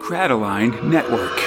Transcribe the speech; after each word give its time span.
Crataline 0.00 0.84
Network. 0.84 1.38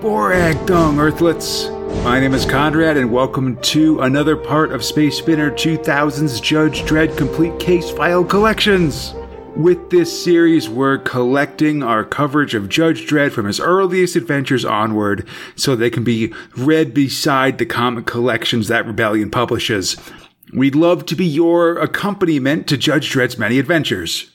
Borag 0.00 0.54
Thungg, 0.66 0.96
Earthlets! 0.96 1.70
My 2.04 2.20
name 2.20 2.34
is 2.34 2.44
Conrad, 2.44 2.96
and 2.98 3.10
welcome 3.10 3.56
to 3.62 4.00
another 4.00 4.36
part 4.36 4.72
of 4.72 4.84
Space 4.84 5.16
Spinner 5.16 5.50
2000's 5.50 6.40
Judge 6.40 6.82
Dredd 6.82 7.16
Complete 7.16 7.58
Case 7.58 7.90
File 7.90 8.24
Collections! 8.24 9.14
With 9.56 9.90
this 9.90 10.24
series, 10.24 10.68
we're 10.68 10.98
collecting 10.98 11.84
our 11.84 12.04
coverage 12.04 12.56
of 12.56 12.68
Judge 12.68 13.06
Dredd 13.06 13.30
from 13.30 13.46
his 13.46 13.60
earliest 13.60 14.16
adventures 14.16 14.64
onward 14.64 15.28
so 15.54 15.76
they 15.76 15.90
can 15.90 16.02
be 16.02 16.34
read 16.56 16.92
beside 16.92 17.58
the 17.58 17.64
comic 17.64 18.04
collections 18.04 18.66
that 18.66 18.84
Rebellion 18.84 19.30
publishes. 19.30 19.96
We'd 20.52 20.74
love 20.74 21.06
to 21.06 21.14
be 21.14 21.24
your 21.24 21.78
accompaniment 21.78 22.66
to 22.66 22.76
Judge 22.76 23.12
Dredd's 23.12 23.38
many 23.38 23.60
adventures. 23.60 24.33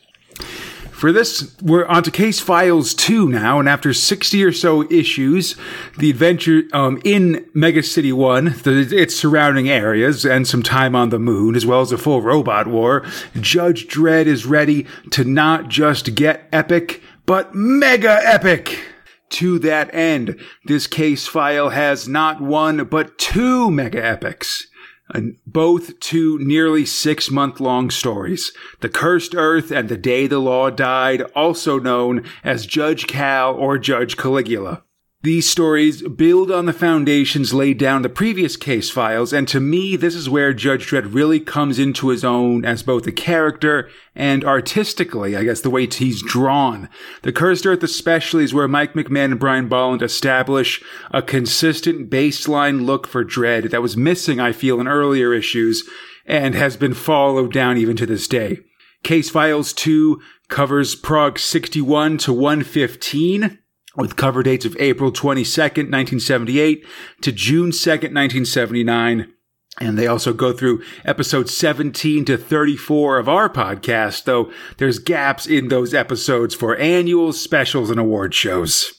For 0.99 1.13
this, 1.13 1.55
we're 1.62 1.85
on 1.85 2.03
to 2.03 2.12
Case 2.12 2.41
Files 2.41 2.94
2 2.94 3.30
now, 3.30 3.57
and 3.57 3.70
after 3.70 3.94
60 3.94 4.44
or 4.44 4.52
so 4.52 4.84
issues, 4.91 5.55
the 5.98 6.09
adventure 6.09 6.63
um, 6.73 7.02
in 7.05 7.49
Mega 7.53 7.84
City 7.84 8.12
1, 8.12 8.44
the, 8.63 8.85
its 8.91 9.16
surrounding 9.16 9.70
areas, 9.70 10.26
and 10.26 10.45
some 10.45 10.62
time 10.62 10.98
on 10.98 11.07
the 11.07 11.17
moon, 11.17 11.55
as 11.55 11.66
well 11.66 11.80
as 11.80 11.93
a 11.93 11.98
full 11.98 12.21
robot 12.21 12.67
war, 12.67 13.05
Judge 13.40 13.88
Dredd 13.88 14.26
is 14.26 14.45
ready 14.45 14.85
to 15.12 15.23
not 15.23 15.70
just 15.70 16.16
get 16.16 16.49
epic, 16.52 17.02
but 17.26 17.55
mega 17.55 18.20
epic! 18.26 18.84
To 19.29 19.57
that 19.59 19.93
end, 19.96 20.37
this 20.65 20.85
case 20.85 21.27
file 21.27 21.70
has 21.70 22.09
not 22.09 22.41
one, 22.41 22.84
but 22.84 23.18
two 23.18 23.71
mega 23.71 24.05
epics 24.05 24.68
and 25.10 25.38
both 25.46 25.99
two 25.99 26.38
nearly 26.40 26.85
six 26.85 27.32
month 27.32 27.60
long 27.60 27.90
stories. 27.90 28.52
The 28.82 28.90
Cursed 28.90 29.35
Earth 29.35 29.71
and 29.71 29.90
The 29.90 29.98
Day 29.98 30.27
the 30.27 30.40
Law 30.40 30.70
Died, 30.70 31.21
also 31.35 31.79
known 31.79 32.24
as 32.43 32.65
Judge 32.65 33.07
Cal 33.07 33.54
or 33.55 33.77
Judge 33.77 34.18
Caligula. 34.18 34.84
These 35.21 35.49
stories 35.49 36.01
build 36.01 36.49
on 36.49 36.65
the 36.65 36.71
foundations 36.71 37.53
laid 37.53 37.77
down 37.77 38.03
the 38.03 38.09
previous 38.09 38.55
case 38.55 38.89
files, 38.89 39.34
and 39.34 39.49
to 39.49 39.59
me, 39.59 39.98
this 39.98 40.15
is 40.15 40.29
where 40.29 40.53
Judge 40.53 40.87
Dredd 40.87 41.13
really 41.13 41.41
comes 41.41 41.77
into 41.77 42.07
his 42.07 42.23
own 42.23 42.63
as 42.63 42.84
both 42.84 43.05
a 43.05 43.12
character 43.12 43.90
and 44.15 44.45
artistically, 44.45 45.35
I 45.35 45.43
guess, 45.43 45.59
the 45.59 45.70
way 45.70 45.87
he's 45.87 46.23
drawn. 46.23 46.87
The 47.23 47.34
Cursed 47.34 47.65
Earth 47.65 47.84
especially 47.84 48.45
is 48.45 48.53
where 48.53 48.70
Mike 48.70 48.93
McMahon 48.93 49.31
and 49.31 49.40
Brian 49.41 49.67
Bolland 49.67 50.01
establish 50.01 50.81
a 51.12 51.21
consistent 51.21 52.09
baseline 52.09 52.85
look 52.85 53.05
for 53.05 53.25
Dredd 53.25 53.71
that 53.71 53.81
was 53.81 53.97
missing, 53.97 54.40
I 54.40 54.53
feel, 54.53 54.79
in 54.79 54.87
earlier 54.87 55.34
issues 55.34 55.84
and 56.25 56.55
has 56.55 56.77
been 56.77 56.93
followed 56.93 57.51
down 57.51 57.77
even 57.77 57.97
to 57.97 58.05
this 58.05 58.25
day. 58.25 58.59
Case 59.03 59.29
Files 59.29 59.73
2 59.73 60.21
covers 60.47 60.95
Prog 60.95 61.40
61 61.40 62.20
to 62.20 62.31
115 62.31 63.59
with 63.95 64.16
cover 64.16 64.44
dates 64.44 64.66
of 64.66 64.78
April 64.79 65.12
22nd, 65.12 65.90
1978 65.90 66.85
to 67.22 67.31
June 67.31 67.72
2nd, 67.72 68.13
1979. 68.13 69.34
And 69.81 69.97
they 69.97 70.07
also 70.07 70.34
go 70.34 70.51
through 70.51 70.84
episodes 71.06 71.56
17 71.56 72.25
to 72.25 72.38
34 72.38 73.18
of 73.18 73.29
our 73.29 73.50
podcast, 73.50 74.25
though 74.25 74.51
there's 74.78 75.00
gaps 75.00 75.47
in 75.47 75.69
those 75.69 75.94
episodes 75.94 76.53
for 76.53 76.75
annuals, 76.75 77.40
specials, 77.40 77.90
and 77.90 78.00
award 78.00 78.34
shows. 78.34 78.94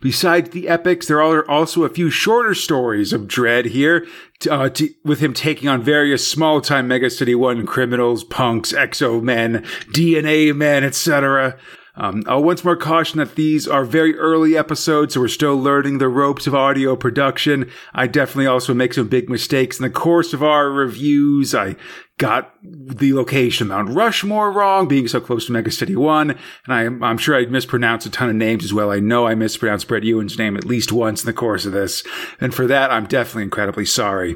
Besides 0.00 0.50
the 0.50 0.68
epics, 0.68 1.06
there 1.06 1.22
are 1.22 1.48
also 1.48 1.84
a 1.84 1.88
few 1.88 2.10
shorter 2.10 2.54
stories 2.54 3.12
of 3.12 3.22
Dredd 3.22 3.66
here, 3.66 4.06
uh, 4.50 4.68
to, 4.70 4.90
with 5.04 5.20
him 5.20 5.32
taking 5.32 5.68
on 5.68 5.82
various 5.82 6.28
small-time 6.28 6.88
Mega 6.88 7.08
City 7.08 7.34
1 7.34 7.64
criminals, 7.64 8.24
punks, 8.24 8.72
exo 8.72 9.22
men, 9.22 9.62
DNA 9.92 10.54
men, 10.54 10.82
etc. 10.82 11.56
Um, 11.96 12.24
I'll 12.26 12.42
once 12.42 12.64
more 12.64 12.76
caution 12.76 13.18
that 13.18 13.36
these 13.36 13.68
are 13.68 13.84
very 13.84 14.16
early 14.16 14.56
episodes, 14.56 15.14
so 15.14 15.20
we're 15.20 15.28
still 15.28 15.56
learning 15.56 15.98
the 15.98 16.08
ropes 16.08 16.48
of 16.48 16.54
audio 16.54 16.96
production. 16.96 17.70
I 17.94 18.08
definitely 18.08 18.48
also 18.48 18.74
make 18.74 18.94
some 18.94 19.06
big 19.06 19.30
mistakes 19.30 19.78
in 19.78 19.84
the 19.84 19.90
course 19.90 20.32
of 20.32 20.42
our 20.42 20.70
reviews. 20.70 21.54
I 21.54 21.76
got 22.18 22.52
the 22.62 23.14
location 23.14 23.68
Mount 23.68 23.90
Rushmore 23.90 24.50
wrong, 24.50 24.88
being 24.88 25.06
so 25.06 25.20
close 25.20 25.46
to 25.46 25.52
Mega 25.52 25.70
City 25.70 25.94
1, 25.94 26.30
and 26.30 26.38
I, 26.68 27.06
I'm 27.06 27.18
sure 27.18 27.36
I 27.36 27.46
mispronounced 27.46 28.06
a 28.06 28.10
ton 28.10 28.28
of 28.28 28.36
names 28.36 28.64
as 28.64 28.74
well. 28.74 28.90
I 28.90 28.98
know 28.98 29.28
I 29.28 29.36
mispronounced 29.36 29.86
Brett 29.86 30.02
Ewins' 30.02 30.38
name 30.38 30.56
at 30.56 30.64
least 30.64 30.90
once 30.90 31.22
in 31.22 31.26
the 31.26 31.32
course 31.32 31.64
of 31.64 31.72
this, 31.72 32.02
and 32.40 32.52
for 32.52 32.66
that, 32.66 32.90
I'm 32.90 33.06
definitely 33.06 33.44
incredibly 33.44 33.86
sorry. 33.86 34.34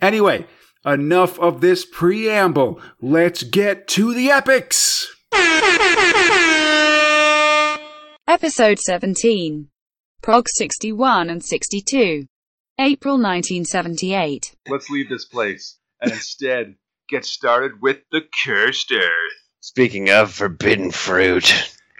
Anyway, 0.00 0.46
enough 0.86 1.38
of 1.38 1.60
this 1.60 1.84
preamble. 1.84 2.80
Let's 3.02 3.42
get 3.42 3.88
to 3.88 4.14
the 4.14 4.30
epics! 4.30 5.13
Episode 8.26 8.78
17. 8.78 9.68
Prog 10.22 10.46
61 10.48 11.28
and 11.30 11.44
62. 11.44 12.26
April 12.78 13.14
1978. 13.14 14.56
Let's 14.68 14.90
leave 14.90 15.08
this 15.08 15.24
place 15.26 15.78
and 16.00 16.10
instead 16.12 16.74
get 17.08 17.24
started 17.24 17.80
with 17.82 17.98
the 18.10 18.22
cursed 18.44 18.90
earth. 18.92 19.32
Speaking 19.60 20.10
of 20.10 20.32
forbidden 20.32 20.90
fruit, 20.90 21.52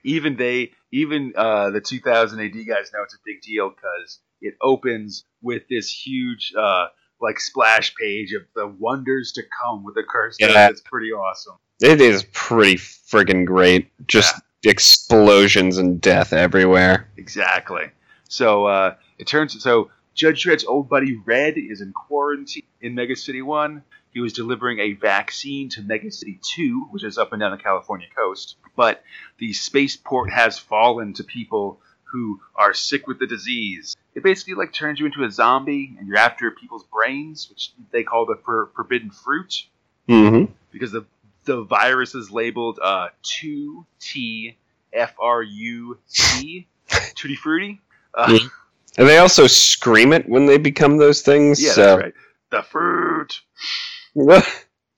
Even 0.07 0.37
they, 0.37 0.73
even 0.93 1.33
uh, 1.37 1.71
the 1.71 1.81
2000 1.81 2.39
AD 2.41 2.53
guys 2.53 2.91
know 2.93 3.03
it's 3.05 3.15
a 3.15 3.19
big 3.25 3.41
deal 3.43 3.71
because 3.71 4.21
it 4.43 4.55
opens 4.61 5.25
with 5.43 5.63
this 5.71 5.89
huge, 5.91 6.53
uh, 6.59 6.87
like 7.23 7.41
splash 7.41 7.95
page 7.95 8.33
of 8.35 8.43
the 8.55 8.67
wonders 8.67 9.33
to 9.37 9.43
come 9.63 9.83
with 9.85 9.95
the 9.95 10.03
cursed 10.07 10.41
Yeah. 10.41 10.67
earth. 10.67 10.71
It's 10.73 10.83
pretty 10.85 11.13
awesome. 11.13 11.55
it 11.81 12.01
is 12.03 12.25
pretty 12.33 12.77
friggin' 13.15 13.45
great. 13.47 13.91
Just 14.07 14.35
explosions 14.65 15.79
and 15.79 16.01
death 16.01 16.33
everywhere. 16.33 17.09
Exactly. 17.17 17.85
So 18.29 18.67
uh, 18.67 18.95
it 19.19 19.27
turns 19.27 19.63
so 19.63 19.91
Judge 20.15 20.45
Dredd's 20.45 20.65
old 20.65 20.89
buddy 20.89 21.17
Red 21.25 21.55
is 21.57 21.81
in 21.81 21.93
quarantine 21.93 22.65
in 22.81 22.95
Mega 22.95 23.17
City 23.17 23.43
One. 23.43 23.83
He 24.13 24.21
was 24.21 24.33
delivering 24.33 24.79
a 24.79 24.93
vaccine 24.93 25.69
to 25.71 25.83
Mega 25.83 26.11
City 26.11 26.39
Two, 26.43 26.87
which 26.91 27.05
is 27.05 27.19
up 27.19 27.33
and 27.33 27.41
down 27.41 27.51
the 27.51 27.63
California 27.63 28.07
coast. 28.17 28.57
But 28.77 29.03
the 29.39 29.53
spaceport 29.53 30.31
has 30.31 30.59
fallen 30.59 31.13
to 31.15 31.25
people 31.25 31.81
who 32.05 32.41
are 32.55 32.73
sick 32.75 33.07
with 33.09 33.19
the 33.19 33.27
disease. 33.27 33.97
It 34.15 34.23
basically 34.23 34.55
like 34.55 34.73
turns 34.73 35.01
you 35.01 35.07
into 35.07 35.25
a 35.25 35.31
zombie, 35.31 35.97
and 35.99 36.07
you're 36.07 36.17
after 36.17 36.49
people's 36.53 36.85
brains, 36.85 37.49
which 37.51 37.73
they 37.91 38.05
call 38.05 38.25
the 38.27 38.37
for- 38.45 38.71
forbidden 38.77 39.11
fruit, 39.11 39.65
Mm-hmm. 40.09 40.53
because 40.71 40.93
the 40.93 41.07
the 41.45 41.63
virus 41.65 42.15
is 42.15 42.31
labeled 42.31 42.79
uh, 42.83 43.09
2T 43.23 44.57
F 44.93 45.15
R 45.21 45.43
U 45.43 45.99
T, 46.13 46.67
Tutti 46.89 47.37
Frutti. 47.37 47.81
Uh, 48.15 48.27
Mhm. 48.29 48.51
And 48.97 49.09
they 49.09 49.19
also 49.19 49.49
scream 49.49 50.13
it 50.13 50.29
when 50.29 50.47
they 50.47 50.57
become 50.57 50.99
those 50.99 51.23
things. 51.23 51.61
Yeah, 51.61 51.73
so. 51.73 51.83
that's 51.83 52.03
right. 52.03 52.15
The 52.51 52.63
fruit, 52.63 53.41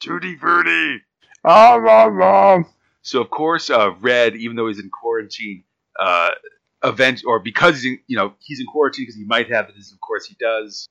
tutti 0.01 0.37
frutti. 0.37 1.03
oh, 1.45 1.81
mom, 1.81 2.19
mom. 2.19 2.67
So 3.01 3.23
of 3.23 3.31
course, 3.31 3.71
uh, 3.71 3.93
Red, 4.01 4.37
even 4.37 4.57
though 4.57 4.69
he's 4.69 4.81
in 4.81 4.91
quarantine, 4.91 5.65
uh, 5.99 6.31
event 6.85 7.23
or 7.27 7.39
because 7.41 7.77
he's 7.77 7.93
in, 7.93 8.01
you 8.07 8.19
know 8.19 8.35
he's 8.41 8.61
in 8.61 8.67
quarantine 8.67 9.05
because 9.05 9.17
he 9.17 9.25
might 9.25 9.51
have 9.51 9.69
this. 9.75 9.93
Of 9.93 10.01
course, 10.01 10.27
he 10.27 10.37
does. 10.39 10.89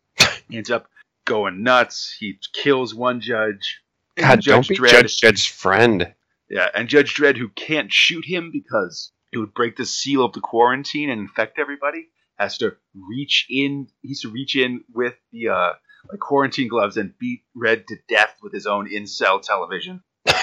He 0.50 0.58
ends 0.58 0.72
up 0.72 0.88
going 1.26 1.62
nuts. 1.62 2.16
He 2.20 2.40
kills 2.54 2.96
one 2.96 3.22
judge. 3.22 3.82
God, 4.16 4.42
don't 4.42 4.68
be 4.68 4.78
Dredd- 4.78 4.90
Judge 4.90 5.18
Dredd's 5.22 5.46
friend. 5.46 6.14
Yeah, 6.50 6.68
and 6.74 6.88
Judge 6.88 7.16
Dredd, 7.16 7.38
who 7.38 7.50
can't 7.50 7.92
shoot 7.92 8.26
him 8.26 8.52
because 8.52 9.12
it 9.34 9.38
would 9.38 9.54
break 9.54 9.76
the 9.76 9.86
seal 9.86 10.24
of 10.24 10.34
the 10.34 10.42
quarantine 10.42 11.10
and 11.10 11.20
infect 11.20 11.60
everybody, 11.60 12.08
has 12.38 12.58
to 12.60 12.76
reach 12.94 13.46
in. 13.50 13.88
He 14.02 14.10
has 14.10 14.22
to 14.22 14.30
reach 14.30 14.56
in 14.56 14.84
with 14.94 15.16
the 15.32 15.50
uh, 15.50 15.74
like 16.10 16.20
quarantine 16.20 16.68
gloves 16.68 16.98
and 16.98 17.18
beat 17.18 17.42
Red 17.56 17.88
to 17.88 17.96
death 18.08 18.36
with 18.42 18.54
his 18.54 18.68
own 18.68 18.88
in-cell 18.92 19.40
television. 19.40 20.04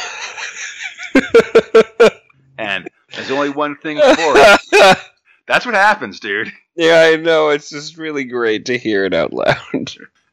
And 2.58 2.88
there's 3.12 3.30
only 3.30 3.50
one 3.50 3.76
thing 3.76 3.98
for 3.98 4.04
it. 4.14 4.60
That's 5.48 5.66
what 5.66 5.74
happens, 5.74 6.20
dude. 6.20 6.52
yeah, 6.76 7.10
I 7.12 7.16
know. 7.16 7.48
It's 7.48 7.70
just 7.70 7.96
really 7.98 8.24
great 8.24 8.66
to 8.66 8.78
hear 8.78 9.04
it 9.04 9.14
out 9.14 9.32
loud. 9.32 9.56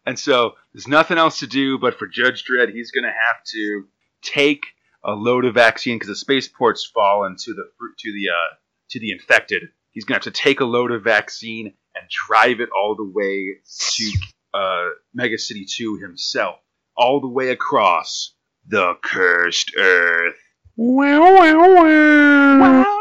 And 0.10 0.18
so 0.18 0.56
there's 0.74 0.88
nothing 0.88 1.20
else 1.20 1.38
to 1.42 1.46
do 1.46 1.78
but 1.78 2.00
for 2.00 2.08
Judge 2.08 2.44
Dredd, 2.44 2.74
he's 2.74 2.90
going 2.90 3.04
to 3.04 3.12
have 3.12 3.44
to 3.52 3.86
take 4.24 4.66
a 5.04 5.12
load 5.12 5.46
of 5.46 5.54
vaccine 5.54 5.98
because 5.98 6.08
the 6.08 6.16
spaceport's 6.16 6.84
fallen 6.84 7.36
to 7.38 7.54
the 7.54 7.64
to 8.00 8.12
the 8.12 8.30
uh, 8.30 8.56
to 8.90 9.00
the 9.00 9.12
infected. 9.12 9.70
He's 9.92 10.06
going 10.06 10.20
to 10.20 10.26
have 10.26 10.34
to 10.34 10.42
take 10.42 10.62
a 10.62 10.66
load 10.66 10.92
of 10.92 11.04
vaccine 11.04 11.74
and 11.96 12.10
drive 12.28 12.60
it 12.60 12.70
all 12.76 12.96
the 12.96 13.08
way 13.08 13.58
to 13.68 14.12
uh, 14.56 14.88
Mega 15.14 15.38
City 15.38 15.68
2 15.70 15.98
himself, 15.98 16.56
all 16.98 17.22
the 17.22 17.28
way 17.28 17.52
across 17.52 18.34
the 18.68 18.96
cursed 19.04 19.74
earth. 19.78 20.34
wow, 20.76 21.20
wow, 21.20 22.60
wow. 22.60 22.96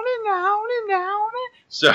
So 1.68 1.92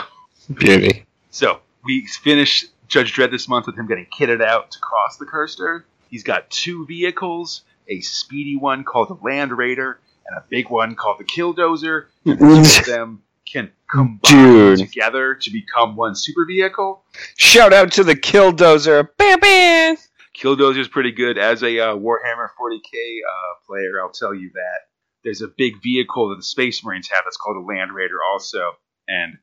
Beauty. 0.56 1.06
So 1.30 1.60
we 1.84 2.08
finish 2.08 2.66
Judge 2.94 3.16
Dredd 3.16 3.32
this 3.32 3.50
month 3.50 3.66
with 3.66 3.76
him 3.76 3.88
getting 3.88 4.06
kitted 4.06 4.40
out 4.40 4.70
to 4.70 4.78
cross 4.78 5.18
the 5.18 5.26
cursed 5.26 5.60
earth. 5.60 5.84
He's 6.12 6.22
got 6.22 6.52
two 6.52 6.86
vehicles, 6.86 7.64
a 7.90 8.02
speedy 8.02 8.56
one 8.56 8.84
called 8.84 9.10
the 9.10 9.18
Land 9.26 9.52
Raider 9.52 10.00
and 10.28 10.38
a 10.38 10.44
big 10.48 10.70
one 10.70 10.94
called 10.94 11.18
the 11.18 11.24
Killdozer. 11.24 12.06
The 12.24 12.36
two 12.36 12.54
of 12.54 12.86
them 12.86 13.24
can 13.52 13.72
combine 13.92 14.20
Dude. 14.22 14.78
together 14.78 15.34
to 15.34 15.50
become 15.50 15.96
one 15.96 16.14
super 16.14 16.46
vehicle. 16.46 17.04
Shout 17.36 17.74
out 17.74 17.94
to 17.94 18.04
the 18.04 18.16
Killdozer. 18.16 19.10
Bam, 19.18 19.40
bam. 19.40 19.98
Killdozer 20.38 20.78
is 20.78 20.88
pretty 20.88 21.14
good 21.14 21.40
as 21.40 21.64
a 21.64 21.80
uh, 21.80 21.96
Warhammer 21.96 22.50
40k 22.62 22.78
uh, 22.78 23.66
player. 23.66 24.04
I'll 24.04 24.12
tell 24.12 24.36
you 24.36 24.52
that. 24.54 24.82
There's 25.24 25.42
a 25.42 25.48
big 25.48 25.82
vehicle 25.82 26.30
that 26.30 26.36
the 26.36 26.44
Space 26.44 26.86
Marines 26.86 27.10
have 27.10 27.24
that's 27.26 27.38
called 27.38 27.58
a 27.58 27.66
Land 27.66 27.92
Raider, 27.92 28.18
also, 28.32 28.74
and 29.08 29.38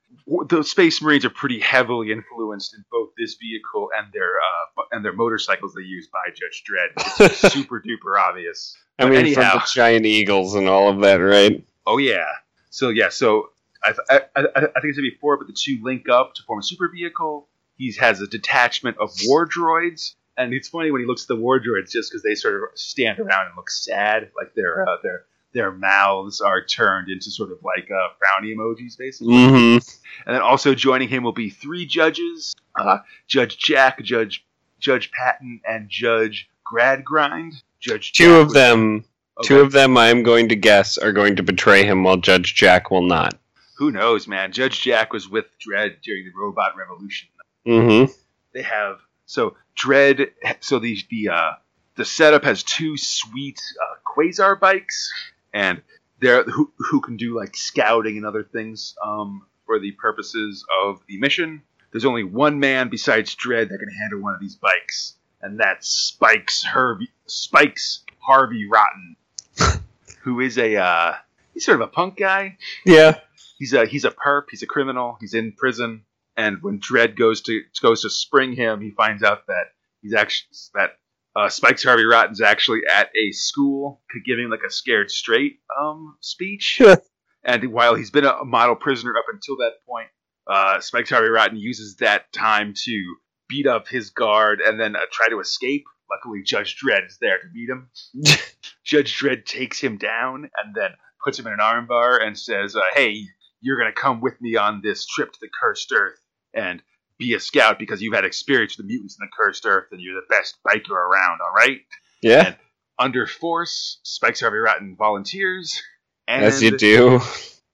the 0.48 0.62
Space 0.62 1.02
Marines 1.02 1.24
are 1.24 1.30
pretty 1.30 1.60
heavily 1.60 2.12
influenced 2.12 2.74
in 2.74 2.84
both 2.90 3.10
this 3.18 3.34
vehicle 3.34 3.88
and 3.96 4.12
their 4.12 4.30
uh, 4.36 4.82
and 4.92 5.04
their 5.04 5.12
motorcycles 5.12 5.74
they 5.74 5.82
use 5.82 6.08
by 6.12 6.20
Judge 6.34 6.64
Dredd. 6.68 7.30
It's 7.30 7.38
super 7.52 7.80
duper 7.80 8.18
obvious. 8.18 8.76
I 8.98 9.04
But 9.04 9.10
mean, 9.10 9.20
anyhow. 9.20 9.50
from 9.52 9.60
the 9.60 9.70
giant 9.72 10.06
eagles 10.06 10.54
and 10.54 10.68
all 10.68 10.88
of 10.88 11.00
that, 11.00 11.16
right? 11.16 11.64
Oh 11.86 11.98
yeah. 11.98 12.26
So 12.70 12.88
yeah. 12.90 13.08
So 13.10 13.50
I, 13.82 13.92
I, 14.10 14.20
I, 14.36 14.40
I 14.56 14.60
think 14.80 14.92
I 14.92 14.92
said 14.94 15.02
before, 15.02 15.36
but 15.38 15.46
the 15.46 15.56
two 15.58 15.78
link 15.82 16.08
up 16.08 16.34
to 16.34 16.42
form 16.42 16.60
a 16.60 16.62
super 16.62 16.88
vehicle. 16.88 17.48
He 17.76 17.92
has 17.98 18.20
a 18.20 18.26
detachment 18.26 18.98
of 18.98 19.10
war 19.24 19.48
droids, 19.48 20.14
and 20.36 20.52
it's 20.52 20.68
funny 20.68 20.90
when 20.90 21.00
he 21.00 21.06
looks 21.06 21.22
at 21.22 21.28
the 21.28 21.36
war 21.36 21.58
droids, 21.58 21.90
just 21.90 22.10
because 22.10 22.22
they 22.22 22.34
sort 22.34 22.56
of 22.62 22.68
stand 22.78 23.18
around 23.18 23.46
and 23.46 23.56
look 23.56 23.70
sad, 23.70 24.30
like 24.36 24.52
they're 24.54 24.86
uh, 24.86 24.96
their 25.02 25.24
their 25.52 25.72
mouths 25.72 26.40
are 26.40 26.64
turned 26.64 27.08
into 27.08 27.30
sort 27.30 27.50
of 27.50 27.58
like 27.62 27.90
uh, 27.90 28.08
frowny 28.18 28.54
emojis, 28.54 28.96
basically. 28.96 29.34
Mm-hmm. 29.34 30.26
And 30.26 30.34
then 30.36 30.42
also 30.42 30.74
joining 30.74 31.08
him 31.08 31.22
will 31.22 31.32
be 31.32 31.50
three 31.50 31.86
judges: 31.86 32.54
uh, 32.78 32.98
Judge 33.26 33.58
Jack, 33.58 34.02
Judge 34.02 34.44
Judge 34.78 35.10
Patton, 35.12 35.60
and 35.66 35.88
Judge 35.88 36.48
Gradgrind. 36.70 37.54
Judge 37.80 38.12
Two 38.12 38.24
Jack 38.24 38.46
of 38.46 38.52
them, 38.52 39.04
two 39.42 39.60
of 39.60 39.72
them, 39.72 39.96
I 39.96 40.08
am 40.08 40.22
going 40.22 40.50
to 40.50 40.56
guess, 40.56 40.98
are 40.98 41.12
going 41.12 41.36
to 41.36 41.42
betray 41.42 41.84
him, 41.84 42.04
while 42.04 42.18
Judge 42.18 42.54
Jack 42.54 42.90
will 42.90 43.02
not. 43.02 43.38
Who 43.78 43.90
knows, 43.90 44.28
man? 44.28 44.52
Judge 44.52 44.82
Jack 44.82 45.12
was 45.12 45.28
with 45.28 45.46
Dredd 45.58 46.02
during 46.02 46.26
the 46.26 46.32
Robot 46.36 46.76
Revolution. 46.76 47.28
Mm-hmm. 47.66 48.12
They 48.52 48.62
have 48.62 49.00
so 49.24 49.56
Dredd. 49.74 50.30
So 50.60 50.78
the 50.78 50.98
the 51.08 51.30
uh, 51.30 51.52
the 51.96 52.04
setup 52.04 52.44
has 52.44 52.62
two 52.62 52.96
sweet 52.96 53.60
uh, 53.82 53.94
Quasar 54.06 54.58
bikes, 54.60 55.12
and 55.52 55.82
they're 56.20 56.44
who 56.44 56.72
who 56.76 57.00
can 57.00 57.16
do 57.16 57.36
like 57.36 57.56
scouting 57.56 58.16
and 58.16 58.26
other 58.26 58.42
things 58.42 58.94
um, 59.04 59.46
for 59.66 59.78
the 59.78 59.92
purposes 59.92 60.64
of 60.84 61.00
the 61.08 61.18
mission. 61.18 61.62
There's 61.92 62.04
only 62.04 62.24
one 62.24 62.60
man 62.60 62.88
besides 62.88 63.34
Dredd 63.34 63.68
that 63.70 63.78
can 63.78 63.90
handle 63.90 64.20
one 64.20 64.34
of 64.34 64.40
these 64.40 64.56
bikes, 64.56 65.16
and 65.42 65.58
that's 65.58 65.88
Spikes 65.88 66.62
Harvey 66.62 67.10
Spikes 67.26 68.04
Harvey 68.18 68.68
Rotten, 68.68 69.16
who 70.22 70.40
is 70.40 70.58
a 70.58 70.76
uh, 70.76 71.14
he's 71.54 71.64
sort 71.64 71.80
of 71.80 71.88
a 71.88 71.90
punk 71.90 72.16
guy 72.16 72.56
Yeah. 72.84 73.18
he's 73.58 73.72
a 73.72 73.86
he's 73.86 74.04
a 74.04 74.10
perp. 74.10 74.44
He's 74.50 74.62
a 74.62 74.66
criminal. 74.66 75.16
He's 75.20 75.34
in 75.34 75.52
prison. 75.52 76.02
And 76.36 76.62
when 76.62 76.78
Dredd 76.80 77.16
goes 77.18 77.40
to 77.42 77.62
goes 77.82 78.02
to 78.02 78.10
spring 78.10 78.52
him, 78.52 78.80
he 78.80 78.90
finds 78.90 79.22
out 79.22 79.46
that 79.48 79.72
he's 80.00 80.14
actually 80.14 80.48
that 80.74 80.98
uh, 81.36 81.48
Spikes 81.48 81.84
Harvey 81.84 82.04
Rotten's 82.04 82.40
actually 82.40 82.80
at 82.90 83.08
a 83.16 83.32
school 83.32 84.02
giving 84.24 84.50
like 84.50 84.62
a 84.66 84.70
scared 84.70 85.10
straight 85.10 85.60
um, 85.80 86.16
speech. 86.20 86.80
and 87.44 87.72
while 87.72 87.94
he's 87.94 88.10
been 88.10 88.24
a 88.24 88.44
model 88.44 88.76
prisoner 88.76 89.12
up 89.18 89.26
until 89.32 89.56
that 89.58 89.74
point, 89.88 90.08
uh, 90.46 90.80
Spikes 90.80 91.10
Harvey 91.10 91.28
Rotten 91.28 91.58
uses 91.58 91.96
that 91.96 92.32
time 92.32 92.74
to 92.84 93.16
beat 93.48 93.66
up 93.66 93.88
his 93.88 94.10
guard 94.10 94.60
and 94.60 94.80
then 94.80 94.96
uh, 94.96 95.00
try 95.12 95.28
to 95.28 95.40
escape. 95.40 95.84
Luckily, 96.10 96.42
Judge 96.44 96.76
Dredd 96.76 97.06
is 97.06 97.18
there 97.20 97.38
to 97.38 97.44
meet 97.52 97.68
him. 97.68 97.90
Judge 98.84 99.16
Dredd 99.16 99.44
takes 99.44 99.80
him 99.80 99.96
down 99.96 100.50
and 100.62 100.74
then 100.74 100.90
puts 101.24 101.38
him 101.38 101.46
in 101.46 101.52
an 101.52 101.60
armbar 101.60 102.20
and 102.20 102.36
says, 102.36 102.74
uh, 102.74 102.80
"Hey, 102.94 103.22
you're 103.60 103.78
gonna 103.78 103.92
come 103.92 104.20
with 104.20 104.40
me 104.40 104.56
on 104.56 104.80
this 104.82 105.06
trip 105.06 105.32
to 105.32 105.38
the 105.40 105.48
cursed 105.48 105.92
earth 105.92 106.20
and 106.52 106.82
be 107.20 107.34
a 107.34 107.40
scout 107.40 107.78
because 107.78 108.02
you've 108.02 108.14
had 108.14 108.24
experience 108.24 108.76
with 108.76 108.86
the 108.86 108.92
mutants 108.92 109.16
in 109.20 109.26
the 109.26 109.30
cursed 109.36 109.64
earth 109.66 109.88
and 109.92 110.00
you're 110.00 110.16
the 110.16 110.26
best 110.28 110.56
biker 110.66 110.90
around. 110.90 111.40
All 111.40 111.52
right." 111.54 111.80
Yeah. 112.22 112.46
And 112.46 112.56
Under 112.98 113.26
force, 113.26 113.98
Spikes 114.02 114.40
Harvey 114.40 114.58
Rotten 114.58 114.96
volunteers, 114.96 115.80
and 116.26 116.44
As 116.44 116.62
you 116.62 116.76
do. 116.76 117.20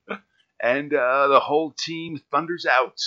and 0.60 0.92
uh, 0.92 1.28
the 1.28 1.40
whole 1.40 1.74
team 1.78 2.20
thunders 2.30 2.66
out. 2.66 3.00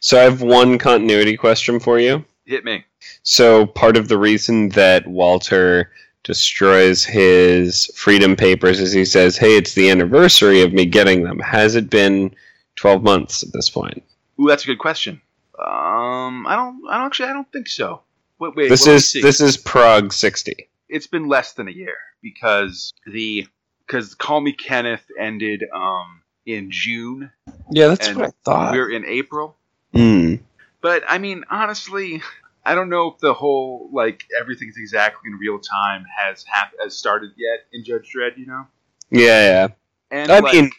So 0.00 0.18
I 0.18 0.22
have 0.22 0.42
one 0.42 0.78
continuity 0.78 1.36
question 1.36 1.80
for 1.80 1.98
you. 1.98 2.24
Hit 2.46 2.64
me. 2.64 2.84
So 3.22 3.66
part 3.66 3.96
of 3.96 4.08
the 4.08 4.18
reason 4.18 4.70
that 4.70 5.06
Walter 5.06 5.90
destroys 6.24 7.04
his 7.04 7.86
freedom 7.94 8.36
papers 8.36 8.80
is 8.80 8.92
he 8.92 9.04
says, 9.04 9.36
"Hey, 9.36 9.56
it's 9.56 9.74
the 9.74 9.90
anniversary 9.90 10.62
of 10.62 10.72
me 10.72 10.86
getting 10.86 11.24
them. 11.24 11.38
Has 11.40 11.74
it 11.74 11.90
been 11.90 12.34
12 12.76 13.02
months 13.02 13.42
at 13.42 13.52
this 13.52 13.70
point?" 13.70 14.02
Ooh, 14.40 14.46
that's 14.48 14.64
a 14.64 14.66
good 14.66 14.78
question. 14.78 15.20
Um, 15.58 16.46
I 16.46 16.54
don't. 16.56 16.82
I 16.88 16.98
don't 16.98 17.06
actually. 17.06 17.28
I 17.30 17.32
don't 17.32 17.50
think 17.52 17.68
so. 17.68 18.02
Wait, 18.38 18.54
wait. 18.56 18.68
This 18.68 18.86
is 18.86 19.12
this 19.12 19.40
is 19.40 19.56
Prog 19.56 20.12
60. 20.12 20.68
it's 20.88 21.06
been 21.06 21.26
less 21.28 21.54
than 21.54 21.68
a 21.68 21.72
year 21.72 21.96
because 22.22 22.92
the 23.06 23.46
because 23.86 24.14
Call 24.14 24.40
Me 24.40 24.52
Kenneth 24.52 25.04
ended 25.18 25.64
um 25.74 26.22
in 26.46 26.70
June. 26.70 27.30
Yeah, 27.70 27.88
that's 27.88 28.08
And 28.08 28.18
what 28.18 28.28
I 28.28 28.32
thought. 28.44 28.72
We're 28.74 28.90
in 28.90 29.04
April. 29.04 29.56
Mm. 29.94 30.40
But 30.80 31.02
I 31.08 31.18
mean, 31.18 31.44
honestly, 31.50 32.22
I 32.64 32.74
don't 32.74 32.88
know 32.90 33.08
if 33.12 33.18
the 33.18 33.34
whole 33.34 33.90
like 33.92 34.24
everything's 34.38 34.76
exactly 34.76 35.30
in 35.30 35.38
real 35.38 35.58
time 35.58 36.04
has 36.18 36.44
hap- 36.44 36.72
has 36.82 36.96
started 36.96 37.30
yet 37.36 37.60
in 37.72 37.84
Judge 37.84 38.12
Dredd. 38.14 38.38
You 38.38 38.46
know, 38.46 38.66
Yeah, 39.10 39.42
yeah. 39.42 39.68
and. 40.10 40.30
I 40.30 40.38
like, 40.38 40.54
mean, 40.54 40.70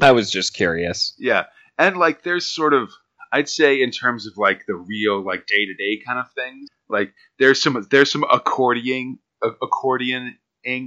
I 0.00 0.12
was 0.12 0.30
just 0.30 0.54
curious. 0.54 1.14
yeah, 1.18 1.46
and 1.78 1.96
like 1.96 2.22
there's 2.22 2.46
sort 2.46 2.72
of 2.74 2.90
I'd 3.32 3.48
say 3.48 3.82
in 3.82 3.90
terms 3.90 4.26
of 4.26 4.36
like 4.36 4.64
the 4.66 4.74
real 4.74 5.24
like 5.24 5.46
day 5.46 5.66
to 5.66 5.74
day 5.74 6.02
kind 6.04 6.18
of 6.18 6.26
things, 6.32 6.68
like 6.88 7.12
there's 7.38 7.62
some 7.62 7.86
there's 7.90 8.10
some 8.10 8.24
accordion 8.24 9.18
accordioning 9.42 10.36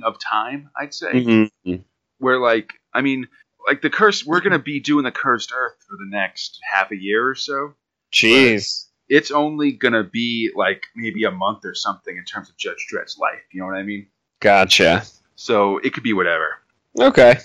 of 0.03 0.19
time. 0.19 0.69
I'd 0.79 0.93
say. 0.93 1.11
Mm-hmm. 1.11 1.75
where 2.19 2.39
like 2.39 2.73
I 2.93 3.01
mean 3.01 3.27
like 3.67 3.81
the 3.81 3.89
curse 3.89 4.25
we're 4.25 4.41
gonna 4.41 4.59
be 4.59 4.79
doing 4.79 5.03
the 5.03 5.11
cursed 5.11 5.51
earth 5.55 5.75
for 5.87 5.95
the 5.97 6.09
next 6.09 6.59
half 6.71 6.91
a 6.91 6.97
year 6.97 7.27
or 7.29 7.35
so. 7.35 7.73
Jeez. 8.11 8.87
It's 9.09 9.31
only 9.31 9.71
gonna 9.73 10.03
be 10.03 10.51
like 10.55 10.83
maybe 10.95 11.23
a 11.23 11.31
month 11.31 11.65
or 11.65 11.75
something 11.75 12.15
in 12.17 12.23
terms 12.25 12.49
of 12.49 12.57
Judge 12.57 12.85
Dredd's 12.91 13.17
life. 13.17 13.41
You 13.51 13.61
know 13.61 13.67
what 13.67 13.75
I 13.75 13.83
mean? 13.83 14.07
Gotcha. 14.39 15.03
So 15.35 15.77
it 15.79 15.93
could 15.93 16.03
be 16.03 16.13
whatever. 16.13 16.57
Okay. 16.99 17.37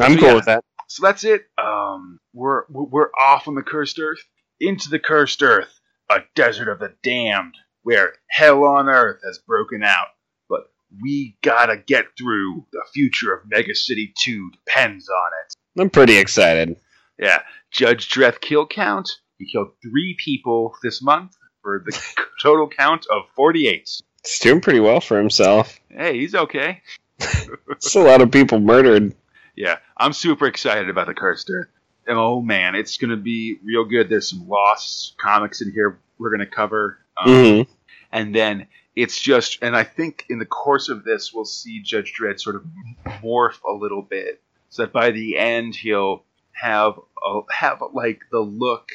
I'm 0.00 0.14
So, 0.14 0.18
cool 0.18 0.28
yeah. 0.28 0.34
with 0.34 0.44
that. 0.46 0.64
So 0.88 1.04
that's 1.06 1.24
it. 1.24 1.46
Um, 1.58 2.18
we're 2.32 2.64
we're 2.68 3.10
off 3.18 3.48
on 3.48 3.54
the 3.54 3.62
cursed 3.62 3.98
earth 3.98 4.22
into 4.60 4.88
the 4.88 4.98
cursed 4.98 5.42
earth, 5.42 5.80
a 6.10 6.20
desert 6.34 6.68
of 6.68 6.78
the 6.78 6.94
damned, 7.02 7.54
where 7.82 8.14
hell 8.28 8.64
on 8.64 8.88
earth 8.88 9.20
has 9.24 9.38
broken 9.38 9.82
out. 9.82 10.08
But 10.48 10.70
we 11.02 11.36
gotta 11.42 11.76
get 11.76 12.06
through. 12.18 12.66
The 12.72 12.84
future 12.92 13.34
of 13.34 13.48
Mega 13.48 13.74
City 13.74 14.12
Two 14.22 14.50
depends 14.52 15.08
on 15.08 15.30
it. 15.44 15.80
I'm 15.80 15.90
pretty 15.90 16.16
excited. 16.16 16.76
Yeah, 17.18 17.42
Judge 17.70 18.08
Dredd 18.10 18.40
kill 18.40 18.66
count. 18.66 19.10
He 19.38 19.50
killed 19.50 19.72
three 19.82 20.16
people 20.22 20.74
this 20.82 21.02
month 21.02 21.36
for 21.62 21.82
the 21.84 21.98
total 22.42 22.68
count 22.68 23.06
of 23.10 23.22
48. 23.34 23.80
He's 24.22 24.38
doing 24.40 24.60
pretty 24.60 24.80
well 24.80 25.00
for 25.00 25.18
himself. 25.18 25.78
Hey, 25.90 26.18
he's 26.18 26.34
okay. 26.34 26.82
It's 27.68 27.94
a 27.94 28.00
lot 28.00 28.22
of 28.22 28.30
people 28.30 28.58
murdered. 28.58 29.14
Yeah, 29.56 29.76
I'm 29.96 30.12
super 30.12 30.46
excited 30.46 30.88
about 30.88 31.06
the 31.06 31.14
Cursed 31.14 31.50
Earth. 31.50 31.68
Oh 32.08 32.40
man, 32.40 32.74
it's 32.74 32.96
gonna 32.98 33.16
be 33.16 33.58
real 33.64 33.84
good. 33.84 34.08
There's 34.08 34.30
some 34.30 34.48
Lost 34.48 35.16
comics 35.18 35.60
in 35.62 35.72
here 35.72 35.98
we're 36.18 36.30
gonna 36.30 36.46
cover, 36.46 36.98
um, 37.16 37.28
Mhm. 37.28 37.68
and 38.12 38.34
then 38.34 38.66
it's 38.94 39.20
just. 39.20 39.58
And 39.62 39.76
I 39.76 39.84
think 39.84 40.24
in 40.28 40.38
the 40.38 40.46
course 40.46 40.88
of 40.88 41.04
this, 41.04 41.32
we'll 41.34 41.44
see 41.44 41.80
Judge 41.80 42.14
Dredd 42.18 42.40
sort 42.40 42.56
of 42.56 42.64
morph 43.22 43.62
a 43.68 43.72
little 43.72 44.02
bit, 44.02 44.40
so 44.70 44.82
that 44.82 44.92
by 44.92 45.10
the 45.10 45.36
end 45.36 45.74
he'll 45.74 46.24
have 46.52 46.98
a, 47.24 47.40
have 47.52 47.82
like 47.92 48.20
the 48.30 48.40
look 48.40 48.88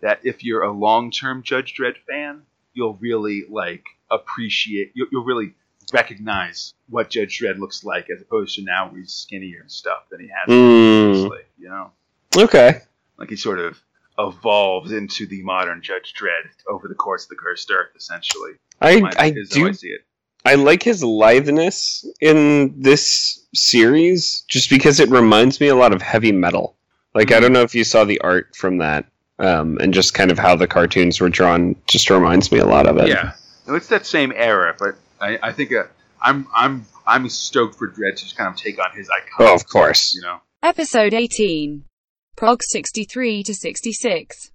that 0.00 0.20
if 0.24 0.44
you're 0.44 0.62
a 0.62 0.70
long 0.72 1.10
term 1.10 1.42
Judge 1.42 1.74
Dredd 1.74 1.96
fan, 2.06 2.42
you'll 2.74 2.94
really 3.00 3.44
like 3.48 3.84
appreciate. 4.10 4.92
You'll, 4.94 5.08
you'll 5.10 5.24
really 5.24 5.54
recognize 5.92 6.74
what 6.90 7.10
Judge 7.10 7.40
Dredd 7.40 7.58
looks 7.58 7.82
like, 7.82 8.08
as 8.10 8.20
opposed 8.22 8.54
to 8.56 8.62
now 8.62 8.88
where 8.90 9.00
he's 9.00 9.12
skinnier 9.12 9.60
and 9.62 9.72
stuff 9.72 10.04
than 10.10 10.20
he 10.20 10.28
has 10.28 10.48
Mm. 10.48 11.10
previously. 11.12 11.40
You 11.58 11.68
know, 11.70 11.90
Okay. 12.36 12.80
like 13.18 13.30
he 13.30 13.36
sort 13.36 13.58
of 13.58 13.80
evolves 14.18 14.92
into 14.92 15.26
the 15.26 15.42
modern 15.42 15.80
Judge 15.82 16.12
Dredd 16.18 16.48
over 16.68 16.88
the 16.88 16.94
course 16.94 17.24
of 17.24 17.28
the 17.30 17.36
Cursed 17.36 17.70
Earth, 17.70 17.90
essentially. 17.96 18.52
I 18.80 19.00
Mine 19.00 19.12
I 19.18 19.32
is 19.36 19.54
how 19.54 19.64
I 19.64 19.68
do 19.68 19.74
see 19.74 19.88
it. 19.88 20.00
I 20.44 20.54
like 20.54 20.82
his 20.82 21.02
litheness 21.02 22.04
in 22.20 22.80
this 22.80 23.46
series 23.54 24.44
just 24.48 24.70
because 24.70 25.00
it 25.00 25.08
reminds 25.08 25.60
me 25.60 25.68
a 25.68 25.74
lot 25.74 25.92
of 25.92 26.00
heavy 26.02 26.32
metal. 26.32 26.76
Like 27.14 27.32
I 27.32 27.38
Mhm. 27.38 27.40
don't 27.42 27.52
know 27.54 27.62
if 27.62 27.74
you 27.74 27.84
saw 27.84 28.04
the 28.04 28.20
art 28.20 28.54
from 28.56 28.78
that 28.78 29.06
um, 29.38 29.78
and 29.80 29.92
just 29.94 30.14
kind 30.14 30.30
of 30.30 30.38
how 30.38 30.54
the 30.56 30.66
cartoons 30.66 31.20
were 31.20 31.28
drawn 31.28 31.76
just 31.86 32.10
reminds 32.10 32.50
me 32.52 32.58
a 32.58 32.66
lot 32.66 32.86
of 32.86 32.96
it. 32.98 33.08
Yeah, 33.08 33.32
no, 33.66 33.74
it's 33.74 33.88
that 33.88 34.04
same 34.06 34.32
era, 34.34 34.74
but 34.78 34.96
I, 35.20 35.38
I 35.42 35.52
think 35.52 35.72
uh, 35.72 35.84
I'm 36.20 36.46
I'm 36.54 36.86
I'm 37.06 37.28
stoked 37.28 37.76
for 37.76 37.88
Dredd 37.88 38.16
to 38.16 38.22
just 38.24 38.36
kind 38.36 38.48
of 38.48 38.56
take 38.56 38.78
on 38.84 38.96
his 38.96 39.08
icon. 39.10 39.46
Oh, 39.48 39.54
of 39.54 39.66
course. 39.68 40.14
You 40.14 40.22
know, 40.22 40.40
Episode 40.62 41.14
18. 41.14 41.84
Prog 42.38 42.62
63 42.62 43.42
to 43.42 43.52
66. 43.52 44.52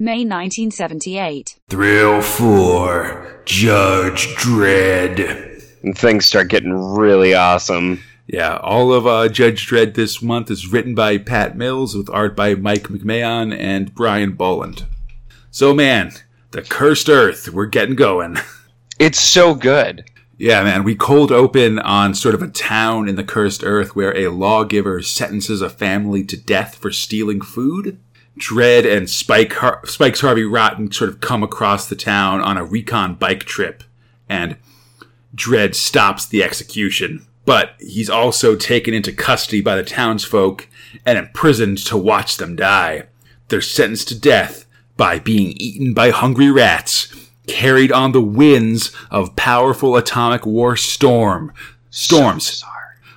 May 0.00 0.24
1978. 0.24 1.60
Thrill 1.70 2.20
4 2.20 3.42
Judge 3.44 4.26
Dredd. 4.34 5.62
And 5.84 5.96
things 5.96 6.26
start 6.26 6.48
getting 6.48 6.74
really 6.74 7.32
awesome. 7.32 8.02
Yeah, 8.26 8.56
all 8.56 8.92
of 8.92 9.06
uh, 9.06 9.28
Judge 9.28 9.68
Dredd 9.68 9.94
this 9.94 10.20
month 10.20 10.50
is 10.50 10.72
written 10.72 10.96
by 10.96 11.16
Pat 11.16 11.56
Mills 11.56 11.94
with 11.94 12.10
art 12.10 12.34
by 12.34 12.56
Mike 12.56 12.88
McMahon 12.88 13.56
and 13.56 13.94
Brian 13.94 14.32
Bolland. 14.32 14.84
So, 15.52 15.72
man, 15.72 16.10
the 16.50 16.62
cursed 16.62 17.08
earth, 17.08 17.48
we're 17.50 17.66
getting 17.66 17.94
going. 17.94 18.38
It's 18.98 19.20
so 19.20 19.54
good. 19.54 20.04
Yeah, 20.38 20.64
man, 20.64 20.82
we 20.82 20.94
cold 20.96 21.30
open 21.30 21.78
on 21.78 22.14
sort 22.14 22.34
of 22.34 22.42
a 22.42 22.48
town 22.48 23.08
in 23.08 23.16
the 23.16 23.24
cursed 23.24 23.62
earth 23.62 23.94
where 23.94 24.16
a 24.16 24.28
lawgiver 24.28 25.02
sentences 25.02 25.62
a 25.62 25.70
family 25.70 26.24
to 26.24 26.36
death 26.36 26.76
for 26.76 26.90
stealing 26.90 27.40
food. 27.40 27.98
Dredd 28.38 28.90
and 28.90 29.08
Spike 29.10 29.52
Har- 29.52 29.86
Spike's 29.86 30.22
Harvey 30.22 30.44
Rotten 30.44 30.90
sort 30.90 31.10
of 31.10 31.20
come 31.20 31.42
across 31.42 31.86
the 31.86 31.94
town 31.94 32.40
on 32.40 32.56
a 32.56 32.64
recon 32.64 33.14
bike 33.14 33.44
trip, 33.44 33.84
and 34.28 34.56
Dredd 35.34 35.74
stops 35.74 36.26
the 36.26 36.42
execution. 36.42 37.26
But 37.44 37.74
he's 37.78 38.08
also 38.08 38.56
taken 38.56 38.94
into 38.94 39.12
custody 39.12 39.60
by 39.60 39.76
the 39.76 39.82
townsfolk 39.82 40.68
and 41.04 41.18
imprisoned 41.18 41.78
to 41.86 41.96
watch 41.96 42.36
them 42.36 42.56
die. 42.56 43.04
They're 43.48 43.60
sentenced 43.60 44.08
to 44.08 44.18
death 44.18 44.64
by 44.96 45.18
being 45.18 45.52
eaten 45.56 45.92
by 45.92 46.10
hungry 46.10 46.50
rats, 46.50 47.12
carried 47.52 47.92
on 47.92 48.12
the 48.12 48.22
winds 48.22 48.92
of 49.10 49.36
powerful 49.36 49.94
atomic 49.94 50.46
war 50.46 50.74
storm. 50.74 51.52
Storms. 51.90 52.64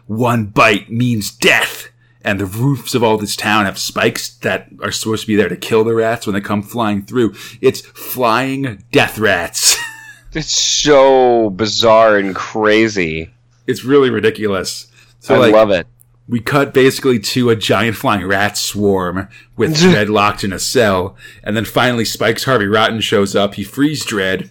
One 0.07 0.47
bite 0.47 0.91
means 0.91 1.31
death. 1.31 1.87
And 2.21 2.39
the 2.39 2.45
roofs 2.45 2.93
of 2.95 3.03
all 3.03 3.17
this 3.17 3.35
town 3.35 3.65
have 3.65 3.77
spikes 3.79 4.29
that 4.39 4.67
are 4.83 4.91
supposed 4.91 5.21
to 5.21 5.27
be 5.27 5.35
there 5.35 5.47
to 5.47 5.55
kill 5.55 5.83
the 5.83 5.93
rats 5.93 6.27
when 6.27 6.33
they 6.33 6.41
come 6.41 6.63
flying 6.63 7.03
through. 7.03 7.33
It's 7.61 7.81
flying 7.81 8.83
death 8.91 9.17
rats. 9.17 9.77
It's 10.37 10.53
so 10.53 11.49
bizarre 11.49 12.17
and 12.17 12.35
crazy. 12.35 13.29
it's 13.67 13.85
really 13.85 14.09
ridiculous. 14.09 14.91
So 15.21 15.35
I 15.35 15.37
like, 15.37 15.53
love 15.53 15.71
it. 15.71 15.87
We 16.27 16.39
cut 16.39 16.73
basically 16.73 17.19
to 17.19 17.49
a 17.49 17.55
giant 17.55 17.97
flying 17.97 18.25
rat 18.25 18.57
swarm 18.57 19.27
with 19.55 19.75
Dredd 19.77 20.09
locked 20.09 20.43
in 20.43 20.51
a 20.53 20.59
cell, 20.59 21.15
and 21.43 21.55
then 21.55 21.65
finally 21.65 22.05
Spike's 22.05 22.45
Harvey 22.45 22.67
Rotten 22.67 22.99
shows 23.01 23.35
up. 23.35 23.55
He 23.55 23.63
frees 23.63 24.05
Dredd, 24.05 24.49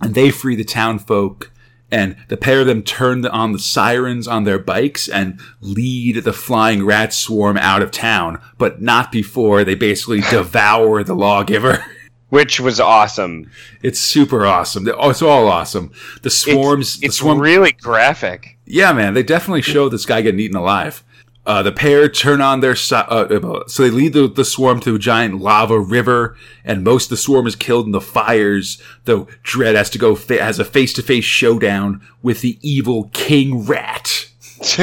and 0.00 0.14
they 0.14 0.30
free 0.30 0.56
the 0.56 0.64
town 0.64 0.98
folk. 0.98 1.50
And 1.90 2.16
the 2.28 2.36
pair 2.36 2.60
of 2.60 2.66
them 2.66 2.82
turn 2.82 3.24
on 3.24 3.52
the 3.52 3.58
sirens 3.58 4.26
on 4.26 4.42
their 4.44 4.58
bikes 4.58 5.06
and 5.08 5.38
lead 5.60 6.16
the 6.24 6.32
flying 6.32 6.84
rat 6.84 7.12
swarm 7.12 7.56
out 7.56 7.82
of 7.82 7.92
town, 7.92 8.40
but 8.58 8.82
not 8.82 9.12
before 9.12 9.62
they 9.62 9.76
basically 9.76 10.20
devour 10.30 11.04
the 11.04 11.14
lawgiver. 11.14 11.84
Which 12.30 12.58
was 12.58 12.80
awesome. 12.80 13.48
It's 13.80 14.00
super 14.00 14.44
awesome. 14.44 14.88
Oh, 14.98 15.10
It's 15.10 15.22
all 15.22 15.46
awesome. 15.46 15.92
The 16.22 16.26
It's, 16.28 16.36
swarms, 16.36 16.98
the 16.98 17.06
it's 17.06 17.18
swarm, 17.18 17.38
really 17.40 17.70
graphic. 17.72 18.58
yeah, 18.66 18.92
man, 18.92 19.14
they 19.14 19.22
definitely 19.22 19.62
show 19.62 19.88
this 19.88 20.04
guy 20.06 20.20
getting 20.22 20.40
eaten 20.40 20.56
alive. 20.56 21.04
Uh, 21.46 21.62
the 21.62 21.72
pair 21.72 22.08
turn 22.08 22.40
on 22.40 22.60
their 22.60 22.74
si- 22.74 22.94
uh, 22.94 23.64
so 23.66 23.82
they 23.82 23.90
lead 23.90 24.14
the, 24.14 24.26
the 24.26 24.44
swarm 24.44 24.80
to 24.80 24.94
a 24.94 24.98
giant 24.98 25.40
lava 25.40 25.78
river, 25.78 26.36
and 26.64 26.82
most 26.82 27.04
of 27.06 27.10
the 27.10 27.16
swarm 27.18 27.46
is 27.46 27.54
killed 27.54 27.84
in 27.86 27.92
the 27.92 28.00
fires. 28.00 28.80
Though 29.04 29.26
Dredd 29.42 29.74
has 29.74 29.90
to 29.90 29.98
go 29.98 30.14
fa- 30.14 30.42
has 30.42 30.58
a 30.58 30.64
face 30.64 30.92
to 30.94 31.02
face 31.02 31.24
showdown 31.24 32.00
with 32.22 32.40
the 32.40 32.58
evil 32.62 33.10
King 33.12 33.66
Rat, 33.66 34.30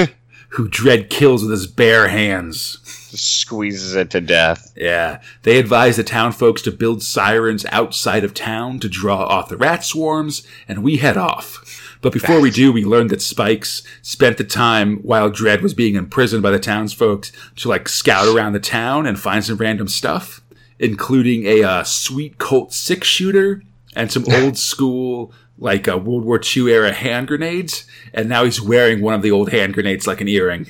who 0.50 0.70
Dredd 0.70 1.10
kills 1.10 1.42
with 1.42 1.52
his 1.52 1.66
bare 1.66 2.10
hands. 2.10 2.78
Squeezes 3.14 3.96
it 3.96 4.10
to 4.12 4.22
death. 4.22 4.72
Yeah, 4.76 5.20
they 5.44 5.58
advise 5.58 5.98
the 5.98 6.04
town 6.04 6.32
folks 6.32 6.62
to 6.62 6.72
build 6.72 7.02
sirens 7.04 7.66
outside 7.72 8.24
of 8.24 8.34
town 8.34 8.80
to 8.80 8.88
draw 8.88 9.26
off 9.26 9.50
the 9.50 9.58
rat 9.58 9.84
swarms, 9.84 10.46
and 10.68 10.84
we 10.84 10.98
head 10.98 11.18
off. 11.18 11.91
But 12.02 12.14
before 12.14 12.40
we 12.42 12.50
do, 12.50 12.72
we 12.72 12.84
learn 12.84 13.08
that 13.08 13.22
Spikes 13.22 13.84
spent 14.02 14.38
the 14.38 14.44
time 14.44 14.98
while 15.04 15.30
Dredd 15.30 15.62
was 15.62 15.74
being 15.76 15.96
imprisoned 15.96 16.42
by 16.42 16.50
the 16.52 16.60
townsfolk 16.60 17.28
to 17.58 17.70
like 17.70 17.88
scout 17.88 18.28
around 18.28 18.54
the 18.54 18.60
town 18.60 19.06
and 19.06 19.20
find 19.20 19.44
some 19.46 19.58
random 19.58 19.88
stuff, 19.88 20.42
including 20.80 21.46
a 21.46 21.64
uh, 21.64 21.84
sweet 21.84 22.38
Colt 22.40 22.74
six 22.74 23.08
shooter 23.08 23.62
and 23.96 24.12
some 24.12 24.26
old 24.32 24.58
school 24.58 25.32
like 25.60 25.88
uh, 25.88 25.96
World 25.98 26.26
War 26.26 26.42
II 26.44 26.72
era 26.72 26.92
hand 26.92 27.28
grenades. 27.28 27.86
And 28.14 28.28
now 28.28 28.46
he's 28.46 28.60
wearing 28.60 29.02
one 29.02 29.14
of 29.14 29.22
the 29.22 29.32
old 29.32 29.52
hand 29.52 29.76
grenades 29.76 30.08
like 30.08 30.22
an 30.22 30.28
earring. 30.28 30.66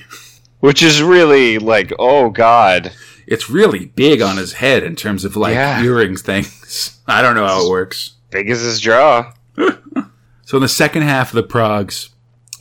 Which 0.59 0.83
is 0.83 1.01
really 1.01 1.57
like, 1.59 1.93
oh 1.97 2.29
god. 2.29 2.91
It's 3.25 3.49
really 3.49 3.85
big 3.85 4.21
on 4.21 4.35
his 4.35 4.53
head 4.53 4.83
in 4.83 4.97
terms 4.97 5.23
of 5.23 5.37
like 5.37 5.53
Yeah. 5.53 5.81
earrings 5.81 6.21
things. 6.21 6.99
I 7.07 7.21
don't 7.21 7.35
know 7.35 7.47
how 7.47 7.65
it 7.65 7.69
works. 7.69 8.15
Big 8.31 8.49
as 8.49 8.59
his 8.59 8.81
jaw. 8.81 9.31
So 10.51 10.57
in 10.57 10.63
the 10.63 10.67
second 10.67 11.03
half 11.03 11.29
of 11.29 11.35
the 11.35 11.43
progs, 11.43 12.09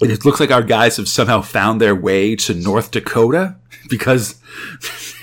it 0.00 0.24
looks 0.24 0.38
like 0.38 0.52
our 0.52 0.62
guys 0.62 0.96
have 0.98 1.08
somehow 1.08 1.40
found 1.40 1.80
their 1.80 1.92
way 1.92 2.36
to 2.36 2.54
North 2.54 2.92
Dakota 2.92 3.56
because 3.90 4.40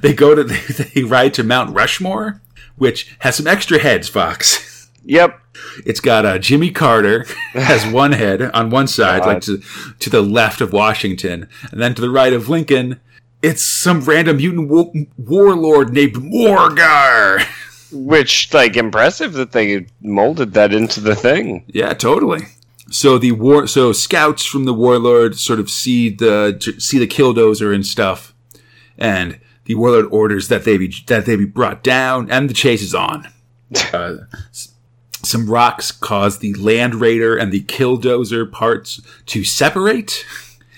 they 0.00 0.14
go 0.14 0.32
to 0.36 0.44
they, 0.94 1.02
ride 1.02 1.34
to 1.34 1.42
Mount 1.42 1.74
Rushmore, 1.74 2.40
which 2.76 3.16
has 3.18 3.34
some 3.34 3.48
extra 3.48 3.80
heads. 3.80 4.08
Fox. 4.08 4.88
Yep. 5.06 5.40
It's 5.84 5.98
got 5.98 6.24
uh, 6.24 6.38
Jimmy 6.38 6.70
Carter 6.70 7.26
has 7.54 7.84
one 7.92 8.12
head 8.12 8.42
on 8.42 8.70
one 8.70 8.86
side, 8.86 9.26
like 9.26 9.42
to 9.42 9.60
to 9.98 10.08
the 10.08 10.22
left 10.22 10.60
of 10.60 10.72
Washington, 10.72 11.48
and 11.72 11.80
then 11.80 11.96
to 11.96 12.00
the 12.00 12.10
right 12.10 12.32
of 12.32 12.48
Lincoln, 12.48 13.00
it's 13.42 13.64
some 13.64 14.02
random 14.02 14.36
mutant 14.36 14.68
wa- 14.68 14.92
warlord 15.16 15.92
named 15.92 16.14
Morgar. 16.14 17.44
Which, 17.90 18.52
like, 18.52 18.76
impressive 18.76 19.32
that 19.34 19.52
they 19.52 19.86
molded 20.00 20.52
that 20.54 20.74
into 20.74 21.00
the 21.00 21.14
thing. 21.14 21.64
Yeah, 21.68 21.94
totally. 21.94 22.46
So 22.90 23.18
the 23.18 23.32
war, 23.32 23.66
so 23.66 23.92
scouts 23.92 24.44
from 24.44 24.64
the 24.64 24.74
warlord 24.74 25.38
sort 25.38 25.60
of 25.60 25.70
see 25.70 26.08
the 26.08 26.76
see 26.78 26.98
the 26.98 27.06
killdozer 27.06 27.74
and 27.74 27.84
stuff, 27.84 28.34
and 28.96 29.38
the 29.64 29.74
warlord 29.74 30.06
orders 30.10 30.48
that 30.48 30.64
they 30.64 30.78
be 30.78 30.94
that 31.06 31.26
they 31.26 31.36
be 31.36 31.44
brought 31.44 31.82
down, 31.82 32.30
and 32.30 32.48
the 32.48 32.54
chase 32.54 32.82
is 32.82 32.94
on. 32.94 33.28
Uh, 33.92 34.16
some 35.22 35.50
rocks 35.50 35.90
cause 35.90 36.38
the 36.38 36.54
land 36.54 36.94
raider 36.94 37.36
and 37.36 37.52
the 37.52 37.62
killdozer 37.62 38.50
parts 38.50 39.00
to 39.26 39.44
separate. 39.44 40.24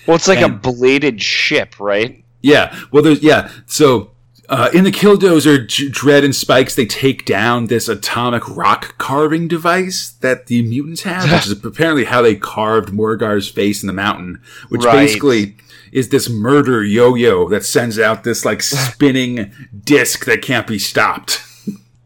Well, 0.06 0.16
it's 0.16 0.26
like 0.28 0.40
a 0.40 0.48
bladed 0.48 1.22
ship, 1.22 1.78
right? 1.78 2.24
Yeah. 2.42 2.76
Well, 2.90 3.02
there's 3.02 3.22
yeah. 3.22 3.50
So 3.66 4.10
uh, 4.50 4.68
in 4.74 4.84
the 4.84 4.90
Killdozer, 4.92 5.66
J- 5.66 5.86
Dredd 5.88 6.24
and 6.24 6.34
Spikes 6.34 6.74
they 6.74 6.84
take 6.84 7.24
down 7.24 7.66
this 7.66 7.88
atomic 7.88 8.46
rock 8.48 8.98
carving 8.98 9.48
device 9.48 10.10
that 10.20 10.46
the 10.48 10.60
mutants 10.62 11.02
have, 11.02 11.30
which 11.32 11.46
is 11.46 11.52
apparently 11.64 12.04
how 12.04 12.20
they 12.20 12.34
carved 12.34 12.92
Morgar's 12.92 13.48
face 13.48 13.82
in 13.82 13.86
the 13.86 13.92
mountain, 13.92 14.42
which 14.68 14.84
Right. 14.84 14.92
basically 15.06 15.56
is 15.92 16.08
this 16.10 16.28
murder 16.28 16.84
yo-yo 16.84 17.48
that 17.48 17.64
sends 17.64 17.98
out 17.98 18.24
this 18.24 18.44
like 18.44 18.62
spinning 18.64 19.52
disc 19.84 20.24
that 20.26 20.42
can't 20.42 20.66
be 20.66 20.78
stopped. 20.78 21.42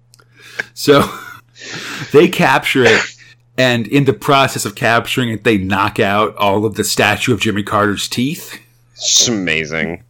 so 0.74 1.02
they 2.12 2.28
capture 2.28 2.84
it. 2.84 3.00
And 3.56 3.86
in 3.86 4.04
the 4.04 4.12
process 4.12 4.64
of 4.64 4.74
capturing 4.74 5.28
it, 5.30 5.44
they 5.44 5.58
knock 5.58 6.00
out 6.00 6.34
all 6.36 6.64
of 6.66 6.74
the 6.74 6.82
statue 6.84 7.32
of 7.32 7.40
Jimmy 7.40 7.62
Carter's 7.62 8.08
teeth. 8.08 8.60
It's 8.94 9.28
amazing. 9.28 10.02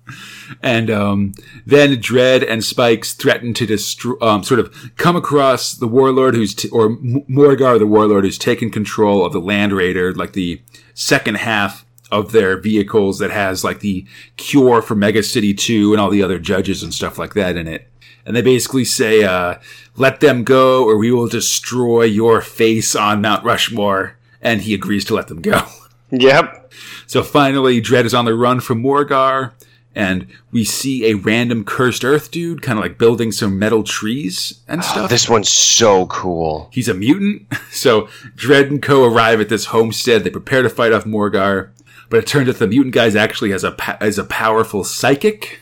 And 0.62 0.90
um, 0.90 1.34
then 1.66 1.96
Dredd 1.96 2.48
and 2.48 2.64
Spikes 2.64 3.14
threaten 3.14 3.54
to 3.54 3.66
destroy, 3.66 4.16
um, 4.20 4.42
sort 4.42 4.60
of 4.60 4.92
come 4.96 5.16
across 5.16 5.72
the 5.72 5.88
warlord 5.88 6.34
who's, 6.34 6.54
t- 6.54 6.68
or 6.70 6.86
M- 6.86 7.24
Morgar, 7.28 7.78
the 7.78 7.86
warlord 7.86 8.24
who's 8.24 8.38
taken 8.38 8.70
control 8.70 9.24
of 9.24 9.32
the 9.32 9.40
Land 9.40 9.72
Raider, 9.72 10.14
like 10.14 10.32
the 10.32 10.62
second 10.94 11.36
half 11.36 11.84
of 12.10 12.32
their 12.32 12.58
vehicles 12.58 13.18
that 13.18 13.30
has 13.30 13.64
like 13.64 13.80
the 13.80 14.06
cure 14.36 14.82
for 14.82 14.94
Mega 14.94 15.22
City 15.22 15.54
2 15.54 15.92
and 15.92 16.00
all 16.00 16.10
the 16.10 16.22
other 16.22 16.38
judges 16.38 16.82
and 16.82 16.94
stuff 16.94 17.18
like 17.18 17.34
that 17.34 17.56
in 17.56 17.66
it. 17.66 17.90
And 18.26 18.34
they 18.34 18.42
basically 18.42 18.84
say, 18.84 19.24
uh, 19.24 19.56
let 19.96 20.20
them 20.20 20.44
go 20.44 20.84
or 20.84 20.96
we 20.96 21.10
will 21.10 21.28
destroy 21.28 22.04
your 22.04 22.40
face 22.40 22.94
on 22.96 23.20
Mount 23.20 23.44
Rushmore. 23.44 24.16
And 24.40 24.62
he 24.62 24.74
agrees 24.74 25.04
to 25.06 25.14
let 25.14 25.28
them 25.28 25.40
go. 25.40 25.62
Yep. 26.10 26.72
So 27.06 27.22
finally, 27.22 27.80
Dredd 27.80 28.04
is 28.04 28.14
on 28.14 28.24
the 28.24 28.34
run 28.34 28.60
from 28.60 28.82
Morgar, 28.82 29.52
and 29.94 30.26
we 30.50 30.64
see 30.64 31.06
a 31.10 31.14
random 31.14 31.64
cursed 31.64 32.04
Earth 32.04 32.30
dude, 32.30 32.62
kind 32.62 32.78
of 32.78 32.84
like 32.84 32.98
building 32.98 33.30
some 33.32 33.58
metal 33.58 33.82
trees 33.84 34.60
and 34.68 34.84
stuff. 34.84 35.08
This 35.10 35.28
one's 35.28 35.48
so 35.48 36.06
cool. 36.06 36.68
He's 36.72 36.88
a 36.88 36.94
mutant. 36.94 37.46
So 37.70 38.02
Dredd 38.36 38.68
and 38.68 38.80
Co. 38.80 39.04
arrive 39.04 39.40
at 39.40 39.48
this 39.48 39.66
homestead. 39.66 40.22
They 40.22 40.30
prepare 40.30 40.62
to 40.62 40.70
fight 40.70 40.92
off 40.92 41.04
Morgar, 41.04 41.70
but 42.08 42.18
it 42.18 42.26
turns 42.26 42.48
out 42.48 42.56
the 42.56 42.68
mutant 42.68 42.94
guy's 42.94 43.16
actually 43.16 43.50
has 43.50 43.64
a 43.64 43.74
is 44.00 44.16
a 44.18 44.24
powerful 44.24 44.84
psychic. 44.84 45.58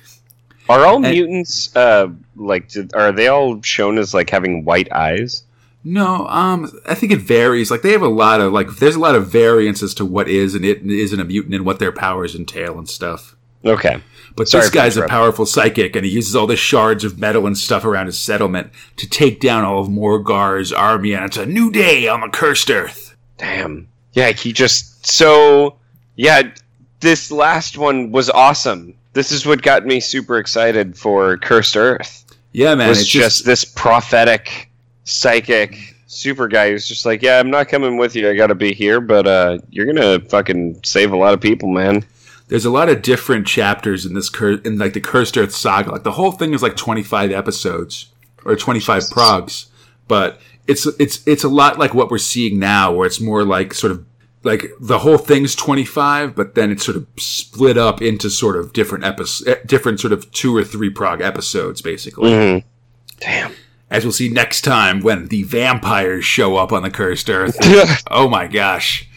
Are 0.69 0.85
all 0.85 0.97
And- 1.05 1.15
mutants 1.15 1.75
uh 1.75 2.09
like 2.37 2.69
did, 2.69 2.95
are 2.95 3.11
they 3.12 3.29
all 3.29 3.61
shown 3.62 3.97
as 3.99 4.12
like 4.12 4.29
having 4.31 4.65
white 4.65 4.93
eyes? 4.93 5.45
No, 5.85 6.29
um, 6.29 6.71
I 6.87 6.95
think 6.95 7.11
it 7.12 7.23
varies. 7.23 7.71
Like 7.71 7.83
they 7.83 7.91
have 7.93 8.03
a 8.03 8.09
lot 8.09 8.41
of 8.41 8.53
like, 8.53 8.77
there's 8.77 8.95
a 8.95 9.01
lot 9.01 9.17
of 9.17 9.27
variance 9.29 9.83
as 9.83 9.95
to 9.95 10.05
what 10.05 10.29
is 10.29 10.55
and 10.55 10.65
it 10.65 10.85
isn't 10.87 11.19
a 11.19 11.25
mutant 11.25 11.55
and 11.57 11.65
what 11.67 11.79
their 11.81 11.91
powers 11.93 12.35
entail 12.37 12.79
and 12.79 12.89
stuff. 12.89 13.35
Okay. 13.65 14.01
But 14.35 14.49
Sorry 14.49 14.62
this 14.62 14.71
guy's 14.71 14.97
a 14.97 15.07
powerful 15.07 15.47
psychic, 15.47 15.95
and 15.95 16.05
he 16.05 16.12
uses 16.12 16.35
all 16.35 16.47
the 16.47 16.57
shards 16.57 17.05
of 17.05 17.19
metal 17.19 17.47
and 17.47 17.57
stuff 17.57 17.85
around 17.85 18.07
his 18.07 18.19
settlement 18.19 18.71
to 18.97 19.09
take 19.09 19.41
down 19.41 19.65
all 19.65 19.81
of 19.81 19.89
Morgar's 19.89 20.73
army, 20.73 21.12
and 21.12 21.25
it's 21.25 21.37
a 21.37 21.47
new 21.47 21.71
day 21.71 22.09
on 22.09 22.21
the 22.21 22.29
cursed 22.29 22.71
earth. 22.71 23.15
Damn. 23.39 23.89
Yeah, 24.12 24.33
he 24.33 24.53
just 24.53 25.07
so 25.07 25.77
yeah, 26.17 26.53
this 27.01 27.31
last 27.31 27.79
one 27.79 28.12
was 28.12 28.31
awesome. 28.31 28.95
This 29.12 29.33
is 29.33 29.45
what 29.45 29.62
got 29.62 29.85
me 29.85 30.01
super 30.01 30.39
excited 30.39 30.97
for 30.97 31.37
Cursed 31.37 31.77
Earth. 31.77 32.25
Yeah, 32.53 32.75
man, 32.75 32.89
was 32.89 33.01
it's 33.01 33.09
just, 33.09 33.39
just, 33.39 33.45
this 33.45 33.65
prophetic 33.65 34.71
psychic 35.05 35.97
super 36.07 36.47
guy 36.49 36.71
who's 36.71 36.87
just 36.87 37.05
like, 37.07 37.23
Yeah, 37.23 37.39
I'm 37.39 37.51
not 37.51 37.69
coming 37.69 37.97
with 37.97 38.15
you, 38.15 38.29
I 38.29 38.35
gotta 38.35 38.55
be 38.55 38.73
here, 38.75 39.01
but 39.01 39.27
uh 39.27 39.59
you're 39.71 39.87
gonna 39.87 40.21
fucking 40.21 40.81
save 40.85 41.12
a 41.12 41.17
lot 41.17 41.35
of 41.35 41.41
people, 41.41 41.69
man. 41.71 42.05
There's 42.53 42.67
a 42.67 42.71
lot 42.71 42.91
of 42.91 43.01
different 43.01 43.47
chapters 43.47 44.05
in 44.05 44.13
this 44.13 44.29
cur- 44.29 44.61
in 44.63 44.77
like 44.77 44.93
the 44.93 45.01
cursed 45.01 45.39
earth 45.39 45.55
saga. 45.55 45.91
Like 45.91 46.03
the 46.03 46.13
whole 46.13 46.33
thing 46.33 46.53
is 46.53 46.63
like 46.63 46.77
25 46.77 47.33
episodes 47.33 48.11
or 48.45 48.57
25 48.57 49.05
progs, 49.05 49.71
but 50.07 50.39
it's 50.67 50.85
it's 51.01 51.27
it's 51.27 51.45
a 51.45 51.49
lot 51.49 51.79
like 51.79 51.95
what 51.95 52.11
we're 52.11 52.19
seeing 52.19 52.59
now, 52.59 52.93
where 52.93 53.07
it's 53.07 53.23
more 53.23 53.43
like 53.43 53.73
sort 53.73 53.91
of 53.91 54.05
like 54.43 54.67
the 54.79 54.99
whole 54.99 55.17
thing's 55.17 55.55
25, 55.57 56.37
but 56.37 56.55
then 56.55 56.71
it's 56.71 56.85
sort 56.85 56.99
of 56.99 57.07
split 57.17 57.79
up 57.79 58.03
into 58.03 58.29
sort 58.29 58.57
of 58.57 58.75
different 58.75 59.05
episodes, 59.05 59.59
different 59.65 59.99
sort 59.99 60.13
of 60.13 60.31
two 60.33 60.55
or 60.55 60.63
three 60.63 60.91
prog 60.91 61.23
episodes, 61.23 61.81
basically. 61.81 62.33
Mhm. 62.33 62.65
Damn. 63.19 63.53
As 63.91 64.05
we'll 64.05 64.13
see 64.13 64.29
next 64.29 64.61
time 64.61 65.01
when 65.01 65.29
the 65.29 65.45
vampires 65.45 66.27
show 66.27 66.57
up 66.57 66.71
on 66.71 66.83
the 66.83 66.91
cursed 66.91 67.31
earth. 67.31 67.57
oh 68.11 68.29
my 68.29 68.47
gosh. 68.47 69.09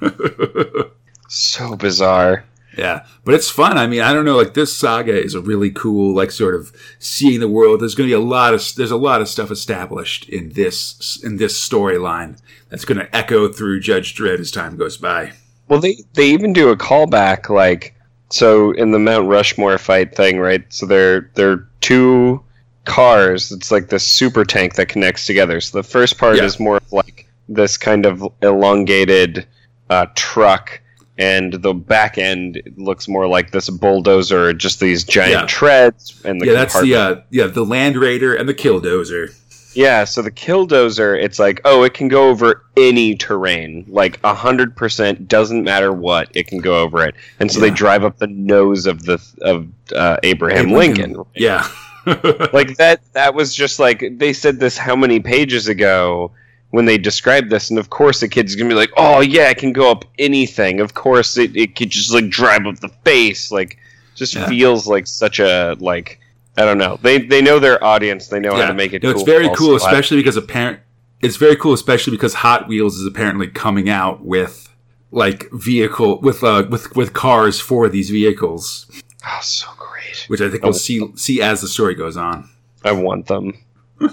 so 1.30 1.76
bizarre. 1.76 2.44
Yeah, 2.78 3.04
but 3.24 3.34
it's 3.34 3.50
fun. 3.50 3.76
I 3.76 3.86
mean, 3.88 4.00
I 4.00 4.12
don't 4.12 4.24
know. 4.24 4.36
Like 4.36 4.54
this 4.54 4.76
saga 4.76 5.12
is 5.12 5.34
a 5.34 5.40
really 5.40 5.70
cool, 5.70 6.14
like 6.14 6.30
sort 6.30 6.54
of 6.54 6.72
seeing 7.00 7.40
the 7.40 7.48
world. 7.48 7.80
There's 7.80 7.94
going 7.96 8.08
to 8.08 8.16
be 8.16 8.22
a 8.22 8.24
lot 8.24 8.54
of 8.54 8.62
there's 8.76 8.92
a 8.92 8.96
lot 8.96 9.20
of 9.20 9.28
stuff 9.28 9.50
established 9.50 10.28
in 10.28 10.50
this 10.52 11.20
in 11.24 11.36
this 11.36 11.58
storyline 11.68 12.38
that's 12.68 12.84
going 12.84 12.98
to 12.98 13.14
echo 13.16 13.48
through 13.48 13.80
Judge 13.80 14.14
Dredd 14.14 14.38
as 14.38 14.50
time 14.52 14.76
goes 14.76 14.96
by. 14.96 15.32
Well, 15.68 15.80
they 15.80 15.96
they 16.14 16.26
even 16.30 16.52
do 16.52 16.68
a 16.68 16.76
callback, 16.76 17.48
like 17.48 17.94
so 18.30 18.70
in 18.72 18.92
the 18.92 18.98
Mount 19.00 19.28
Rushmore 19.28 19.76
fight 19.78 20.14
thing, 20.14 20.38
right? 20.38 20.64
So 20.72 20.86
they're 20.86 21.28
they're 21.34 21.66
two 21.80 22.42
cars. 22.84 23.50
It's 23.50 23.70
like 23.72 23.88
this 23.88 24.04
super 24.06 24.44
tank 24.44 24.76
that 24.76 24.88
connects 24.88 25.26
together. 25.26 25.60
So 25.60 25.78
the 25.78 25.82
first 25.88 26.18
part 26.18 26.36
Yeah. 26.36 26.44
is 26.44 26.60
more 26.60 26.76
of 26.76 26.92
like 26.92 27.26
this 27.48 27.76
kind 27.76 28.06
of 28.06 28.22
elongated 28.42 29.46
uh, 29.90 30.06
truck, 30.14 30.80
and 31.20 31.52
the 31.52 31.74
back 31.74 32.18
end 32.18 32.60
looks 32.76 33.06
more 33.06 33.28
like 33.28 33.50
this 33.52 33.68
bulldozer, 33.70 34.52
just 34.54 34.80
these 34.80 35.04
giant 35.04 35.32
Yeah. 35.32 35.46
treads. 35.46 36.20
And 36.24 36.40
the 36.40 36.46
yeah, 36.46 36.52
that's 36.54 36.80
the 36.80 36.94
uh, 36.96 37.20
yeah 37.30 37.46
the 37.46 37.64
Land 37.64 37.96
Raider 37.96 38.34
and 38.34 38.48
the 38.48 38.54
Killdozer. 38.54 39.36
Yeah, 39.72 40.02
so 40.02 40.20
the 40.20 40.32
killdozer, 40.32 41.16
it's 41.22 41.38
like, 41.38 41.60
oh, 41.64 41.84
it 41.84 41.94
can 41.94 42.08
go 42.08 42.28
over 42.28 42.64
any 42.76 43.14
terrain, 43.14 43.84
like 43.86 44.18
a 44.24 44.34
hundred 44.34 44.74
percent, 44.74 45.28
doesn't 45.28 45.62
matter 45.62 45.92
what, 45.92 46.28
it 46.34 46.48
can 46.48 46.58
go 46.58 46.80
over 46.82 47.04
it, 47.04 47.14
and 47.38 47.52
so 47.52 47.60
they 47.60 47.70
drive 47.70 48.02
up 48.02 48.18
the 48.18 48.26
nose 48.26 48.86
of 48.86 49.04
the 49.04 49.18
of 49.42 49.68
uh, 49.94 50.16
Abraham 50.24 50.72
Lincoln. 50.72 51.22
Yeah. 51.36 51.68
Like 52.04 52.76
that, 52.78 53.00
that 53.12 53.34
was 53.34 53.54
just 53.54 53.78
like 53.78 54.02
they 54.16 54.32
said 54.32 54.58
this 54.58 54.76
how 54.76 54.96
many 54.96 55.20
pages 55.20 55.68
ago 55.68 56.32
when 56.70 56.84
they 56.84 56.98
describe 56.98 57.48
this, 57.48 57.70
and 57.70 57.78
of 57.78 57.90
course 57.90 58.20
the 58.20 58.28
kid's 58.28 58.54
gonna 58.56 58.68
be 58.68 58.74
like, 58.74 58.90
oh 58.96 59.20
yeah, 59.20 59.48
it 59.50 59.58
can 59.58 59.72
go 59.72 59.90
up 59.90 60.04
anything. 60.18 60.80
Of 60.80 60.94
course 60.94 61.36
it, 61.36 61.56
it 61.56 61.76
could 61.76 61.90
just 61.90 62.12
like 62.12 62.28
drive 62.28 62.66
up 62.66 62.76
the 62.80 62.88
face, 63.04 63.50
like 63.50 63.78
just 64.14 64.34
Yeah. 64.34 64.46
feels 64.48 64.86
like 64.86 65.06
such 65.06 65.38
a 65.40 65.76
like. 65.80 66.18
I 66.56 66.64
don't 66.64 66.78
know. 66.78 66.98
They 67.00 67.18
they 67.18 67.40
know 67.40 67.58
their 67.58 67.82
audience. 67.82 68.28
They 68.28 68.40
know 68.40 68.54
how 68.54 68.66
to 68.66 68.74
make 68.74 68.92
it. 68.92 69.02
No, 69.02 69.12
cool 69.12 69.20
it's 69.20 69.28
very 69.30 69.48
cool, 69.56 69.76
especially 69.76 70.16
because 70.18 70.36
apparent. 70.36 70.80
It's 71.22 71.36
very 71.36 71.54
cool, 71.56 71.72
especially 71.72 72.10
because 72.12 72.34
Hot 72.34 72.66
Wheels 72.68 72.96
is 72.98 73.06
apparently 73.06 73.46
coming 73.46 73.88
out 73.88 74.24
with 74.24 74.68
like 75.12 75.48
vehicle 75.52 76.20
with 76.20 76.42
uh 76.44 76.64
with 76.68 76.94
with 76.96 77.12
cars 77.12 77.60
for 77.60 77.88
these 77.88 78.10
vehicles, 78.10 78.86
Oh, 79.26 79.38
so 79.42 79.68
great. 79.78 80.24
which 80.28 80.40
I 80.40 80.50
think 80.50 80.64
we'll 80.64 80.72
see 80.72 81.00
see 81.16 81.40
as 81.40 81.60
the 81.62 81.68
story 81.68 81.94
goes 81.94 82.16
on. 82.16 82.48
I 82.84 82.92
want 82.92 83.26
them. 83.26 83.54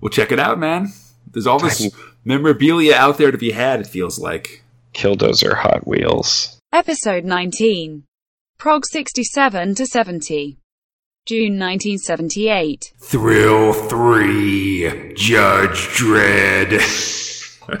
Well, 0.00 0.08
check 0.10 0.32
it 0.32 0.38
out, 0.38 0.58
man. 0.58 0.92
There's 1.32 1.46
all 1.46 1.58
this 1.58 1.90
memorabilia 2.24 2.94
out 2.94 3.18
there 3.18 3.30
to 3.30 3.38
be 3.38 3.52
had. 3.52 3.80
It 3.80 3.86
feels 3.86 4.18
like. 4.18 4.64
Killdozer 4.94 5.56
Hot 5.56 5.86
Wheels. 5.86 6.58
Episode 6.72 7.24
19. 7.24 8.04
Prog 8.58 8.84
67 8.86 9.74
to 9.76 9.86
70. 9.86 10.58
June 11.26 11.58
1978. 11.58 12.92
Thrill 12.98 13.72
three, 13.72 15.12
Judge 15.14 15.86
Dredd. 15.96 16.80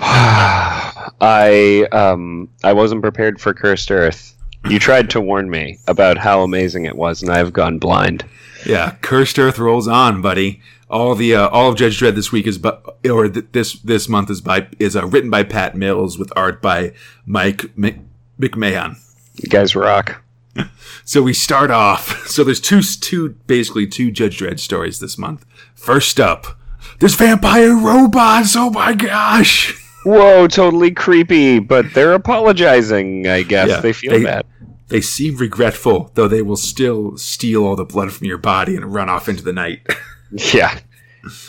I 1.20 1.88
um 1.90 2.48
I 2.62 2.72
wasn't 2.72 3.02
prepared 3.02 3.40
for 3.40 3.52
Cursed 3.52 3.90
Earth. 3.90 4.36
You 4.68 4.78
tried 4.78 5.10
to 5.10 5.20
warn 5.20 5.50
me 5.50 5.78
about 5.88 6.18
how 6.18 6.42
amazing 6.42 6.84
it 6.84 6.96
was, 6.96 7.22
and 7.22 7.32
I've 7.32 7.52
gone 7.52 7.78
blind. 7.78 8.24
Yeah, 8.66 8.92
Cursed 9.00 9.38
Earth 9.38 9.58
rolls 9.58 9.88
on, 9.88 10.20
buddy. 10.22 10.60
All 10.90 11.14
the 11.14 11.36
uh, 11.36 11.48
all 11.48 11.70
of 11.70 11.76
Judge 11.76 12.00
Dredd 12.00 12.16
this 12.16 12.32
week 12.32 12.46
is, 12.48 12.58
bu- 12.58 12.72
or 13.08 13.28
th- 13.28 13.46
this 13.52 13.74
this 13.80 14.08
month 14.08 14.28
is 14.28 14.40
by 14.40 14.66
is 14.80 14.96
uh, 14.96 15.06
written 15.06 15.30
by 15.30 15.44
Pat 15.44 15.76
Mills 15.76 16.18
with 16.18 16.32
art 16.34 16.60
by 16.60 16.92
Mike 17.24 17.64
M- 17.80 18.08
McMahon. 18.40 18.96
You 19.42 19.48
guys 19.48 19.74
rock. 19.76 20.22
So 21.04 21.22
we 21.22 21.32
start 21.32 21.70
off. 21.70 22.26
So 22.30 22.44
there's 22.44 22.60
two 22.60 22.82
two 22.82 23.30
basically 23.46 23.86
two 23.86 24.10
Judge 24.10 24.38
Dredd 24.38 24.58
stories 24.60 24.98
this 25.00 25.16
month. 25.16 25.44
First 25.74 26.18
up, 26.20 26.58
there's 26.98 27.14
vampire 27.14 27.74
robots. 27.76 28.54
Oh 28.56 28.70
my 28.70 28.92
gosh! 28.94 29.72
Whoa, 30.04 30.46
totally 30.48 30.90
creepy, 30.92 31.58
but 31.60 31.86
they're 31.94 32.14
apologizing, 32.14 33.26
I 33.28 33.42
guess. 33.42 33.68
Yeah, 33.68 33.80
they 33.80 33.92
feel 33.92 34.10
they- 34.12 34.24
bad. 34.24 34.46
They 34.88 35.00
seem 35.00 35.36
regretful, 35.36 36.10
though 36.14 36.26
they 36.26 36.42
will 36.42 36.56
still 36.56 37.16
steal 37.16 37.64
all 37.64 37.76
the 37.76 37.84
blood 37.84 38.12
from 38.12 38.26
your 38.26 38.38
body 38.38 38.74
and 38.74 38.92
run 38.92 39.08
off 39.08 39.28
into 39.28 39.44
the 39.44 39.52
night. 39.52 39.86
Yeah. 40.54 40.78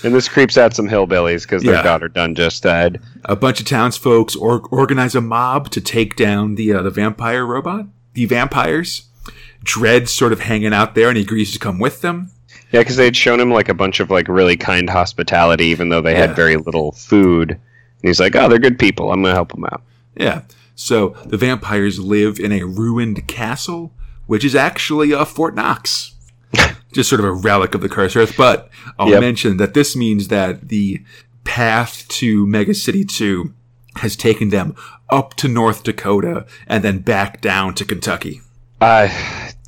And 0.03 0.13
this 0.13 0.27
creeps 0.27 0.57
out 0.57 0.73
some 0.75 0.89
hillbillies 0.89 1.43
because 1.43 1.63
their 1.63 1.75
Yeah. 1.75 1.81
daughter 1.81 2.09
done 2.09 2.35
just 2.35 2.61
died. 2.63 2.99
a 3.25 3.35
bunch 3.35 3.59
of 3.61 3.65
townsfolk 3.67 4.31
or- 4.37 4.67
organize 4.71 5.15
a 5.15 5.21
mob 5.21 5.69
to 5.69 5.79
take 5.79 6.15
down 6.15 6.55
the 6.55 6.73
uh, 6.73 6.81
the 6.81 6.89
vampire 6.89 7.45
robot, 7.45 7.85
the 8.13 8.25
vampires. 8.25 9.03
Dredd's 9.63 10.11
sort 10.11 10.33
of 10.33 10.39
hanging 10.41 10.73
out 10.73 10.95
there, 10.95 11.07
and 11.07 11.15
he 11.17 11.23
agrees 11.23 11.51
to 11.53 11.59
come 11.59 11.77
with 11.79 12.01
them. 12.01 12.31
Yeah, 12.71 12.81
because 12.81 12.95
they 12.97 13.05
had 13.05 13.15
shown 13.15 13.39
him 13.39 13.51
like 13.51 13.69
a 13.69 13.73
bunch 13.75 13.99
of 13.99 14.09
like 14.09 14.27
really 14.27 14.57
kind 14.57 14.89
hospitality, 14.89 15.65
even 15.65 15.89
though 15.89 16.01
they 16.01 16.13
Yeah. 16.13 16.27
had 16.27 16.35
very 16.35 16.57
little 16.57 16.91
food. 16.93 17.51
And 17.51 17.59
he's 18.01 18.19
like, 18.19 18.35
"Oh, 18.35 18.49
they're 18.49 18.57
good 18.59 18.79
people. 18.79 19.11
I'm 19.11 19.21
gonna 19.21 19.35
help 19.35 19.51
them 19.51 19.63
out." 19.65 19.83
Yeah. 20.17 20.41
So 20.75 21.15
the 21.25 21.37
vampires 21.37 21.99
live 21.99 22.39
in 22.39 22.51
a 22.51 22.63
ruined 22.63 23.27
castle, 23.27 23.93
which 24.25 24.43
is 24.43 24.55
actually 24.55 25.11
a 25.11 25.25
Fort 25.25 25.53
Knox. 25.55 26.10
Just 26.93 27.09
sort 27.09 27.19
of 27.21 27.25
a 27.25 27.31
relic 27.33 27.73
of 27.75 27.81
the 27.81 27.89
Cursed 27.89 28.15
Earth. 28.15 28.35
But 28.37 28.69
I'll 28.99 29.09
Yep. 29.09 29.21
mention 29.21 29.57
that 29.57 29.73
this 29.73 29.95
means 29.95 30.27
that 30.29 30.67
the 30.69 31.01
path 31.43 32.05
to 32.09 32.45
Mega 32.47 32.73
City 32.73 33.03
2 33.05 33.53
has 33.97 34.15
taken 34.15 34.49
them 34.49 34.75
up 35.09 35.33
to 35.35 35.47
North 35.47 35.83
Dakota 35.83 36.45
and 36.67 36.83
then 36.83 36.99
back 36.99 37.41
down 37.41 37.73
to 37.75 37.85
Kentucky. 37.85 38.41
Uh, 38.79 39.09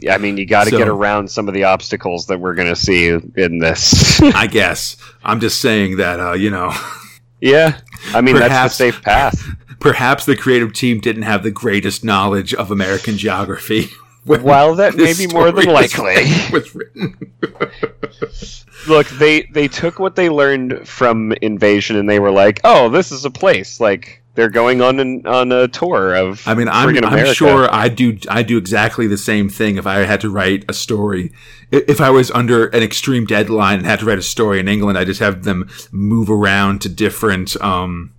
I 0.09 0.17
mean, 0.17 0.38
you 0.38 0.45
got 0.45 0.63
to 0.65 0.69
So- 0.71 0.77
get 0.77 0.88
around 0.88 1.29
some 1.29 1.47
of 1.47 1.53
the 1.53 1.65
obstacles 1.65 2.27
that 2.27 2.39
we're 2.39 2.55
gonna 2.55 2.75
see 2.75 3.07
in 3.07 3.59
this. 3.59 4.21
I 4.21 4.47
guess. 4.47 4.97
I'm 5.23 5.39
just 5.39 5.62
saying 5.62 5.97
that, 5.97 6.19
uh, 6.19 6.33
you 6.33 6.49
know, 6.49 6.73
yeah, 7.41 7.77
I 8.13 8.21
mean 8.21 8.36
Perhaps- 8.36 8.53
that's 8.53 8.77
the 8.77 8.91
safe 8.91 9.01
path. 9.03 9.45
perhaps 9.79 10.25
the 10.25 10.36
creative 10.36 10.73
team 10.73 10.99
didn't 10.99 11.23
have 11.23 11.43
the 11.43 11.51
greatest 11.51 12.03
knowledge 12.03 12.53
of 12.53 12.71
American 12.71 13.17
geography. 13.17 13.89
While 14.25 14.75
that 14.75 14.95
may 14.95 15.13
be 15.13 15.27
more 15.27 15.51
than 15.51 15.65
likely. 15.65 16.15
Was 16.51 16.73
written. 16.73 17.33
Look, 18.88 19.07
they 19.09 19.43
they 19.43 19.67
took 19.67 19.99
what 19.99 20.15
they 20.15 20.29
learned 20.29 20.88
from 20.88 21.31
Invasion 21.41 21.95
and 21.95 22.09
they 22.09 22.19
were 22.19 22.31
like, 22.31 22.59
"Oh, 22.63 22.89
this 22.89 23.12
is 23.12 23.25
a 23.25 23.31
place." 23.31 23.79
Like 23.79 24.21
they're 24.36 24.49
going 24.49 24.81
on 24.81 24.99
an, 24.99 25.25
on 25.25 25.51
a 25.51 25.67
tour 25.67 26.15
of. 26.15 26.45
I 26.47 26.55
mean, 26.55 26.67
I'm, 26.67 27.03
I'm 27.05 27.33
sure 27.33 27.71
I 27.73 27.88
do. 27.88 28.17
I 28.29 28.43
do 28.43 28.57
exactly 28.57 29.07
the 29.07 29.17
same 29.17 29.47
thing 29.47 29.77
if 29.77 29.88
I 29.88 29.99
had 29.99 30.21
to 30.21 30.29
write 30.29 30.65
a 30.67 30.73
story. 30.73 31.31
If 31.71 32.01
I 32.01 32.09
was 32.09 32.29
under 32.31 32.67
an 32.67 32.83
extreme 32.83 33.25
deadline 33.25 33.77
and 33.77 33.86
had 33.86 33.99
to 33.99 34.05
write 34.05 34.19
a 34.19 34.23
story 34.23 34.59
in 34.59 34.67
England, 34.67 34.97
I 34.97 35.05
just 35.05 35.19
have 35.19 35.43
them 35.43 35.69
move 35.91 36.29
around 36.29 36.81
to 36.81 36.89
different 36.89 37.59
um, 37.62 38.13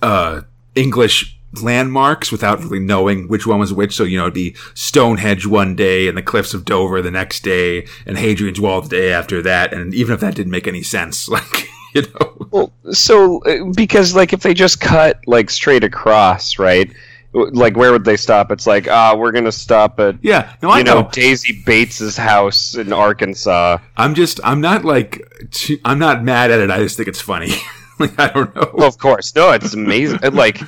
uh, 0.00 0.42
English 0.74 1.35
landmarks 1.62 2.32
without 2.32 2.62
really 2.62 2.80
knowing 2.80 3.28
which 3.28 3.46
one 3.46 3.58
was 3.58 3.72
which. 3.72 3.94
So, 3.94 4.04
you 4.04 4.18
know, 4.18 4.24
it'd 4.24 4.34
be 4.34 4.56
Stonehenge 4.74 5.46
one 5.46 5.76
day 5.76 6.08
and 6.08 6.16
the 6.16 6.22
Cliffs 6.22 6.54
of 6.54 6.64
Dover 6.64 7.02
the 7.02 7.10
next 7.10 7.42
day 7.42 7.86
and 8.06 8.18
Hadrian's 8.18 8.60
Wall 8.60 8.80
the 8.80 8.88
day 8.88 9.12
after 9.12 9.42
that. 9.42 9.72
And 9.72 9.94
even 9.94 10.14
if 10.14 10.20
that 10.20 10.34
didn't 10.34 10.52
make 10.52 10.66
any 10.66 10.82
sense, 10.82 11.28
like, 11.28 11.68
you 11.94 12.02
know. 12.02 12.48
Well, 12.50 12.72
so 12.92 13.42
uh, 13.44 13.64
because 13.74 14.14
like 14.14 14.32
if 14.32 14.40
they 14.42 14.54
just 14.54 14.80
cut 14.80 15.20
like 15.26 15.50
straight 15.50 15.84
across, 15.84 16.58
right? 16.58 16.90
Like 17.32 17.76
where 17.76 17.92
would 17.92 18.04
they 18.04 18.16
stop? 18.16 18.50
It's 18.50 18.66
like 18.66 18.88
ah, 18.88 19.14
we're 19.14 19.32
gonna 19.32 19.52
stop 19.52 20.00
at 20.00 20.16
Yeah, 20.22 20.54
no, 20.62 20.70
I 20.70 20.78
you 20.78 20.84
know, 20.84 21.02
know. 21.02 21.10
Daisy 21.12 21.62
Bates's 21.66 22.16
house 22.16 22.74
in 22.74 22.92
Arkansas. 22.92 23.78
I'm 23.96 24.14
just, 24.14 24.40
I'm 24.42 24.60
not 24.60 24.84
like, 24.84 25.22
too, 25.50 25.78
I'm 25.84 25.98
not 25.98 26.24
mad 26.24 26.50
at 26.50 26.60
it. 26.60 26.70
I 26.70 26.78
just 26.78 26.96
think 26.96 27.08
it's 27.08 27.20
funny. 27.20 27.52
like, 27.98 28.18
I 28.18 28.28
don't 28.28 28.54
know. 28.54 28.70
Well, 28.72 28.88
of 28.88 28.98
course, 28.98 29.34
no, 29.34 29.50
it's 29.50 29.74
amazing. 29.74 30.18
Like 30.32 30.60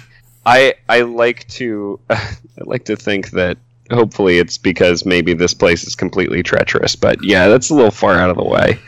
I 0.48 0.74
I 0.88 1.02
like 1.02 1.46
to 1.48 2.00
I 2.10 2.36
like 2.60 2.86
to 2.86 2.96
think 2.96 3.30
that 3.32 3.58
hopefully 3.90 4.38
it's 4.38 4.56
because 4.56 5.04
maybe 5.04 5.34
this 5.34 5.52
place 5.52 5.84
is 5.84 5.94
completely 5.94 6.42
treacherous. 6.42 6.96
But 6.96 7.22
yeah, 7.22 7.48
that's 7.48 7.68
a 7.68 7.74
little 7.74 7.90
far 7.90 8.14
out 8.14 8.30
of 8.30 8.36
the 8.38 8.44
way. 8.44 8.78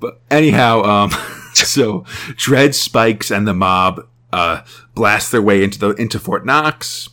But 0.00 0.20
anyhow, 0.30 0.82
um, 0.82 1.10
so 1.54 2.00
Dredd, 2.36 2.74
Spikes, 2.74 3.30
and 3.30 3.46
the 3.46 3.54
mob 3.54 4.06
uh, 4.32 4.62
blast 4.94 5.30
their 5.30 5.42
way 5.42 5.62
into 5.62 5.78
the 5.78 5.90
into 5.90 6.18
Fort 6.18 6.44
Knox. 6.44 7.08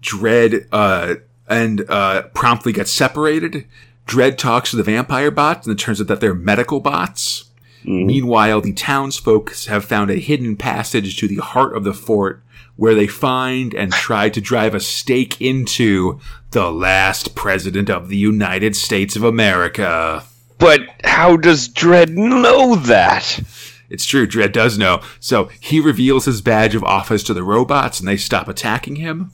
Dredd 0.00 0.66
uh, 0.72 1.16
and 1.46 1.84
uh, 1.90 2.22
promptly 2.34 2.72
gets 2.72 2.90
separated. 2.90 3.66
Dredd 4.06 4.38
talks 4.38 4.70
to 4.70 4.76
the 4.76 4.82
vampire 4.82 5.30
bots, 5.30 5.66
and 5.66 5.78
it 5.78 5.82
turns 5.82 6.00
out 6.00 6.06
that 6.06 6.20
they're 6.20 6.34
medical 6.34 6.80
bots. 6.80 7.44
Meanwhile, 7.84 8.62
the 8.62 8.72
townsfolk 8.72 9.54
have 9.66 9.84
found 9.84 10.10
a 10.10 10.16
hidden 10.16 10.56
passage 10.56 11.16
to 11.18 11.28
the 11.28 11.36
heart 11.36 11.76
of 11.76 11.84
the 11.84 11.94
fort 11.94 12.42
where 12.76 12.94
they 12.94 13.06
find 13.06 13.74
and 13.74 13.92
try 13.92 14.28
to 14.28 14.40
drive 14.40 14.74
a 14.74 14.80
stake 14.80 15.40
into 15.40 16.20
the 16.50 16.70
last 16.70 17.34
president 17.34 17.90
of 17.90 18.08
the 18.08 18.16
United 18.16 18.76
States 18.76 19.16
of 19.16 19.24
America. 19.24 20.22
But 20.58 20.80
how 21.04 21.36
does 21.36 21.68
Dredd 21.68 22.10
know 22.10 22.76
that? 22.76 23.40
It's 23.88 24.04
true, 24.04 24.26
Dredd 24.26 24.52
does 24.52 24.78
know. 24.78 25.00
So 25.20 25.50
he 25.60 25.80
reveals 25.80 26.24
his 26.24 26.42
badge 26.42 26.74
of 26.74 26.84
office 26.84 27.22
to 27.24 27.34
the 27.34 27.42
robots 27.42 28.00
and 28.00 28.08
they 28.08 28.16
stop 28.16 28.48
attacking 28.48 28.96
him. 28.96 29.30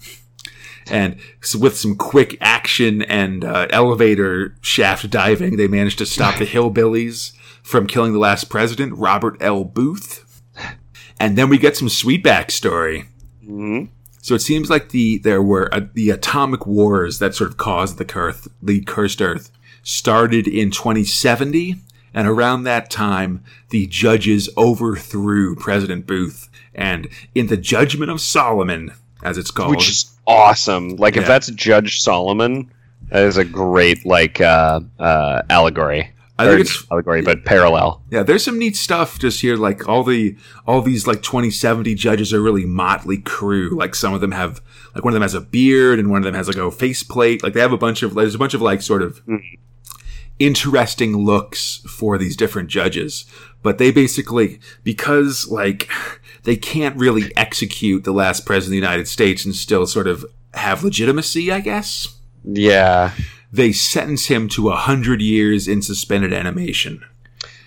And 0.90 1.16
with 1.58 1.76
some 1.76 1.96
quick 1.96 2.36
action 2.40 3.02
and 3.02 3.44
uh, 3.44 3.68
elevator 3.70 4.56
shaft 4.60 5.08
diving, 5.10 5.56
they 5.56 5.68
manage 5.68 5.96
to 5.96 6.06
stop 6.06 6.38
the 6.38 6.46
hillbillies 6.46 7.32
from 7.62 7.86
killing 7.86 8.12
the 8.12 8.18
last 8.18 8.50
president, 8.50 8.94
Robert 8.98 9.36
L. 9.40 9.64
Booth. 9.64 10.42
And 11.20 11.38
then 11.38 11.48
we 11.48 11.56
get 11.58 11.76
some 11.76 11.88
sweet 11.88 12.24
backstory. 12.24 13.06
Mhm. 13.46 13.88
So 14.20 14.34
it 14.34 14.40
seems 14.40 14.70
like 14.70 14.90
the 14.90 15.18
there 15.18 15.42
were 15.42 15.72
uh, 15.74 15.80
the 15.94 16.10
atomic 16.10 16.66
wars 16.66 17.18
that 17.18 17.34
sort 17.34 17.50
of 17.50 17.56
caused 17.56 17.98
the 17.98 18.04
curse, 18.04 18.48
the 18.62 18.80
cursed 18.82 19.20
Earth 19.20 19.50
started 19.82 20.46
in 20.46 20.70
2070, 20.70 21.76
and 22.14 22.28
around 22.28 22.62
that 22.62 22.88
time, 22.88 23.42
the 23.70 23.86
judges 23.88 24.48
overthrew 24.56 25.56
President 25.56 26.06
Booth, 26.06 26.48
and 26.72 27.08
in 27.34 27.48
the 27.48 27.56
Judgment 27.56 28.10
of 28.12 28.20
Solomon, 28.20 28.92
as 29.24 29.38
it's 29.38 29.50
called, 29.50 29.70
Which 29.70 29.88
is 29.88 30.12
awesome. 30.26 30.96
Like 30.96 31.16
if 31.16 31.26
that's 31.26 31.50
Judge 31.50 32.00
Solomon, 32.00 32.70
that 33.10 33.24
is 33.24 33.36
a 33.36 33.44
great 33.44 34.06
like 34.06 34.40
uh, 34.40 34.80
uh, 35.00 35.42
allegory. 35.50 36.10
I 36.42 36.48
think 36.48 36.60
it's- 36.60 36.84
allegory, 36.90 37.22
but 37.22 37.44
parallel. 37.44 38.02
yeah, 38.10 38.22
there's 38.22 38.44
some 38.44 38.58
neat 38.58 38.76
stuff 38.76 39.18
just 39.18 39.40
here. 39.40 39.56
Like 39.56 39.88
all 39.88 40.04
the 40.04 40.36
all 40.66 40.80
these 40.82 41.06
like 41.06 41.22
2070 41.22 41.94
judges 41.94 42.32
are 42.32 42.40
really 42.40 42.64
motley 42.66 43.18
crew. 43.18 43.70
Like 43.76 43.94
some 43.94 44.14
of 44.14 44.20
them 44.20 44.32
have 44.32 44.60
like 44.94 45.04
one 45.04 45.12
of 45.12 45.14
them 45.14 45.22
has 45.22 45.34
a 45.34 45.40
beard, 45.40 45.98
and 45.98 46.10
one 46.10 46.18
of 46.18 46.24
them 46.24 46.34
has 46.34 46.48
like 46.48 46.56
a 46.56 46.70
faceplate. 46.70 47.42
Like 47.42 47.52
they 47.54 47.60
have 47.60 47.72
a 47.72 47.78
bunch 47.78 48.02
of 48.02 48.14
there's 48.14 48.34
a 48.34 48.38
bunch 48.38 48.54
of 48.54 48.62
like 48.62 48.82
sort 48.82 49.02
of 49.02 49.18
hmm. 49.18 49.36
interesting 50.38 51.16
looks 51.16 51.78
for 51.88 52.18
these 52.18 52.36
different 52.36 52.68
judges. 52.68 53.24
But 53.62 53.78
they 53.78 53.92
basically, 53.92 54.58
because 54.82 55.46
like 55.48 55.88
they 56.42 56.56
can't 56.56 56.96
really 56.96 57.32
execute 57.36 58.04
the 58.04 58.12
last 58.12 58.44
president 58.44 58.68
of 58.68 58.80
the 58.82 58.86
United 58.88 59.08
States 59.08 59.44
and 59.44 59.54
still 59.54 59.86
sort 59.86 60.08
of 60.08 60.24
have 60.54 60.82
legitimacy, 60.84 61.50
I 61.52 61.60
guess, 61.60 62.08
Yeah. 62.44 63.12
They 63.52 63.72
sentence 63.72 64.26
him 64.26 64.48
to 64.48 64.70
a 64.70 64.76
hundred 64.76 65.20
years 65.20 65.68
in 65.68 65.82
suspended 65.82 66.32
animation. 66.32 67.04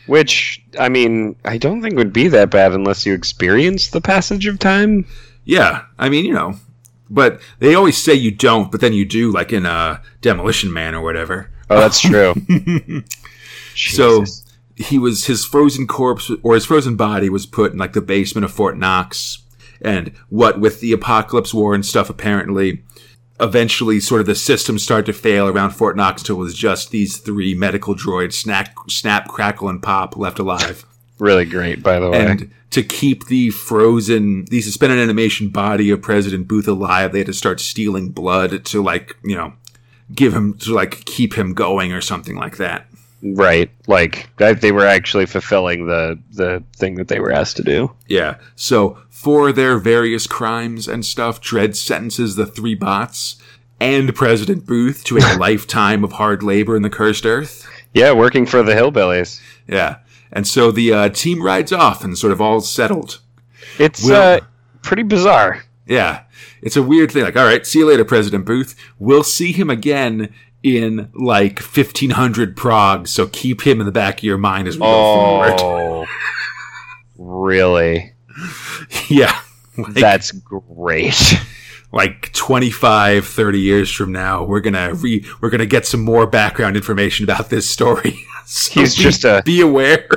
Which 0.07 0.63
I 0.79 0.89
mean, 0.89 1.35
I 1.45 1.57
don't 1.57 1.81
think 1.81 1.95
would 1.95 2.13
be 2.13 2.27
that 2.27 2.49
bad 2.49 2.73
unless 2.73 3.05
you 3.05 3.13
experience 3.13 3.89
the 3.89 4.01
passage 4.01 4.45
of 4.45 4.59
time. 4.59 5.05
Yeah, 5.45 5.83
I 5.97 6.09
mean, 6.09 6.25
you 6.25 6.33
know, 6.33 6.55
but 7.09 7.41
they 7.59 7.75
always 7.75 7.97
say 7.97 8.13
you 8.13 8.31
don't, 8.31 8.71
but 8.71 8.81
then 8.81 8.93
you 8.93 9.05
do, 9.05 9.31
like 9.31 9.53
in 9.53 9.65
uh, 9.65 10.01
Demolition 10.21 10.71
Man 10.73 10.95
or 10.95 11.01
whatever. 11.01 11.49
Oh, 11.69 11.79
that's 11.79 11.99
true. 11.99 12.33
So 13.75 14.23
he 14.75 14.97
was 14.97 15.25
his 15.25 15.45
frozen 15.45 15.87
corpse 15.87 16.31
or 16.43 16.53
his 16.53 16.65
frozen 16.65 16.95
body 16.95 17.29
was 17.29 17.45
put 17.45 17.73
in 17.73 17.77
like 17.77 17.93
the 17.93 18.01
basement 18.01 18.45
of 18.45 18.51
Fort 18.51 18.77
Knox, 18.77 19.39
and 19.81 20.11
what 20.29 20.59
with 20.59 20.79
the 20.79 20.93
apocalypse 20.93 21.53
war 21.53 21.75
and 21.75 21.85
stuff, 21.85 22.09
apparently, 22.09 22.83
eventually, 23.39 23.99
sort 23.99 24.21
of 24.21 24.27
the 24.27 24.35
system 24.35 24.79
started 24.79 25.05
to 25.07 25.13
fail 25.13 25.47
around 25.47 25.71
Fort 25.71 25.95
Knox 25.95 26.21
until 26.21 26.37
it 26.37 26.39
was 26.39 26.53
just 26.53 26.91
these 26.91 27.17
three 27.17 27.53
medical 27.53 27.95
droids, 27.95 28.33
Snap, 28.33 28.69
Snap, 28.89 29.27
Crackle, 29.27 29.69
and 29.69 29.81
Pop, 29.81 30.17
left 30.17 30.39
alive. 30.39 30.85
really 31.19 31.45
great, 31.45 31.83
by 31.83 31.99
the 31.99 32.09
way. 32.09 32.25
And 32.25 32.51
to 32.71 32.83
keep 32.83 33.27
the 33.27 33.51
frozen, 33.51 34.45
the 34.45 34.61
suspended 34.61 34.99
animation 34.99 35.49
body 35.49 35.89
of 35.91 36.01
President 36.01 36.47
Booth 36.47 36.67
alive, 36.67 37.11
they 37.11 37.19
had 37.19 37.27
to 37.27 37.33
start 37.33 37.59
stealing 37.59 38.09
blood 38.09 38.65
to 38.65 38.83
like, 38.83 39.15
you 39.23 39.35
know, 39.35 39.53
give 40.13 40.33
him 40.33 40.55
to 40.59 40.73
like 40.73 41.05
keep 41.05 41.37
him 41.37 41.53
going 41.53 41.93
or 41.93 42.01
something 42.01 42.35
like 42.35 42.57
that. 42.57 42.87
Right, 43.33 43.71
like 43.87 44.29
they 44.37 44.71
were 44.71 44.85
actually 44.85 45.25
fulfilling 45.25 45.87
the 45.87 46.19
the 46.31 46.63
thing 46.75 46.95
that 46.95 47.07
they 47.07 47.19
were 47.19 47.31
asked 47.31 47.57
to 47.57 47.63
do. 47.63 47.95
Yeah. 48.07 48.37
So 48.55 48.97
for 49.09 49.51
their 49.51 49.77
various 49.79 50.27
crimes 50.27 50.87
and 50.87 51.05
stuff, 51.05 51.41
Dredd 51.41 51.75
sentences 51.75 52.35
the 52.35 52.45
three 52.45 52.75
bots 52.75 53.37
and 53.79 54.13
President 54.15 54.65
Booth 54.65 55.03
to 55.05 55.17
a 55.17 55.37
lifetime 55.39 56.03
of 56.03 56.13
hard 56.13 56.43
labor 56.43 56.75
in 56.75 56.81
the 56.81 56.89
cursed 56.89 57.25
earth. 57.25 57.67
Yeah, 57.93 58.11
working 58.11 58.45
for 58.45 58.61
the 58.61 58.73
hillbillies. 58.73 59.41
Yeah. 59.67 59.97
And 60.31 60.47
so 60.47 60.71
the 60.71 60.91
uh, 60.93 61.09
team 61.09 61.41
rides 61.41 61.71
off 61.71 62.03
and 62.03 62.17
sort 62.17 62.33
of 62.33 62.41
all 62.41 62.59
settled. 62.61 63.21
It's 63.79 64.03
Will- 64.03 64.15
uh, 64.15 64.39
pretty 64.81 65.03
bizarre. 65.03 65.63
Yeah. 65.85 66.23
It's 66.61 66.75
a 66.75 66.83
weird 66.83 67.11
thing. 67.11 67.23
Like, 67.23 67.35
all 67.37 67.45
right, 67.45 67.65
see 67.65 67.79
you 67.79 67.85
later, 67.87 68.03
President 68.03 68.43
Booth. 68.45 68.75
We'll 68.99 69.23
see 69.23 69.51
him 69.51 69.69
again 69.69 70.33
in 70.65 71.11
like 71.13 71.59
1500 71.59 72.57
Prog. 72.57 73.07
So 73.07 73.27
keep 73.27 73.65
him 73.65 73.79
in 73.79 73.85
the 73.85 73.91
back 73.91 74.17
of 74.17 74.23
your 74.23 74.39
mind 74.39 74.67
as 74.67 74.75
we 74.75 74.81
go 74.81 74.87
oh. 74.87 75.15
forward. 75.15 75.59
Oh, 75.61 76.05
really? 77.17 78.13
Yeah. 79.07 79.39
Like, 79.77 79.93
That's 79.93 80.31
great. 80.31 81.35
like 81.91 82.33
25, 82.33 83.27
30 83.27 83.59
years 83.59 83.91
from 83.91 84.11
now, 84.11 84.43
we're 84.43 84.59
going 84.59 84.73
to 84.73 84.95
re, 84.95 85.23
we're 85.41 85.49
going 85.49 85.59
to 85.59 85.67
get 85.67 85.85
some 85.85 86.01
more 86.01 86.25
background 86.25 86.75
information 86.75 87.23
about 87.23 87.49
this 87.49 87.69
story. 87.69 88.17
So 88.47 88.79
He's 88.79 88.93
just 88.93 89.23
a- 89.25 89.41
be 89.43 89.61
aware. 89.61 90.07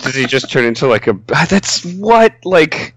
Does 0.00 0.14
he 0.14 0.26
just 0.26 0.52
turn 0.52 0.66
into 0.66 0.86
like 0.86 1.06
a? 1.06 1.18
That's 1.48 1.86
what 1.94 2.34
like. 2.44 2.94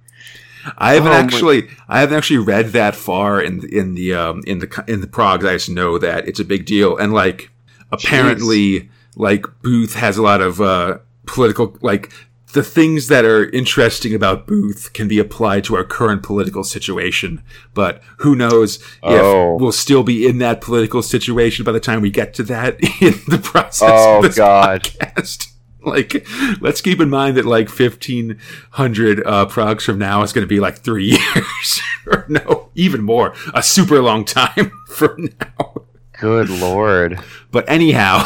I 0.78 0.94
haven't 0.94 1.08
Oh, 1.10 1.14
my- 1.14 1.20
actually, 1.20 1.68
I 1.90 2.00
haven't 2.02 2.18
actually 2.18 2.40
read 2.40 2.68
that 2.74 2.96
far 2.96 3.42
in 3.42 3.60
the, 3.60 3.78
in 3.78 3.94
the 3.96 4.14
um 4.14 4.44
in 4.46 4.60
the 4.60 4.84
in 4.88 5.02
the 5.02 5.08
Prog. 5.08 5.46
I 5.46 5.54
just 5.54 5.70
know 5.70 5.98
that 5.98 6.28
it's 6.28 6.40
a 6.40 6.46
big 6.46 6.66
deal, 6.66 6.98
and 6.98 7.14
like 7.14 7.50
apparently, 7.92 8.90
like 9.16 9.46
Booth 9.62 9.96
has 9.96 10.18
a 10.18 10.22
lot 10.22 10.42
of 10.42 10.62
uh 10.62 11.00
political 11.26 11.78
like 11.82 12.12
the 12.54 12.64
things 12.64 13.08
that 13.08 13.24
are 13.24 13.50
interesting 13.52 14.14
about 14.14 14.46
Booth 14.46 14.92
can 14.94 15.08
be 15.08 15.20
applied 15.20 15.64
to 15.64 15.76
our 15.78 15.86
current 15.86 16.22
political 16.22 16.66
situation. 16.66 17.42
But 17.74 18.02
who 18.18 18.36
knows 18.36 18.76
if 18.76 19.22
Oh. 19.22 19.56
we'll 19.58 19.72
still 19.72 20.04
be 20.04 20.28
in 20.28 20.40
that 20.40 20.60
political 20.60 21.02
situation 21.02 21.64
by 21.64 21.72
the 21.72 21.80
time 21.80 22.02
we 22.02 22.10
get 22.10 22.34
to 22.36 22.44
that 22.44 22.76
in 23.02 23.14
the 23.28 23.40
process 23.42 23.90
Oh, 23.94 24.18
of 24.18 24.24
this 24.24 24.36
God. 24.36 24.84
podcast. 24.84 25.48
Like, 25.86 26.28
let's 26.62 26.80
keep 26.82 27.02
in 27.02 27.10
mind 27.10 27.38
that 27.38 27.46
like 27.46 27.68
fifteen 27.68 28.38
hundred 28.72 29.26
uh, 29.26 29.48
progs 29.48 29.82
from 29.84 29.98
now 29.98 30.22
is 30.22 30.32
going 30.32 30.44
to 30.44 30.48
be 30.56 30.60
like 30.60 30.78
three 30.78 31.06
years, 31.36 31.82
or 32.06 32.26
no, 32.30 32.70
even 32.76 33.02
more, 33.04 33.34
a 33.54 33.64
super 33.64 34.00
long 34.02 34.24
time 34.24 34.72
from 34.88 35.30
now. 35.40 35.82
Good 36.20 36.50
lord. 36.50 37.20
But 37.52 37.68
anyhow, 37.68 38.22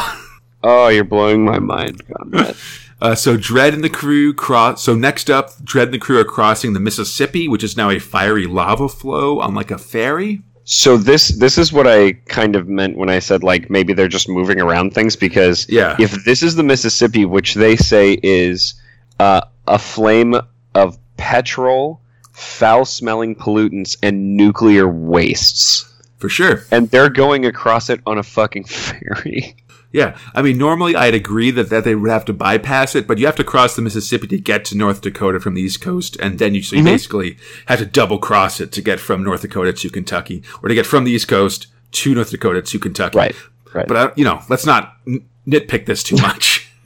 Oh, 0.63 0.87
you're 0.89 1.03
blowing 1.05 1.45
my 1.45 1.59
mind, 1.59 2.01
Conrad. 2.07 2.55
uh, 2.99 3.15
so 3.15 3.37
Dredd 3.37 3.73
and 3.73 3.83
the 3.83 3.89
crew 3.89 4.33
cross. 4.33 4.83
So 4.83 4.95
next 4.95 5.29
up, 5.29 5.51
Dredd 5.63 5.83
and 5.83 5.93
the 5.93 5.99
crew 5.99 6.19
are 6.19 6.25
crossing 6.25 6.73
the 6.73 6.79
Mississippi, 6.79 7.47
which 7.47 7.63
is 7.63 7.77
now 7.77 7.89
a 7.89 7.99
fiery 7.99 8.47
lava 8.47 8.89
flow 8.89 9.39
on 9.39 9.53
like 9.53 9.71
a 9.71 9.77
ferry. 9.77 10.41
So 10.67 10.97
this 10.97 11.29
this 11.29 11.57
is 11.59 11.71
what 11.71 11.85
I 11.87 12.13
kind 12.27 12.55
of 12.55 12.67
meant 12.67 12.97
when 12.97 13.07
I 13.09 13.19
said 13.19 13.43
like 13.43 13.69
maybe 13.69 13.93
they're 13.93 14.07
just 14.07 14.27
moving 14.27 14.59
around 14.59 14.93
things 14.93 15.15
because 15.15 15.67
Yeah. 15.69 15.95
if 15.99 16.25
this 16.25 16.41
is 16.41 16.55
the 16.55 16.63
Mississippi, 16.63 17.23
which 17.25 17.53
they 17.53 17.75
say 17.75 18.19
is 18.23 18.73
uh, 19.19 19.41
a 19.67 19.77
flame 19.79 20.35
of 20.73 20.97
petrol 21.17 22.01
foul 22.33 22.83
smelling 22.83 23.35
pollutants 23.35 23.95
and 24.03 24.35
nuclear 24.35 24.87
wastes. 24.89 25.91
For 26.17 26.29
sure. 26.29 26.65
And 26.71 26.89
they're 26.89 27.09
going 27.09 27.45
across 27.45 27.89
it 27.89 28.01
on 28.05 28.17
a 28.17 28.23
fucking 28.23 28.63
ferry. 28.65 29.55
Yeah, 29.95 30.17
I 30.33 30.41
mean, 30.41 30.57
normally 30.57 30.93
I'd 30.93 31.13
agree 31.15 31.51
that, 31.51 31.69
that 31.69 31.85
they 31.85 31.95
would 31.95 32.11
have 32.11 32.25
to 32.25 32.33
bypass 32.33 32.95
it, 32.95 33.07
but 33.07 33.17
you 33.17 33.25
have 33.27 33.37
to 33.37 33.45
cross 33.45 33.77
the 33.77 33.81
Mississippi 33.81 34.27
to 34.27 34.37
get 34.37 34.65
to 34.65 34.77
North 34.77 34.99
Dakota 34.99 35.39
from 35.39 35.53
the 35.53 35.61
East 35.61 35.79
Coast, 35.79 36.17
and 36.19 36.37
then 36.37 36.53
you 36.53 36.61
so 36.61 36.75
you 36.75 36.81
Mhm. 36.81 36.85
basically 36.85 37.37
have 37.67 37.79
to 37.79 37.85
double 37.85 38.17
cross 38.19 38.59
it 38.59 38.73
to 38.73 38.81
get 38.81 38.99
from 38.99 39.23
North 39.23 39.41
Dakota 39.43 39.71
to 39.71 39.89
Kentucky, 39.89 40.43
or 40.61 40.67
to 40.67 40.75
get 40.75 40.85
from 40.85 41.05
the 41.05 41.11
East 41.11 41.29
Coast 41.29 41.67
to 41.93 42.13
North 42.13 42.29
Dakota 42.31 42.61
to 42.61 42.77
Kentucky. 42.79 43.17
Right. 43.17 43.35
Right. 43.73 43.87
But 43.87 43.97
I, 43.97 44.11
you 44.17 44.25
know, 44.25 44.41
let's 44.49 44.65
not 44.65 44.93
n- 45.07 45.23
nitpick 45.47 45.85
this 45.85 46.03
too 46.03 46.17
much. 46.17 46.69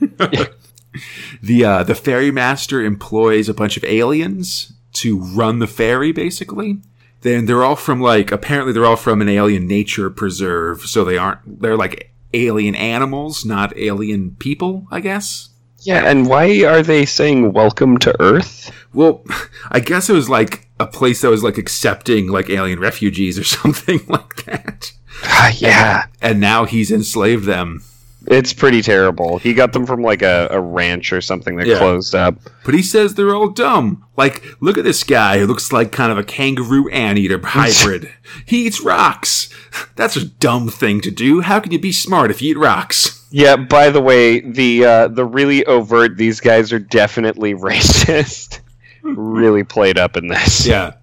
the 1.42 1.64
uh, 1.64 1.82
the 1.82 1.94
ferry 1.94 2.30
master 2.30 2.80
employs 2.82 3.48
a 3.48 3.54
bunch 3.54 3.76
of 3.76 3.84
aliens 3.84 4.72
to 4.94 5.18
run 5.18 5.58
the 5.58 5.66
ferry, 5.66 6.12
basically. 6.12 6.78
Then 7.22 7.46
they're 7.46 7.64
all 7.64 7.76
from 7.76 8.00
like 8.00 8.32
apparently 8.32 8.72
they're 8.72 8.86
all 8.86 8.96
from 8.96 9.20
an 9.20 9.28
alien 9.28 9.66
nature 9.66 10.10
preserve, 10.10 10.82
so 10.82 11.04
they 11.04 11.18
aren't 11.18 11.60
they're 11.60 11.76
like 11.76 12.12
alien 12.32 12.74
animals, 12.74 13.44
not 13.44 13.76
alien 13.76 14.36
people, 14.38 14.86
I 14.90 15.00
guess. 15.00 15.48
yeah, 15.80 16.08
and 16.10 16.26
why 16.28 16.64
are 16.64 16.82
they 16.82 17.06
saying 17.06 17.52
welcome 17.52 17.98
to 17.98 18.14
Earth? 18.20 18.70
Well, 18.92 19.24
I 19.70 19.80
guess 19.80 20.08
it 20.10 20.14
was 20.14 20.28
like 20.28 20.68
a 20.78 20.86
place 20.86 21.20
that 21.22 21.30
was 21.30 21.42
like 21.42 21.58
accepting 21.58 22.28
like 22.28 22.50
alien 22.50 22.80
refugees 22.80 23.38
or 23.38 23.44
something 23.58 24.00
like 24.08 24.44
that. 24.44 24.92
Ah, 25.24 25.52
yeah. 25.56 26.06
And 26.22 26.40
now 26.40 26.64
he's 26.64 26.90
enslaved 26.90 27.44
them. 27.44 27.82
It's 28.26 28.52
pretty 28.52 28.82
terrible. 28.82 29.38
He 29.38 29.54
got 29.54 29.72
them 29.72 29.86
from 29.86 30.02
like 30.02 30.22
a, 30.22 30.48
a 30.50 30.60
ranch 30.60 31.12
or 31.12 31.20
something 31.20 31.56
that 31.56 31.66
Yeah. 31.66 31.78
closed 31.78 32.14
up. 32.14 32.36
But 32.64 32.74
he 32.74 32.82
says 32.82 33.14
they're 33.14 33.34
all 33.34 33.48
dumb. 33.48 34.04
Like, 34.16 34.44
look 34.60 34.76
at 34.76 34.84
this 34.84 35.02
guy 35.04 35.38
who 35.38 35.46
looks 35.46 35.72
like 35.72 35.90
kind 35.90 36.12
of 36.12 36.18
a 36.18 36.22
kangaroo 36.24 36.88
anteater 36.90 37.40
hybrid. 37.44 38.12
he 38.44 38.66
eats 38.66 38.80
rocks. 38.82 39.48
That's 39.96 40.16
a 40.16 40.24
dumb 40.26 40.68
thing 40.68 41.00
to 41.00 41.10
do. 41.10 41.40
How 41.40 41.60
can 41.60 41.72
you 41.72 41.78
be 41.78 41.92
smart 41.92 42.30
if 42.30 42.42
you 42.42 42.50
eat 42.52 42.58
rocks? 42.58 43.26
Yeah, 43.32 43.56
by 43.56 43.90
the 43.90 44.00
way, 44.00 44.40
the 44.40 44.84
uh, 44.84 45.08
the 45.08 45.24
really 45.24 45.64
overt 45.66 46.16
these 46.16 46.40
guys 46.40 46.72
are 46.72 46.78
definitely 46.80 47.54
racist. 47.70 48.60
really 49.02 49.64
played 49.64 49.98
up 49.98 50.16
in 50.16 50.28
this. 50.28 50.66
Yeah. 50.66 50.94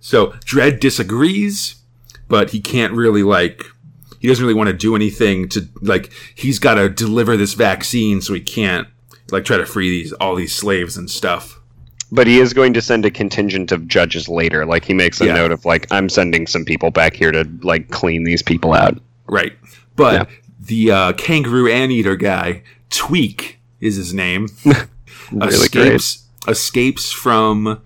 So 0.00 0.28
Dredd 0.46 0.80
disagrees, 0.80 1.74
but 2.28 2.50
he 2.50 2.60
can't 2.60 2.92
really 2.94 3.22
like 3.22 3.64
he 4.20 4.28
doesn't 4.28 4.44
really 4.44 4.54
want 4.54 4.68
to 4.68 4.74
do 4.74 4.94
anything 4.94 5.48
to 5.48 5.68
like 5.82 6.12
he's 6.36 6.58
got 6.60 6.74
to 6.76 6.88
deliver 6.88 7.36
this 7.36 7.54
vaccine 7.54 8.20
so 8.20 8.32
he 8.34 8.40
can't 8.40 8.86
like 9.32 9.44
try 9.44 9.56
to 9.56 9.66
free 9.66 9.90
these 9.90 10.12
all 10.14 10.36
these 10.36 10.54
slaves 10.54 10.96
and 10.96 11.10
stuff. 11.10 11.56
But 12.12 12.26
he 12.26 12.38
is 12.40 12.52
going 12.52 12.72
to 12.74 12.80
send 12.82 13.04
a 13.06 13.10
contingent 13.10 13.70
of 13.72 13.86
judges 13.86 14.28
later. 14.28 14.66
Like 14.66 14.84
he 14.84 14.94
makes 14.94 15.20
a 15.20 15.26
Yeah. 15.26 15.34
note 15.34 15.52
of 15.52 15.64
like 15.64 15.86
I'm 15.92 16.08
sending 16.08 16.46
some 16.46 16.64
people 16.64 16.90
back 16.90 17.14
here 17.14 17.32
to 17.32 17.48
like 17.62 17.90
clean 17.90 18.24
these 18.24 18.42
people 18.42 18.72
out. 18.74 18.98
Right. 19.28 19.52
But 19.96 20.12
Yeah. 20.14 20.36
the 20.60 20.90
uh, 20.90 21.12
kangaroo 21.14 21.68
anteater 21.70 22.16
guy, 22.16 22.62
Tweak 22.90 23.58
is 23.80 23.96
his 23.96 24.12
name, 24.12 24.48
Really 25.32 25.48
escapes 25.54 26.24
escapes 26.48 27.12
from 27.12 27.80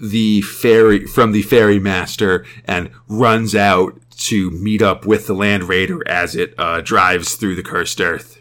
the 0.00 0.42
fairy 0.42 1.06
from 1.06 1.32
the 1.32 1.42
ferry 1.42 1.80
master 1.80 2.44
and 2.64 2.90
runs 3.08 3.54
out 3.56 4.00
to 4.18 4.50
meet 4.50 4.82
up 4.82 5.06
with 5.06 5.26
the 5.26 5.34
land 5.34 5.64
raider 5.64 6.06
as 6.08 6.34
it 6.34 6.54
uh, 6.58 6.80
drives 6.80 7.34
through 7.34 7.54
the 7.54 7.62
cursed 7.62 8.00
earth. 8.00 8.40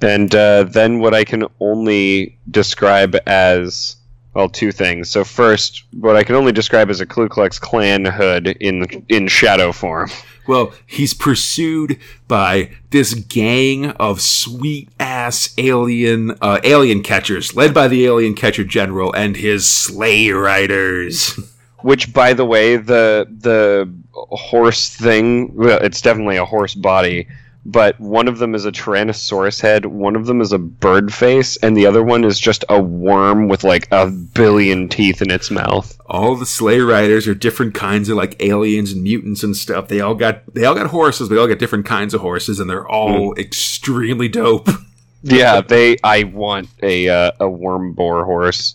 And 0.00 0.34
uh, 0.34 0.64
then 0.64 0.98
what 0.98 1.14
I 1.14 1.24
can 1.24 1.46
only 1.60 2.38
describe 2.50 3.16
as 3.26 3.96
well, 4.34 4.48
two 4.48 4.72
things. 4.72 5.10
So 5.10 5.24
first, 5.24 5.84
what 5.92 6.16
I 6.16 6.24
can 6.24 6.34
only 6.34 6.52
describe 6.52 6.90
as 6.90 7.00
a 7.00 7.06
Ku 7.06 7.28
Klux 7.28 7.58
Klan 7.58 8.04
hood 8.04 8.48
in 8.60 8.84
in 9.08 9.28
shadow 9.28 9.72
form. 9.72 10.10
Well, 10.44 10.74
he's 10.86 11.14
pursued 11.14 12.00
by 12.26 12.72
this 12.90 13.14
gang 13.14 13.90
of 13.92 14.20
sweet 14.20 14.88
ass 14.98 15.54
alien 15.56 16.32
uh, 16.40 16.58
alien 16.64 17.04
catchers, 17.04 17.54
led 17.54 17.72
by 17.72 17.86
the 17.86 18.04
alien 18.06 18.34
catcher 18.34 18.64
general 18.64 19.12
and 19.12 19.36
his 19.36 19.70
Slay 19.70 20.30
Riders. 20.30 21.38
Which, 21.82 22.12
by 22.12 22.32
the 22.32 22.44
way, 22.44 22.76
the 22.76 23.28
the 23.30 23.88
horse 24.12 24.88
thing, 24.94 25.54
well, 25.54 25.78
it's 25.82 26.00
definitely 26.00 26.36
a 26.36 26.44
horse 26.44 26.74
body, 26.74 27.28
but 27.64 27.98
one 28.00 28.26
of 28.26 28.38
them 28.38 28.54
is 28.54 28.64
a 28.64 28.72
Tyrannosaurus 28.72 29.60
head, 29.60 29.86
one 29.86 30.16
of 30.16 30.26
them 30.26 30.40
is 30.40 30.52
a 30.52 30.58
bird 30.58 31.14
face, 31.14 31.56
and 31.58 31.76
the 31.76 31.86
other 31.86 32.02
one 32.02 32.24
is 32.24 32.38
just 32.40 32.64
a 32.68 32.80
worm 32.82 33.48
with 33.48 33.62
like 33.62 33.86
a 33.92 34.08
billion 34.08 34.88
teeth 34.88 35.22
in 35.22 35.30
its 35.30 35.50
mouth. 35.50 35.96
all 36.06 36.34
the 36.34 36.44
Slay 36.46 36.80
Riders 36.80 37.28
are 37.28 37.34
different 37.34 37.74
kinds 37.74 38.08
of 38.08 38.16
like 38.16 38.42
aliens 38.42 38.92
and 38.92 39.04
mutants 39.04 39.42
and 39.44 39.56
stuff. 39.56 39.88
They 39.88 40.00
all 40.00 40.14
got 40.14 40.42
they 40.54 40.64
all 40.64 40.74
got 40.74 40.88
horses. 40.88 41.28
They 41.28 41.36
all 41.36 41.46
got 41.46 41.58
different 41.60 41.86
kinds 41.86 42.14
of 42.14 42.20
horses, 42.20 42.58
and 42.58 42.68
they're 42.68 42.86
all 42.88 43.34
extremely 43.36 44.28
dope. 44.28 44.68
Yeah, 45.24 45.60
they. 45.60 45.98
I 46.02 46.24
want 46.24 46.68
a 46.82 47.08
uh, 47.08 47.30
a 47.38 47.48
worm 47.48 47.92
boar 47.92 48.24
horse. 48.24 48.74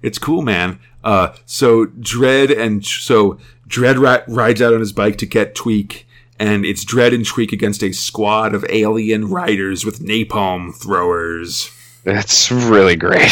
It's 0.00 0.18
cool, 0.18 0.40
man. 0.40 0.80
Uh, 1.04 1.34
so 1.44 1.84
Dredd 1.84 2.56
and 2.58 2.82
so 2.82 3.38
Dredd 3.72 3.98
ri- 3.98 4.32
rides 4.34 4.60
out 4.60 4.74
on 4.74 4.80
his 4.80 4.92
bike 4.92 5.16
to 5.18 5.26
get 5.26 5.54
Tweak, 5.54 6.06
and 6.38 6.64
it's 6.66 6.84
Dredd 6.84 7.14
and 7.14 7.24
Tweak 7.26 7.52
against 7.52 7.82
a 7.82 7.92
squad 7.92 8.54
of 8.54 8.66
alien 8.68 9.28
riders 9.30 9.84
with 9.84 10.00
napalm 10.00 10.74
throwers. 10.74 11.70
That's 12.04 12.50
really 12.50 12.96
great. 12.96 13.30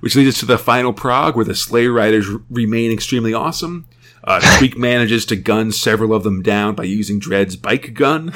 which 0.00 0.14
leads 0.16 0.34
us 0.34 0.40
to 0.40 0.46
the 0.46 0.58
final 0.58 0.92
prog 0.92 1.34
where 1.34 1.44
the 1.44 1.54
Slay 1.54 1.86
Riders 1.86 2.28
r- 2.30 2.40
remain 2.50 2.92
extremely 2.92 3.34
awesome. 3.34 3.86
Uh, 4.24 4.40
Tweak 4.58 4.76
manages 4.78 5.26
to 5.26 5.36
gun 5.36 5.72
several 5.72 6.14
of 6.14 6.22
them 6.22 6.42
down 6.42 6.74
by 6.74 6.84
using 6.84 7.20
Dredd's 7.20 7.56
bike 7.56 7.94
gun, 7.94 8.32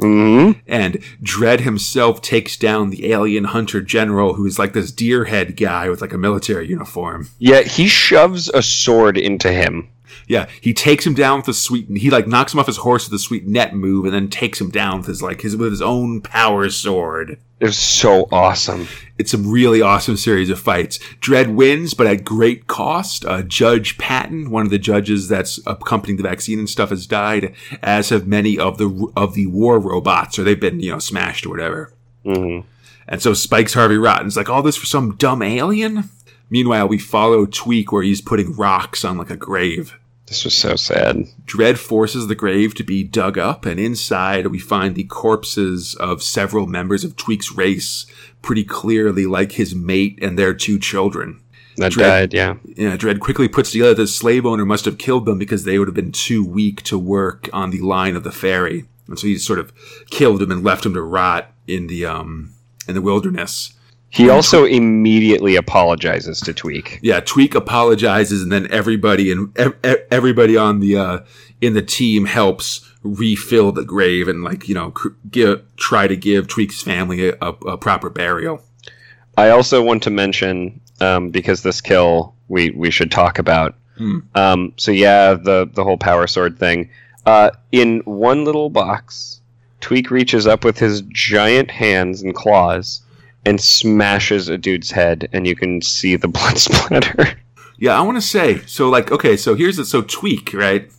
hmm 0.00 0.52
and 0.66 0.94
Dredd 1.22 1.60
himself 1.60 2.22
takes 2.22 2.56
down 2.56 2.88
the 2.90 3.12
alien 3.12 3.44
hunter 3.44 3.80
general, 3.82 4.34
who 4.34 4.46
is 4.46 4.58
like 4.58 4.72
this 4.72 4.90
deer 4.90 5.26
head 5.26 5.56
guy 5.56 5.88
with 5.90 6.00
like 6.00 6.12
a 6.14 6.18
military 6.18 6.66
uniform. 6.68 7.28
Yeah, 7.38 7.60
he 7.60 7.86
shoves 7.86 8.48
a 8.48 8.62
sword 8.62 9.18
into 9.18 9.52
him. 9.52 9.88
Yeah, 10.26 10.48
he 10.60 10.72
takes 10.72 11.06
him 11.06 11.14
down 11.14 11.40
with 11.40 11.48
a 11.48 11.54
sweet. 11.54 11.88
He 11.96 12.10
like 12.10 12.26
knocks 12.26 12.52
him 12.52 12.60
off 12.60 12.66
his 12.66 12.78
horse 12.78 13.08
with 13.08 13.18
a 13.18 13.22
sweet 13.22 13.46
net 13.46 13.74
move, 13.74 14.04
and 14.04 14.14
then 14.14 14.28
takes 14.28 14.60
him 14.60 14.70
down 14.70 14.98
with 14.98 15.06
his 15.06 15.22
like 15.22 15.40
his 15.42 15.56
with 15.56 15.70
his 15.70 15.82
own 15.82 16.20
power 16.20 16.68
sword. 16.70 17.38
It's 17.60 17.76
so 17.76 18.26
awesome. 18.32 18.88
It's 19.18 19.34
a 19.34 19.38
really 19.38 19.82
awesome 19.82 20.16
series 20.16 20.48
of 20.48 20.58
fights. 20.58 20.98
Dredd 21.20 21.54
wins, 21.54 21.92
but 21.92 22.06
at 22.06 22.24
great 22.24 22.66
cost. 22.66 23.26
Uh, 23.26 23.42
Judge 23.42 23.98
Patton, 23.98 24.50
one 24.50 24.64
of 24.64 24.70
the 24.70 24.78
judges 24.78 25.28
that's 25.28 25.60
accompanying 25.66 26.16
the 26.16 26.22
vaccine 26.22 26.58
and 26.58 26.70
stuff, 26.70 26.88
has 26.88 27.06
died, 27.06 27.54
as 27.82 28.08
have 28.08 28.26
many 28.26 28.58
of 28.58 28.78
the 28.78 29.12
of 29.14 29.34
the 29.34 29.46
war 29.46 29.78
robots, 29.78 30.38
or 30.38 30.44
they've 30.44 30.58
been 30.58 30.80
you 30.80 30.90
know 30.90 30.98
smashed 30.98 31.44
or 31.44 31.50
whatever. 31.50 31.92
hmm 32.24 32.60
And 33.06 33.20
so 33.20 33.34
Spike's 33.34 33.74
Harvey 33.74 33.98
Rotten's 33.98 34.38
like, 34.38 34.48
all 34.48 34.62
this 34.62 34.76
for 34.76 34.86
some 34.86 35.16
dumb 35.16 35.42
alien. 35.42 36.08
Meanwhile, 36.48 36.88
we 36.88 36.98
follow 36.98 37.46
Tweak 37.46 37.92
where 37.92 38.02
he's 38.02 38.20
putting 38.20 38.56
rocks 38.56 39.04
on 39.04 39.18
like 39.18 39.30
a 39.30 39.36
grave. 39.36 39.98
This 40.30 40.44
was 40.44 40.54
so 40.54 40.76
sad. 40.76 41.24
Dredd 41.44 41.76
forces 41.76 42.28
the 42.28 42.36
grave 42.36 42.72
to 42.76 42.84
be 42.84 43.02
dug 43.02 43.36
up, 43.36 43.66
and 43.66 43.80
inside 43.80 44.46
we 44.46 44.60
find 44.60 44.94
the 44.94 45.02
corpses 45.02 45.96
of 45.96 46.22
several 46.22 46.68
members 46.68 47.02
of 47.02 47.16
Tweak's 47.16 47.50
race, 47.50 48.06
pretty 48.40 48.62
clearly 48.62 49.26
like 49.26 49.52
his 49.52 49.74
mate 49.74 50.20
and 50.22 50.38
their 50.38 50.54
two 50.54 50.78
children. 50.78 51.40
That 51.78 51.90
Dredd- 51.90 51.98
died, 51.98 52.32
yeah. 52.32 52.54
Yeah, 52.76 52.96
Dredd 52.96 53.18
quickly 53.18 53.48
puts 53.48 53.72
together 53.72 53.92
the 53.92 54.06
slave 54.06 54.46
owner 54.46 54.64
must 54.64 54.84
have 54.84 54.98
killed 54.98 55.26
them 55.26 55.36
because 55.36 55.64
they 55.64 55.80
would 55.80 55.88
have 55.88 55.96
been 55.96 56.12
too 56.12 56.44
weak 56.44 56.84
to 56.84 56.96
work 56.96 57.50
on 57.52 57.70
the 57.70 57.80
line 57.80 58.14
of 58.14 58.22
the 58.22 58.30
ferry, 58.30 58.84
and 59.08 59.18
so 59.18 59.26
he 59.26 59.36
sort 59.36 59.58
of 59.58 59.72
killed 60.10 60.40
them 60.40 60.52
and 60.52 60.62
left 60.62 60.84
them 60.84 60.94
to 60.94 61.02
rot 61.02 61.50
in 61.66 61.88
the 61.88 62.06
um 62.06 62.54
in 62.86 62.94
the 62.94 63.02
wilderness. 63.02 63.72
He 64.12 64.28
also 64.28 64.64
immediately 64.64 65.54
apologizes 65.54 66.40
to 66.40 66.52
Tweak. 66.52 66.98
Yeah, 67.00 67.20
Tweak 67.20 67.54
apologizes, 67.54 68.42
and 68.42 68.50
then 68.50 68.66
everybody 68.72 69.30
and 69.30 69.56
ev- 69.56 69.76
ev- 69.84 70.02
everybody 70.10 70.56
on 70.56 70.80
the 70.80 70.96
uh, 70.96 71.18
in 71.60 71.74
the 71.74 71.82
team 71.82 72.24
helps 72.24 72.84
refill 73.04 73.72
the 73.72 73.84
grave 73.84 74.26
and 74.26 74.42
like 74.42 74.68
you 74.68 74.74
know 74.74 74.90
cr- 74.90 75.08
give, 75.30 75.62
try 75.76 76.08
to 76.08 76.16
give 76.16 76.48
Tweak's 76.48 76.82
family 76.82 77.28
a, 77.28 77.36
a, 77.40 77.52
a 77.68 77.78
proper 77.78 78.10
burial. 78.10 78.62
I 79.38 79.50
also 79.50 79.80
want 79.80 80.02
to 80.02 80.10
mention 80.10 80.80
um, 81.00 81.30
because 81.30 81.62
this 81.62 81.80
kill 81.80 82.34
we 82.48 82.70
we 82.70 82.90
should 82.90 83.12
talk 83.12 83.38
about. 83.38 83.76
Hmm. 83.96 84.18
Um, 84.34 84.72
so 84.76 84.90
yeah, 84.90 85.34
the 85.34 85.70
the 85.72 85.84
whole 85.84 85.98
power 85.98 86.26
sword 86.26 86.58
thing. 86.58 86.90
Uh, 87.26 87.50
in 87.70 88.00
one 88.00 88.44
little 88.44 88.70
box, 88.70 89.40
Tweak 89.80 90.10
reaches 90.10 90.48
up 90.48 90.64
with 90.64 90.78
his 90.78 91.02
giant 91.02 91.70
hands 91.70 92.22
and 92.22 92.34
claws 92.34 93.02
and 93.44 93.60
smashes 93.60 94.48
a 94.48 94.58
dude's 94.58 94.90
head, 94.90 95.28
and 95.32 95.46
you 95.46 95.56
can 95.56 95.82
see 95.82 96.16
the 96.16 96.28
blood 96.36 96.58
splatter. 96.58 97.38
Yeah, 97.78 97.98
I 97.98 98.02
want 98.02 98.18
to 98.18 98.22
say 98.22 98.60
so. 98.66 98.88
Like, 98.88 99.10
okay, 99.10 99.36
so 99.36 99.54
here's 99.54 99.78
it. 99.78 99.86
So 99.86 100.02
Tweak, 100.02 100.52
right? 100.52 100.90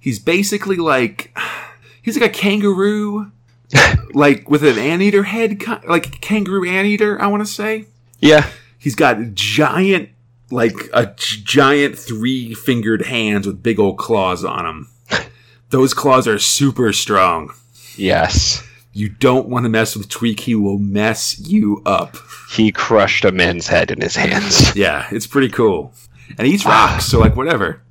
He's 0.00 0.18
basically 0.18 0.76
like 0.76 1.36
he's 2.02 2.18
like 2.18 2.30
a 2.30 2.32
kangaroo, 2.32 3.30
like 4.14 4.48
with 4.48 4.64
an 4.64 4.78
anteater 4.78 5.24
head, 5.24 5.62
like 5.86 6.20
kangaroo 6.20 6.66
anteater. 6.66 7.20
I 7.20 7.26
want 7.26 7.46
to 7.46 7.52
say 7.52 7.86
yeah, 8.20 8.48
he's 8.78 8.94
got 8.94 9.34
giant 9.34 10.10
like 10.50 10.88
a 10.92 11.14
giant 11.16 11.98
three 11.98 12.54
fingered 12.54 13.02
hands 13.06 13.46
with 13.46 13.62
big 13.62 13.78
old 13.78 13.98
claws 13.98 14.44
on 14.44 14.64
them. 14.64 14.90
Those 15.70 15.92
claws 15.92 16.26
are 16.26 16.38
super 16.38 16.92
strong. 16.92 17.52
Yes. 17.96 18.66
You 18.92 19.08
don't 19.08 19.48
want 19.48 19.64
to 19.64 19.68
mess 19.68 19.94
with 19.96 20.08
Tweak; 20.08 20.40
he 20.40 20.54
will 20.54 20.78
mess 20.78 21.38
you 21.38 21.82
up. 21.86 22.16
He 22.50 22.72
crushed 22.72 23.24
a 23.24 23.32
man's 23.32 23.66
head 23.68 23.90
in 23.90 24.00
his 24.00 24.16
hands. 24.16 24.74
Yeah, 24.76 25.06
it's 25.10 25.26
pretty 25.26 25.48
cool. 25.50 25.92
And 26.36 26.46
he 26.46 26.54
eats 26.54 26.64
Ah. 26.66 26.90
rocks, 26.92 27.06
so 27.06 27.18
like 27.20 27.36
whatever. 27.36 27.82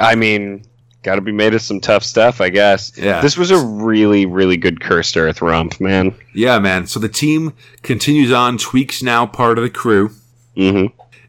I 0.00 0.14
mean, 0.16 0.62
got 1.02 1.14
to 1.16 1.20
be 1.20 1.30
made 1.32 1.54
of 1.54 1.62
some 1.62 1.80
tough 1.80 2.02
stuff, 2.02 2.40
I 2.40 2.48
guess. 2.48 2.92
Yeah. 2.96 3.20
This 3.20 3.36
was 3.36 3.50
a 3.50 3.58
really, 3.58 4.26
really 4.26 4.56
good 4.56 4.80
cursed 4.80 5.16
earth 5.16 5.40
romp, 5.40 5.80
man. 5.80 6.14
Yeah, 6.34 6.58
man. 6.58 6.86
So 6.86 6.98
the 6.98 7.08
team 7.08 7.52
continues 7.82 8.32
on. 8.32 8.58
Tweak's 8.58 9.02
now 9.02 9.24
part 9.26 9.58
of 9.58 9.62
the 9.64 9.70
crew, 9.70 10.10
hmm 10.56 10.86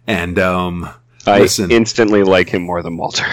and 0.08 0.40
um, 0.40 0.90
I 1.26 1.40
Listen. 1.42 1.70
instantly 1.70 2.24
like 2.24 2.50
him 2.50 2.62
more 2.64 2.82
than 2.82 2.98
Walter. 2.98 3.26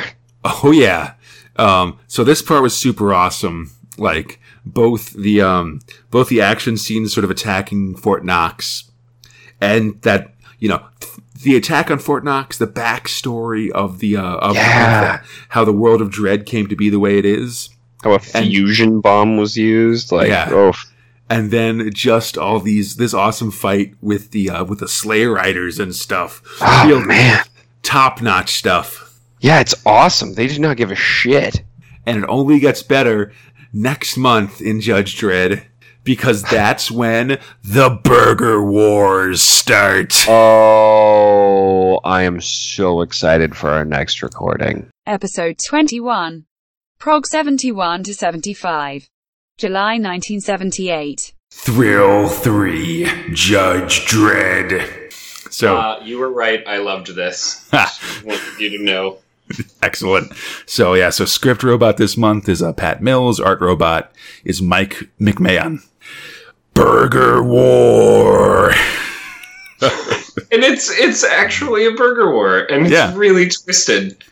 Oh 0.44 0.72
yeah. 0.72 1.14
Um, 1.57 1.98
so 2.09 2.24
this 2.24 2.42
part 2.42 2.62
was 2.62 2.76
super 2.76 3.14
awesome. 3.14 3.70
Like 3.96 4.40
both 4.64 5.12
the 5.12 5.40
um, 5.40 5.81
both 6.11 6.29
the 6.29 6.40
action 6.40 6.77
scenes, 6.77 7.12
sort 7.12 7.24
of 7.24 7.31
attacking 7.31 7.96
Fort 7.96 8.24
Knox, 8.24 8.90
and 9.61 10.00
that 10.03 10.35
you 10.59 10.68
know 10.68 10.83
th- 11.00 11.12
the 11.42 11.57
attack 11.57 11.90
on 11.90 11.98
Fort 11.98 12.24
Knox, 12.24 12.57
the 12.59 12.66
backstory 12.66 13.70
of 13.70 13.98
the 13.98 14.16
uh, 14.16 14.37
of 14.37 14.55
Yeah. 14.57 15.18
the- 15.18 15.22
how 15.50 15.64
the 15.64 15.72
world 15.72 16.00
of 16.00 16.11
Dredd 16.11 16.46
came 16.46 16.66
to 16.68 16.77
be 16.77 16.88
the 16.88 16.98
way 17.00 17.18
it 17.18 17.27
is, 17.27 17.68
How 18.03 18.12
a 18.14 18.18
fusion 18.18 19.00
bomb 19.00 19.37
was 19.37 19.57
used. 19.57 20.11
Like, 20.12 20.29
Yeah. 20.29 20.48
oh, 20.50 20.72
and 21.29 21.50
then 21.50 21.90
just 21.92 22.38
all 22.38 22.61
these 22.61 22.96
this 22.96 23.12
awesome 23.14 23.50
fight 23.50 23.94
with 24.00 24.31
the 24.31 24.48
uh, 24.50 24.64
with 24.64 24.79
the 24.81 24.88
Slay 24.88 25.24
Riders 25.27 25.79
and 25.79 25.94
stuff. 25.94 26.40
oh 26.61 26.87
Real 26.87 27.00
man. 27.00 27.42
top 27.83 28.22
notch 28.22 28.55
stuff. 28.55 29.00
Yeah, 29.40 29.61
it's 29.61 29.74
awesome. 29.85 30.33
They 30.35 30.46
did 30.46 30.61
not 30.61 30.79
give 30.79 30.90
a 30.90 30.94
shit. 30.94 31.62
and 32.07 32.18
it 32.22 32.27
only 32.29 32.59
gets 32.59 32.83
better 32.83 33.33
next 33.74 34.16
month 34.16 34.60
in 34.62 34.80
Judge 34.80 35.18
Dredd 35.18 35.64
because 36.04 36.42
that's 36.42 36.90
when 36.90 37.38
the 37.62 37.90
Burger 38.02 38.62
Wars 38.64 39.42
start. 39.42 40.14
Oh, 40.28 42.00
I 42.04 42.22
am 42.22 42.40
so 42.40 43.00
excited 43.00 43.56
for 43.56 43.70
our 43.70 43.84
next 43.84 44.22
recording. 44.22 44.88
Episode 45.06 45.56
21. 45.66 46.44
Prog 46.98 47.26
71 47.26 48.04
to 48.04 48.14
75. 48.14 49.08
July 49.58 49.92
1978. 49.98 51.32
Thrill 51.52 52.28
3 52.28 53.04
Judge 53.32 54.04
Dredd. 54.06 55.12
So, 55.52 55.76
Uh, 55.76 56.00
you 56.04 56.18
were 56.18 56.32
right. 56.32 56.62
I 56.66 56.78
loved 56.78 57.14
this. 57.14 57.68
Ha. 57.72 58.22
wanted 58.24 58.60
you 58.60 58.78
to 58.78 58.84
know. 58.84 59.18
excellent. 59.83 60.33
So, 60.66 60.94
yeah, 60.94 61.11
so 61.11 61.24
script 61.24 61.62
robot 61.62 61.96
this 61.96 62.16
month 62.16 62.48
is 62.48 62.62
uh, 62.62 62.72
Pat 62.72 63.02
Mills, 63.02 63.38
art 63.40 63.61
robot 63.61 64.12
is 64.44 64.62
Mike 64.62 65.09
McMahon. 65.20 65.78
Burger 66.74 67.42
War. 67.42 68.72
And 70.50 70.64
it's 70.64 70.90
it's 70.90 71.22
actually 71.24 71.87
a 71.87 71.92
burger 71.92 72.33
war, 72.33 72.61
and 72.70 72.83
it's 72.87 72.92
Yeah. 72.92 73.12
really 73.16 73.48
twisted. 73.48 74.24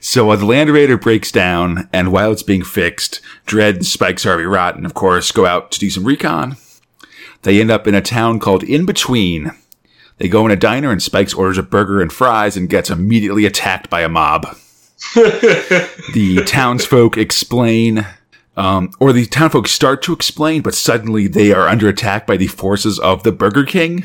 So 0.00 0.30
uh, 0.30 0.36
the 0.36 0.46
Land 0.46 0.70
Raider 0.70 0.96
breaks 0.96 1.30
down, 1.30 1.88
and 1.92 2.12
while 2.12 2.32
it's 2.32 2.42
being 2.42 2.62
fixed, 2.64 3.20
Dredd 3.46 3.74
and 3.76 3.86
Spikes 3.86 4.24
Harvey 4.24 4.44
Rotten, 4.44 4.86
of 4.86 4.94
course, 4.94 5.32
go 5.32 5.44
out 5.46 5.70
to 5.72 5.78
do 5.78 5.90
some 5.90 6.04
recon. 6.04 6.56
They 7.42 7.60
end 7.60 7.70
up 7.70 7.86
in 7.86 7.94
a 7.94 8.00
town 8.00 8.38
called 8.40 8.62
In 8.62 8.86
Between. 8.86 9.50
They 10.18 10.28
go 10.28 10.46
in 10.46 10.52
a 10.52 10.56
diner, 10.56 10.90
and 10.90 11.02
Spikes 11.02 11.34
orders 11.34 11.58
a 11.58 11.62
burger 11.62 12.00
and 12.00 12.12
fries 12.12 12.56
and 12.56 12.68
gets 12.68 12.90
immediately 12.90 13.46
attacked 13.46 13.90
by 13.90 14.02
a 14.02 14.08
mob. 14.08 14.46
the 15.14 16.42
townsfolk 16.46 17.16
explain, 17.18 18.06
um, 18.56 18.90
or 19.00 19.12
the 19.12 19.26
townfolk 19.26 19.66
start 19.68 20.02
to 20.02 20.12
explain, 20.12 20.62
but 20.62 20.74
suddenly 20.74 21.26
they 21.26 21.52
are 21.52 21.68
under 21.68 21.88
attack 21.88 22.26
by 22.26 22.36
the 22.36 22.46
forces 22.46 22.98
of 23.00 23.22
the 23.22 23.32
Burger 23.32 23.64
King. 23.64 24.04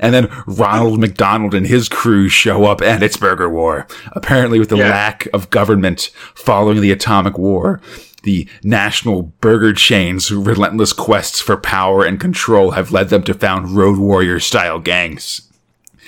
And 0.00 0.12
then 0.12 0.28
Ronald 0.46 0.98
McDonald 0.98 1.54
and 1.54 1.66
his 1.66 1.88
crew 1.88 2.28
show 2.28 2.64
up 2.64 2.82
and 2.82 3.02
it's 3.04 3.16
Burger 3.16 3.48
War. 3.48 3.86
Apparently 4.12 4.58
with 4.58 4.68
the 4.70 4.78
Yeah. 4.78 4.90
lack 4.90 5.28
of 5.32 5.50
government 5.50 6.10
following 6.34 6.80
the 6.80 6.90
atomic 6.90 7.38
war, 7.38 7.80
the 8.22 8.48
national 8.62 9.22
burger 9.22 9.72
chains' 9.72 10.30
relentless 10.30 10.92
quests 10.92 11.40
for 11.40 11.56
power 11.56 12.04
and 12.04 12.20
control 12.20 12.72
have 12.72 12.92
led 12.92 13.08
them 13.08 13.22
to 13.24 13.34
found 13.34 13.76
road 13.76 13.98
warrior 13.98 14.40
style 14.40 14.78
gangs. 14.78 15.42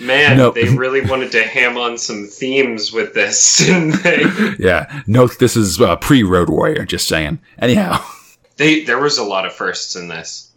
Man, 0.01 0.53
they 0.55 0.69
really 0.69 1.01
wanted 1.09 1.31
to 1.33 1.45
ham 1.45 1.77
on 1.77 1.99
some 1.99 2.27
themes 2.27 2.93
with 2.93 3.15
this, 3.15 3.59
didn't 3.67 4.03
they? 4.03 4.25
Yeah. 4.59 5.03
Note 5.07 5.39
this 5.39 5.57
is 5.57 5.81
uh, 5.81 5.97
pre-road 5.97 6.51
warrior, 6.51 6.85
just 6.85 7.07
saying. 7.07 7.39
Anyhow. 7.59 8.05
they 8.57 8.83
there 8.83 8.99
was 8.99 9.19
a 9.19 9.25
lot 9.25 9.47
of 9.47 9.53
firsts 9.53 9.95
in 9.95 10.09
this. 10.09 10.53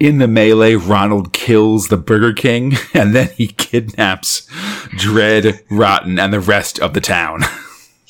In 0.00 0.18
the 0.18 0.28
melee, 0.28 0.74
Ronald 0.74 1.32
kills 1.32 1.88
the 1.88 1.96
Burger 1.96 2.32
King 2.32 2.74
and 2.94 3.14
then 3.14 3.28
he 3.36 3.48
kidnaps 3.48 4.48
Dredd, 4.96 5.62
Rotten, 5.70 6.18
and 6.18 6.32
the 6.32 6.40
rest 6.40 6.80
of 6.80 6.94
the 6.94 7.00
town. 7.00 7.42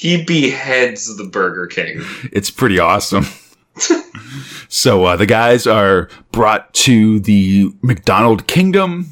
He 0.05 0.23
beheads 0.23 1.17
the 1.17 1.25
Burger 1.25 1.67
King. 1.67 2.03
It's 2.31 2.51
pretty 2.51 2.79
awesome. 2.79 3.25
so 4.69 5.07
uh, 5.07 5.17
the 5.17 5.25
guys 5.25 5.67
are 5.67 6.11
brought 6.31 6.75
to 6.75 7.21
the 7.21 7.73
McDonald 7.81 8.47
Kingdom. 8.47 9.07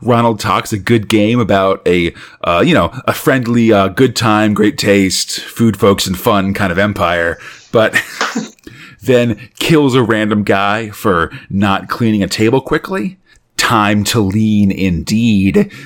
Ronald 0.00 0.40
talks 0.40 0.72
a 0.72 0.78
good 0.78 1.10
game 1.10 1.38
about 1.38 1.86
a, 1.86 2.14
uh, 2.44 2.64
you 2.66 2.72
know, 2.72 2.90
a 3.06 3.12
friendly, 3.12 3.74
uh, 3.74 3.88
good 3.88 4.16
time, 4.16 4.54
great 4.54 4.78
taste, 4.78 5.38
food, 5.38 5.76
folks, 5.76 6.06
and 6.06 6.18
fun 6.18 6.54
kind 6.54 6.72
of 6.72 6.78
empire, 6.78 7.36
but 7.70 7.94
then 9.02 9.50
kills 9.58 9.94
a 9.94 10.02
random 10.02 10.44
guy 10.44 10.88
for 10.88 11.30
not 11.50 11.90
cleaning 11.90 12.22
a 12.22 12.26
table 12.26 12.62
quickly. 12.62 13.18
Time 13.58 14.02
to 14.04 14.20
lean, 14.20 14.70
indeed. 14.70 15.70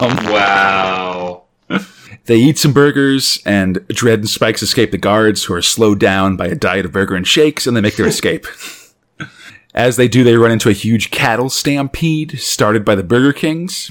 Wow. 0.00 1.44
They 2.28 2.36
eat 2.36 2.58
some 2.58 2.74
burgers, 2.74 3.40
and 3.46 3.78
Dredd 3.88 4.16
and 4.16 4.28
Spikes 4.28 4.62
escape 4.62 4.90
the 4.90 4.98
guards, 4.98 5.44
who 5.44 5.54
are 5.54 5.62
slowed 5.62 5.98
down 5.98 6.36
by 6.36 6.46
a 6.48 6.54
diet 6.54 6.84
of 6.84 6.92
burger 6.92 7.14
and 7.14 7.26
shakes, 7.26 7.66
and 7.66 7.74
they 7.74 7.80
make 7.80 7.96
their 7.96 8.06
escape. 8.06 8.46
As 9.74 9.96
they 9.96 10.08
do, 10.08 10.22
they 10.22 10.36
run 10.36 10.50
into 10.50 10.68
a 10.68 10.74
huge 10.74 11.10
cattle 11.10 11.48
stampede 11.48 12.38
started 12.38 12.84
by 12.84 12.94
the 12.96 13.02
Burger 13.02 13.32
Kings. 13.32 13.90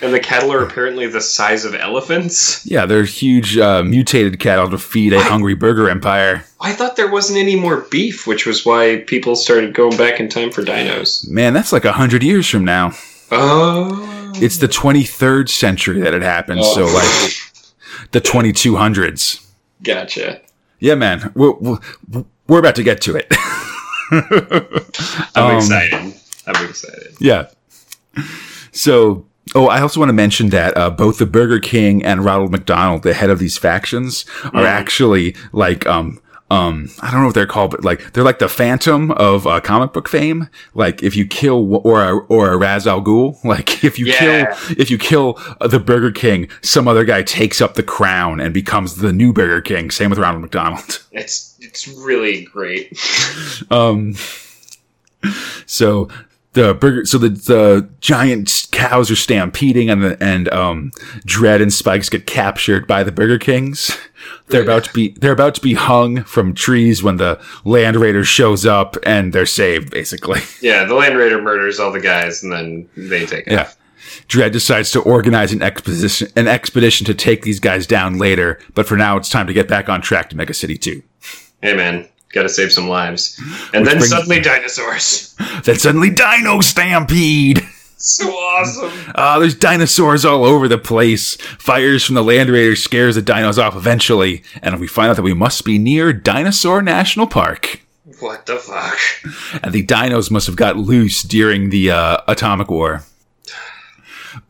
And 0.00 0.14
the 0.14 0.20
cattle 0.20 0.50
are 0.50 0.64
apparently 0.64 1.08
the 1.08 1.20
size 1.20 1.66
of 1.66 1.74
elephants. 1.74 2.64
Yeah, 2.64 2.86
they're 2.86 3.04
huge 3.04 3.58
uh, 3.58 3.82
mutated 3.82 4.40
cattle 4.40 4.70
to 4.70 4.78
feed 4.78 5.12
a 5.12 5.22
hungry 5.22 5.54
burger 5.54 5.90
empire. 5.90 6.46
I 6.62 6.72
thought 6.72 6.96
there 6.96 7.10
wasn't 7.10 7.38
any 7.38 7.54
more 7.54 7.82
beef, 7.90 8.26
which 8.26 8.46
was 8.46 8.64
why 8.64 9.04
people 9.06 9.36
started 9.36 9.74
going 9.74 9.98
back 9.98 10.20
in 10.20 10.30
time 10.30 10.52
for 10.52 10.62
dinos. 10.62 11.28
Man, 11.28 11.52
that's 11.52 11.72
like 11.72 11.84
a 11.84 11.92
hundred 11.92 12.22
years 12.22 12.48
from 12.48 12.64
now. 12.64 12.92
Oh. 13.30 14.32
It's 14.36 14.56
the 14.56 14.68
23rd 14.68 15.50
century 15.50 16.00
that 16.00 16.14
it 16.14 16.22
happened, 16.22 16.64
so 16.64 16.86
like 16.86 17.43
the 18.14 18.20
2200s. 18.20 19.44
Gotcha. 19.82 20.40
Yeah, 20.80 20.94
man, 20.94 21.30
we're, 21.34 21.52
we're, 21.52 21.78
we're 22.48 22.58
about 22.58 22.76
to 22.76 22.82
get 22.82 23.00
to 23.02 23.16
it. 23.16 23.26
I'm 25.34 25.50
Um, 25.50 25.56
excited. 25.56 26.14
I'm 26.46 26.64
excited. 26.68 27.14
Yeah. 27.20 27.48
So, 28.72 29.26
oh, 29.54 29.66
I 29.68 29.80
also 29.80 30.00
want 30.00 30.08
to 30.10 30.14
mention 30.14 30.50
that 30.50 30.76
uh, 30.76 30.90
both 30.90 31.18
the 31.18 31.26
Burger 31.26 31.58
King 31.58 32.04
and 32.04 32.24
Ronald 32.24 32.50
McDonald, 32.52 33.02
the 33.02 33.14
head 33.14 33.30
of 33.30 33.38
these 33.38 33.56
factions, 33.58 34.24
are 34.52 34.64
actually 34.66 35.34
like 35.52 35.86
um 35.86 36.20
um 36.50 36.90
I 37.00 37.10
don't 37.10 37.20
know 37.20 37.26
what 37.26 37.34
they're 37.34 37.46
called, 37.46 37.70
but 37.72 37.84
like 37.84 38.12
they're 38.12 38.22
like 38.24 38.38
the 38.38 38.48
Phantom 38.48 39.10
of 39.12 39.46
uh, 39.46 39.60
comic 39.60 39.92
book 39.94 40.08
fame. 40.08 40.48
Like 40.74 41.02
if 41.02 41.16
you 41.16 41.26
kill 41.26 41.76
or 41.86 42.02
a, 42.04 42.16
or 42.26 42.52
a 42.52 42.56
Ra's 42.58 42.86
al 42.86 43.00
Ghul, 43.02 43.42
like 43.44 43.82
if 43.82 43.98
you 43.98 44.06
Yeah. 44.06 44.18
kill 44.54 44.76
if 44.78 44.90
you 44.90 44.98
kill 44.98 45.38
uh, 45.60 45.66
the 45.68 45.80
Burger 45.80 46.10
King, 46.12 46.48
some 46.62 46.86
other 46.86 47.04
guy 47.04 47.22
takes 47.22 47.60
up 47.60 47.74
the 47.74 47.82
crown 47.82 48.40
and 48.40 48.52
becomes 48.52 48.96
the 48.96 49.12
new 49.12 49.32
Burger 49.32 49.60
King. 49.62 49.90
Same 49.90 50.10
with 50.10 50.18
Ronald 50.18 50.42
McDonald. 50.42 51.00
It's 51.12 51.56
it's 51.60 51.88
really 51.88 52.44
great. 52.44 52.92
Um, 53.70 54.14
so 55.66 56.08
the 56.54 56.74
burger, 56.74 57.04
so 57.04 57.18
the, 57.18 57.28
the 57.28 57.88
giant 58.00 58.68
cows 58.72 59.10
are 59.10 59.16
stampeding 59.16 59.90
and 59.90 60.02
the, 60.02 60.22
and, 60.22 60.48
um, 60.52 60.90
Dredd 61.26 61.60
and 61.60 61.72
Spikes 61.72 62.08
get 62.08 62.26
captured 62.26 62.86
by 62.86 63.02
the 63.02 63.12
Burger 63.12 63.38
Kings. 63.38 63.96
They're 64.48 64.62
about 64.62 64.84
to 64.84 64.92
be, 64.92 65.10
they're 65.10 65.32
about 65.32 65.54
to 65.56 65.60
be 65.60 65.74
hung 65.74 66.24
from 66.24 66.54
trees 66.54 67.02
when 67.02 67.16
the 67.16 67.40
Land 67.64 67.96
Raider 67.96 68.24
shows 68.24 68.64
up 68.64 68.96
and 69.04 69.32
they're 69.32 69.46
saved, 69.46 69.90
basically. 69.90 70.40
Yeah, 70.60 70.84
the 70.84 70.94
Land 70.94 71.18
Raider 71.18 71.42
murders 71.42 71.78
all 71.78 71.92
the 71.92 72.00
guys, 72.00 72.42
and 72.42 72.50
then 72.50 72.88
they 72.96 73.26
take 73.26 73.46
it. 73.46 73.52
Yeah. 73.52 73.70
Dredd 74.28 74.52
decides 74.52 74.90
to 74.92 75.00
organize 75.00 75.52
an 75.52 75.60
expedition, 75.60 76.28
an 76.36 76.48
expedition 76.48 77.04
to 77.06 77.14
take 77.14 77.42
these 77.42 77.60
guys 77.60 77.86
down 77.86 78.16
later, 78.18 78.58
but 78.74 78.86
for 78.86 78.96
now 78.96 79.16
it's 79.16 79.28
time 79.28 79.46
to 79.46 79.52
get 79.52 79.68
back 79.68 79.88
on 79.88 80.00
track 80.00 80.30
to 80.30 80.36
Mega 80.36 80.54
City 80.54 80.78
2. 80.78 81.02
Hey 81.60 81.76
man, 81.76 82.08
gotta 82.34 82.48
save 82.48 82.72
some 82.72 82.88
lives. 82.88 83.40
And 83.72 83.86
then 83.86 83.98
brings- 83.98 84.10
suddenly 84.10 84.40
dinosaurs. 84.42 85.34
Then 85.64 85.78
suddenly 85.78 86.10
Dino 86.10 86.60
Stampede! 86.60 87.66
so 87.96 88.28
awesome. 88.28 89.12
Uh, 89.14 89.38
there's 89.38 89.54
dinosaurs 89.54 90.24
all 90.24 90.44
over 90.44 90.68
the 90.68 90.76
place. 90.76 91.36
Fires 91.36 92.04
from 92.04 92.16
the 92.16 92.22
Land 92.24 92.50
Raiders 92.50 92.82
scares 92.82 93.14
the 93.14 93.22
dinos 93.22 93.56
off 93.58 93.74
eventually, 93.74 94.42
and 94.62 94.78
we 94.78 94.86
find 94.86 95.08
out 95.10 95.16
that 95.16 95.22
we 95.22 95.32
must 95.32 95.64
be 95.64 95.78
near 95.78 96.12
Dinosaur 96.12 96.82
National 96.82 97.26
Park. 97.26 97.80
What 98.20 98.44
the 98.46 98.56
fuck? 98.56 98.98
And 99.62 99.72
the 99.72 99.84
dinos 99.84 100.30
must 100.30 100.46
have 100.46 100.56
got 100.56 100.76
loose 100.76 101.22
during 101.22 101.70
the 101.70 101.90
uh, 101.90 102.18
atomic 102.28 102.70
war. 102.70 103.04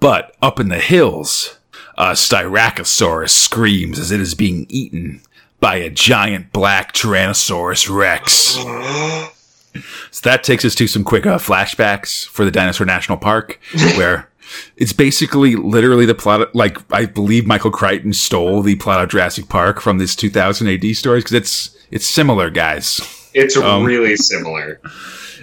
But 0.01 0.35
up 0.43 0.59
in 0.59 0.69
the 0.69 0.79
hills, 0.81 1.57
a 1.97 2.13
Styracosaurus 2.13 3.31
screams 3.31 3.99
as 3.99 4.11
it 4.11 4.21
is 4.21 4.35
being 4.35 4.67
eaten 4.69 5.23
by 5.65 5.77
a 5.77 5.89
giant 5.89 6.53
black 6.53 6.93
Tyrannosaurus 6.93 7.89
Rex. 7.89 8.31
So 10.11 10.21
that 10.23 10.45
takes 10.45 10.63
us 10.63 10.75
to 10.75 10.87
some 10.87 11.05
quick 11.05 11.25
uh, 11.25 11.39
flashbacks 11.39 12.29
for 12.29 12.45
the 12.45 12.51
Dinosaur 12.51 12.87
National 12.87 13.17
Park, 13.17 13.59
where 13.97 14.29
it's 14.77 14.93
basically 14.93 15.57
literally 15.57 16.05
the 16.05 16.15
plot. 16.15 16.43
Of, 16.43 16.55
like 16.55 16.77
I 16.93 17.07
believe 17.07 17.47
Michael 17.47 17.71
Crichton 17.71 18.13
stole 18.13 18.61
the 18.61 18.75
plot 18.77 19.03
of 19.03 19.09
Jurassic 19.09 19.49
Park 19.49 19.81
from 19.81 19.97
this 19.97 20.15
2000 20.15 20.69
AD 20.69 20.97
stories 20.97 21.25
because 21.25 21.35
it's 21.35 21.75
it's 21.91 22.07
similar, 22.07 22.51
guys. 22.51 23.01
It's 23.33 23.57
really 23.57 24.17
similar. 24.17 24.83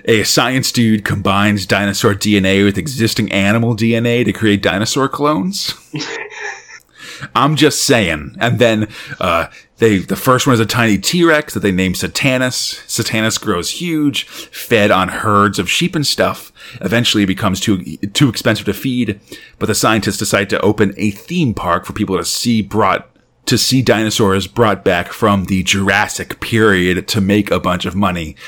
A 0.05 0.21
science 0.21 0.71
dude 0.71 1.03
combines 1.03 1.65
dinosaur 1.65 2.13
DNA 2.13 2.63
with 2.63 2.77
existing 2.77 3.31
animal 3.31 3.75
DNA 3.75 4.23
to 4.25 4.33
create 4.33 4.61
dinosaur 4.61 5.09
clones. 5.09 5.73
I'm 7.35 7.55
just 7.55 7.85
saying. 7.85 8.35
And 8.39 8.59
then 8.59 8.87
uh, 9.19 9.47
they 9.81 9.97
the 9.97 10.15
first 10.15 10.45
one 10.45 10.53
is 10.53 10.59
a 10.59 10.65
tiny 10.65 10.99
T-Rex 10.99 11.55
that 11.55 11.61
they 11.61 11.71
named 11.71 11.95
Satanus. 11.95 12.79
Satanus 12.87 13.41
grows 13.41 13.71
huge, 13.71 14.27
fed 14.27 14.91
on 14.91 15.07
herds 15.07 15.57
of 15.57 15.69
sheep 15.69 15.95
and 15.95 16.05
stuff. 16.05 16.53
Eventually, 16.81 17.23
it 17.23 17.27
becomes 17.27 17.59
too 17.59 17.97
too 18.13 18.29
expensive 18.29 18.67
to 18.67 18.73
feed. 18.73 19.19
But 19.57 19.65
the 19.65 19.75
scientists 19.75 20.17
decide 20.17 20.51
to 20.51 20.61
open 20.61 20.93
a 20.97 21.09
theme 21.09 21.55
park 21.55 21.85
for 21.85 21.93
people 21.93 22.15
to 22.17 22.23
see 22.23 22.61
brought 22.61 23.09
to 23.47 23.57
see 23.57 23.81
dinosaurs 23.81 24.45
brought 24.45 24.85
back 24.85 25.11
from 25.11 25.45
the 25.45 25.63
Jurassic 25.63 26.39
period 26.39 27.07
to 27.07 27.19
make 27.19 27.49
a 27.49 27.59
bunch 27.59 27.85
of 27.85 27.95
money. 27.95 28.35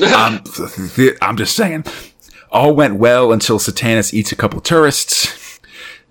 Um, 0.00 0.40
I'm, 0.56 1.10
I'm 1.20 1.36
just 1.36 1.56
saying. 1.56 1.84
All 2.52 2.76
went 2.76 2.94
well 2.94 3.32
until 3.32 3.58
Satanus 3.58 4.14
eats 4.14 4.30
a 4.30 4.36
couple 4.36 4.60
tourists. 4.60 5.58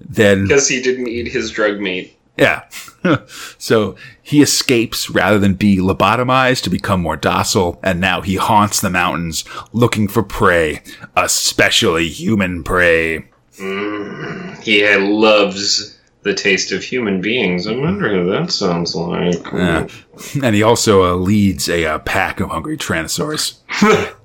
Then 0.02 0.44
Because 0.44 0.68
he 0.68 0.82
didn't 0.82 1.08
eat 1.08 1.30
his 1.30 1.50
drug 1.50 1.80
meat. 1.80 2.19
Yeah. 2.40 2.64
so 3.58 3.96
he 4.22 4.42
escapes 4.42 5.10
rather 5.10 5.38
than 5.38 5.54
be 5.54 5.78
lobotomized 5.78 6.64
to 6.64 6.70
become 6.70 7.02
more 7.02 7.18
docile, 7.18 7.80
and 7.84 8.00
now 8.00 8.22
he 8.22 8.36
haunts 8.36 8.82
the 8.82 8.90
mountains 8.90 9.44
looking 9.74 10.08
for 10.08 10.24
prey, 10.24 10.82
especially 11.16 12.08
human 12.08 12.64
prey. 12.64 13.26
He 14.64 14.86
uh, 14.86 15.00
loves 15.00 15.98
the 16.24 16.34
taste 16.34 16.72
of 16.72 16.84
human 16.84 17.22
beings. 17.22 17.68
I 17.68 17.76
wonder 17.76 18.10
who 18.10 18.32
that 18.32 18.52
sounds 18.52 18.96
like. 18.96 19.44
Yeah. 19.54 19.88
And 20.44 20.56
he 20.56 20.64
also 20.64 21.04
uh, 21.04 21.16
leads 21.16 21.70
a 21.70 21.86
uh, 21.86 22.00
pack 22.00 22.40
of 22.40 22.50
hungry 22.50 22.78
Tyrannosaurs. 22.78 23.60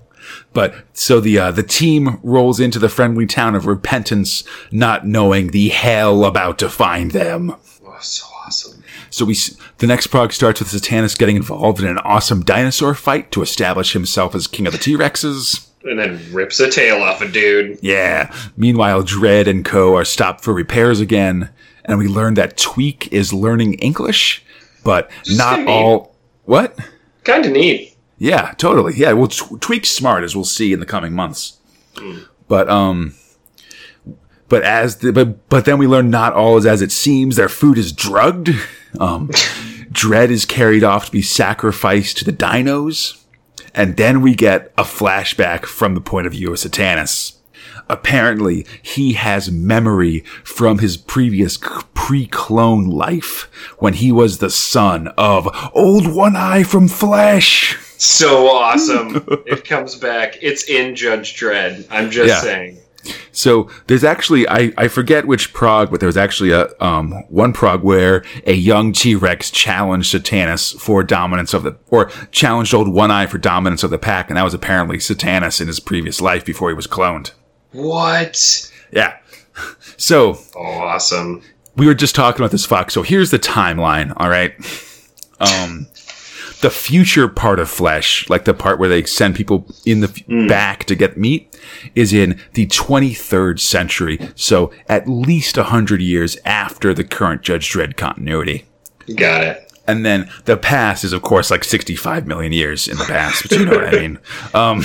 but 0.53 0.75
so 0.93 1.21
the 1.21 1.39
uh, 1.39 1.51
the 1.51 1.63
team 1.63 2.21
rolls 2.23 2.61
into 2.61 2.79
the 2.79 2.89
friendly 2.89 3.27
town 3.27 3.55
of 3.55 3.67
Repentance, 3.67 4.45
not 4.71 5.07
knowing 5.07 5.49
the 5.49 5.69
hell 5.69 6.25
about 6.25 6.59
to 6.61 6.69
find 6.69 7.13
them. 7.13 7.57
Oh, 7.95 8.01
so 8.01 8.27
awesome. 8.45 8.83
So 9.11 9.25
we 9.25 9.37
the 9.79 9.87
next 9.87 10.09
prog 10.09 10.33
starts 10.33 10.61
with 10.61 10.69
Satanus 10.71 11.17
getting 11.17 11.37
involved 11.37 11.81
in 11.81 11.87
an 11.87 11.99
awesome 11.99 12.43
dinosaur 12.43 12.95
fight 12.95 13.31
to 13.33 13.43
establish 13.43 13.93
himself 13.93 14.35
as 14.35 14.47
king 14.47 14.67
of 14.67 14.73
the 14.73 14.79
T 14.79 14.97
Rexes. 14.97 15.69
And 15.85 15.99
then 15.99 16.21
rips 16.33 16.59
a 16.61 16.71
tail 16.71 17.03
off 17.03 17.21
a 17.21 17.29
dude. 17.29 17.79
Yeah. 17.83 18.35
Meanwhile, 18.57 19.03
Dredd 19.05 19.47
and 19.47 19.65
Co. 19.65 19.95
are 19.97 20.05
stopped 20.05 20.43
for 20.43 20.55
repairs 20.55 20.99
again, 20.99 21.51
and 21.85 21.99
we 21.99 22.09
learn 22.09 22.35
that 22.35 22.57
Tweak 22.57 23.13
is 23.13 23.33
learning 23.35 23.75
English, 23.75 24.43
but 24.83 25.11
not 25.29 25.57
kinda 25.57 25.71
all. 25.71 26.17
What? 26.45 26.79
Kind 27.25 27.45
of 27.45 27.53
neat. 27.53 27.97
Yeah, 28.19 28.55
totally. 28.57 28.95
Yeah, 28.97 29.13
well, 29.13 29.29
Tw- 29.29 29.61
Tweak's 29.61 29.91
smart, 29.91 30.25
as 30.25 30.35
we'll 30.35 30.45
see 30.47 30.73
in 30.73 30.81
the 30.81 30.87
coming 30.87 31.13
months. 31.13 31.59
But 32.49 32.69
um, 32.71 33.15
but 34.49 34.63
as 34.63 34.97
the, 34.97 35.13
but 35.13 35.49
but 35.49 35.65
then 35.65 35.79
we 35.79 35.87
learn 35.87 36.11
not 36.11 36.33
all 36.33 36.57
is 36.57 36.67
as 36.67 36.83
it 36.83 36.93
seems. 36.93 37.37
Their 37.37 37.49
food 37.49 37.79
is 37.79 37.93
drugged. 37.93 38.51
Um, 39.01 39.29
Dredd 39.93 40.31
is 40.31 40.45
carried 40.45 40.83
off 40.85 41.07
to 41.07 41.13
be 41.13 41.23
sacrificed 41.23 42.19
to 42.19 42.25
the 42.25 42.33
dinos, 42.33 43.23
and 43.75 43.97
then 43.97 44.21
we 44.23 44.35
get 44.35 44.73
a 44.77 44.83
flashback 44.83 45.65
from 45.67 45.95
the 45.95 46.01
point 46.01 46.27
of 46.27 46.33
view 46.33 46.53
of 46.53 46.59
Satanus. 46.59 47.33
Apparently, 47.89 48.67
he 48.83 49.13
has 49.13 49.51
memory 49.51 50.21
from 50.43 50.79
his 50.79 50.97
previous 50.97 51.59
pre-clone 51.95 52.87
life 52.87 53.43
when 53.79 53.95
he 53.95 54.11
was 54.11 54.39
the 54.39 54.49
son 54.51 55.09
of 55.19 55.49
Old 55.75 56.07
One 56.13 56.35
Eye 56.35 56.63
from 56.63 56.89
Flesh. 56.89 57.77
So 57.99 58.49
awesome. 58.49 59.25
it 59.47 59.65
comes 59.67 59.97
back. 59.97 60.37
It's 60.41 60.65
in 60.69 60.95
Judge 60.97 61.39
Dredd. 61.39 61.87
I'm 61.91 62.11
just 62.11 62.29
Yeah. 62.29 62.41
saying. 62.41 62.79
So 63.33 63.69
there's 63.87 64.05
actually 64.05 64.49
I, 64.49 64.73
I 64.77 64.89
forget 64.89 65.27
which 65.27 65.53
prog, 65.53 65.91
but 65.91 66.01
there 66.01 66.07
was 66.07 66.17
actually 66.17 66.53
a 66.53 66.69
um 66.81 67.13
one 67.29 67.53
prog 67.53 67.83
where 67.83 68.25
a 68.47 68.55
young 68.55 68.93
T 68.93 69.15
Rex 69.15 69.51
challenged 69.51 70.13
Satanus 70.15 70.73
for 70.81 71.03
dominance 71.03 71.53
of 71.55 71.63
the 71.63 71.77
or 71.89 72.11
challenged 72.31 72.75
old 72.75 72.89
One 72.93 73.11
Eye 73.11 73.27
for 73.27 73.39
dominance 73.39 73.83
of 73.83 73.91
the 73.91 73.99
pack, 73.99 74.29
and 74.31 74.37
that 74.37 74.43
was 74.45 74.55
apparently 74.55 74.99
Satanus 74.99 75.61
in 75.61 75.67
his 75.67 75.81
previous 75.81 76.21
life 76.21 76.45
before 76.45 76.69
he 76.71 76.75
was 76.75 76.87
cloned. 76.87 77.33
What? 77.73 78.71
Yeah. 78.93 79.19
So 79.97 80.39
Oh, 80.57 80.61
awesome. 80.63 81.41
we 81.77 81.87
were 81.87 81.95
just 81.95 82.15
talking 82.17 82.41
about 82.43 82.51
this 82.51 82.67
Fox. 82.67 82.93
So 82.95 83.03
here's 83.03 83.31
the 83.31 83.39
timeline. 83.39 84.13
All 84.17 84.29
right. 84.29 84.53
Um, 85.41 85.87
the 86.65 86.71
future 86.71 87.29
part 87.29 87.61
of 87.61 87.69
Flesh, 87.69 88.27
like 88.31 88.47
the 88.47 88.55
part 88.55 88.79
where 88.79 88.89
they 88.89 89.05
send 89.05 89.37
people 89.37 89.67
in 89.85 90.01
the 90.01 90.09
f- 90.09 90.49
back 90.49 90.85
to 90.85 90.95
get 90.95 91.19
meat, 91.19 91.61
is 91.95 92.11
in 92.15 92.41
the 92.55 92.67
23rd 92.69 93.61
century. 93.61 94.19
So 94.35 94.73
at 94.89 95.07
least 95.07 95.59
100 95.59 96.01
years 96.01 96.39
after 96.47 96.95
the 96.95 97.05
current 97.05 97.43
Judge 97.43 97.71
Dredd 97.71 97.99
continuity. 97.99 98.65
Got 99.15 99.45
it. 99.45 99.73
And 99.87 100.07
then 100.07 100.31
the 100.47 100.57
past 100.57 101.05
is, 101.05 101.13
of 101.13 101.21
course, 101.21 101.51
like 101.51 101.65
65 101.65 102.27
million 102.27 102.55
years 102.55 102.89
in 102.89 102.97
the 102.97 103.05
past, 103.05 103.43
but 103.43 103.59
you 103.59 103.67
know 103.67 103.73
what 103.73 103.95
I 103.95 104.01
mean. 104.01 104.19
Um, 104.55 104.85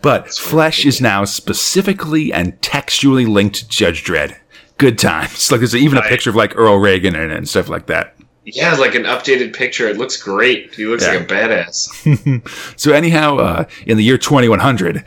but 0.00 0.28
Flesh 0.30 0.86
is 0.86 1.00
now 1.00 1.24
specifically 1.24 2.32
and 2.32 2.62
textually 2.62 3.26
linked 3.26 3.56
to 3.56 3.68
Judge 3.68 4.04
Dredd. 4.04 4.36
Good 4.76 4.96
times. 4.96 5.50
Like 5.50 5.58
there's 5.58 5.74
even 5.74 5.98
a 5.98 6.02
picture 6.02 6.30
of 6.30 6.36
like 6.36 6.56
Earl 6.56 6.76
Reagan 6.76 7.16
and 7.16 7.48
stuff 7.48 7.68
like 7.68 7.86
that. 7.86 8.14
Yeah, 8.54 8.74
like 8.76 8.94
an 8.94 9.04
updated 9.04 9.54
picture. 9.54 9.88
It 9.88 9.96
looks 9.98 10.16
great. 10.16 10.74
He 10.74 10.86
looks 10.86 11.04
Yeah. 11.04 11.14
like 11.14 11.20
a 11.22 11.24
badass. 11.26 12.74
So 12.76 12.92
anyhow, 12.92 13.36
uh, 13.38 13.64
in 13.86 13.96
the 13.96 14.04
year 14.04 14.18
2100, 14.18 15.04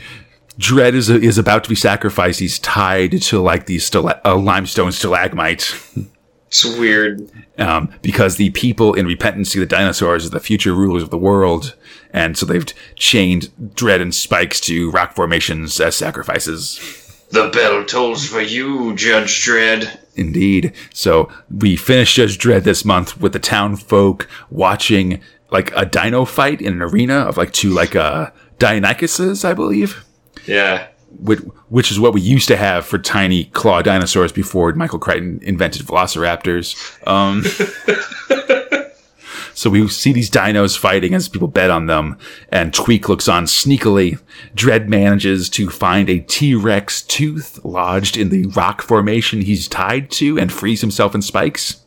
Dredd 0.60 0.94
is 0.94 1.10
is 1.10 1.38
about 1.38 1.64
to 1.64 1.70
be 1.70 1.76
sacrificed. 1.76 2.40
He's 2.40 2.60
tied 2.60 3.22
to 3.24 3.40
like 3.42 3.66
these 3.66 3.90
stala- 3.90 4.20
uh, 4.26 4.36
limestone 4.38 4.92
stalagmite. 4.92 5.74
It's 6.48 6.66
weird. 6.78 7.32
um, 7.58 7.90
because 8.02 8.36
the 8.36 8.50
people 8.50 8.94
in 8.94 9.06
Repentance 9.08 9.52
see 9.52 9.60
the 9.60 9.66
dinosaurs 9.66 10.26
as 10.26 10.32
the 10.32 10.40
future 10.42 10.74
rulers 10.74 11.02
of 11.02 11.10
the 11.10 11.18
world, 11.18 11.76
and 12.12 12.38
so 12.38 12.46
they've 12.46 12.66
chained 12.96 13.50
Dredd 13.74 14.02
and 14.02 14.14
Spikes 14.14 14.60
to 14.62 14.92
rock 14.92 15.16
formations 15.16 15.80
as 15.80 15.96
sacrifices. 15.96 17.01
The 17.32 17.50
bell 17.54 17.86
tolls 17.86 18.28
for 18.28 18.42
you, 18.42 18.96
Judge 18.96 19.46
Dredd. 19.46 19.98
Indeed. 20.16 20.74
So 20.94 21.32
we 21.50 21.76
finished 21.76 22.16
Judge 22.16 22.38
Dredd 22.38 22.64
this 22.64 22.84
month 22.84 23.20
with 23.20 23.34
the 23.34 23.40
town 23.40 23.78
folk 23.78 24.28
watching 24.50 25.22
like 25.50 25.72
a 25.76 25.86
dino 25.86 26.26
fight 26.26 26.62
in 26.62 26.74
an 26.74 26.82
arena 26.82 27.20
of 27.20 27.38
like 27.38 27.52
two 27.52 27.72
like 27.72 27.96
uh 27.96 28.32
Deinonychuses, 28.62 29.44
I 29.44 29.54
believe. 29.54 30.06
Yeah. 30.46 30.88
Which, 31.20 31.40
which 31.70 31.92
is 31.92 32.00
what 32.00 32.14
we 32.14 32.22
used 32.22 32.48
to 32.50 32.56
have 32.56 32.86
for 32.86 33.00
tiny 33.00 33.46
claw 33.46 33.82
dinosaurs 33.82 34.32
before 34.32 34.72
Michael 34.74 35.00
Crichton 35.00 35.40
invented 35.42 35.86
velociraptors. 35.86 36.76
Um, 37.08 37.44
so 39.62 39.70
we 39.70 39.88
see 39.90 40.12
these 40.12 40.32
dinos 40.32 40.76
fighting 40.76 41.14
as 41.14 41.30
people 41.30 41.48
bet 41.48 41.70
on 41.70 41.86
them, 41.86 42.18
and 42.50 42.74
Tweak 42.74 43.08
looks 43.08 43.28
on 43.28 43.46
sneakily. 43.46 44.20
Dredd 44.56 44.88
manages 44.88 45.50
to 45.50 45.70
find 45.70 46.10
a 46.10 46.18
T-Rex 46.22 47.04
tooth 47.04 47.64
lodged 47.64 48.18
in 48.18 48.30
the 48.30 48.48
rock 48.48 48.82
formation 48.82 49.42
he's 49.42 49.68
tied 49.68 50.10
to 50.14 50.40
and 50.40 50.52
frees 50.52 50.82
himself 50.82 51.14
in 51.14 51.22
spikes. 51.22 51.80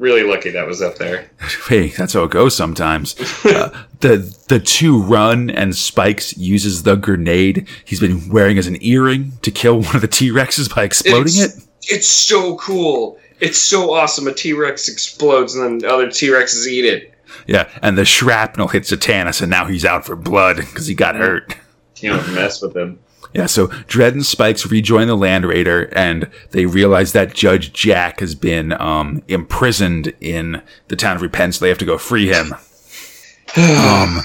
Really 0.00 0.24
lucky 0.24 0.50
that 0.50 0.66
was 0.66 0.82
up 0.82 0.96
there. 0.96 1.30
Hey, 1.68 1.86
that's 1.90 2.14
how 2.14 2.24
it 2.24 2.32
goes 2.32 2.56
sometimes. 2.56 3.14
uh, 3.44 3.84
the 4.00 4.36
the 4.48 4.58
two 4.58 5.00
run 5.00 5.50
and 5.50 5.76
Spikes 5.76 6.36
uses 6.36 6.82
the 6.82 6.96
grenade 6.96 7.68
he's 7.84 8.00
been 8.00 8.28
wearing 8.28 8.58
as 8.58 8.66
an 8.66 8.76
earring 8.82 9.34
to 9.42 9.52
kill 9.52 9.82
one 9.82 9.94
of 9.94 10.02
the 10.02 10.08
T 10.08 10.30
Rexes 10.32 10.74
by 10.74 10.82
exploding 10.82 11.32
It's- 11.40 11.58
it. 11.58 11.64
It's 11.86 12.08
so 12.08 12.56
cool. 12.56 13.18
It's 13.44 13.58
so 13.58 13.92
awesome. 13.92 14.26
A 14.26 14.32
T 14.32 14.54
Rex 14.54 14.88
explodes 14.88 15.54
and 15.54 15.82
then 15.82 15.90
other 15.90 16.10
T 16.10 16.28
Rexes 16.28 16.66
eat 16.66 16.86
it. 16.86 17.12
Yeah, 17.46 17.68
and 17.82 17.98
the 17.98 18.06
shrapnel 18.06 18.68
hits 18.68 18.90
Satanus, 18.90 19.42
and 19.42 19.50
now 19.50 19.66
he's 19.66 19.84
out 19.84 20.06
for 20.06 20.16
blood 20.16 20.56
because 20.56 20.86
he 20.86 20.94
got 20.94 21.14
hurt. 21.14 21.54
You 21.96 22.10
don't 22.10 22.34
mess 22.34 22.62
with 22.62 22.74
him. 22.74 22.98
Yeah, 23.34 23.46
so 23.46 23.66
Dredd 23.66 24.12
and 24.12 24.24
Spikes 24.24 24.64
rejoin 24.70 25.08
the 25.08 25.16
Land 25.16 25.44
Raider, 25.44 25.92
and 25.94 26.30
they 26.52 26.64
realize 26.64 27.12
that 27.12 27.34
Judge 27.34 27.72
Jack 27.72 28.20
has 28.20 28.34
been 28.34 28.72
um, 28.80 29.22
imprisoned 29.28 30.14
in 30.20 30.62
the 30.88 30.96
town 30.96 31.16
of 31.16 31.22
Repent, 31.22 31.54
so 31.54 31.64
they 31.64 31.68
have 31.68 31.78
to 31.78 31.84
go 31.84 31.98
free 31.98 32.28
him. 32.28 32.52
um, 33.56 34.22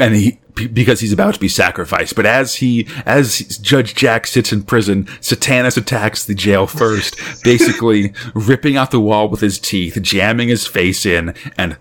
and 0.00 0.14
he 0.14 0.38
because 0.54 1.00
he's 1.00 1.12
about 1.12 1.34
to 1.34 1.40
be 1.40 1.48
sacrificed. 1.48 2.14
But 2.14 2.26
as 2.26 2.56
he, 2.56 2.86
as 3.06 3.38
Judge 3.58 3.94
Jack 3.94 4.26
sits 4.26 4.52
in 4.52 4.62
prison, 4.62 5.06
Satanus 5.20 5.76
attacks 5.76 6.24
the 6.24 6.34
jail 6.34 6.66
first, 6.66 7.16
basically 7.42 8.12
ripping 8.34 8.76
out 8.76 8.90
the 8.90 9.00
wall 9.00 9.28
with 9.28 9.40
his 9.40 9.58
teeth, 9.58 9.98
jamming 10.02 10.48
his 10.48 10.66
face 10.66 11.06
in, 11.06 11.34
and 11.56 11.76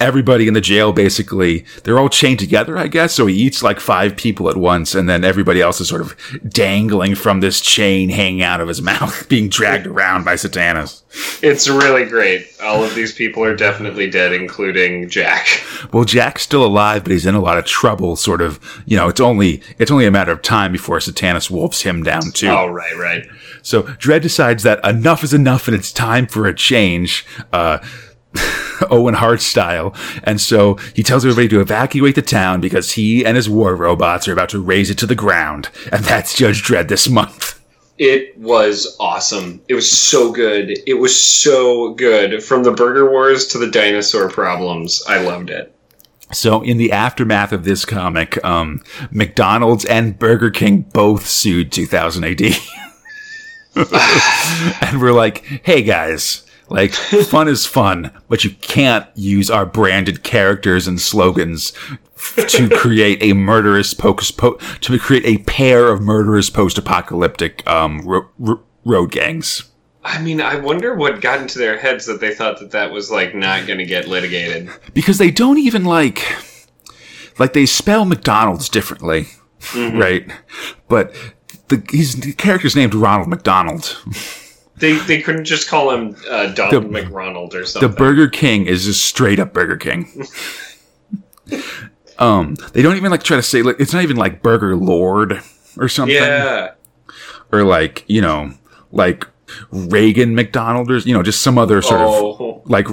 everybody 0.00 0.48
in 0.48 0.54
the 0.54 0.60
jail 0.60 0.92
basically 0.92 1.64
they're 1.84 1.98
all 1.98 2.08
chained 2.08 2.38
together 2.38 2.76
i 2.78 2.86
guess. 2.86 3.14
So 3.14 3.26
he 3.26 3.36
eats 3.36 3.62
like 3.62 3.80
five 3.80 4.16
people 4.16 4.48
at 4.48 4.56
once 4.56 4.94
and 4.94 5.08
then 5.08 5.24
everybody 5.24 5.60
else 5.60 5.80
is 5.80 5.88
sort 5.88 6.00
of 6.00 6.16
dangling 6.48 7.14
from 7.14 7.40
this 7.40 7.60
chain 7.60 8.08
hanging 8.08 8.42
out 8.42 8.60
of 8.60 8.68
his 8.68 8.82
mouth 8.92 9.28
being 9.28 9.48
dragged 9.48 9.86
around 9.86 10.24
by 10.24 10.36
satanus 10.36 11.00
it's 11.42 11.68
really 11.68 12.04
great. 12.04 12.46
All 12.62 12.84
of 12.84 12.94
these 12.94 13.12
people 13.12 13.42
are 13.42 13.56
definitely 13.56 14.08
dead 14.08 14.32
including 14.32 15.08
jack. 15.08 15.46
Well 15.92 16.04
jack's 16.04 16.42
still 16.42 16.64
alive 16.64 17.02
but 17.02 17.10
he's 17.10 17.26
in 17.26 17.34
a 17.34 17.40
lot 17.40 17.58
of 17.58 17.64
trouble 17.64 18.14
sort 18.14 18.40
of 18.40 18.60
you 18.86 18.96
know 18.96 19.08
it's 19.08 19.20
only 19.20 19.60
it's 19.78 19.90
only 19.90 20.06
a 20.06 20.10
matter 20.10 20.30
of 20.30 20.42
time 20.42 20.70
before 20.70 21.00
satanus 21.00 21.50
wolfs 21.50 21.82
him 21.82 22.02
down 22.02 22.30
too. 22.32 22.48
Oh 22.48 22.68
right 22.68 22.96
right. 22.96 23.26
So 23.62 23.82
dredd 23.82 24.22
decides 24.22 24.62
that 24.62 24.84
enough 24.86 25.24
is 25.24 25.34
enough 25.34 25.66
and 25.66 25.76
it's 25.76 25.92
time 25.92 26.26
for 26.26 26.46
a 26.46 26.54
change. 26.54 27.26
Uh 27.52 27.78
Owen 28.90 29.14
Hart 29.14 29.40
style. 29.40 29.94
And 30.24 30.40
so 30.40 30.74
he 30.94 31.02
tells 31.02 31.24
everybody 31.24 31.48
to 31.48 31.60
evacuate 31.60 32.14
the 32.14 32.22
town 32.22 32.60
because 32.60 32.92
he 32.92 33.24
and 33.24 33.36
his 33.36 33.48
war 33.48 33.76
robots 33.76 34.28
are 34.28 34.32
about 34.32 34.48
to 34.50 34.62
raze 34.62 34.90
it 34.90 34.98
to 34.98 35.06
the 35.06 35.14
ground. 35.14 35.68
And 35.92 36.04
that's 36.04 36.34
Judge 36.34 36.62
Dredd 36.62 36.88
this 36.88 37.08
month. 37.08 37.60
It 37.98 38.36
was 38.38 38.96
awesome. 38.98 39.60
It 39.68 39.74
was 39.74 39.90
so 39.90 40.32
good. 40.32 40.78
It 40.86 40.94
was 40.94 41.22
so 41.22 41.92
good. 41.92 42.42
From 42.42 42.62
the 42.62 42.72
Burger 42.72 43.10
Wars 43.10 43.46
to 43.48 43.58
the 43.58 43.70
dinosaur 43.70 44.30
problems, 44.30 45.02
I 45.06 45.20
loved 45.20 45.50
it. 45.50 45.74
So, 46.32 46.62
in 46.62 46.78
the 46.78 46.92
aftermath 46.92 47.52
of 47.52 47.64
this 47.64 47.84
comic, 47.84 48.42
um, 48.44 48.82
McDonald's 49.10 49.84
and 49.84 50.18
Burger 50.18 50.50
King 50.50 50.82
both 50.82 51.26
sued 51.26 51.72
2000 51.72 52.24
AD. 52.24 52.40
and 54.82 55.00
we're 55.00 55.12
like, 55.12 55.44
hey 55.62 55.82
guys, 55.82 56.44
like, 56.70 56.92
fun 57.26 57.48
is 57.48 57.66
fun, 57.66 58.10
but 58.28 58.44
you 58.44 58.50
can't 58.50 59.06
use 59.14 59.50
our 59.50 59.66
branded 59.66 60.22
characters 60.22 60.86
and 60.86 61.00
slogans 61.00 61.72
to 62.48 62.68
create 62.68 63.22
a 63.22 63.32
murderous 63.32 63.92
pocus 63.92 64.30
po- 64.30 64.58
to 64.80 64.98
create 64.98 65.24
a 65.24 65.42
pair 65.44 65.88
of 65.88 66.00
murderous 66.00 66.48
post-apocalyptic 66.48 67.66
um, 67.66 68.00
ro- 68.02 68.28
ro- 68.38 68.62
road 68.84 69.10
gangs. 69.10 69.64
I 70.02 70.20
mean, 70.22 70.40
I 70.40 70.56
wonder 70.56 70.94
what 70.94 71.20
got 71.20 71.40
into 71.40 71.58
their 71.58 71.78
heads 71.78 72.06
that 72.06 72.20
they 72.20 72.34
thought 72.34 72.58
that 72.60 72.70
that 72.70 72.90
was 72.90 73.10
like 73.10 73.34
not 73.34 73.66
going 73.66 73.78
to 73.78 73.84
get 73.84 74.08
litigated. 74.08 74.70
Because 74.94 75.18
they 75.18 75.30
don't 75.30 75.58
even 75.58 75.84
like, 75.84 76.24
like 77.38 77.52
they 77.52 77.66
spell 77.66 78.04
McDonald's 78.04 78.68
differently, 78.68 79.26
mm-hmm. 79.60 79.98
right? 79.98 80.30
But 80.88 81.14
the 81.68 81.82
his 81.90 82.16
the 82.16 82.32
character's 82.32 82.76
named 82.76 82.94
Ronald 82.94 83.28
McDonald. 83.28 84.02
They, 84.80 84.96
they 84.98 85.20
couldn't 85.22 85.44
just 85.44 85.68
call 85.68 85.90
him 85.90 86.16
uh, 86.28 86.52
Donald 86.52 86.84
the, 86.84 86.88
McRonald 86.88 87.54
or 87.54 87.64
something. 87.64 87.90
The 87.90 87.96
Burger 87.96 88.28
King 88.28 88.66
is 88.66 88.86
just 88.86 89.04
straight 89.04 89.38
up 89.38 89.52
Burger 89.52 89.76
King. 89.76 90.26
um, 92.18 92.56
they 92.72 92.82
don't 92.82 92.96
even 92.96 93.10
like 93.10 93.22
try 93.22 93.36
to 93.36 93.42
say 93.42 93.62
like 93.62 93.76
it's 93.78 93.92
not 93.92 94.02
even 94.02 94.16
like 94.16 94.42
Burger 94.42 94.76
Lord 94.76 95.42
or 95.76 95.88
something. 95.88 96.16
Yeah. 96.16 96.72
Or 97.52 97.64
like 97.64 98.04
you 98.06 98.20
know 98.20 98.52
like 98.92 99.26
Reagan 99.70 100.34
McDonald 100.34 100.90
or 100.90 100.98
you 100.98 101.14
know 101.14 101.22
just 101.22 101.42
some 101.42 101.58
other 101.58 101.82
sort 101.82 102.00
oh. 102.00 102.60
of 102.62 102.70
like 102.70 102.86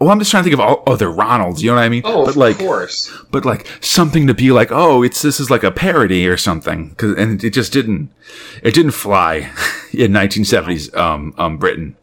well, 0.00 0.10
I'm 0.10 0.18
just 0.18 0.30
trying 0.30 0.44
to 0.44 0.50
think 0.50 0.54
of 0.54 0.60
all 0.60 0.82
other 0.86 1.08
Ronalds. 1.08 1.60
You 1.60 1.70
know 1.70 1.76
what 1.76 1.82
I 1.82 1.90
mean? 1.90 2.02
Oh, 2.06 2.24
but 2.24 2.34
like, 2.34 2.54
of 2.58 2.66
course. 2.66 3.12
But 3.30 3.44
like 3.44 3.66
something 3.82 4.26
to 4.28 4.34
be 4.34 4.50
like, 4.50 4.72
oh, 4.72 5.02
it's 5.02 5.20
this 5.20 5.38
is 5.38 5.50
like 5.50 5.62
a 5.62 5.70
parody 5.70 6.26
or 6.26 6.38
something. 6.38 6.94
Cause, 6.94 7.14
and 7.18 7.44
it 7.44 7.50
just 7.50 7.70
didn't, 7.70 8.10
it 8.62 8.72
didn't 8.72 8.92
fly 8.92 9.36
in 9.92 10.12
1970s 10.12 10.96
um, 10.96 11.34
um, 11.36 11.58
Britain. 11.58 11.96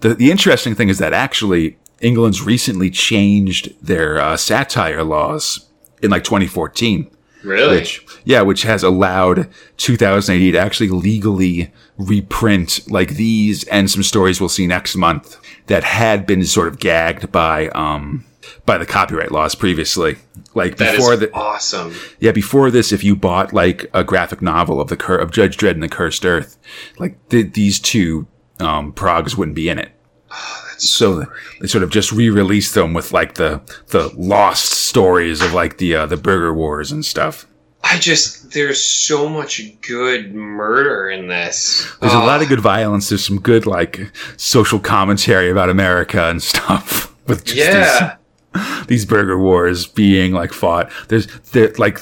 The 0.00 0.14
the 0.14 0.30
interesting 0.30 0.74
thing 0.74 0.88
is 0.88 0.98
that 0.98 1.12
actually 1.12 1.76
England's 2.00 2.40
recently 2.40 2.88
changed 2.88 3.74
their 3.84 4.18
uh, 4.18 4.38
satire 4.38 5.04
laws 5.04 5.68
in 6.00 6.10
like 6.10 6.24
2014. 6.24 7.10
Really? 7.44 7.76
Which, 7.76 8.04
yeah, 8.24 8.40
which 8.40 8.62
has 8.62 8.82
allowed 8.82 9.48
2000 9.76 10.34
AD 10.34 10.52
to 10.52 10.58
actually 10.58 10.88
legally 10.88 11.72
reprint 11.98 12.90
like 12.90 13.10
these 13.10 13.64
and 13.68 13.90
some 13.90 14.02
stories 14.02 14.40
we'll 14.40 14.48
see 14.48 14.66
next 14.66 14.96
month 14.96 15.36
that 15.68 15.84
had 15.84 16.26
been 16.26 16.44
sort 16.44 16.68
of 16.68 16.78
gagged 16.78 17.30
by 17.32 17.68
um 17.68 18.24
by 18.66 18.78
the 18.78 18.86
copyright 18.86 19.32
laws 19.32 19.54
previously. 19.54 20.16
Like 20.54 20.76
that 20.78 20.96
before 20.96 21.16
the 21.16 21.32
awesome. 21.32 21.94
Yeah, 22.20 22.32
before 22.32 22.70
this, 22.70 22.92
if 22.92 23.04
you 23.04 23.14
bought 23.14 23.52
like 23.52 23.88
a 23.94 24.02
graphic 24.04 24.42
novel 24.42 24.80
of 24.80 24.88
the 24.88 24.96
cur- 24.96 25.18
of 25.18 25.30
Judge 25.30 25.56
Dredd 25.56 25.72
and 25.72 25.82
the 25.82 25.88
Cursed 25.88 26.24
Earth, 26.24 26.58
like 26.98 27.16
th- 27.28 27.52
these 27.52 27.78
two 27.78 28.26
um, 28.60 28.92
progs 28.92 29.36
wouldn't 29.36 29.54
be 29.54 29.68
in 29.68 29.78
it. 29.78 29.92
Oh, 30.30 30.64
so 30.78 31.24
they 31.60 31.66
sort 31.66 31.84
of 31.84 31.90
just 31.90 32.12
re-released 32.12 32.74
them 32.74 32.94
with 32.94 33.12
like 33.12 33.34
the 33.34 33.60
the 33.88 34.12
lost 34.16 34.72
stories 34.72 35.40
of 35.42 35.52
like 35.52 35.78
the 35.78 35.94
uh, 35.94 36.06
the 36.06 36.16
Burger 36.16 36.54
Wars 36.54 36.92
and 36.92 37.04
stuff. 37.04 37.46
I 37.90 37.98
just 37.98 38.52
there's 38.52 38.82
so 38.82 39.28
much 39.28 39.62
good 39.80 40.34
murder 40.34 41.08
in 41.08 41.28
this. 41.28 41.90
There's 42.00 42.12
a 42.12 42.18
lot 42.18 42.42
of 42.42 42.48
good 42.48 42.60
violence. 42.60 43.08
There's 43.08 43.24
some 43.24 43.40
good 43.40 43.64
like 43.66 44.12
social 44.36 44.78
commentary 44.78 45.50
about 45.50 45.70
America 45.70 46.28
and 46.28 46.42
stuff. 46.52 47.14
With 47.26 47.44
just 47.44 47.56
yeah. 47.56 48.16
these, 48.54 48.86
these 48.86 49.04
burger 49.06 49.38
wars 49.38 49.86
being 49.86 50.32
like 50.32 50.52
fought. 50.52 50.90
There's 51.08 51.26
there 51.52 51.72
like 51.78 51.98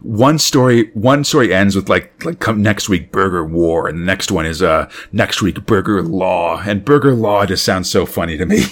one 0.00 0.38
story 0.38 0.90
one 0.92 1.24
story 1.24 1.52
ends 1.52 1.74
with 1.74 1.88
like 1.88 2.24
like 2.24 2.38
come 2.38 2.62
next 2.62 2.88
week 2.88 3.10
burger 3.10 3.44
war 3.44 3.88
and 3.88 4.00
the 4.00 4.04
next 4.04 4.30
one 4.30 4.46
is 4.46 4.62
uh 4.62 4.88
next 5.10 5.42
week 5.42 5.66
burger 5.66 6.02
law 6.02 6.62
and 6.64 6.84
burger 6.84 7.14
law 7.14 7.44
just 7.44 7.64
sounds 7.64 7.90
so 7.90 8.06
funny 8.06 8.36
to 8.36 8.46
me 8.46 8.60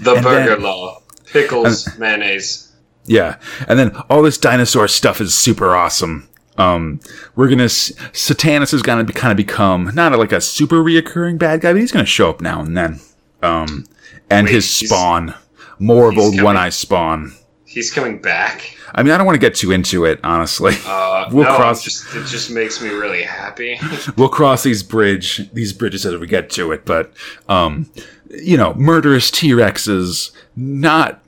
the 0.00 0.14
and 0.14 0.24
burger 0.24 0.54
then, 0.54 0.62
law 0.62 1.02
pickles 1.26 1.86
and, 1.86 1.98
mayonnaise 1.98 2.65
yeah 3.06 3.38
and 3.68 3.78
then 3.78 3.94
all 4.10 4.22
this 4.22 4.38
dinosaur 4.38 4.88
stuff 4.88 5.20
is 5.20 5.34
super 5.34 5.74
awesome 5.74 6.28
um 6.58 7.00
we're 7.34 7.48
gonna 7.48 7.68
satanus 7.68 8.72
is 8.72 8.82
gonna 8.82 9.04
be, 9.04 9.12
kind 9.12 9.30
of 9.30 9.36
become 9.36 9.90
not 9.94 10.12
a, 10.12 10.16
like 10.16 10.32
a 10.32 10.40
super 10.40 10.82
reoccurring 10.82 11.38
bad 11.38 11.60
guy 11.60 11.72
but 11.72 11.80
he's 11.80 11.92
gonna 11.92 12.06
show 12.06 12.30
up 12.30 12.40
now 12.40 12.60
and 12.60 12.76
then 12.76 13.00
um 13.42 13.84
and 14.30 14.46
Wait, 14.46 14.54
his 14.54 14.70
spawn 14.70 15.34
more 15.78 16.10
of 16.10 16.18
old 16.18 16.40
one 16.40 16.56
eye 16.56 16.70
spawn 16.70 17.32
he's 17.64 17.90
coming 17.90 18.20
back 18.20 18.76
I 18.94 19.02
mean, 19.02 19.12
I 19.12 19.18
don't 19.18 19.26
want 19.26 19.36
to 19.36 19.40
get 19.40 19.54
too 19.54 19.72
into 19.72 20.06
it, 20.06 20.20
honestly. 20.24 20.74
Uh, 20.86 21.28
we'll 21.32 21.44
no, 21.44 21.56
cross. 21.56 21.82
Just, 21.82 22.14
it 22.14 22.26
just 22.26 22.50
makes 22.50 22.80
me 22.80 22.88
really 22.88 23.22
happy. 23.22 23.78
we'll 24.16 24.30
cross 24.30 24.62
these 24.62 24.82
bridge 24.82 25.50
these 25.52 25.72
bridges 25.72 26.06
as 26.06 26.16
we 26.16 26.26
get 26.26 26.50
to 26.50 26.72
it, 26.72 26.86
but 26.86 27.12
um, 27.48 27.90
you 28.30 28.56
know, 28.56 28.74
murderous 28.74 29.30
T 29.30 29.50
Rexes 29.50 30.32
not 30.56 31.22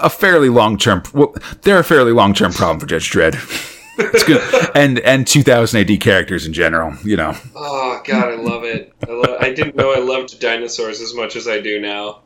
a 0.00 0.10
fairly 0.10 0.48
long 0.48 0.78
term. 0.78 1.02
Well, 1.12 1.34
they're 1.62 1.78
a 1.78 1.84
fairly 1.84 2.12
long 2.12 2.34
term 2.34 2.52
problem 2.52 2.80
for 2.80 2.86
Judge 2.86 3.10
Dredd. 3.10 3.34
it's 3.98 4.24
good, 4.24 4.70
and 4.74 4.98
and 5.00 5.26
2000 5.26 5.80
AD 5.80 6.00
characters 6.00 6.46
in 6.46 6.52
general. 6.52 6.94
You 7.04 7.16
know. 7.16 7.36
Oh 7.54 8.00
God, 8.04 8.32
I 8.32 8.36
love 8.36 8.64
it. 8.64 8.92
I, 9.06 9.10
lo- 9.10 9.38
I 9.40 9.52
didn't 9.52 9.76
know 9.76 9.92
I 9.92 9.98
loved 9.98 10.40
dinosaurs 10.40 11.00
as 11.00 11.14
much 11.14 11.36
as 11.36 11.48
I 11.48 11.60
do 11.60 11.80
now. 11.80 12.20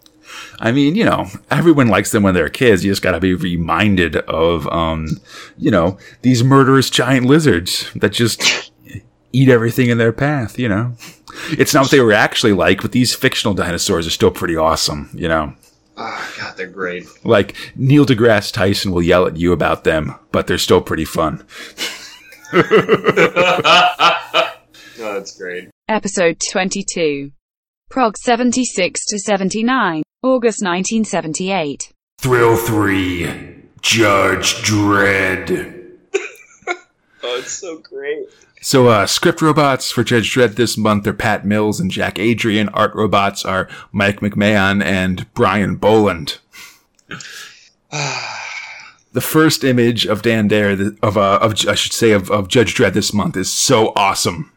I 0.61 0.73
mean, 0.73 0.95
you 0.95 1.05
know, 1.05 1.27
everyone 1.51 1.89
likes 1.89 2.13
them 2.13 2.23
when 2.23 2.35
they're 2.35 2.49
kids. 2.49 2.85
You 2.85 2.93
just 2.93 3.03
got 3.03 3.13
to 3.13 3.21
be 3.21 3.35
reminded 3.35 4.17
of, 4.17 4.67
um, 4.69 5.21
you 5.59 5.71
know, 5.71 5.99
these 6.23 6.45
murderous 6.45 6.91
giant 6.91 7.27
lizards 7.27 7.91
that 7.97 8.13
just 8.13 8.71
eat 9.33 9.49
everything 9.49 9.91
in 9.91 9.99
their 9.99 10.13
path. 10.13 10.59
You 10.59 10.69
know, 10.69 10.95
it's 11.51 11.75
not 11.75 11.83
what 11.83 11.91
they 11.91 12.01
were 12.01 12.13
actually 12.13 12.53
like, 12.53 12.83
but 12.83 12.93
these 12.93 13.15
fictional 13.15 13.55
dinosaurs 13.55 14.07
are 14.07 14.11
still 14.11 14.31
pretty 14.31 14.57
awesome. 14.57 15.11
You 15.15 15.29
know. 15.29 15.55
Oh, 16.05 16.35
God, 16.37 16.57
they're 16.57 16.67
great. 16.67 17.07
Like 17.25 17.55
Neil 17.77 18.05
deGrasse 18.05 18.53
Tyson 18.53 18.91
will 18.91 19.03
yell 19.03 19.25
at 19.25 19.37
you 19.37 19.53
about 19.53 19.85
them, 19.85 20.17
but 20.33 20.49
they're 20.49 20.59
still 20.59 20.81
pretty 20.81 21.05
fun. 21.05 21.47
oh, 22.53 22.63
that's 24.99 25.39
great. 25.39 25.71
Episode 25.89 26.41
22. 26.51 27.31
Prog 27.89 28.17
76 28.17 29.07
to 29.07 29.19
79. 29.21 30.03
August 30.25 30.61
1978. 30.61 31.93
Thrill 32.19 32.57
3 32.57 33.63
Judge 33.81 34.55
Dredd. 34.65 35.89
oh, 36.67 37.39
it's 37.39 37.53
so 37.53 37.79
great. 37.79 38.27
So, 38.65 38.87
uh, 38.87 39.07
script 39.07 39.43
robots 39.43 39.91
for 39.91 40.05
Judge 40.05 40.33
Dredd 40.33 40.55
this 40.55 40.79
month 40.79 41.05
are 41.09 41.13
Pat 41.13 41.45
Mills 41.45 41.81
and 41.81 41.91
Jack 41.91 42.21
Adrian. 42.21 42.69
Art 42.69 42.95
robots 42.95 43.45
are 43.45 43.69
Mike 43.91 44.21
McMahon 44.21 44.81
and 44.81 45.27
Brian 45.35 45.75
Bolland. 45.75 46.39
the 47.91 49.21
first 49.21 49.65
image 49.65 50.07
of 50.07 50.23
Dan 50.23 50.47
Dare 50.47 50.93
of 51.03 51.19
uh, 51.19 51.41
of 51.43 51.67
I 51.67 51.75
should 51.75 51.93
say 51.93 52.13
of, 52.13 52.31
of 52.31 52.47
Judge 52.47 52.77
Dredd 52.77 52.93
this 52.93 53.13
month 53.13 53.37
is 53.37 53.53
so 53.53 53.93
awesome. 53.97 54.53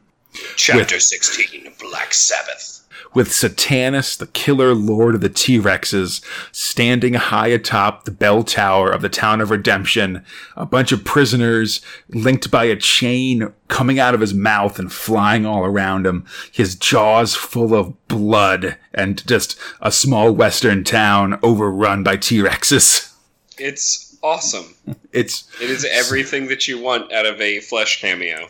Chapter 0.55 0.99
16 0.99 1.73
Black 1.79 2.13
Sabbath. 2.13 2.74
With 3.15 3.29
Satanus, 3.29 4.17
the 4.17 4.27
killer 4.27 4.75
lord 4.75 5.15
of 5.15 5.21
the 5.21 5.29
T 5.29 5.57
Rexes, 5.57 6.21
standing 6.51 7.15
high 7.15 7.47
atop 7.47 8.03
the 8.03 8.11
bell 8.11 8.43
tower 8.43 8.91
of 8.91 9.01
the 9.01 9.09
town 9.09 9.41
of 9.41 9.49
Redemption, 9.49 10.23
a 10.55 10.65
bunch 10.65 10.91
of 10.91 11.05
prisoners 11.05 11.81
linked 12.09 12.51
by 12.51 12.65
a 12.65 12.75
chain 12.75 13.51
coming 13.69 13.99
out 13.99 14.13
of 14.13 14.21
his 14.21 14.33
mouth 14.33 14.77
and 14.77 14.91
flying 14.91 15.45
all 15.45 15.63
around 15.63 16.05
him, 16.05 16.25
his 16.51 16.75
jaws 16.75 17.35
full 17.35 17.73
of 17.73 18.07
blood, 18.07 18.77
and 18.93 19.25
just 19.25 19.57
a 19.81 19.91
small 19.91 20.31
western 20.31 20.83
town 20.83 21.39
overrun 21.41 22.03
by 22.03 22.17
T 22.17 22.39
Rexes. 22.39 23.13
It's 23.57 24.17
awesome. 24.21 24.75
It's 25.13 25.49
It 25.61 25.69
is 25.69 25.85
everything 25.89 26.47
that 26.47 26.67
you 26.67 26.77
want 26.77 27.13
out 27.13 27.25
of 27.25 27.39
a 27.39 27.61
flesh 27.61 28.01
cameo. 28.01 28.49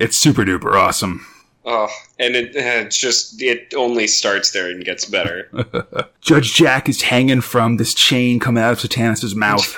it's 0.00 0.16
super 0.16 0.44
duper 0.44 0.74
awesome. 0.74 1.24
Oh, 1.64 1.88
and 2.18 2.36
it, 2.36 2.50
it's 2.54 2.96
just, 2.96 3.40
it 3.42 3.74
only 3.76 4.06
starts 4.06 4.52
there 4.52 4.70
and 4.70 4.84
gets 4.84 5.04
better. 5.04 5.48
Judge 6.20 6.54
Jack 6.54 6.88
is 6.88 7.02
hanging 7.02 7.40
from 7.40 7.76
this 7.76 7.94
chain 7.94 8.40
coming 8.40 8.62
out 8.62 8.72
of 8.72 8.80
Satanus' 8.80 9.34
mouth. 9.34 9.76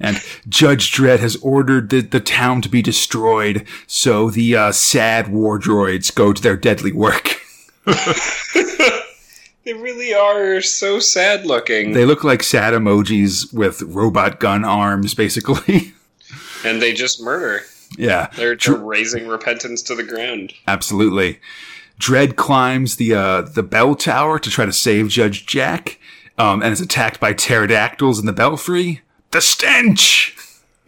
And 0.00 0.22
Judge 0.48 0.92
Dredd 0.92 1.18
has 1.18 1.36
ordered 1.36 1.90
the, 1.90 2.00
the 2.02 2.20
town 2.20 2.62
to 2.62 2.68
be 2.68 2.82
destroyed, 2.82 3.66
so 3.88 4.30
the 4.30 4.54
uh, 4.54 4.72
sad 4.72 5.28
war 5.28 5.58
droids 5.58 6.14
go 6.14 6.32
to 6.32 6.40
their 6.40 6.56
deadly 6.56 6.92
work. 6.92 7.40
they 7.84 9.72
really 9.72 10.14
are 10.14 10.60
so 10.60 11.00
sad 11.00 11.46
looking. 11.46 11.92
They 11.92 12.04
look 12.04 12.22
like 12.22 12.44
sad 12.44 12.74
emojis 12.74 13.52
with 13.52 13.82
robot 13.82 14.38
gun 14.38 14.64
arms, 14.64 15.14
basically. 15.14 15.94
and 16.64 16.80
they 16.80 16.92
just 16.92 17.20
murder. 17.20 17.64
Yeah, 17.96 18.28
They're, 18.36 18.56
they're 18.56 18.74
razing 18.76 19.28
repentance 19.28 19.80
to 19.82 19.94
the 19.94 20.02
ground. 20.02 20.52
absolutely. 20.66 21.40
Dredd 21.98 22.36
climbs 22.36 22.96
the 22.96 23.14
uh, 23.14 23.40
the 23.42 23.62
bell 23.62 23.94
tower 23.96 24.38
to 24.38 24.50
try 24.50 24.64
to 24.66 24.72
save 24.72 25.08
Judge 25.08 25.46
Jack, 25.46 25.98
um, 26.36 26.62
and 26.62 26.72
is 26.72 26.80
attacked 26.80 27.18
by 27.18 27.32
pterodactyls 27.32 28.20
in 28.20 28.26
the 28.26 28.32
belfry. 28.32 29.00
The 29.32 29.40
stench! 29.40 30.36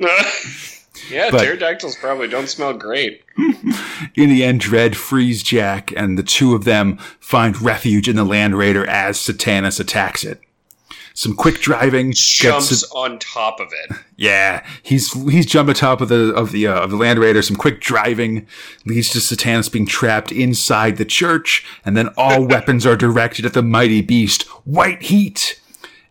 yeah, 1.10 1.30
But- 1.30 1.40
pterodactyls 1.44 1.96
probably 1.96 2.28
don't 2.28 2.48
smell 2.48 2.74
great. 2.74 3.22
In 4.14 4.28
the 4.30 4.44
end, 4.44 4.60
Dredd 4.60 4.94
frees 4.94 5.42
Jack, 5.42 5.92
and 5.96 6.16
the 6.18 6.22
two 6.22 6.54
of 6.54 6.64
them 6.64 6.96
find 7.18 7.60
refuge 7.60 8.08
in 8.08 8.16
the 8.16 8.24
Land 8.24 8.56
Raider 8.56 8.86
as 8.86 9.18
Satanus 9.18 9.80
attacks 9.80 10.24
it. 10.24 10.40
Some 11.14 11.34
quick 11.34 11.60
driving 11.60 12.10
gets 12.10 12.38
Jumps 12.38 12.84
on 12.92 13.18
top 13.18 13.60
of 13.60 13.72
it. 13.72 13.96
yeah, 14.16 14.64
he's 14.82 15.12
he's 15.30 15.46
jumped 15.46 15.68
on 15.68 15.74
top 15.74 16.00
of 16.00 16.08
the 16.08 16.32
of 16.34 16.52
the 16.52 16.66
uh, 16.66 16.80
of 16.80 16.90
the 16.90 16.96
Land 16.96 17.18
Raider. 17.18 17.42
Some 17.42 17.56
quick 17.56 17.80
driving 17.80 18.46
leads 18.86 19.10
to 19.10 19.18
Satanus 19.20 19.68
being 19.68 19.86
trapped 19.86 20.32
inside 20.32 20.96
the 20.96 21.04
church, 21.04 21.66
and 21.84 21.96
then 21.96 22.08
all 22.16 22.44
weapons 22.46 22.86
are 22.86 22.96
directed 22.96 23.44
at 23.44 23.52
the 23.54 23.62
mighty 23.62 24.00
beast, 24.02 24.42
White 24.64 25.02
Heat, 25.02 25.60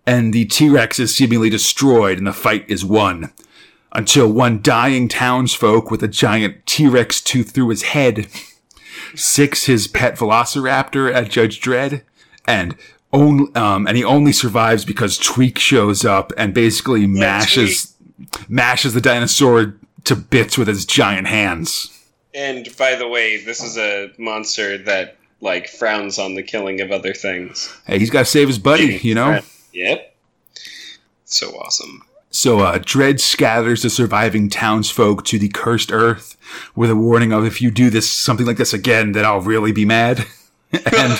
and 0.06 0.34
the 0.34 0.45
T 0.45 0.70
Rex 0.70 1.00
is 1.00 1.16
seemingly 1.16 1.50
destroyed, 1.50 2.18
and 2.18 2.28
the 2.28 2.34
fight 2.34 2.66
is 2.68 2.84
won. 2.84 3.32
Until 3.91 4.32
one 4.32 4.62
dying 4.62 5.08
townsfolk 5.08 5.89
with 5.89 6.04
a 6.04 6.08
giant 6.08 6.66
T 6.68 6.88
Rex 6.88 7.22
tooth 7.22 7.52
through 7.52 7.70
his 7.70 7.82
head 7.84 8.28
sicks 9.16 9.66
his 9.66 9.88
pet 9.88 10.16
Velociraptor 10.16 11.12
at 11.12 11.30
Judge 11.30 11.60
Dredd, 11.60 12.04
and 12.45 12.76
only 13.12 13.53
um, 13.55 13.88
and 13.88 13.97
he 13.97 14.03
only 14.03 14.32
survives 14.32 14.86
because 14.86 15.18
Tweak 15.18 15.57
shows 15.57 16.05
up 16.05 16.32
and 16.38 16.53
basically 16.53 17.07
mashes 17.07 17.95
mashes 18.47 18.93
the 18.93 19.01
dinosaur 19.01 19.76
to 20.05 20.16
bits 20.16 20.57
with 20.57 20.68
his 20.68 20.86
giant 20.86 21.28
hands. 21.28 21.95
And 22.34 22.68
by 22.78 22.95
the 22.95 23.07
way, 23.07 23.43
this 23.43 23.64
is 23.64 23.78
a 23.78 24.12
monster 24.18 24.78
that 24.80 25.18
like 25.41 25.68
frowns 25.68 26.20
on 26.20 26.36
the 26.36 26.43
killing 26.43 26.82
of 26.82 26.91
other 26.91 27.14
things. 27.14 27.74
Hey, 27.86 27.99
he's 27.99 28.10
got 28.10 28.20
to 28.20 28.26
save 28.26 28.47
his 28.47 28.60
buddy, 28.60 28.99
you 29.01 29.16
know. 29.16 29.39
Yep. 29.74 30.16
So 31.26 31.49
awesome. 31.57 32.03
So 32.32 32.60
uh, 32.60 32.78
Dredd 32.80 33.20
scatters 33.20 33.82
the 33.82 33.89
surviving 33.89 34.49
townsfolk 34.49 35.26
to 35.26 35.39
the 35.39 35.49
cursed 35.49 35.91
earth 35.91 36.38
with 36.76 36.91
a 36.91 36.95
warning 36.95 37.32
of 37.32 37.45
if 37.45 37.62
you 37.62 37.72
do 37.72 37.89
this 37.89 38.10
something 38.10 38.45
like 38.45 38.57
this 38.57 38.74
again, 38.74 39.14
then 39.14 39.26
I'll 39.26 39.41
really 39.41 39.72
be 39.72 39.86
mad. 39.86 40.26
and 40.72 41.20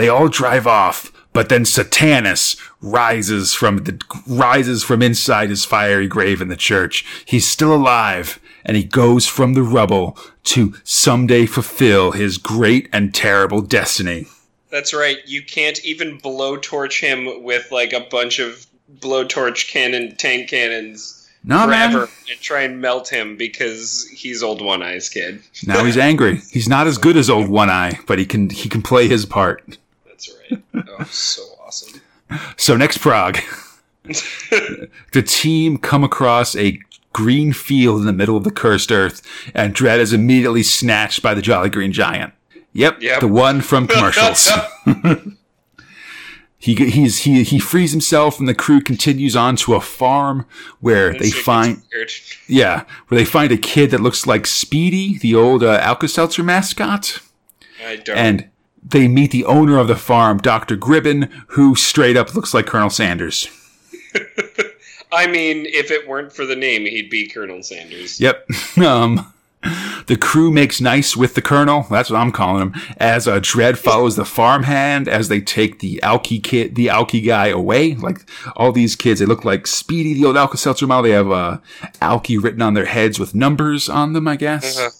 they 0.00 0.08
all 0.08 0.28
drive 0.28 0.66
off, 0.66 1.12
but 1.32 1.48
then 1.48 1.64
Satanus 1.64 2.56
rises 2.80 3.54
from 3.54 3.84
the 3.84 4.00
rises 4.26 4.82
from 4.82 5.02
inside 5.02 5.50
his 5.50 5.64
fiery 5.64 6.08
grave 6.08 6.40
in 6.40 6.48
the 6.48 6.56
church. 6.56 7.04
He's 7.24 7.46
still 7.46 7.74
alive, 7.74 8.40
and 8.64 8.76
he 8.76 8.84
goes 8.84 9.26
from 9.26 9.54
the 9.54 9.62
rubble 9.62 10.16
to 10.44 10.74
someday 10.84 11.46
fulfill 11.46 12.12
his 12.12 12.38
great 12.38 12.88
and 12.92 13.14
terrible 13.14 13.60
destiny. 13.60 14.26
That's 14.70 14.94
right. 14.94 15.18
You 15.26 15.42
can't 15.42 15.84
even 15.84 16.18
blowtorch 16.18 17.00
him 17.00 17.42
with 17.42 17.70
like 17.70 17.92
a 17.92 18.06
bunch 18.10 18.38
of 18.38 18.66
blowtorch 18.98 19.70
cannon 19.70 20.16
tank 20.16 20.48
cannons 20.48 21.28
No, 21.44 21.64
forever 21.66 21.98
man. 22.00 22.08
and 22.30 22.40
try 22.40 22.62
and 22.62 22.80
melt 22.80 23.08
him 23.08 23.36
because 23.36 24.08
he's 24.12 24.42
old 24.42 24.60
one 24.64 24.82
eyes 24.82 25.08
kid. 25.08 25.42
Now 25.66 25.84
he's 25.84 25.96
angry. 25.98 26.40
He's 26.50 26.68
not 26.68 26.86
as 26.86 26.98
good 26.98 27.16
as 27.16 27.30
old 27.30 27.48
One 27.48 27.70
Eye, 27.70 27.98
but 28.06 28.18
he 28.18 28.26
can 28.26 28.50
he 28.50 28.68
can 28.68 28.82
play 28.82 29.06
his 29.08 29.26
part. 29.26 29.76
Oh, 30.74 31.04
so 31.10 31.42
awesome. 31.66 32.00
So 32.56 32.76
next 32.76 32.98
Prog, 32.98 33.38
the 34.04 35.22
team 35.26 35.78
come 35.78 36.04
across 36.04 36.54
a 36.56 36.78
green 37.12 37.52
field 37.52 38.00
in 38.00 38.06
the 38.06 38.12
middle 38.12 38.36
of 38.36 38.44
the 38.44 38.50
cursed 38.50 38.92
earth, 38.92 39.20
and 39.54 39.74
Dredd 39.74 39.98
is 39.98 40.12
immediately 40.12 40.62
snatched 40.62 41.22
by 41.22 41.34
the 41.34 41.42
Jolly 41.42 41.70
Green 41.70 41.92
Giant. 41.92 42.32
Yep, 42.72 43.02
Yep. 43.02 43.20
the 43.20 43.28
one 43.28 43.60
from 43.62 43.88
commercials. 43.88 44.48
he 46.58 46.74
he's 46.74 47.18
he 47.20 47.42
he 47.42 47.58
frees 47.58 47.90
himself, 47.90 48.38
and 48.38 48.46
the 48.48 48.54
crew 48.54 48.80
continues 48.80 49.34
on 49.34 49.56
to 49.56 49.74
a 49.74 49.80
farm 49.80 50.46
where 50.80 51.12
they 51.14 51.30
find 51.30 51.82
yeah 52.46 52.84
where 53.08 53.18
they 53.18 53.24
find 53.24 53.50
a 53.50 53.56
kid 53.56 53.90
that 53.90 54.00
looks 54.00 54.26
like 54.26 54.46
Speedy, 54.46 55.18
the 55.18 55.34
old 55.34 55.62
uh, 55.64 55.78
Alka-Seltzer 55.82 56.42
mascot 56.44 57.18
I 57.84 57.96
don't. 57.96 58.16
and 58.16 58.49
they 58.82 59.08
meet 59.08 59.30
the 59.30 59.44
owner 59.44 59.78
of 59.78 59.88
the 59.88 59.96
farm, 59.96 60.38
Dr. 60.38 60.76
Gribben, 60.76 61.30
who 61.48 61.74
straight 61.74 62.16
up 62.16 62.34
looks 62.34 62.54
like 62.54 62.66
Colonel 62.66 62.90
Sanders. 62.90 63.48
I 65.12 65.26
mean, 65.26 65.66
if 65.66 65.90
it 65.90 66.08
weren't 66.08 66.32
for 66.32 66.46
the 66.46 66.56
name, 66.56 66.82
he'd 66.82 67.10
be 67.10 67.26
Colonel 67.26 67.62
Sanders. 67.62 68.20
Yep. 68.20 68.48
um, 68.78 69.32
the 70.06 70.16
crew 70.16 70.50
makes 70.50 70.80
nice 70.80 71.16
with 71.16 71.34
the 71.34 71.42
colonel. 71.42 71.86
That's 71.90 72.10
what 72.10 72.18
I'm 72.18 72.32
calling 72.32 72.62
him. 72.62 72.74
As 72.96 73.28
uh, 73.28 73.40
Dredd 73.40 73.76
follows 73.76 74.16
the 74.16 74.24
farmhand 74.24 75.08
as 75.08 75.28
they 75.28 75.40
take 75.40 75.80
the 75.80 76.02
Alki 76.02 76.38
kid, 76.38 76.76
the 76.76 76.88
Alki 76.88 77.20
guy 77.20 77.48
away. 77.48 77.94
Like 77.94 78.20
all 78.56 78.72
these 78.72 78.96
kids, 78.96 79.20
they 79.20 79.26
look 79.26 79.44
like 79.44 79.66
Speedy, 79.66 80.14
the 80.14 80.24
old 80.24 80.36
Alka-Seltzer 80.36 80.86
model. 80.86 81.02
They 81.02 81.10
have 81.10 81.30
uh, 81.30 81.58
Alki 82.00 82.38
written 82.38 82.62
on 82.62 82.74
their 82.74 82.86
heads 82.86 83.18
with 83.18 83.34
numbers 83.34 83.88
on 83.88 84.14
them, 84.14 84.26
I 84.26 84.36
guess. 84.36 84.78
Uh-huh. 84.78 84.90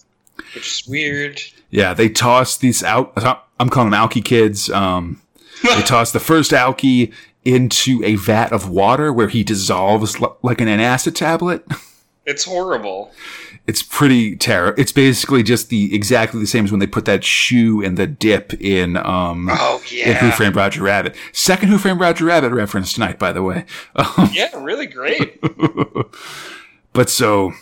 Which 0.53 0.67
is 0.67 0.87
weird. 0.87 1.41
Yeah, 1.71 1.93
they 1.95 2.09
toss 2.09 2.57
these 2.57 2.83
out. 2.83 3.13
I'm 3.59 3.69
calling 3.69 3.89
them 3.89 3.99
Alki 3.99 4.21
kids. 4.21 4.69
Um, 4.69 5.21
they 5.63 5.81
toss 5.81 6.11
the 6.11 6.19
first 6.19 6.53
Alki 6.53 7.11
into 7.43 8.01
a 8.03 8.15
vat 8.15 8.51
of 8.51 8.69
water 8.69 9.11
where 9.11 9.27
he 9.29 9.43
dissolves 9.43 10.21
l- 10.21 10.37
like 10.43 10.61
an 10.61 10.67
acid 10.67 11.15
tablet. 11.15 11.65
It's 12.23 12.43
horrible. 12.45 13.11
It's 13.65 13.81
pretty 13.81 14.35
terrible. 14.35 14.79
It's 14.79 14.91
basically 14.91 15.41
just 15.41 15.69
the 15.69 15.93
exactly 15.93 16.39
the 16.39 16.45
same 16.45 16.65
as 16.65 16.71
when 16.71 16.79
they 16.79 16.85
put 16.85 17.05
that 17.05 17.23
shoe 17.23 17.81
in 17.81 17.95
the 17.95 18.05
dip 18.05 18.53
in 18.61 18.95
um 18.95 19.49
Oh 19.51 19.81
in 19.91 20.15
Who. 20.17 20.29
Framed 20.29 20.55
Roger 20.55 20.83
Rabbit. 20.83 21.15
Second 21.33 21.69
Who 21.69 21.79
Framed 21.79 21.99
Roger 21.99 22.25
Rabbit 22.25 22.51
reference 22.53 22.93
tonight, 22.93 23.17
by 23.17 23.31
the 23.31 23.41
way. 23.41 23.65
Um, 23.95 24.29
Yeah, 24.33 24.49
really 24.63 24.85
great. 24.85 25.41
But 26.93 27.09
so 27.09 27.53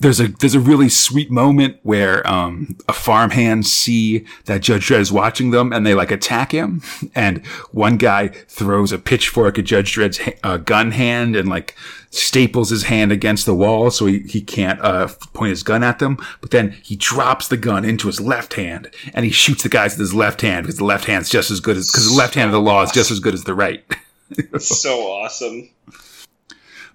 there's 0.00 0.18
a 0.18 0.28
there's 0.28 0.54
a 0.54 0.60
really 0.60 0.88
sweet 0.88 1.30
moment 1.30 1.78
where 1.82 2.26
um, 2.26 2.76
a 2.88 2.92
farmhand 2.92 3.66
see 3.66 4.24
that 4.46 4.62
Judge 4.62 4.88
Dredd 4.88 5.00
is 5.00 5.12
watching 5.12 5.50
them 5.50 5.74
and 5.74 5.86
they 5.86 5.94
like 5.94 6.10
attack 6.10 6.52
him, 6.52 6.82
and 7.14 7.46
one 7.70 7.98
guy 7.98 8.28
throws 8.28 8.92
a 8.92 8.98
pitchfork 8.98 9.58
at 9.58 9.66
Judge 9.66 9.94
Dredd's 9.94 10.18
uh, 10.42 10.56
gun 10.56 10.92
hand 10.92 11.36
and 11.36 11.48
like 11.48 11.76
staples 12.10 12.70
his 12.70 12.84
hand 12.84 13.12
against 13.12 13.46
the 13.46 13.54
wall 13.54 13.90
so 13.90 14.06
he, 14.06 14.20
he 14.20 14.40
can't 14.40 14.80
uh, 14.80 15.06
point 15.32 15.50
his 15.50 15.62
gun 15.62 15.84
at 15.84 15.98
them. 15.98 16.16
But 16.40 16.50
then 16.50 16.72
he 16.82 16.96
drops 16.96 17.48
the 17.48 17.58
gun 17.58 17.84
into 17.84 18.06
his 18.06 18.20
left 18.20 18.54
hand 18.54 18.92
and 19.12 19.24
he 19.24 19.30
shoots 19.30 19.62
the 19.62 19.68
guys 19.68 19.92
with 19.92 20.00
his 20.00 20.14
left 20.14 20.40
hand 20.40 20.64
because 20.64 20.78
the 20.78 20.84
left 20.84 21.04
hand's 21.04 21.28
just 21.28 21.50
as 21.50 21.60
good 21.60 21.76
as 21.76 21.88
because 21.88 22.10
the 22.10 22.16
left 22.16 22.34
hand 22.34 22.46
of 22.46 22.52
the 22.52 22.60
law 22.60 22.82
is 22.82 22.90
just 22.90 23.10
as 23.10 23.20
good 23.20 23.34
as 23.34 23.44
the 23.44 23.54
right. 23.54 23.84
so 24.58 24.98
awesome. 25.02 25.68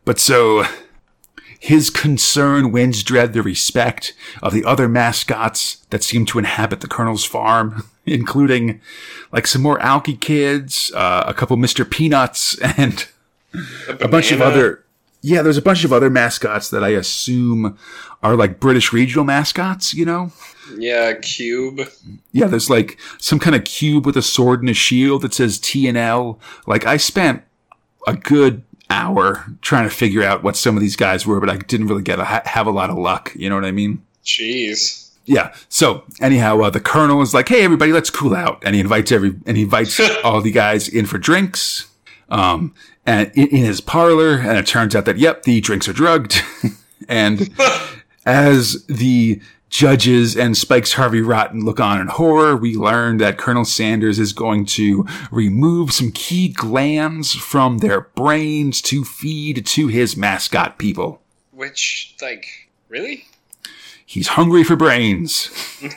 But 0.06 0.20
so 0.20 0.66
his 1.66 1.90
concern 1.90 2.72
wins 2.72 3.04
Dredd 3.04 3.34
the 3.34 3.42
respect 3.42 4.14
of 4.44 4.54
the 4.54 4.64
other 4.64 4.88
mascots 4.88 5.78
that 5.90 6.04
seem 6.04 6.24
to 6.28 6.38
inhabit 6.38 6.82
the 6.82 6.88
Colonel's 6.88 7.26
farm, 7.26 7.90
including 8.06 8.82
like 9.32 9.48
some 9.48 9.64
more 9.64 9.80
Alky 9.80 10.20
kids, 10.20 10.92
uh, 10.94 11.24
a 11.26 11.34
couple 11.34 11.58
Mr. 11.58 11.90
Peanuts, 11.90 12.56
and 12.78 13.08
a 14.00 14.08
bunch 14.08 14.32
of 14.32 14.42
other 14.42 14.84
yeah 15.22 15.42
there's 15.42 15.58
a 15.58 15.62
bunch 15.62 15.84
of 15.86 15.94
other 15.94 16.10
mascots 16.10 16.70
that 16.70 16.84
i 16.84 16.90
assume 16.90 17.78
are 18.22 18.36
like 18.36 18.60
british 18.60 18.92
regional 18.92 19.24
mascots 19.24 19.94
you 19.94 20.04
know 20.04 20.30
Yeah, 20.78 21.14
cube. 21.14 21.80
yeah 22.34 22.48
there's 22.48 22.70
like 22.70 23.00
some 23.18 23.40
kind 23.40 23.56
of 23.56 23.64
cube 23.64 24.06
with 24.06 24.18
a 24.18 24.22
sword 24.22 24.60
and 24.60 24.70
a 24.70 24.74
shield 24.74 25.22
that 25.22 25.34
says 25.34 25.58
t 25.58 25.88
and 25.88 25.98
l 25.98 26.38
like 26.68 26.86
i 26.86 26.98
spent 26.98 27.44
a 28.06 28.14
good 28.16 28.62
hour 28.90 29.46
trying 29.62 29.88
to 29.90 29.96
figure 29.96 30.24
out 30.24 30.44
what 30.44 30.56
some 30.56 30.76
of 30.76 30.82
these 30.82 30.96
guys 30.96 31.26
were 31.26 31.40
but 31.40 31.50
i 31.50 31.58
didn't 31.58 31.88
really 31.88 32.04
get 32.04 32.20
a, 32.20 32.26
have 32.26 32.68
a 32.68 32.72
lot 32.72 32.90
of 32.90 32.98
luck 32.98 33.32
you 33.36 33.50
know 33.50 33.56
what 33.56 33.66
i 33.66 33.72
mean 33.72 34.02
Jeez. 34.24 35.12
yeah. 35.26 35.54
So 35.70 36.04
anyhow, 36.20 36.60
uh, 36.62 36.70
the 36.72 36.80
colonel 36.80 37.22
is 37.22 37.34
like, 37.34 37.48
"Hey, 37.48 37.64
everybody, 37.64 37.92
let's 37.92 38.10
cool 38.10 38.34
out," 38.36 38.62
and 38.66 38.74
he 38.74 38.82
invites 38.82 39.12
every 39.12 39.36
and 39.46 39.56
he 39.56 39.64
invites 39.64 40.00
all 40.24 40.42
the 40.42 40.52
guys 40.52 40.88
in 40.88 41.06
for 41.06 41.20
drinks, 41.20 41.88
um, 42.30 42.74
and 43.06 43.32
in, 43.36 43.48
in 43.50 43.64
his 43.64 43.82
parlor. 43.82 44.38
And 44.40 44.58
it 44.58 44.66
turns 44.66 44.96
out 44.96 45.06
that 45.06 45.20
yep, 45.20 45.44
the 45.44 45.62
drinks 45.62 45.88
are 45.88 45.94
drugged, 45.94 46.42
and 47.08 47.50
as 48.26 48.84
the 48.88 49.40
judges 49.76 50.38
and 50.38 50.56
Spikes 50.56 50.94
Harvey 50.94 51.22
Rotten 51.22 51.66
look 51.66 51.80
on 51.80 52.00
in 52.00 52.08
horror, 52.08 52.56
we 52.56 52.76
learn 52.76 53.18
that 53.18 53.38
Colonel 53.38 53.66
Sanders 53.66 54.20
is 54.20 54.34
going 54.34 54.66
to 54.68 55.06
remove 55.32 55.92
some 55.92 56.12
key 56.12 56.50
glands 56.50 57.34
from 57.34 57.80
their 57.80 58.02
brains 58.02 58.82
to 58.84 59.04
feed 59.04 59.66
to 59.66 59.88
his 59.88 60.16
mascot 60.16 60.78
people. 60.78 61.22
Which, 61.52 62.16
like, 62.22 62.70
really? 62.90 63.26
He's 64.06 64.30
hungry 64.30 64.64
for 64.64 64.76
brains. 64.76 65.50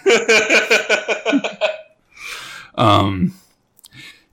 Um, 2.79 3.35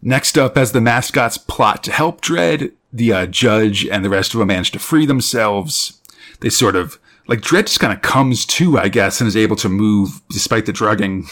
next 0.04 0.38
up, 0.38 0.56
as 0.56 0.72
the 0.72 0.80
mascots 0.80 1.38
plot 1.38 1.84
to 1.86 1.92
help 1.92 2.22
Dredd, 2.22 2.72
the 2.94 3.12
uh, 3.12 3.26
judge 3.26 3.86
and 3.88 4.06
the 4.06 4.10
rest 4.10 4.34
of 4.34 4.40
them 4.40 4.48
manage 4.50 4.72
to 4.72 4.80
free 4.80 5.06
themselves. 5.06 6.00
They 6.40 6.50
sort 6.50 6.76
of 6.76 7.00
like 7.28 7.42
Dredd 7.42 7.66
just 7.68 7.80
kind 7.80 7.94
of 7.94 8.02
comes 8.02 8.46
to, 8.48 8.78
I 8.78 8.88
guess, 8.90 9.20
and 9.20 9.28
is 9.28 9.36
able 9.38 9.56
to 9.58 9.70
move 9.70 10.22
despite 10.30 10.66
the 10.66 10.74
drugging. 10.74 11.28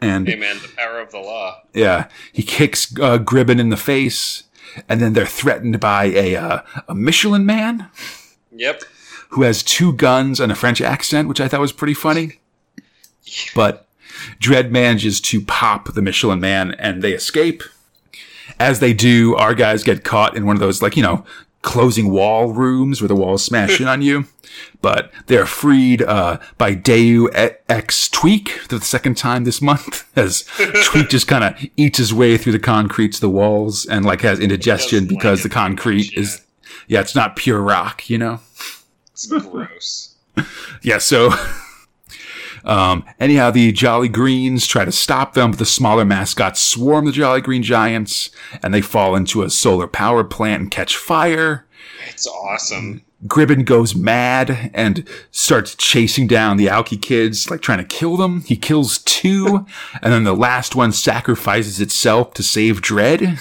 And 0.00 0.26
hey, 0.28 0.36
man, 0.36 0.56
the 0.62 0.68
power 0.76 0.98
of 0.98 1.10
the 1.10 1.18
law. 1.18 1.60
yeah, 1.74 2.08
he 2.32 2.42
kicks 2.42 2.96
uh, 2.98 3.18
in 3.32 3.68
the 3.68 3.76
face, 3.76 4.44
and 4.88 5.00
then 5.00 5.12
they're 5.12 5.26
threatened 5.26 5.78
by 5.80 6.04
a 6.06 6.36
uh, 6.36 6.62
a 6.88 6.94
Michelin 6.94 7.44
man 7.44 7.90
Yep. 8.52 8.82
who 9.30 9.42
has 9.42 9.62
two 9.62 9.92
guns 9.92 10.40
and 10.40 10.50
a 10.50 10.54
French 10.54 10.80
accent, 10.80 11.28
which 11.28 11.40
I 11.40 11.48
thought 11.48 11.60
was 11.60 11.72
pretty 11.72 11.94
funny. 11.94 12.40
But 13.54 13.86
Dredd 14.40 14.70
manages 14.70 15.20
to 15.22 15.40
pop 15.40 15.92
the 15.94 16.02
Michelin 16.02 16.40
man 16.40 16.72
and 16.72 17.00
they 17.02 17.12
escape. 17.12 17.62
As 18.58 18.80
they 18.80 18.92
do, 18.92 19.36
our 19.36 19.54
guys 19.54 19.84
get 19.84 20.02
caught 20.04 20.36
in 20.36 20.46
one 20.46 20.56
of 20.56 20.60
those, 20.60 20.82
like, 20.82 20.96
you 20.96 21.02
know, 21.02 21.24
closing 21.62 22.10
wall 22.10 22.52
rooms 22.52 23.00
where 23.00 23.08
the 23.08 23.14
walls 23.14 23.44
smash 23.44 23.80
in 23.80 23.88
on 23.88 24.02
you. 24.02 24.26
But 24.80 25.12
they're 25.26 25.46
freed 25.46 26.02
uh, 26.02 26.38
by 26.58 26.74
Deus 26.74 27.30
ex 27.68 28.08
Tweak 28.08 28.48
for 28.48 28.78
the 28.78 28.84
second 28.84 29.16
time 29.16 29.44
this 29.44 29.62
month, 29.62 30.08
as 30.16 30.44
Tweak 30.84 31.08
just 31.08 31.28
kind 31.28 31.44
of 31.44 31.70
eats 31.76 31.98
his 31.98 32.12
way 32.12 32.36
through 32.36 32.52
the 32.52 32.58
concrete 32.58 33.12
to 33.12 33.20
the 33.20 33.30
walls 33.30 33.86
and, 33.86 34.04
like, 34.04 34.22
has 34.22 34.40
indigestion 34.40 35.06
because 35.06 35.42
the 35.42 35.48
concrete 35.48 36.08
much, 36.08 36.16
is, 36.16 36.42
yeah, 36.88 37.00
it's 37.00 37.14
not 37.14 37.36
pure 37.36 37.60
rock, 37.60 38.08
you 38.10 38.18
know? 38.18 38.40
It's 39.12 39.26
gross. 39.26 40.16
Yeah, 40.82 40.96
so 40.98 41.30
um, 42.64 43.04
anyhow, 43.18 43.50
the 43.50 43.72
Jolly 43.72 44.08
Greens 44.08 44.66
try 44.66 44.84
to 44.84 44.92
stop 44.92 45.34
them, 45.34 45.50
but 45.50 45.58
the 45.58 45.66
smaller 45.66 46.04
mascots 46.04 46.60
swarm 46.60 47.06
the 47.06 47.12
Jolly 47.12 47.40
Green 47.40 47.62
Giants, 47.62 48.30
and 48.62 48.72
they 48.72 48.80
fall 48.80 49.16
into 49.16 49.42
a 49.42 49.50
solar 49.50 49.86
power 49.86 50.24
plant 50.24 50.62
and 50.62 50.70
catch 50.70 50.96
fire. 50.96 51.66
It's 52.08 52.26
awesome. 52.26 53.02
Gribben 53.26 53.66
goes 53.66 53.94
mad 53.94 54.70
and 54.72 55.06
starts 55.30 55.74
chasing 55.74 56.26
down 56.26 56.56
the 56.56 56.70
Alki 56.70 56.96
kids, 56.96 57.50
like 57.50 57.60
trying 57.60 57.78
to 57.78 57.84
kill 57.84 58.16
them. 58.16 58.40
He 58.42 58.56
kills 58.56 58.98
two, 58.98 59.66
and 60.02 60.12
then 60.12 60.24
the 60.24 60.34
last 60.34 60.74
one 60.74 60.92
sacrifices 60.92 61.80
itself 61.80 62.32
to 62.34 62.42
save 62.42 62.80
Dredd. 62.80 63.38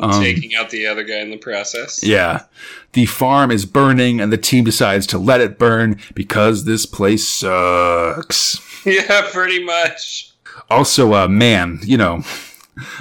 Um, 0.00 0.22
Taking 0.22 0.54
out 0.54 0.70
the 0.70 0.86
other 0.86 1.02
guy 1.04 1.18
in 1.18 1.30
the 1.30 1.36
process. 1.36 2.02
Yeah. 2.02 2.44
The 2.92 3.06
farm 3.06 3.50
is 3.50 3.64
burning, 3.66 4.20
and 4.20 4.32
the 4.32 4.38
team 4.38 4.64
decides 4.64 5.06
to 5.08 5.18
let 5.18 5.40
it 5.40 5.58
burn 5.58 5.98
because 6.14 6.64
this 6.64 6.86
place 6.86 7.26
sucks. 7.28 8.60
Yeah, 8.84 9.28
pretty 9.30 9.62
much. 9.64 10.32
Also, 10.68 11.14
uh, 11.14 11.28
man, 11.28 11.78
you 11.84 11.96
know, 11.96 12.24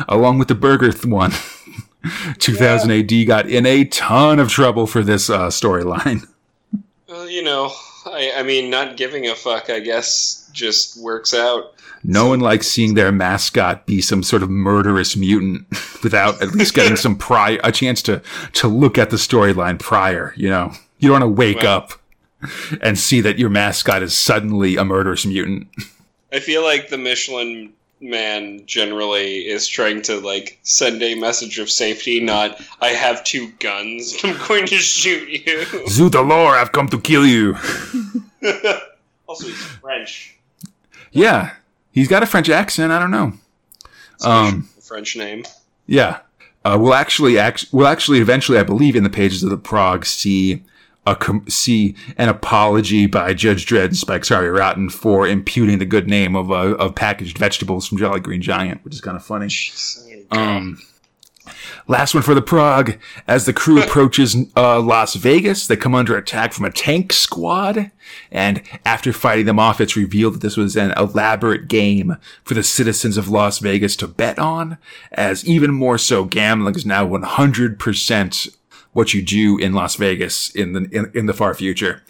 along 0.08 0.38
with 0.38 0.48
the 0.48 0.54
Burger 0.54 0.92
th- 0.92 1.06
one, 1.06 1.32
2000 2.38 2.92
AD 2.92 3.26
got 3.26 3.50
in 3.50 3.66
a 3.66 3.86
ton 3.86 4.40
of 4.40 4.48
trouble 4.50 4.86
for 4.86 5.04
this 5.04 5.30
uh, 5.30 5.48
storyline. 5.48 6.28
Well, 7.08 7.30
you 7.30 7.44
know, 7.44 7.74
I, 8.06 8.32
I 8.38 8.44
mean, 8.44 8.70
not 8.70 8.96
giving 8.96 9.28
a 9.28 9.36
fuck, 9.36 9.70
I 9.70 9.82
guess, 9.82 10.50
just 10.54 10.98
works 11.02 11.34
out. 11.34 11.74
No 12.04 12.28
one 12.28 12.40
likes 12.40 12.68
seeing 12.68 12.94
their 12.96 13.12
mascot 13.12 13.86
be 13.86 14.02
some 14.02 14.24
sort 14.24 14.44
of 14.44 14.50
murderous 14.50 15.16
mutant 15.16 15.68
without 16.04 16.42
at 16.42 16.50
least 16.54 16.74
getting 16.74 16.96
some 16.96 17.16
prior 17.16 17.60
a 17.64 17.72
chance 17.72 18.02
to 18.04 18.22
to 18.54 18.68
look 18.68 18.98
at 18.98 19.10
the 19.10 19.18
storyline 19.18 19.80
prior. 19.80 20.34
You 20.36 20.50
know, 20.50 20.72
you 21.00 21.10
don't 21.10 21.22
want 21.22 21.24
to 21.24 21.40
wake 21.40 21.62
Well- 21.62 21.78
up 21.78 21.92
and 22.82 22.98
see 22.98 23.22
that 23.22 23.38
your 23.38 23.50
mascot 23.50 24.02
is 24.02 24.18
suddenly 24.18 24.76
a 24.76 24.84
murderous 24.84 25.26
mutant. 25.28 25.68
I 26.34 26.40
feel 26.40 26.64
like 26.64 26.90
the 26.90 26.98
Michelin 26.98 27.74
man 28.04 28.66
generally 28.66 29.48
is 29.48 29.68
trying 29.68 30.02
to 30.02 30.20
like 30.20 30.58
send 30.64 31.04
a 31.04 31.14
message 31.14 31.60
of 31.60 31.70
safety, 31.70 32.20
not 32.20 32.60
I 32.82 32.88
have 32.88 33.24
two 33.24 33.52
guns. 33.60 34.18
I'm 34.24 34.36
going 34.48 34.66
to 34.68 34.78
shoot 34.78 35.30
you. 35.30 35.60
Zudalor, 35.88 36.58
I've 36.60 36.72
come 36.72 36.88
to 36.88 37.00
kill 37.00 37.28
you. 37.28 37.56
also, 39.28 39.48
he's 39.48 39.56
French. 39.64 40.36
Yeah, 41.12 41.52
he's 41.92 42.08
got 42.08 42.24
a 42.24 42.26
French 42.26 42.50
accent. 42.50 42.92
I 42.92 43.00
don't 43.00 43.12
know. 43.12 43.34
Um, 44.24 44.70
French 44.82 45.16
name. 45.16 45.44
Yeah. 45.88 46.20
Uh, 46.64 46.78
we'll 46.80 46.94
actually 46.94 47.40
act- 47.40 47.66
we'll 47.72 47.88
actually 47.88 48.20
eventually, 48.20 48.58
I 48.60 48.64
believe, 48.64 48.96
in 48.96 49.04
the 49.04 49.10
pages 49.10 49.42
of 49.44 49.50
the 49.50 49.58
Prog, 49.58 50.06
see 50.06 50.64
a 51.08 51.16
com- 51.16 51.48
see 51.50 51.96
an 52.18 52.30
apology 52.30 53.08
by 53.08 53.34
Judge 53.34 53.66
Dredd 53.66 53.86
and 53.86 53.98
Spike 53.98 54.24
Sorry 54.24 54.50
Rotten 54.50 54.90
for 54.90 55.28
imputing 55.28 55.80
the 55.80 55.86
good 55.86 56.08
name 56.08 56.36
of 56.36 56.52
uh, 56.52 56.76
of 56.76 56.94
packaged 56.94 57.40
vegetables 57.40 57.88
from 57.88 57.98
Jolly 57.98 58.20
Green 58.20 58.42
Giant, 58.42 58.84
which 58.86 58.94
is 58.94 59.02
kind 59.02 59.18
of 59.18 59.26
funny. 59.26 59.50
Um, 60.30 60.78
last 61.88 62.14
one 62.14 62.24
for 62.24 62.34
the 62.34 62.42
Prog. 62.42 62.98
As 63.28 63.46
the 63.46 63.54
crew 63.54 63.82
approaches 63.82 64.36
uh, 64.56 64.80
Las 64.80 65.16
Vegas, 65.16 65.68
they 65.68 65.76
come 65.76 65.96
under 65.96 66.18
attack 66.18 66.54
from 66.54 66.66
a 66.66 66.72
tank 66.72 67.14
squad. 67.14 67.92
And 68.32 68.62
after 68.86 69.14
fighting 69.14 69.46
them 69.46 69.60
off, 69.60 69.82
it's 69.82 69.96
revealed 69.96 70.36
that 70.36 70.42
this 70.42 70.58
was 70.58 70.76
an 70.76 70.92
elaborate 70.98 71.68
game 71.68 72.18
for 72.44 72.54
the 72.54 72.64
citizens 72.64 73.18
of 73.18 73.30
Las 73.30 73.60
Vegas 73.60 73.96
to 73.98 74.08
bet 74.08 74.40
on. 74.40 74.78
As 75.12 75.46
even 75.46 75.72
more 75.72 75.98
so, 75.98 76.26
gambling 76.26 76.76
is 76.76 76.86
now 76.86 77.08
100% 77.08 78.58
what 78.94 79.14
you 79.14 79.22
do 79.22 79.58
in 79.58 79.74
Las 79.74 79.96
Vegas 79.96 80.50
in 80.50 80.74
the 80.74 80.90
in, 80.92 81.12
in 81.14 81.26
the 81.26 81.34
far 81.34 81.54
future. 81.54 82.04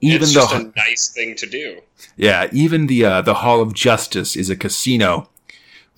Even 0.00 0.22
it's 0.22 0.32
just 0.32 0.54
a 0.54 0.72
nice 0.76 1.08
thing 1.08 1.34
to 1.36 1.46
do. 1.46 1.80
yeah, 2.16 2.48
even 2.52 2.88
the 2.88 3.04
uh, 3.04 3.22
the 3.22 3.34
Hall 3.34 3.60
of 3.60 3.72
Justice 3.72 4.36
is 4.36 4.50
a 4.50 4.56
casino 4.56 5.30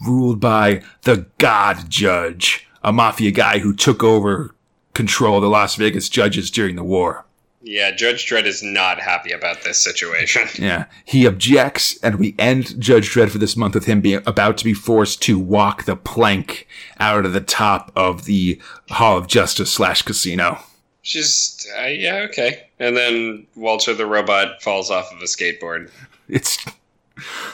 ruled 0.06 0.40
by 0.40 0.82
the 1.02 1.26
God 1.38 1.88
Judge, 1.90 2.65
a 2.86 2.92
mafia 2.92 3.32
guy 3.32 3.58
who 3.58 3.74
took 3.74 4.02
over 4.02 4.54
control 4.94 5.36
of 5.36 5.42
the 5.42 5.50
Las 5.50 5.74
Vegas 5.74 6.08
judges 6.08 6.50
during 6.50 6.76
the 6.76 6.84
war. 6.84 7.26
Yeah, 7.60 7.90
Judge 7.90 8.28
Dredd 8.28 8.44
is 8.44 8.62
not 8.62 9.00
happy 9.00 9.32
about 9.32 9.64
this 9.64 9.82
situation. 9.82 10.42
Yeah, 10.58 10.84
he 11.04 11.26
objects, 11.26 11.98
and 12.02 12.16
we 12.16 12.36
end 12.38 12.80
Judge 12.80 13.10
Dredd 13.10 13.30
for 13.30 13.38
this 13.38 13.56
month 13.56 13.74
with 13.74 13.86
him 13.86 14.00
being 14.00 14.22
about 14.24 14.56
to 14.58 14.64
be 14.64 14.72
forced 14.72 15.20
to 15.22 15.38
walk 15.38 15.84
the 15.84 15.96
plank 15.96 16.68
out 17.00 17.26
of 17.26 17.32
the 17.32 17.40
top 17.40 17.90
of 17.96 18.24
the 18.24 18.60
Hall 18.90 19.18
of 19.18 19.26
Justice 19.26 19.72
slash 19.72 20.02
casino. 20.02 20.60
She's 21.02 21.66
uh, 21.78 21.86
yeah 21.86 22.26
okay, 22.30 22.68
and 22.78 22.96
then 22.96 23.46
Walter 23.56 23.94
the 23.94 24.06
robot 24.06 24.62
falls 24.62 24.90
off 24.90 25.12
of 25.12 25.20
a 25.20 25.24
skateboard. 25.24 25.90
It's 26.28 26.64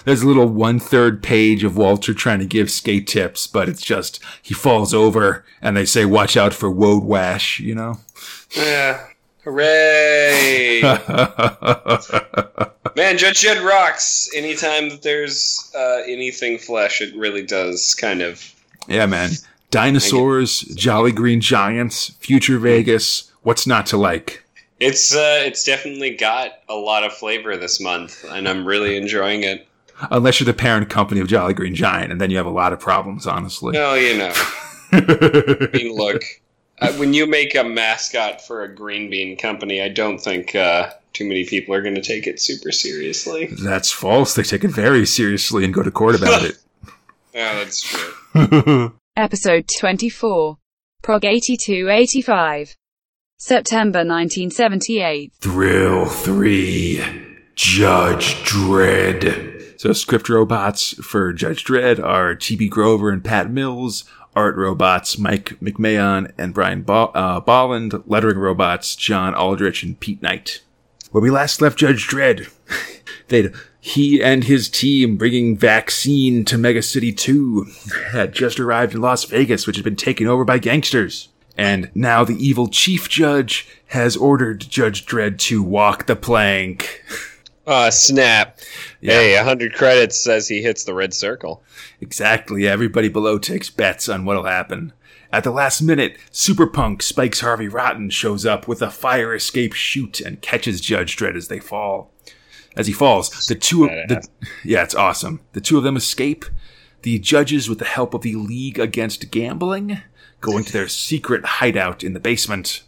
there's 0.04 0.22
a 0.22 0.26
little 0.26 0.46
one 0.46 0.80
third 0.80 1.22
page 1.22 1.64
of 1.64 1.76
Walter 1.76 2.14
trying 2.14 2.38
to 2.40 2.46
give 2.46 2.70
skate 2.70 3.06
tips, 3.06 3.46
but 3.46 3.68
it's 3.68 3.82
just 3.82 4.20
he 4.40 4.54
falls 4.54 4.92
over, 4.92 5.44
and 5.60 5.76
they 5.76 5.84
say, 5.84 6.04
"Watch 6.04 6.36
out 6.36 6.52
for 6.54 6.70
Woad 6.70 7.04
Wash," 7.04 7.60
you 7.60 7.74
know. 7.74 8.00
Yeah, 8.56 9.06
hooray! 9.44 10.80
Man, 12.96 13.16
Judge 13.18 13.42
Dredd 13.42 13.64
rocks. 13.64 14.28
Anytime 14.34 14.90
that 14.90 15.02
there's 15.02 15.70
uh, 15.74 16.02
anything 16.06 16.58
flesh, 16.58 17.00
it 17.00 17.14
really 17.16 17.44
does 17.44 17.94
kind 17.94 18.22
of. 18.22 18.54
yeah, 18.88 19.06
man. 19.06 19.30
Dinosaurs, 19.70 20.60
Jolly 20.60 21.12
Green 21.12 21.40
Giants, 21.40 22.10
Future 22.20 22.58
Vegas. 22.58 23.30
What's 23.42 23.66
not 23.66 23.86
to 23.86 23.96
like? 23.96 24.41
It's 24.82 25.14
uh, 25.14 25.42
it's 25.46 25.62
definitely 25.64 26.16
got 26.16 26.58
a 26.68 26.74
lot 26.74 27.04
of 27.04 27.12
flavor 27.12 27.56
this 27.56 27.80
month, 27.80 28.24
and 28.28 28.48
I'm 28.48 28.66
really 28.66 28.96
enjoying 28.96 29.44
it. 29.44 29.66
Unless 30.10 30.40
you're 30.40 30.46
the 30.46 30.54
parent 30.54 30.90
company 30.90 31.20
of 31.20 31.28
Jolly 31.28 31.54
Green 31.54 31.74
Giant, 31.74 32.10
and 32.10 32.20
then 32.20 32.30
you 32.30 32.36
have 32.36 32.46
a 32.46 32.50
lot 32.50 32.72
of 32.72 32.80
problems, 32.80 33.24
honestly. 33.26 33.72
No, 33.74 33.94
you 33.94 34.18
know, 34.18 34.32
I 34.92 35.68
mean, 35.72 35.94
look, 35.94 36.22
Uh, 36.80 36.92
when 36.94 37.14
you 37.14 37.26
make 37.28 37.54
a 37.54 37.62
mascot 37.62 38.40
for 38.44 38.64
a 38.64 38.74
green 38.74 39.08
bean 39.08 39.36
company, 39.36 39.80
I 39.80 39.88
don't 39.88 40.18
think 40.18 40.56
uh, 40.56 40.90
too 41.12 41.28
many 41.28 41.44
people 41.44 41.72
are 41.76 41.82
going 41.82 41.94
to 41.94 42.02
take 42.02 42.26
it 42.26 42.40
super 42.40 42.72
seriously. 42.72 43.46
That's 43.62 43.92
false. 43.92 44.34
They 44.34 44.42
take 44.42 44.64
it 44.64 44.72
very 44.72 45.06
seriously 45.06 45.64
and 45.64 45.72
go 45.72 45.84
to 45.84 45.90
court 45.92 46.16
about 46.16 46.42
it. 46.42 46.56
Yeah, 47.34 47.54
that's 47.54 47.80
true. 47.80 48.92
Episode 49.16 49.64
24. 49.78 50.58
Prog 51.02 51.24
8285. 51.24 52.76
September 53.44 54.04
1978. 54.04 55.32
Thrill 55.40 56.06
3. 56.06 57.02
Judge 57.56 58.36
Dredd. 58.44 59.80
So, 59.80 59.92
script 59.92 60.28
robots 60.28 60.92
for 61.04 61.32
Judge 61.32 61.64
Dredd 61.64 61.98
are 61.98 62.36
T.B. 62.36 62.68
Grover 62.68 63.10
and 63.10 63.24
Pat 63.24 63.50
Mills. 63.50 64.04
Art 64.36 64.54
robots 64.54 65.18
Mike 65.18 65.58
McMahon 65.60 66.30
and 66.38 66.54
Brian 66.54 66.84
ba- 66.84 67.10
uh, 67.14 67.40
Bolland. 67.40 68.04
Lettering 68.06 68.38
robots 68.38 68.94
John 68.94 69.34
Aldrich 69.34 69.82
and 69.82 69.98
Pete 69.98 70.22
Knight. 70.22 70.62
Where 71.10 71.20
we 71.20 71.30
last 71.30 71.60
left 71.60 71.80
Judge 71.80 72.06
Dredd, 72.06 72.48
they'd 73.26 73.52
he 73.80 74.22
and 74.22 74.44
his 74.44 74.68
team 74.68 75.16
bringing 75.16 75.56
vaccine 75.56 76.44
to 76.44 76.56
Mega 76.56 76.80
City 76.80 77.12
2 77.12 77.66
had 78.12 78.32
just 78.34 78.60
arrived 78.60 78.94
in 78.94 79.00
Las 79.00 79.24
Vegas, 79.24 79.66
which 79.66 79.74
had 79.74 79.84
been 79.84 79.96
taken 79.96 80.28
over 80.28 80.44
by 80.44 80.58
gangsters. 80.58 81.28
And 81.56 81.90
now 81.94 82.24
the 82.24 82.36
evil 82.36 82.68
chief 82.68 83.08
judge 83.08 83.68
has 83.88 84.16
ordered 84.16 84.60
Judge 84.60 85.04
Dredd 85.04 85.38
to 85.40 85.62
walk 85.62 86.06
the 86.06 86.16
plank. 86.16 87.02
Uh, 87.66 87.90
snap. 87.90 88.58
Yeah. 89.00 89.12
Hey, 89.12 89.36
100 89.36 89.74
credits 89.74 90.18
says 90.18 90.48
he 90.48 90.62
hits 90.62 90.84
the 90.84 90.94
red 90.94 91.14
circle. 91.14 91.62
Exactly. 92.00 92.66
Everybody 92.66 93.08
below 93.08 93.38
takes 93.38 93.70
bets 93.70 94.08
on 94.08 94.24
what'll 94.24 94.44
happen. 94.44 94.92
At 95.32 95.44
the 95.44 95.50
last 95.50 95.80
minute, 95.80 96.18
Super 96.30 96.66
Punk 96.66 97.02
Spikes 97.02 97.40
Harvey 97.40 97.68
Rotten 97.68 98.10
shows 98.10 98.44
up 98.44 98.68
with 98.68 98.82
a 98.82 98.90
fire 98.90 99.34
escape 99.34 99.72
chute 99.72 100.20
and 100.20 100.42
catches 100.42 100.80
Judge 100.80 101.16
Dredd 101.16 101.36
as 101.36 101.48
they 101.48 101.58
fall. 101.58 102.10
As 102.76 102.86
he 102.86 102.92
falls, 102.92 103.46
the 103.46 103.54
two 103.54 103.84
of 103.84 103.90
the, 104.08 104.26
yeah, 104.64 104.82
it's 104.82 104.94
awesome. 104.94 105.40
The 105.52 105.60
two 105.60 105.78
of 105.78 105.84
them 105.84 105.96
escape. 105.96 106.44
The 107.02 107.18
judges, 107.18 107.68
with 107.68 107.78
the 107.78 107.84
help 107.84 108.14
of 108.14 108.22
the 108.22 108.36
League 108.36 108.78
Against 108.78 109.30
Gambling, 109.30 110.02
going 110.42 110.64
to 110.64 110.72
their 110.72 110.88
secret 110.88 111.44
hideout 111.44 112.04
in 112.04 112.12
the 112.12 112.20
basement, 112.20 112.82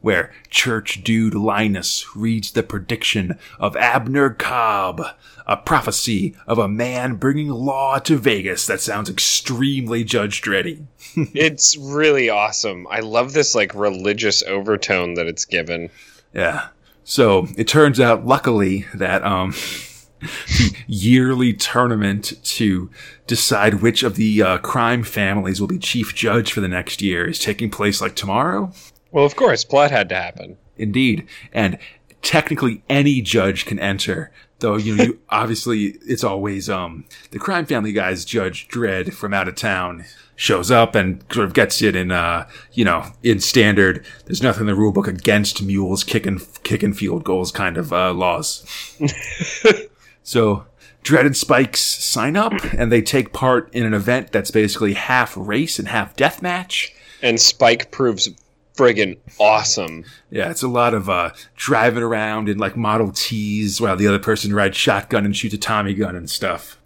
where 0.00 0.32
Church 0.48 1.02
Dude 1.02 1.34
Linus 1.34 2.14
reads 2.14 2.52
the 2.52 2.62
prediction 2.62 3.36
of 3.58 3.76
Abner 3.76 4.30
Cobb, 4.30 5.02
a 5.46 5.56
prophecy 5.56 6.36
of 6.46 6.58
a 6.58 6.68
man 6.68 7.16
bringing 7.16 7.48
law 7.48 7.98
to 7.98 8.16
Vegas 8.16 8.66
that 8.66 8.80
sounds 8.80 9.10
extremely 9.10 10.04
Judge 10.04 10.40
Dreddy. 10.40 10.86
it's 11.16 11.76
really 11.76 12.30
awesome. 12.30 12.86
I 12.88 13.00
love 13.00 13.32
this 13.32 13.54
like 13.54 13.74
religious 13.74 14.44
overtone 14.44 15.14
that 15.14 15.26
it's 15.26 15.44
given. 15.44 15.90
Yeah. 16.32 16.68
So 17.02 17.48
it 17.56 17.66
turns 17.66 17.98
out, 17.98 18.24
luckily, 18.24 18.86
that 18.94 19.24
um, 19.24 19.52
yearly 20.86 21.52
tournament 21.52 22.32
to 22.44 22.90
decide 23.26 23.74
which 23.82 24.02
of 24.02 24.16
the 24.16 24.42
uh, 24.42 24.58
crime 24.58 25.02
families 25.02 25.60
will 25.60 25.68
be 25.68 25.78
chief 25.78 26.14
judge 26.14 26.52
for 26.52 26.60
the 26.60 26.68
next 26.68 27.00
year 27.02 27.28
is 27.28 27.38
taking 27.38 27.70
place 27.70 28.00
like 28.00 28.16
tomorrow. 28.16 28.72
Well, 29.12 29.24
of 29.24 29.36
course, 29.36 29.64
plot 29.64 29.90
had 29.90 30.08
to 30.10 30.14
happen. 30.14 30.56
Indeed, 30.76 31.26
and 31.52 31.78
technically 32.22 32.82
any 32.88 33.20
judge 33.20 33.66
can 33.66 33.78
enter. 33.78 34.30
Though 34.60 34.76
you 34.76 34.96
know, 34.96 35.04
you 35.04 35.20
obviously 35.30 35.96
it's 36.06 36.24
always 36.24 36.68
um 36.68 37.04
the 37.30 37.38
crime 37.38 37.66
family 37.66 37.92
guy's 37.92 38.24
Judge 38.24 38.68
Dredd 38.68 39.12
from 39.12 39.34
out 39.34 39.48
of 39.48 39.54
town 39.54 40.04
shows 40.36 40.70
up 40.70 40.94
and 40.94 41.22
sort 41.30 41.46
of 41.46 41.52
gets 41.52 41.82
it 41.82 41.96
in 41.96 42.10
uh 42.10 42.48
you 42.72 42.84
know 42.84 43.04
in 43.22 43.40
standard. 43.40 44.04
There's 44.26 44.42
nothing 44.42 44.62
in 44.62 44.66
the 44.68 44.74
rule 44.74 44.92
book 44.92 45.08
against 45.08 45.62
mules 45.62 46.04
kicking 46.04 46.40
kicking 46.62 46.92
field 46.92 47.24
goals 47.24 47.50
kind 47.52 47.76
of 47.76 47.92
uh, 47.92 48.12
laws. 48.12 48.66
so 50.22 50.66
Dredd 51.02 51.26
and 51.26 51.36
Spikes 51.36 51.80
sign 51.80 52.36
up 52.36 52.52
and 52.74 52.92
they 52.92 53.02
take 53.02 53.32
part 53.32 53.72
in 53.74 53.84
an 53.86 53.94
event 53.94 54.32
that's 54.32 54.50
basically 54.50 54.94
half 54.94 55.36
race 55.36 55.78
and 55.78 55.88
half 55.88 56.16
death 56.16 56.42
match. 56.42 56.94
And 57.22 57.40
Spike 57.40 57.90
proves 57.90 58.28
friggin' 58.76 59.18
awesome. 59.38 60.04
Yeah, 60.30 60.50
it's 60.50 60.62
a 60.62 60.68
lot 60.68 60.94
of 60.94 61.08
uh, 61.08 61.30
driving 61.56 62.02
around 62.02 62.48
in 62.48 62.58
like 62.58 62.76
Model 62.76 63.12
Ts 63.12 63.80
while 63.80 63.96
the 63.96 64.06
other 64.06 64.18
person 64.18 64.54
rides 64.54 64.76
shotgun 64.76 65.24
and 65.24 65.36
shoots 65.36 65.54
a 65.54 65.58
Tommy 65.58 65.94
gun 65.94 66.16
and 66.16 66.30
stuff. 66.30 66.78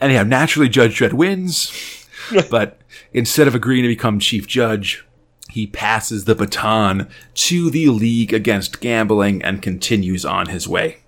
Anyhow, 0.00 0.22
naturally, 0.22 0.68
Judge 0.68 0.98
Dredd 0.98 1.12
wins, 1.12 2.06
but 2.50 2.80
instead 3.12 3.48
of 3.48 3.54
agreeing 3.54 3.82
to 3.82 3.88
become 3.88 4.18
chief 4.18 4.46
judge, 4.46 5.04
he 5.50 5.66
passes 5.66 6.24
the 6.24 6.34
baton 6.34 7.08
to 7.34 7.70
the 7.70 7.88
League 7.88 8.32
Against 8.32 8.80
Gambling 8.80 9.42
and 9.42 9.62
continues 9.62 10.24
on 10.24 10.48
his 10.48 10.66
way. 10.66 10.98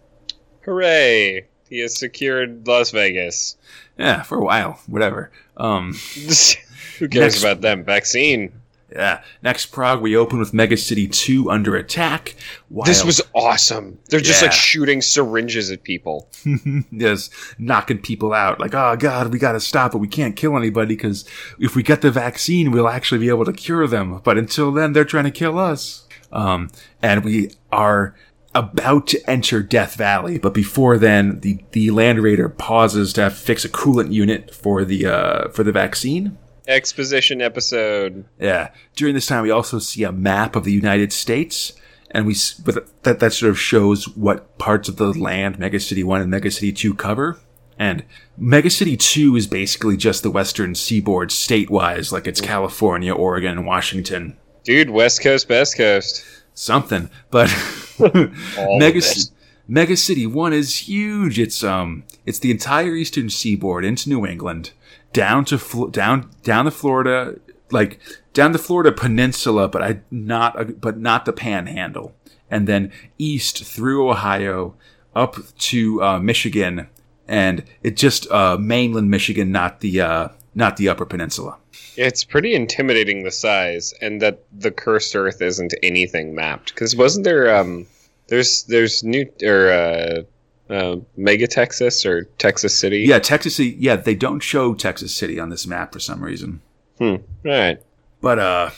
Hooray! 0.64 1.47
He 1.68 1.80
has 1.80 1.96
secured 1.98 2.66
Las 2.66 2.90
Vegas. 2.90 3.56
Yeah, 3.98 4.22
for 4.22 4.38
a 4.38 4.44
while, 4.44 4.80
whatever. 4.86 5.30
Um, 5.56 5.92
Who 6.98 7.08
cares 7.08 7.34
Next- 7.34 7.42
about 7.42 7.60
them? 7.60 7.84
Vaccine. 7.84 8.52
yeah. 8.94 9.22
Next 9.42 9.66
Prog, 9.66 10.00
we 10.00 10.16
open 10.16 10.38
with 10.38 10.54
Mega 10.54 10.76
City 10.76 11.06
2 11.06 11.50
under 11.50 11.76
attack. 11.76 12.34
While 12.68 12.86
This 12.86 13.04
was 13.04 13.20
awesome. 13.34 13.98
They're 14.08 14.20
just 14.20 14.42
like 14.42 14.52
shooting 14.52 15.02
syringes 15.02 15.70
at 15.70 15.82
people. 15.82 16.28
just 16.96 17.32
knocking 17.58 17.98
people 17.98 18.32
out. 18.32 18.58
Like, 18.60 18.74
oh 18.74 18.96
god, 18.96 19.32
we 19.32 19.38
got 19.38 19.52
to 19.52 19.60
stop 19.60 19.94
it. 19.94 19.98
We 19.98 20.08
can't 20.08 20.36
kill 20.36 20.56
anybody 20.56 20.96
because 20.96 21.24
if 21.58 21.76
we 21.76 21.82
get 21.82 22.00
the 22.02 22.10
vaccine, 22.10 22.70
we'll 22.70 22.88
actually 22.88 23.18
be 23.18 23.28
able 23.28 23.44
to 23.44 23.52
cure 23.52 23.86
them. 23.86 24.20
But 24.24 24.38
until 24.38 24.72
then, 24.72 24.92
they're 24.92 25.04
trying 25.04 25.24
to 25.24 25.30
kill 25.30 25.58
us. 25.58 26.04
Um, 26.32 26.70
and 27.02 27.24
we 27.24 27.50
are 27.72 28.14
about 28.58 29.06
to 29.08 29.30
enter 29.30 29.62
Death 29.62 29.94
Valley, 29.94 30.38
but 30.38 30.52
before 30.52 30.98
then, 30.98 31.40
the 31.40 31.60
the 31.72 31.90
Land 31.90 32.20
Raider 32.20 32.48
pauses 32.48 33.12
to 33.14 33.30
fix 33.30 33.64
a 33.64 33.68
coolant 33.68 34.12
unit 34.12 34.54
for 34.54 34.84
the 34.84 35.06
uh, 35.06 35.48
for 35.50 35.62
the 35.62 35.72
vaccine. 35.72 36.36
Exposition 36.66 37.40
episode. 37.40 38.26
Yeah. 38.38 38.70
During 38.94 39.14
this 39.14 39.26
time, 39.26 39.42
we 39.42 39.50
also 39.50 39.78
see 39.78 40.02
a 40.02 40.12
map 40.12 40.54
of 40.54 40.64
the 40.64 40.72
United 40.72 41.12
States, 41.12 41.72
and 42.10 42.26
we 42.26 42.34
but 42.64 43.02
that 43.04 43.20
that 43.20 43.32
sort 43.32 43.50
of 43.50 43.58
shows 43.58 44.08
what 44.08 44.58
parts 44.58 44.88
of 44.88 44.96
the 44.96 45.12
land 45.12 45.58
Mega 45.58 45.80
City 45.80 46.04
One 46.04 46.20
and 46.20 46.30
Mega 46.30 46.50
City 46.50 46.72
Two 46.72 46.94
cover. 46.94 47.38
And 47.78 48.04
Mega 48.36 48.70
City 48.70 48.96
Two 48.96 49.36
is 49.36 49.46
basically 49.46 49.96
just 49.96 50.22
the 50.24 50.32
Western 50.32 50.74
Seaboard 50.74 51.30
state-wise, 51.30 52.12
like 52.12 52.26
it's 52.26 52.40
California, 52.40 53.14
Oregon, 53.14 53.58
and 53.58 53.66
Washington, 53.66 54.36
Dude, 54.64 54.90
West 54.90 55.22
Coast, 55.22 55.48
Best 55.48 55.76
Coast. 55.76 56.24
Something. 56.58 57.10
But 57.30 57.48
Mega 57.98 58.08
of 58.18 58.96
it. 58.96 59.00
Ci- 59.02 59.30
Mega 59.66 59.96
City 59.96 60.26
One 60.26 60.52
is 60.52 60.88
huge. 60.88 61.38
It's 61.38 61.62
um, 61.62 62.04
it's 62.26 62.38
the 62.38 62.50
entire 62.50 62.94
Eastern 62.94 63.28
Seaboard 63.30 63.84
into 63.84 64.08
New 64.08 64.26
England, 64.26 64.72
down 65.12 65.44
to 65.46 65.58
Flo- 65.58 65.88
down 65.88 66.30
down 66.42 66.64
the 66.64 66.70
Florida, 66.70 67.38
like 67.70 68.00
down 68.32 68.52
the 68.52 68.58
Florida 68.58 68.92
Peninsula, 68.92 69.68
but 69.68 69.82
I 69.82 70.00
not 70.10 70.80
but 70.80 70.98
not 70.98 71.24
the 71.24 71.32
Panhandle, 71.32 72.14
and 72.50 72.66
then 72.66 72.92
east 73.18 73.64
through 73.64 74.10
Ohio 74.10 74.74
up 75.14 75.36
to 75.58 76.02
uh, 76.02 76.18
Michigan, 76.18 76.88
and 77.26 77.64
it 77.82 77.96
just 77.96 78.30
uh, 78.30 78.56
mainland 78.58 79.10
Michigan, 79.10 79.52
not 79.52 79.80
the 79.80 80.00
uh, 80.00 80.28
not 80.58 80.76
the 80.76 80.88
Upper 80.88 81.06
Peninsula. 81.06 81.56
It's 81.96 82.24
pretty 82.24 82.52
intimidating 82.52 83.22
the 83.22 83.30
size, 83.30 83.94
and 84.02 84.20
that 84.20 84.42
the 84.52 84.72
cursed 84.72 85.14
Earth 85.14 85.40
isn't 85.40 85.72
anything 85.82 86.34
mapped. 86.34 86.74
Because 86.74 86.96
wasn't 86.96 87.24
there 87.24 87.56
um, 87.56 87.86
there's 88.26 88.64
there's 88.64 89.04
new 89.04 89.24
or 89.44 89.70
uh, 89.70 90.22
uh, 90.68 90.96
Mega 91.16 91.46
Texas 91.46 92.04
or 92.04 92.24
Texas 92.38 92.76
City? 92.76 92.98
Yeah, 92.98 93.20
Texas 93.20 93.56
City. 93.56 93.76
Yeah, 93.78 93.96
they 93.96 94.16
don't 94.16 94.40
show 94.40 94.74
Texas 94.74 95.14
City 95.14 95.38
on 95.38 95.48
this 95.48 95.66
map 95.66 95.92
for 95.92 96.00
some 96.00 96.22
reason. 96.22 96.60
Hmm. 96.98 97.16
Right. 97.44 97.80
But 98.20 98.40
uh, 98.40 98.70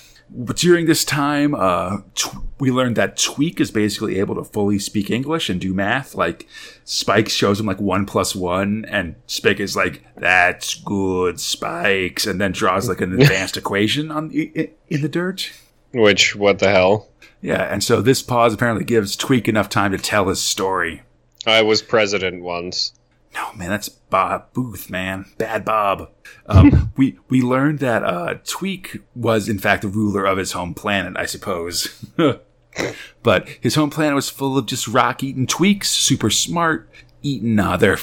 during 0.55 0.87
this 0.87 1.05
time, 1.05 1.55
uh, 1.55 1.99
tw- 2.15 2.37
we 2.59 2.71
learned 2.71 2.97
that 2.97 3.17
Tweak 3.17 3.61
is 3.61 3.71
basically 3.71 4.19
able 4.19 4.35
to 4.37 4.45
fully 4.45 4.79
speak 4.79 5.11
English 5.11 5.49
and 5.51 5.61
do 5.61 5.73
math. 5.75 6.15
Like 6.15 6.47
Spike 6.85 7.29
shows 7.29 7.59
him 7.59 7.67
like 7.67 7.81
one 7.81 8.07
plus 8.07 8.35
one, 8.35 8.85
and 8.89 9.15
Spike 9.27 9.61
is 9.61 9.75
like, 9.77 10.05
"That's 10.17 10.75
good, 10.75 11.41
Spikes," 11.41 12.27
and 12.27 12.41
then 12.41 12.53
draws 12.53 12.89
like 12.89 13.01
an 13.01 13.13
advanced 13.21 13.57
equation 13.57 14.11
on 14.11 14.31
i- 14.35 14.71
in 14.89 15.01
the 15.03 15.09
dirt. 15.09 15.51
Which 15.93 16.37
what 16.37 16.59
the 16.59 16.71
hell? 16.71 17.09
Yeah, 17.43 17.63
and 17.63 17.83
so 17.83 18.03
this 18.03 18.23
pause 18.23 18.53
apparently 18.55 18.85
gives 18.85 19.17
Tweak 19.17 19.49
enough 19.49 19.69
time 19.71 19.93
to 19.93 19.99
tell 19.99 20.29
his 20.29 20.41
story. 20.41 21.03
I 21.47 21.63
was 21.63 21.81
president 21.81 22.43
once. 22.43 22.93
No, 23.35 23.53
man, 23.55 23.71
that's 23.71 23.89
Bob 23.89 24.53
Booth, 24.53 24.91
man. 24.91 25.27
Bad 25.39 25.65
Bob. 25.65 26.11
Um, 26.47 26.93
we 26.97 27.19
we 27.29 27.41
learned 27.41 27.79
that 27.79 28.03
uh, 28.03 28.35
Tweak 28.45 28.99
was 29.15 29.49
in 29.49 29.59
fact 29.59 29.83
the 29.83 29.89
ruler 29.89 30.25
of 30.25 30.39
his 30.39 30.53
home 30.53 30.75
planet, 30.75 31.15
I 31.17 31.27
suppose. 31.27 32.05
but 33.23 33.49
his 33.61 33.75
home 33.75 33.91
planet 33.91 34.15
was 34.15 34.31
full 34.31 34.59
of 34.59 34.67
just 34.67 34.89
rock-eating 34.89 35.47
tweaks, 35.47 35.91
super 35.91 36.31
smart, 36.31 36.89
eating 37.23 37.59
uh, 37.59 37.77
their 37.77 37.99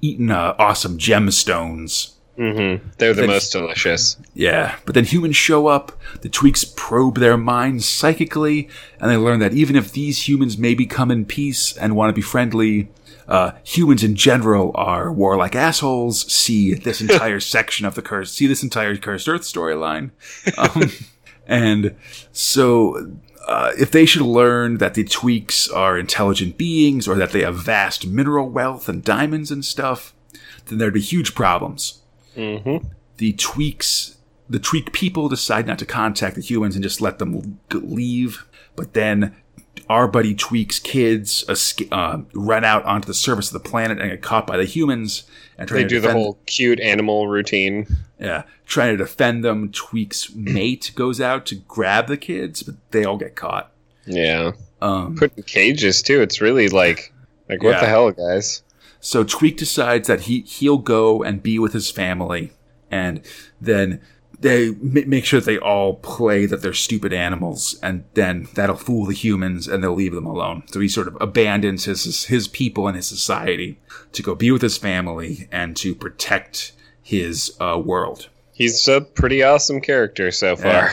eating 0.00 0.30
uh, 0.30 0.54
awesome 0.58 0.98
gemstones. 0.98 2.14
Mm-hmm. 2.38 2.88
They're 2.96 3.12
the 3.12 3.22
Then- 3.22 3.30
most 3.30 3.52
delicious. 3.52 4.16
Yeah, 4.34 4.76
but 4.86 4.94
then 4.94 5.04
humans 5.04 5.36
show 5.36 5.66
up, 5.66 5.92
the 6.22 6.28
tweaks 6.30 6.64
probe 6.64 7.18
their 7.18 7.36
minds 7.36 7.86
psychically, 7.86 8.68
and 8.98 9.10
they 9.10 9.16
learn 9.16 9.40
that 9.40 9.52
even 9.52 9.76
if 9.76 9.92
these 9.92 10.26
humans 10.26 10.56
maybe 10.56 10.86
come 10.86 11.10
in 11.10 11.26
peace 11.26 11.76
and 11.76 11.96
want 11.96 12.08
to 12.08 12.14
be 12.14 12.22
friendly, 12.22 12.88
uh, 13.30 13.52
humans 13.64 14.04
in 14.04 14.14
general 14.16 14.72
are 14.74 15.10
warlike 15.10 15.54
assholes. 15.54 16.30
See 16.30 16.74
this 16.74 17.00
entire 17.06 17.40
section 17.40 17.86
of 17.86 17.94
the 17.94 18.02
curse, 18.02 18.32
see 18.32 18.46
this 18.46 18.62
entire 18.62 18.96
cursed 18.96 19.28
Earth 19.28 19.42
storyline. 19.42 20.10
Um, 20.58 20.90
and 21.46 21.94
so, 22.32 23.16
uh, 23.48 23.72
if 23.78 23.90
they 23.90 24.04
should 24.04 24.22
learn 24.22 24.76
that 24.78 24.94
the 24.94 25.04
tweaks 25.04 25.68
are 25.68 25.98
intelligent 25.98 26.58
beings 26.58 27.08
or 27.08 27.14
that 27.14 27.32
they 27.32 27.40
have 27.42 27.56
vast 27.56 28.06
mineral 28.06 28.48
wealth 28.50 28.88
and 28.88 29.02
diamonds 29.02 29.50
and 29.50 29.64
stuff, 29.64 30.12
then 30.66 30.78
there'd 30.78 30.92
be 30.94 31.00
huge 31.00 31.34
problems 31.34 31.96
Mm-hmm. 32.36 32.86
the 33.16 33.32
tweaks 33.32 34.16
the 34.48 34.60
tweak 34.60 34.92
people 34.92 35.28
decide 35.28 35.66
not 35.66 35.80
to 35.80 35.84
contact 35.84 36.36
the 36.36 36.40
humans 36.40 36.76
and 36.76 36.82
just 36.84 37.00
let 37.00 37.18
them 37.18 37.58
leave 37.72 38.46
but 38.76 38.92
then 38.94 39.34
our 39.90 40.06
buddy 40.06 40.34
tweaks 40.34 40.78
kids 40.78 41.44
uh, 41.90 42.18
run 42.32 42.64
out 42.64 42.84
onto 42.84 43.06
the 43.06 43.14
surface 43.14 43.48
of 43.52 43.60
the 43.62 43.68
planet 43.68 44.00
and 44.00 44.10
get 44.10 44.22
caught 44.22 44.46
by 44.46 44.56
the 44.56 44.64
humans 44.64 45.24
and 45.58 45.68
They 45.68 45.84
do 45.84 45.98
the 46.00 46.12
whole 46.12 46.38
cute 46.46 46.78
animal 46.80 47.26
routine. 47.28 47.86
yeah 48.18 48.42
trying 48.66 48.96
to 48.96 48.96
defend 48.96 49.42
them 49.44 49.70
tweaks 49.72 50.32
mate 50.34 50.92
goes 50.94 51.20
out 51.20 51.44
to 51.46 51.56
grab 51.56 52.06
the 52.06 52.16
kids 52.16 52.62
but 52.62 52.76
they 52.92 53.04
all 53.04 53.16
get 53.18 53.34
caught 53.34 53.72
Yeah. 54.06 54.52
um, 54.80 55.16
Put 55.16 55.36
in 55.36 55.42
cages 55.42 56.02
too. 56.02 56.20
It's 56.22 56.40
really 56.40 56.68
like 56.68 57.12
like 57.48 57.62
what 57.62 57.72
Yeah. 57.72 57.80
the 57.80 57.86
hell, 57.86 58.10
guys? 58.12 58.62
So 59.00 59.24
Tweak 59.24 59.56
decides 59.56 60.06
that 60.08 60.20
he 60.22 60.42
he'll 60.42 60.78
go 60.78 61.22
and 61.22 61.42
be 61.42 61.58
with 61.58 61.72
his 61.72 61.90
family, 61.90 62.52
and 62.90 63.22
then 63.60 64.00
they 64.40 64.68
m- 64.68 65.04
make 65.08 65.24
sure 65.24 65.40
that 65.40 65.46
they 65.46 65.58
all 65.58 65.94
play 65.94 66.46
that 66.46 66.62
they're 66.62 66.72
stupid 66.72 67.12
animals, 67.12 67.78
and 67.82 68.04
then 68.14 68.48
that'll 68.54 68.76
fool 68.76 69.06
the 69.06 69.14
humans, 69.14 69.68
and 69.68 69.82
they'll 69.82 69.94
leave 69.94 70.14
them 70.14 70.26
alone. 70.26 70.62
So 70.66 70.80
he 70.80 70.88
sort 70.88 71.08
of 71.08 71.16
abandons 71.20 71.84
his 71.84 72.24
his 72.26 72.48
people 72.48 72.88
and 72.88 72.96
his 72.96 73.06
society 73.06 73.78
to 74.12 74.22
go 74.22 74.34
be 74.34 74.50
with 74.50 74.62
his 74.62 74.76
family 74.78 75.48
and 75.52 75.76
to 75.78 75.94
protect 75.94 76.72
his 77.02 77.56
uh, 77.60 77.80
world. 77.84 78.28
He's 78.54 78.86
a 78.88 79.00
pretty 79.00 79.42
awesome 79.42 79.80
character 79.80 80.30
so 80.30 80.56
far. 80.56 80.92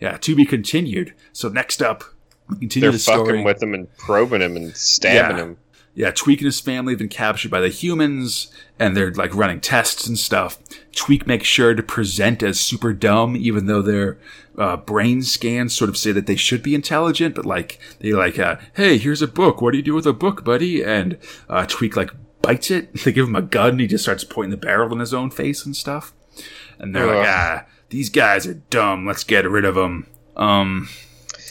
Yeah, 0.00 0.16
to 0.18 0.36
be 0.36 0.44
continued. 0.46 1.14
So 1.32 1.48
next 1.48 1.82
up, 1.82 2.04
we 2.48 2.56
continue 2.58 2.82
They're 2.86 2.92
the 2.92 2.98
story. 3.00 3.26
fucking 3.26 3.44
with 3.44 3.62
him 3.62 3.74
and 3.74 3.94
probing 3.96 4.40
him 4.40 4.56
and 4.56 4.76
stabbing 4.76 5.36
Yeah. 5.36 5.42
him. 5.44 5.56
Yeah, 5.98 6.12
Tweak 6.12 6.38
and 6.38 6.46
his 6.46 6.60
family 6.60 6.92
have 6.92 7.00
been 7.00 7.08
captured 7.08 7.50
by 7.50 7.60
the 7.60 7.70
humans, 7.70 8.52
and 8.78 8.96
they're 8.96 9.10
like 9.10 9.34
running 9.34 9.60
tests 9.60 10.06
and 10.06 10.16
stuff. 10.16 10.56
Tweak 10.94 11.26
makes 11.26 11.48
sure 11.48 11.74
to 11.74 11.82
present 11.82 12.40
as 12.40 12.60
super 12.60 12.92
dumb, 12.92 13.34
even 13.34 13.66
though 13.66 13.82
their 13.82 14.16
uh, 14.56 14.76
brain 14.76 15.22
scans 15.22 15.74
sort 15.74 15.90
of 15.90 15.96
say 15.96 16.12
that 16.12 16.28
they 16.28 16.36
should 16.36 16.62
be 16.62 16.76
intelligent. 16.76 17.34
But 17.34 17.46
like 17.46 17.80
they 17.98 18.12
like, 18.12 18.38
uh, 18.38 18.58
hey, 18.74 18.96
here's 18.96 19.22
a 19.22 19.26
book. 19.26 19.60
What 19.60 19.72
do 19.72 19.78
you 19.78 19.82
do 19.82 19.94
with 19.94 20.06
a 20.06 20.12
book, 20.12 20.44
buddy? 20.44 20.84
And 20.84 21.18
uh, 21.48 21.66
Tweak 21.66 21.96
like 21.96 22.12
bites 22.42 22.70
it. 22.70 22.90
They 23.04 23.10
give 23.10 23.26
him 23.26 23.34
a 23.34 23.42
gun. 23.42 23.70
And 23.70 23.80
he 23.80 23.88
just 23.88 24.04
starts 24.04 24.22
pointing 24.22 24.52
the 24.52 24.56
barrel 24.56 24.92
in 24.92 25.00
his 25.00 25.12
own 25.12 25.32
face 25.32 25.66
and 25.66 25.74
stuff. 25.74 26.12
And 26.78 26.94
they're 26.94 27.06
like, 27.12 27.26
ah, 27.26 27.64
these 27.90 28.08
guys 28.08 28.46
are 28.46 28.54
dumb. 28.54 29.04
Let's 29.04 29.24
get 29.24 29.50
rid 29.50 29.64
of 29.64 29.74
them. 29.74 30.06
Um, 30.36 30.90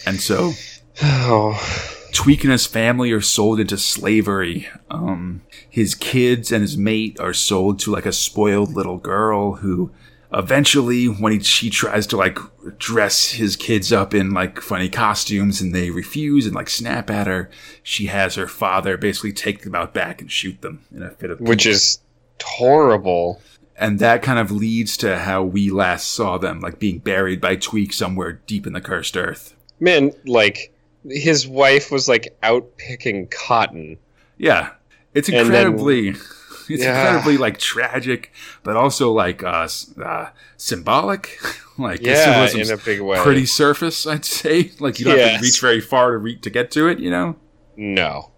and 0.05 0.21
so 0.21 0.53
Oh, 1.03 1.96
Tweak 2.17 2.43
and 2.43 2.51
his 2.51 2.65
family 2.65 3.11
are 3.11 3.21
sold 3.21 3.59
into 3.59 3.77
slavery. 3.77 4.67
Um, 4.89 5.43
his 5.69 5.93
kids 5.93 6.51
and 6.51 6.63
his 6.63 6.75
mate 6.75 7.19
are 7.19 7.31
sold 7.31 7.77
to 7.81 7.91
like 7.91 8.07
a 8.07 8.11
spoiled 8.11 8.73
little 8.73 8.97
girl 8.97 9.57
who 9.57 9.91
eventually, 10.33 11.05
when 11.05 11.33
he, 11.33 11.39
she 11.41 11.69
tries 11.69 12.07
to 12.07 12.17
like 12.17 12.39
dress 12.79 13.33
his 13.33 13.55
kids 13.55 13.93
up 13.93 14.15
in 14.15 14.31
like 14.31 14.59
funny 14.61 14.89
costumes 14.89 15.61
and 15.61 15.75
they 15.75 15.91
refuse 15.91 16.47
and 16.47 16.55
like 16.55 16.71
snap 16.71 17.11
at 17.11 17.27
her, 17.27 17.51
she 17.83 18.07
has 18.07 18.33
her 18.33 18.47
father 18.47 18.97
basically 18.97 19.31
take 19.31 19.61
them 19.61 19.75
out 19.75 19.93
back 19.93 20.19
and 20.19 20.31
shoot 20.31 20.59
them 20.63 20.83
in 20.91 21.03
a 21.03 21.11
fit 21.11 21.29
of 21.29 21.39
which 21.39 21.67
is 21.67 21.99
horrible. 22.43 23.39
and 23.77 23.99
that 23.99 24.23
kind 24.23 24.39
of 24.39 24.49
leads 24.49 24.97
to 24.97 25.19
how 25.19 25.43
we 25.43 25.69
last 25.69 26.07
saw 26.07 26.39
them, 26.39 26.61
like 26.61 26.79
being 26.79 26.97
buried 26.97 27.39
by 27.39 27.55
Tweak 27.55 27.93
somewhere 27.93 28.41
deep 28.47 28.65
in 28.65 28.73
the 28.73 28.81
cursed 28.81 29.15
earth. 29.15 29.53
Man, 29.79 30.13
like 30.25 30.73
his 31.09 31.47
wife 31.47 31.91
was 31.91 32.07
like 32.07 32.37
out 32.43 32.77
picking 32.77 33.27
cotton. 33.27 33.97
Yeah, 34.37 34.71
it's 35.13 35.27
And 35.29 35.37
then- 35.37 35.45
incredibly, 35.67 36.09
it's 36.69 36.83
Yeah. 36.83 37.05
incredibly 37.05 37.37
like 37.37 37.57
tragic, 37.57 38.31
but 38.63 38.75
also 38.75 39.11
like 39.11 39.43
uh, 39.43 39.67
uh 40.03 40.27
symbolic. 40.57 41.39
like 41.77 42.01
Yeah, 42.01 42.47
in 42.49 42.71
a 42.71 42.77
big 42.77 43.01
way. 43.01 43.19
pretty 43.19 43.45
surface, 43.45 44.05
I'd 44.07 44.25
say. 44.25 44.71
Like 44.79 44.99
you 44.99 45.05
don't 45.05 45.19
have 45.19 45.39
to 45.39 45.45
reach 45.45 45.61
very 45.61 45.81
far 45.81 46.11
to 46.11 46.17
re- 46.17 46.35
to 46.37 46.49
get 46.49 46.71
to 46.71 46.87
it, 46.87 46.99
you 46.99 47.09
know. 47.09 47.35
No. 47.75 48.31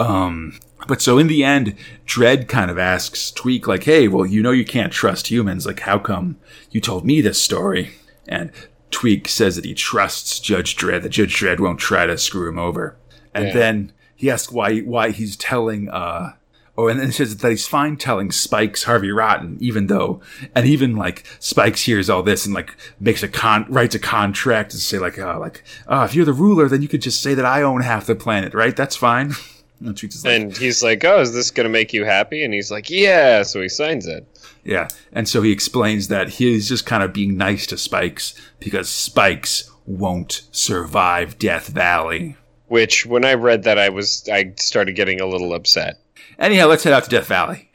Um, 0.00 0.58
but 0.86 1.02
so 1.02 1.18
in 1.18 1.26
the 1.26 1.42
end, 1.42 1.74
Dredd 2.06 2.48
kind 2.48 2.70
of 2.70 2.78
asks 2.78 3.30
Tweak, 3.32 3.66
like, 3.66 3.84
"Hey, 3.84 4.06
well, 4.08 4.24
you 4.26 4.42
know 4.42 4.52
you 4.52 4.64
can't 4.64 4.92
trust 4.92 5.28
humans. 5.30 5.66
Like, 5.66 5.80
how 5.80 5.98
come 5.98 6.36
you 6.70 6.80
told 6.80 7.04
me 7.04 7.20
this 7.20 7.40
story?" 7.42 7.90
And 8.28 8.52
Tweak 8.90 9.28
says 9.28 9.56
that 9.56 9.64
he 9.64 9.74
trusts 9.74 10.40
Judge 10.40 10.76
Dredd. 10.76 11.02
That 11.02 11.10
Judge 11.10 11.36
Dredd 11.36 11.60
won't 11.60 11.78
try 11.80 12.06
to 12.06 12.16
screw 12.18 12.48
him 12.48 12.58
over. 12.58 12.96
And 13.34 13.46
Yeah. 13.48 13.52
then 13.52 13.92
he 14.16 14.30
asks 14.30 14.50
why 14.52 14.78
why 14.80 15.10
he's 15.10 15.36
telling. 15.36 15.88
uh 15.88 16.32
Oh, 16.80 16.86
and 16.86 17.00
then 17.00 17.06
he 17.08 17.12
says 17.12 17.36
that 17.36 17.50
he's 17.50 17.66
fine 17.66 17.96
telling 17.96 18.30
Spikes 18.30 18.84
Harvey 18.84 19.10
Rotten, 19.10 19.56
even 19.60 19.88
though, 19.88 20.20
and 20.54 20.64
even 20.64 20.94
like 20.94 21.24
Spikes 21.40 21.82
hears 21.82 22.08
all 22.08 22.22
this 22.22 22.46
and 22.46 22.54
like 22.54 22.76
makes 23.00 23.20
a 23.24 23.28
con, 23.28 23.66
writes 23.68 23.96
a 23.96 23.98
contract 23.98 24.72
and 24.72 24.80
say 24.80 24.96
like, 25.00 25.18
uh, 25.18 25.40
like, 25.40 25.64
oh, 25.88 26.04
if 26.04 26.14
you're 26.14 26.24
the 26.24 26.32
ruler, 26.32 26.68
then 26.68 26.80
you 26.80 26.86
could 26.86 27.02
just 27.02 27.20
say 27.20 27.34
that 27.34 27.44
I 27.44 27.62
own 27.62 27.80
half 27.80 28.06
the 28.06 28.14
planet, 28.14 28.54
right? 28.54 28.76
That's 28.76 28.94
fine. 28.94 29.32
And 29.80 30.02
like, 30.24 30.34
And 30.34 30.56
he's 30.56 30.82
like, 30.82 31.04
"Oh, 31.04 31.20
is 31.20 31.32
this 31.32 31.50
gonna 31.50 31.68
make 31.68 31.92
you 31.92 32.04
happy?" 32.04 32.42
And 32.44 32.52
he's 32.52 32.70
like, 32.70 32.90
"Yeah." 32.90 33.42
So 33.42 33.60
he 33.62 33.68
signs 33.68 34.06
it. 34.06 34.26
Yeah. 34.64 34.88
And 35.12 35.28
so 35.28 35.42
he 35.42 35.52
explains 35.52 36.08
that 36.08 36.28
he's 36.30 36.68
just 36.68 36.84
kind 36.86 37.02
of 37.02 37.12
being 37.12 37.36
nice 37.36 37.66
to 37.68 37.78
Spikes 37.78 38.34
because 38.60 38.88
Spikes 38.88 39.70
won't 39.86 40.42
survive 40.50 41.38
Death 41.38 41.68
Valley. 41.68 42.36
Which, 42.66 43.06
when 43.06 43.24
I 43.24 43.34
read 43.34 43.62
that, 43.62 43.78
I 43.78 43.88
was 43.88 44.28
I 44.30 44.52
started 44.56 44.96
getting 44.96 45.20
a 45.20 45.26
little 45.26 45.54
upset. 45.54 45.98
Anyhow, 46.38 46.66
let's 46.66 46.84
head 46.84 46.92
out 46.92 47.04
to 47.04 47.10
Death 47.10 47.26
Valley. 47.26 47.70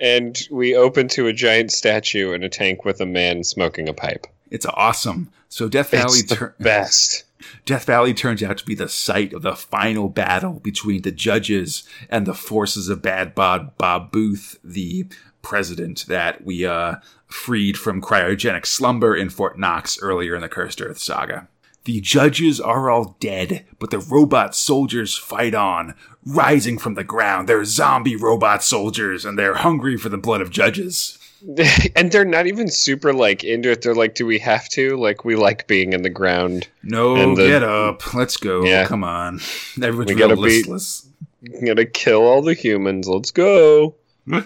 And 0.00 0.36
we 0.50 0.74
open 0.74 1.06
to 1.10 1.28
a 1.28 1.32
giant 1.32 1.70
statue 1.70 2.32
in 2.32 2.42
a 2.42 2.48
tank 2.48 2.84
with 2.84 3.00
a 3.00 3.06
man 3.06 3.44
smoking 3.44 3.88
a 3.88 3.92
pipe. 3.94 4.26
It's 4.50 4.66
awesome. 4.66 5.30
So 5.48 5.68
Death 5.68 5.90
Valley, 5.90 6.18
It's 6.18 6.28
the 6.28 6.34
tur- 6.34 6.54
best. 6.58 7.22
Death 7.64 7.84
Valley 7.84 8.14
turns 8.14 8.42
out 8.42 8.58
to 8.58 8.64
be 8.64 8.74
the 8.74 8.88
site 8.88 9.32
of 9.32 9.42
the 9.42 9.56
final 9.56 10.08
battle 10.08 10.60
between 10.60 11.02
the 11.02 11.12
judges 11.12 11.84
and 12.08 12.26
the 12.26 12.34
forces 12.34 12.88
of 12.88 13.02
Bad 13.02 13.34
Bob 13.34 13.76
Bob 13.78 14.10
Booth, 14.12 14.58
the 14.62 15.06
president 15.42 16.06
that 16.06 16.44
we 16.44 16.64
uh, 16.64 16.96
freed 17.26 17.76
from 17.76 18.00
cryogenic 18.00 18.66
slumber 18.66 19.14
in 19.14 19.28
Fort 19.28 19.58
Knox 19.58 19.98
earlier 20.00 20.34
in 20.34 20.42
the 20.42 20.48
Cursed 20.48 20.80
Earth 20.80 20.98
saga. 20.98 21.48
The 21.84 22.00
judges 22.00 22.60
are 22.60 22.90
all 22.90 23.16
dead, 23.18 23.64
but 23.80 23.90
the 23.90 23.98
robot 23.98 24.54
soldiers 24.54 25.18
fight 25.18 25.54
on, 25.54 25.94
rising 26.24 26.78
from 26.78 26.94
the 26.94 27.02
ground. 27.02 27.48
They're 27.48 27.64
zombie 27.64 28.14
robot 28.14 28.62
soldiers, 28.62 29.24
and 29.24 29.36
they're 29.36 29.56
hungry 29.56 29.96
for 29.96 30.08
the 30.08 30.16
blood 30.16 30.40
of 30.40 30.50
judges. 30.50 31.18
and 31.96 32.12
they're 32.12 32.24
not 32.24 32.46
even 32.46 32.68
super 32.68 33.12
like 33.12 33.42
into 33.44 33.70
it. 33.70 33.82
They're 33.82 33.94
like, 33.94 34.14
"Do 34.14 34.26
we 34.26 34.38
have 34.38 34.68
to? 34.70 34.96
Like, 34.96 35.24
we 35.24 35.36
like 35.36 35.66
being 35.66 35.92
in 35.92 36.02
the 36.02 36.10
ground. 36.10 36.68
No, 36.82 37.34
the- 37.34 37.46
get 37.46 37.62
up. 37.62 38.14
Let's 38.14 38.36
go. 38.36 38.64
Yeah. 38.64 38.86
Come 38.86 39.04
on. 39.04 39.40
Everyone's 39.82 40.10
We 40.10 40.14
gotta 40.14 40.34
listless. 40.36 41.08
I'm 41.44 41.64
gonna 41.64 41.84
kill 41.86 42.22
all 42.22 42.42
the 42.42 42.54
humans. 42.54 43.08
Let's 43.08 43.30
go." 43.30 43.96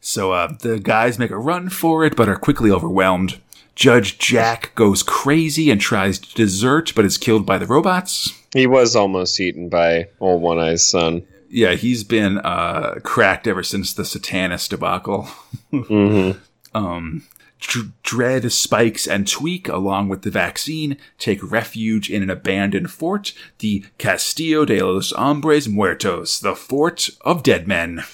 So 0.00 0.32
uh, 0.32 0.54
the 0.60 0.78
guys 0.78 1.18
make 1.18 1.30
a 1.30 1.36
run 1.38 1.68
for 1.68 2.04
it, 2.06 2.16
but 2.16 2.28
are 2.28 2.36
quickly 2.38 2.70
overwhelmed. 2.70 3.38
Judge 3.74 4.18
Jack 4.18 4.74
goes 4.74 5.02
crazy 5.02 5.70
and 5.70 5.78
tries 5.80 6.18
to 6.18 6.34
desert, 6.34 6.92
but 6.96 7.04
is 7.04 7.18
killed 7.18 7.44
by 7.46 7.58
the 7.58 7.66
robots. 7.66 8.32
He 8.54 8.66
was 8.66 8.96
almost 8.96 9.38
eaten 9.38 9.68
by 9.68 10.08
old 10.20 10.40
One 10.42 10.58
Eye's 10.58 10.86
son. 10.86 11.22
Yeah, 11.52 11.74
he's 11.74 12.04
been 12.04 12.38
uh, 12.38 13.00
cracked 13.02 13.48
ever 13.48 13.64
since 13.64 13.92
the 13.92 14.04
Satanist 14.04 14.70
debacle. 14.70 15.28
hmm 15.70 16.32
Um, 16.72 17.24
Dr- 17.58 17.92
Dredd, 18.04 18.50
Spikes, 18.52 19.08
and 19.08 19.26
Tweak, 19.26 19.66
along 19.68 20.08
with 20.08 20.22
the 20.22 20.30
vaccine, 20.30 20.96
take 21.18 21.40
refuge 21.42 22.08
in 22.08 22.22
an 22.22 22.30
abandoned 22.30 22.92
fort, 22.92 23.32
the 23.58 23.84
Castillo 23.98 24.64
de 24.64 24.80
los 24.80 25.10
Hombres 25.10 25.68
Muertos, 25.68 26.38
the 26.38 26.54
Fort 26.54 27.10
of 27.22 27.42
Dead 27.42 27.66
Men. 27.66 28.04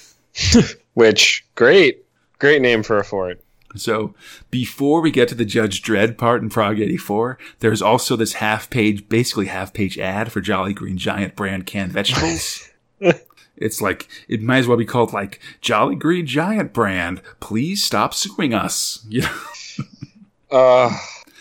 Which 0.95 1.45
great, 1.55 2.07
great 2.39 2.62
name 2.62 2.82
for 2.82 2.97
a 2.97 3.05
fort. 3.05 3.43
So 3.76 4.14
before 4.51 5.03
we 5.03 5.11
get 5.11 5.28
to 5.28 5.34
the 5.34 5.45
Judge 5.45 5.82
Dredd 5.82 6.16
part 6.16 6.43
in 6.43 6.49
Prog 6.49 6.80
84, 6.80 7.39
there's 7.61 7.82
also 7.82 8.16
this 8.16 8.34
half 8.34 8.70
page, 8.70 9.07
basically 9.09 9.47
half 9.47 9.74
page 9.74 9.99
ad 9.99 10.32
for 10.32 10.41
Jolly 10.41 10.72
Green 10.72 10.97
Giant 10.97 11.37
brand 11.37 11.66
canned 11.66 11.93
vegetables. 11.93 12.66
It's 13.57 13.80
like 13.80 14.07
it 14.28 14.42
might 14.42 14.59
as 14.59 14.66
well 14.68 14.76
be 14.76 14.84
called 14.84 15.12
like 15.14 15.40
Jolly 15.62 15.94
Green 15.97 16.26
Giant 16.26 16.72
brand. 16.74 17.22
Please 17.40 17.82
stop 17.82 18.12
suing 18.14 18.53
us. 18.55 19.05
You 19.09 19.22
know? 19.22 19.38
Uh, 20.51 20.97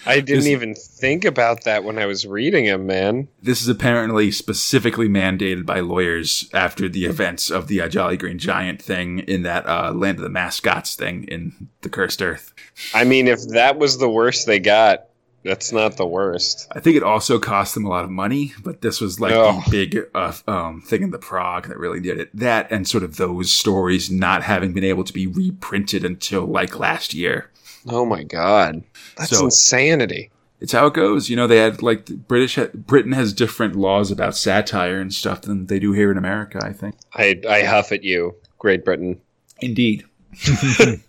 I 0.07 0.15
didn't 0.19 0.43
This- 0.43 0.47
even 0.47 0.75
think 0.75 1.25
about 1.25 1.63
that 1.63 1.83
when 1.83 1.97
I 1.97 2.05
was 2.05 2.25
reading 2.27 2.65
him, 2.65 2.85
man. 2.85 3.27
This 3.41 3.61
is 3.61 3.67
apparently 3.67 4.31
specifically 4.31 5.07
mandated 5.09 5.65
by 5.65 5.79
lawyers 5.79 6.49
after 6.53 6.87
the 6.89 7.05
events 7.05 7.49
of 7.51 7.67
the 7.67 7.81
uh, 7.81 7.87
Jolly 7.89 8.17
Green 8.17 8.37
Giant 8.39 8.81
thing 8.81 9.19
in 9.19 9.43
that 9.43 9.65
uh, 9.67 9.91
Land 9.93 10.17
of 10.19 10.23
the 10.23 10.29
Mascots 10.29 10.95
thing 10.95 11.23
in 11.25 11.69
the 11.81 11.89
Cursed 11.89 12.21
Earth. 12.21 12.53
I 12.93 13.03
mean, 13.03 13.27
if 13.27 13.41
that 13.49 13.77
was 13.77 13.97
the 13.97 14.09
worst 14.09 14.47
they 14.47 14.59
got, 14.59 15.07
that's 15.45 15.71
not 15.71 15.95
the 15.95 16.05
worst. 16.05 16.67
I 16.75 16.81
think 16.81 16.97
it 16.97 17.03
also 17.03 17.39
cost 17.39 17.73
them 17.75 17.85
a 17.85 17.89
lot 17.89 18.03
of 18.03 18.09
money, 18.09 18.53
but 18.63 18.81
this 18.81 18.99
was 18.99 19.19
like 19.21 19.31
Oh. 19.33 19.61
the 19.65 19.71
big 19.71 19.97
uh, 20.13 20.33
um, 20.47 20.81
thing 20.81 21.03
in 21.03 21.11
the 21.11 21.17
Prog 21.19 21.67
that 21.69 21.77
really 21.77 22.01
did 22.01 22.19
it. 22.19 22.29
That 22.33 22.69
and 22.71 22.85
sort 22.85 23.03
of 23.05 23.15
those 23.15 23.51
stories 23.51 24.11
not 24.11 24.43
having 24.43 24.73
been 24.73 24.83
able 24.83 25.03
to 25.05 25.13
be 25.13 25.27
reprinted 25.27 26.03
until 26.03 26.45
like 26.45 26.77
last 26.77 27.13
year. 27.13 27.49
Oh 27.87 28.05
my 28.05 28.23
god, 28.23 28.83
that's 29.17 29.29
So- 29.37 29.45
insanity. 29.45 30.31
It's 30.61 30.71
how 30.71 30.87
it 30.87 30.93
goes. 30.93 31.29
You 31.29 31.35
know, 31.35 31.47
they 31.47 31.57
had 31.57 31.83
like 31.83 32.05
the 32.05 32.15
British 32.15 32.57
Britain 32.73 33.11
has 33.11 33.33
different 33.33 33.75
laws 33.75 34.09
about 34.09 34.35
satire 34.37 34.99
and 34.99 35.13
stuff 35.13 35.41
than 35.41 35.67
they 35.67 35.79
do 35.79 35.91
here 35.91 36.09
in 36.11 36.17
America. 36.17 36.59
I 36.63 36.71
think. 36.73 36.95
I 37.13 37.39
I 37.47 37.63
huff 37.63 37.91
at 37.91 38.03
you, 38.03 38.35
Great 38.57 38.83
Britain. 38.85 39.19
Indeed. 39.61 40.05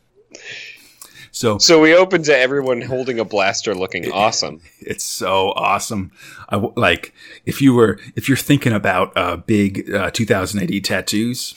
so 1.36 1.58
So 1.58 1.80
we 1.80 1.94
open 1.94 2.22
to 2.24 2.36
everyone 2.36 2.80
holding 2.80 3.18
a 3.18 3.24
blaster, 3.24 3.74
looking 3.74 4.10
awesome. 4.10 4.60
it's 4.80 5.04
so 5.04 5.50
awesome. 5.52 6.10
I 6.48 6.56
like 6.76 7.12
if 7.44 7.60
you 7.60 7.74
were 7.74 7.98
if 8.16 8.26
you're 8.28 8.36
thinking 8.38 8.72
about 8.72 9.14
uh, 9.16 9.36
big 9.36 9.92
uh, 9.92 10.10
2000 10.10 10.62
AD 10.62 10.84
tattoos, 10.84 11.54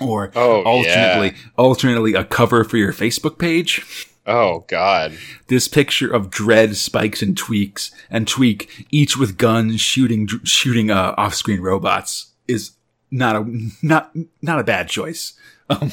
or 0.00 0.32
Oh, 0.34 0.62
alternately 0.62 1.34
alternately 1.58 2.14
a 2.14 2.24
cover 2.24 2.64
for 2.64 2.78
your 2.78 2.92
Facebook 2.92 3.38
page. 3.38 4.08
Oh 4.26 4.64
god, 4.68 5.12
This 5.48 5.66
picture 5.68 6.08
of 6.12 6.30
Dredd, 6.30 6.76
Spikes, 6.76 7.22
and 7.22 7.36
Tweaks, 7.36 7.90
and 8.08 8.26
Tweak, 8.28 8.86
each 8.90 9.16
with 9.16 9.36
guns 9.36 9.80
shooting 9.80 10.28
shooting 10.44 10.90
uh, 10.90 11.14
off-screen 11.18 11.60
robots, 11.60 12.32
is 12.46 12.70
not 13.10 13.34
a 13.36 13.68
not 13.82 14.12
not 14.40 14.58
a 14.60 14.64
bad 14.64 14.88
choice. 14.88 15.34
Um, 15.70 15.90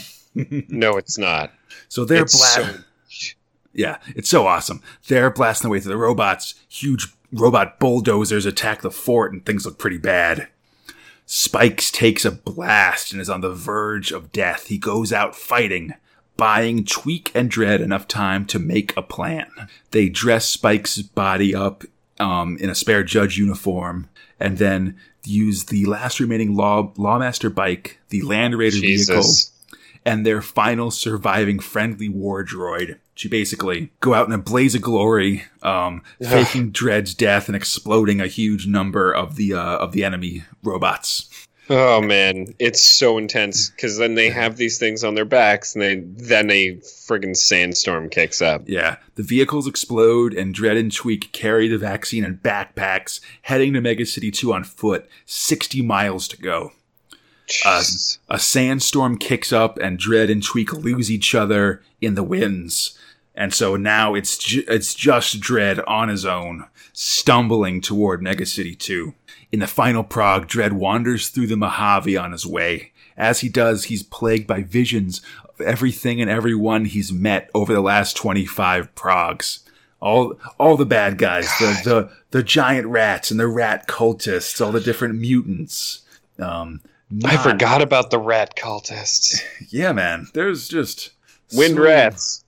no, 0.67 0.97
it's 0.97 1.17
not. 1.17 1.51
so 1.87 2.03
they're 2.05 2.23
It's 2.23 2.35
bla- 2.57 2.65
so 2.65 2.79
Yeah, 3.79 3.99
it's 4.13 4.27
so 4.27 4.45
awesome. 4.45 4.81
They're 5.07 5.29
blasting 5.29 5.69
away 5.69 5.79
through 5.79 5.93
the 5.93 5.97
robots. 5.97 6.53
Huge 6.67 7.07
robot 7.31 7.79
bulldozers 7.79 8.45
attack 8.45 8.81
the 8.81 8.91
fort, 8.91 9.31
and 9.31 9.45
things 9.45 9.65
look 9.65 9.77
pretty 9.79 9.97
bad. 9.97 10.49
Spikes 11.25 11.89
takes 11.89 12.25
a 12.25 12.31
blast 12.31 13.13
and 13.13 13.21
is 13.21 13.29
on 13.29 13.39
the 13.39 13.53
verge 13.53 14.11
of 14.11 14.33
death. 14.33 14.67
He 14.67 14.77
goes 14.77 15.13
out 15.13 15.33
fighting, 15.33 15.93
buying 16.35 16.83
Tweak 16.83 17.31
and 17.33 17.49
Dredd 17.49 17.79
enough 17.79 18.05
time 18.05 18.45
to 18.47 18.59
make 18.59 18.95
a 18.97 19.01
plan. 19.01 19.49
They 19.91 20.09
dress 20.09 20.49
Spike's 20.49 21.01
body 21.01 21.55
up 21.55 21.85
um, 22.19 22.57
in 22.57 22.69
a 22.69 22.75
spare 22.75 23.05
judge 23.05 23.37
uniform, 23.37 24.09
and 24.41 24.57
then 24.57 24.97
use 25.23 25.65
the 25.65 25.85
last 25.85 26.19
remaining 26.19 26.53
law 26.53 26.91
lawmaster 26.97 27.53
bike, 27.53 28.01
the 28.09 28.23
Land 28.23 28.57
Raider 28.57 28.81
vehicle, 28.81 29.15
Jesus. 29.15 29.53
And 30.09 30.25
their 30.25 30.41
final 30.41 30.89
surviving 30.89 31.59
friendly 31.59 32.09
war 32.09 32.43
droid 32.43 32.97
to 33.17 33.29
basically 33.29 33.91
go 33.99 34.15
out 34.15 34.25
in 34.25 34.33
a 34.33 34.39
blaze 34.39 34.73
of 34.73 34.81
glory, 34.81 35.43
um, 35.61 36.01
faking 36.19 36.71
Dredd's 36.71 37.13
death 37.13 37.47
and 37.47 37.55
exploding 37.55 38.19
a 38.19 38.25
huge 38.25 38.65
number 38.65 39.11
of 39.11 39.35
the 39.35 39.53
uh, 39.53 39.77
of 39.77 39.91
the 39.91 40.03
enemy 40.03 40.45
robots. 40.63 41.29
Oh 41.69 42.01
man, 42.01 42.55
it's 42.57 42.83
so 42.83 43.19
intense 43.19 43.69
because 43.69 43.99
then 43.99 44.15
they 44.15 44.31
have 44.31 44.57
these 44.57 44.79
things 44.79 45.03
on 45.03 45.13
their 45.13 45.25
backs, 45.25 45.75
and 45.75 45.83
they 45.83 45.99
then 45.99 46.49
a 46.49 46.77
friggin' 46.77 47.37
sandstorm 47.37 48.09
kicks 48.09 48.41
up. 48.41 48.63
Yeah, 48.65 48.95
the 49.13 49.21
vehicles 49.21 49.67
explode, 49.67 50.33
and 50.33 50.55
Dredd 50.55 50.79
and 50.79 50.91
Tweak 50.91 51.31
carry 51.31 51.67
the 51.67 51.77
vaccine 51.77 52.23
in 52.23 52.39
backpacks, 52.39 53.19
heading 53.43 53.73
to 53.73 53.81
Mega 53.81 54.07
City 54.07 54.31
2 54.31 54.51
on 54.51 54.63
foot, 54.63 55.07
60 55.27 55.83
miles 55.83 56.27
to 56.29 56.37
go. 56.37 56.71
Uh, 57.65 57.83
a 58.29 58.39
sandstorm 58.39 59.17
kicks 59.17 59.51
up, 59.51 59.77
and 59.79 59.99
Dredd 59.99 60.31
and 60.31 60.43
Tweak 60.43 60.73
lose 60.73 61.09
each 61.11 61.33
other 61.33 61.81
in 62.01 62.15
the 62.15 62.23
winds. 62.23 62.97
And 63.35 63.53
so 63.53 63.75
now 63.75 64.15
it's 64.15 64.37
ju- 64.37 64.65
it's 64.67 64.93
just 64.93 65.39
Dredd 65.39 65.83
on 65.87 66.09
his 66.09 66.25
own, 66.25 66.65
stumbling 66.93 67.81
toward 67.81 68.21
Mega 68.21 68.45
City 68.45 68.75
2. 68.75 69.13
In 69.51 69.59
the 69.59 69.67
final 69.67 70.03
Prog, 70.03 70.47
Dredd 70.47 70.73
wanders 70.73 71.29
through 71.29 71.47
the 71.47 71.55
Mojave 71.55 72.17
on 72.17 72.33
his 72.33 72.45
way. 72.45 72.91
As 73.17 73.39
he 73.39 73.49
does, 73.49 73.85
he's 73.85 74.03
plagued 74.03 74.45
by 74.45 74.63
visions 74.63 75.21
of 75.47 75.61
everything 75.61 76.21
and 76.21 76.29
everyone 76.29 76.85
he's 76.85 77.11
met 77.11 77.49
over 77.53 77.73
the 77.73 77.81
last 77.81 78.15
25 78.15 78.93
Progs. 78.95 79.59
All, 80.01 80.39
all 80.57 80.77
the 80.77 80.85
bad 80.85 81.17
guys, 81.17 81.49
the, 81.59 81.81
the, 81.83 82.11
the 82.31 82.43
giant 82.43 82.87
rats 82.87 83.31
and 83.31 83.39
the 83.39 83.47
rat 83.47 83.87
cultists, 83.87 84.63
all 84.63 84.71
the 84.71 84.79
different 84.79 85.15
mutants. 85.15 86.01
Um, 86.37 86.81
I 87.25 87.37
forgot 87.37 87.81
about 87.81 88.11
the 88.11 88.19
rat 88.19 88.55
cultists. 88.55 89.41
yeah, 89.69 89.91
man. 89.91 90.27
There's 90.33 90.67
just 90.67 91.11
Wind 91.53 91.75
so- 91.75 91.81
rats. 91.83 92.43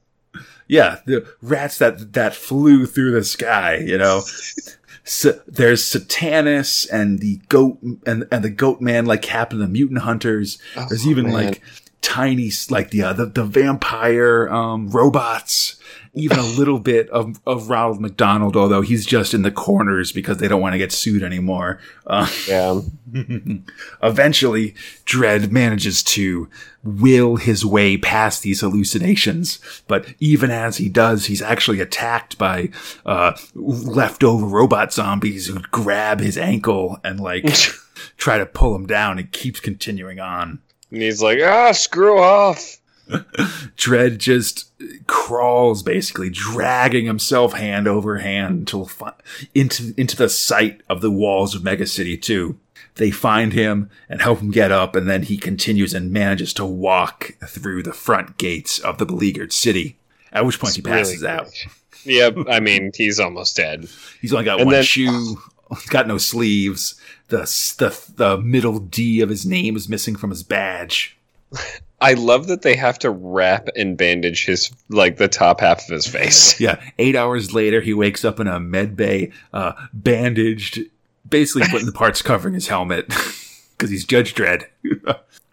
Yeah, 0.67 0.99
the 1.05 1.27
rats 1.41 1.79
that 1.79 2.13
that 2.13 2.33
flew 2.33 2.85
through 2.85 3.11
the 3.11 3.23
sky. 3.25 3.75
You 3.77 3.97
know, 3.97 4.21
so, 5.03 5.41
there's 5.45 5.83
Satanus 5.83 6.85
and 6.85 7.19
the 7.19 7.41
goat 7.49 7.79
and 8.05 8.25
and 8.31 8.43
the 8.43 8.49
goat 8.49 8.79
man 8.79 9.05
like 9.05 9.21
Captain 9.21 9.61
of 9.61 9.67
the 9.67 9.73
Mutant 9.73 9.99
Hunters. 10.01 10.59
Oh, 10.77 10.85
there's 10.87 11.05
Oh, 11.05 11.09
even 11.09 11.25
man. 11.25 11.33
like 11.33 11.61
tiny 12.01 12.51
like 12.69 12.89
the 12.91 13.03
uh, 13.03 13.13
the, 13.13 13.25
the 13.25 13.43
vampire 13.45 14.49
um, 14.49 14.89
robots. 14.89 15.77
Even 16.13 16.39
a 16.39 16.43
little 16.43 16.79
bit 16.93 17.09
of, 17.09 17.39
of 17.47 17.69
Ronald 17.69 18.01
McDonald, 18.01 18.57
although 18.57 18.81
he's 18.81 19.05
just 19.05 19.33
in 19.33 19.43
the 19.43 19.51
corners 19.51 20.11
because 20.11 20.39
they 20.39 20.49
don't 20.49 20.59
want 20.59 20.73
to 20.73 20.77
get 20.77 20.91
sued 20.91 21.23
anymore. 21.23 21.79
Uh, 22.05 22.27
Yeah. 22.49 22.81
Eventually, 24.03 24.71
Dredd 25.05 25.51
manages 25.51 26.03
to 26.03 26.49
will 26.83 27.37
his 27.37 27.65
way 27.65 27.95
past 27.97 28.41
these 28.43 28.59
hallucinations, 28.61 29.59
but 29.87 30.13
even 30.19 30.51
as 30.51 30.77
he 30.77 30.89
does, 30.89 31.25
he's 31.25 31.41
actually 31.41 31.79
attacked 31.79 32.37
by 32.37 32.69
uh, 33.05 33.37
leftover 33.55 34.45
robot 34.45 34.91
zombies 34.91 35.47
who 35.47 35.59
grab 35.71 36.19
his 36.19 36.37
ankle 36.37 36.97
and 37.03 37.19
like 37.19 37.45
try 38.17 38.37
to 38.37 38.45
pull 38.45 38.75
him 38.75 38.85
down. 38.85 39.17
and 39.17 39.31
keeps 39.31 39.59
continuing 39.59 40.19
on. 40.19 40.59
And 40.91 41.01
he's 41.01 41.21
like, 41.21 41.39
ah, 41.41 41.71
screw 41.71 42.19
off. 42.19 42.77
Dredd 43.09 44.17
just 44.19 44.71
crawls, 45.07 45.83
basically 45.83 46.29
dragging 46.29 47.05
himself 47.05 47.53
hand 47.53 47.87
over 47.87 48.19
hand 48.19 48.59
until 48.59 48.85
fi- 48.85 49.13
into 49.53 49.93
into 49.97 50.15
the 50.15 50.29
sight 50.29 50.81
of 50.89 51.01
the 51.01 51.11
walls 51.11 51.53
of 51.55 51.63
Mega 51.63 51.85
City 51.85 52.17
Two. 52.17 52.57
They 52.95 53.11
find 53.11 53.53
him 53.53 53.89
and 54.09 54.21
help 54.21 54.39
him 54.39 54.51
get 54.51 54.71
up, 54.71 54.95
and 54.95 55.09
then 55.09 55.23
he 55.23 55.37
continues 55.37 55.93
and 55.93 56.11
manages 56.11 56.53
to 56.55 56.65
walk 56.65 57.33
through 57.47 57.83
the 57.83 57.93
front 57.93 58.37
gates 58.37 58.79
of 58.79 58.97
the 58.97 59.05
beleaguered 59.05 59.53
city. 59.53 59.97
At 60.31 60.45
which 60.45 60.59
point 60.59 60.75
he 60.75 60.81
passes 60.81 61.21
Really 61.21 61.33
out. 61.33 61.65
Yep. 62.05 62.37
I 62.49 62.59
mean, 62.59 62.91
he's 62.95 63.19
almost 63.19 63.55
dead. 63.55 63.87
He's 64.21 64.33
only 64.33 64.45
got 64.45 64.59
And 64.59 64.67
one 64.67 64.75
then- 64.75 64.83
shoe. 64.83 65.37
He's 65.69 65.85
got 65.89 66.05
no 66.07 66.17
sleeves. 66.17 66.99
The, 67.31 67.75
the 67.77 68.13
the 68.17 68.37
middle 68.37 68.77
D 68.77 69.21
of 69.21 69.29
his 69.29 69.45
name 69.45 69.77
is 69.77 69.87
missing 69.87 70.17
from 70.17 70.31
his 70.31 70.43
badge. 70.43 71.17
I 72.01 72.15
love 72.15 72.47
that 72.47 72.61
they 72.61 72.75
have 72.75 72.99
to 72.99 73.09
wrap 73.09 73.69
and 73.77 73.95
bandage 73.95 74.45
his 74.45 74.69
like 74.89 75.15
the 75.15 75.29
top 75.29 75.61
half 75.61 75.83
of 75.83 75.87
his 75.87 76.05
face. 76.07 76.59
Yeah, 76.59 76.83
eight 76.99 77.15
hours 77.15 77.53
later, 77.53 77.79
he 77.79 77.93
wakes 77.93 78.25
up 78.25 78.41
in 78.41 78.47
a 78.47 78.59
med 78.59 78.97
bay, 78.97 79.31
uh, 79.53 79.71
bandaged, 79.93 80.81
basically 81.27 81.69
putting 81.69 81.85
the 81.85 81.93
parts 81.93 82.21
covering 82.21 82.53
his 82.53 82.67
helmet 82.67 83.07
because 83.77 83.89
he's 83.89 84.03
Judge 84.03 84.35
Dredd. 84.35 84.65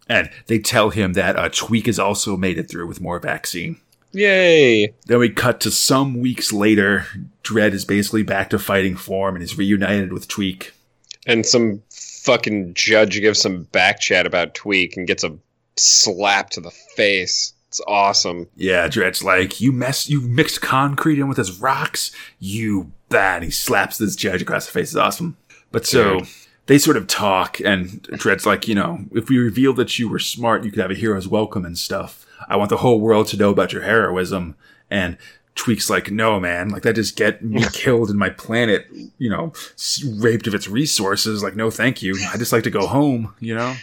and 0.08 0.30
they 0.46 0.58
tell 0.58 0.90
him 0.90 1.12
that 1.12 1.36
uh, 1.36 1.48
Tweak 1.48 1.86
has 1.86 2.00
also 2.00 2.36
made 2.36 2.58
it 2.58 2.68
through 2.68 2.88
with 2.88 3.00
more 3.00 3.20
vaccine. 3.20 3.80
Yay! 4.10 4.94
Then 5.06 5.20
we 5.20 5.30
cut 5.30 5.60
to 5.60 5.70
some 5.70 6.18
weeks 6.18 6.52
later. 6.52 7.06
Dredd 7.44 7.72
is 7.72 7.84
basically 7.84 8.24
back 8.24 8.50
to 8.50 8.58
fighting 8.58 8.96
form 8.96 9.36
and 9.36 9.44
is 9.44 9.56
reunited 9.56 10.12
with 10.12 10.26
Tweak. 10.26 10.72
And 11.28 11.46
some 11.46 11.82
fucking 11.90 12.74
judge 12.74 13.20
gives 13.20 13.40
some 13.40 13.64
back 13.64 14.00
chat 14.00 14.26
about 14.26 14.54
Tweak 14.54 14.96
and 14.96 15.06
gets 15.06 15.22
a 15.22 15.36
slap 15.76 16.50
to 16.50 16.60
the 16.60 16.70
face. 16.70 17.52
It's 17.68 17.80
awesome. 17.86 18.48
Yeah, 18.56 18.88
Dredd's 18.88 19.22
like, 19.22 19.60
you 19.60 19.70
mess, 19.70 20.08
you 20.08 20.22
mixed 20.22 20.62
concrete 20.62 21.18
in 21.18 21.28
with 21.28 21.36
his 21.36 21.60
rocks, 21.60 22.10
you 22.40 22.92
bad. 23.10 23.42
He 23.42 23.50
slaps 23.50 23.98
this 23.98 24.16
judge 24.16 24.40
across 24.40 24.66
the 24.66 24.72
face. 24.72 24.88
It's 24.88 24.96
awesome. 24.96 25.36
But 25.70 25.86
so 25.86 26.20
Dude. 26.20 26.28
they 26.64 26.78
sort 26.78 26.96
of 26.96 27.06
talk, 27.06 27.60
and 27.60 28.02
Dredd's 28.04 28.46
like, 28.46 28.66
you 28.66 28.74
know, 28.74 29.04
if 29.12 29.28
we 29.28 29.36
reveal 29.36 29.74
that 29.74 29.98
you 29.98 30.08
were 30.08 30.18
smart, 30.18 30.64
you 30.64 30.70
could 30.70 30.80
have 30.80 30.90
a 30.90 30.94
hero's 30.94 31.28
welcome 31.28 31.66
and 31.66 31.76
stuff. 31.76 32.26
I 32.48 32.56
want 32.56 32.70
the 32.70 32.78
whole 32.78 33.00
world 33.00 33.26
to 33.28 33.36
know 33.36 33.50
about 33.50 33.74
your 33.74 33.82
heroism. 33.82 34.56
And 34.90 35.18
Tweak's 35.58 35.90
like, 35.90 36.10
no, 36.10 36.38
man, 36.38 36.68
like 36.68 36.82
that 36.84 36.94
just 36.94 37.16
get 37.16 37.42
me 37.42 37.64
killed 37.72 38.10
and 38.10 38.18
my 38.18 38.30
planet, 38.30 38.86
you 39.18 39.28
know, 39.28 39.52
raped 40.16 40.46
of 40.46 40.54
its 40.54 40.68
resources. 40.68 41.42
Like, 41.42 41.56
no, 41.56 41.70
thank 41.70 42.00
you. 42.00 42.16
I 42.32 42.36
just 42.36 42.52
like 42.52 42.62
to 42.64 42.70
go 42.70 42.86
home, 42.86 43.34
you 43.40 43.54
know? 43.54 43.74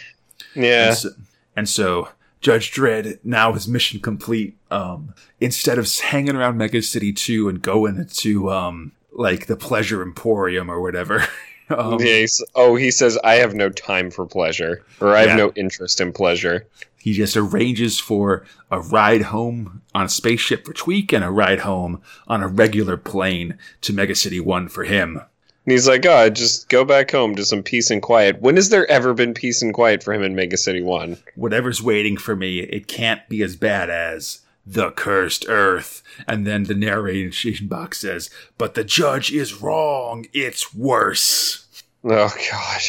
Yeah. 0.54 0.88
And 0.88 0.96
so, 0.96 1.08
and 1.56 1.68
so 1.68 2.08
Judge 2.40 2.72
Dredd 2.72 3.18
now 3.24 3.52
his 3.52 3.68
mission 3.68 4.00
complete. 4.00 4.56
Um, 4.70 5.14
instead 5.38 5.78
of 5.78 5.86
hanging 6.00 6.34
around 6.34 6.56
Mega 6.56 6.80
City 6.82 7.12
Two 7.12 7.48
and 7.48 7.60
going 7.60 8.06
to 8.06 8.50
um 8.50 8.92
like 9.12 9.46
the 9.46 9.56
Pleasure 9.56 10.02
Emporium 10.02 10.70
or 10.70 10.80
whatever. 10.80 11.26
um, 11.70 11.98
yeah 12.00 12.26
oh, 12.54 12.76
he 12.76 12.90
says, 12.90 13.18
I 13.24 13.34
have 13.34 13.54
no 13.54 13.68
time 13.70 14.10
for 14.10 14.24
pleasure, 14.26 14.82
or 15.00 15.14
I 15.14 15.20
have 15.20 15.28
Yeah. 15.30 15.36
no 15.36 15.52
interest 15.56 16.00
in 16.00 16.12
pleasure. 16.12 16.66
He 17.06 17.12
just 17.12 17.36
arranges 17.36 18.00
for 18.00 18.44
a 18.68 18.80
ride 18.80 19.22
home 19.22 19.82
on 19.94 20.06
a 20.06 20.08
spaceship 20.08 20.66
for 20.66 20.72
Tweak 20.72 21.12
and 21.12 21.22
a 21.22 21.30
ride 21.30 21.60
home 21.60 22.02
on 22.26 22.42
a 22.42 22.48
regular 22.48 22.96
plane 22.96 23.56
to 23.82 23.92
Mega 23.92 24.16
City 24.16 24.40
One 24.40 24.66
for 24.66 24.82
him. 24.82 25.18
And 25.18 25.72
he's 25.72 25.86
like, 25.86 26.04
oh, 26.04 26.28
just 26.30 26.68
go 26.68 26.84
back 26.84 27.12
home 27.12 27.36
to 27.36 27.44
some 27.44 27.62
peace 27.62 27.92
and 27.92 28.02
quiet. 28.02 28.40
When 28.40 28.56
has 28.56 28.70
there 28.70 28.90
ever 28.90 29.14
been 29.14 29.34
peace 29.34 29.62
and 29.62 29.72
quiet 29.72 30.02
for 30.02 30.12
him 30.14 30.24
in 30.24 30.34
Mega 30.34 30.56
City 30.56 30.82
1? 30.82 31.16
Whatever's 31.36 31.80
waiting 31.80 32.16
for 32.16 32.34
me, 32.34 32.58
it 32.58 32.88
can't 32.88 33.20
be 33.28 33.40
as 33.40 33.54
bad 33.54 33.88
as 33.88 34.40
the 34.66 34.90
cursed 34.90 35.44
Earth. 35.48 36.02
And 36.26 36.44
then 36.44 36.64
the 36.64 36.74
narration 36.74 37.68
box 37.68 38.00
says, 38.00 38.30
"But 38.58 38.74
the 38.74 38.82
judge 38.82 39.30
is 39.30 39.62
wrong. 39.62 40.26
It's 40.32 40.74
worse." 40.74 41.66
Oh, 42.02 42.34
God. 42.50 42.80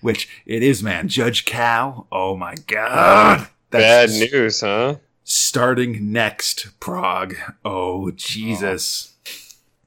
Which 0.00 0.28
it 0.46 0.62
is, 0.62 0.82
man. 0.82 1.08
Judge 1.08 1.44
Cal. 1.44 2.06
Oh 2.10 2.36
my 2.36 2.54
god. 2.66 3.48
Bad 3.70 4.10
news, 4.10 4.60
huh? 4.60 4.96
starting 5.30 6.12
next, 6.12 6.68
Prog. 6.80 7.36
Oh 7.64 8.10
Jesus. 8.10 9.14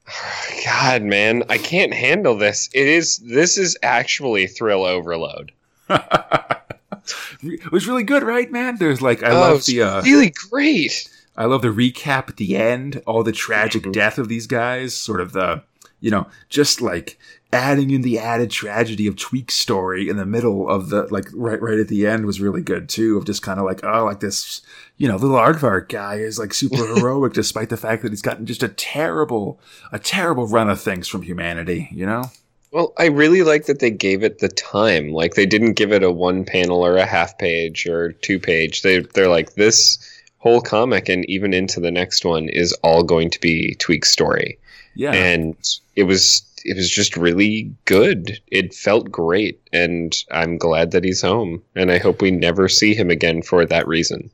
God, 0.66 1.04
man, 1.04 1.44
I 1.50 1.58
can't 1.58 1.94
handle 1.94 2.38
this. 2.38 2.70
It 2.74 2.88
is 2.88 3.18
this 3.18 3.58
is 3.58 3.78
actually 3.84 4.48
thrill 4.48 4.84
overload. 4.84 5.52
it 5.90 7.72
was 7.72 7.88
really 7.88 8.04
good, 8.04 8.24
right, 8.24 8.52
man? 8.52 8.78
There's 8.78 9.02
like 9.02 9.24
I 9.24 9.32
oh, 9.32 9.40
love 9.40 9.66
the 9.66 9.82
uh, 9.82 10.02
really 10.04 10.34
great. 10.50 11.10
I 11.36 11.46
love 11.46 11.62
the 11.64 11.70
recap 11.70 12.30
at 12.30 12.38
the 12.38 12.56
end, 12.56 13.02
all 13.08 13.24
the 13.24 13.32
tragic 13.32 13.84
Mhm. 13.84 13.94
death 13.94 14.18
of 14.20 14.28
these 14.28 14.46
guys, 14.46 14.94
sort 14.94 15.20
of 15.20 15.32
the, 15.34 15.64
you 16.00 16.12
know, 16.12 16.28
just 16.48 16.80
like 16.80 17.18
adding 17.54 17.92
in 17.92 18.02
the 18.02 18.20
added 18.20 18.52
tragedy 18.52 19.08
of 19.08 19.16
Tweak's 19.16 19.56
story 19.56 20.10
in 20.10 20.18
the 20.18 20.26
middle 20.26 20.70
of 20.70 20.90
the, 20.90 21.04
like 21.12 21.28
right, 21.34 21.62
right 21.62 21.80
at 21.80 21.88
the 21.88 22.06
end 22.08 22.26
was 22.26 22.42
really 22.42 22.62
good 22.62 22.90
too. 22.90 23.18
Of 23.18 23.26
just 23.26 23.42
kind 23.42 23.60
of 23.60 23.66
like, 23.66 23.84
oh, 23.84 24.06
like 24.06 24.20
this, 24.20 24.62
you 24.98 25.08
know, 25.08 25.16
little 25.16 25.38
aardvark 25.38 25.90
guy 25.90 26.16
is 26.16 26.40
like 26.40 26.54
super 26.54 26.86
heroic 26.96 27.34
despite 27.34 27.70
the 27.70 27.78
fact 27.78 28.04
that 28.04 28.12
he's 28.12 28.22
gotten 28.22 28.46
just 28.46 28.64
a 28.64 28.68
terrible, 28.68 29.60
a 29.92 30.00
terrible 30.00 30.48
run 30.48 30.70
of 30.70 30.82
things 30.82 31.08
from 31.08 31.22
humanity, 31.22 31.90
you 31.92 32.06
know? 32.06 32.26
Well, 32.72 32.94
I 32.98 33.06
really 33.06 33.44
like 33.44 33.68
that 33.68 33.80
they 33.80 33.92
gave 33.92 34.24
it 34.24 34.40
the 34.40 34.50
time. 34.50 35.10
Like 35.10 35.36
they 35.36 35.46
didn't 35.46 35.74
give 35.74 35.92
it 35.92 36.02
a 36.02 36.12
one 36.12 36.44
panel 36.44 36.84
or 36.84 36.98
a 36.98 37.06
half 37.06 37.38
page 37.38 37.86
or 37.86 38.14
two 38.14 38.40
page. 38.40 38.82
They 38.82 39.00
they're 39.00 39.30
like 39.30 39.54
this 39.54 40.00
whole 40.40 40.60
comic 40.60 41.08
and 41.08 41.24
even 41.30 41.54
into 41.54 41.80
the 41.80 41.92
next 41.92 42.26
one 42.26 42.50
is 42.50 42.74
all 42.84 43.04
going 43.04 43.30
to 43.30 43.40
be 43.40 43.76
Tweak's 43.80 44.10
story. 44.10 44.58
Yeah. 44.96 45.12
and 45.12 45.56
it 45.96 46.04
was 46.04 46.42
it 46.66 46.76
was 46.78 46.90
just 46.90 47.18
really 47.18 47.74
good. 47.86 48.40
It 48.48 48.74
felt 48.74 49.12
great, 49.12 49.62
and 49.72 50.16
I'm 50.32 50.58
glad 50.58 50.92
that 50.92 51.04
he's 51.04 51.22
home. 51.22 51.62
And 51.76 51.92
I 51.92 51.98
hope 51.98 52.22
we 52.22 52.32
never 52.32 52.68
see 52.70 52.94
him 52.96 53.10
again 53.10 53.42
for 53.42 53.66
that 53.66 53.88
reason. 53.88 54.30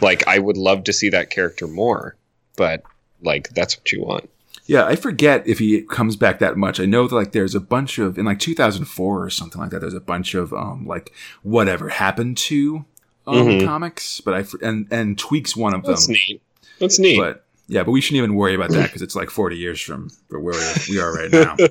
Like 0.00 0.26
I 0.26 0.38
would 0.38 0.56
love 0.56 0.84
to 0.84 0.92
see 0.92 1.10
that 1.10 1.30
character 1.30 1.66
more, 1.66 2.16
but 2.56 2.82
like 3.22 3.50
that's 3.50 3.76
what 3.76 3.92
you 3.92 4.02
want. 4.02 4.28
Yeah, 4.66 4.86
I 4.86 4.96
forget 4.96 5.46
if 5.46 5.58
he 5.58 5.82
comes 5.82 6.16
back 6.16 6.38
that 6.38 6.56
much. 6.56 6.80
I 6.80 6.86
know 6.86 7.06
that 7.06 7.14
like 7.14 7.32
there's 7.32 7.54
a 7.54 7.60
bunch 7.60 7.98
of 7.98 8.16
in 8.18 8.24
like 8.24 8.38
2004 8.38 9.22
or 9.24 9.28
something 9.30 9.60
like 9.60 9.70
that. 9.70 9.80
There's 9.80 9.92
a 9.92 10.00
bunch 10.00 10.34
of 10.34 10.52
um 10.54 10.86
like 10.86 11.12
whatever 11.42 11.90
happened 11.90 12.38
to 12.38 12.86
um 13.26 13.46
Mhm. 13.46 13.64
comics, 13.66 14.20
but 14.22 14.32
I 14.34 14.44
and 14.66 14.86
and 14.90 15.18
tweaks 15.18 15.54
one 15.54 15.74
of 15.74 15.82
them. 15.82 15.92
That's 15.92 16.08
neat. 16.08 16.40
That's 16.78 16.98
neat. 16.98 17.18
But 17.18 17.43
yeah, 17.68 17.82
but 17.82 17.90
we 17.92 18.00
shouldn't 18.00 18.18
even 18.18 18.34
worry 18.34 18.54
about 18.54 18.70
that 18.70 18.82
because 18.88 19.02
it's 19.02 19.16
like 19.16 19.30
40 19.30 19.56
years 19.56 19.80
from 19.80 20.10
where 20.28 20.54
we 20.88 20.98
are 21.00 21.12
right 21.14 21.30
now. 21.30 21.56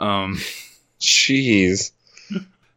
Um, 0.00 0.38
Jeez, 1.00 1.90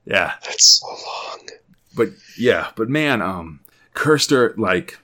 yeah, 0.06 0.34
that's 0.43 0.80
so 0.80 0.88
long. 0.88 1.48
but 1.95 2.10
yeah, 2.35 2.72
but 2.76 2.89
man, 2.89 3.22
um, 3.22 3.60
Kirster 3.93 4.57
like. 4.57 4.98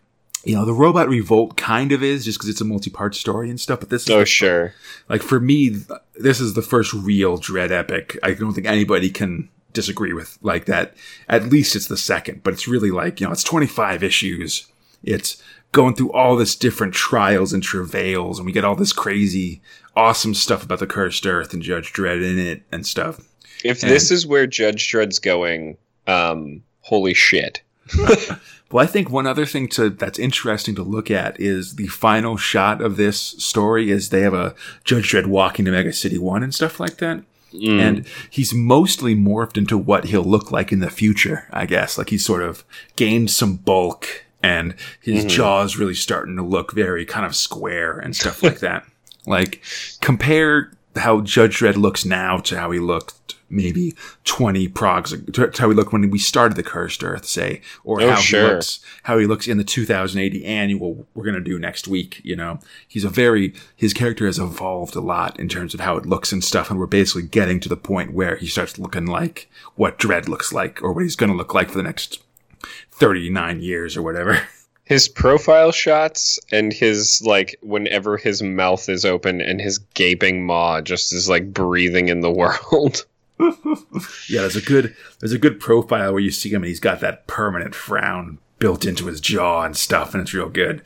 You 0.44 0.56
know, 0.56 0.64
the 0.65 0.73
robot 0.73 1.10
revolt 1.10 1.57
kind 1.57 1.91
of 1.91 2.02
is 2.02 2.23
just 2.23 2.38
because 2.38 2.48
it's 2.49 2.61
a 2.61 2.65
multi-part 2.65 3.15
story 3.15 3.49
and 3.49 3.60
stuff, 3.60 3.81
but 3.81 3.89
this 3.89 4.03
is 4.03 4.10
Oh 4.11 4.23
sure. 4.23 4.73
Like 5.10 5.22
for 5.22 5.41
me, 5.41 5.72
th- 5.72 5.99
this 6.15 6.39
is 6.39 6.53
the 6.53 6.61
first 6.61 6.94
real 6.94 7.38
Dredd 7.38 7.69
epic. 7.72 8.18
I 8.23 8.31
don't 8.34 8.53
think 8.53 8.65
anybody 8.65 9.10
can 9.10 9.49
disagree 9.73 10.14
with 10.14 10.38
like 10.41 10.65
that. 10.65 10.95
At 11.27 11.49
least 11.49 11.76
it's 11.76 11.88
the 11.88 11.98
second, 11.98 12.44
but 12.44 12.53
it's 12.53 12.65
really 12.68 12.91
like, 12.91 13.19
you 13.19 13.27
know, 13.27 13.34
it's 13.34 13.44
25 13.44 14.03
issues. 14.03 14.68
It's 15.03 15.44
going 15.72 15.95
through 15.95 16.11
all 16.11 16.35
this 16.35 16.56
different 16.56 16.94
trials 16.94 17.53
and 17.53 17.61
travails 17.61 18.39
and 18.39 18.45
we 18.45 18.52
get 18.52 18.64
all 18.65 18.76
this 18.76 18.94
crazy, 18.94 19.61
awesome 19.95 20.34
stuff 20.34 20.64
about 20.64 20.80
the 20.80 20.88
cursed 20.88 21.26
earth 21.27 21.53
and 21.53 21.61
Judge 21.61 21.94
Dredd 21.94 22.23
in 22.23 22.39
it 22.39 22.64
and 22.72 22.85
stuff. 22.85 23.22
If 23.64 23.84
And- 23.84 23.91
this 23.91 24.11
is 24.11 24.26
where 24.26 24.48
Judge 24.48 24.91
Dredd's 24.91 25.19
going, 25.19 25.77
um, 26.07 26.61
holy 26.81 27.14
shit. 27.14 27.61
Well, 28.69 28.84
I 28.84 28.88
think 28.88 29.10
one 29.10 29.26
other 29.26 29.45
thing 29.45 29.69
to 29.69 29.89
that's 29.89 30.19
interesting 30.19 30.76
to 30.76 30.84
look 30.84 31.10
at 31.10 31.39
is 31.39 31.76
the 31.76 31.88
final 31.88 32.35
shot 32.35 32.81
of 32.81 32.98
this 32.98 33.18
story 33.18 33.89
is 33.91 34.10
they 34.10 34.19
have 34.23 34.34
a 34.34 34.56
Judge 34.84 35.10
Dredd 35.10 35.27
walking 35.27 35.64
to 35.64 35.72
Mega 35.72 35.94
City 35.94 36.18
One 36.18 36.44
and 36.44 36.53
stuff 36.53 36.77
like 36.80 36.98
that. 36.98 37.23
Mm. 37.53 37.80
and 37.80 38.06
he's 38.30 38.53
mostly 38.53 39.15
morphed 39.15 39.57
into 39.57 39.77
what 39.77 40.03
he'll 40.07 40.22
look 40.22 40.52
like 40.52 40.73
in 40.73 40.80
the 40.80 40.89
future, 40.89 41.48
I 41.53 41.65
guess. 41.65 41.98
Like 41.98 42.10
he's 42.10 42.26
sort 42.26 42.44
of 42.44 42.65
gained 42.98 43.31
some 43.31 43.56
bulk 43.56 44.26
and 44.43 44.76
his 45.01 45.26
Mhm. 45.26 45.30
jaw's 45.30 45.77
really 45.77 45.95
starting 45.95 46.35
to 46.35 46.43
look 46.43 46.72
very 46.73 47.05
kind 47.05 47.26
of 47.26 47.35
square 47.35 47.97
and 47.97 48.15
stuff 48.15 48.43
like 48.43 48.59
that. 48.68 48.85
Like 49.26 49.61
compare 50.01 50.72
how 50.95 51.22
Judge 51.22 51.59
Dredd 51.59 51.76
looks 51.77 52.05
now 52.05 52.38
to 52.39 52.57
how 52.59 52.72
he 52.72 52.80
looked 52.80 53.14
maybe 53.49 53.95
20 54.26 54.68
progs 54.68 55.11
to 55.31 55.47
to 55.47 55.61
how 55.61 55.69
he 55.69 55.76
looked 55.76 55.93
when 55.93 56.09
we 56.09 56.18
started 56.19 56.55
the 56.57 56.64
Cursed 56.64 57.01
Earth, 57.03 57.26
say, 57.26 57.61
or 57.85 58.01
Oh, 58.01 58.09
how 58.09 58.15
sure. 58.19 58.41
he 58.41 58.53
looks 58.55 58.80
how 59.03 59.18
he 59.19 59.26
looks 59.26 59.47
in 59.47 59.57
the 59.57 59.64
2000 59.64 60.19
AD 60.19 60.43
annual 60.43 61.05
we're 61.14 61.23
going 61.23 61.35
to 61.35 61.41
do 61.41 61.57
next 61.59 61.88
week, 61.88 62.19
you 62.23 62.35
know. 62.35 62.59
He's 62.88 63.03
a 63.05 63.09
very 63.09 63.53
his 63.76 63.93
character 63.93 64.26
has 64.26 64.38
evolved 64.39 64.95
a 64.95 65.01
lot 65.01 65.39
in 65.39 65.47
terms 65.47 65.73
of 65.73 65.80
how 65.81 65.95
it 65.97 66.05
looks 66.05 66.31
and 66.34 66.43
stuff 66.43 66.69
and 66.69 66.80
we're 66.80 66.88
basically 66.88 67.23
getting 67.23 67.59
to 67.61 67.69
the 67.69 67.77
point 67.77 68.14
where 68.14 68.35
he 68.38 68.47
starts 68.47 68.77
looking 68.80 69.05
like 69.05 69.49
what 69.76 69.97
Dredd 69.99 70.27
looks 70.27 70.51
like 70.51 70.81
or 70.84 70.91
what 70.91 71.03
he's 71.03 71.15
going 71.15 71.31
to 71.31 71.38
look 71.38 71.53
like 71.53 71.69
for 71.69 71.77
the 71.77 71.84
next 71.84 72.22
39 72.92 73.62
years 73.62 73.98
or 73.98 74.02
whatever. 74.02 74.40
his 74.88 75.10
profile 75.10 75.72
shots 75.72 76.40
and 76.50 76.72
his 76.72 77.22
like 77.26 77.58
whenever 77.62 78.16
his 78.16 78.42
mouth 78.42 78.88
is 78.88 79.04
open 79.04 79.42
and 79.42 79.60
his 79.60 79.80
gaping 79.96 80.46
maw 80.46 80.80
just 80.80 81.12
is 81.12 81.28
like 81.28 81.54
breathing 81.54 82.08
in 82.08 82.22
the 82.22 82.32
world. 82.32 83.06
yeah, 84.30 84.42
there's 84.42 84.56
a 84.56 84.62
good 84.62 84.96
there's 85.20 85.34
a 85.34 85.38
good 85.38 85.60
profile 85.60 86.14
where 86.14 86.22
you 86.22 86.32
see 86.32 86.50
him 86.50 86.64
and 86.64 86.70
he's 86.70 86.80
got 86.80 87.02
that 87.02 87.28
permanent 87.28 87.76
frown 87.76 88.40
built 88.60 88.86
into 88.86 89.08
his 89.08 89.20
jaw 89.20 89.64
and 89.64 89.76
stuff 89.76 90.14
and 90.14 90.22
it's 90.22 90.34
real 90.34 90.50
good. 90.50 90.82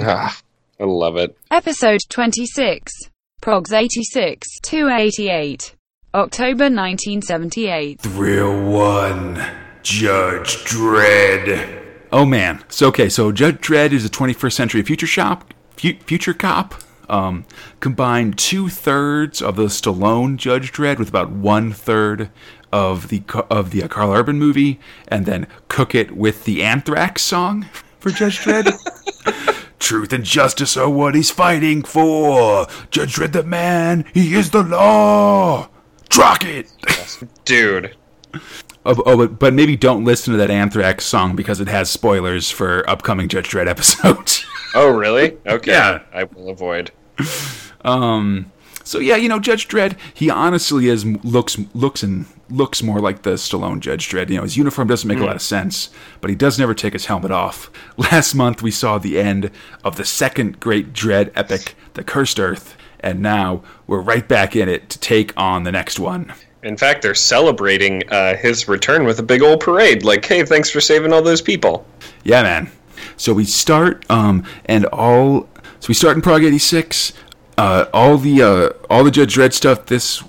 ah, 0.00 0.40
I 0.80 0.84
love 0.84 1.16
it. 1.16 1.36
Episode 1.50 2.00
26. 2.08 2.92
Progs 3.42 3.72
86 3.72 4.58
288. 4.60 5.74
October 6.14 6.64
1978. 6.64 8.00
Thrill 8.00 8.70
1 8.70 9.65
Judge 9.86 10.64
Dredd. 10.64 11.80
Oh 12.10 12.24
man. 12.24 12.64
So 12.68 12.88
okay, 12.88 13.08
so 13.08 13.30
Judge 13.30 13.58
Dredd 13.58 13.92
is 13.92 14.04
a 14.04 14.08
21st 14.08 14.52
century 14.52 14.82
future 14.82 15.06
shop 15.06 15.54
fu- 15.76 15.96
future 15.98 16.34
cop. 16.34 16.74
Um, 17.08 17.44
combine 17.78 18.32
two 18.32 18.68
thirds 18.68 19.40
of 19.40 19.54
the 19.54 19.66
Stallone 19.66 20.38
Judge 20.38 20.72
Dredd 20.72 20.98
with 20.98 21.08
about 21.08 21.30
one 21.30 21.72
third 21.72 22.30
of 22.72 23.10
the 23.10 23.22
of 23.48 23.70
the 23.70 23.84
uh, 23.84 23.86
Karl 23.86 24.12
Urban 24.12 24.40
movie, 24.40 24.80
and 25.06 25.24
then 25.24 25.46
cook 25.68 25.94
it 25.94 26.16
with 26.16 26.46
the 26.46 26.64
Anthrax 26.64 27.22
song 27.22 27.66
for 28.00 28.10
Judge 28.10 28.40
Dredd. 28.40 28.72
Truth 29.78 30.12
and 30.12 30.24
justice 30.24 30.76
are 30.76 30.90
what 30.90 31.14
he's 31.14 31.30
fighting 31.30 31.84
for. 31.84 32.66
Judge 32.90 33.14
Dredd 33.14 33.30
the 33.30 33.44
man, 33.44 34.04
he 34.12 34.34
is 34.34 34.50
the 34.50 34.64
law. 34.64 35.68
Drokk 36.08 36.44
it. 36.44 36.72
Dude. 37.44 37.94
Oh, 38.86 39.02
oh 39.04 39.16
but, 39.16 39.38
but 39.40 39.52
maybe 39.52 39.76
don't 39.76 40.04
listen 40.04 40.32
to 40.32 40.38
that 40.38 40.50
Anthrax 40.50 41.04
song 41.04 41.34
because 41.34 41.60
it 41.60 41.66
has 41.66 41.90
spoilers 41.90 42.50
for 42.50 42.88
upcoming 42.88 43.28
Judge 43.28 43.50
Dredd 43.50 43.66
episodes. 43.68 44.46
Oh 44.74 44.90
really? 44.90 45.36
Okay. 45.44 45.72
Yeah. 45.72 46.02
I 46.12 46.24
will 46.24 46.48
avoid. 46.48 46.92
um, 47.84 48.52
so 48.84 49.00
yeah, 49.00 49.16
you 49.16 49.28
know, 49.28 49.40
Judge 49.40 49.66
Dredd, 49.66 49.98
he 50.14 50.30
honestly 50.30 50.88
is 50.88 51.04
looks 51.04 51.58
looks 51.74 52.04
and 52.04 52.26
looks 52.48 52.80
more 52.80 53.00
like 53.00 53.22
the 53.22 53.30
Stallone 53.30 53.80
Judge 53.80 54.08
Dredd. 54.08 54.28
You 54.28 54.36
know, 54.36 54.42
his 54.42 54.56
uniform 54.56 54.86
doesn't 54.86 55.08
make 55.08 55.18
a 55.18 55.24
lot 55.24 55.34
of 55.34 55.42
sense, 55.42 55.90
but 56.20 56.30
he 56.30 56.36
does 56.36 56.56
never 56.56 56.74
take 56.74 56.92
his 56.92 57.06
helmet 57.06 57.32
off. 57.32 57.70
Last 57.96 58.34
month 58.34 58.62
we 58.62 58.70
saw 58.70 58.98
the 58.98 59.18
end 59.18 59.50
of 59.82 59.96
the 59.96 60.04
second 60.04 60.60
great 60.60 60.92
Dredd 60.92 61.32
epic, 61.34 61.74
The 61.94 62.04
Cursed 62.04 62.38
Earth, 62.38 62.76
and 63.00 63.20
now 63.20 63.64
we're 63.88 64.00
right 64.00 64.28
back 64.28 64.54
in 64.54 64.68
it 64.68 64.88
to 64.90 64.98
take 65.00 65.32
on 65.36 65.64
the 65.64 65.72
next 65.72 65.98
one. 65.98 66.32
In 66.66 66.76
fact, 66.76 67.00
they're 67.00 67.14
celebrating 67.14 68.02
uh, 68.10 68.36
his 68.36 68.66
return 68.66 69.04
with 69.04 69.20
a 69.20 69.22
big 69.22 69.40
old 69.40 69.60
parade. 69.60 70.04
Like, 70.04 70.24
hey, 70.24 70.44
thanks 70.44 70.68
for 70.68 70.80
saving 70.80 71.12
all 71.12 71.22
those 71.22 71.40
people. 71.40 71.86
Yeah, 72.24 72.42
man. 72.42 72.70
So 73.16 73.32
we 73.32 73.44
start, 73.44 74.04
um, 74.10 74.44
and 74.64 74.84
all. 74.86 75.48
So 75.78 75.88
we 75.88 75.94
start 75.94 76.16
in 76.16 76.22
Prog 76.22 76.42
'86. 76.42 77.12
Uh, 77.56 77.86
all 77.94 78.18
the 78.18 78.42
uh, 78.42 78.70
all 78.90 79.04
the 79.04 79.12
Judge 79.12 79.34
Dredd 79.34 79.52
stuff 79.52 79.86
this 79.86 80.24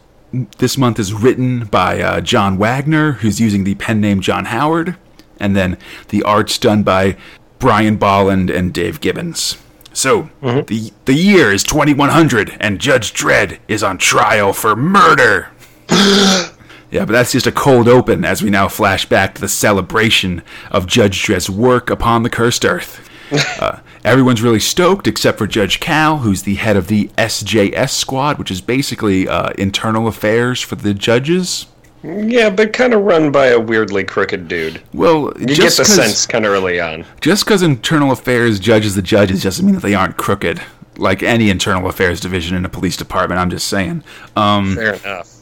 this 0.60 0.78
month 0.78 1.00
is 1.00 1.12
written 1.12 1.66
by 1.66 2.02
uh, 2.02 2.22
John 2.22 2.58
Wagner, 2.58 3.14
who's 3.14 3.40
using 3.40 3.64
the 3.64 3.76
pen 3.76 4.00
name 4.00 4.22
John 4.22 4.46
Howard, 4.46 4.96
and 5.40 5.56
then 5.56 5.78
the 6.10 6.22
art's 6.22 6.60
done 6.60 6.84
by 6.84 7.18
Brian 7.58 7.98
Bolland 7.98 8.52
and 8.52 8.72
Dave 8.74 9.02
Gibbons. 9.02 9.58
So 9.92 10.30
the 10.42 10.94
the 11.06 11.14
year 11.16 11.52
is 11.52 11.64
2100, 11.64 12.58
and 12.60 12.80
Judge 12.80 13.12
Dredd 13.14 13.58
is 13.68 13.82
on 13.82 13.98
trial 13.98 14.54
for 14.54 14.76
murder. 14.76 15.50
Yeah, 15.90 17.04
but 17.04 17.12
that's 17.12 17.34
just 17.34 17.48
a 17.48 17.52
cold 17.52 17.88
open 17.90 18.24
as 18.24 18.42
we 18.42 18.50
now 18.50 18.70
flash 18.70 19.06
back 19.06 19.36
to 19.36 19.42
the 19.42 19.50
celebration 19.50 20.42
of 20.72 20.88
Judge 20.88 21.22
Dredd's 21.22 21.50
work 21.50 21.90
upon 21.90 22.24
the 22.24 22.30
cursed 22.30 22.66
earth. 22.66 23.04
Uh, 23.60 23.80
everyone's 24.06 24.42
really 24.42 24.60
stoked 24.60 25.06
except 25.06 25.38
for 25.38 25.46
Judge 25.46 25.82
Cal, 25.82 26.20
who's 26.20 26.44
the 26.44 26.56
head 26.56 26.78
of 26.78 26.88
the 26.88 27.10
SJS 27.18 27.90
squad, 27.90 28.40
which 28.40 28.50
is 28.50 28.62
basically 28.62 29.28
uh, 29.28 29.50
internal 29.58 30.08
affairs 30.08 30.62
for 30.62 30.76
the 30.76 30.94
judges. 30.94 31.66
Yeah, 32.04 32.50
but 32.50 32.72
kind 32.72 32.94
of 32.94 33.02
run 33.02 33.34
by 33.34 33.48
a 33.48 33.60
weirdly 33.60 34.06
crooked 34.06 34.48
dude. 34.48 34.82
Well, 34.94 35.34
You 35.38 35.48
just 35.48 35.78
get 35.78 35.86
the 35.86 35.92
sense 35.92 36.26
kind 36.26 36.46
of 36.46 36.54
early 36.54 36.80
on. 36.80 37.04
Just 37.20 37.44
because 37.44 37.62
internal 37.64 38.12
affairs 38.14 38.62
judges 38.62 38.96
the 38.96 39.02
judges 39.02 39.44
doesn't 39.44 39.66
mean 39.66 39.76
that 39.76 39.82
they 39.82 39.94
aren't 39.96 40.16
crooked. 40.16 40.62
Like 40.96 41.22
any 41.22 41.50
internal 41.50 41.90
affairs 41.90 42.22
division 42.22 42.56
in 42.56 42.64
a 42.64 42.70
police 42.70 42.96
department, 42.96 43.42
I'm 43.42 43.50
just 43.50 43.68
saying. 43.68 44.06
Um, 44.38 44.76
Fair 44.76 44.94
enough. 44.94 45.37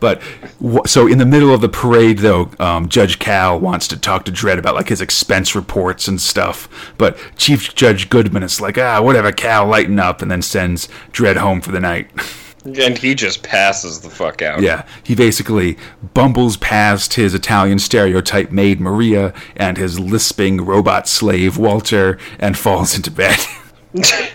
But 0.00 0.22
so 0.86 1.06
in 1.06 1.18
the 1.18 1.26
middle 1.26 1.52
of 1.52 1.60
the 1.60 1.68
parade, 1.68 2.18
though, 2.18 2.50
um, 2.60 2.88
Judge 2.88 3.18
Cal 3.18 3.58
wants 3.58 3.88
to 3.88 3.96
talk 3.98 4.24
to 4.26 4.32
Dredd 4.32 4.58
about 4.58 4.74
like 4.74 4.88
his 4.88 5.00
expense 5.00 5.54
reports 5.54 6.08
and 6.08 6.20
stuff. 6.20 6.92
But 6.98 7.18
Chief 7.36 7.74
Judge 7.74 8.08
Goodman 8.08 8.42
is 8.42 8.60
like, 8.60 8.78
ah, 8.78 9.00
whatever, 9.02 9.32
Cal, 9.32 9.66
lighten 9.66 9.98
up, 9.98 10.22
and 10.22 10.30
then 10.30 10.42
sends 10.42 10.88
Dredd 11.12 11.36
home 11.36 11.60
for 11.60 11.72
the 11.72 11.80
night. 11.80 12.10
And 12.64 12.98
he 12.98 13.14
just 13.14 13.44
passes 13.44 14.00
the 14.00 14.10
fuck 14.10 14.42
out. 14.42 14.60
yeah, 14.60 14.84
he 15.02 15.14
basically 15.14 15.78
bumbles 16.12 16.56
past 16.58 17.14
his 17.14 17.32
Italian 17.32 17.78
stereotype 17.78 18.50
maid 18.50 18.80
Maria 18.80 19.32
and 19.56 19.78
his 19.78 19.98
lisping 19.98 20.60
robot 20.62 21.08
slave 21.08 21.56
Walter 21.56 22.18
and 22.38 22.58
falls 22.58 22.94
into 22.94 23.10
bed. 23.10 23.38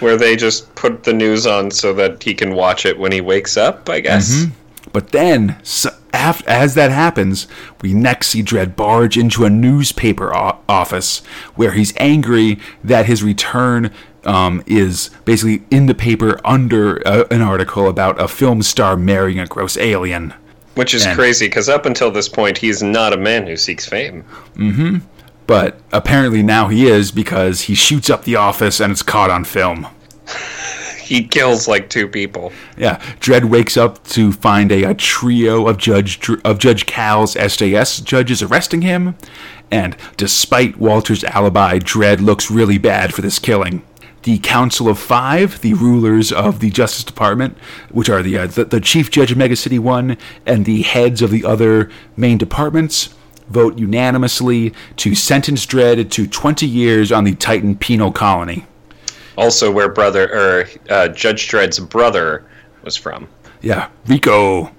Where 0.00 0.16
they 0.16 0.36
just 0.36 0.72
put 0.76 1.02
the 1.02 1.12
news 1.14 1.46
on 1.46 1.70
so 1.70 1.92
that 1.94 2.22
he 2.22 2.34
can 2.34 2.54
watch 2.54 2.86
it 2.86 2.98
when 2.98 3.10
he 3.10 3.20
wakes 3.20 3.56
up, 3.56 3.88
I 3.88 4.00
guess. 4.00 4.44
But 4.92 5.10
then, 5.10 5.56
so 5.62 5.90
af 6.12 6.42
as 6.46 6.74
that 6.74 6.90
happens, 6.90 7.46
we 7.82 7.94
next 7.94 8.28
see 8.28 8.42
Dredd 8.42 8.74
barge 8.76 9.16
into 9.16 9.44
a 9.44 9.50
newspaper 9.50 10.34
o- 10.34 10.58
office 10.68 11.18
where 11.54 11.72
he's 11.72 11.92
angry 11.96 12.58
that 12.82 13.06
his 13.06 13.22
return 13.22 13.92
um, 14.24 14.62
is 14.66 15.10
basically 15.24 15.62
in 15.70 15.86
the 15.86 15.94
paper 15.94 16.40
under 16.44 17.06
uh, 17.06 17.24
an 17.30 17.40
article 17.40 17.88
about 17.88 18.20
a 18.20 18.28
film 18.28 18.62
star 18.62 18.96
marrying 18.96 19.38
a 19.38 19.46
gross 19.46 19.76
alien. 19.76 20.34
Which 20.74 20.94
is 20.94 21.06
And- 21.06 21.16
crazy 21.16 21.46
because 21.46 21.68
up 21.68 21.86
until 21.86 22.10
this 22.10 22.28
point, 22.28 22.58
he's 22.58 22.82
not 22.82 23.12
a 23.12 23.16
man 23.16 23.46
who 23.46 23.56
seeks 23.56 23.86
fame. 23.86 24.24
Mm-hmm. 24.56 24.98
But 25.46 25.80
apparently 25.92 26.42
now 26.42 26.68
he 26.68 26.86
is 26.86 27.10
because 27.10 27.62
he 27.62 27.74
shoots 27.74 28.08
up 28.10 28.24
the 28.24 28.36
office 28.36 28.78
and 28.80 28.92
it's 28.92 29.02
caught 29.02 29.30
on 29.30 29.44
film. 29.44 29.86
He 31.10 31.24
kills 31.24 31.66
like 31.66 31.90
two 31.90 32.06
people. 32.06 32.52
Yeah, 32.76 32.98
Dredd 33.18 33.46
wakes 33.46 33.76
up 33.76 34.04
to 34.10 34.30
find 34.30 34.70
a, 34.70 34.84
a 34.84 34.94
trio 34.94 35.66
of 35.66 35.76
Judge 35.76 36.20
of 36.44 36.60
Judge 36.60 36.86
Cal's 36.86 37.34
SJS 37.34 38.04
judges 38.04 38.44
arresting 38.44 38.82
him, 38.82 39.16
and 39.72 39.96
despite 40.16 40.76
Walter's 40.76 41.24
alibi, 41.24 41.80
Dredd 41.80 42.20
looks 42.20 42.48
really 42.48 42.78
bad 42.78 43.12
for 43.12 43.22
this 43.22 43.40
killing. 43.40 43.82
The 44.22 44.38
Council 44.38 44.88
of 44.88 45.00
Five, 45.00 45.62
the 45.62 45.74
rulers 45.74 46.30
of 46.30 46.60
the 46.60 46.70
Justice 46.70 47.02
Department, 47.02 47.58
which 47.90 48.08
are 48.08 48.22
the 48.22 48.38
uh, 48.38 48.46
the, 48.46 48.66
the 48.66 48.80
Chief 48.80 49.10
Judge 49.10 49.32
of 49.32 49.38
Mega 49.38 49.56
City 49.56 49.80
One 49.80 50.16
and 50.46 50.64
the 50.64 50.82
heads 50.82 51.22
of 51.22 51.32
the 51.32 51.44
other 51.44 51.90
main 52.16 52.38
departments, 52.38 53.12
vote 53.48 53.76
unanimously 53.76 54.72
to 54.98 55.16
sentence 55.16 55.66
Dredd 55.66 56.08
to 56.12 56.28
20 56.28 56.68
years 56.68 57.10
on 57.10 57.24
the 57.24 57.34
Titan 57.34 57.74
penal 57.74 58.12
colony. 58.12 58.64
Also, 59.36 59.70
where 59.70 59.88
brother 59.88 60.28
or 60.32 60.68
uh, 60.90 61.08
Judge 61.08 61.48
Dredd's 61.48 61.78
brother 61.78 62.44
was 62.82 62.96
from. 62.96 63.28
Yeah, 63.62 63.88
Rico. 64.06 64.72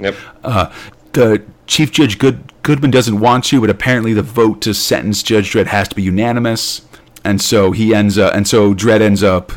Yep. 0.00 0.14
Uh, 0.44 0.72
the 1.12 1.42
Chief 1.66 1.90
Judge 1.90 2.18
Good- 2.18 2.52
Goodman 2.62 2.90
doesn't 2.90 3.18
want 3.20 3.44
to, 3.46 3.60
but 3.60 3.70
apparently 3.70 4.12
the 4.12 4.22
vote 4.22 4.60
to 4.62 4.74
sentence 4.74 5.22
Judge 5.22 5.52
Dredd 5.52 5.66
has 5.66 5.88
to 5.88 5.94
be 5.94 6.02
unanimous, 6.02 6.82
and 7.24 7.40
so 7.40 7.72
he 7.72 7.94
ends 7.94 8.18
up, 8.18 8.34
and 8.34 8.46
so 8.46 8.74
Dredd 8.74 9.00
ends 9.00 9.22
up 9.22 9.52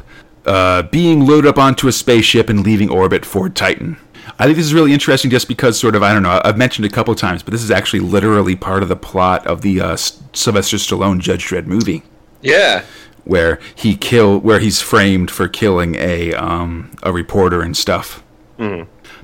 uh, 0.45 0.83
being 0.83 1.25
loaded 1.25 1.47
up 1.49 1.57
onto 1.57 1.87
a 1.87 1.91
spaceship 1.91 2.49
and 2.49 2.63
leaving 2.65 2.89
orbit 2.89 3.25
for 3.25 3.49
Titan. 3.49 3.97
I 4.39 4.45
think 4.45 4.55
this 4.57 4.65
is 4.65 4.73
really 4.73 4.93
interesting, 4.93 5.29
just 5.29 5.47
because 5.47 5.77
sort 5.79 5.95
of 5.95 6.03
I 6.03 6.13
don't 6.13 6.23
know 6.23 6.41
I've 6.43 6.57
mentioned 6.57 6.85
it 6.85 6.91
a 6.91 6.95
couple 6.95 7.13
times, 7.15 7.43
but 7.43 7.51
this 7.51 7.61
is 7.63 7.69
actually 7.71 7.99
literally 7.99 8.55
part 8.55 8.81
of 8.81 8.89
the 8.89 8.95
plot 8.95 9.45
of 9.45 9.61
the 9.61 9.81
uh, 9.81 9.95
Sylvester 9.95 10.77
Stallone 10.77 11.19
Judge 11.19 11.45
Dredd 11.47 11.65
movie 11.67 12.01
Yeah. 12.41 12.83
Where 13.23 13.59
he 13.75 13.95
kill 13.95 14.39
where 14.39 14.59
he's 14.59 14.81
framed 14.81 15.29
for 15.31 15.47
killing 15.47 15.95
a 15.95 16.33
um, 16.33 16.91
a 17.03 17.11
reporter 17.13 17.61
and 17.61 17.75
stuff. 17.77 18.23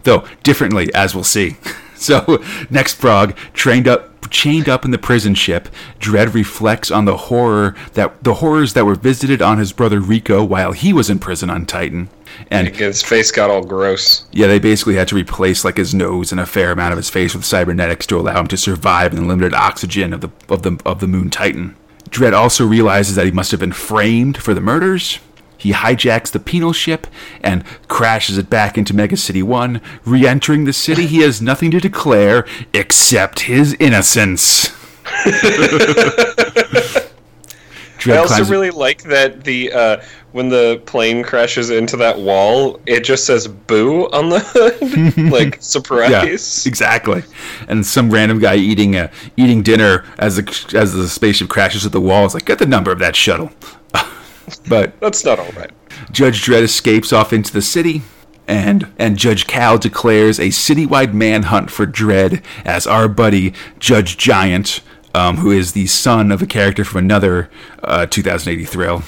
Though 0.03 0.25
differently, 0.43 0.93
as 0.93 1.13
we'll 1.15 1.23
see. 1.23 1.57
So 1.99 2.43
next 2.69 2.99
Prog, 3.01 3.35
trained 3.53 3.87
up 3.87 4.29
chained 4.29 4.69
up 4.69 4.85
in 4.85 4.91
the 4.91 4.99
prison 4.99 5.33
ship, 5.33 5.67
Dredd 5.99 6.35
reflects 6.35 6.91
on 6.91 7.05
the 7.05 7.17
horror 7.17 7.75
that 7.93 8.23
the 8.23 8.35
horrors 8.35 8.73
that 8.73 8.85
were 8.85 8.93
visited 8.93 9.41
on 9.41 9.57
his 9.57 9.73
brother 9.73 9.99
Rico 9.99 10.43
while 10.43 10.73
he 10.73 10.93
was 10.93 11.09
in 11.09 11.17
prison 11.17 11.49
on 11.49 11.65
Titan. 11.65 12.09
And 12.51 12.67
His 12.67 13.01
face 13.01 13.31
got 13.31 13.49
all 13.49 13.63
gross. 13.65 14.25
yeah, 14.31 14.45
they 14.45 14.59
basically 14.59 14.93
had 14.93 15.07
to 15.07 15.15
replace 15.15 15.65
like 15.65 15.77
his 15.77 15.95
nose 15.95 16.31
and 16.31 16.39
a 16.39 16.45
fair 16.45 16.71
amount 16.71 16.91
of 16.91 16.97
his 16.97 17.09
face 17.09 17.33
with 17.33 17.43
cybernetics 17.43 18.05
to 18.07 18.19
allow 18.19 18.41
him 18.41 18.47
to 18.49 18.57
survive 18.57 19.11
in 19.11 19.19
the 19.23 19.25
limited 19.27 19.55
oxygen 19.55 20.13
of 20.13 20.21
the 20.21 20.29
of 20.49 20.61
the 20.61 20.79
of 20.85 20.99
the 20.99 21.07
Moon 21.07 21.31
Titan. 21.31 21.75
Dredd 22.09 22.33
also 22.33 22.65
realizes 22.65 23.15
that 23.15 23.25
he 23.25 23.31
must 23.31 23.51
have 23.51 23.59
been 23.59 23.73
framed 23.73 24.37
for 24.37 24.53
the 24.53 24.61
murders. 24.61 25.19
He 25.57 25.71
hijacks 25.71 26.31
the 26.31 26.39
penal 26.39 26.71
ship 26.71 27.07
and 27.41 27.63
crashes 27.87 28.37
it 28.37 28.49
back 28.49 28.77
into 28.77 28.95
Mega 28.95 29.17
City 29.17 29.41
1. 29.41 29.81
Re 30.05 30.27
entering 30.27 30.65
the 30.65 30.73
city, 30.73 31.07
he 31.07 31.19
has 31.19 31.41
nothing 31.41 31.71
to 31.71 31.79
declare 31.79 32.45
except 32.73 33.41
his 33.41 33.75
innocence. 33.79 34.71
Dredd 37.97 38.15
I 38.15 38.17
also 38.17 38.45
really 38.45 38.69
like 38.71 39.03
that 39.03 39.43
the 39.43 39.71
uh, 39.71 40.01
when 40.31 40.49
the 40.49 40.81
plane 40.85 41.23
crashes 41.23 41.71
into 41.71 41.97
that 41.97 42.19
wall, 42.19 42.79
it 42.85 43.03
just 43.03 43.25
says 43.25 43.47
"boo" 43.47 44.07
on 44.11 44.29
the 44.29 44.39
hood, 44.39 45.17
like 45.31 45.57
surprise. 45.61 46.11
Yeah, 46.11 46.69
exactly. 46.69 47.23
And 47.67 47.85
some 47.85 48.11
random 48.11 48.39
guy 48.39 48.55
eating 48.55 48.95
uh, 48.95 49.11
eating 49.35 49.63
dinner 49.63 50.05
as 50.19 50.35
the 50.35 50.75
as 50.77 50.93
the 50.93 51.07
spaceship 51.09 51.49
crashes 51.49 51.83
to 51.83 51.89
the 51.89 52.01
wall 52.01 52.25
is 52.25 52.33
like, 52.33 52.45
get 52.45 52.59
the 52.59 52.65
number 52.65 52.91
of 52.91 52.99
that 52.99 53.15
shuttle. 53.15 53.51
but 54.69 54.99
That's 54.99 55.25
not 55.25 55.39
all 55.39 55.51
right. 55.53 55.71
Judge 56.11 56.43
Dredd 56.43 56.61
escapes 56.61 57.11
off 57.11 57.33
into 57.33 57.51
the 57.51 57.61
city, 57.61 58.03
and 58.47 58.93
and 58.99 59.17
Judge 59.17 59.47
Cal 59.47 59.77
declares 59.77 60.39
a 60.39 60.49
citywide 60.49 61.13
manhunt 61.13 61.71
for 61.71 61.87
Dredd 61.87 62.43
as 62.63 62.85
our 62.85 63.07
buddy 63.07 63.53
Judge 63.79 64.17
Giant, 64.17 64.81
um, 65.13 65.37
who 65.37 65.51
is 65.51 65.73
the 65.73 65.87
son 65.87 66.31
of 66.31 66.41
a 66.41 66.45
character 66.47 66.83
from 66.83 66.99
another 66.99 67.49
uh, 67.83 68.05
2000 68.05 68.59
AD 68.61 68.67
thrill. 68.69 69.03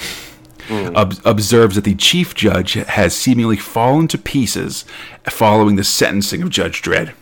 ob- 0.71 1.15
observes 1.25 1.75
that 1.75 1.83
the 1.83 1.95
chief 1.95 2.35
judge 2.35 2.73
has 2.73 3.15
seemingly 3.15 3.57
fallen 3.57 4.07
to 4.07 4.17
pieces 4.17 4.85
following 5.29 5.75
the 5.75 5.83
sentencing 5.83 6.41
of 6.43 6.49
Judge 6.49 6.81
Dredd. 6.81 7.13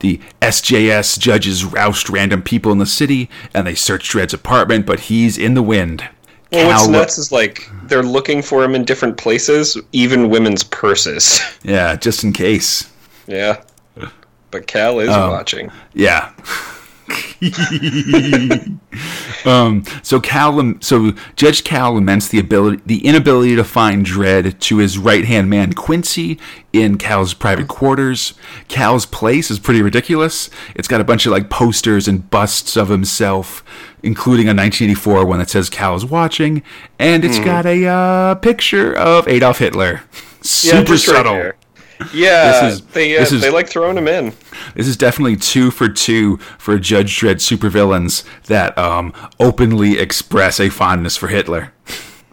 The 0.00 0.20
SJS 0.42 1.18
judges 1.18 1.64
roust 1.64 2.08
random 2.10 2.42
people 2.42 2.70
in 2.72 2.78
the 2.78 2.86
city 2.86 3.30
and 3.54 3.66
they 3.66 3.74
search 3.74 4.10
Dredd's 4.10 4.34
apartment, 4.34 4.84
but 4.84 5.00
he's 5.00 5.38
in 5.38 5.54
the 5.54 5.62
wind. 5.62 6.06
Well, 6.52 6.66
what's 6.68 6.82
Cal- 6.82 6.90
nuts 6.92 7.18
is 7.18 7.32
like 7.32 7.68
they're 7.84 8.02
looking 8.02 8.40
for 8.42 8.62
him 8.62 8.74
in 8.74 8.84
different 8.84 9.16
places, 9.16 9.76
even 9.92 10.28
women's 10.30 10.62
purses. 10.64 11.40
Yeah, 11.62 11.96
just 11.96 12.22
in 12.24 12.32
case. 12.32 12.88
yeah, 13.26 13.62
but 14.52 14.66
Cal 14.68 15.00
is 15.00 15.08
Oh. 15.10 15.30
watching. 15.30 15.70
Yeah. 15.94 16.32
um, 19.44 19.84
so 20.02 20.20
Cal, 20.20 20.74
so 20.80 21.12
Judge 21.36 21.64
Cal 21.64 21.94
laments 21.94 22.28
the 22.28 22.38
ability, 22.38 22.82
the 22.86 23.06
inability 23.06 23.56
to 23.56 23.64
find 23.64 24.04
Dredd 24.04 24.58
to 24.58 24.78
his 24.78 24.98
right 24.98 25.24
hand 25.24 25.48
man 25.48 25.72
Quincy 25.72 26.38
in 26.72 26.98
Cal's 26.98 27.34
private 27.34 27.68
quarters. 27.68 28.34
Cal's 28.68 29.06
place 29.06 29.50
is 29.50 29.58
pretty 29.58 29.82
ridiculous. 29.82 30.50
It's 30.74 30.88
got 30.88 31.00
a 31.00 31.04
bunch 31.04 31.26
of 31.26 31.32
like 31.32 31.50
posters 31.50 32.08
and 32.08 32.28
busts 32.28 32.76
of 32.76 32.88
himself, 32.88 33.64
including 34.02 34.46
a 34.46 34.54
1984 34.54 35.26
one 35.26 35.38
that 35.38 35.50
says 35.50 35.70
Cal 35.70 35.94
is 35.94 36.04
watching, 36.04 36.62
and 36.98 37.24
it's 37.24 37.38
got 37.38 37.66
a 37.66 37.86
uh, 37.86 38.34
picture 38.36 38.96
of 38.96 39.28
Adolf 39.28 39.58
Hitler. 39.58 40.02
Super 40.42 40.92
right 40.92 41.00
subtle. 41.00 41.34
there. 41.34 41.56
Yeah, 42.12 42.68
This 42.68 42.74
is- 42.74 42.86
they 42.86 43.16
uh, 43.16 43.20
this 43.20 43.32
is- 43.32 43.42
they 43.42 43.50
like 43.50 43.68
throwing 43.68 43.96
him 43.96 44.08
in. 44.08 44.32
This 44.74 44.86
is 44.86 44.96
definitely 44.96 45.36
two 45.36 45.70
for 45.70 45.88
two 45.88 46.36
for 46.58 46.78
Judge 46.78 47.18
Dredd 47.18 47.36
supervillains 47.36 48.24
that 48.46 48.76
um, 48.76 49.12
openly 49.40 49.98
express 49.98 50.60
a 50.60 50.68
fondness 50.68 51.16
for 51.16 51.28
Hitler. 51.28 51.72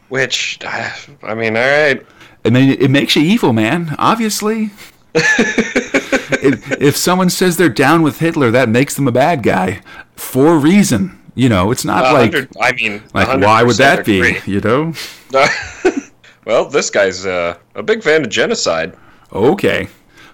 Which 0.10 0.60
uh, 0.66 0.90
I 1.24 1.34
mean, 1.36 1.56
all 1.58 1.64
right. 1.64 2.06
I 2.46 2.50
mean, 2.50 2.72
it 2.80 2.92
makes 2.92 3.16
you 3.16 3.22
evil, 3.22 3.54
man. 3.54 3.96
Obviously. 3.98 4.72
if, 5.16 6.72
if 6.82 6.98
someone 6.98 7.30
says 7.30 7.58
they're 7.58 7.70
down 7.70 8.02
with 8.02 8.20
Hitler, 8.20 8.52
that 8.52 8.68
makes 8.70 8.96
them 8.96 9.08
a 9.08 9.12
bad 9.12 9.44
guy 9.44 9.82
for 10.16 10.58
reason. 10.58 11.20
You 11.36 11.50
know, 11.50 11.72
it's 11.72 11.84
not 11.86 12.06
A 12.06 12.14
like 12.14 12.36
I 12.60 12.72
mean, 12.74 13.02
like 13.14 13.28
why 13.42 13.64
would 13.64 13.78
that 13.78 14.06
be? 14.06 14.38
You 14.46 14.60
know? 14.60 14.94
well, 16.46 16.66
this 16.66 16.90
guy's 16.92 17.26
uh, 17.26 17.58
a 17.74 17.82
big 17.82 18.04
fan 18.04 18.22
of 18.24 18.30
genocide. 18.30 18.96
Okay, 19.34 19.88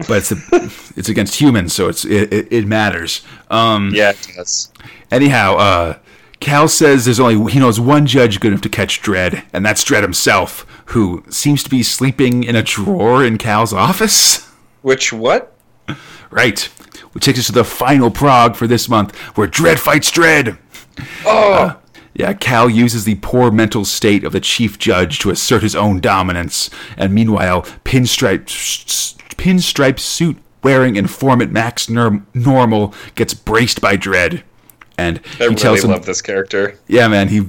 but 0.07 0.17
it's 0.17 0.31
a, 0.31 0.35
it's 0.99 1.09
against 1.09 1.39
humans, 1.39 1.73
so 1.73 1.87
it's 1.87 2.05
it, 2.05 2.31
it, 2.33 2.47
it 2.51 2.67
matters. 2.67 3.21
Um, 3.49 3.91
Yeah, 3.93 4.11
it 4.11 4.27
does. 4.35 4.71
Anyhow, 5.11 5.55
uh, 5.55 5.97
Cal 6.39 6.67
says 6.67 7.05
there's 7.05 7.19
only 7.19 7.51
he 7.51 7.59
knows 7.59 7.79
one 7.79 8.05
judge 8.05 8.39
good 8.39 8.49
enough 8.51 8.61
to 8.61 8.69
catch 8.69 9.01
Dredd, 9.01 9.43
and 9.53 9.65
that's 9.65 9.83
Dredd 9.83 10.01
himself, 10.01 10.65
who 10.87 11.23
seems 11.29 11.63
to 11.63 11.69
be 11.69 11.83
sleeping 11.83 12.43
in 12.43 12.55
a 12.55 12.63
drawer 12.63 13.23
in 13.23 13.37
Cal's 13.37 13.73
office. 13.73 14.47
Which 14.81 15.11
what? 15.11 15.53
Right. 16.29 16.59
Which 17.11 17.23
takes 17.25 17.39
us 17.39 17.47
to 17.47 17.51
the 17.51 17.63
final 17.63 18.11
prog 18.11 18.55
for 18.55 18.67
this 18.67 18.87
month, 18.87 19.15
where 19.35 19.47
Dredd 19.47 19.79
fights 19.79 20.11
Dredd. 20.11 20.57
Oh, 21.25 21.75
Yeah, 22.19 22.33
Cal 22.33 22.69
uses 22.69 23.05
the 23.05 23.15
poor 23.15 23.49
mental 23.49 23.85
state 23.85 24.25
of 24.25 24.33
the 24.33 24.41
chief 24.41 24.77
judge 24.77 25.19
to 25.19 25.29
assert 25.29 25.63
his 25.63 25.73
own 25.73 26.01
dominance, 26.01 26.69
and 26.97 27.15
meanwhile, 27.15 27.61
pinstripe 27.85 28.43
pinstripe 29.37 29.99
suit 29.99 30.37
wearing 30.61 30.97
informant 30.97 31.53
Max 31.53 31.89
Ner- 31.89 32.21
Normal 32.33 32.93
gets 33.15 33.33
braced 33.33 33.79
by 33.79 33.95
Dredd. 33.95 34.43
and 34.97 35.19
I 35.19 35.29
he 35.29 35.43
really 35.43 35.55
tells 35.55 35.83
him, 35.85 35.91
love 35.91 36.05
this 36.05 36.21
character. 36.21 36.77
"Yeah, 36.87 37.07
man, 37.07 37.29
he 37.29 37.47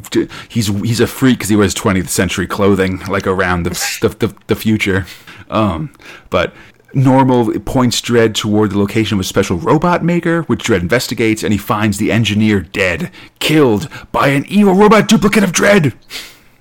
he's 0.48 0.68
he's 0.68 1.00
a 1.00 1.08
freak 1.08 1.38
because 1.38 1.48
he 1.48 1.56
wears 1.56 1.74
20th 1.74 2.08
century 2.08 2.46
clothing, 2.46 3.00
like 3.08 3.26
around 3.26 3.64
the 3.64 3.70
the, 4.02 4.08
the, 4.28 4.36
the 4.46 4.54
future." 4.54 5.04
Um, 5.50 5.92
but 6.30 6.54
Normal 6.92 7.58
points 7.60 8.00
Dredd 8.00 8.34
toward 8.34 8.70
the 8.70 8.78
location 8.78 9.16
of 9.16 9.20
a 9.20 9.24
special 9.24 9.56
robot 9.58 10.04
maker, 10.04 10.42
which 10.42 10.64
Dredd 10.64 10.80
investigates, 10.80 11.42
and 11.42 11.52
he 11.52 11.58
finds 11.58 11.98
the 11.98 12.10
engineer 12.10 12.60
dead, 12.60 13.10
killed 13.38 13.88
by 14.12 14.28
an 14.28 14.44
evil 14.46 14.74
robot 14.74 15.08
duplicate 15.08 15.44
of 15.44 15.52
Dredd. 15.52 15.94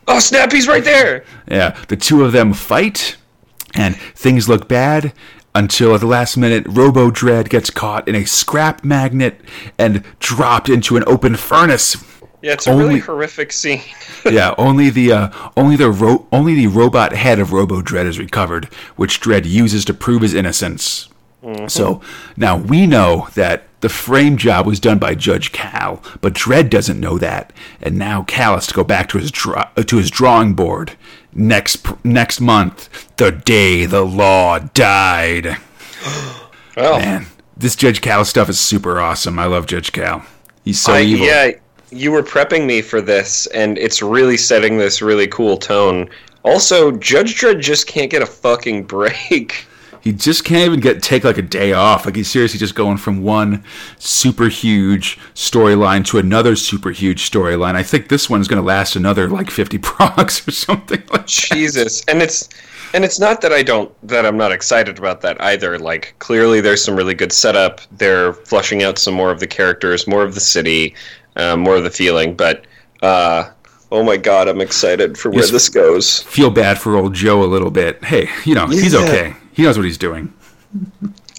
Oh 0.08 0.20
snap! 0.20 0.52
He's 0.52 0.68
right 0.68 0.84
there. 0.84 1.24
Yeah, 1.48 1.78
the 1.88 1.96
two 1.96 2.24
of 2.24 2.32
them 2.32 2.54
fight, 2.54 3.18
and 3.76 3.96
things 3.96 4.50
look 4.50 4.68
bad 4.68 5.14
until 5.56 5.96
at 5.96 6.02
the 6.02 6.08
last 6.08 6.38
minute, 6.38 6.66
Robo 6.68 7.10
Dredd 7.10 7.50
gets 7.50 7.70
caught 7.70 8.08
in 8.08 8.16
a 8.16 8.26
scrap 8.26 8.84
magnet 8.84 9.42
and 9.78 10.04
dropped 10.20 10.70
into 10.70 10.96
an 10.96 11.04
open 11.08 11.36
furnace. 11.36 11.98
Yeah, 12.42 12.54
it's 12.54 12.68
a 12.68 12.72
Only- 12.72 12.86
really 12.86 13.00
horrific 13.00 13.52
scene. 13.52 13.82
yeah, 14.26 14.56
only 14.58 14.90
the 14.90 15.12
uh, 15.12 15.50
only 15.58 15.76
the 15.76 15.90
ro- 15.92 16.26
only 16.32 16.56
the 16.56 16.68
robot 16.68 17.14
head 17.14 17.40
of 17.40 17.52
Robo 17.52 17.82
Dredd 17.82 18.06
is 18.06 18.18
recovered, 18.20 18.66
which 18.96 19.20
Dredd 19.22 19.46
uses 19.46 19.84
to 19.86 19.94
prove 19.94 20.22
his 20.22 20.34
innocence. 20.34 21.10
So 21.68 22.02
now 22.36 22.58
we 22.58 22.86
know 22.86 23.30
that 23.36 23.64
the 23.80 23.88
frame 23.88 24.36
job 24.36 24.68
was 24.68 24.80
done 24.80 25.00
by 25.00 25.16
Judge 25.16 25.54
Cal, 25.54 26.04
but 26.20 26.34
Dredd 26.34 26.70
doesn't 26.70 27.00
know 27.00 27.18
that, 27.18 27.54
and 27.82 27.98
now 27.98 28.24
Cal 28.24 28.56
has 28.56 28.68
to 28.68 28.74
go 28.74 28.84
back 28.84 29.08
to 29.10 29.18
his 29.18 29.32
dra- 29.32 29.72
uh, 29.78 29.84
to 29.84 29.98
his 29.98 30.12
drawing 30.12 30.54
board 30.54 30.98
next 31.34 31.78
pr- 31.78 31.94
next 32.04 32.42
month, 32.42 32.90
the 33.16 33.32
day 33.32 33.86
the 33.86 34.06
law 34.06 34.60
died. 34.60 35.58
Well, 36.78 37.00
Man, 37.00 37.26
this 37.58 37.76
Judge 37.76 38.00
Cal 38.00 38.24
stuff 38.24 38.48
is 38.48 38.58
super 38.60 39.00
awesome. 39.02 39.38
I 39.40 39.46
love 39.46 39.66
Judge 39.66 39.92
Cal. 39.92 40.26
He's 40.64 40.80
so 40.80 40.94
I, 40.94 41.02
evil. 41.02 41.26
yeah, 41.26 41.52
you 41.92 42.12
were 42.12 42.24
prepping 42.24 42.66
me 42.66 42.82
for 42.82 43.02
this, 43.02 43.48
and 43.48 43.78
it's 43.78 44.02
really 44.02 44.38
setting 44.38 44.78
this 44.78 45.02
really 45.02 45.28
cool 45.28 45.58
tone. 45.58 46.10
Also, 46.44 46.92
Judge 46.92 47.36
Dredd 47.40 47.60
just 47.60 47.88
can't 47.88 48.10
get 48.10 48.22
a 48.22 48.26
fucking 48.26 48.84
break. 48.84 49.66
He 50.02 50.14
just 50.14 50.46
can't 50.46 50.66
even 50.66 50.80
get 50.80 51.04
take 51.04 51.26
like 51.26 51.38
a 51.38 51.42
day 51.42 51.74
off. 51.74 52.06
Like 52.06 52.16
he's 52.16 52.32
seriously 52.32 52.58
just 52.58 52.74
going 52.74 52.98
from 52.98 53.22
one 53.22 53.64
super 53.98 54.48
huge 54.48 55.18
storyline 55.34 56.06
to 56.06 56.18
another 56.18 56.56
super 56.56 56.92
huge 56.92 57.30
storyline. 57.30 57.76
I 57.76 57.84
think 57.84 58.08
this 58.08 58.30
one's 58.30 58.48
going 58.48 58.62
to 58.62 58.66
last 58.66 58.96
another 58.96 59.28
like 59.28 59.50
50 59.52 59.78
progs 59.80 60.48
or 60.48 60.52
something 60.52 61.04
like. 61.12 61.26
Jesus, 61.26 62.04
and 62.06 62.22
it's 62.22 62.48
and 62.94 63.04
it's 63.04 63.20
not 63.20 63.42
that 63.42 63.52
I 63.52 63.62
don't 63.62 63.92
that 64.08 64.26
I'm 64.26 64.38
not 64.38 64.52
excited 64.52 64.98
about 64.98 65.22
that 65.22 65.40
either. 65.42 65.78
Like 65.78 66.16
clearly, 66.20 66.62
there's 66.62 66.84
some 66.84 66.96
really 66.96 67.14
good 67.14 67.34
setup. 67.34 67.82
They're 67.92 68.34
flushing 68.34 68.84
out 68.84 68.98
some 68.98 69.14
more 69.14 69.32
of 69.32 69.42
the 69.42 69.48
characters, 69.48 70.08
more 70.08 70.24
of 70.24 70.34
the 70.34 70.40
city, 70.40 70.96
uh, 71.40 71.56
more 71.58 71.76
of 71.76 71.84
the 71.84 71.90
feeling. 71.92 72.36
But 72.36 72.66
uh, 73.02 73.50
oh 73.92 74.04
my 74.04 74.18
god, 74.18 74.48
I'm 74.48 74.62
excited 74.62 75.18
for 75.18 75.30
where 75.30 75.40
Yes. 75.42 75.52
this 75.52 75.70
goes. 75.70 76.20
Feel 76.24 76.50
bad 76.50 76.78
for 76.80 76.96
old 76.96 77.14
Joe 77.14 77.44
a 77.44 77.46
little 77.46 77.72
bit. 77.72 78.04
Hey, 78.04 78.30
you 78.46 78.56
know, 78.56 78.68
he's 78.68 78.94
okay. 78.96 79.34
He 79.54 79.64
knows 79.64 79.78
what 79.78 79.86
he's 79.86 79.98
doing. 79.98 80.34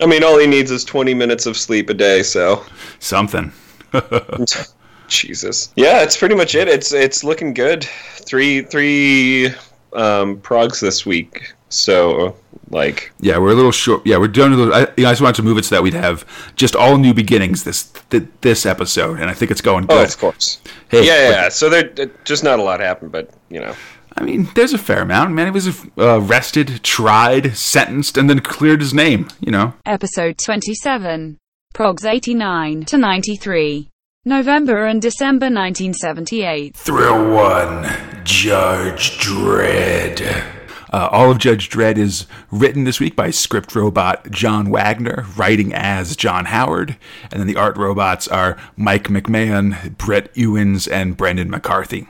I 0.03 0.07
mean, 0.07 0.25
all 0.25 0.39
he 0.39 0.47
needs 0.47 0.71
is 0.71 0.85
20 0.85 1.13
minutes 1.15 1.45
of 1.47 1.57
sleep 1.57 1.91
a 1.91 1.95
day, 1.95 2.23
so. 2.23 2.65
Something. 3.01 3.53
Jesus. 5.09 5.73
Yeah, 5.77 6.03
it's 6.03 6.17
pretty 6.17 6.35
much 6.37 6.55
it. 6.55 6.69
It's 6.69 6.93
it's 6.93 7.25
looking 7.25 7.53
good. 7.53 7.85
Three 7.85 8.63
three 8.63 9.47
um, 9.93 10.39
progs 10.41 10.81
this 10.81 11.05
week. 11.05 11.53
So 11.71 12.37
like 12.69 13.13
Yeah, 13.21 13.39
we're 13.39 13.51
a 13.53 13.55
little 13.55 13.73
short. 13.73 14.03
Yeah, 14.07 14.19
we're 14.19 14.29
doing 14.29 14.53
a 14.53 14.57
little. 14.57 14.75
I, 14.75 14.81
you 14.97 15.05
know, 15.05 15.09
I 15.09 15.13
just 15.13 15.23
wanted 15.23 15.37
to 15.37 15.43
move 15.43 15.57
it 15.59 15.65
so 15.65 15.75
that 15.77 15.83
we'd 15.83 15.95
have 15.95 16.25
just 16.57 16.77
all 16.77 16.99
new 16.99 17.15
beginnings 17.15 17.65
this 17.65 17.85
th- 18.11 18.25
this 18.43 18.67
episode, 18.67 19.19
and 19.21 19.31
I 19.31 19.35
think 19.35 19.51
it's 19.51 19.61
going 19.61 19.87
good. 19.87 19.99
oh, 19.99 20.05
of 20.05 20.19
course. 20.19 20.61
Hey, 20.89 21.07
yeah, 21.07 21.15
yeah, 21.15 21.29
but- 21.29 21.33
yeah. 21.37 21.49
So 21.49 21.69
there 21.71 21.85
there- 21.85 22.11
just 22.25 22.45
not 22.45 22.59
a 22.59 22.63
lot 22.63 22.81
happened, 22.81 23.13
but 23.13 23.31
you 23.49 23.61
know. 23.61 23.75
I 24.17 24.25
mean, 24.25 24.49
there's 24.57 24.73
a 24.73 24.79
fair 24.79 25.03
amount. 25.03 25.31
Man, 25.33 25.47
he 25.47 25.53
was 25.53 25.69
uh, 25.69 26.21
arrested, 26.21 26.83
tried, 26.83 27.57
sentenced, 27.57 28.19
and 28.19 28.29
then 28.29 28.41
cleared 28.41 28.81
his 28.81 28.93
name. 28.93 29.29
You 29.41 29.53
know. 29.53 29.75
Episode 29.87 30.37
27. 30.45 31.39
Progs 31.73 32.05
89 32.05 32.85
to 32.87 32.99
93. 32.99 33.89
November 34.25 34.87
and 34.87 35.01
December 35.01 35.47
1978. 35.47 36.77
Thrill 36.77 37.33
one, 37.33 37.85
Judge 38.25 39.17
Dredd. 39.19 40.60
Uh, 40.93 41.09
all 41.13 41.31
of 41.31 41.39
Judge 41.39 41.69
Dredd 41.71 41.97
is 41.97 42.27
written 42.51 42.85
this 42.85 42.99
week 42.99 43.15
by 43.15 43.31
script 43.31 43.75
robot 43.75 44.31
John 44.31 44.71
Wagner, 44.71 45.25
writing 45.37 45.73
as 45.73 46.17
John 46.17 46.47
Howard, 46.47 46.97
and 47.31 47.41
then 47.41 47.47
the 47.47 47.57
art 47.57 47.77
robots 47.77 48.27
are 48.27 48.57
Mike 48.77 49.05
McMahon, 49.05 49.97
Brett 49.97 50.31
Ewins, 50.37 50.89
and 50.89 51.17
Brendan 51.17 51.49
McCarthy. 51.49 52.09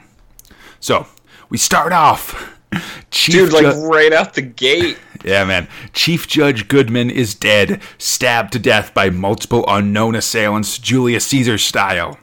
So 0.81 1.07
we 1.51 1.59
start 1.59 1.93
off. 1.93 2.57
Chief 3.11 3.35
Dude, 3.35 3.53
like 3.53 3.75
Ju- 3.75 3.89
right 3.89 4.13
out 4.13 4.35
the 4.35 4.43
gate. 4.43 4.97
yeah, 5.25 5.45
man. 5.45 5.69
Chief 5.93 6.27
Judge 6.29 6.69
Goodman 6.69 7.11
is 7.11 7.35
dead, 7.35 7.83
stabbed 7.99 8.53
to 8.53 8.59
death 8.61 8.95
by 8.95 9.11
multiple 9.11 9.65
unknown 9.67 10.15
assailants, 10.15 10.79
Julius 10.79 11.27
Caesar 11.27 11.59
style. 11.59 12.17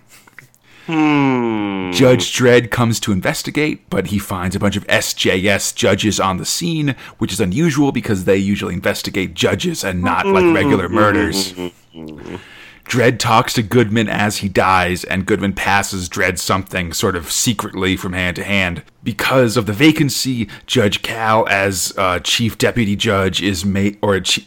Hmm. 0.87 1.91
Judge 1.91 2.33
Dredd 2.33 2.71
comes 2.71 2.99
to 3.01 3.11
investigate, 3.11 3.89
but 3.89 4.07
he 4.07 4.19
finds 4.19 4.55
a 4.55 4.59
bunch 4.59 4.77
of 4.77 4.87
SJS 4.87 5.75
judges 5.75 6.19
on 6.19 6.37
the 6.37 6.45
scene, 6.45 6.95
which 7.17 7.33
is 7.33 7.41
unusual 7.41 7.91
because 7.91 8.23
they 8.23 8.37
usually 8.37 8.73
investigate 8.73 9.33
judges 9.33 9.83
and 9.83 10.01
not 10.01 10.25
like 10.25 10.55
regular 10.55 10.87
murders. 10.87 11.53
Dredd 12.85 13.19
talks 13.19 13.51
to 13.53 13.63
Goodman 13.63 14.07
as 14.07 14.37
he 14.37 14.47
dies, 14.47 15.03
and 15.03 15.25
Goodman 15.25 15.53
passes 15.53 16.07
Dredd 16.07 16.39
something 16.39 16.93
sort 16.93 17.17
of 17.17 17.29
secretly 17.29 17.97
from 17.97 18.13
hand 18.13 18.37
to 18.37 18.45
hand. 18.45 18.81
Because 19.03 19.57
of 19.57 19.65
the 19.65 19.73
vacancy, 19.73 20.47
Judge 20.67 21.01
Cal, 21.01 21.45
as 21.49 21.93
uh, 21.97 22.19
chief 22.19 22.57
deputy 22.57 22.95
judge, 22.95 23.41
is 23.41 23.65
made, 23.65 23.97
or 24.01 24.17
chi- 24.21 24.45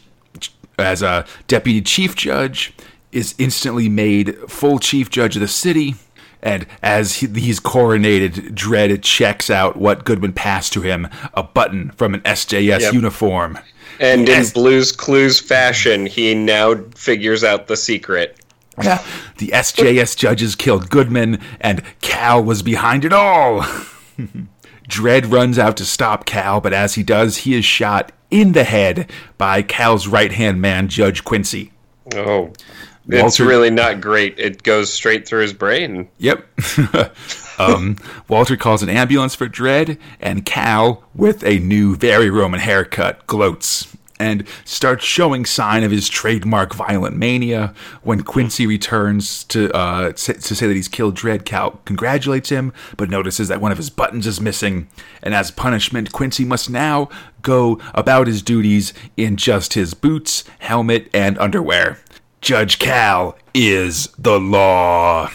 as 0.79 1.03
a 1.03 1.23
deputy 1.47 1.81
chief 1.81 2.15
judge, 2.15 2.73
is 3.11 3.35
instantly 3.37 3.89
made 3.89 4.35
full 4.49 4.79
chief 4.79 5.11
judge 5.11 5.35
of 5.35 5.41
the 5.41 5.47
city. 5.47 5.93
And 6.43 6.65
as 6.81 7.15
he, 7.17 7.27
he's 7.27 7.59
coronated, 7.59 8.53
Dredd 8.55 9.01
checks 9.03 9.49
out 9.49 9.77
what 9.77 10.05
Goodman 10.05 10.33
passed 10.33 10.73
to 10.73 10.81
him 10.81 11.07
a 11.33 11.43
button 11.43 11.91
from 11.91 12.13
an 12.13 12.21
SJS 12.21 12.81
Yep. 12.81 12.93
uniform. 12.93 13.59
And 13.99 14.27
Yes. 14.27 14.47
in 14.47 14.53
Blue's 14.53 14.91
Clues 14.91 15.39
fashion, 15.39 16.05
he 16.07 16.33
now 16.33 16.75
figures 16.95 17.43
out 17.43 17.67
the 17.67 17.77
secret. 17.77 18.37
Yeah, 18.81 19.03
the 19.37 19.49
SJS 19.53 20.15
judges 20.15 20.55
killed 20.55 20.89
Goodman, 20.89 21.39
and 21.59 21.83
Cal 22.01 22.43
was 22.43 22.63
behind 22.63 23.05
it 23.05 23.13
all. 23.13 23.61
Dredd 24.89 25.31
runs 25.31 25.59
out 25.59 25.77
to 25.77 25.85
stop 25.85 26.25
Cal, 26.25 26.59
but 26.59 26.73
as 26.73 26.95
he 26.95 27.03
does, 27.03 27.37
he 27.37 27.53
is 27.55 27.63
shot 27.65 28.11
in 28.31 28.53
the 28.53 28.63
head 28.63 29.09
by 29.37 29.61
Cal's 29.61 30.07
right 30.07 30.31
hand 30.31 30.61
man, 30.61 30.87
Judge 30.87 31.23
Quincy. 31.23 31.71
Oh. 32.15 32.51
It's 33.11 33.39
really 33.39 33.69
not 33.69 34.01
great. 34.01 34.39
It 34.39 34.63
goes 34.63 34.91
straight 34.91 35.27
through 35.27 35.41
his 35.41 35.53
brain. 35.53 36.07
Yep. 36.19 36.45
um, 37.59 37.97
Walter 38.27 38.55
calls 38.57 38.81
an 38.83 38.89
ambulance 38.89 39.35
for 39.35 39.47
Dredd, 39.47 39.97
and 40.19 40.45
Cal, 40.45 41.03
with 41.13 41.43
a 41.43 41.59
new, 41.59 41.95
very 41.95 42.29
Roman 42.29 42.59
haircut, 42.59 43.27
gloats. 43.27 43.87
and 44.19 44.47
starts 44.65 45.03
showing 45.03 45.45
sign 45.45 45.83
of 45.83 45.89
his 45.89 46.07
trademark 46.07 46.75
violent 46.75 47.17
mania. 47.17 47.73
When 48.03 48.21
Quincy 48.21 48.67
returns 48.67 49.43
to 49.45 49.71
uh, 49.75 50.11
to 50.11 50.55
say 50.55 50.67
that 50.67 50.75
he's 50.75 50.87
killed 50.87 51.15
Dredd, 51.17 51.43
Cal 51.43 51.71
congratulates 51.85 52.49
him, 52.49 52.71
but 52.97 53.09
notices 53.09 53.47
that 53.47 53.59
one 53.59 53.71
of 53.71 53.79
his 53.79 53.89
buttons 53.89 54.27
is 54.27 54.39
missing. 54.39 54.87
And 55.23 55.33
as 55.33 55.49
punishment, 55.49 56.11
Quincy 56.11 56.45
must 56.45 56.69
now 56.69 57.09
go 57.41 57.79
about 57.95 58.27
his 58.27 58.43
duties 58.43 58.93
in 59.17 59.37
just 59.37 59.73
his 59.73 59.95
boots, 59.95 60.43
helmet, 60.59 61.09
and 61.13 61.37
underwear. 61.39 61.97
Judge 62.41 62.79
Cal 62.79 63.37
is 63.53 64.07
the 64.17 64.39
law. 64.39 65.29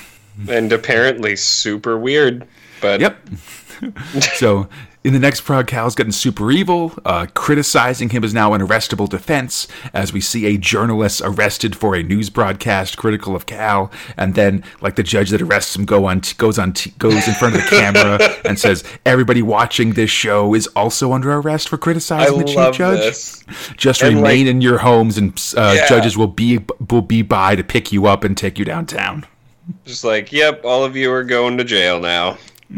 And 0.48 0.72
apparently 0.72 1.36
super 1.36 1.96
weird. 1.96 2.46
But 2.80 3.00
Yep. 3.00 3.16
so 4.36 4.68
in 5.06 5.12
the 5.12 5.20
next 5.20 5.42
prog, 5.42 5.68
Cal's 5.68 5.94
getting 5.94 6.10
super 6.10 6.50
evil. 6.50 6.92
Uh, 7.04 7.26
criticizing 7.32 8.08
him 8.08 8.24
is 8.24 8.34
now 8.34 8.54
an 8.54 8.60
arrestable 8.60 9.08
defense, 9.08 9.68
as 9.94 10.12
we 10.12 10.20
see 10.20 10.46
a 10.46 10.58
journalist 10.58 11.22
arrested 11.24 11.76
for 11.76 11.94
a 11.94 12.02
news 12.02 12.28
broadcast 12.28 12.96
critical 12.96 13.36
of 13.36 13.46
Cal, 13.46 13.90
and 14.16 14.34
then 14.34 14.64
like 14.80 14.96
the 14.96 15.04
judge 15.04 15.30
that 15.30 15.40
arrests 15.40 15.76
him 15.76 15.84
go 15.84 16.06
on 16.06 16.22
t- 16.22 16.34
goes 16.38 16.58
on 16.58 16.72
t- 16.72 16.92
goes 16.98 17.28
in 17.28 17.34
front 17.34 17.54
of 17.54 17.62
the 17.62 17.68
camera 17.70 18.18
and 18.44 18.58
says 18.58 18.82
everybody 19.06 19.42
watching 19.42 19.92
this 19.92 20.10
show 20.10 20.54
is 20.54 20.66
also 20.74 21.12
under 21.12 21.32
arrest 21.32 21.68
for 21.68 21.76
I 21.76 21.78
criticizing 21.78 22.38
the 22.38 22.44
chief 22.44 22.74
judge. 22.74 22.98
this. 22.98 23.44
Just 23.76 24.02
And, 24.02 24.16
remain 24.16 24.46
like- 24.46 24.50
in 24.50 24.60
your 24.60 24.78
homes, 24.78 25.16
and 25.18 25.30
uh, 25.56 25.74
Yeah. 25.76 25.88
judges 25.88 26.16
will 26.18 26.26
be 26.26 26.58
will 26.90 27.00
be 27.02 27.22
by 27.22 27.54
to 27.54 27.62
pick 27.62 27.92
you 27.92 28.06
up 28.06 28.24
and 28.24 28.36
take 28.36 28.58
you 28.58 28.64
downtown. 28.64 29.24
Just 29.84 30.02
like, 30.02 30.32
yep, 30.32 30.64
all 30.64 30.84
of 30.84 30.96
you 30.96 31.12
are 31.12 31.22
going 31.24 31.58
to 31.58 31.64
jail 31.64 32.00
now. 32.00 32.38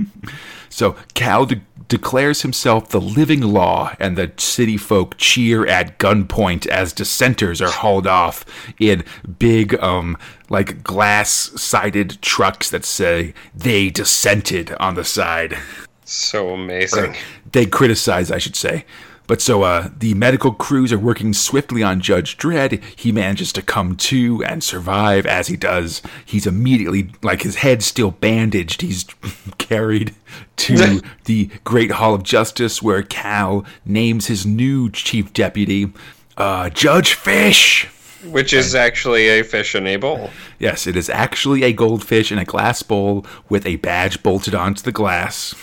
So 0.69 0.97
Cal 1.15 1.47
de- 1.47 1.61
declares 1.89 2.43
himself 2.43 2.89
the 2.90 3.01
living 3.01 3.40
law, 3.40 3.95
and 3.99 4.16
the 4.16 4.32
city 4.36 4.77
folk 4.77 5.16
cheer 5.16 5.66
at 5.66 5.99
gunpoint 5.99 6.66
as 6.66 6.93
dissenters 6.93 7.62
are 7.62 7.70
hauled 7.70 8.07
off 8.07 8.45
in 8.78 9.05
big, 9.39 9.74
um, 9.82 10.16
like 10.51 10.82
glass-sided 10.82 12.20
trucks 12.20 12.70
that 12.70 12.85
say 12.85 13.32
they 13.55 13.89
dissented 13.89 14.74
on 14.78 14.95
the 14.95 15.05
side. 15.05 15.57
So 16.05 16.51
amazing. 16.51 17.15
They 17.53 17.66
criticize, 17.66 18.31
I 18.31 18.39
should 18.39 18.57
say. 18.57 18.85
But 19.29 19.43
so 19.43 19.63
uh, 19.63 19.91
the 19.97 20.15
medical 20.15 20.53
crews 20.53 20.91
are 20.91 20.99
working 20.99 21.35
swiftly 21.35 21.83
on 21.83 22.01
Judge 22.01 22.39
Dredd. 22.39 22.83
He 22.97 23.13
manages 23.13 23.53
to 23.53 23.63
come 23.63 23.95
to 23.97 24.43
and 24.43 24.65
survive 24.65 25.27
as 25.27 25.49
he 25.49 25.57
does. 25.57 26.03
He's 26.25 26.47
immediately, 26.47 27.13
like 27.23 27.43
his 27.43 27.57
head 27.57 27.83
still 27.83 28.11
bandaged, 28.11 28.81
he's 28.81 29.05
carried 29.59 30.15
to 30.57 31.03
the 31.27 31.51
Great 31.63 31.93
Hall 31.93 32.15
of 32.15 32.23
Justice 32.23 32.83
where 32.83 33.03
Cal 33.03 33.65
names 33.85 34.27
his 34.27 34.47
new 34.47 34.91
chief 34.91 35.33
deputy, 35.35 35.93
uh, 36.39 36.71
Judge 36.71 37.13
Fish. 37.13 37.87
Which 38.25 38.53
is 38.53 38.75
actually 38.75 39.29
a 39.29 39.45
fish 39.45 39.75
in 39.75 39.87
a 39.87 39.97
bowl. 39.97 40.31
Yes, 40.59 40.87
it 40.87 40.97
is 40.97 41.09
actually 41.11 41.63
a 41.63 41.73
goldfish 41.73 42.33
in 42.33 42.39
a 42.39 42.45
glass 42.45 42.83
bowl 42.83 43.27
with 43.49 43.65
a 43.67 43.77
badge 43.77 44.23
bolted 44.23 44.55
onto 44.55 44.83
the 44.83 44.91
glass. 44.91 45.55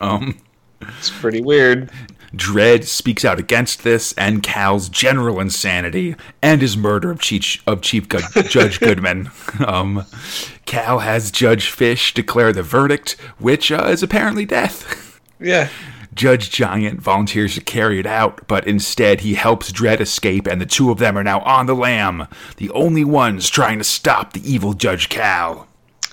Um, 0.00 0.38
It's 0.98 1.10
pretty 1.10 1.42
weird. 1.42 1.90
Dredd 2.34 2.84
speaks 2.84 3.24
out 3.24 3.38
against 3.38 3.82
this 3.84 4.12
and 4.14 4.42
Cal's 4.42 4.88
general 4.88 5.38
insanity 5.40 6.16
and 6.40 6.62
his 6.62 6.76
murder 6.76 7.10
of 7.10 7.20
Chief, 7.20 7.62
of 7.66 7.82
Chief 7.82 8.08
Good, 8.08 8.24
Judge 8.48 8.80
Goodman. 8.80 9.30
Um, 9.66 10.06
Cal 10.64 11.00
has 11.00 11.30
Judge 11.30 11.68
Fish 11.68 12.14
declare 12.14 12.52
the 12.52 12.62
verdict, 12.62 13.12
which 13.38 13.70
uh, 13.70 13.84
is 13.88 14.02
apparently 14.02 14.44
death. 14.46 15.20
Yeah. 15.38 15.68
Judge 16.14 16.50
Giant 16.50 17.00
volunteers 17.00 17.54
to 17.56 17.60
carry 17.60 17.98
it 17.98 18.06
out, 18.06 18.46
but 18.46 18.64
instead 18.66 19.22
he 19.22 19.34
helps 19.34 19.72
Dredd 19.72 20.00
escape, 20.00 20.46
and 20.46 20.60
the 20.60 20.66
two 20.66 20.92
of 20.92 20.98
them 20.98 21.18
are 21.18 21.24
now 21.24 21.40
on 21.40 21.66
the 21.66 21.74
lam, 21.74 22.28
the 22.58 22.70
only 22.70 23.04
ones 23.04 23.50
trying 23.50 23.78
to 23.78 23.84
stop 23.84 24.32
the 24.32 24.50
evil 24.52 24.72
Judge 24.72 25.08
Cal. 25.08 25.66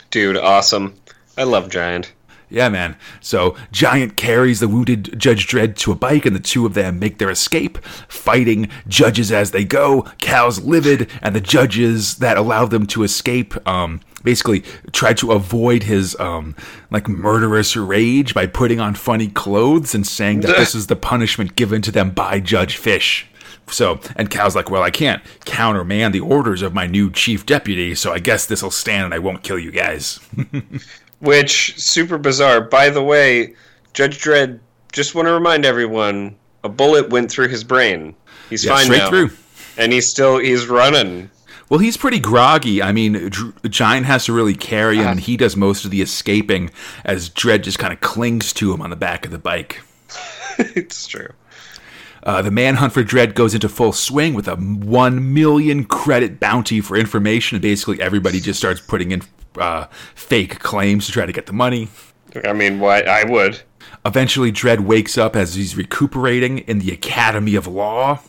Dude, 0.10 0.36
awesome. 0.36 0.96
I 1.38 1.44
love 1.44 1.70
Giant. 1.70 2.12
Yeah, 2.50 2.70
man. 2.70 2.96
So 3.22 3.56
Giant 3.72 4.16
carries 4.16 4.60
the 4.60 4.68
wounded 4.68 5.20
Judge 5.20 5.48
Dredd 5.48 5.76
to 5.78 5.92
a 5.92 5.96
bike, 5.96 6.26
and 6.26 6.36
the 6.36 6.40
two 6.40 6.66
of 6.66 6.74
them 6.74 7.00
make 7.00 7.20
their 7.20 7.30
escape, 7.30 7.78
fighting 8.08 8.70
judges 8.88 9.32
as 9.32 9.52
they 9.52 9.64
go. 9.64 10.04
Cal's 10.20 10.60
livid, 10.62 11.10
and 11.22 11.36
the 11.36 11.42
judges 11.42 12.18
that 12.18 12.38
allow 12.38 12.66
them 12.66 12.88
to 12.88 13.04
escape, 13.04 13.56
um, 13.68 14.02
basically 14.24 14.64
try 14.92 15.14
to 15.14 15.32
avoid 15.32 15.84
his 15.84 16.20
um, 16.20 16.56
like 16.90 17.08
murderous 17.08 17.76
rage 17.76 18.34
by 18.34 18.48
putting 18.48 18.80
on 18.80 18.96
funny 18.96 19.28
clothes 19.28 19.94
and 19.94 20.06
saying 20.06 20.42
that 20.42 20.58
this 20.58 20.74
is 20.76 20.88
the 20.88 20.96
punishment 20.96 21.56
given 21.56 21.82
to 21.84 21.92
them 21.92 22.10
by 22.10 22.40
Judge 22.40 22.78
Fish. 22.78 23.28
So, 23.68 24.00
and 24.16 24.32
Cal's 24.32 24.56
like, 24.56 24.72
well, 24.72 24.82
I 24.82 24.90
can't 24.90 25.22
countermand 25.46 26.14
the 26.14 26.20
orders 26.22 26.64
of 26.64 26.74
my 26.74 26.88
new 26.88 27.12
chief 27.12 27.46
deputy, 27.46 27.94
so 27.94 28.12
I 28.12 28.18
guess 28.18 28.48
this'll 28.48 28.72
stand 28.72 29.06
and 29.06 29.14
I 29.14 29.20
won't 29.20 29.44
kill 29.44 29.60
you 29.60 29.72
guys. 29.72 30.20
Which, 31.20 31.78
super 31.80 32.18
bizarre. 32.18 32.62
By 32.62 32.90
the 32.90 33.04
way, 33.04 33.54
Judge 33.94 34.20
Dredd, 34.22 34.60
just 34.92 35.16
want 35.16 35.28
to 35.28 35.34
remind 35.34 35.66
everyone, 35.66 36.36
a 36.64 36.70
bullet 36.70 37.10
went 37.10 37.30
through 37.32 37.50
his 37.50 37.64
brain. 37.64 38.16
He's 38.50 38.64
Yeah, 38.66 38.76
fine 38.76 38.86
straight 38.86 38.98
now. 39.00 39.10
through. 39.10 39.32
And 39.78 39.92
he's 39.94 40.08
still, 40.08 40.38
he's 40.40 40.68
running. 40.68 41.30
Well, 41.70 41.80
he's 41.80 41.98
pretty 41.98 42.20
groggy. 42.20 42.82
I 42.82 42.92
mean, 42.92 43.30
Dr- 43.30 43.54
Giant 43.70 44.06
has 44.08 44.26
to 44.26 44.34
really 44.34 44.56
carry 44.56 44.98
him, 44.98 45.08
and 45.08 45.20
he 45.20 45.38
does 45.38 45.56
most 45.56 45.86
of 45.86 45.92
the 45.92 46.02
escaping 46.02 46.72
as 47.06 47.30
Dredd 47.30 47.62
just 47.64 47.78
kind 47.80 47.94
of 47.94 48.02
clings 48.02 48.52
to 48.54 48.74
him 48.74 48.82
on 48.82 48.90
the 48.90 48.96
back 48.96 49.26
of 49.26 49.32
the 49.32 49.38
bike. 49.38 49.82
it's 50.58 51.06
true. 51.06 51.30
Uh, 52.24 52.42
the 52.42 52.52
manhunt 52.52 52.92
for 52.92 53.04
Dredd 53.04 53.34
goes 53.36 53.54
into 53.54 53.70
full 53.70 53.94
swing 53.94 54.34
with 54.34 54.48
a 54.48 54.56
1 54.56 55.34
million 55.34 55.86
credit 55.86 56.40
bounty 56.40 56.82
for 56.82 56.98
information, 56.98 57.56
and 57.58 57.62
basically 57.62 58.02
everybody 58.02 58.40
just 58.40 58.60
starts 58.60 58.82
putting 58.82 59.12
in 59.12 59.22
uh, 59.62 59.88
fake 60.16 60.60
claims 60.60 61.06
to 61.08 61.12
try 61.12 61.26
to 61.26 61.32
get 61.34 61.46
the 61.46 61.54
money. 61.54 61.90
I 62.46 62.54
mean, 62.54 62.80
why? 62.80 63.02
I 63.02 63.24
would. 63.24 63.62
Eventually, 64.06 64.52
Dredd 64.52 64.82
wakes 64.82 65.18
up 65.18 65.36
as 65.36 65.56
he's 65.56 65.76
recuperating 65.76 66.60
in 66.60 66.80
the 66.80 66.92
Academy 66.92 67.56
of 67.56 67.68
Law. 67.68 68.20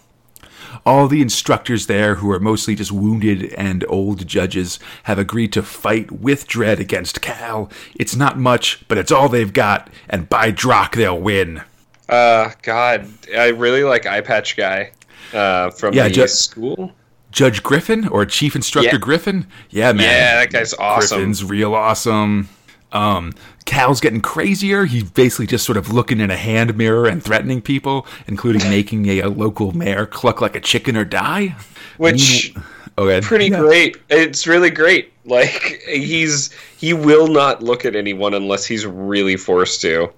All 0.86 1.08
the 1.08 1.20
instructors 1.20 1.86
there, 1.86 2.16
who 2.16 2.30
are 2.30 2.40
mostly 2.40 2.74
just 2.74 2.92
wounded 2.92 3.52
and 3.54 3.84
old 3.88 4.26
judges, 4.26 4.78
have 5.04 5.18
agreed 5.18 5.52
to 5.52 5.62
fight 5.62 6.10
with 6.10 6.46
Dredd 6.48 6.78
against 6.78 7.20
Cal. 7.20 7.70
It's 7.96 8.16
not 8.16 8.38
much, 8.38 8.86
but 8.88 8.96
it's 8.96 9.12
all 9.12 9.28
they've 9.28 9.52
got, 9.52 9.90
and 10.08 10.28
by 10.28 10.50
Drokk, 10.52 10.94
they'll 10.96 11.20
win. 11.20 11.62
Uh, 12.08 12.50
God, 12.62 13.06
I 13.36 13.48
really 13.48 13.84
like 13.84 14.06
Eye 14.06 14.20
Patch 14.22 14.56
Guy 14.56 14.92
uh, 15.34 15.70
from 15.70 15.92
Yeah, 15.94 16.04
the 16.08 16.14
ju- 16.14 16.26
school. 16.28 16.92
Judge 17.30 17.62
Griffin, 17.62 18.08
or 18.08 18.24
Chief 18.26 18.56
Instructor 18.56 18.90
Yeah. 18.92 18.98
Griffin? 18.98 19.46
Yeah, 19.70 19.92
man. 19.92 20.04
Yeah, 20.06 20.34
that 20.40 20.50
guy's 20.52 20.74
awesome. 20.74 21.18
Griffin's 21.18 21.44
real 21.44 21.74
awesome. 21.74 22.48
Um, 22.92 23.34
Cal's 23.66 24.00
getting 24.00 24.20
crazier. 24.20 24.84
He's 24.84 25.04
basically 25.04 25.46
just 25.46 25.64
sort 25.64 25.78
of 25.78 25.92
looking 25.92 26.18
in 26.18 26.28
a 26.30 26.36
hand 26.36 26.76
mirror 26.76 27.06
and 27.06 27.22
threatening 27.22 27.62
people, 27.62 28.04
including 28.26 28.62
making 28.70 29.06
a, 29.06 29.20
a 29.20 29.28
local 29.28 29.70
mayor 29.72 30.06
cluck 30.06 30.40
like 30.40 30.56
a 30.56 30.60
chicken 30.60 30.96
or 30.96 31.04
die. 31.04 31.54
Which 31.98 32.52
Meanwhile- 32.54 32.70
okay, 32.98 33.20
pretty 33.20 33.46
Yeah. 33.46 33.60
great. 33.60 33.96
It's 34.08 34.46
really 34.48 34.70
great. 34.70 35.12
Like 35.24 35.82
he's 35.86 36.50
he 36.78 36.92
will 36.92 37.28
not 37.28 37.62
look 37.62 37.84
at 37.84 37.94
anyone 37.94 38.34
unless 38.34 38.64
he's 38.64 38.84
really 38.86 39.36
forced 39.36 39.80
to. 39.82 40.10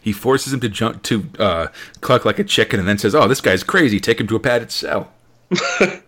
He 0.00 0.12
forces 0.12 0.52
him 0.52 0.58
to 0.60 0.68
jump 0.68 1.02
to 1.04 1.28
uh, 1.38 1.66
cluck 2.00 2.24
like 2.24 2.40
a 2.40 2.44
chicken, 2.44 2.80
and 2.80 2.88
then 2.88 2.98
says, 2.98 3.14
"Oh, 3.14 3.28
this 3.28 3.40
guy's 3.42 3.62
crazy. 3.62 4.00
Take 4.00 4.18
him 4.18 4.26
to 4.28 4.34
a 4.36 4.40
padded 4.40 4.72
cell." 4.72 5.12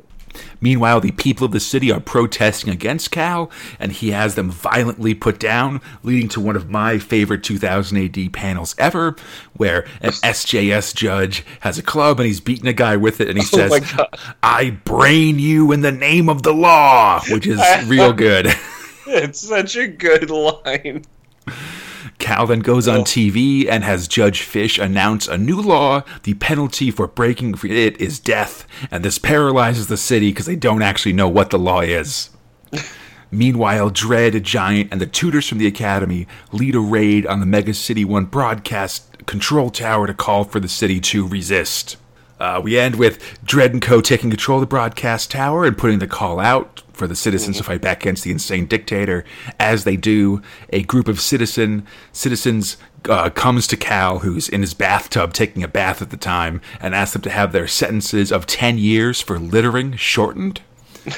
Meanwhile, 0.61 1.01
the 1.01 1.13
people 1.13 1.47
of 1.47 1.53
the 1.53 1.61
city 1.61 1.93
are 1.93 2.01
protesting 2.01 2.71
against 2.71 3.11
Cal, 3.11 3.51
and 3.79 3.93
he 3.93 4.11
has 4.11 4.35
them 4.35 4.51
violently 4.51 5.15
put 5.15 5.39
down, 5.39 5.81
leading 6.03 6.29
to 6.31 6.41
one 6.41 6.57
of 6.57 6.69
my 6.69 6.99
favorite 6.99 7.43
2000 7.43 7.97
AD 7.97 8.33
panels 8.33 8.75
ever, 8.79 9.17
where 9.55 9.87
an 10.01 10.11
SJS 10.23 10.95
judge 10.95 11.45
has 11.61 11.79
a 11.79 11.83
club 11.83 12.19
and 12.19 12.27
he's 12.27 12.41
beating 12.41 12.67
a 12.67 12.73
guy 12.73 12.97
with 12.97 13.21
it, 13.21 13.29
and 13.29 13.39
he 13.39 13.45
oh 13.53 13.69
says, 13.69 13.97
"I 14.43 14.71
brain 14.85 15.39
you 15.39 15.73
in 15.73 15.83
the 15.83 15.93
name 15.93 16.29
of 16.29 16.43
the 16.43 16.53
law," 16.53 17.21
which 17.29 17.47
is 17.47 17.61
real 17.87 18.13
good. 18.19 18.49
It's 19.07 19.41
such 19.41 19.77
a 19.77 19.87
good 19.87 20.31
line. 20.31 21.05
Cal 22.19 22.47
then 22.47 22.61
goes 22.61 22.89
on 22.89 23.01
TV 23.01 23.69
and 23.69 23.85
has 23.85 24.09
Judge 24.09 24.43
Fish 24.43 24.79
announce 24.79 25.29
a 25.29 25.39
new 25.39 25.61
law. 25.61 26.03
The 26.25 26.35
penalty 26.35 26.91
for 26.91 27.07
breaking 27.07 27.55
it 27.65 28.01
is 28.01 28.19
death, 28.19 28.67
and 28.91 29.05
this 29.05 29.19
paralyzes 29.19 29.87
the 29.87 29.97
city 29.97 30.31
because 30.31 30.47
they 30.47 30.57
don't 30.57 30.83
actually 30.83 31.13
know 31.13 31.29
what 31.29 31.51
the 31.51 31.59
law 31.59 31.81
is. 31.81 32.31
Meanwhile, 33.31 33.91
Dredd, 33.91 34.43
Giant, 34.43 34.91
and 34.91 35.01
the 35.01 35.07
tutors 35.07 35.49
from 35.49 35.59
the 35.59 35.67
Academy 35.67 36.27
lead 36.51 36.75
a 36.75 36.81
raid 36.81 37.27
on 37.27 37.41
the 37.41 37.47
Mega 37.47 37.75
City 37.75 38.05
1 38.05 38.25
broadcast 38.27 39.27
control 39.27 39.71
tower 39.71 40.07
to 40.07 40.15
call 40.15 40.45
for 40.45 40.59
the 40.59 40.69
city 40.69 41.01
to 41.01 41.27
resist. 41.27 41.99
Uh, 42.41 42.61
we 42.63 42.79
end 42.79 42.97
with 42.97 43.19
Dredd 43.45 43.73
and 43.73 43.83
Co. 43.83 44.01
taking 44.01 44.31
control 44.31 44.59
of 44.59 44.63
the 44.63 44.67
broadcast 44.67 45.31
tower 45.31 45.65
and 45.65 45.77
putting 45.77 45.99
the 45.99 46.07
call 46.07 46.41
out 46.41 46.83
for 46.99 47.07
the 47.07 47.17
citizens 47.17 47.57
to 47.57 47.65
fight 47.65 47.81
back 47.81 48.03
against 48.03 48.25
the 48.25 48.31
insane 48.31 48.67
dictator. 48.67 49.25
As 49.59 49.85
they 49.85 49.97
do, 49.97 50.43
a 50.71 50.83
group 50.83 51.09
of 51.09 51.21
citizen 51.21 51.87
citizens 52.13 52.77
uh, 53.09 53.31
comes 53.31 53.67
to 53.69 53.77
Cal, 53.77 54.19
who's 54.21 54.49
in 54.49 54.61
his 54.61 54.75
bathtub 54.75 55.33
taking 55.33 55.63
a 55.63 55.69
bath 55.69 56.03
at 56.03 56.11
the 56.11 56.17
time, 56.17 56.61
and 56.81 56.95
asks 56.95 57.15
them 57.15 57.23
to 57.23 57.31
have 57.31 57.53
their 57.53 57.69
sentences 57.69 58.33
of 58.33 58.47
ten 58.47 58.77
years 58.79 59.21
for 59.21 59.39
littering 59.39 59.97
shortened. 59.97 60.61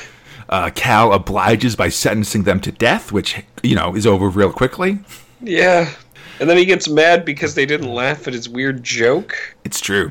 Uh, 0.48 0.68
Cal 0.74 1.12
obliges 1.12 1.76
by 1.76 1.88
sentencing 1.88 2.42
them 2.42 2.58
to 2.58 2.72
death, 2.72 3.12
which 3.12 3.40
you 3.62 3.76
know 3.76 3.94
is 3.94 4.04
over 4.04 4.28
real 4.28 4.50
quickly. 4.50 4.98
Yeah. 5.40 5.94
And 6.40 6.50
then 6.50 6.56
he 6.56 6.64
gets 6.64 6.88
mad 6.88 7.24
because 7.24 7.54
they 7.54 7.66
didn't 7.66 7.92
laugh 7.92 8.26
at 8.26 8.34
his 8.34 8.48
weird 8.48 8.82
joke. 8.82 9.36
It's 9.62 9.78
true. 9.78 10.10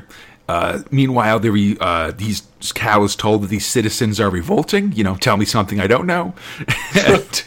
Uh, 0.50 0.82
meanwhile, 0.90 1.38
the 1.38 1.52
re, 1.52 1.76
uh, 1.80 2.10
these 2.10 2.42
Cal 2.74 3.04
is 3.04 3.14
told 3.14 3.42
that 3.42 3.46
these 3.46 3.64
citizens 3.64 4.18
are 4.18 4.28
revolting. 4.28 4.90
You 4.92 5.04
know, 5.04 5.14
tell 5.14 5.36
me 5.36 5.44
something 5.44 5.78
I 5.78 5.86
don't 5.86 6.06
know. 6.06 6.34
and 7.06 7.44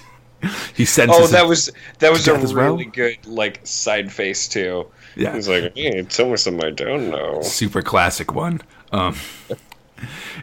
he 0.73 0.85
senses. 0.85 1.17
Oh, 1.19 1.27
that 1.27 1.45
was 1.45 1.69
that 1.99 2.13
was 2.13 2.25
a 2.29 2.33
as 2.35 2.53
well? 2.53 2.71
really 2.71 2.85
good 2.85 3.17
like 3.25 3.59
side 3.65 4.09
face 4.09 4.47
too. 4.47 4.87
Yeah. 5.17 5.35
He's 5.35 5.49
like, 5.49 5.75
hey, 5.75 6.01
tell 6.03 6.29
me 6.29 6.37
something 6.37 6.65
I 6.65 6.69
don't 6.71 7.09
know. 7.09 7.41
super 7.41 7.81
classic 7.81 8.33
one. 8.33 8.61
Um, 8.93 9.17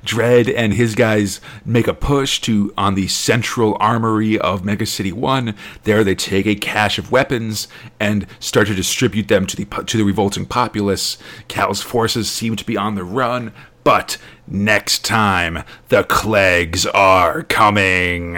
Dredd 0.05 0.53
and 0.57 0.75
his 0.75 0.95
guys 0.95 1.41
make 1.65 1.87
a 1.87 1.95
push 1.95 2.41
to 2.43 2.73
on 2.77 2.95
the 2.95 3.09
central 3.09 3.77
armory 3.81 4.39
of 4.39 4.65
Mega 4.65 4.87
City 4.87 5.13
One. 5.13 5.55
There, 5.85 6.03
they 6.05 6.15
take 6.15 6.47
a 6.47 6.55
cache 6.55 6.99
of 6.99 7.11
weapons 7.13 7.69
and 7.99 8.27
start 8.39 8.67
to 8.69 8.75
distribute 8.75 9.29
them 9.29 9.47
to 9.47 9.57
the 9.57 9.65
to 9.85 9.97
the 9.97 10.05
revolting 10.05 10.47
populace. 10.47 11.19
Cal's 11.49 11.83
forces 11.83 12.31
seem 12.31 12.57
to 12.57 12.65
be 12.65 12.77
on 12.77 12.95
the 12.95 13.05
run, 13.05 13.53
but 13.85 14.17
next 14.47 15.05
time 15.05 15.65
the 15.89 16.05
Kleggs 16.05 16.87
are 16.95 17.43
coming. 17.45 18.37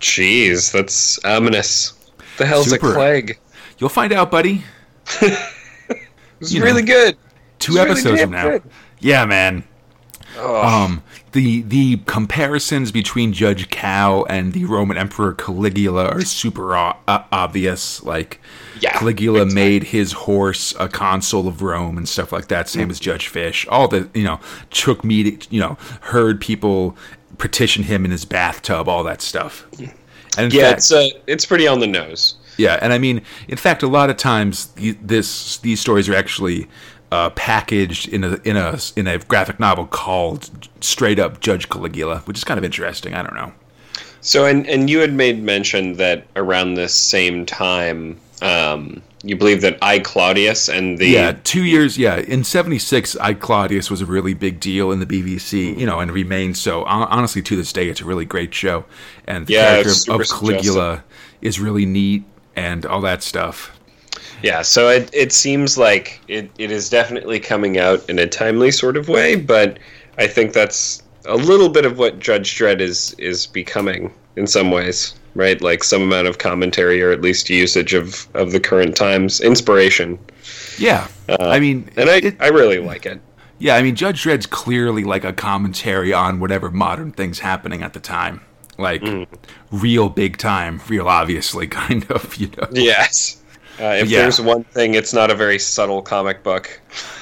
Jeez, 0.00 0.72
that's 0.72 1.18
ominous. 1.24 1.94
The 2.38 2.46
hell's 2.46 2.70
Super. 2.70 2.90
a 2.90 2.94
plague? 2.94 3.38
You'll 3.78 3.88
find 3.90 4.12
out, 4.12 4.30
buddy. 4.30 4.62
It's 6.40 6.52
You 6.52 6.58
know. 6.58 6.66
really 6.66 6.82
good. 6.82 7.16
Two 7.60 7.72
It's 7.72 7.78
really 7.78 7.90
episodes 7.92 8.18
damn 8.18 8.28
from 8.28 8.32
now. 8.32 8.42
good. 8.50 8.62
Yeah, 8.98 9.24
man. 9.26 9.62
Um, 10.38 11.02
the 11.32 11.62
the 11.62 11.98
comparisons 12.06 12.90
between 12.92 13.32
Judge 13.32 13.68
Cal 13.70 14.24
and 14.24 14.52
the 14.52 14.64
Roman 14.64 14.96
Emperor 14.96 15.32
Caligula 15.34 16.06
are 16.08 16.22
super 16.22 16.74
o- 16.76 16.96
uh, 17.08 17.24
obvious. 17.30 18.02
Like 18.02 18.40
Yeah, 18.80 18.92
Caligula 18.98 19.44
made 19.46 19.84
his 19.84 20.12
horse 20.12 20.74
a 20.78 20.88
consul 20.88 21.46
of 21.48 21.62
Rome 21.62 21.96
and 21.98 22.08
stuff 22.08 22.32
like 22.32 22.48
that. 22.48 22.68
Same 22.68 22.90
as 22.90 22.98
Judge 22.98 23.28
Fish. 23.28 23.66
All 23.68 23.88
the 23.88 24.08
you 24.14 24.24
know 24.24 24.40
took 24.70 25.04
me 25.04 25.32
to, 25.36 25.54
you 25.54 25.60
know 25.60 25.76
heard 26.00 26.40
people 26.40 26.96
petition 27.38 27.82
him 27.84 28.04
in 28.04 28.10
his 28.10 28.24
bathtub. 28.24 28.88
All 28.88 29.04
that 29.04 29.20
stuff. 29.22 29.66
And 30.38 30.52
yeah, 30.52 30.62
fact- 30.70 30.78
it's 30.78 30.92
uh, 30.92 31.08
it's 31.26 31.44
pretty 31.46 31.66
on 31.66 31.80
the 31.80 31.86
nose. 31.86 32.36
yeah, 32.56 32.78
and 32.80 32.92
I 32.92 32.98
mean, 32.98 33.20
in 33.48 33.56
fact, 33.58 33.82
a 33.82 33.86
lot 33.88 34.08
of 34.08 34.16
times 34.16 34.68
this 34.76 35.58
these 35.58 35.78
stories 35.80 36.08
are 36.08 36.14
actually 36.14 36.68
uh, 37.12 37.30
packaged 37.30 38.08
in 38.08 38.24
a 38.24 38.40
in 38.44 38.56
a 38.58 38.78
in 38.96 39.06
a 39.08 39.18
graphic 39.20 39.60
novel 39.60 39.86
called 39.86 40.68
straight 40.80 41.20
up 41.20 41.40
Judge 41.40 41.68
Caligula, 41.70 42.20
which 42.26 42.38
is 42.38 42.44
kind 42.44 42.58
of 42.58 42.64
interesting. 42.64 43.14
I 43.14 43.22
don't 43.22 43.36
know. 43.36 43.52
So, 44.22 44.46
and 44.46 44.66
and 44.68 44.88
you 44.88 45.00
had 45.00 45.12
made 45.12 45.42
mention 45.42 45.94
that 45.94 46.26
around 46.36 46.74
this 46.74 46.94
same 46.94 47.44
time, 47.44 48.22
um, 48.40 49.02
you 49.22 49.36
believe 49.36 49.60
that 49.62 49.78
I 49.82 49.98
Claudius 49.98 50.68
and 50.68 50.98
the 50.98 51.16
Yeah, 51.16 51.36
two 51.42 51.64
years. 51.64 51.98
Yeah, 51.98 52.18
in 52.18 52.44
'76, 52.44 53.16
I 53.16 53.34
Claudius 53.34 53.90
was 53.90 54.00
a 54.00 54.06
really 54.06 54.34
big 54.34 54.60
deal 54.60 54.92
in 54.92 55.00
the 55.00 55.06
BBC, 55.06 55.76
you 55.76 55.84
know, 55.84 55.98
and 55.98 56.12
remains 56.12 56.60
so. 56.60 56.84
Honestly, 56.84 57.42
to 57.42 57.56
this 57.56 57.72
day, 57.72 57.88
it's 57.88 58.00
a 58.00 58.04
really 58.04 58.24
great 58.24 58.54
show, 58.54 58.84
and 59.26 59.48
the 59.48 59.52
Yeah, 59.52 59.52
character 59.52 59.90
of, 60.08 60.28
Caligula 60.28 61.02
is 61.40 61.58
really 61.58 61.86
neat 61.86 62.22
and 62.54 62.86
all 62.86 63.00
that 63.00 63.22
stuff. 63.24 63.76
Yeah, 64.42 64.62
so 64.62 64.88
it, 64.88 65.08
it 65.12 65.32
seems 65.32 65.78
like 65.78 66.20
it, 66.28 66.50
it 66.58 66.70
is 66.70 66.88
definitely 66.90 67.38
coming 67.40 67.78
out 67.78 68.08
in 68.10 68.18
a 68.18 68.26
timely 68.26 68.70
sort 68.70 68.96
of 68.96 69.08
way, 69.08 69.36
but 69.36 69.78
I 70.18 70.26
think 70.26 70.52
that's 70.52 71.02
a 71.26 71.36
little 71.36 71.68
bit 71.68 71.84
of 71.84 71.98
what 71.98 72.18
Judge 72.18 72.56
Dredd 72.58 72.80
is 72.80 73.14
is 73.18 73.46
becoming 73.46 74.12
in 74.36 74.46
some 74.46 74.70
ways, 74.70 75.14
right? 75.34 75.60
Like 75.60 75.84
some 75.84 76.02
amount 76.02 76.26
of 76.26 76.38
commentary 76.38 77.00
or 77.02 77.12
at 77.12 77.20
least 77.20 77.48
usage 77.50 77.94
of, 77.94 78.26
of 78.34 78.50
the 78.52 78.58
current 78.60 78.96
times, 78.96 79.40
inspiration. 79.40 80.18
Yeah, 80.78 81.06
I 81.40 81.60
mean, 81.60 81.88
And 81.96 82.10
I, 82.10 82.16
it- 82.16 82.40
I 82.40 82.48
really 82.48 82.78
like 82.78 83.06
it. 83.06 83.20
Yeah, 83.58 83.76
I 83.76 83.82
mean, 83.82 83.94
Judge 83.94 84.24
Dredd's 84.24 84.46
clearly 84.46 85.04
like 85.04 85.22
a 85.22 85.32
commentary 85.32 86.12
on 86.12 86.40
whatever 86.40 86.68
modern 86.70 87.12
things 87.12 87.38
happening 87.38 87.82
at 87.82 87.92
the 87.92 88.00
time. 88.00 88.40
Like, 88.78 89.02
Mm. 89.02 89.28
real 89.70 90.08
big 90.08 90.38
time, 90.38 90.80
real 90.88 91.06
obviously, 91.06 91.66
kind 91.68 92.04
of, 92.10 92.34
you 92.36 92.48
know. 92.56 92.66
Yes. 92.72 93.41
Uh, 93.80 93.84
if 94.00 94.08
Yeah. 94.08 94.22
there's 94.22 94.40
one 94.40 94.64
thing, 94.64 94.94
it's 94.94 95.12
not 95.12 95.30
a 95.30 95.34
very 95.34 95.58
subtle 95.58 96.02
comic 96.02 96.42
book. 96.42 96.80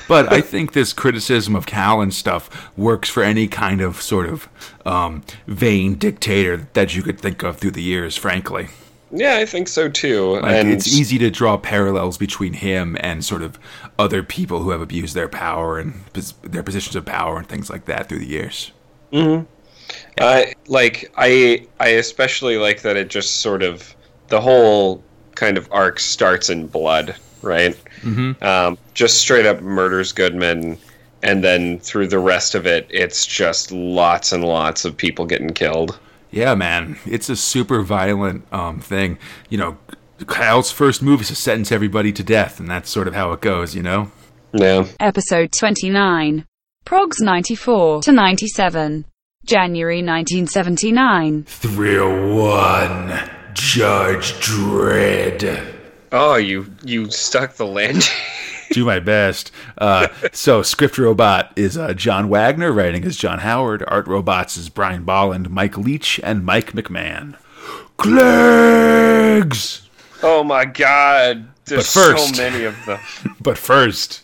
But 0.08 0.32
I 0.32 0.40
think 0.40 0.72
this 0.72 0.92
criticism 0.92 1.54
of 1.54 1.66
Cal 1.66 2.00
and 2.00 2.12
stuff 2.12 2.70
works 2.76 3.08
for 3.08 3.22
any 3.22 3.46
kind 3.46 3.80
of 3.80 4.02
sort 4.02 4.28
of 4.28 4.48
um, 4.84 5.22
vain 5.46 5.94
dictator 5.94 6.68
that 6.72 6.96
you 6.96 7.02
could 7.02 7.20
think 7.20 7.42
of 7.44 7.58
through 7.58 7.70
the 7.72 7.82
years, 7.82 8.16
frankly. 8.16 8.68
Yeah, 9.12 9.36
I 9.36 9.44
think 9.46 9.68
so 9.68 9.88
too. 9.88 10.40
Like, 10.40 10.52
and 10.52 10.70
it's 10.70 10.86
easy 10.86 11.18
to 11.18 11.30
draw 11.30 11.56
parallels 11.56 12.16
between 12.18 12.54
him 12.54 12.96
and 13.00 13.24
sort 13.24 13.42
of 13.42 13.58
other 13.98 14.22
people 14.22 14.62
who 14.62 14.70
have 14.70 14.80
abused 14.80 15.14
their 15.14 15.28
power 15.28 15.78
and 15.78 16.12
pos- 16.12 16.34
their 16.42 16.62
positions 16.62 16.94
of 16.96 17.04
power 17.06 17.38
and 17.38 17.48
things 17.48 17.70
like 17.70 17.86
that 17.86 18.08
through 18.08 18.20
the 18.20 18.28
years. 18.28 18.72
I 20.20 20.52
like 20.68 21.12
I 21.16 21.66
I 21.80 21.88
especially 21.90 22.56
like 22.56 22.82
that 22.82 22.96
it 22.96 23.08
just 23.08 23.38
sort 23.38 23.62
of 23.62 23.94
the 24.28 24.40
whole 24.40 25.02
kind 25.40 25.56
of 25.56 25.66
arc 25.72 25.98
starts 25.98 26.50
in 26.50 26.66
blood, 26.66 27.16
right? 27.42 27.74
Mm-hmm. 28.02 28.44
Um, 28.44 28.78
just 28.94 29.18
straight 29.18 29.46
up 29.46 29.62
murders 29.62 30.12
Goodman, 30.12 30.78
and 31.22 31.42
then 31.42 31.80
through 31.80 32.08
the 32.08 32.18
rest 32.18 32.54
of 32.54 32.66
it, 32.66 32.86
it's 32.90 33.26
just 33.26 33.72
lots 33.72 34.32
and 34.32 34.44
lots 34.44 34.84
of 34.84 34.96
people 34.96 35.24
getting 35.24 35.50
killed. 35.50 35.98
Yeah, 36.30 36.54
man, 36.54 36.98
it's 37.06 37.28
a 37.28 37.36
super 37.36 37.82
violent 37.82 38.46
um, 38.52 38.80
thing. 38.80 39.18
You 39.48 39.58
know, 39.58 39.78
Cal's 40.28 40.70
first 40.70 41.02
move 41.02 41.22
is 41.22 41.28
to 41.28 41.34
sentence 41.34 41.72
everybody 41.72 42.12
to 42.12 42.22
death, 42.22 42.60
and 42.60 42.70
that's 42.70 42.90
sort 42.90 43.08
of 43.08 43.14
how 43.14 43.32
it 43.32 43.40
goes. 43.40 43.74
You 43.74 43.82
know. 43.82 44.12
Yeah, 44.52 44.86
Episode 45.00 45.50
29. 45.58 46.44
Progs 46.84 47.20
94 47.20 48.02
to 48.02 48.12
97. 48.12 49.04
January 49.44 50.02
1979. 50.02 51.44
Thrill 51.44 52.36
one, 52.36 53.30
Judge 53.54 54.32
Dredd. 54.34 55.74
Oh, 56.12 56.36
you 56.36 56.66
you 56.84 57.10
stuck 57.10 57.54
the 57.54 57.66
landing. 57.66 58.02
Do 58.72 58.84
my 58.84 59.00
best. 59.00 59.50
Uh, 59.78 60.06
so, 60.32 60.62
script 60.62 60.96
robot 60.96 61.52
is 61.56 61.76
uh, 61.76 61.92
John 61.92 62.28
Wagner, 62.28 62.70
writing 62.70 63.02
is 63.02 63.16
John 63.16 63.40
Howard. 63.40 63.82
Art 63.88 64.06
robots 64.06 64.56
is 64.56 64.68
Brian 64.68 65.02
Bolland, 65.02 65.50
Mike 65.50 65.76
Leach, 65.76 66.20
and 66.22 66.44
Mike 66.44 66.72
McMahon. 66.72 67.36
Kleggs! 67.98 69.82
oh 70.22 70.44
my 70.44 70.64
god! 70.64 71.48
There's 71.64 71.92
first- 71.92 72.36
so 72.36 72.42
many 72.42 72.64
of 72.64 72.76
them. 72.86 73.00
But 73.40 73.58
first, 73.58 74.22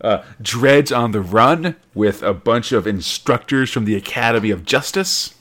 uh, 0.00 0.22
Dredd's 0.42 0.90
on 0.90 1.12
the 1.12 1.20
run 1.20 1.76
with 1.94 2.22
a 2.22 2.34
bunch 2.34 2.72
of 2.72 2.86
instructors 2.86 3.70
from 3.70 3.84
the 3.84 3.94
Academy 3.94 4.50
of 4.50 4.64
Justice. 4.64 5.34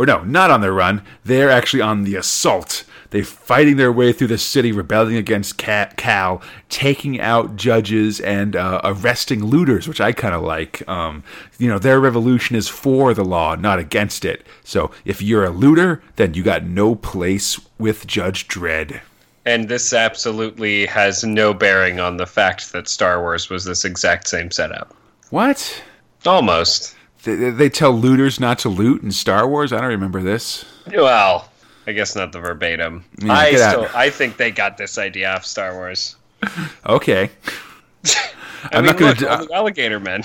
Or 0.00 0.06
no, 0.06 0.24
not 0.24 0.50
on 0.50 0.62
the 0.62 0.72
run. 0.72 1.02
They're 1.26 1.50
actually 1.50 1.82
on 1.82 2.04
the 2.04 2.16
assault. 2.16 2.84
They're 3.10 3.22
fighting 3.22 3.76
their 3.76 3.92
way 3.92 4.14
through 4.14 4.28
the 4.28 4.38
city, 4.38 4.72
rebelling 4.72 5.14
against 5.14 5.58
Cal, 5.58 6.40
taking 6.70 7.20
out 7.20 7.56
judges 7.56 8.18
and 8.18 8.56
uh, 8.56 8.80
arresting 8.82 9.44
looters, 9.44 9.86
which 9.86 10.00
I 10.00 10.12
kind 10.12 10.34
of 10.34 10.40
like. 10.40 10.88
Um, 10.88 11.22
you 11.58 11.68
know, 11.68 11.78
their 11.78 12.00
revolution 12.00 12.56
is 12.56 12.66
for 12.66 13.12
the 13.12 13.26
law, 13.26 13.56
not 13.56 13.78
against 13.78 14.24
it. 14.24 14.46
So 14.64 14.90
if 15.04 15.20
you're 15.20 15.44
a 15.44 15.50
looter, 15.50 16.02
then 16.16 16.32
you 16.32 16.42
got 16.42 16.64
no 16.64 16.94
place 16.94 17.60
with 17.78 18.06
Judge 18.06 18.48
Dredd. 18.48 19.02
And 19.44 19.68
this 19.68 19.92
absolutely 19.92 20.86
has 20.86 21.24
no 21.24 21.52
bearing 21.52 22.00
on 22.00 22.16
the 22.16 22.24
fact 22.24 22.72
that 22.72 22.88
Star 22.88 23.20
Wars 23.20 23.50
was 23.50 23.64
this 23.64 23.84
exact 23.84 24.28
same 24.28 24.50
setup. 24.50 24.96
What? 25.28 25.82
Almost. 26.24 26.96
They, 27.24 27.50
they 27.50 27.68
tell 27.68 27.92
looters 27.92 28.40
not 28.40 28.58
to 28.60 28.68
loot 28.68 29.02
in 29.02 29.12
Star 29.12 29.46
Wars. 29.48 29.72
I 29.72 29.80
don't 29.80 29.88
remember 29.90 30.22
this. 30.22 30.64
Well, 30.92 31.48
I 31.86 31.92
guess 31.92 32.16
not 32.16 32.32
the 32.32 32.40
verbatim. 32.40 33.04
Yeah, 33.18 33.32
I 33.32 33.50
get 33.50 33.60
out. 33.60 33.94
I 33.94 34.10
think 34.10 34.36
they 34.36 34.50
got 34.50 34.76
this 34.78 34.96
idea 34.98 35.30
off 35.34 35.44
Star 35.44 35.74
Wars. 35.74 36.16
Okay, 36.86 37.30
I 38.04 38.10
I'm 38.72 38.84
mean, 38.84 38.86
not 38.92 38.96
gonna 38.98 39.10
look, 39.10 39.18
d- 39.18 39.26
all 39.26 39.46
the 39.46 39.52
alligator 39.52 40.00
men. 40.00 40.22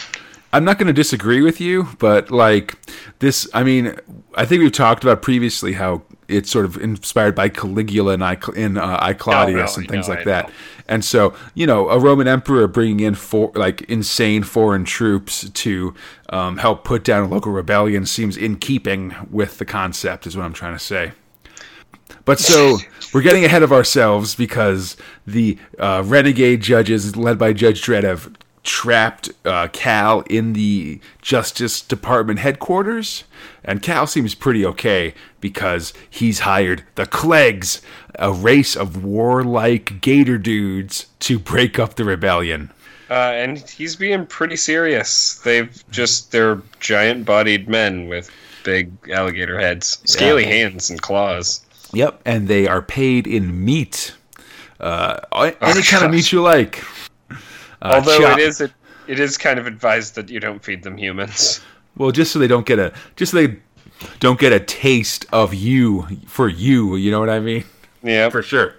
I'm 0.56 0.64
not 0.64 0.78
going 0.78 0.88
to 0.88 0.94
disagree 0.94 1.42
with 1.42 1.60
you, 1.60 1.90
but 2.00 2.32
like 2.32 2.78
this, 3.20 3.46
I 3.54 3.64
mean, 3.64 3.94
I 4.36 4.46
think 4.46 4.62
we've 4.62 4.72
talked 4.72 5.04
about 5.04 5.22
previously 5.22 5.74
how 5.74 6.04
it's 6.30 6.50
sort 6.50 6.64
of 6.64 6.78
inspired 6.78 7.36
by 7.36 7.50
Caligula 7.50 8.14
and 8.14 8.24
I 8.24 8.38
in 8.56 8.78
uh, 8.78 8.98
I 9.02 9.12
Claudius 9.12 9.76
no, 9.76 9.82
and 9.82 9.90
things 9.90 10.08
no, 10.08 10.14
like 10.14 10.24
that. 10.24 10.50
And 10.88 11.04
so, 11.04 11.36
you 11.56 11.68
know, 11.68 11.90
a 11.90 12.00
Roman 12.00 12.30
emperor 12.30 12.70
bringing 12.70 13.02
in 13.02 13.16
for 13.16 13.52
like 13.54 13.82
insane 13.82 14.44
foreign 14.44 14.86
troops 14.86 15.50
to 15.50 15.94
um, 16.30 16.56
help 16.56 16.86
put 16.86 17.04
down 17.04 17.26
a 17.26 17.28
local 17.28 17.52
rebellion 17.52 18.06
seems 18.06 18.38
in 18.38 18.56
keeping 18.56 19.14
with 19.30 19.58
the 19.58 19.66
concept, 19.66 20.26
is 20.26 20.38
what 20.38 20.46
I'm 20.46 20.54
trying 20.54 20.74
to 20.74 20.80
say. 20.80 21.12
But 22.24 22.40
so 22.40 22.78
we're 23.14 23.24
getting 23.24 23.44
ahead 23.44 23.64
of 23.64 23.74
ourselves 23.74 24.36
because 24.36 24.96
the 25.28 25.58
uh, 25.78 26.02
renegade 26.06 26.62
judges, 26.62 27.18
led 27.18 27.38
by 27.38 27.52
Judge 27.52 27.82
Dredd, 27.82 28.04
have 28.04 28.32
trapped 28.66 29.30
uh, 29.46 29.70
Cal 29.72 30.22
in 30.22 30.52
the 30.54 31.00
Justice 31.22 31.82
Department 31.82 32.40
headquarters. 32.40 33.24
And 33.64 33.82
Cal 33.82 34.06
seems 34.08 34.36
pretty 34.36 34.66
okay 34.66 35.14
because 35.40 35.94
he's 36.10 36.40
hired 36.40 36.84
the 36.96 37.06
Kleggs, 37.06 37.82
a 38.20 38.34
race 38.34 38.76
of 38.76 39.04
warlike 39.04 40.02
gator 40.02 40.38
dudes, 40.38 41.06
to 41.22 41.40
break 41.40 41.80
up 41.80 41.96
the 41.96 42.04
rebellion. 42.04 42.72
Uh, 43.10 43.14
and 43.14 43.60
he's 43.70 43.96
being 43.96 44.26
pretty 44.26 44.56
serious. 44.56 45.36
They've 45.44 45.84
just 45.92 46.32
they're 46.32 46.62
giant-bodied 46.80 47.70
men 47.70 48.08
with 48.08 48.32
big 48.64 48.92
alligator 49.12 49.60
heads, 49.60 50.00
scaly 50.06 50.44
Yeah. 50.44 50.50
hands 50.50 50.90
and 50.90 51.00
claws. 51.00 51.62
Yep, 51.94 52.20
and 52.26 52.48
they 52.48 52.68
are 52.68 52.82
paid 52.82 53.28
in 53.28 53.64
meat. 53.64 54.16
Uh, 54.80 55.20
any 55.62 55.84
kind 55.84 56.04
of 56.04 56.12
meat 56.12 56.32
you 56.32 56.42
like. 56.42 56.84
Uh, 57.86 57.96
Although 57.96 58.20
chop- 58.20 58.40
it 58.40 58.44
is 58.44 58.62
a, 58.62 58.70
it 59.08 59.20
is 59.20 59.38
kind 59.38 59.60
of 59.60 59.68
advised 59.68 60.16
that 60.16 60.30
you 60.30 60.40
don't 60.40 60.64
feed 60.64 60.84
them 60.84 60.98
humans. 60.98 61.62
Well, 61.98 62.12
just 62.12 62.34
so 62.34 62.40
they 62.40 62.48
don't 62.48 62.66
get 62.66 62.78
a 62.78 62.92
just 63.16 63.32
so 63.32 63.38
they 63.48 63.58
don't 64.20 64.38
get 64.38 64.52
a 64.52 64.60
taste 64.60 65.26
of 65.32 65.54
you 65.54 66.06
for 66.28 66.50
you. 66.50 66.98
You 66.98 67.10
know 67.10 67.22
what 67.22 67.30
I 67.30 67.40
mean? 67.40 67.64
Yeah, 68.04 68.30
For 68.30 68.44
sure. 68.44 68.76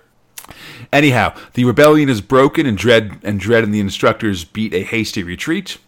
Anyhow, 0.93 1.35
the 1.55 1.65
rebellion 1.65 2.11
is 2.11 2.21
broken, 2.21 2.67
and 2.67 2.77
Dredd 2.79 3.19
and 3.25 3.41
Dredd 3.41 3.63
and 3.63 3.73
the 3.73 3.81
instructors 3.81 4.45
beat 4.45 4.75
a 4.75 4.83
hasty 4.83 5.23
retreat. 5.23 5.79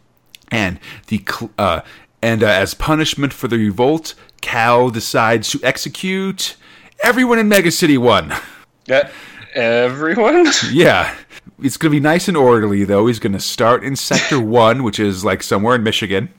And 0.50 0.80
the 1.08 1.22
uh, 1.58 1.82
and 2.22 2.42
uh, 2.42 2.46
as 2.46 2.72
punishment 2.72 3.34
for 3.34 3.46
the 3.46 3.58
revolt, 3.58 4.14
Cal 4.40 4.88
decides 4.88 5.50
to 5.50 5.60
execute 5.62 6.56
everyone 7.02 7.38
in 7.38 7.46
Mega 7.46 7.70
City 7.70 7.98
One. 7.98 8.32
Yeah, 8.86 9.10
everyone. 9.54 10.46
Yeah. 10.72 11.14
It's 11.60 11.76
going 11.76 11.90
to 11.92 11.96
be 11.96 12.00
nice 12.00 12.28
and 12.28 12.36
orderly, 12.36 12.84
though. 12.84 13.06
He's 13.06 13.18
going 13.18 13.32
to 13.32 13.40
start 13.40 13.82
in 13.82 13.96
Sector 13.96 14.40
1, 14.42 14.82
which 14.82 14.98
is 15.00 15.24
like 15.24 15.42
somewhere 15.42 15.74
in 15.74 15.82
Michigan. 15.82 16.30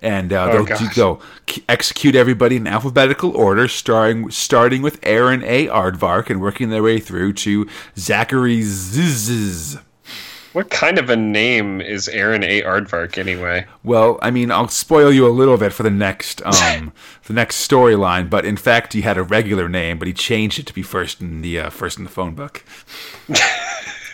And 0.00 0.32
uh, 0.32 0.48
Oh, 0.50 0.64
they'll 0.64 0.64
gosh. 0.64 1.62
execute 1.68 2.16
everybody 2.16 2.56
in 2.56 2.66
alphabetical 2.66 3.36
order, 3.36 3.68
starting 3.68 4.30
starting 4.32 4.82
with 4.82 4.98
Aaron 5.04 5.44
A. 5.44 5.68
Aardvark 5.68 6.28
and 6.28 6.40
working 6.40 6.70
their 6.70 6.82
way 6.82 6.98
through 6.98 7.34
to 7.34 7.68
Zachary 7.96 8.62
Ziz. 8.62 9.78
What 10.54 10.70
kind 10.70 10.98
of 10.98 11.08
a 11.08 11.16
name 11.16 11.80
is 11.80 12.08
Aaron 12.08 12.42
A. 12.42 12.62
Aardvark 12.62 13.16
anyway? 13.16 13.64
Well, 13.84 14.18
I 14.20 14.30
mean, 14.32 14.50
I'll 14.50 14.66
spoil 14.68 15.12
you 15.12 15.26
a 15.26 15.30
little 15.30 15.56
bit 15.56 15.72
for 15.72 15.84
the 15.84 15.90
next 15.90 16.42
um, 16.44 16.92
the 17.26 17.32
next 17.32 17.66
storyline, 17.66 18.28
but 18.28 18.44
in 18.44 18.56
fact, 18.56 18.94
he 18.94 19.02
had 19.02 19.16
a 19.16 19.22
regular 19.22 19.68
name, 19.68 19.98
but 20.00 20.08
he 20.08 20.12
changed 20.14 20.58
it 20.58 20.66
to 20.66 20.74
be 20.74 20.82
first 20.82 21.20
in 21.20 21.42
the 21.42 21.60
uh, 21.60 21.70
first 21.70 21.96
in 21.96 22.02
the 22.02 22.10
phone 22.10 22.34
book. 22.34 22.64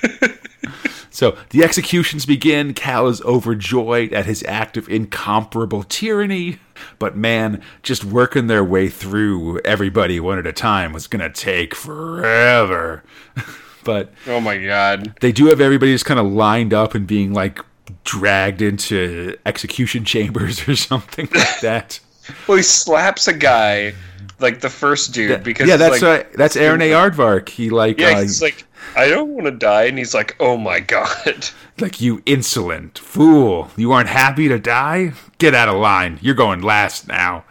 so 1.10 1.36
the 1.50 1.62
executions 1.62 2.26
begin. 2.26 2.74
Cal 2.74 3.08
is 3.08 3.20
overjoyed 3.22 4.12
at 4.12 4.26
his 4.26 4.42
act 4.44 4.76
of 4.76 4.88
incomparable 4.88 5.82
tyranny, 5.82 6.58
but 6.98 7.16
man, 7.16 7.62
just 7.82 8.04
working 8.04 8.46
their 8.46 8.64
way 8.64 8.88
through 8.88 9.60
everybody 9.60 10.20
one 10.20 10.38
at 10.38 10.46
a 10.46 10.52
time 10.52 10.92
was 10.92 11.06
gonna 11.06 11.30
take 11.30 11.74
forever. 11.74 13.02
but 13.84 14.12
Oh 14.26 14.40
my 14.40 14.58
god. 14.58 15.14
they 15.20 15.32
do 15.32 15.46
have 15.46 15.60
everybody 15.60 15.92
just 15.94 16.04
kind 16.04 16.20
of 16.20 16.26
lined 16.26 16.74
up 16.74 16.94
and 16.94 17.06
being 17.06 17.32
like 17.32 17.60
dragged 18.04 18.60
into 18.62 19.34
execution 19.46 20.04
chambers 20.04 20.68
or 20.68 20.76
something 20.76 21.28
like 21.34 21.60
that. 21.60 22.00
Well, 22.46 22.58
he 22.58 22.62
slaps 22.62 23.26
a 23.26 23.32
guy, 23.32 23.94
like 24.40 24.60
the 24.60 24.70
first 24.70 25.12
dude, 25.12 25.42
because 25.42 25.68
yeah, 25.68 25.76
that's 25.76 26.02
like, 26.02 26.26
uh, 26.26 26.28
that's 26.36 26.56
Aaron 26.56 26.80
A. 26.82 26.90
Aardvark. 26.90 27.48
He 27.48 27.70
like 27.70 28.00
yeah, 28.00 28.10
uh, 28.10 28.22
he's 28.22 28.42
like, 28.42 28.64
I 28.96 29.08
don't 29.08 29.30
want 29.30 29.46
to 29.46 29.52
die, 29.52 29.84
and 29.84 29.98
he's 29.98 30.14
like, 30.14 30.36
oh 30.40 30.56
my 30.56 30.80
god. 30.80 31.48
like 31.80 32.00
you 32.00 32.22
insolent 32.26 32.98
fool. 32.98 33.70
You 33.76 33.92
aren't 33.92 34.08
happy 34.08 34.48
to 34.48 34.58
die? 34.58 35.12
Get 35.38 35.54
out 35.54 35.68
of 35.68 35.76
line. 35.76 36.18
You're 36.22 36.34
going 36.34 36.62
last 36.62 37.08
now. 37.08 37.44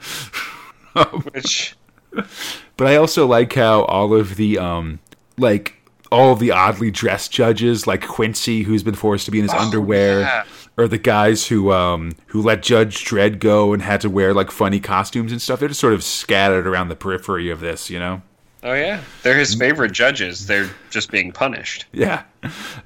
Which, 1.34 1.76
But 2.78 2.88
I 2.88 2.96
also 2.96 3.26
like 3.26 3.54
how 3.54 3.84
all 3.84 4.14
of 4.14 4.36
the 4.36 4.58
um 4.60 5.00
like 5.38 5.74
all 6.12 6.32
of 6.32 6.40
the 6.40 6.52
oddly 6.52 6.92
dressed 6.92 7.32
judges, 7.32 7.86
like 7.86 8.08
Quincy, 8.08 8.64
who's 8.64 8.84
been 8.84 8.96
forced 8.96 9.26
to 9.26 9.32
be 9.32 9.40
in 9.40 9.44
his 9.44 9.54
underwear, 9.54 10.18
Oh, 10.18 10.22
yeah. 10.22 10.44
Or 10.78 10.88
the 10.88 10.98
guys 10.98 11.48
who 11.48 11.72
um 11.72 12.14
who 12.28 12.42
let 12.42 12.64
Judge 12.64 13.04
Dredd 13.04 13.40
go 13.40 13.74
and 13.74 13.82
had 13.82 14.02
to 14.02 14.10
wear 14.10 14.34
like 14.34 14.52
funny 14.52 14.80
costumes 14.80 15.32
and 15.32 15.42
stuff. 15.42 15.60
They're 15.60 15.70
just 15.70 15.82
sort 15.82 15.94
of 15.94 16.04
scattered 16.04 16.68
around 16.68 16.90
the 16.90 16.96
periphery 16.96 17.50
of 17.50 17.60
this, 17.60 17.90
you 17.90 18.00
know. 18.00 18.22
oh 18.64 18.74
yeah, 18.74 19.02
they're 19.24 19.38
his 19.38 19.56
favorite 19.56 19.92
judges. 19.92 20.48
They're 20.48 20.70
just 20.90 21.12
being 21.12 21.32
punished. 21.32 21.86
Yeah. 21.92 22.24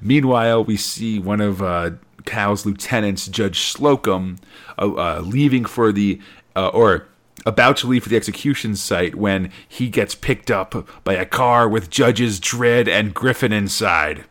Meanwhile, 0.00 0.64
we 0.64 0.76
see 0.76 1.18
one 1.18 1.40
of 1.40 1.62
uh, 1.62 1.90
Cal's 2.24 2.66
lieutenants, 2.66 3.28
Judge 3.28 3.60
Slocum, 3.60 4.38
uh, 4.78 4.92
uh, 4.94 5.20
leaving 5.24 5.64
for 5.64 5.92
the 5.92 6.20
uh, 6.56 6.68
or 6.68 7.06
about 7.44 7.76
to 7.78 7.86
leave 7.88 8.04
for 8.04 8.08
the 8.08 8.16
execution 8.16 8.76
site 8.76 9.16
when 9.16 9.50
he 9.68 9.88
gets 9.88 10.14
picked 10.14 10.50
up 10.50 10.86
by 11.02 11.14
a 11.14 11.26
car 11.26 11.68
with 11.68 11.90
Judges 11.90 12.38
Dredd 12.38 12.88
and 12.88 13.14
Griffin 13.14 13.52
inside. 13.52 14.24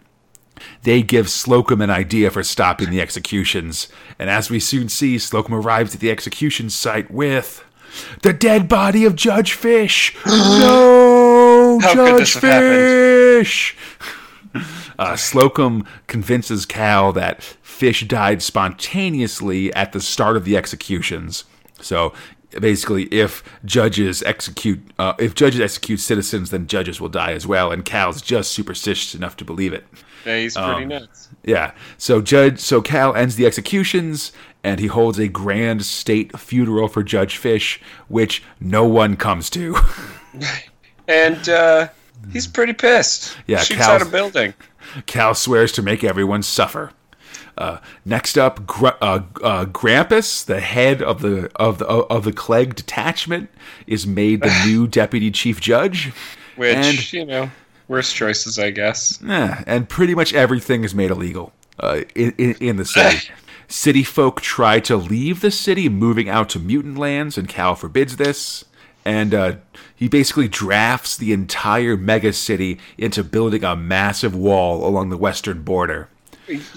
They 0.83 1.01
give 1.01 1.29
Slocum 1.29 1.81
an 1.81 1.89
idea 1.89 2.31
for 2.31 2.43
stopping 2.43 2.89
the 2.89 3.01
executions, 3.01 3.87
and 4.19 4.29
as 4.29 4.49
we 4.49 4.59
soon 4.59 4.89
see, 4.89 5.17
Slocum 5.17 5.53
arrives 5.53 5.93
at 5.95 6.01
the 6.01 6.11
execution 6.11 6.69
site 6.69 7.11
with 7.11 7.63
the 8.21 8.33
dead 8.33 8.67
body 8.67 9.05
of 9.05 9.15
Judge 9.15 9.53
Fish. 9.53 10.15
no, 10.25 11.79
How 11.81 11.93
Judge 11.93 12.19
this 12.19 12.33
have 12.35 12.43
happened? 12.43 13.45
Fish. 13.45 13.77
Uh, 14.99 15.15
Slocum 15.15 15.83
convinces 16.05 16.67
Cal 16.67 17.11
that 17.13 17.41
Fish 17.41 18.07
died 18.07 18.43
spontaneously 18.43 19.73
at 19.73 19.93
the 19.93 20.01
start 20.01 20.37
of 20.37 20.45
the 20.45 20.55
executions. 20.55 21.45
So 21.79 22.13
basically, 22.59 23.03
if 23.05 23.43
judges 23.65 24.21
execute, 24.23 24.79
uh, 24.99 25.13
if 25.17 25.33
judges 25.33 25.61
execute 25.61 25.99
citizens, 25.99 26.51
then 26.51 26.67
judges 26.67 27.01
will 27.01 27.09
die 27.09 27.31
as 27.31 27.47
well. 27.47 27.71
And 27.71 27.83
Cal's 27.83 28.21
just 28.21 28.51
superstitious 28.51 29.15
enough 29.15 29.35
to 29.37 29.45
believe 29.45 29.73
it. 29.73 29.85
Yeah, 30.25 30.37
he's 30.37 30.55
pretty 30.55 30.83
Um, 30.83 30.87
nuts. 30.89 31.29
Yeah. 31.43 31.71
So 31.97 32.21
Judge, 32.21 32.59
so 32.59 32.81
Cal 32.81 33.15
ends 33.15 33.35
the 33.35 33.45
executions, 33.45 34.31
and 34.63 34.79
he 34.79 34.87
holds 34.87 35.17
a 35.19 35.27
grand 35.27 35.83
state 35.85 36.37
funeral 36.39 36.87
for 36.87 37.01
Judge 37.03 37.37
Fish, 37.37 37.81
which 38.07 38.43
no 38.59 38.85
one 38.85 39.15
comes 39.17 39.49
to. 39.51 39.75
And 41.07 41.49
uh, 41.49 41.89
he's 42.31 42.47
pretty 42.47 42.71
pissed. 42.73 43.35
Yeah, 43.47 43.59
shoots 43.59 43.81
Cal's- 43.81 44.01
out 44.01 44.07
a 44.07 44.09
building. 44.09 44.53
Cal 45.05 45.33
swears 45.35 45.71
to 45.73 45.81
make 45.81 46.03
everyone 46.03 46.41
suffer. 46.43 46.91
Uh, 47.57 47.79
next 48.05 48.37
up, 48.37 48.65
Gr- 48.65 48.87
uh, 49.01 49.21
uh, 49.43 49.65
Grampus, 49.65 50.45
the 50.45 50.61
head 50.61 51.01
of 51.01 51.21
the 51.21 51.51
of 51.57 51.79
the 51.79 51.85
of 51.87 52.23
the 52.23 52.31
Klegg 52.31 52.75
detachment, 52.75 53.49
is 53.87 54.07
made 54.07 54.41
the 54.41 54.63
new 54.65 54.87
deputy 54.87 55.31
chief 55.31 55.59
judge, 55.59 56.13
Which 56.55 56.75
and 56.77 57.13
you 57.13 57.25
know, 57.25 57.51
worst 57.91 58.15
choices, 58.15 58.57
I 58.57 58.71
guess. 58.71 59.21
eh, 59.21 59.63
and 59.67 59.87
pretty 59.87 60.15
much 60.15 60.33
everything 60.33 60.83
is 60.83 60.95
made 60.95 61.11
illegal 61.11 61.51
uh, 61.79 62.01
in, 62.15 62.33
in 62.37 62.55
in 62.55 62.75
the 62.77 62.85
city. 62.85 63.29
city 63.67 64.03
folk 64.03 64.41
try 64.41 64.79
to 64.79 64.97
leave 64.97 65.41
the 65.41 65.51
city, 65.51 65.89
moving 65.89 66.27
out 66.29 66.49
to 66.49 66.59
mutant 66.59 66.97
lands, 66.97 67.37
and 67.37 67.47
Cal 67.47 67.75
forbids 67.75 68.17
this. 68.17 68.65
And 69.03 69.33
uh, 69.33 69.55
he 69.95 70.07
basically 70.07 70.47
drafts 70.47 71.17
the 71.17 71.33
entire 71.33 71.97
mega 71.97 72.33
city 72.33 72.79
into 72.97 73.23
building 73.23 73.63
a 73.63 73.75
massive 73.75 74.35
wall 74.35 74.87
along 74.87 75.09
the 75.09 75.17
western 75.17 75.63
border. 75.63 76.07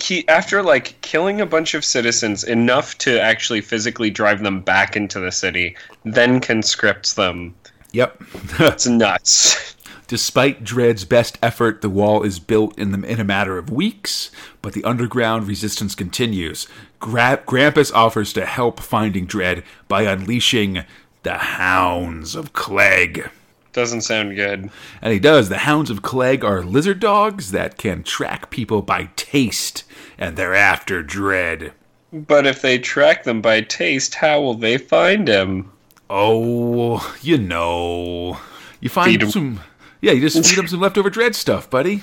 He 0.03 0.27
after 0.29 0.63
like 0.63 1.01
killing 1.03 1.41
a 1.41 1.47
bunch 1.47 1.75
of 1.75 1.85
citizens 1.85 2.45
enough 2.45 2.97
to 2.99 3.21
actually 3.21 3.61
physically 3.61 4.11
drive 4.11 4.43
them 4.43 4.61
back 4.61 4.97
into 4.97 5.21
the 5.21 5.33
city, 5.33 5.77
then 6.05 6.41
conscripts 6.41 7.15
them. 7.15 7.55
Yep. 7.93 8.23
It's 8.61 8.87
nuts. 8.87 9.77
Despite 10.07 10.65
Dredd's 10.65 11.05
best 11.05 11.39
effort, 11.43 11.81
the 11.81 11.89
wall 11.89 12.23
is 12.23 12.39
built 12.39 12.79
in, 12.79 12.93
the, 12.93 13.07
in 13.09 13.21
a 13.21 13.25
matter 13.25 13.57
of 13.57 13.71
weeks, 13.71 14.31
but 14.61 14.75
the 14.75 14.85
underground 14.85 15.49
resistance 15.49 15.95
continues. 15.95 16.69
Gra- 17.01 17.43
Grampus 17.47 17.93
offers 17.95 18.33
to 18.35 18.45
help 18.45 18.81
finding 18.81 19.27
Dredd 19.27 19.65
by 19.89 20.03
unleashing 20.03 20.85
the 21.23 21.39
Hounds 21.39 22.35
of 22.35 22.53
Klegg. 22.53 23.31
Doesn't 23.73 24.03
sound 24.03 24.37
good. 24.37 24.71
And 25.01 25.13
he 25.13 25.19
does. 25.19 25.49
The 25.49 25.59
Hounds 25.59 25.91
of 25.91 26.03
Klegg 26.03 26.45
are 26.45 26.63
lizard 26.63 27.01
dogs 27.01 27.51
that 27.51 27.79
can 27.79 28.03
track 28.03 28.51
people 28.51 28.83
by 28.83 29.09
taste, 29.17 29.85
and 30.19 30.37
they're 30.37 30.55
after 30.55 31.03
Dredd. 31.03 31.73
But 32.13 32.47
if 32.47 32.63
they 32.63 32.79
track 32.79 33.25
them 33.25 33.41
by 33.41 33.63
taste, 33.63 34.15
how 34.15 34.41
will 34.43 34.55
they 34.55 34.79
find 34.79 35.27
him? 35.27 35.73
Oh, 36.09 37.17
you 37.23 37.39
know. 37.39 38.39
You 38.81 38.91
find 38.91 39.21
Feed 39.21 39.33
some. 39.33 39.61
Yeah, 40.05 40.13
you 40.13 40.21
just 40.21 40.47
feed 40.47 40.59
him 40.59 40.69
some 40.69 40.81
leftover 40.81 41.11
Dredd 41.11 41.35
stuff, 41.35 41.71
buddy. 41.71 42.03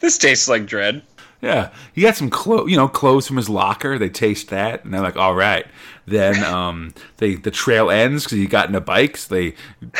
This 0.00 0.18
tastes 0.18 0.48
like 0.48 0.66
Dredd. 0.66 1.02
Yeah, 1.40 1.70
he 1.94 2.02
got 2.02 2.16
some 2.16 2.30
clothes, 2.30 2.68
you 2.68 2.76
know, 2.76 2.88
clothes 2.88 3.28
from 3.28 3.36
his 3.36 3.48
locker. 3.48 3.96
They 3.96 4.08
taste 4.08 4.48
that, 4.48 4.84
and 4.84 4.92
they're 4.92 5.00
like, 5.00 5.16
"All 5.16 5.36
right." 5.36 5.66
Then 6.06 6.42
um, 6.52 6.94
they 7.18 7.36
the 7.36 7.52
trail 7.52 7.90
ends 7.90 8.24
because 8.24 8.38
he 8.38 8.46
got 8.46 8.68
in 8.68 8.74
into 8.74 8.84
bikes. 8.84 9.28
They 9.28 9.54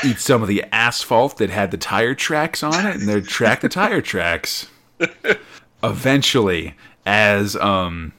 eat 0.05 0.19
some 0.19 0.43
of 0.43 0.49
the 0.49 0.65
asphalt 0.73 1.39
that 1.39 1.49
had 1.49 1.70
the 1.70 1.77
tire 1.77 2.16
tracks 2.16 2.65
on 2.65 2.85
it, 2.87 2.97
and 2.97 3.09
they 3.09 3.20
track 3.20 3.61
the 3.61 3.69
tire 3.69 4.01
tracks. 4.01 4.66
Eventually, 5.85 6.74
as 7.07 7.55
um, 7.57 8.12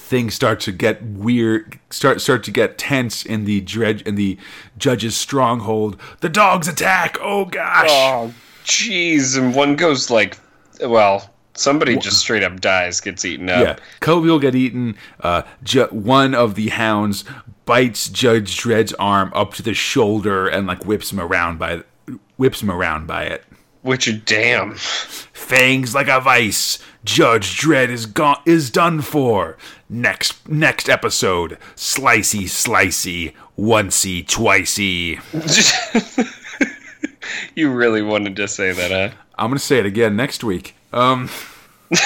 things 0.00 0.34
start 0.34 0.60
to 0.60 0.72
get 0.72 1.02
weird, 1.02 1.78
start 1.90 2.20
start 2.20 2.42
to 2.44 2.50
get 2.50 2.78
tense 2.78 3.24
in 3.24 3.44
the 3.44 3.60
dredge 3.60 4.02
in 4.02 4.14
the 4.16 4.38
judge's 4.78 5.16
stronghold, 5.16 5.96
the 6.20 6.28
dogs 6.28 6.66
attack. 6.66 7.16
Oh 7.20 7.44
gosh! 7.44 7.88
Oh, 7.90 8.34
jeez. 8.64 9.38
And 9.38 9.54
one 9.54 9.76
goes 9.76 10.10
like, 10.10 10.38
well, 10.80 11.30
somebody 11.54 11.96
just 11.96 12.18
straight 12.18 12.42
up 12.42 12.60
dies, 12.60 13.00
gets 13.00 13.24
eaten 13.24 13.48
up. 13.48 13.62
Yeah, 13.62 13.76
Kobe 14.00 14.28
will 14.28 14.38
get 14.38 14.54
eaten. 14.54 14.96
Uh, 15.20 15.42
ju- 15.62 15.88
one 15.90 16.34
of 16.34 16.54
the 16.54 16.68
hounds 16.68 17.24
bites 17.64 18.08
Judge 18.08 18.56
Dredd's 18.56 18.94
arm 18.94 19.30
up 19.34 19.54
to 19.54 19.62
the 19.62 19.74
shoulder 19.74 20.48
and 20.48 20.66
like 20.66 20.84
whips 20.84 21.12
him 21.12 21.20
around 21.20 21.58
by 21.58 21.82
whips 22.36 22.62
him 22.62 22.70
around 22.70 23.06
by 23.06 23.24
it. 23.24 23.44
Which, 23.82 24.24
damn. 24.24 24.74
Fangs 24.76 25.94
like 25.94 26.08
a 26.08 26.20
vice. 26.20 26.78
Judge 27.04 27.58
Dredd 27.58 27.88
is 27.88 28.06
gone 28.06 28.40
is 28.44 28.70
done 28.70 29.00
for. 29.00 29.56
Next 29.88 30.46
next 30.48 30.88
episode. 30.88 31.58
Slicey 31.74 32.44
slicey. 32.44 33.32
Oncey 33.58 34.24
twicey. 34.26 35.18
you 37.54 37.72
really 37.72 38.02
wanted 38.02 38.36
to 38.36 38.46
say 38.46 38.72
that, 38.72 38.90
huh? 38.90 39.16
I'm 39.38 39.48
gonna 39.50 39.58
say 39.58 39.78
it 39.78 39.86
again 39.86 40.14
next 40.14 40.44
week. 40.44 40.74
Um, 40.92 41.30
but 41.88 41.98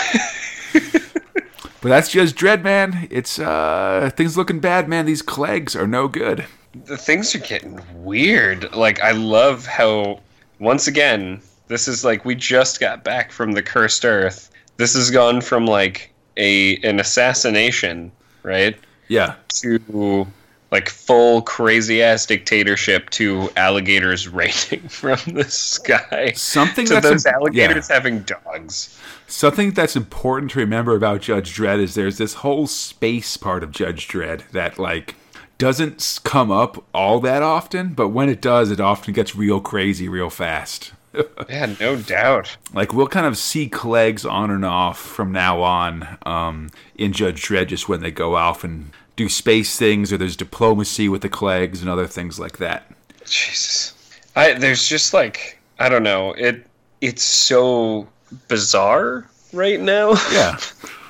that's 1.82 2.10
just 2.10 2.36
Dredd, 2.36 2.62
man. 2.62 3.08
It's 3.10 3.40
uh, 3.40 4.10
things 4.16 4.36
looking 4.36 4.60
bad, 4.60 4.88
man. 4.88 5.06
These 5.06 5.22
Kleggs 5.22 5.74
are 5.74 5.88
no 5.88 6.06
good. 6.06 6.44
the 6.86 6.96
things 6.96 7.34
are 7.34 7.38
getting 7.40 7.80
weird. 7.94 8.72
Like 8.74 9.00
I 9.00 9.10
love 9.10 9.66
how 9.66 10.20
once 10.60 10.86
again 10.86 11.42
this 11.74 11.88
is 11.88 12.04
like 12.04 12.24
we 12.24 12.36
just 12.36 12.78
got 12.78 13.02
back 13.02 13.32
from 13.32 13.50
the 13.50 13.62
cursed 13.62 14.04
earth. 14.04 14.48
This 14.76 14.94
has 14.94 15.10
gone 15.10 15.40
from 15.40 15.66
like 15.66 16.12
a 16.36 16.76
an 16.84 17.00
assassination, 17.00 18.12
right? 18.44 18.76
Yeah, 19.08 19.34
To 19.60 20.24
like 20.70 20.88
full 20.88 21.42
crazy 21.42 22.00
ass 22.00 22.26
dictatorship 22.26 23.10
to 23.10 23.50
alligators 23.56 24.28
raining 24.40 24.88
from 24.88 25.18
the 25.34 25.44
sky. 25.48 26.30
Something 26.36 26.86
to 26.86 26.94
that's 26.94 27.08
those 27.08 27.26
im- 27.26 27.34
alligators 27.34 27.88
having 27.88 28.20
dogs. 28.20 28.96
something 29.26 29.72
that's 29.72 29.96
important 29.96 30.52
to 30.52 30.60
remember 30.60 30.94
about 30.94 31.22
Judge 31.22 31.56
Dredd 31.56 31.80
is 31.80 31.96
there's 31.96 32.18
this 32.18 32.34
whole 32.34 32.68
space 32.68 33.36
part 33.36 33.64
of 33.64 33.72
Judge 33.72 34.06
Dredd 34.06 34.48
that 34.52 34.78
like 34.78 35.16
doesn't 35.58 36.20
come 36.22 36.52
up 36.52 36.84
all 36.94 37.18
that 37.20 37.42
often, 37.42 37.94
but 37.94 38.10
when 38.10 38.28
it 38.28 38.40
does, 38.40 38.70
it 38.70 38.80
often 38.80 39.12
gets 39.12 39.34
real 39.34 39.60
crazy 39.60 40.08
real 40.08 40.30
fast. 40.30 40.92
Yeah, 41.48 41.74
no 41.78 41.96
doubt. 41.96 42.56
like 42.72 42.92
we'll 42.92 43.06
kind 43.06 43.26
of 43.26 43.36
see 43.36 43.68
Kleggs 43.68 44.28
on 44.30 44.50
and 44.50 44.64
off 44.64 44.98
from 44.98 45.30
now 45.32 45.60
on 45.62 46.18
um, 46.26 46.70
in 46.96 47.12
Judge 47.12 47.42
Dredd 47.42 47.68
just 47.68 47.88
when 47.88 48.00
they 48.00 48.10
go 48.10 48.34
off 48.34 48.64
and 48.64 48.90
do 49.16 49.28
space 49.28 49.76
things 49.78 50.12
or 50.12 50.16
there's 50.18 50.36
diplomacy 50.36 51.08
with 51.08 51.22
the 51.22 51.28
Kleggs 51.28 51.80
and 51.80 51.88
other 51.88 52.06
things 52.06 52.38
like 52.40 52.58
that. 52.58 52.90
Jesus. 53.24 53.94
I 54.36 54.54
there's 54.54 54.88
just 54.88 55.14
like 55.14 55.58
I 55.78 55.88
don't 55.88 56.02
know. 56.02 56.32
It 56.32 56.66
it's 57.00 57.22
so 57.22 58.08
bizarre 58.48 59.28
right 59.52 59.80
now. 59.80 60.14
Yeah. 60.32 60.58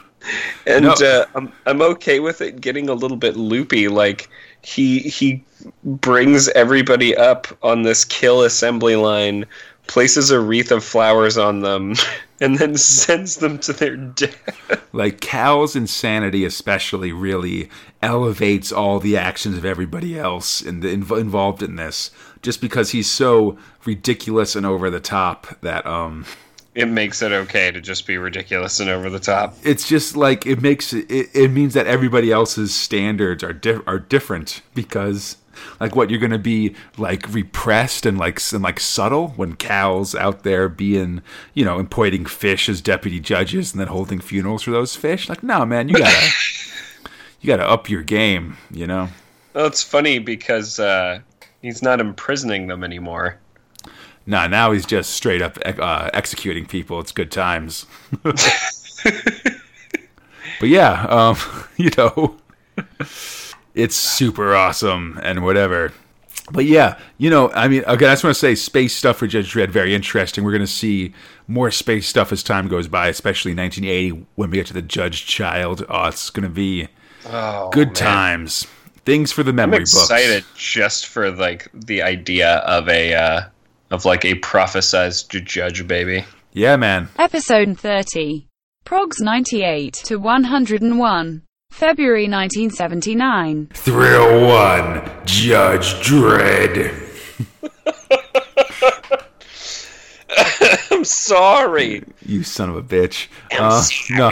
and 0.66 0.85
No. 0.86 0.93
uh, 0.93 1.26
I'm 1.35 1.52
I'm 1.66 1.81
okay 1.82 2.20
with 2.20 2.40
it 2.40 2.60
getting 2.60 2.89
a 2.89 2.94
little 2.94 3.16
bit 3.16 3.36
loopy. 3.36 3.89
Like 3.89 4.28
he 4.62 4.98
he 5.01 5.43
brings 5.85 6.48
everybody 6.51 7.16
up 7.16 7.47
on 7.62 7.82
this 7.82 8.05
kill 8.05 8.43
assembly 8.43 8.97
line, 8.97 9.47
places 9.86 10.31
a 10.31 10.40
wreath 10.40 10.70
of 10.73 10.82
flowers 10.85 11.36
on 11.39 11.61
them, 11.61 11.94
and 12.40 12.59
then 12.59 12.77
sends 12.77 13.36
them 13.36 13.59
to 13.59 13.73
their 13.73 13.97
death. 13.97 14.82
like 14.93 15.20
Cal's 15.20 15.77
insanity 15.77 16.44
especially 16.44 17.12
really 17.12 17.69
elevates 18.02 18.73
all 18.73 18.98
the 19.01 19.16
actions 19.16 19.56
of 19.56 19.65
everybody 19.65 20.19
else 20.19 20.61
in 20.61 20.81
the, 20.81 20.89
inv- 20.94 21.19
involved 21.20 21.62
in 21.62 21.77
this 21.77 22.11
just 22.43 22.61
because 22.61 22.90
he's 22.90 23.09
so 23.11 23.56
ridiculous 23.86 24.55
and 24.56 24.66
over 24.66 24.90
the 24.90 25.01
top 25.01 25.59
that 25.62 25.86
um 25.86 26.27
It 26.74 26.86
makes 26.89 27.23
it 27.23 27.32
okay 27.32 27.70
to 27.70 27.81
just 27.81 28.06
be 28.06 28.19
ridiculous 28.19 28.81
and 28.81 28.90
over 28.90 29.09
the 29.09 29.20
top. 29.20 29.55
it's 29.62 29.89
just 29.89 30.16
like 30.16 30.44
it 30.44 30.61
makes 30.61 30.93
it 30.93 31.11
it, 31.11 31.31
it 31.35 31.48
means 31.51 31.73
that 31.74 31.86
everybody 31.86 32.31
else's 32.32 32.74
standards 32.74 33.43
are 33.43 33.55
di- 33.55 33.81
are 33.86 33.98
different 33.98 34.61
because 34.74 35.36
like 35.81 35.94
what 35.97 36.10
you're 36.10 36.20
going 36.20 36.31
to 36.31 36.39
be 36.39 36.74
like 36.98 37.32
repressed 37.32 38.06
and 38.06 38.18
like 38.18 38.40
and 38.52 38.62
like 38.62 38.81
subtle 38.81 39.28
when 39.36 39.55
Cal's 39.55 40.14
out 40.14 40.43
there 40.43 40.68
being 40.68 41.22
you 41.55 41.64
know 41.64 41.78
appointing 41.78 42.26
fish 42.26 42.68
as 42.68 42.81
deputy 42.81 43.20
judges 43.20 43.72
and 43.72 43.81
then 43.81 43.89
holding 43.89 44.20
funerals 44.20 44.62
for 44.62 44.70
those 44.70 44.97
fish? 44.97 45.28
Like 45.28 45.43
no 45.43 45.64
man 45.64 45.89
you 45.89 45.97
gotta 45.97 46.28
you 47.40 47.47
gotta 47.47 47.68
up 47.68 47.89
your 47.89 48.02
game 48.02 48.56
you 48.70 48.86
know? 48.86 49.09
Well, 49.55 49.66
it's 49.66 49.82
funny 49.82 50.18
because 50.18 50.81
uh, 50.81 51.20
he's 51.62 51.82
not 51.82 52.01
imprisoning 52.01 52.66
them 52.66 52.82
anymore. 52.82 53.39
nah 54.26 54.47
now 54.47 54.72
he's 54.72 54.86
just 54.86 55.10
straight 55.10 55.43
up 55.43 55.59
uh, 55.64 56.10
executing 56.12 56.66
people. 56.66 57.01
It's 57.01 57.12
good 57.12 57.31
times. 57.31 57.86
But 60.60 60.68
yeah 60.68 61.06
um 61.06 61.36
you 61.76 61.90
know 61.97 62.36
it's 63.74 63.96
super 63.96 64.55
awesome 64.55 65.18
and 65.22 65.42
whatever 65.44 65.92
but 66.52 66.66
yeah, 66.66 66.98
you 67.16 67.30
know, 67.30 67.51
I 67.52 67.68
mean, 67.68 67.84
okay, 67.84 68.06
I 68.06 68.12
just 68.12 68.22
want 68.22 68.34
to 68.34 68.38
say 68.38 68.55
space 68.55 68.94
stuff 68.94 69.16
for 69.16 69.26
Judge 69.26 69.55
Dredd, 69.55 69.70
very 69.70 69.94
interesting. 69.94 70.44
We're 70.44 70.51
going 70.51 70.60
to 70.60 70.66
see 70.66 71.14
more 71.48 71.70
space 71.70 72.06
stuff 72.06 72.32
as 72.32 72.42
time 72.42 72.68
goes 72.68 72.86
by, 72.86 73.09
especially 73.09 73.55
1980 73.55 74.26
when 74.34 74.51
we 74.51 74.59
get 74.59 74.66
to 74.66 74.74
the 74.74 74.82
Judge 74.82 75.24
Child. 75.24 75.86
Oh, 75.88 76.05
it's 76.09 76.28
going 76.28 76.42
to 76.42 76.51
be 76.55 76.88
Oh, 77.26 77.70
good 77.70 77.88
man. 77.88 77.94
times. 77.94 78.66
Things 79.06 79.32
for 79.32 79.42
the 79.42 79.51
I'm 79.51 79.56
memory 79.56 79.78
books. 79.80 79.94
excited 79.94 80.44
just 80.55 81.06
for 81.06 81.30
like 81.30 81.68
the 81.72 82.02
idea 82.02 82.56
of 82.56 82.90
a 82.90 83.14
uh, 83.14 83.40
of 83.90 84.05
like 84.05 84.26
a 84.26 84.34
prophesized 84.40 85.42
judge 85.46 85.86
baby. 85.88 86.26
Yeah, 86.52 86.76
man. 86.76 87.09
Episode 87.18 87.78
30. 87.80 88.48
Progs 88.84 89.18
98 89.20 89.94
to 90.05 90.16
101. 90.16 91.42
February 91.74 92.28
1979. 92.28 93.66
Thrill 93.74 94.46
1, 94.46 95.10
Judge 95.26 95.94
Dredd. 96.06 96.94
I'm 100.92 101.05
sorry. 101.05 102.05
You 102.24 102.44
son 102.44 102.70
of 102.70 102.76
a 102.76 102.82
bitch. 102.82 103.26
Uh, 103.59 103.84
no, 104.10 104.30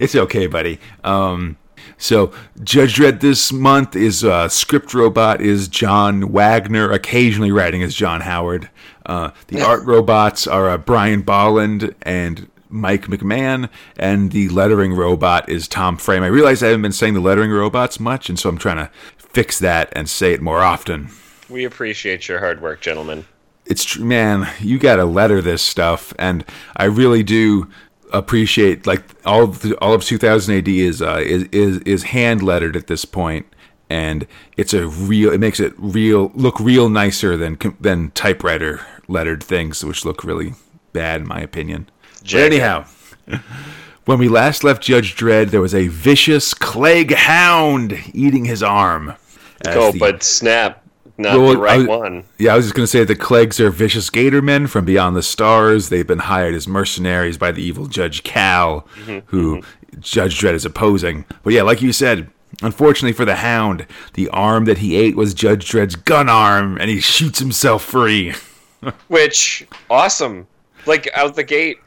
it's 0.00 0.16
okay, 0.16 0.48
buddy. 0.48 0.80
Um, 1.04 1.56
so 1.98 2.32
Judge 2.64 2.96
Dredd 2.96 3.20
this 3.20 3.52
month 3.52 3.94
is 3.94 4.24
uh, 4.24 4.48
script 4.48 4.92
robot 4.92 5.40
is 5.40 5.68
John 5.68 6.32
Wagner, 6.32 6.90
occasionally 6.90 7.52
writing 7.52 7.84
as 7.84 7.94
John 7.94 8.22
Howard. 8.22 8.68
Uh, 9.06 9.30
the 9.46 9.62
art 9.66 9.84
robots 9.84 10.48
are 10.48 10.68
uh, 10.68 10.78
Brian 10.78 11.22
Bolland 11.22 11.94
and 12.02 12.49
Mike 12.70 13.06
McMahon, 13.06 13.68
and 13.98 14.32
the 14.32 14.48
lettering 14.48 14.94
robot 14.94 15.48
is 15.48 15.68
Tom 15.68 15.96
Frame. 15.96 16.22
I 16.22 16.28
realize 16.28 16.62
I 16.62 16.66
haven't 16.66 16.82
been 16.82 16.92
saying 16.92 17.14
the 17.14 17.20
lettering 17.20 17.50
robots 17.50 18.00
much, 18.00 18.28
and 18.28 18.38
so 18.38 18.48
I'm 18.48 18.58
trying 18.58 18.78
to 18.78 18.90
fix 19.18 19.58
that 19.58 19.92
and 19.92 20.08
say 20.08 20.32
it 20.32 20.40
more 20.40 20.60
often. 20.60 21.10
We 21.48 21.64
appreciate 21.64 22.28
your 22.28 22.38
hard 22.40 22.62
work, 22.62 22.80
gentlemen. 22.80 23.26
it's 23.66 23.84
tr- 23.84 24.02
man, 24.02 24.48
you 24.60 24.78
got 24.78 24.96
to 24.96 25.04
letter 25.04 25.40
this 25.40 25.62
stuff, 25.62 26.12
and 26.18 26.44
I 26.76 26.84
really 26.84 27.22
do 27.22 27.68
appreciate 28.12 28.86
like 28.86 29.04
all 29.24 29.44
of 29.44 29.62
the, 29.62 29.76
all 29.78 29.92
of 29.94 30.02
2000 30.04 30.54
AD 30.56 30.68
is 30.68 31.00
uh, 31.02 31.20
is 31.24 31.44
is 31.52 31.78
is 31.78 32.02
hand 32.04 32.42
lettered 32.42 32.76
at 32.76 32.86
this 32.88 33.04
point, 33.04 33.46
and 33.88 34.26
it's 34.56 34.74
a 34.74 34.86
real. 34.86 35.32
It 35.32 35.38
makes 35.38 35.60
it 35.60 35.72
real 35.76 36.32
look 36.34 36.58
real 36.60 36.88
nicer 36.88 37.36
than 37.36 37.58
than 37.80 38.10
typewriter 38.12 38.80
lettered 39.08 39.42
things, 39.42 39.84
which 39.84 40.04
look 40.04 40.24
really 40.24 40.54
bad 40.92 41.22
in 41.22 41.28
my 41.28 41.40
opinion. 41.40 41.88
But 42.22 42.34
anyhow. 42.34 42.84
When 44.06 44.18
we 44.18 44.28
last 44.28 44.64
left 44.64 44.82
Judge 44.82 45.14
Dredd, 45.14 45.50
there 45.50 45.60
was 45.60 45.74
a 45.74 45.86
vicious 45.86 46.52
Klegg 46.52 47.12
hound 47.12 47.96
eating 48.12 48.44
his 48.46 48.60
arm. 48.60 49.14
Oh, 49.68 49.92
the- 49.92 49.98
but 50.00 50.22
snap, 50.24 50.82
not 51.16 51.38
Well, 51.38 51.50
the 51.52 51.58
right 51.58 51.80
I- 51.82 51.86
one. 51.86 52.24
yeah, 52.38 52.54
I 52.54 52.56
was 52.56 52.64
just 52.64 52.74
going 52.74 52.84
to 52.84 52.90
say 52.90 53.04
the 53.04 53.14
Kleggs 53.14 53.60
are 53.60 53.70
vicious 53.70 54.10
gator 54.10 54.42
men 54.42 54.66
from 54.66 54.84
beyond 54.84 55.14
the 55.14 55.22
stars. 55.22 55.90
They've 55.90 56.06
been 56.06 56.20
hired 56.20 56.54
as 56.54 56.66
mercenaries 56.66 57.36
by 57.36 57.52
the 57.52 57.62
evil 57.62 57.86
Judge 57.86 58.24
Cal, 58.24 58.88
mm-hmm, 59.04 59.18
who 59.26 59.58
mm-hmm. 59.58 60.00
Judge 60.00 60.40
Dredd 60.40 60.54
is 60.54 60.64
opposing. 60.64 61.24
But 61.44 61.52
yeah, 61.52 61.62
like 61.62 61.82
you 61.82 61.92
said, 61.92 62.30
Unfortunately 62.62 63.12
for 63.12 63.24
the 63.24 63.36
Hound, 63.36 63.86
the 64.14 64.28
arm 64.30 64.64
that 64.66 64.78
he 64.78 64.96
ate 64.96 65.16
was 65.16 65.34
Judge 65.34 65.70
Dredd's 65.70 65.94
gun 65.94 66.28
arm, 66.28 66.76
and 66.78 66.90
he 66.90 67.00
shoots 67.00 67.38
himself 67.38 67.84
free. 67.84 68.34
Which 69.08 69.66
awesome, 69.88 70.46
like 70.84 71.08
out 71.14 71.36
the 71.36 71.44
gate. 71.44 71.78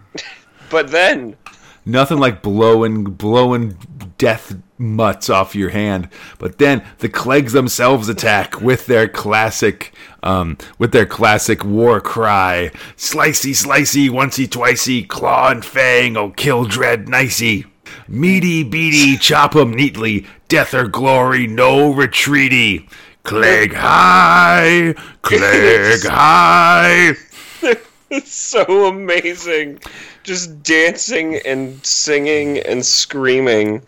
But 0.73 0.91
then 0.91 1.37
Nothing 1.85 2.17
like 2.17 2.41
blowing 2.41 3.03
blowing 3.03 3.77
death 4.17 4.55
mutts 4.77 5.29
off 5.29 5.53
your 5.53 5.69
hand. 5.69 6.07
But 6.39 6.57
then 6.57 6.81
the 6.99 7.09
Kleggs 7.09 7.51
themselves 7.51 8.07
attack 8.07 8.61
with 8.61 8.85
their 8.85 9.09
classic 9.09 9.93
um, 10.23 10.57
with 10.77 10.93
their 10.93 11.05
classic 11.05 11.65
war 11.65 11.99
cry. 11.99 12.71
Slicey 12.95 13.51
slicey 13.51 14.09
oncey 14.09 14.47
twicey, 14.47 15.05
claw 15.07 15.49
and 15.51 15.63
fang, 15.65 16.15
oh 16.15 16.29
kill 16.31 16.65
Dredd 16.65 17.07
nicey. 17.07 17.65
Meaty 18.07 18.63
beady, 18.63 19.17
chop 19.17 19.55
'em 19.55 19.73
neatly, 19.73 20.25
death 20.47 20.73
or 20.73 20.87
glory, 20.87 21.47
no 21.47 21.93
retreaty. 21.93 22.87
Klegg 23.23 23.73
high, 23.73 24.95
Klegg 25.21 26.05
high. 26.05 27.13
it's 28.09 28.33
so 28.33 28.87
amazing, 28.87 29.79
just 30.23 30.63
dancing 30.63 31.39
and 31.45 31.83
singing 31.85 32.59
and 32.59 32.85
screaming. 32.85 33.81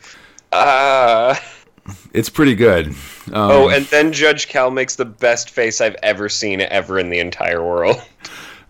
Ah. 0.51 1.41
It's 2.13 2.29
pretty 2.29 2.55
good. 2.55 2.87
Um, 2.87 2.95
Oh, 3.33 3.69
and 3.69 3.85
then 3.87 4.11
Judge 4.11 4.47
Cal 4.47 4.71
makes 4.71 4.95
the 4.95 5.05
best 5.05 5.49
face 5.51 5.81
I've 5.81 5.95
ever 6.01 6.29
seen 6.29 6.61
ever 6.61 6.97
in 6.99 7.09
the 7.09 7.19
entire 7.19 7.63
world. 7.63 8.01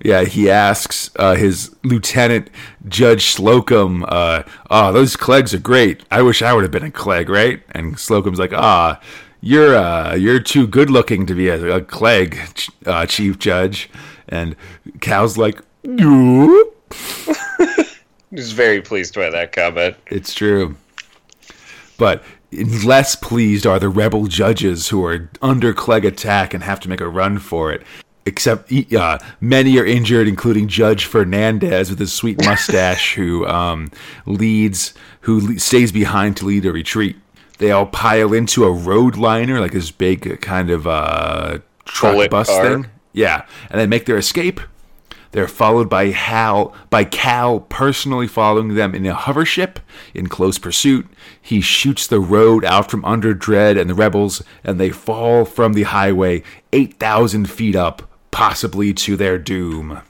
Yeah, 0.03 0.25
he 0.25 0.51
asks 0.51 1.09
uh, 1.15 1.35
his 1.35 1.73
lieutenant, 1.83 2.49
Judge 2.85 3.27
Slocum, 3.27 4.03
uh, 4.09 4.43
"Ah, 4.69 4.91
those 4.91 5.15
Kleggs 5.15 5.53
are 5.53 5.57
great. 5.57 6.03
I 6.11 6.21
wish 6.21 6.41
I 6.41 6.51
would 6.53 6.63
have 6.63 6.71
been 6.71 6.83
a 6.83 6.91
Klegg, 6.91 7.29
right?" 7.29 7.63
And 7.71 7.97
Slocum's 7.97 8.37
like, 8.37 8.51
"Ah, 8.53 8.99
you're 9.39 9.73
uh, 9.75 10.13
you're 10.15 10.41
too 10.41 10.67
good 10.67 10.89
looking 10.89 11.25
to 11.27 11.33
be 11.33 11.47
a, 11.47 11.77
a 11.77 11.81
Klegg, 11.81 12.37
uh, 12.85 13.05
Chief 13.05 13.39
Judge." 13.39 13.89
And 14.27 14.57
Cal's 14.99 15.37
like, 15.37 15.61
"No, 15.85 16.73
He's 18.31 18.51
very 18.51 18.81
pleased 18.81 19.15
by 19.15 19.29
that 19.29 19.51
comment. 19.51 19.95
it's 20.07 20.33
true." 20.33 20.75
But 21.97 22.23
less 22.51 23.15
pleased 23.15 23.65
are 23.65 23.79
the 23.79 23.89
rebel 23.89 24.27
judges 24.27 24.89
who 24.89 25.03
are 25.05 25.29
under 25.41 25.73
Klegg 25.73 26.05
attack 26.05 26.53
and 26.53 26.63
have 26.63 26.79
to 26.81 26.89
make 26.89 27.01
a 27.01 27.07
run 27.07 27.39
for 27.39 27.71
it. 27.71 27.83
Except 28.27 28.71
uh, 28.93 29.19
many 29.39 29.77
are 29.77 29.85
injured, 29.85 30.27
including 30.27 30.67
Judge 30.67 31.05
Fernandez 31.05 31.91
with 31.91 31.99
his 31.99 32.11
sweet 32.11 32.43
mustache, 32.43 33.13
who 33.13 33.45
um, 33.45 33.91
leads, 34.25 34.95
who 35.21 35.53
le- 35.53 35.59
stays 35.59 35.91
behind 35.91 36.35
to 36.37 36.45
lead 36.45 36.65
a 36.65 36.71
retreat. 36.71 37.15
They 37.59 37.71
all 37.71 37.85
pile 37.85 38.33
into 38.33 38.65
a 38.65 38.71
road 38.71 39.15
liner, 39.15 39.59
like 39.61 39.73
this 39.73 39.91
big 39.91 40.41
kind 40.41 40.71
of 40.71 40.87
uh, 40.87 41.59
truck 41.85 42.13
Bullet 42.13 42.31
bus 42.31 42.47
car. 42.47 42.63
thing. 42.63 42.87
Yeah, 43.13 43.45
and 43.69 43.79
they 43.79 43.85
make 43.85 44.05
their 44.05 44.17
escape. 44.17 44.59
They're 45.31 45.47
followed 45.47 45.89
by 45.89 46.07
Hal, 46.07 46.73
by 46.89 47.03
Cal 47.03 47.59
personally 47.59 48.27
following 48.27 48.75
them 48.75 48.95
in 48.95 49.05
a 49.05 49.13
hover 49.13 49.45
ship 49.45 49.79
in 50.13 50.27
close 50.27 50.57
pursuit. 50.57 51.07
He 51.41 51.61
shoots 51.61 52.07
the 52.07 52.19
road 52.19 52.63
out 52.63 52.89
from 52.89 53.03
under 53.05 53.33
Dredd 53.35 53.79
and 53.79 53.89
the 53.89 53.95
rebels, 53.95 54.41
and 54.63 54.79
they 54.79 54.89
fall 54.89 55.45
from 55.45 55.73
the 55.73 55.83
highway 55.83 56.43
8,000 56.73 57.49
feet 57.49 57.75
up, 57.75 58.09
possibly 58.31 58.93
to 58.93 59.15
their 59.15 59.37
doom. 59.37 60.01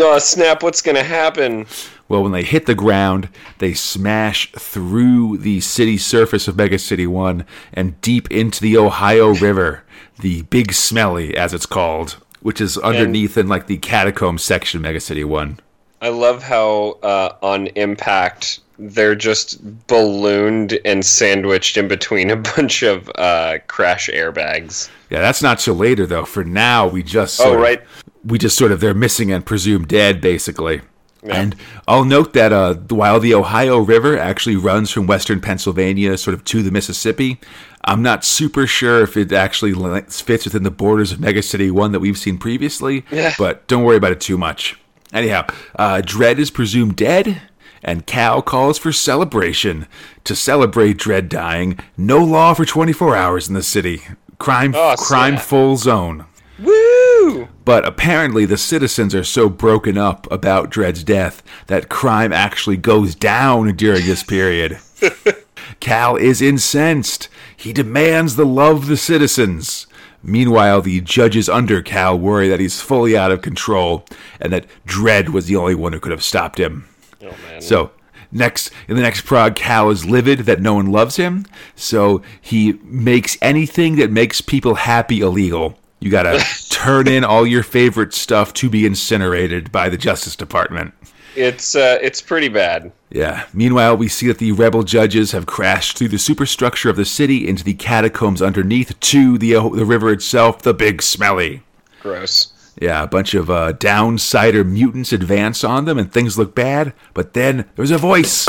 Oh, 0.00 0.18
snap, 0.18 0.62
what's 0.62 0.82
gonna 0.82 1.04
happen? 1.04 1.66
Well, 2.08 2.22
when 2.22 2.32
they 2.32 2.42
hit 2.42 2.66
the 2.66 2.74
ground, 2.74 3.28
they 3.58 3.74
smash 3.74 4.52
through 4.52 5.38
the 5.38 5.60
city 5.60 5.96
surface 5.96 6.46
of 6.48 6.56
Mega 6.56 6.78
City 6.78 7.06
1 7.06 7.46
and 7.72 8.00
deep 8.00 8.30
into 8.30 8.60
the 8.60 8.76
Ohio 8.76 9.34
River, 9.34 9.84
the 10.20 10.42
Big 10.42 10.72
Smelly, 10.72 11.36
as 11.36 11.54
it's 11.54 11.66
called, 11.66 12.18
which 12.44 12.60
is 12.60 12.76
underneath 12.78 13.38
in 13.38 13.48
like 13.48 13.66
the 13.68 13.78
catacomb 13.78 14.36
section 14.36 14.82
Mega 14.82 15.00
City 15.00 15.24
1. 15.24 15.58
I 16.02 16.10
love 16.10 16.42
how 16.42 16.98
uh, 17.02 17.32
on 17.42 17.68
impact 17.68 18.60
they're 18.78 19.14
just 19.14 19.86
ballooned 19.86 20.78
and 20.84 21.02
sandwiched 21.06 21.78
in 21.78 21.88
between 21.88 22.28
a 22.30 22.36
bunch 22.56 22.82
of 22.82 23.10
uh, 23.14 23.58
crash 23.66 24.10
airbags. 24.10 24.90
Yeah, 25.08 25.20
that's 25.22 25.42
not 25.42 25.58
till 25.58 25.74
later 25.74 26.06
though. 26.06 26.26
For 26.26 26.44
now, 26.44 26.86
we 26.86 27.02
just 27.02 27.40
Oh, 27.40 27.44
sort 27.44 27.54
of- 27.56 27.60
right. 27.62 27.82
we 28.26 28.38
just 28.38 28.58
sort 28.58 28.72
of 28.72 28.80
they're 28.80 28.92
missing 28.92 29.32
and 29.32 29.44
presumed 29.46 29.88
dead 29.88 30.20
basically. 30.20 30.82
And 31.26 31.56
I'll 31.88 32.04
note 32.04 32.34
that 32.34 32.52
uh, 32.52 32.74
while 32.90 33.18
the 33.18 33.32
Ohio 33.32 33.78
River 33.78 34.18
actually 34.18 34.56
runs 34.56 34.90
from 34.90 35.06
western 35.06 35.40
Pennsylvania 35.40 36.18
sort 36.18 36.34
of 36.34 36.44
to 36.44 36.62
the 36.62 36.70
Mississippi, 36.70 37.40
I'm 37.86 38.02
not 38.02 38.24
super 38.24 38.66
sure 38.66 39.02
if 39.02 39.16
it 39.16 39.32
actually 39.32 39.72
fits 40.08 40.44
within 40.44 40.62
the 40.62 40.70
borders 40.70 41.12
of 41.12 41.20
Mega 41.20 41.42
City 41.42 41.70
1 41.70 41.92
that 41.92 42.00
we've 42.00 42.18
seen 42.18 42.38
previously, 42.38 43.04
Yeah. 43.10 43.34
but 43.38 43.66
don't 43.66 43.82
worry 43.84 43.96
about 43.96 44.12
it 44.12 44.20
too 44.20 44.38
much. 44.38 44.78
Anyhow, 45.12 45.46
uh, 45.78 46.00
Dredd 46.04 46.38
is 46.38 46.50
presumed 46.50 46.96
dead, 46.96 47.42
and 47.82 48.06
Cal 48.06 48.42
calls 48.42 48.78
for 48.78 48.90
celebration. 48.92 49.86
To 50.24 50.34
celebrate 50.34 50.96
Dredd 50.98 51.28
dying, 51.28 51.78
no 51.96 52.18
law 52.24 52.54
for 52.54 52.64
24 52.64 53.14
hours 53.14 53.48
in 53.48 53.54
the 53.54 53.62
city. 53.62 54.02
Crime, 54.38 54.74
Oh, 54.76 54.94
crime 54.98 55.36
full 55.36 55.76
zone. 55.76 56.24
Woo! 56.58 57.48
But 57.64 57.86
apparently, 57.86 58.44
the 58.44 58.56
citizens 58.56 59.14
are 59.14 59.24
so 59.24 59.48
broken 59.48 59.96
up 59.98 60.26
about 60.30 60.70
Dredd's 60.70 61.04
death 61.04 61.42
that 61.66 61.88
crime 61.88 62.32
actually 62.32 62.76
goes 62.76 63.14
down 63.14 63.74
during 63.76 64.06
this 64.06 64.22
period. 64.22 64.78
Cal 65.80 66.16
is 66.16 66.40
incensed. 66.42 67.28
He 67.64 67.72
demands 67.72 68.36
the 68.36 68.44
love 68.44 68.76
of 68.76 68.86
the 68.88 68.96
citizens. 68.96 69.86
Meanwhile, 70.22 70.82
the 70.82 71.00
judges 71.00 71.48
under 71.48 71.80
Cal 71.80 72.18
worry 72.18 72.46
that 72.48 72.60
he's 72.60 72.82
fully 72.82 73.16
out 73.16 73.32
of 73.32 73.40
control 73.40 74.04
and 74.38 74.52
that 74.52 74.66
Dredd 74.86 75.30
was 75.30 75.46
the 75.46 75.56
only 75.56 75.74
one 75.74 75.94
who 75.94 76.00
could 76.00 76.12
have 76.12 76.22
stopped 76.22 76.60
him. 76.60 76.86
Oh. 77.22 77.34
So 77.60 77.90
next 78.30 78.70
in 78.86 78.96
the 78.96 79.02
next 79.02 79.22
prog, 79.22 79.54
Cal 79.54 79.88
is 79.88 80.04
livid 80.04 80.40
that 80.40 80.60
no 80.60 80.74
one 80.74 80.92
loves 80.92 81.16
him, 81.16 81.46
so 81.74 82.20
he 82.38 82.74
makes 82.82 83.38
anything 83.40 83.96
that 83.96 84.10
makes 84.10 84.42
people 84.42 84.74
happy 84.74 85.20
illegal. 85.20 85.78
You 86.00 86.10
gotta 86.10 86.44
turn 86.68 87.08
in 87.08 87.24
all 87.24 87.46
your 87.46 87.62
favorite 87.62 88.12
stuff 88.12 88.52
to 88.54 88.68
be 88.68 88.84
incinerated 88.84 89.72
by 89.72 89.88
the 89.88 89.96
Justice 89.96 90.36
Department. 90.36 90.92
It's 91.36 91.74
uh, 91.74 91.98
it's 92.00 92.20
pretty 92.20 92.48
bad. 92.48 92.92
Yeah. 93.10 93.46
Meanwhile, 93.52 93.96
we 93.96 94.08
see 94.08 94.26
that 94.28 94.38
the 94.38 94.52
rebel 94.52 94.82
judges 94.82 95.32
have 95.32 95.46
crashed 95.46 95.96
through 95.96 96.08
the 96.08 96.18
superstructure 96.18 96.90
of 96.90 96.96
the 96.96 97.04
city 97.04 97.46
into 97.48 97.64
the 97.64 97.74
catacombs 97.74 98.42
underneath 98.42 98.98
to 98.98 99.38
the 99.38 99.52
the 99.52 99.84
river 99.84 100.10
itself, 100.10 100.62
the 100.62 100.74
Big 100.74 101.02
Smelly. 101.02 101.62
Gross. 102.00 102.52
Yeah, 102.80 103.04
a 103.04 103.06
bunch 103.06 103.34
of 103.34 103.50
uh, 103.50 103.72
downsider 103.74 104.66
mutants 104.66 105.12
advance 105.12 105.62
on 105.62 105.84
them, 105.84 105.96
and 105.98 106.12
things 106.12 106.36
look 106.36 106.54
bad. 106.54 106.92
But 107.14 107.32
then 107.32 107.66
there's 107.76 107.92
a 107.92 107.98
voice. 107.98 108.48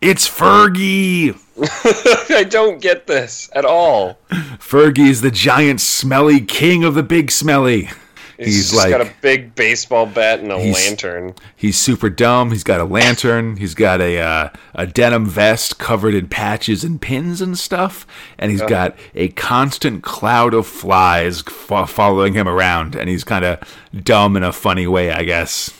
It's 0.00 0.28
Fergie. 0.28 1.36
I 2.30 2.44
don't 2.44 2.80
get 2.80 3.08
this 3.08 3.50
at 3.52 3.64
all. 3.64 4.18
Fergie 4.30 5.08
is 5.08 5.22
the 5.22 5.32
giant, 5.32 5.80
smelly 5.80 6.40
king 6.40 6.84
of 6.84 6.94
the 6.94 7.02
Big 7.02 7.32
Smelly. 7.32 7.90
He's, 8.38 8.54
He's 8.54 8.74
like 8.74 8.90
got 8.90 9.00
a 9.00 9.12
big 9.20 9.56
baseball 9.56 10.06
bat 10.06 10.38
and 10.38 10.52
a 10.52 10.56
lantern. 10.56 11.34
he's 11.56 11.76
super 11.76 12.08
dumb. 12.08 12.52
He's 12.52 12.62
got 12.62 12.80
a 12.80 12.84
lantern. 12.84 13.56
He's 13.56 13.74
got 13.74 14.00
a 14.00 14.20
uh, 14.20 14.50
a 14.74 14.86
denim 14.86 15.26
vest 15.26 15.78
covered 15.78 16.14
in 16.14 16.28
patches 16.28 16.84
and 16.84 17.00
pins 17.00 17.40
and 17.40 17.58
stuff, 17.58 18.06
and 18.38 18.52
he's 18.52 18.62
got 18.62 18.96
a 19.16 19.28
constant 19.30 20.04
cloud 20.04 20.54
of 20.54 20.68
flies 20.68 21.40
fo- 21.40 21.86
following 21.86 22.34
him 22.34 22.46
around. 22.46 22.94
And 22.94 23.08
he's 23.08 23.24
kind 23.24 23.44
of 23.44 23.58
dumb 24.04 24.36
in 24.36 24.44
a 24.44 24.52
funny 24.52 24.86
way, 24.86 25.10
I 25.10 25.24
guess, 25.24 25.70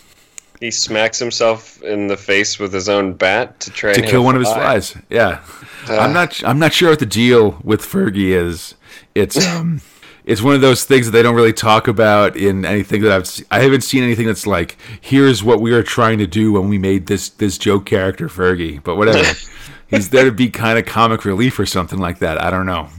He 0.59 0.73
smacks 0.73 1.21
himself 1.21 1.81
in 1.83 2.09
the 2.09 2.17
face 2.17 2.59
with 2.59 2.73
his 2.73 2.89
own 2.89 3.13
bat 3.13 3.61
to 3.61 3.71
try 3.71 3.93
to 3.93 4.03
kill 4.03 4.25
one 4.25 4.35
of 4.35 4.41
his 4.41 4.53
flies. 4.53 4.97
Yeah, 5.11 5.43
I'm 5.89 6.13
not. 6.13 6.43
I'm 6.43 6.59
not 6.59 6.73
sure 6.73 6.91
what 6.91 6.99
the 6.99 7.07
deal 7.07 7.61
with 7.63 7.83
Fergie 7.83 8.31
is. 8.31 8.75
It's 9.15 9.47
um. 9.55 9.81
It's 10.29 10.43
one 10.43 10.55
of 10.55 10.61
those 10.61 10.85
things 10.85 11.07
that 11.07 11.13
they 11.13 11.23
don't 11.23 11.35
really 11.35 11.55
talk 11.55 11.89
about 11.89 12.37
in 12.37 12.67
anything 12.67 13.01
that 13.01 13.11
I've. 13.11 13.27
Se- 13.27 13.47
I 13.51 13.61
haven't 13.61 13.81
seen 13.81 14.03
anything 14.05 14.27
that's 14.27 14.47
like, 14.47 14.77
"Here's 15.01 15.43
what 15.43 15.63
we 15.63 15.73
were 15.73 15.83
trying 15.83 16.19
to 16.19 16.27
do 16.27 16.53
when 16.53 16.69
we 16.69 16.77
made 16.77 17.07
this 17.07 17.31
this 17.31 17.57
joke 17.57 17.87
character 17.87 18.29
Fergie." 18.29 18.83
But 18.83 18.97
whatever, 18.97 19.27
he's 19.89 20.11
there 20.11 20.27
to 20.27 20.31
be 20.31 20.51
kind 20.51 20.79
of 20.79 20.85
comic 20.85 21.25
relief 21.25 21.59
or 21.59 21.65
something 21.65 21.99
like 21.99 22.19
that. 22.19 22.43
I 22.43 22.51
don't 22.51 22.67
know. 22.67 22.91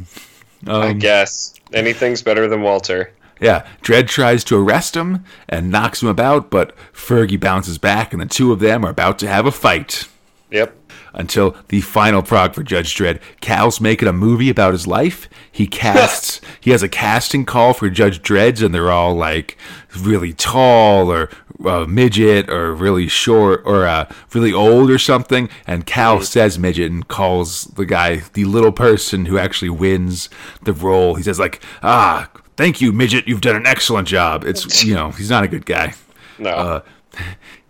I 0.65 0.89
um, 0.89 0.97
guess 0.97 1.53
anything's 1.71 2.23
better 2.23 2.47
than 2.47 2.63
Walter. 2.63 3.13
Yeah, 3.39 3.63
Dredd 3.83 4.07
tries 4.07 4.43
to 4.45 4.57
arrest 4.57 4.97
him 4.97 5.23
and 5.47 5.69
knocks 5.69 6.01
him 6.01 6.09
about, 6.09 6.49
but 6.49 6.75
Fergie 6.93 7.39
bounces 7.39 7.77
back, 7.77 8.11
and 8.11 8.19
the 8.19 8.25
two 8.25 8.51
of 8.51 8.59
them 8.59 8.83
are 8.83 8.89
about 8.89 9.19
to 9.19 9.27
have 9.27 9.45
a 9.45 9.51
fight. 9.51 10.09
Yep. 10.49 10.75
Until 11.13 11.55
the 11.69 11.81
final 11.81 12.21
prog 12.21 12.53
for 12.53 12.63
Judge 12.63 12.95
Dredd. 12.95 13.21
Cal's 13.41 13.81
making 13.81 14.07
a 14.07 14.13
movie 14.13 14.49
about 14.49 14.73
his 14.73 14.87
life. 14.87 15.29
He 15.51 15.67
casts. 15.67 16.41
he 16.61 16.71
has 16.71 16.83
a 16.83 16.89
casting 16.89 17.45
call 17.45 17.73
for 17.73 17.89
Judge 17.89 18.21
Dredd, 18.21 18.63
and 18.63 18.73
they're 18.73 18.91
all 18.91 19.15
like 19.15 19.57
really 19.97 20.33
tall 20.33 21.11
or 21.11 21.29
uh, 21.65 21.85
midget 21.85 22.49
or 22.49 22.73
really 22.73 23.07
short 23.07 23.61
or 23.65 23.85
uh, 23.85 24.09
really 24.33 24.53
old 24.53 24.89
or 24.89 24.97
something. 24.97 25.49
And 25.67 25.85
Cal 25.85 26.21
says 26.21 26.57
midget 26.57 26.91
and 26.91 27.07
calls 27.07 27.65
the 27.65 27.85
guy 27.85 28.17
the 28.33 28.45
little 28.45 28.71
person 28.71 29.25
who 29.25 29.37
actually 29.37 29.69
wins 29.69 30.29
the 30.63 30.73
role. 30.73 31.15
He 31.15 31.23
says 31.23 31.39
like, 31.39 31.61
"Ah, 31.83 32.29
thank 32.55 32.81
you, 32.81 32.91
midget. 32.91 33.27
You've 33.27 33.41
done 33.41 33.55
an 33.55 33.65
excellent 33.65 34.07
job." 34.07 34.43
It's 34.45 34.83
you 34.83 34.93
know 34.93 35.11
he's 35.11 35.29
not 35.29 35.43
a 35.43 35.47
good 35.47 35.65
guy 35.65 35.93
No. 36.37 36.49
Uh, 36.49 36.81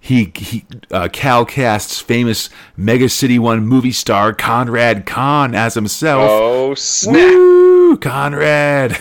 he, 0.10 0.32
he 0.36 0.66
uh, 0.92 1.08
Cal 1.14 1.46
casts 1.46 2.00
famous 2.00 2.50
Mega 2.76 3.08
City 3.08 3.38
One 3.38 3.68
movie 3.68 3.92
star 3.92 4.34
Conrad 4.34 5.06
Kahn 5.06 5.54
as 5.54 5.76
himself. 5.76 6.28
oh 6.28 6.74
snap! 6.74 7.16
Woo, 7.16 7.96
Conrad. 7.96 8.98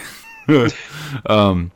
um, 1.27 1.73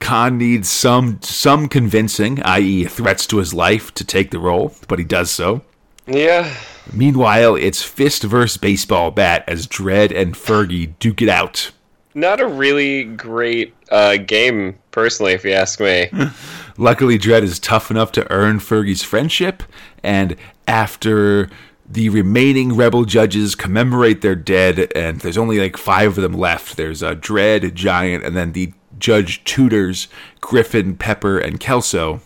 Khan 0.00 0.38
needs 0.38 0.70
some 0.70 1.20
some 1.20 1.68
convincing, 1.68 2.42
i.e., 2.44 2.86
threats 2.86 3.26
to 3.26 3.36
his 3.36 3.52
life, 3.52 3.92
to 3.92 4.04
take 4.04 4.30
the 4.30 4.38
role, 4.38 4.74
but 4.88 4.98
he 4.98 5.04
does 5.04 5.30
so. 5.30 5.60
Yeah. 6.06 6.50
Meanwhile, 6.94 7.56
it's 7.56 7.82
fist 7.82 8.22
versus 8.22 8.56
baseball 8.56 9.10
bat 9.10 9.44
as 9.46 9.66
Dredd 9.66 10.16
and 10.18 10.34
Fergie 10.34 10.94
duke 10.98 11.20
it 11.20 11.28
out. 11.28 11.72
Not 12.14 12.40
a 12.40 12.46
really 12.46 13.04
great 13.04 13.74
uh, 13.90 14.16
game, 14.16 14.78
personally, 14.92 15.32
if 15.32 15.44
you 15.44 15.52
ask 15.52 15.78
me. 15.78 16.10
Luckily, 16.76 17.18
Dredd 17.18 17.42
is 17.42 17.58
tough 17.58 17.90
enough 17.90 18.12
to 18.12 18.30
earn 18.32 18.58
Fergie's 18.58 19.02
friendship, 19.02 19.62
and 20.02 20.36
after 20.66 21.50
the 21.88 22.08
remaining 22.08 22.74
rebel 22.74 23.04
judges 23.04 23.54
commemorate 23.54 24.22
their 24.22 24.34
dead, 24.34 24.90
and 24.94 25.20
there's 25.20 25.36
only 25.36 25.58
like 25.58 25.76
five 25.76 26.16
of 26.16 26.22
them 26.22 26.32
left. 26.32 26.76
There's 26.76 27.02
a 27.02 27.14
Dredd, 27.14 27.74
Giant, 27.74 28.24
and 28.24 28.34
then 28.36 28.52
the 28.52 28.72
judge 28.98 29.44
tutors 29.44 30.08
Griffin, 30.40 30.96
Pepper, 30.96 31.38
and 31.38 31.60
Kelso. 31.60 32.20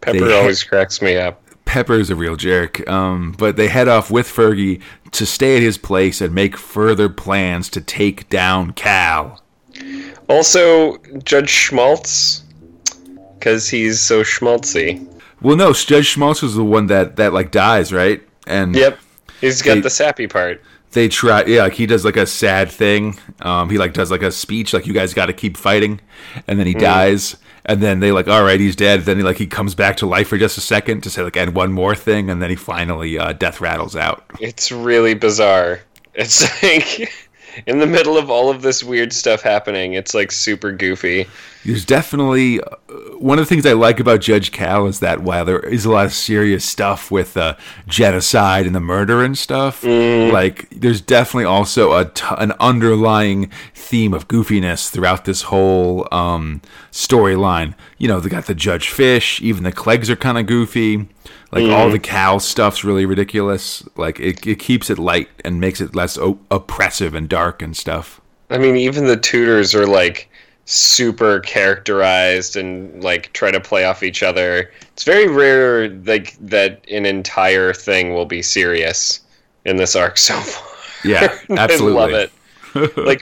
Pepper 0.00 0.20
They- 0.26 0.38
always 0.38 0.62
cracks 0.62 1.00
me 1.00 1.16
up. 1.16 1.40
Pepper's 1.66 2.10
a 2.10 2.14
real 2.14 2.36
jerk, 2.36 2.86
um, 2.88 3.34
but 3.38 3.56
they 3.56 3.68
head 3.68 3.88
off 3.88 4.10
with 4.10 4.28
Fergie 4.28 4.80
to 5.12 5.24
stay 5.24 5.56
at 5.56 5.62
his 5.62 5.78
place 5.78 6.20
and 6.20 6.34
make 6.34 6.56
further 6.56 7.08
plans 7.08 7.68
to 7.70 7.80
take 7.80 8.28
down 8.28 8.72
Cal. 8.72 9.42
Also, 10.28 10.98
Judge 11.24 11.50
Schmaltz, 11.50 12.43
because 13.44 13.68
he's 13.68 14.00
so 14.00 14.22
schmaltzy. 14.22 15.06
Well, 15.42 15.56
no, 15.56 15.74
Judge 15.74 16.06
Schmaltz 16.06 16.40
was 16.40 16.54
the 16.54 16.64
one 16.64 16.86
that 16.86 17.16
that 17.16 17.34
like 17.34 17.50
dies, 17.50 17.92
right? 17.92 18.22
And 18.46 18.74
Yep. 18.74 18.98
He's 19.42 19.60
got 19.60 19.74
They- 19.74 19.80
the 19.82 19.90
sappy 19.90 20.26
part. 20.26 20.62
they 20.92 21.08
try 21.08 21.44
yeah 21.44 21.62
like 21.64 21.72
he 21.74 21.86
does 21.86 22.04
like 22.04 22.16
a 22.16 22.24
sad 22.24 22.70
thing 22.70 23.18
um 23.42 23.68
he 23.68 23.78
like 23.78 23.92
does 23.94 24.12
like 24.12 24.22
a 24.22 24.30
speech 24.30 24.72
like 24.72 24.86
you 24.86 24.92
guys 24.94 25.12
got 25.12 25.26
to 25.26 25.32
keep 25.32 25.56
fighting 25.56 26.00
and 26.46 26.56
then 26.56 26.68
he 26.68 26.72
dies 26.72 27.36
and 27.66 27.82
then 27.82 27.98
they 27.98 28.12
like 28.12 28.28
all 28.28 28.44
right 28.44 28.60
he's 28.60 28.76
dead 28.76 29.00
then 29.00 29.16
he 29.16 29.24
like 29.24 29.36
he 29.36 29.44
comes 29.46 29.74
back 29.74 29.96
to 29.96 30.06
life 30.06 30.28
for 30.28 30.38
just 30.38 30.56
a 30.56 30.60
second 30.60 31.00
to 31.02 31.10
say 31.10 31.20
like 31.22 31.36
and 31.36 31.52
one 31.52 31.72
more 31.72 31.96
thing 31.96 32.30
and 32.30 32.40
then 32.40 32.48
he 32.48 32.54
finally 32.54 33.18
uh, 33.18 33.32
death 33.32 33.60
rattles 33.60 33.96
out 33.96 34.22
It's 34.38 34.70
really 34.70 35.14
bizarre. 35.14 35.80
It's 36.14 36.42
like 36.62 37.10
in 37.66 37.78
the 37.78 37.86
middle 37.86 38.16
of 38.16 38.30
all 38.30 38.50
of 38.50 38.62
this 38.62 38.82
weird 38.82 39.12
stuff 39.12 39.42
happening, 39.42 39.94
it's 39.94 40.14
like 40.14 40.32
super 40.32 40.72
goofy. 40.72 41.26
there's 41.64 41.84
definitely 41.84 42.60
uh, 42.60 42.76
one 43.18 43.38
of 43.38 43.44
the 43.44 43.48
things 43.48 43.64
I 43.64 43.72
like 43.72 44.00
about 44.00 44.20
Judge 44.20 44.52
Cal 44.52 44.86
is 44.86 45.00
that 45.00 45.20
while 45.22 45.44
there 45.44 45.60
is 45.60 45.84
a 45.84 45.90
lot 45.90 46.06
of 46.06 46.12
serious 46.12 46.64
stuff 46.64 47.10
with 47.10 47.36
uh, 47.36 47.56
genocide 47.86 48.66
and 48.66 48.74
the 48.74 48.80
murder 48.80 49.22
and 49.22 49.36
stuff, 49.36 49.82
like 49.84 50.68
there's 50.70 51.00
definitely 51.00 51.44
also 51.44 51.96
a 51.96 52.06
t- 52.06 52.24
an 52.38 52.52
underlying 52.60 53.50
theme 53.74 54.12
of 54.12 54.28
goofiness 54.28 54.90
throughout 54.90 55.24
this 55.24 55.42
whole 55.42 56.06
um, 56.12 56.60
storyline. 56.92 57.74
You 57.98 58.08
know, 58.08 58.20
they 58.20 58.28
got 58.28 58.46
the 58.46 58.54
Judge 58.54 58.88
Fish, 58.88 59.40
even 59.40 59.64
the 59.64 59.72
Kleggs 59.72 60.08
are 60.08 60.16
kind 60.16 60.38
of 60.38 60.46
goofy. 60.46 61.08
Like 61.52 61.70
all 61.70 61.88
the 61.88 61.98
mm-hmm. 61.98 62.02
Cal 62.02 62.40
stuff's 62.40 62.84
really 62.84 63.06
ridiculous. 63.06 63.86
Like 63.96 64.18
it, 64.18 64.44
it 64.46 64.58
keeps 64.58 64.90
it 64.90 64.98
light 64.98 65.28
and 65.44 65.60
makes 65.60 65.80
it 65.80 65.94
less 65.94 66.18
o- 66.18 66.40
oppressive 66.50 67.14
and 67.14 67.28
dark 67.28 67.62
and 67.62 67.76
stuff. 67.76 68.20
I 68.50 68.58
mean, 68.58 68.76
even 68.76 69.06
the 69.06 69.16
tutors 69.16 69.74
are 69.74 69.86
like 69.86 70.28
super 70.66 71.40
characterized 71.40 72.56
and 72.56 73.02
like 73.04 73.32
try 73.32 73.50
to 73.50 73.60
play 73.60 73.84
off 73.84 74.02
each 74.02 74.22
other. 74.22 74.70
It's 74.92 75.04
very 75.04 75.28
rare 75.28 75.88
like 75.88 76.36
that 76.40 76.84
an 76.90 77.06
entire 77.06 77.72
thing 77.72 78.14
will 78.14 78.26
be 78.26 78.42
serious 78.42 79.20
in 79.64 79.76
this 79.76 79.94
arc 79.94 80.18
so 80.18 80.34
far. 80.40 80.68
Yeah, 81.04 81.38
absolutely. 81.50 82.02
I 82.02 82.06
love 82.06 82.12
it. 82.12 82.96
Like 82.96 83.20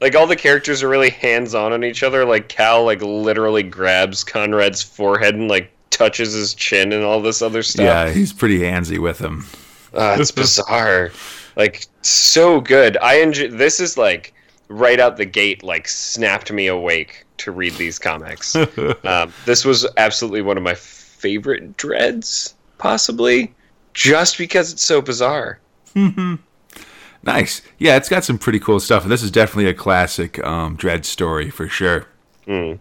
like 0.00 0.14
all 0.14 0.26
the 0.26 0.36
characters 0.36 0.82
are 0.82 0.88
really 0.88 1.10
hands-on 1.10 1.72
on 1.72 1.84
each 1.84 2.02
other. 2.02 2.24
Like 2.24 2.48
Cal 2.48 2.84
like 2.84 3.02
literally 3.02 3.62
grabs 3.62 4.24
Conrad's 4.24 4.82
forehead 4.82 5.34
and 5.34 5.48
like 5.48 5.70
touches 5.96 6.34
his 6.34 6.52
chin 6.52 6.92
and 6.92 7.02
all 7.02 7.22
this 7.22 7.40
other 7.40 7.62
stuff. 7.62 7.84
Yeah, 7.84 8.10
he's 8.10 8.32
pretty 8.32 8.58
handsy 8.58 8.98
with 8.98 9.18
him. 9.18 9.46
Uh, 9.94 10.16
it's 10.20 10.30
bizarre. 10.30 11.10
Like 11.56 11.86
so 12.02 12.60
good. 12.60 12.98
I 12.98 13.20
enjoy. 13.20 13.48
This 13.48 13.80
is 13.80 13.96
like 13.96 14.34
right 14.68 15.00
out 15.00 15.16
the 15.16 15.24
gate. 15.24 15.62
Like 15.62 15.88
snapped 15.88 16.52
me 16.52 16.66
awake 16.66 17.24
to 17.38 17.50
read 17.50 17.72
these 17.74 17.98
comics. 17.98 18.54
um, 19.04 19.32
this 19.46 19.64
was 19.64 19.86
absolutely 19.96 20.42
one 20.42 20.58
of 20.58 20.62
my 20.62 20.74
favorite 20.74 21.78
Dredds, 21.78 22.54
possibly, 22.76 23.54
just 23.94 24.36
because 24.36 24.74
it's 24.74 24.84
so 24.84 25.00
bizarre. 25.00 25.60
Nice. 25.94 27.62
Yeah, 27.78 27.96
it's 27.96 28.10
got 28.10 28.22
some 28.22 28.36
pretty 28.36 28.60
cool 28.60 28.80
stuff, 28.80 29.02
and 29.02 29.10
this 29.10 29.22
is 29.22 29.30
definitely 29.30 29.70
a 29.70 29.74
classic 29.74 30.44
um, 30.44 30.76
Dredd 30.76 31.06
story 31.06 31.48
for 31.48 31.68
sure. 31.68 32.06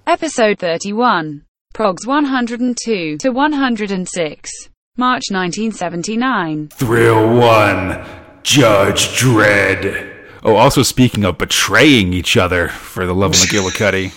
Episode 0.05 0.59
31. 0.59 1.45
Progs 1.75 2.07
102 2.07 3.17
to 3.17 3.29
106. 3.31 4.51
March 4.95 5.23
1979. 5.29 6.69
Thrill 6.69 7.37
one, 7.37 8.01
Judge 8.43 9.09
Dredd. 9.19 10.09
Oh, 10.45 10.55
also 10.55 10.83
speaking 10.83 11.25
of 11.25 11.37
betraying 11.37 12.13
each 12.13 12.37
other 12.37 12.69
for 12.69 13.05
the 13.05 13.13
love 13.13 13.31
of 13.31 13.39
McGillicuddy. 13.39 14.13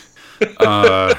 uh, 0.60 1.16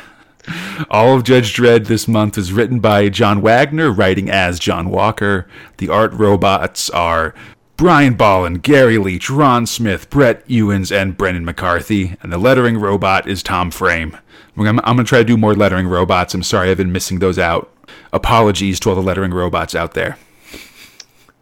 all 0.90 1.18
of 1.18 1.26
Judge 1.26 1.54
Dredd 1.54 1.88
this 1.88 2.08
month 2.08 2.38
is 2.38 2.54
written 2.54 2.80
by 2.80 3.10
John 3.10 3.42
Wagner, 3.42 3.92
writing 3.92 4.30
as 4.30 4.60
John 4.60 4.90
Walker. 4.90 5.46
The 5.76 5.90
art 5.90 6.14
robots 6.14 6.90
are 6.92 7.36
Brian 7.80 8.16
Bolland, 8.16 8.62
Gary 8.62 8.98
Leach, 8.98 9.30
Ron 9.30 9.66
Smith, 9.66 10.10
Brett 10.10 10.44
Ewins, 10.48 10.92
and 10.92 11.16
Brendan 11.16 11.46
McCarthy. 11.46 12.18
And 12.22 12.30
the 12.30 12.38
lettering 12.38 12.78
robot 12.78 13.26
is 13.26 13.42
Tom 13.42 13.72
Frame. 13.72 14.18
I'm, 14.58 14.68
I'm 14.68 14.84
going 14.84 14.98
to 14.98 15.04
try 15.06 15.20
to 15.20 15.24
do 15.24 15.38
more 15.38 15.56
lettering 15.56 15.88
robots. 15.88 16.34
I'm 16.34 16.44
sorry 16.44 16.70
I've 16.70 16.76
been 16.76 16.92
missing 16.92 17.20
those 17.20 17.40
out. 17.40 17.74
Apologies 18.12 18.82
to 18.82 18.90
all 18.90 18.96
the 18.96 19.02
lettering 19.02 19.34
robots 19.34 19.76
out 19.76 19.94
there. 19.94 20.18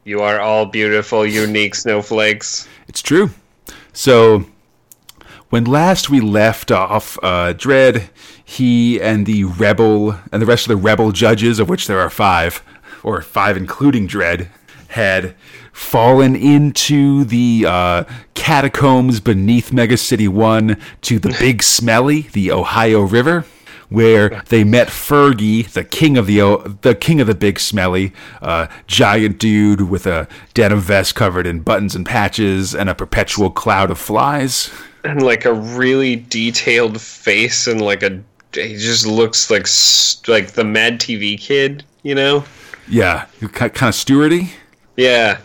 You 0.03 0.19
are 0.19 0.39
all 0.39 0.67
beautiful, 0.67 1.25
unique 1.25 1.73
snowflakes. 1.73 2.67
It's 2.87 3.01
true. 3.01 3.31
So, 3.91 4.45
when 5.49 5.65
last 5.65 6.11
we 6.11 6.19
left 6.19 6.69
off, 6.69 7.17
uh, 7.23 7.53
Dredd, 7.53 8.09
he 8.45 9.01
and 9.01 9.25
the 9.25 9.45
rebel 9.45 10.19
and 10.31 10.39
the 10.39 10.45
rest 10.45 10.65
of 10.65 10.69
the 10.69 10.83
rebel 10.83 11.11
judges, 11.11 11.57
of 11.57 11.67
which 11.67 11.87
there 11.87 11.99
are 11.99 12.11
five, 12.11 12.61
or 13.01 13.23
five 13.23 13.57
including 13.57 14.07
Dredd, 14.07 14.49
had 14.89 15.35
fallen 15.77 16.35
into 16.35 17.23
the 17.23 17.63
uh, 17.67 18.03
catacombs 18.33 19.19
beneath 19.19 19.71
Mega 19.71 19.95
City 19.95 20.27
One 20.27 20.81
to 21.01 21.19
the 21.19 21.29
Big 21.39 21.61
Smelly, 21.61 22.21
the 22.33 22.51
Ohio 22.51 23.01
River 23.01 23.45
where 23.89 24.43
they 24.49 24.65
met 24.65 24.89
Fergie, 24.89 25.65
the 25.65 25.83
king 25.83 26.17
of 26.17 26.27
the 26.27 26.77
the 26.81 26.93
king 26.93 27.21
of 27.21 27.27
the 27.27 27.33
big 27.33 27.57
smelly, 27.57 28.11
uh, 28.41 28.67
giant 28.85 29.39
dude 29.39 29.79
with 29.79 30.05
a 30.05 30.27
denim 30.53 30.81
vest 30.81 31.15
covered 31.15 31.47
in 31.47 31.61
buttons 31.61 31.95
and 31.95 32.05
patches 32.05 32.75
and 32.75 32.89
a 32.89 32.95
perpetual 32.95 33.49
cloud 33.49 33.89
of 33.89 33.97
flies. 33.97 34.69
and 35.05 35.21
like 35.21 35.45
a 35.45 35.53
really 35.53 36.17
detailed 36.17 36.99
face 36.99 37.65
and 37.65 37.79
like 37.79 38.03
a 38.03 38.21
he 38.53 38.75
just 38.75 39.07
looks 39.07 39.49
like 39.49 39.67
like 40.27 40.51
the 40.51 40.65
Mad 40.65 40.99
TV 40.99 41.39
kid, 41.39 41.85
you 42.03 42.15
know? 42.15 42.43
Yeah, 42.89 43.25
kind 43.39 43.71
of 43.71 43.95
stewardy, 43.95 44.49
Yeah. 44.97 45.37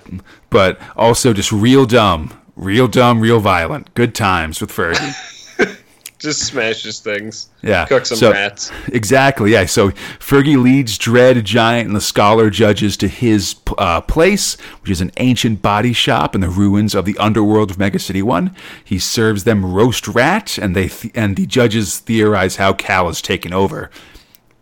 but 0.51 0.81
also 0.97 1.33
just 1.33 1.53
real 1.53 1.87
dumb, 1.87 2.33
real 2.57 2.89
dumb, 2.89 3.21
real 3.21 3.39
violent. 3.41 3.93
Good 3.95 4.15
times 4.15 4.61
with 4.61 4.71
Fergie. 4.73 5.15
Just 6.19 6.43
smashes 6.47 7.01
things. 7.01 7.49
Yeah, 7.63 7.85
Cook 7.87 8.07
some 8.07 8.17
so- 8.17 8.31
rats. 8.31 8.71
Exactly, 8.93 9.51
yeah. 9.55 9.65
So 9.67 9.91
Fergie 10.21 10.57
leads 10.63 10.97
Dredd, 10.97 11.43
Giant, 11.43 11.89
and 11.89 11.97
the 11.97 12.01
Scholar 12.01 12.49
judges 12.49 12.97
to 12.99 13.09
his 13.09 13.57
uh, 13.77 14.01
place, 14.03 14.55
which 14.83 14.91
is 14.93 15.01
an 15.01 15.11
ancient 15.17 15.63
body 15.63 15.93
shop 15.93 16.37
in 16.37 16.41
the 16.41 16.49
ruins 16.49 16.95
of 16.95 17.07
the 17.07 17.19
underworld 17.19 17.73
of 17.73 17.79
Mega 17.79 17.99
City 17.99 18.23
One. 18.23 18.55
He 18.85 19.01
serves 19.01 19.43
them 19.43 19.67
roast 19.75 20.07
rat, 20.07 20.59
and 20.59 20.77
they 20.77 20.87
th- 20.87 21.13
and 21.17 21.35
the 21.35 21.45
judges 21.45 21.99
theorize 21.99 22.55
how 22.55 22.73
Cal 22.73 23.09
has 23.09 23.21
taken 23.21 23.53
over. 23.53 23.91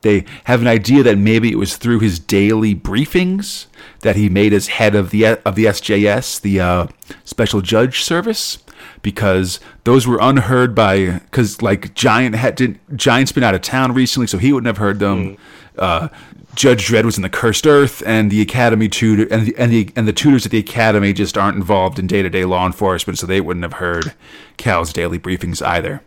they 0.01 0.25
have 0.45 0.63
an 0.63 0.67
idea 0.67 1.03
that 1.03 1.19
maybe 1.19 1.53
it 1.53 1.59
was 1.59 1.77
through 1.77 2.01
his 2.01 2.19
daily 2.19 2.75
briefings 2.75 3.67
that 4.03 4.17
he 4.17 4.29
made 4.29 4.53
as 4.53 4.69
head 4.69 4.95
of 4.95 5.11
the 5.11 5.27
of 5.27 5.55
the 5.55 5.67
SJS, 5.67 6.41
the 6.41 6.61
uh, 6.61 6.87
Special 7.25 7.61
Judge 7.61 8.03
Service, 8.03 8.59
because 9.03 9.61
those 9.85 10.07
were 10.07 10.19
unheard 10.21 10.75
by 10.75 11.21
because 11.25 11.63
like 11.63 11.95
Giant 11.95 12.35
had 12.35 12.55
did, 12.55 12.79
Giant's 12.97 13.33
been 13.33 13.45
out 13.45 13.55
of 13.55 13.63
town 13.63 13.93
recently, 13.93 14.27
so 14.27 14.39
he 14.39 14.53
wouldn't 14.53 14.67
have 14.67 14.79
heard 14.79 14.99
them. 14.99 15.37
Uh, 15.79 16.09
Judge 16.55 16.89
Dredd 16.89 17.05
was 17.05 17.17
in 17.17 17.23
the 17.23 17.31
Cursed 17.31 17.67
Earth, 17.67 18.03
and 18.05 18.31
the 18.31 18.41
Academy 18.41 18.89
tutor 18.89 19.33
and 19.33 19.47
the, 19.47 19.57
and 19.57 19.73
the 19.73 19.91
and 19.95 20.09
the 20.09 20.13
tutors 20.13 20.45
at 20.45 20.53
the 20.53 20.59
Academy 20.59 21.13
just 21.13 21.39
aren't 21.39 21.57
involved 21.57 21.99
in 21.99 22.07
day 22.07 22.23
to 22.23 22.31
day 22.31 22.45
law 22.45 22.67
enforcement, 22.67 23.19
so 23.19 23.27
they 23.27 23.41
wouldn't 23.41 23.63
have 23.63 23.75
heard 23.75 24.15
Cal's 24.57 24.93
daily 24.93 25.19
briefings 25.19 25.65
either. 25.65 26.03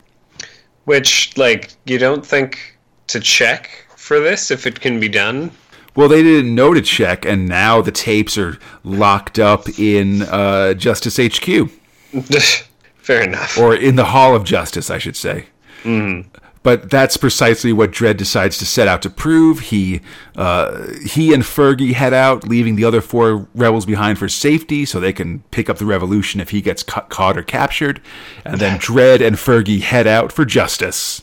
Which, 0.86 1.38
like, 1.38 1.72
you 1.86 1.98
don't 1.98 2.26
think 2.26 2.78
to 3.08 3.22
check 3.22 3.88
for 3.96 4.20
this 4.20 4.52
if 4.52 4.68
it 4.68 4.82
can 4.82 5.00
be 5.00 5.08
done? 5.08 5.50
Well, 5.96 6.08
they 6.08 6.24
didn't 6.24 6.54
know 6.56 6.74
to 6.74 6.82
check, 6.82 7.26
and 7.26 7.48
now 7.48 7.82
the 7.82 7.92
tapes 7.92 8.38
are 8.38 8.58
locked 8.84 9.38
up 9.38 9.68
in 9.78 10.24
uh, 10.24 10.74
Justice 10.74 11.18
HQ, 11.18 11.70
Fair 12.98 13.22
enough. 13.24 13.58
or 13.58 13.76
in 13.76 13.96
the 13.96 14.06
Hall 14.06 14.36
of 14.36 14.44
Justice, 14.44 14.90
I 14.90 14.98
should 14.98 15.16
say. 15.16 15.46
Mm. 15.84 16.26
But 16.64 16.90
that's 16.90 17.18
precisely 17.18 17.74
what 17.74 17.92
Dredd 17.92 18.16
decides 18.16 18.58
to 18.60 18.66
set 18.66 18.88
out 18.88 19.02
to 19.02 19.10
prove. 19.10 19.60
He, 19.60 20.00
uh, 20.38 20.88
he 21.06 21.34
and 21.34 21.44
Fergie 21.44 21.92
head 21.94 22.14
out, 22.14 22.48
leaving 22.48 22.78
the 22.78 22.86
other 22.86 23.02
four 23.02 23.50
rebels 23.54 23.86
behind 23.86 24.18
for 24.18 24.30
safety, 24.30 24.86
so 24.86 25.00
they 25.02 25.12
can 25.12 25.40
pick 25.52 25.70
up 25.70 25.78
the 25.78 25.86
revolution 25.86 26.40
if 26.40 26.52
he 26.52 26.62
gets 26.62 26.82
ca- 26.82 27.02
caught 27.02 27.38
or 27.38 27.44
captured. 27.44 28.02
And 28.46 28.62
then 28.62 28.80
Dredd 28.80 29.20
and 29.20 29.36
Fergie 29.36 29.82
head 29.82 30.08
out 30.08 30.32
for 30.32 30.46
justice. 30.46 31.22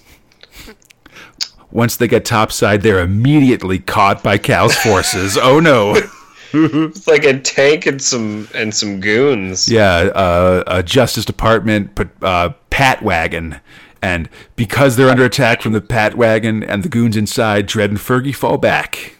Once 1.72 1.96
they 1.96 2.08
get 2.08 2.24
topside, 2.24 2.82
they're 2.82 3.00
immediately 3.00 3.78
caught 3.78 4.22
by 4.22 4.38
Cal's 4.38 4.76
forces. 4.76 5.38
oh 5.38 5.60
no! 5.60 5.96
It's 6.52 7.06
like 7.06 7.22
a 7.24 7.38
tank 7.38 7.86
and 7.86 8.02
some 8.02 8.48
and 8.54 8.74
some 8.74 8.98
goons. 8.98 9.68
Yeah, 9.68 10.10
uh, 10.14 10.64
a 10.66 10.82
Justice 10.82 11.24
Department 11.24 11.96
uh, 12.22 12.50
pat 12.70 13.02
wagon. 13.02 13.60
And 14.02 14.28
because 14.56 14.96
they're 14.96 15.10
under 15.10 15.24
attack 15.24 15.62
from 15.62 15.72
the 15.74 15.80
pat 15.80 16.16
wagon 16.16 16.64
and 16.64 16.82
the 16.82 16.88
goons 16.88 17.16
inside, 17.16 17.68
Dredd 17.68 17.90
and 17.90 17.98
Fergie 17.98 18.34
fall 18.34 18.58
back. 18.58 19.16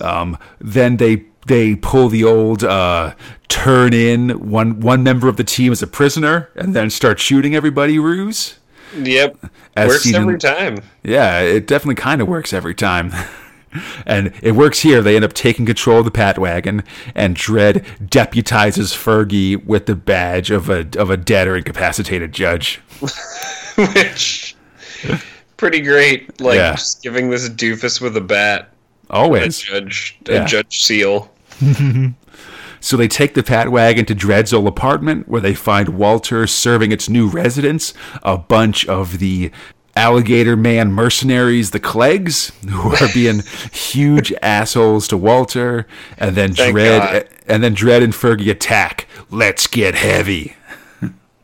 Um, 0.00 0.36
then 0.58 0.98
they 0.98 1.24
they 1.46 1.76
pull 1.76 2.08
the 2.08 2.24
old 2.24 2.64
uh, 2.64 3.14
turn 3.48 3.92
in 3.94 4.30
one 4.50 4.80
one 4.80 5.02
member 5.02 5.28
of 5.28 5.36
the 5.38 5.44
team 5.44 5.72
as 5.72 5.82
a 5.82 5.86
prisoner 5.86 6.50
and 6.56 6.74
then 6.74 6.90
start 6.90 7.20
shooting 7.20 7.54
everybody 7.54 7.98
ruse. 7.98 8.58
Yep. 8.96 9.36
As 9.76 9.88
Works 9.88 10.02
seen 10.04 10.14
in- 10.14 10.22
every 10.22 10.38
time. 10.38 10.78
Yeah, 11.02 11.40
it 11.40 11.66
definitely 11.66 11.96
kind 11.96 12.20
of 12.20 12.28
works 12.28 12.52
every 12.52 12.74
time. 12.74 13.12
and 14.06 14.32
it 14.42 14.52
works 14.52 14.80
here. 14.80 15.02
They 15.02 15.16
end 15.16 15.24
up 15.24 15.32
taking 15.32 15.66
control 15.66 15.98
of 15.98 16.04
the 16.04 16.10
pat 16.12 16.38
wagon, 16.38 16.84
and 17.14 17.36
Dredd 17.36 17.84
deputizes 18.08 18.94
Fergie 18.94 19.64
with 19.64 19.86
the 19.86 19.96
badge 19.96 20.50
of 20.50 20.68
a 20.70 20.86
of 20.96 21.10
a 21.10 21.16
dead 21.16 21.48
or 21.48 21.56
incapacitated 21.56 22.32
judge. 22.32 22.80
Which 23.76 24.54
pretty 25.56 25.80
great. 25.80 26.40
Like 26.40 26.56
Yeah. 26.56 26.72
just 26.74 27.02
giving 27.02 27.30
this 27.30 27.48
doofus 27.48 28.00
with 28.00 28.16
a 28.16 28.20
bat 28.20 28.70
a 29.10 29.14
Always. 29.14 29.58
judge 29.58 30.18
a 30.28 30.32
Yeah. 30.34 30.44
judge 30.44 30.82
seal. 30.82 31.30
So 32.84 32.98
they 32.98 33.08
take 33.08 33.32
the 33.32 33.42
pat 33.42 33.70
wagon 33.70 34.04
to 34.04 34.14
Dredd's 34.14 34.52
old 34.52 34.66
apartment, 34.66 35.26
where 35.26 35.40
they 35.40 35.54
find 35.54 35.88
Walter 35.88 36.46
serving 36.46 36.92
its 36.92 37.08
new 37.08 37.26
residents 37.28 37.94
a 38.22 38.36
bunch 38.36 38.86
of 38.86 39.20
the 39.20 39.50
alligator 39.96 40.54
man 40.54 40.92
mercenaries, 40.92 41.70
the 41.70 41.80
Kleggs, 41.80 42.52
who 42.68 42.90
are 43.02 43.10
being 43.14 43.40
huge 43.72 44.34
assholes 44.42 45.08
to 45.08 45.16
Walter, 45.16 45.86
and 46.18 46.36
then 46.36 46.52
Thank 46.52 46.76
Dredd 46.76 46.98
God. 46.98 47.28
and 47.48 47.64
then 47.64 47.74
Dredd 47.74 48.02
and 48.04 48.12
Fergie 48.12 48.50
attack. 48.50 49.08
Let's 49.30 49.66
get 49.66 49.94
heavy. 49.94 50.54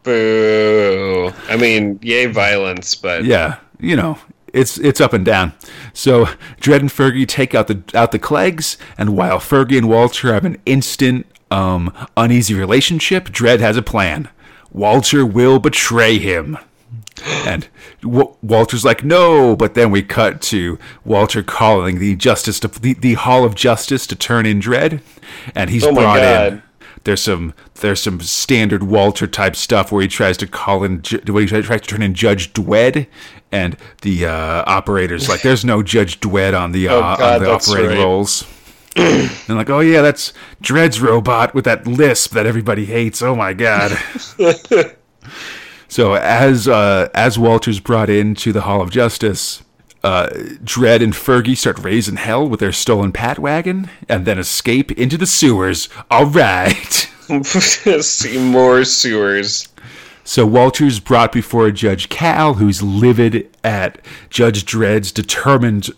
Boo. 0.02 1.32
I 1.48 1.56
mean, 1.56 1.98
yay 2.02 2.26
violence, 2.26 2.94
but 2.94 3.24
Yeah, 3.24 3.56
you 3.78 3.96
know, 3.96 4.18
it's 4.52 4.78
it's 4.78 5.00
up 5.00 5.12
and 5.12 5.24
down. 5.24 5.52
So 5.92 6.26
Dredd 6.60 6.80
and 6.80 6.90
Fergie 6.90 7.26
take 7.26 7.54
out 7.54 7.68
the 7.68 7.82
out 7.94 8.12
the 8.12 8.18
Kleggs, 8.18 8.76
and 8.96 9.16
while 9.16 9.38
Fergie 9.38 9.78
and 9.78 9.88
Walter 9.88 10.32
have 10.32 10.44
an 10.44 10.60
instant 10.66 11.26
um, 11.50 11.92
uneasy 12.16 12.54
relationship, 12.54 13.28
Dredd 13.28 13.60
has 13.60 13.76
a 13.76 13.82
plan. 13.82 14.28
Walter 14.72 15.26
will 15.26 15.58
betray 15.58 16.18
him. 16.18 16.56
And 17.44 17.68
w- 18.02 18.34
Walter's 18.40 18.84
like, 18.84 19.04
no, 19.04 19.54
but 19.54 19.74
then 19.74 19.90
we 19.90 20.02
cut 20.02 20.40
to 20.42 20.78
Walter 21.04 21.42
calling 21.42 21.98
the 21.98 22.16
justice, 22.16 22.60
to, 22.60 22.68
the, 22.68 22.94
the 22.94 23.14
Hall 23.14 23.44
of 23.44 23.54
Justice, 23.54 24.06
to 24.06 24.16
turn 24.16 24.46
in 24.46 24.60
Dredd, 24.60 25.02
and 25.54 25.68
he's 25.70 25.84
Oh 25.84 25.92
brought 25.92 26.20
in. 26.52 26.62
There's 27.04 27.22
some 27.22 27.54
there's 27.76 28.00
some 28.02 28.20
standard 28.20 28.82
Walter 28.82 29.26
type 29.26 29.56
stuff 29.56 29.90
where 29.90 30.02
he 30.02 30.08
tries 30.08 30.36
to 30.38 30.46
call 30.46 30.84
in 30.84 31.02
where 31.26 31.42
he 31.42 31.46
tries 31.46 31.80
to 31.80 31.86
turn 31.86 32.02
in 32.02 32.14
Judge 32.14 32.52
Dwed, 32.52 33.06
and 33.50 33.76
the 34.02 34.26
uh, 34.26 34.64
operators 34.66 35.28
like 35.28 35.42
there's 35.42 35.64
no 35.64 35.82
Judge 35.82 36.20
Dwed 36.20 36.54
on 36.58 36.72
the 36.72 36.88
uh, 36.88 36.94
Oh, 36.94 37.00
God, 37.00 37.20
on 37.36 37.42
the 37.42 37.50
operating 37.50 37.90
right. 37.90 37.98
rolls. 37.98 38.44
and 38.96 39.48
like, 39.48 39.70
oh 39.70 39.80
yeah, 39.80 40.02
that's 40.02 40.32
Dredd's 40.62 41.00
robot 41.00 41.54
with 41.54 41.64
that 41.64 41.86
lisp 41.86 42.32
that 42.32 42.44
everybody 42.44 42.84
hates. 42.84 43.22
Oh 43.22 43.34
my 43.34 43.54
god. 43.54 43.92
so 45.88 46.14
as 46.14 46.68
uh, 46.68 47.08
as 47.14 47.38
Walter's 47.38 47.80
brought 47.80 48.10
into 48.10 48.52
the 48.52 48.62
Hall 48.62 48.82
of 48.82 48.90
Justice, 48.90 49.62
uh, 50.02 50.28
Dredd 50.64 51.02
and 51.02 51.12
Fergie 51.12 51.56
start 51.56 51.78
raising 51.80 52.16
hell 52.16 52.48
with 52.48 52.60
their 52.60 52.72
stolen 52.72 53.12
pat 53.12 53.38
wagon, 53.38 53.90
and 54.08 54.26
then 54.26 54.38
escape 54.38 54.90
into 54.92 55.16
the 55.18 55.26
sewers. 55.26 55.88
All 56.10 56.26
right. 56.26 57.08
see 58.02 58.38
more 58.38 58.84
sewers. 58.84 59.68
So 60.24 60.46
Walter's 60.46 61.00
brought 61.00 61.32
before 61.32 61.70
Judge 61.70 62.08
Cal, 62.08 62.54
who's 62.54 62.82
livid 62.82 63.48
at 63.64 63.98
Judge 64.30 64.64
Dredd's 64.64 65.12
determined 65.12 65.90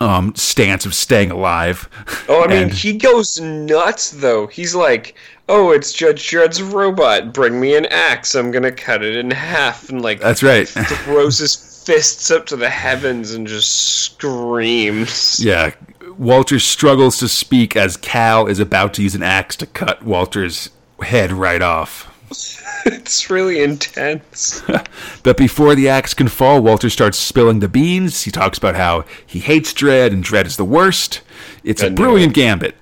um, 0.00 0.34
stance 0.36 0.86
of 0.86 0.94
staying 0.94 1.30
alive. 1.30 1.88
Oh, 2.28 2.44
I 2.44 2.46
mean, 2.48 2.62
And- 2.64 2.72
he 2.72 2.92
goes 2.94 3.40
nuts 3.40 4.10
though. 4.12 4.46
He's 4.46 4.74
like, 4.74 5.16
"Oh, 5.48 5.70
it's 5.72 5.92
Judge 5.92 6.28
Dredd's 6.28 6.62
robot. 6.62 7.32
Bring 7.32 7.60
me 7.60 7.76
an 7.76 7.86
axe. 7.86 8.34
I'm 8.34 8.50
gonna 8.50 8.72
cut 8.72 9.02
it 9.02 9.16
in 9.16 9.30
half." 9.30 9.88
And 9.90 10.00
like, 10.02 10.20
That's 10.20 10.42
right. 10.42 10.68
throws 10.68 11.38
his 11.38 11.56
fists 11.88 12.30
up 12.30 12.44
to 12.44 12.54
the 12.54 12.68
heavens 12.68 13.32
and 13.32 13.46
just 13.46 13.72
screams. 13.72 15.42
yeah. 15.42 15.72
Walter 16.18 16.58
struggles 16.58 17.16
to 17.18 17.28
speak 17.28 17.76
as 17.76 17.96
Cal 17.96 18.46
is 18.46 18.60
about 18.60 18.92
to 18.94 19.02
use 19.02 19.14
an 19.14 19.22
axe 19.22 19.56
to 19.56 19.64
cut 19.64 20.02
Walter's 20.02 20.68
head 21.02 21.32
right 21.32 21.62
off. 21.62 22.14
It's 22.84 23.28
really 23.28 23.62
intense. 23.62 24.62
But 25.22 25.36
before 25.36 25.74
the 25.74 25.88
axe 25.88 26.14
can 26.14 26.28
fall, 26.28 26.62
Walter 26.62 26.88
starts 26.88 27.18
spilling 27.18 27.58
the 27.60 27.68
beans. 27.68 28.22
He 28.22 28.30
talks 28.30 28.56
about 28.56 28.76
how 28.76 29.04
he 29.26 29.40
hates 29.40 29.72
Dredd 29.74 30.12
and 30.12 30.24
Dredd 30.24 30.46
is 30.46 30.56
the 30.56 30.64
worst. 30.64 31.20
It's 31.64 31.82
a 31.82 31.86
I 31.86 31.88
know. 31.88 31.96
brilliant 31.96 32.34
gambit. 32.34 32.76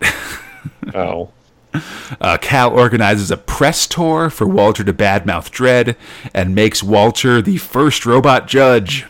oh, 0.94 1.30
Uh, 2.20 2.36
Cal 2.40 2.72
organizes 2.72 3.30
a 3.30 3.36
press 3.36 3.86
tour 3.86 4.30
for 4.30 4.46
Walter 4.46 4.84
to 4.84 4.92
badmouth 4.92 5.50
Dredd 5.50 5.96
and 6.34 6.54
makes 6.54 6.82
Walter 6.82 7.40
the 7.42 7.56
first 7.58 8.06
robot 8.06 8.46
judge. 8.48 9.06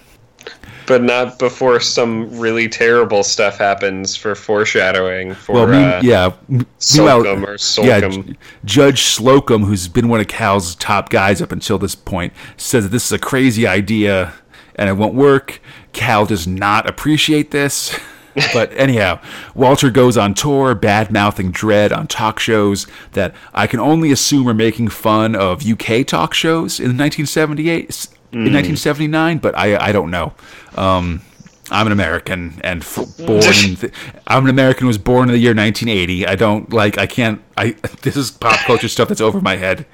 but 0.86 1.02
not 1.02 1.38
before 1.40 1.80
some 1.80 2.30
really 2.38 2.68
terrible 2.68 3.24
stuff 3.24 3.58
happens 3.58 4.14
for 4.14 4.34
foreshadowing 4.36 5.34
for 5.34 5.52
Well, 5.54 5.66
mean, 5.66 5.82
uh, 5.82 6.00
yeah, 6.02 6.32
Slocum 6.78 7.44
or 7.44 7.58
Slocum. 7.58 8.22
J- 8.22 8.36
Judge 8.64 9.02
Slocum, 9.02 9.64
who's 9.64 9.88
been 9.88 10.08
one 10.08 10.20
of 10.20 10.28
Cal's 10.28 10.76
top 10.76 11.08
guys 11.08 11.42
up 11.42 11.50
until 11.50 11.78
this 11.78 11.96
point, 11.96 12.32
says 12.56 12.84
that 12.84 12.90
this 12.90 13.06
is 13.06 13.12
a 13.12 13.18
crazy 13.18 13.66
idea 13.66 14.34
and 14.76 14.88
it 14.88 14.92
won't 14.92 15.14
work. 15.14 15.60
Cal 15.92 16.24
does 16.26 16.46
not 16.46 16.88
appreciate 16.88 17.50
this. 17.50 17.98
but 18.52 18.72
anyhow, 18.76 19.20
Walter 19.54 19.90
goes 19.90 20.16
on 20.16 20.34
tour, 20.34 20.74
bad 20.74 21.10
mouthing 21.10 21.52
Dredd 21.52 21.96
on 21.96 22.06
talk 22.06 22.38
shows 22.38 22.86
that 23.12 23.34
I 23.54 23.66
can 23.66 23.80
only 23.80 24.12
assume 24.12 24.48
are 24.48 24.54
making 24.54 24.88
fun 24.88 25.34
of 25.34 25.66
UK 25.66 26.06
talk 26.06 26.34
shows 26.34 26.78
in 26.78 26.96
1978, 26.96 28.08
in 28.32 28.40
1979, 28.40 29.38
but 29.38 29.56
I, 29.56 29.76
I 29.88 29.92
don't 29.92 30.10
know. 30.10 30.34
Um, 30.76 31.22
I'm 31.70 31.86
an 31.86 31.92
American 31.92 32.60
and 32.62 32.82
f- 32.82 33.16
born. 33.18 33.40
Th- 33.42 33.92
I'm 34.26 34.44
an 34.44 34.50
American 34.50 34.82
who 34.82 34.86
was 34.88 34.98
born 34.98 35.28
in 35.28 35.32
the 35.32 35.38
year 35.38 35.54
1980. 35.54 36.26
I 36.26 36.36
don't 36.36 36.72
like. 36.72 36.96
I 36.98 37.06
can't. 37.06 37.42
I. 37.56 37.74
This 38.02 38.16
is 38.16 38.30
pop 38.30 38.60
culture 38.60 38.86
stuff 38.88 39.08
that's 39.08 39.20
over 39.20 39.40
my 39.40 39.56
head. 39.56 39.84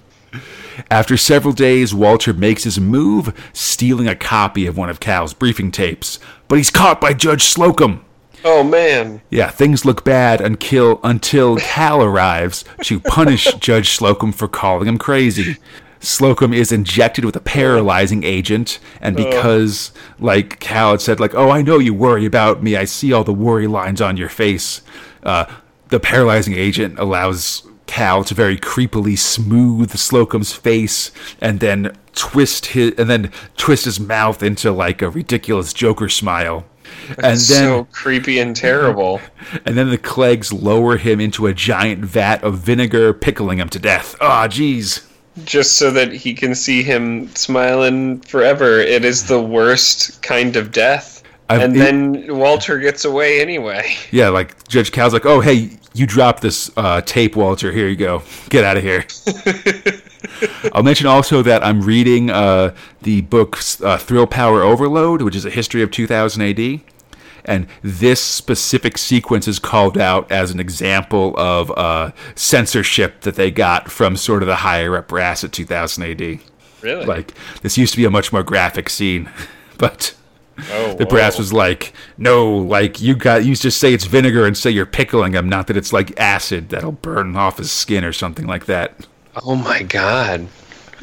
After 0.89 1.17
several 1.17 1.53
days, 1.53 1.93
Walter 1.93 2.33
makes 2.33 2.63
his 2.63 2.79
move, 2.79 3.33
stealing 3.53 4.07
a 4.07 4.15
copy 4.15 4.65
of 4.65 4.77
one 4.77 4.89
of 4.89 4.99
Cal's 4.99 5.33
briefing 5.33 5.71
tapes. 5.71 6.19
But 6.47 6.57
he's 6.57 6.69
caught 6.69 7.01
by 7.01 7.13
Judge 7.13 7.43
Slocum. 7.43 8.03
Oh 8.45 8.63
man, 8.63 9.21
Yeah, 9.29 9.49
things 9.49 9.85
look 9.85 10.03
bad 10.03 10.41
until 10.41 10.99
until 11.01 11.55
Cal 11.57 12.03
arrives 12.03 12.65
to 12.83 12.99
punish 12.99 13.45
Judge 13.59 13.91
Slocum 13.91 14.33
for 14.33 14.49
calling 14.49 14.87
him 14.87 14.97
crazy. 14.97 15.57
Slocum 16.01 16.53
is 16.53 16.69
injected 16.73 17.23
with 17.23 17.37
a 17.37 17.39
paralyzing 17.39 18.25
agent, 18.25 18.79
and 18.99 19.15
because 19.15 19.93
like 20.19 20.59
Cal 20.59 20.91
had 20.91 20.99
said, 21.01 21.21
like, 21.21 21.33
"Oh, 21.33 21.49
I 21.49 21.61
know 21.61 21.79
you 21.79 21.93
worry 21.93 22.25
about 22.25 22.61
me. 22.61 22.75
I 22.75 22.83
see 22.83 23.13
all 23.13 23.23
the 23.23 23.33
worry 23.33 23.67
lines 23.67 24.01
on 24.01 24.17
your 24.17 24.27
face." 24.27 24.81
Uh, 25.23 25.45
the 25.87 26.01
paralyzing 26.01 26.55
agent 26.55 26.99
allows 26.99 27.63
Cal 27.85 28.23
to 28.23 28.33
very 28.33 28.57
creepily 28.57 29.17
smooth 29.17 29.91
Slocum's 29.95 30.53
face, 30.53 31.11
and 31.41 31.59
then 31.59 31.95
twist 32.15 32.67
his 32.67 32.93
and 32.97 33.09
then 33.09 33.31
twist 33.57 33.85
his 33.85 33.99
mouth 33.99 34.41
into 34.43 34.71
like 34.71 35.01
a 35.01 35.09
ridiculous 35.09 35.73
Joker 35.73 36.09
smile. 36.09 36.65
And 37.17 37.23
then 37.23 37.37
so 37.37 37.87
creepy 37.91 38.39
and 38.39 38.55
terrible. 38.55 39.19
and 39.65 39.77
then 39.77 39.89
the 39.89 39.97
Kleggs 39.97 40.53
lower 40.53 40.97
him 40.97 41.19
into 41.19 41.47
a 41.47 41.53
giant 41.53 42.05
vat 42.05 42.43
of 42.43 42.59
vinegar, 42.59 43.13
pickling 43.13 43.57
him 43.59 43.69
to 43.69 43.79
death. 43.79 44.15
Ah, 44.21 44.47
jeez. 44.47 45.05
Just 45.43 45.77
so 45.77 45.89
that 45.91 46.13
he 46.13 46.33
can 46.35 46.53
see 46.53 46.83
him 46.83 47.27
smiling 47.35 48.19
forever. 48.21 48.79
It 48.79 49.03
is 49.03 49.25
the 49.25 49.41
worst 49.41 50.21
kind 50.21 50.55
of 50.55 50.71
death. 50.71 51.23
I've- 51.49 51.63
and 51.63 51.75
it- 51.75 51.79
then 51.79 52.37
Walter 52.37 52.77
gets 52.77 53.03
away 53.05 53.41
anyway. 53.41 53.95
Yeah, 54.11 54.29
like 54.29 54.67
Judge 54.67 54.91
Cal's 54.91 55.13
like, 55.13 55.25
oh, 55.25 55.39
hey, 55.41 55.71
you 55.93 56.05
dropped 56.05 56.41
this 56.41 56.71
uh, 56.75 57.01
tape, 57.01 57.35
Walter. 57.35 57.71
Here 57.71 57.87
you 57.87 57.95
go. 57.95 58.23
Get 58.49 58.63
out 58.63 58.77
of 58.77 58.83
here. 58.83 59.05
I'll 60.73 60.83
mention 60.83 61.07
also 61.07 61.41
that 61.41 61.63
I'm 61.63 61.81
reading 61.81 62.29
uh, 62.29 62.75
the 63.01 63.21
book 63.21 63.57
uh, 63.81 63.97
Thrill 63.97 64.27
Power 64.27 64.61
Overload, 64.61 65.21
which 65.21 65.35
is 65.35 65.45
a 65.45 65.49
history 65.49 65.81
of 65.81 65.91
2000 65.91 66.41
AD. 66.41 66.81
And 67.45 67.67
this 67.81 68.21
specific 68.21 68.97
sequence 68.97 69.47
is 69.47 69.59
called 69.59 69.97
out 69.97 70.31
as 70.31 70.51
an 70.51 70.59
example 70.59 71.33
of 71.37 71.71
uh, 71.71 72.11
censorship 72.35 73.21
that 73.21 73.35
they 73.35 73.51
got 73.51 73.91
from 73.91 74.15
sort 74.15 74.43
of 74.43 74.47
the 74.47 74.57
higher 74.57 74.95
up 74.95 75.09
brass 75.09 75.43
at 75.43 75.51
2000 75.51 76.03
AD. 76.03 76.39
Really? 76.81 77.05
Like, 77.05 77.33
this 77.61 77.77
used 77.77 77.93
to 77.93 77.97
be 77.97 78.05
a 78.05 78.09
much 78.09 78.31
more 78.31 78.43
graphic 78.43 78.89
scene, 78.89 79.29
but 79.77 80.15
oh, 80.71 80.95
the 80.95 81.05
brass 81.05 81.35
whoa. 81.35 81.41
was 81.41 81.53
like, 81.53 81.93
no, 82.17 82.55
like 82.55 83.01
you 83.01 83.15
got 83.15 83.45
you 83.45 83.55
just 83.55 83.77
say 83.79 83.93
it's 83.93 84.05
vinegar 84.05 84.45
and 84.45 84.57
say 84.57 84.69
you're 84.69 84.85
pickling 84.85 85.33
him, 85.33 85.49
not 85.49 85.67
that 85.67 85.77
it's 85.77 85.93
like 85.93 86.17
acid 86.19 86.69
that'll 86.69 86.91
burn 86.91 87.35
off 87.35 87.57
his 87.57 87.71
skin 87.71 88.03
or 88.03 88.13
something 88.13 88.45
like 88.45 88.65
that. 88.65 89.07
Oh 89.43 89.55
my 89.55 89.83
god. 89.83 90.47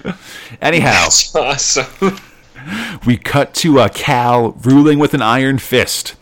Anyhow, 0.60 1.05
That's 1.05 1.35
awesome. 1.35 2.18
we 3.06 3.16
cut 3.16 3.55
to 3.55 3.81
uh, 3.81 3.89
Cal 3.89 4.52
ruling 4.52 4.98
with 4.98 5.14
an 5.14 5.22
iron 5.22 5.59
fist. 5.59 6.14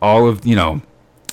All 0.00 0.28
of 0.28 0.44
you 0.46 0.56
know, 0.56 0.82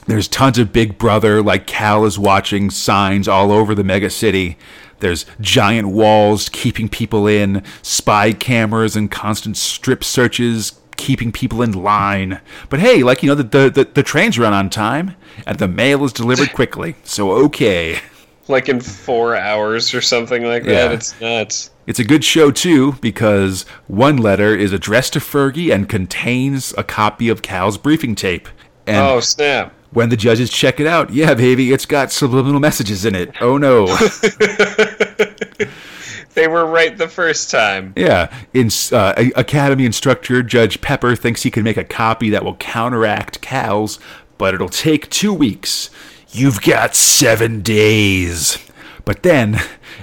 there's 0.08 0.28
tons 0.28 0.58
of 0.58 0.74
Big 0.74 0.98
Brother. 0.98 1.42
Like 1.42 1.68
Cal 1.68 2.06
is 2.06 2.18
watching 2.18 2.70
signs 2.70 3.28
all 3.28 3.52
over 3.52 3.76
the 3.76 3.84
mega 3.84 4.10
city. 4.10 4.58
There's 5.00 5.26
giant 5.40 5.88
walls 5.90 6.48
keeping 6.48 6.88
people 6.88 7.26
in, 7.26 7.64
spy 7.82 8.34
cameras 8.34 8.96
and 8.96 9.10
constant 9.10 9.58
strip 9.58 10.04
searches 10.04 10.80
keeping 11.02 11.32
people 11.32 11.64
in 11.64 11.72
line. 11.72 12.40
But 12.70 12.80
hey, 12.80 13.02
like 13.02 13.24
you 13.24 13.30
know, 13.30 13.36
the 13.36 13.44
the, 13.44 13.70
the, 13.70 13.84
the 13.86 14.04
trains 14.04 14.38
run 14.38 14.54
on 14.54 14.70
time 14.70 15.16
and 15.48 15.58
the 15.58 15.68
mail 15.68 16.06
is 16.06 16.14
delivered 16.14 16.54
quickly. 16.54 16.96
So 17.04 17.32
okay. 17.46 18.00
like 18.48 18.70
in 18.70 18.80
four 18.80 19.36
hours 19.36 19.94
or 19.94 20.02
something 20.02 20.44
like 20.44 20.64
that. 20.66 20.92
It's 20.92 21.20
nuts. 21.20 21.72
It's 21.88 22.00
a 22.00 22.04
good 22.04 22.24
show 22.24 22.52
too 22.52 22.94
because 23.02 23.64
one 23.88 24.18
letter 24.18 24.56
is 24.56 24.72
addressed 24.72 25.14
to 25.14 25.20
Fergie 25.20 25.74
and 25.74 25.90
contains 25.90 26.74
a 26.78 26.84
copy 26.84 27.28
of 27.30 27.42
Cal's 27.42 27.80
briefing 27.80 28.14
tape. 28.14 28.48
And 28.86 28.98
oh 28.98 29.20
snap! 29.20 29.74
when 29.94 30.10
the 30.10 30.18
judges 30.18 30.50
check 30.50 30.80
it 30.80 30.88
out, 30.88 31.12
yeah, 31.12 31.34
baby, 31.34 31.74
it's 31.74 31.86
got 31.86 32.12
subliminal 32.12 32.60
messages 32.60 33.06
in 33.06 33.16
it. 33.16 33.34
Oh 33.42 33.58
no. 33.58 33.88
They 36.34 36.48
were 36.48 36.66
right 36.66 36.98
the 36.98 37.08
first 37.08 37.52
time. 37.52 37.94
yeah. 37.96 38.34
In 38.54 38.70
uh, 38.92 39.14
Academy 39.36 39.86
instructor 39.86 40.42
Judge 40.44 40.80
Pepper 40.82 41.16
thinks 41.16 41.44
he 41.44 41.52
can 41.52 41.64
make 41.64 41.78
a 41.78 41.84
copy 41.84 42.30
that 42.30 42.44
will 42.46 42.56
counteract 42.56 43.42
Cal's, 43.42 44.00
but 44.38 44.54
it'll 44.54 44.70
take 44.70 45.10
two 45.10 45.34
weeks. 45.34 45.90
You've 46.32 46.62
got 46.62 46.96
seven 46.96 47.62
days. 47.62 48.58
But 49.04 49.24
then, 49.24 49.60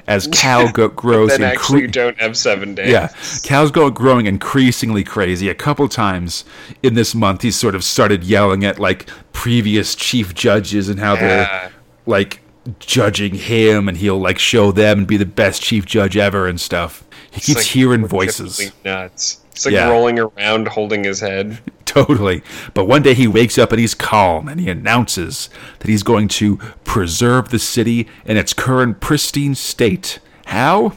as 0.06 0.26
Cal 0.26 0.70
go- 0.72 0.88
grows 0.88 1.30
Then 1.30 1.40
incre- 1.40 1.52
actually, 1.54 1.86
don't 1.86 2.20
have 2.20 2.36
seven 2.36 2.74
days. 2.74 2.90
Yeah, 2.90 3.08
Cal's 3.44 3.70
go 3.70 3.90
growing 3.90 4.26
increasingly 4.26 5.04
crazy. 5.04 5.48
A 5.48 5.54
couple 5.54 5.88
times 5.88 6.44
in 6.82 6.94
this 6.94 7.14
month, 7.14 7.42
he's 7.42 7.56
sort 7.56 7.74
of 7.76 7.84
started 7.84 8.24
yelling 8.24 8.64
at 8.64 8.78
like 8.78 9.08
previous 9.32 9.94
chief 9.94 10.34
judges 10.34 10.88
and 10.88 10.98
how 10.98 11.14
Yeah. 11.14 11.20
they're 11.20 11.72
like 12.06 12.40
judging 12.80 13.34
him, 13.34 13.88
and 13.88 13.96
he'll 13.96 14.18
like 14.20 14.38
show 14.38 14.72
them 14.72 14.98
and 14.98 15.06
be 15.06 15.16
the 15.16 15.26
best 15.26 15.62
chief 15.62 15.86
judge 15.86 16.16
ever 16.16 16.46
and 16.46 16.60
stuff. 16.60 17.04
He 17.30 17.36
It's 17.38 17.46
keeps 17.46 17.56
like 17.58 17.66
hearing 17.66 18.06
voices. 18.06 18.72
Nuts. 18.84 19.40
It's 19.52 19.66
like 19.66 19.74
Yeah. 19.74 19.88
rolling 19.90 20.18
around, 20.18 20.68
holding 20.68 21.04
his 21.04 21.20
head. 21.20 21.58
Totally. 21.84 22.42
But 22.74 22.84
one 22.84 23.02
day 23.02 23.14
he 23.14 23.26
wakes 23.26 23.58
up 23.58 23.72
and 23.72 23.80
he's 23.80 23.94
calm 23.94 24.46
and 24.48 24.60
he 24.60 24.68
announces 24.70 25.48
that 25.80 25.88
he's 25.88 26.02
going 26.02 26.28
to 26.28 26.56
preserve 26.84 27.48
the 27.48 27.58
city 27.58 28.06
in 28.24 28.36
its 28.36 28.52
current 28.52 29.00
pristine 29.00 29.54
state. 29.54 30.20
How? 30.46 30.92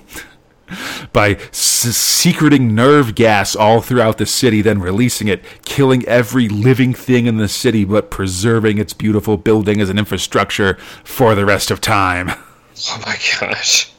By 1.13 1.37
secreting 1.51 2.73
nerve 2.75 3.15
gas 3.15 3.55
all 3.55 3.81
throughout 3.81 4.17
the 4.17 4.25
city, 4.25 4.61
then 4.61 4.79
releasing 4.79 5.27
it, 5.27 5.43
killing 5.65 6.05
every 6.05 6.47
living 6.49 6.93
thing 6.93 7.25
in 7.25 7.37
the 7.37 7.47
city, 7.47 7.85
but 7.85 8.09
preserving 8.11 8.77
its 8.77 8.93
beautiful 8.93 9.37
building 9.37 9.81
as 9.81 9.89
an 9.89 9.97
infrastructure 9.97 10.75
for 11.03 11.35
the 11.35 11.45
rest 11.45 11.71
of 11.71 11.81
time. 11.81 12.31
Oh 12.89 13.03
my 13.05 13.17
gosh! 13.39 13.91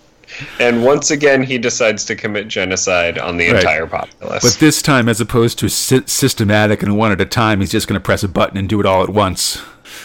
And 0.59 0.83
once 0.85 1.11
again, 1.11 1.43
he 1.43 1.59
decides 1.59 2.05
to 2.07 2.17
commit 2.17 2.49
genocide 2.49 3.19
on 3.19 3.37
the 3.37 3.49
Right. 3.49 3.57
entire 3.57 3.87
populace. 3.87 4.43
But 4.43 4.61
this 4.61 4.81
time, 4.83 5.09
as 5.09 5.21
opposed 5.21 5.59
to 5.61 5.69
sy- 5.69 6.03
systematic 6.07 6.83
and 6.83 6.97
one 6.97 7.13
at 7.13 7.21
a 7.21 7.27
time, 7.27 7.61
he's 7.61 7.71
just 7.71 7.87
going 7.87 8.01
to 8.01 8.05
press 8.05 8.23
a 8.23 8.29
button 8.29 8.57
and 8.57 8.69
do 8.69 8.81
it 8.81 8.87
all 8.87 9.03
at 9.03 9.11
once. 9.11 9.61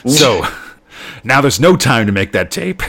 So, 0.05 0.45
now 1.23 1.41
there's 1.41 1.59
no 1.59 1.75
time 1.75 2.05
to 2.07 2.11
make 2.11 2.33
that 2.33 2.51
tape. 2.51 2.83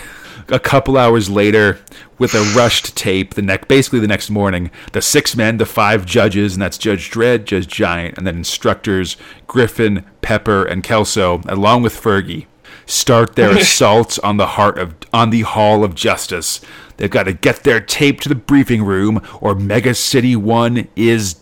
A 0.50 0.58
couple 0.58 0.96
hours 0.96 1.28
later, 1.28 1.78
with 2.18 2.34
a 2.34 2.40
rushed 2.56 2.96
tape, 2.96 3.34
the 3.34 3.42
neck 3.42 3.68
basically 3.68 3.98
the 4.00 4.06
next 4.08 4.30
morning, 4.30 4.70
the 4.92 5.02
six 5.02 5.36
men, 5.36 5.58
the 5.58 5.66
five 5.66 6.06
judges, 6.06 6.54
and 6.54 6.62
that's 6.62 6.78
Judge 6.78 7.10
Dredd, 7.10 7.44
Judge 7.44 7.66
Giant, 7.66 8.16
and 8.16 8.26
then 8.26 8.36
instructors 8.36 9.18
Griffin, 9.46 10.06
Pepper, 10.22 10.64
and 10.64 10.82
Kelso, 10.82 11.42
along 11.46 11.82
with 11.82 11.92
Fergie, 12.00 12.46
start 12.86 13.34
their 13.36 13.50
assaults 13.58 14.18
on 14.20 14.38
the 14.38 14.46
heart 14.46 14.78
of 14.78 14.94
on 15.12 15.28
the 15.30 15.42
Hall 15.42 15.84
of 15.84 15.94
Justice. 15.94 16.62
They've 16.96 17.10
got 17.10 17.24
to 17.24 17.34
get 17.34 17.62
their 17.64 17.80
tape 17.80 18.20
to 18.22 18.28
the 18.30 18.34
briefing 18.34 18.82
room, 18.84 19.20
or 19.42 19.54
Mega 19.54 19.94
City 19.94 20.34
One 20.34 20.88
is 20.96 21.34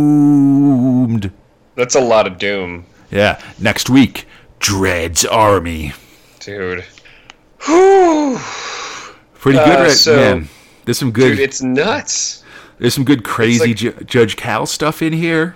doomed. 0.00 1.30
That's 1.76 1.94
a 1.94 2.00
lot 2.00 2.26
of 2.26 2.38
doom, 2.38 2.86
Yeah, 3.10 3.40
next 3.58 3.88
week, 3.88 4.26
Dredd's 4.58 5.24
army. 5.24 5.92
dude. 6.40 6.84
Pretty 9.34 9.58
good, 9.58 9.78
Uh, 9.78 9.82
right? 9.82 9.90
so- 9.90 10.16
man. 10.16 10.48
There's 10.84 10.98
some 10.98 11.12
good. 11.12 11.30
Dude, 11.36 11.40
it's 11.40 11.62
nuts. 11.62 12.42
there's 12.78 12.94
some 12.94 13.04
good 13.04 13.22
crazy 13.22 13.68
like- 13.68 13.76
Ju- 13.76 13.96
Judge 14.06 14.36
Cal 14.36 14.66
stuff 14.66 15.02
in 15.02 15.12
here. 15.12 15.54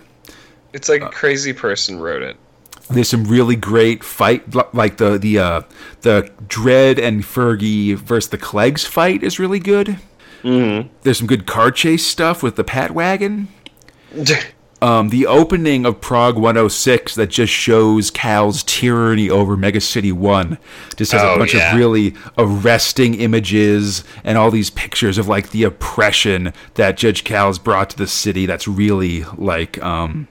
It's 0.72 0.88
like 0.88 1.02
a 1.02 1.08
crazy 1.08 1.52
person 1.52 1.98
wrote 1.98 2.22
it. 2.22 2.36
There's 2.90 3.08
some 3.08 3.24
really 3.24 3.56
great 3.56 4.04
fight, 4.04 4.42
like 4.74 4.98
the 4.98 5.16
the 5.18 5.38
uh, 5.38 5.62
the 6.02 6.30
Dredd 6.46 6.98
and 7.02 7.22
Fergie 7.22 7.94
versus 7.96 8.28
the 8.30 8.36
Kleggs 8.38 8.84
fight 8.86 9.22
is 9.22 9.38
really 9.38 9.58
good. 9.60 9.98
Mm-hmm. 10.42 10.88
There's 11.02 11.16
some 11.18 11.26
good 11.26 11.46
car 11.46 11.70
chase 11.70 12.06
stuff 12.06 12.42
with 12.42 12.56
the 12.56 12.64
Pat 12.64 12.90
Wagon. 12.90 13.48
Um, 14.84 15.08
the 15.08 15.26
opening 15.26 15.86
of 15.86 16.00
Prog 16.02 16.34
106 16.36 17.14
that 17.14 17.28
just 17.28 17.52
shows 17.52 18.10
Cal's 18.10 18.62
tyranny 18.64 19.30
over 19.30 19.56
Mega 19.56 19.80
City 19.80 20.12
1 20.12 20.58
just 20.96 21.12
has 21.12 21.22
a 21.22 21.30
Oh, 21.30 21.38
bunch 21.38 21.54
yeah. 21.54 21.70
of 21.72 21.78
really 21.78 22.14
arresting 22.36 23.14
images 23.14 24.04
and 24.24 24.36
all 24.36 24.50
these 24.50 24.68
pictures 24.68 25.16
of 25.16 25.26
like 25.26 25.50
the 25.52 25.62
oppression 25.64 26.52
that 26.74 26.98
Judge 26.98 27.24
Cal's 27.24 27.58
brought 27.58 27.88
to 27.90 27.96
the 27.96 28.06
city 28.06 28.44
that's 28.44 28.68
really 28.68 29.24
like 29.38 29.82
um 29.82 30.28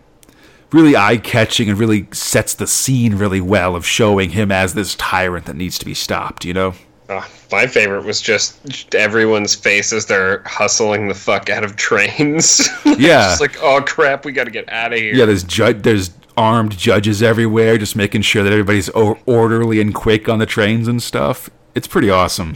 really 0.72 0.96
eye-catching 0.96 1.70
and 1.70 1.80
really 1.80 2.08
sets 2.12 2.54
the 2.54 2.68
scene 2.68 3.16
really 3.16 3.42
well 3.42 3.76
of 3.76 3.86
showing 3.86 4.32
him 4.32 4.52
as 4.52 4.74
this 4.76 4.94
tyrant 4.96 5.46
that 5.46 5.56
needs 5.56 5.78
to 5.80 5.86
be 5.86 5.94
stopped, 5.94 6.46
you 6.46 6.54
know. 6.54 6.74
Oh, 7.10 7.28
my 7.52 7.68
favorite 7.68 8.06
was 8.06 8.22
just 8.22 8.96
everyone's 8.96 9.54
face 9.56 9.92
as 9.92 10.06
they're 10.06 10.42
hustling 10.46 11.10
the 11.10 11.14
fuck 11.14 11.50
out 11.50 11.64
of 11.64 11.76
trains. 11.76 12.68
Yeah. 12.98 13.32
it's 13.32 13.42
like, 13.42 13.58
oh 13.62 13.82
crap, 13.82 14.24
we 14.24 14.32
got 14.32 14.44
to 14.46 14.52
get 14.52 14.70
out 14.70 14.94
of 14.94 15.00
here. 15.00 15.16
Yeah, 15.16 15.26
there's 15.26 15.44
ju- 15.44 15.74
there's 15.74 16.12
armed 16.38 16.78
judges 16.78 17.22
everywhere, 17.24 17.78
just 17.78 17.96
making 17.96 18.22
sure 18.22 18.44
that 18.44 18.52
everybody's 18.52 18.90
o- 18.96 19.18
orderly 19.26 19.82
and 19.82 19.94
quick 19.94 20.30
on 20.30 20.40
the 20.40 20.46
trains 20.46 20.88
and 20.88 21.02
stuff. 21.02 21.50
It's 21.76 21.88
pretty 21.88 22.10
awesome. 22.10 22.56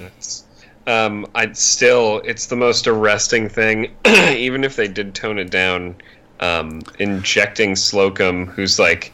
Um, 0.85 1.25
I 1.35 1.51
still, 1.53 2.21
it's 2.23 2.45
the 2.45 2.55
most 2.55 2.87
arresting 2.87 3.49
thing, 3.49 3.93
even 4.05 4.63
if 4.63 4.75
they 4.75 4.87
did 4.87 5.13
tone 5.15 5.37
it 5.39 5.49
down. 5.49 5.95
Um, 6.39 6.81
injecting 6.99 7.75
Slocum, 7.75 8.45
who's 8.45 8.77
like 8.77 9.11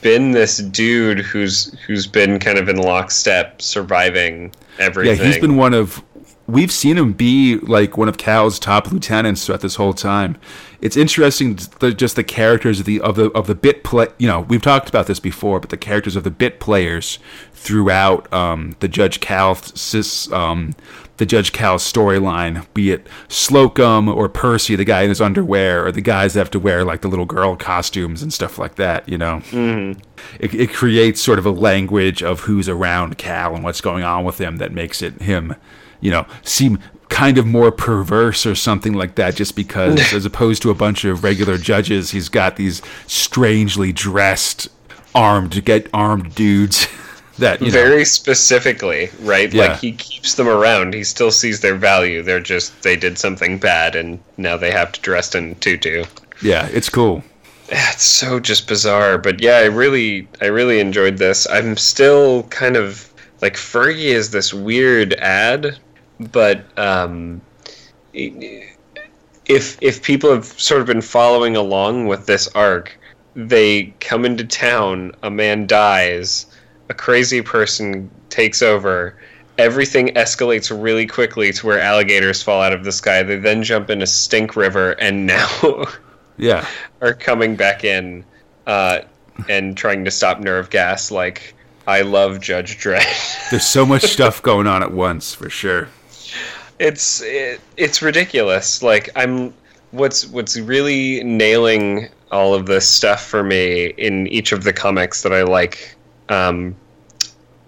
been 0.00 0.30
this 0.30 0.58
dude 0.58 1.18
who's 1.18 1.76
who's 1.86 2.06
been 2.06 2.38
kind 2.38 2.56
of 2.56 2.68
in 2.68 2.76
lockstep, 2.76 3.60
surviving 3.60 4.52
Yeah, 5.06 5.14
he's 5.14 5.38
been 5.38 5.56
one 5.56 5.74
of 5.74 6.02
we've 6.46 6.72
seen 6.72 6.98
him 6.98 7.12
be 7.12 7.56
like 7.58 7.96
one 7.96 8.08
of 8.08 8.18
Cal's 8.18 8.58
top 8.58 8.90
lieutenants 8.90 9.46
throughout 9.46 9.60
this 9.60 9.76
whole 9.76 9.94
time. 9.94 10.36
It's 10.80 10.96
interesting, 10.96 11.58
the, 11.78 11.92
just 11.92 12.16
the 12.16 12.24
characters 12.24 12.80
of 12.80 12.86
the 12.86 13.00
of 13.00 13.16
the 13.16 13.30
of 13.30 13.46
the 13.46 13.54
bit 13.54 13.84
play. 13.84 14.08
You 14.18 14.28
know, 14.28 14.40
we've 14.40 14.62
talked 14.62 14.88
about 14.88 15.06
this 15.06 15.20
before, 15.20 15.60
but 15.60 15.70
the 15.70 15.76
characters 15.76 16.16
of 16.16 16.24
the 16.24 16.30
bit 16.30 16.60
players 16.60 17.18
throughout 17.52 18.30
um, 18.32 18.76
the 18.80 18.88
Judge 18.88 19.20
Cal 19.20 19.58
um, 20.32 20.74
the 21.18 21.26
Judge 21.26 21.52
Cal 21.52 21.76
storyline, 21.76 22.66
be 22.74 22.90
it 22.90 23.06
Slocum 23.28 24.08
or 24.08 24.28
Percy, 24.28 24.76
the 24.76 24.84
guy 24.84 25.02
in 25.02 25.08
his 25.08 25.20
underwear, 25.20 25.86
or 25.86 25.92
the 25.92 26.00
guys 26.00 26.34
that 26.34 26.40
have 26.40 26.50
to 26.52 26.58
wear 26.58 26.84
like 26.84 27.02
the 27.02 27.08
little 27.08 27.26
girl 27.26 27.56
costumes 27.56 28.22
and 28.22 28.32
stuff 28.32 28.58
like 28.58 28.76
that. 28.76 29.08
You 29.08 29.18
know, 29.18 29.42
mm-hmm. 29.50 30.00
it, 30.40 30.54
it 30.54 30.72
creates 30.72 31.20
sort 31.20 31.38
of 31.38 31.46
a 31.46 31.50
language 31.50 32.22
of 32.22 32.40
who's 32.40 32.68
around 32.68 33.18
Cal 33.18 33.54
and 33.54 33.62
what's 33.62 33.80
going 33.80 34.04
on 34.04 34.24
with 34.24 34.38
him 34.38 34.56
that 34.56 34.72
makes 34.72 35.02
it 35.02 35.20
him, 35.22 35.54
you 36.00 36.10
know, 36.10 36.26
seem 36.42 36.78
kind 37.12 37.36
of 37.36 37.46
more 37.46 37.70
perverse 37.70 38.46
or 38.46 38.54
something 38.54 38.94
like 38.94 39.16
that 39.16 39.36
just 39.36 39.54
because 39.54 40.12
as 40.14 40.24
opposed 40.24 40.62
to 40.62 40.70
a 40.70 40.74
bunch 40.74 41.04
of 41.04 41.22
regular 41.22 41.58
judges 41.58 42.12
he's 42.12 42.30
got 42.30 42.56
these 42.56 42.80
strangely 43.06 43.92
dressed 43.92 44.66
armed 45.14 45.62
get 45.66 45.86
armed 45.92 46.34
dudes 46.34 46.86
that 47.42 47.60
very 47.60 47.98
know. 47.98 48.04
specifically, 48.04 49.10
right? 49.20 49.52
Yeah. 49.52 49.68
Like 49.68 49.80
he 49.80 49.92
keeps 49.92 50.34
them 50.34 50.48
around. 50.48 50.94
He 50.94 51.04
still 51.04 51.30
sees 51.30 51.60
their 51.60 51.76
value. 51.76 52.22
They're 52.22 52.40
just 52.40 52.82
they 52.82 52.96
did 52.96 53.18
something 53.18 53.58
bad, 53.58 53.94
and 53.94 54.18
now 54.36 54.56
they 54.56 54.70
have 54.70 54.92
to 54.92 55.00
dress 55.00 55.34
in 55.34 55.54
tutu. 55.56 56.04
Yeah, 56.40 56.68
it's 56.72 56.88
cool. 56.88 57.22
It's 57.74 58.04
so 58.04 58.38
just 58.38 58.68
bizarre, 58.68 59.16
but 59.16 59.40
yeah, 59.40 59.56
I 59.56 59.64
really, 59.64 60.28
I 60.42 60.46
really 60.46 60.78
enjoyed 60.78 61.16
this. 61.16 61.46
I'm 61.48 61.78
still 61.78 62.42
kind 62.44 62.76
of 62.76 63.10
like 63.40 63.54
Fergie 63.54 64.12
is 64.12 64.30
this 64.30 64.52
weird 64.52 65.14
ad, 65.14 65.78
but 66.20 66.66
um, 66.78 67.40
if 68.12 69.78
if 69.80 70.02
people 70.02 70.30
have 70.30 70.44
sort 70.44 70.82
of 70.82 70.86
been 70.86 71.00
following 71.00 71.56
along 71.56 72.08
with 72.08 72.26
this 72.26 72.46
arc, 72.48 72.98
they 73.34 73.94
come 74.00 74.26
into 74.26 74.44
town, 74.44 75.12
a 75.22 75.30
man 75.30 75.66
dies, 75.66 76.46
a 76.92 76.94
crazy 76.94 77.40
person 77.40 78.10
takes 78.28 78.60
over, 78.60 79.16
everything 79.56 80.08
escalates 80.08 80.70
really 80.70 81.06
quickly 81.06 81.50
to 81.50 81.66
where 81.66 81.80
alligators 81.80 82.42
fall 82.42 82.60
out 82.60 82.74
of 82.74 82.84
the 82.84 82.92
sky. 82.92 83.22
They 83.22 83.36
then 83.36 83.62
jump 83.62 83.88
in 83.88 84.02
a 84.02 84.06
stink 84.06 84.54
river 84.56 84.92
and 84.92 85.26
now 85.26 85.84
yeah 86.36 86.66
are 87.00 87.14
coming 87.14 87.56
back 87.56 87.82
in 87.82 88.24
uh, 88.66 89.00
and 89.48 89.74
trying 89.74 90.04
to 90.04 90.10
stop 90.10 90.40
nerve 90.40 90.68
gas 90.68 91.10
like 91.10 91.54
I 91.86 92.02
love 92.02 92.40
Judge 92.40 92.78
Dredd. 92.78 93.02
There's 93.50 93.66
so 93.66 93.86
much 93.86 94.02
stuff 94.02 94.42
going 94.42 94.66
on 94.66 94.82
at 94.82 94.92
once 94.92 95.34
for 95.34 95.48
sure. 95.48 95.88
It's 96.78 97.22
it, 97.22 97.60
it's 97.78 98.02
ridiculous. 98.02 98.82
Like 98.82 99.08
I'm 99.16 99.54
what's 99.92 100.26
what's 100.26 100.58
really 100.58 101.24
nailing 101.24 102.10
all 102.30 102.54
of 102.54 102.66
this 102.66 102.86
stuff 102.86 103.24
for 103.26 103.42
me 103.42 103.86
in 103.96 104.26
each 104.26 104.52
of 104.52 104.64
the 104.64 104.72
comics 104.74 105.22
that 105.22 105.32
I 105.32 105.42
like 105.42 105.96
um, 106.32 106.74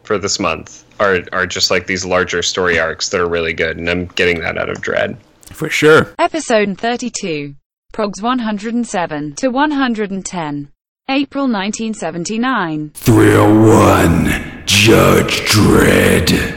for 0.05 0.19
this 0.19 0.39
month 0.39 0.85
are 1.01 1.21
are 1.33 1.47
just 1.47 1.71
like 1.71 1.87
these 1.87 2.05
larger 2.05 2.43
story 2.43 2.79
arcs 2.79 3.09
that 3.09 3.21
are 3.21 3.29
really 3.29 3.53
good, 3.53 3.77
and 3.77 3.89
I'm 3.89 4.07
getting 4.07 4.41
that 4.41 4.59
out 4.59 4.71
of 4.71 4.79
Dredd 4.79 5.17
For 5.53 5.69
sure. 5.69 6.15
Episode 6.19 6.79
32. 6.79 7.55
Progs 7.93 8.23
107 8.23 9.35
to 9.37 9.49
110. 9.49 10.69
April 11.09 11.45
1979. 11.45 12.91
301. 12.95 14.65
Judge 14.67 15.41
Dredd. 15.43 16.54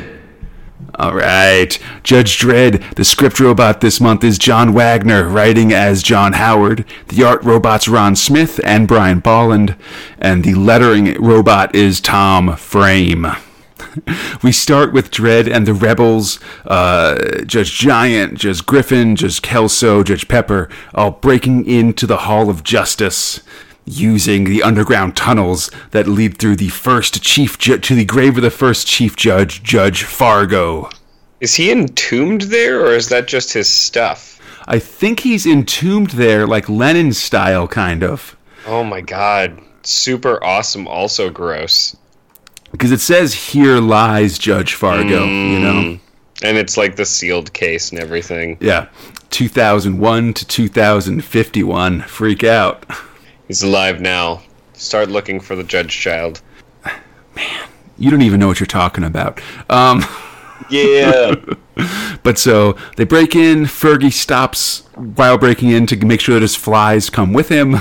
All 0.98 1.14
right. 1.14 1.78
Judge 2.02 2.40
Dredd, 2.40 2.96
the 2.96 3.06
script 3.06 3.40
robot 3.40 3.82
this 3.82 4.02
month 4.02 4.24
is 4.24 4.40
John 4.40 4.74
Wagner, 4.74 5.28
writing 5.28 5.72
as 5.72 6.02
John 6.02 6.34
Howard. 6.34 6.86
The 7.10 7.24
art 7.24 7.44
robot's 7.44 7.88
Ron 7.88 8.16
Smith 8.16 8.60
and 8.64 8.88
Brian 8.88 9.20
Bolland. 9.20 9.76
And 10.18 10.44
the 10.44 10.56
lettering 10.56 11.14
robot 11.22 11.76
is 11.76 12.02
Tom 12.02 12.56
Frame. 12.56 13.28
we 14.44 14.52
start 14.52 14.92
with 14.92 15.12
Dredd 15.12 15.48
and 15.48 15.68
the 15.68 15.74
rebels, 15.76 16.40
uh, 16.66 17.44
Judge 17.46 17.78
Giant, 17.78 18.40
Judge 18.40 18.66
Griffin, 18.66 19.16
Judge 19.16 19.44
Kelso, 19.44 20.02
Judge 20.02 20.28
Pepper, 20.28 20.68
all 20.96 21.12
breaking 21.12 21.68
into 21.68 22.08
the 22.08 22.18
Hall 22.18 22.50
of 22.50 22.64
Justice 22.64 23.42
using 23.88 24.44
the 24.44 24.62
underground 24.62 25.16
tunnels 25.16 25.72
that 25.92 26.08
lead 26.08 26.38
through 26.38 26.58
the 26.58 26.70
first 26.70 27.24
chief 27.24 27.58
ju- 27.58 27.80
to 27.80 27.96
the 27.96 28.06
grave 28.06 28.38
of 28.38 28.44
the 28.44 28.52
first 28.52 28.86
chief 28.86 29.16
judge, 29.16 29.64
Judge 29.64 30.04
Fargo. 30.04 30.90
Is 31.40 31.56
he 31.56 31.72
entombed 31.72 32.42
there, 32.42 32.82
or 32.82 32.94
is 32.94 33.10
that 33.10 33.28
just 33.28 33.54
his 33.54 33.68
stuff? 33.68 34.40
I 34.68 34.80
think 34.80 35.22
he's 35.22 35.46
entombed 35.46 36.12
there, 36.12 36.46
like 36.46 36.68
Lenin 36.68 37.14
style, 37.14 37.68
kind 37.68 38.04
of. 38.04 38.36
Oh 38.66 38.84
my 38.84 39.02
god. 39.02 39.62
Super 39.84 40.44
awesome, 40.44 40.88
also 40.88 41.30
gross. 41.30 41.96
Because 42.72 42.92
it 42.92 43.00
says, 43.00 43.34
Here 43.34 43.80
lies 43.80 44.38
Judge 44.38 44.74
Fargo, 44.74 45.26
mm. 45.26 45.52
you 45.52 45.60
know? 45.60 46.00
And 46.44 46.58
it's 46.58 46.76
like 46.76 46.98
the 46.98 47.06
sealed 47.06 47.54
case 47.54 47.92
and 47.92 48.00
everything. 48.00 48.58
Yeah. 48.60 48.88
2001 49.30 50.34
to 50.34 50.46
2051. 50.46 52.02
Freak 52.02 52.44
out. 52.44 52.86
He's 53.48 53.64
alive 53.64 54.02
now. 54.02 54.42
Start 54.74 55.10
looking 55.10 55.40
for 55.40 55.56
the 55.56 55.64
Judge 55.64 55.98
Child. 55.98 56.42
Man, 57.36 57.68
you 57.98 58.12
don't 58.12 58.22
even 58.22 58.40
know 58.40 58.48
what 58.48 58.60
you're 58.60 58.68
talking 58.68 59.04
about. 59.04 59.42
Um, 59.70 60.04
yeah. 60.70 61.36
but 62.24 62.38
so 62.38 62.78
they 62.96 63.06
break 63.06 63.36
in. 63.36 63.64
Fergie 63.64 64.12
stops 64.12 64.82
while 64.96 65.38
breaking 65.38 65.70
in 65.70 65.86
to 65.88 66.06
make 66.06 66.22
sure 66.22 66.36
that 66.36 66.42
his 66.42 66.56
flies 66.56 67.10
come 67.10 67.34
with 67.34 67.50
him, 67.50 67.76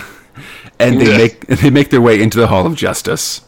and 0.79 1.01
they 1.01 1.11
yeah. 1.11 1.17
make 1.17 1.47
they 1.47 1.71
make 1.71 1.91
their 1.91 2.01
way 2.01 2.23
into 2.23 2.39
the 2.39 2.47
Hall 2.47 2.67
of 2.67 2.77
Justice. 2.77 3.43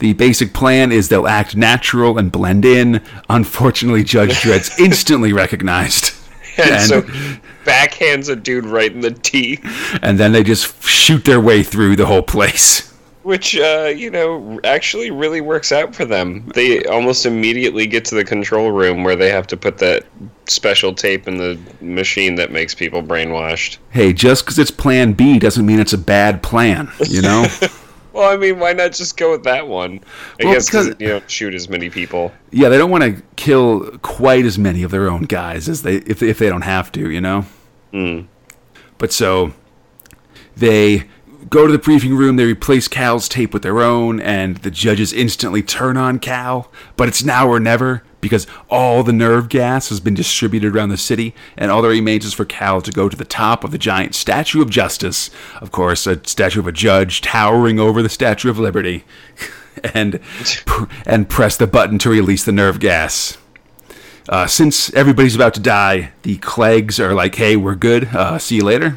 The 0.00 0.12
basic 0.12 0.52
plan 0.54 0.92
is 0.92 1.08
they'll 1.08 1.26
act 1.26 1.56
natural 1.56 2.18
and 2.18 2.30
blend 2.30 2.64
in. 2.64 3.02
Unfortunately, 3.28 4.04
Judge 4.04 4.34
Dredd's 4.42 4.78
instantly 4.78 5.32
recognized. 5.32 6.14
And, 6.58 6.70
and 6.70 6.82
so 6.82 7.02
backhands 7.64 8.28
a 8.28 8.36
dude 8.36 8.64
right 8.64 8.90
in 8.90 9.00
the 9.00 9.12
teeth. 9.12 9.64
And 10.02 10.18
then 10.18 10.32
they 10.32 10.42
just 10.42 10.82
shoot 10.82 11.24
their 11.24 11.40
way 11.40 11.62
through 11.62 11.96
the 11.96 12.06
whole 12.06 12.22
place. 12.22 12.92
Which, 13.22 13.56
uh, 13.56 13.92
you 13.94 14.10
know, 14.10 14.58
actually 14.64 15.10
really 15.10 15.42
works 15.42 15.70
out 15.70 15.94
for 15.94 16.06
them. 16.06 16.50
They 16.54 16.84
almost 16.86 17.26
immediately 17.26 17.86
get 17.86 18.06
to 18.06 18.14
the 18.14 18.24
control 18.24 18.70
room 18.70 19.04
where 19.04 19.16
they 19.16 19.30
have 19.30 19.46
to 19.48 19.56
put 19.56 19.78
that 19.78 20.06
special 20.46 20.94
tape 20.94 21.28
in 21.28 21.36
the 21.36 21.58
machine 21.82 22.36
that 22.36 22.50
makes 22.50 22.74
people 22.74 23.02
brainwashed. 23.02 23.78
Hey, 23.90 24.14
just 24.14 24.44
because 24.44 24.58
it's 24.58 24.70
plan 24.70 25.12
B 25.12 25.38
doesn't 25.38 25.66
mean 25.66 25.78
it's 25.78 25.92
a 25.92 25.98
bad 25.98 26.42
plan, 26.42 26.90
you 27.06 27.20
know? 27.20 27.46
Well, 28.18 28.32
I 28.32 28.36
mean, 28.36 28.58
why 28.58 28.72
not 28.72 28.90
just 28.90 29.16
go 29.16 29.30
with 29.30 29.44
that 29.44 29.68
one? 29.68 30.00
I 30.40 30.46
well, 30.46 30.54
guess 30.54 30.66
because 30.66 30.88
you 30.98 31.06
don't 31.06 31.30
shoot 31.30 31.54
as 31.54 31.68
many 31.68 31.88
people. 31.88 32.32
Yeah, 32.50 32.68
they 32.68 32.76
don't 32.76 32.90
want 32.90 33.04
to 33.04 33.22
kill 33.36 33.96
quite 33.98 34.44
as 34.44 34.58
many 34.58 34.82
of 34.82 34.90
their 34.90 35.08
own 35.08 35.22
guys 35.22 35.68
as 35.68 35.82
they 35.82 35.98
if 35.98 36.20
if 36.20 36.36
they 36.40 36.48
don't 36.48 36.62
have 36.62 36.90
to, 36.92 37.10
you 37.10 37.20
know. 37.20 37.46
Mm. 37.92 38.26
But 38.98 39.12
so 39.12 39.52
they 40.56 41.04
go 41.48 41.64
to 41.68 41.72
the 41.72 41.78
briefing 41.78 42.16
room. 42.16 42.34
They 42.34 42.44
replace 42.44 42.88
Cal's 42.88 43.28
tape 43.28 43.54
with 43.54 43.62
their 43.62 43.80
own, 43.80 44.18
and 44.18 44.56
the 44.58 44.70
judges 44.72 45.12
instantly 45.12 45.62
turn 45.62 45.96
on 45.96 46.18
Cal. 46.18 46.72
But 46.96 47.06
it's 47.06 47.22
now 47.22 47.48
or 47.48 47.60
never 47.60 48.02
because 48.20 48.46
all 48.68 49.02
the 49.02 49.12
nerve 49.12 49.48
gas 49.48 49.88
has 49.88 50.00
been 50.00 50.14
distributed 50.14 50.74
around 50.74 50.88
the 50.88 50.96
city, 50.96 51.34
and 51.56 51.70
all 51.70 51.82
that 51.82 51.88
remains 51.88 52.24
is 52.24 52.34
for 52.34 52.44
Cal 52.44 52.80
to 52.80 52.90
go 52.90 53.08
to 53.08 53.16
the 53.16 53.24
top 53.24 53.64
of 53.64 53.70
the 53.70 53.78
giant 53.78 54.14
Statue 54.14 54.60
of 54.62 54.70
Justice, 54.70 55.30
of 55.60 55.70
course, 55.70 56.06
a 56.06 56.24
statue 56.26 56.60
of 56.60 56.66
a 56.66 56.72
judge 56.72 57.20
towering 57.20 57.78
over 57.78 58.02
the 58.02 58.08
Statue 58.08 58.50
of 58.50 58.58
Liberty, 58.58 59.04
and 59.94 60.20
and 61.06 61.28
press 61.28 61.56
the 61.56 61.66
button 61.66 61.98
to 61.98 62.10
release 62.10 62.44
the 62.44 62.52
nerve 62.52 62.80
gas. 62.80 63.38
Uh, 64.28 64.46
since 64.46 64.92
everybody's 64.92 65.34
about 65.34 65.54
to 65.54 65.60
die, 65.60 66.12
the 66.22 66.36
Kleggs 66.38 67.00
are 67.00 67.14
like, 67.14 67.34
"Hey, 67.34 67.56
we're 67.56 67.74
good. 67.74 68.08
Uh, 68.14 68.38
see 68.38 68.56
you 68.56 68.64
later." 68.64 68.94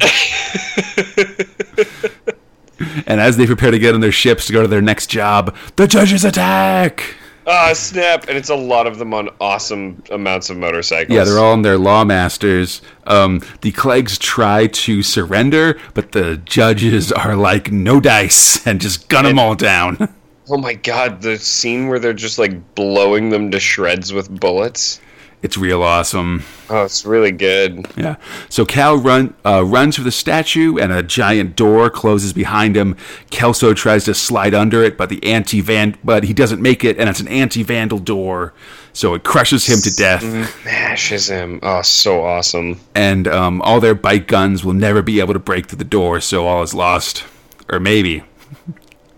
and 3.06 3.20
as 3.20 3.36
they 3.36 3.46
prepare 3.46 3.70
to 3.70 3.78
get 3.78 3.94
on 3.94 4.00
their 4.00 4.12
ships 4.12 4.46
to 4.46 4.52
go 4.52 4.60
to 4.62 4.68
their 4.68 4.82
next 4.82 5.06
job, 5.06 5.56
the 5.76 5.86
judges 5.86 6.24
attack. 6.24 7.16
Ah, 7.46 7.72
snap! 7.72 8.28
And 8.28 8.38
it's 8.38 8.50
a 8.50 8.54
lot 8.54 8.86
of 8.86 8.98
them 8.98 9.12
on 9.12 9.28
awesome 9.40 10.02
amounts 10.10 10.48
of 10.48 10.56
motorcycles. 10.56 11.14
Yeah, 11.14 11.24
they're 11.24 11.40
all 11.40 11.52
on 11.52 11.62
their 11.62 11.76
lawmasters. 11.76 12.80
Um, 13.06 13.40
the 13.62 13.72
Kleggs 13.72 14.18
try 14.18 14.68
to 14.68 15.02
surrender, 15.02 15.78
but 15.94 16.12
the 16.12 16.36
judges 16.38 17.10
are 17.10 17.34
like, 17.34 17.72
no 17.72 18.00
dice, 18.00 18.64
and 18.66 18.80
just 18.80 19.08
gun 19.08 19.24
them 19.24 19.38
all 19.38 19.54
down. 19.54 20.14
Oh 20.48 20.56
my 20.58 20.74
god, 20.74 21.22
the 21.22 21.38
scene 21.38 21.88
where 21.88 21.98
they're 21.98 22.12
just 22.12 22.38
like 22.38 22.74
blowing 22.74 23.30
them 23.30 23.50
to 23.52 23.60
shreds 23.60 24.12
with 24.12 24.28
bullets. 24.40 25.00
It's 25.42 25.56
real 25.58 25.82
awesome. 25.82 26.44
Oh, 26.70 26.84
it's 26.84 27.04
really 27.04 27.32
good. 27.32 27.86
Yeah. 27.96 28.14
So 28.48 28.64
Cal 28.64 28.96
run 28.96 29.34
uh, 29.44 29.64
runs 29.64 29.96
for 29.96 30.02
the 30.02 30.12
statue, 30.12 30.78
and 30.78 30.92
a 30.92 31.02
giant 31.02 31.56
door 31.56 31.90
closes 31.90 32.32
behind 32.32 32.76
him. 32.76 32.96
Kelso 33.30 33.74
tries 33.74 34.04
to 34.04 34.14
slide 34.14 34.54
under 34.54 34.84
it, 34.84 34.96
but 34.96 35.08
the 35.08 35.22
anti 35.24 35.60
van, 35.60 35.96
but 36.04 36.22
he 36.24 36.32
doesn't 36.32 36.62
make 36.62 36.84
it, 36.84 36.96
and 36.96 37.08
it's 37.10 37.18
an 37.18 37.26
anti 37.26 37.64
vandal 37.64 37.98
door. 37.98 38.54
So 38.92 39.14
it 39.14 39.24
crushes 39.24 39.66
him 39.66 39.80
to 39.80 39.96
death, 39.96 40.22
Mashes 40.64 41.28
him. 41.28 41.58
Oh, 41.62 41.82
so 41.82 42.24
awesome. 42.24 42.78
and 42.94 43.26
um, 43.26 43.60
all 43.62 43.80
their 43.80 43.94
bike 43.94 44.28
guns 44.28 44.64
will 44.64 44.74
never 44.74 45.02
be 45.02 45.18
able 45.18 45.32
to 45.32 45.40
break 45.40 45.66
through 45.66 45.78
the 45.78 45.84
door, 45.84 46.20
so 46.20 46.46
all 46.46 46.62
is 46.62 46.72
lost. 46.74 47.24
Or 47.68 47.80
maybe. 47.80 48.22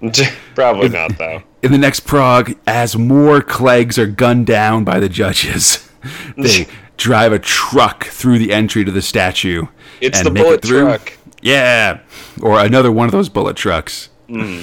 Probably 0.54 0.88
not 0.88 1.18
though. 1.18 1.42
In 1.62 1.72
the 1.72 1.78
next 1.78 2.00
prog, 2.00 2.54
as 2.66 2.96
more 2.96 3.40
Kleggs 3.40 3.98
are 3.98 4.06
gunned 4.06 4.46
down 4.46 4.84
by 4.84 5.00
the 5.00 5.08
judges, 5.08 5.83
they 6.36 6.66
drive 6.96 7.32
a 7.32 7.38
truck 7.38 8.04
through 8.06 8.38
the 8.38 8.52
entry 8.52 8.84
to 8.84 8.90
the 8.90 9.02
statue. 9.02 9.66
It's 10.00 10.18
and 10.18 10.26
the 10.26 10.30
make 10.30 10.42
it 10.42 10.46
bullet 10.46 10.62
through. 10.62 10.80
truck. 10.84 11.12
Yeah, 11.42 12.00
or 12.40 12.58
another 12.60 12.90
one 12.90 13.06
of 13.06 13.12
those 13.12 13.28
bullet 13.28 13.56
trucks. 13.56 14.08
Hmm. 14.28 14.62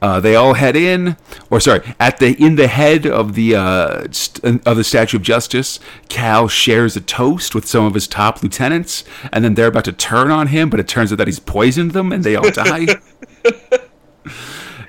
Uh, 0.00 0.18
they 0.18 0.34
all 0.34 0.54
head 0.54 0.74
in, 0.74 1.16
or 1.48 1.60
sorry, 1.60 1.80
at 2.00 2.18
the 2.18 2.34
in 2.44 2.56
the 2.56 2.66
head 2.66 3.06
of 3.06 3.34
the 3.34 3.54
uh, 3.54 4.04
st- 4.10 4.66
of 4.66 4.76
the 4.76 4.82
Statue 4.82 5.16
of 5.18 5.22
Justice. 5.22 5.78
Cal 6.08 6.48
shares 6.48 6.96
a 6.96 7.00
toast 7.00 7.54
with 7.54 7.68
some 7.68 7.84
of 7.84 7.94
his 7.94 8.08
top 8.08 8.42
lieutenants, 8.42 9.04
and 9.32 9.44
then 9.44 9.54
they're 9.54 9.68
about 9.68 9.84
to 9.84 9.92
turn 9.92 10.32
on 10.32 10.48
him, 10.48 10.70
but 10.70 10.80
it 10.80 10.88
turns 10.88 11.12
out 11.12 11.18
that 11.18 11.28
he's 11.28 11.38
poisoned 11.38 11.92
them, 11.92 12.10
and 12.10 12.24
they 12.24 12.34
all 12.34 12.50
die. 12.50 12.86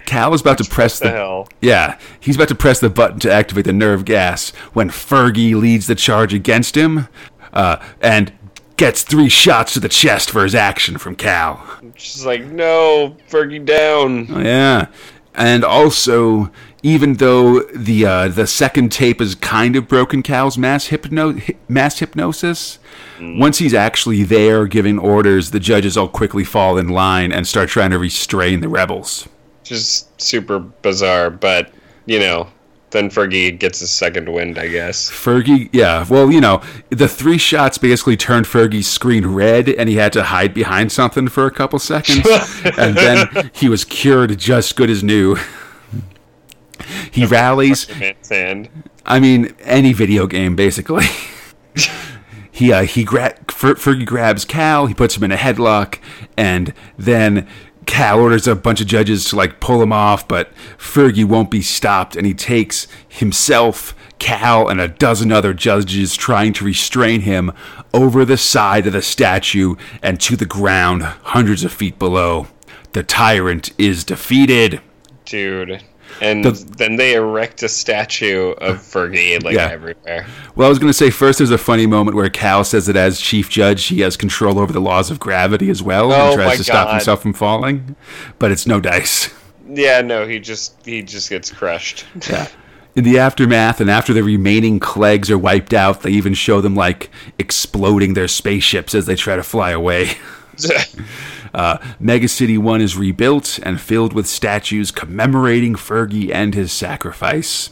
Cal 0.05 0.33
is 0.33 0.41
about 0.41 0.57
to 0.59 0.65
press 0.65 0.99
The 0.99 1.05
the 1.05 1.11
hell. 1.11 1.47
yeah, 1.61 1.97
he's 2.19 2.35
about 2.35 2.49
to 2.49 2.55
press 2.55 2.79
the 2.79 2.89
button 2.89 3.19
to 3.19 3.31
activate 3.31 3.65
the 3.65 3.73
nerve 3.73 4.05
gas 4.05 4.49
when 4.73 4.89
Fergie 4.89 5.55
leads 5.55 5.87
the 5.87 5.95
charge 5.95 6.33
against 6.33 6.75
him, 6.75 7.07
uh, 7.53 7.77
and 8.01 8.31
gets 8.77 9.03
three 9.03 9.29
shots 9.29 9.73
to 9.73 9.79
the 9.79 9.89
chest 9.89 10.29
for 10.31 10.43
his 10.43 10.55
action 10.55 10.97
from 10.97 11.15
Cal. 11.15 11.63
She's 11.95 12.25
like, 12.25 12.43
no, 12.45 13.15
Fergie 13.29 13.63
down. 13.63 14.27
Oh, 14.31 14.39
yeah, 14.41 14.87
and 15.35 15.63
also, 15.63 16.51
even 16.81 17.13
though 17.15 17.61
the 17.75 18.05
uh, 18.05 18.27
the 18.27 18.45
second 18.47 18.91
tape 18.91 19.21
is 19.21 19.35
kind 19.35 19.75
of 19.75 19.87
broken 19.87 20.21
Cal's 20.21 20.57
mass 20.57 20.87
hypno 20.87 21.33
hy- 21.33 21.55
mass 21.69 21.99
hypnosis, 21.99 22.77
once 23.21 23.59
he's 23.59 23.73
actually 23.73 24.23
there 24.23 24.67
giving 24.67 24.99
orders, 24.99 25.51
the 25.51 25.59
judges 25.59 25.95
all 25.95 26.09
quickly 26.09 26.43
fall 26.43 26.77
in 26.77 26.89
line 26.89 27.31
and 27.31 27.47
start 27.47 27.69
trying 27.69 27.91
to 27.91 27.97
restrain 27.99 28.59
the 28.59 28.67
rebels. 28.67 29.29
Just 29.63 30.21
super 30.21 30.59
bizarre, 30.59 31.29
but 31.29 31.71
you 32.05 32.19
know, 32.19 32.49
then 32.91 33.09
Fergie 33.09 33.57
gets 33.57 33.81
a 33.81 33.87
second 33.87 34.31
wind, 34.31 34.57
I 34.57 34.67
guess. 34.67 35.09
Fergie, 35.09 35.69
yeah, 35.73 36.05
well, 36.09 36.31
you 36.31 36.39
know, 36.39 36.61
the 36.89 37.07
three 37.07 37.37
shots 37.37 37.77
basically 37.77 38.15
turned 38.15 38.45
Fergie's 38.45 38.87
screen 38.87 39.25
red, 39.25 39.67
and 39.67 39.89
he 39.89 39.95
had 39.95 40.13
to 40.13 40.23
hide 40.23 40.53
behind 40.53 40.91
something 40.91 41.27
for 41.27 41.45
a 41.45 41.51
couple 41.51 41.79
seconds, 41.79 42.25
and 42.77 42.95
then 42.95 43.51
he 43.53 43.67
was 43.67 43.83
cured 43.83 44.37
just 44.37 44.75
good 44.75 44.89
as 44.89 45.03
new. 45.03 45.37
He 47.11 47.25
rallies. 47.25 47.87
Man's 47.99 48.29
hand. 48.29 48.69
I 49.05 49.19
mean, 49.19 49.53
any 49.61 49.93
video 49.93 50.27
game 50.27 50.55
basically. 50.55 51.05
he 52.51 52.71
uh, 52.71 52.83
he 52.83 53.03
gra- 53.03 53.37
Fer- 53.49 53.75
Fergie 53.75 54.05
grabs 54.05 54.45
Cal, 54.45 54.85
he 54.85 54.93
puts 54.93 55.17
him 55.17 55.23
in 55.23 55.31
a 55.31 55.37
headlock, 55.37 55.99
and 56.37 56.73
then 56.97 57.47
Cal 57.85 58.19
orders 58.19 58.47
a 58.47 58.55
bunch 58.55 58.81
of 58.81 58.87
judges 58.87 59.25
to 59.25 59.35
like 59.35 59.59
pull 59.59 59.81
him 59.81 59.91
off, 59.93 60.27
but 60.27 60.53
Fergie 60.77 61.25
won't 61.25 61.51
be 61.51 61.61
stopped, 61.61 62.15
and 62.15 62.25
he 62.25 62.33
takes 62.33 62.87
himself, 63.07 63.95
Cal, 64.19 64.67
and 64.67 64.79
a 64.79 64.87
dozen 64.87 65.31
other 65.31 65.53
judges 65.53 66.15
trying 66.15 66.53
to 66.53 66.65
restrain 66.65 67.21
him 67.21 67.51
over 67.93 68.25
the 68.25 68.37
side 68.37 68.87
of 68.87 68.93
the 68.93 69.01
statue 69.01 69.75
and 70.01 70.19
to 70.21 70.35
the 70.35 70.45
ground, 70.45 71.03
hundreds 71.03 71.63
of 71.63 71.71
feet 71.71 71.99
below. 71.99 72.47
The 72.93 73.03
tyrant 73.03 73.73
is 73.77 74.03
defeated. 74.03 74.81
Dude. 75.25 75.83
And 76.21 76.45
The- 76.45 76.65
then 76.77 76.95
they 76.95 77.13
erect 77.15 77.63
a 77.63 77.69
statue 77.69 78.51
of 78.59 78.77
Fergie 78.77 79.43
like 79.43 79.55
Yeah. 79.55 79.69
everywhere. 79.71 80.25
Well, 80.55 80.67
I 80.67 80.69
was 80.69 80.79
going 80.79 80.89
to 80.89 80.97
say 80.97 81.09
first 81.09 81.39
there's 81.39 81.51
a 81.51 81.57
funny 81.57 81.85
moment 81.85 82.15
where 82.15 82.29
Cal 82.29 82.63
says 82.63 82.85
that 82.85 82.95
as 82.95 83.19
chief 83.19 83.49
judge, 83.49 83.85
he 83.87 84.01
has 84.01 84.15
control 84.17 84.59
over 84.59 84.71
the 84.71 84.81
laws 84.81 85.09
of 85.11 85.19
gravity 85.19 85.69
as 85.69 85.81
well 85.83 86.11
Oh 86.11 86.27
and 86.31 86.35
tries 86.35 86.57
to 86.57 86.63
stop 86.63 86.89
himself 86.91 87.21
from 87.21 87.33
falling, 87.33 87.95
but 88.39 88.51
it's 88.51 88.65
no 88.67 88.79
dice. 88.79 89.29
Yeah, 89.69 90.01
no, 90.01 90.27
he 90.27 90.39
just 90.39 90.75
he 90.85 91.01
just 91.01 91.29
gets 91.29 91.49
crushed. 91.51 92.05
yeah. 92.29 92.47
In 92.95 93.03
the 93.03 93.17
aftermath, 93.17 93.81
and 93.81 93.89
after 93.89 94.13
the 94.13 94.21
remaining 94.21 94.79
Kleggs 94.79 95.31
are 95.31 95.37
wiped 95.37 95.73
out, 95.73 96.03
they 96.03 96.11
even 96.11 96.35
show 96.35 96.61
them 96.61 96.75
like 96.75 97.09
exploding 97.39 98.13
their 98.13 98.27
spaceships 98.27 98.93
as 98.93 99.07
they 99.07 99.15
try 99.15 99.35
to 99.35 99.41
fly 99.41 99.71
away. 99.71 100.11
Uh, 101.53 101.77
Mega 101.99 102.27
City 102.27 102.57
1 102.57 102.81
is 102.81 102.97
rebuilt 102.97 103.59
and 103.63 103.79
filled 103.79 104.13
with 104.13 104.27
statues 104.27 104.91
commemorating 104.91 105.75
Fergie 105.75 106.31
and 106.33 106.53
his 106.55 106.71
sacrifice. 106.71 107.69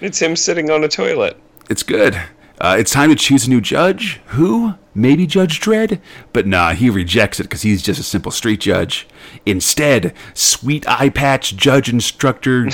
it's 0.00 0.20
him 0.20 0.34
sitting 0.36 0.70
on 0.70 0.82
a 0.82 0.88
toilet. 0.88 1.36
It's 1.68 1.82
good. 1.82 2.20
Uh, 2.60 2.76
it's 2.78 2.92
time 2.92 3.10
to 3.10 3.16
choose 3.16 3.46
a 3.46 3.50
new 3.50 3.60
judge. 3.60 4.20
Who? 4.26 4.74
Maybe 4.94 5.26
Judge 5.26 5.58
Dredd? 5.60 6.00
But 6.32 6.46
nah, 6.46 6.72
he 6.74 6.90
rejects 6.90 7.40
it 7.40 7.44
because 7.44 7.62
he's 7.62 7.82
just 7.82 7.98
a 7.98 8.04
simple 8.04 8.30
street 8.30 8.60
judge. 8.60 9.08
Instead, 9.46 10.14
sweet 10.34 10.86
eye 10.88 11.08
patch 11.08 11.56
judge 11.56 11.88
instructor 11.88 12.68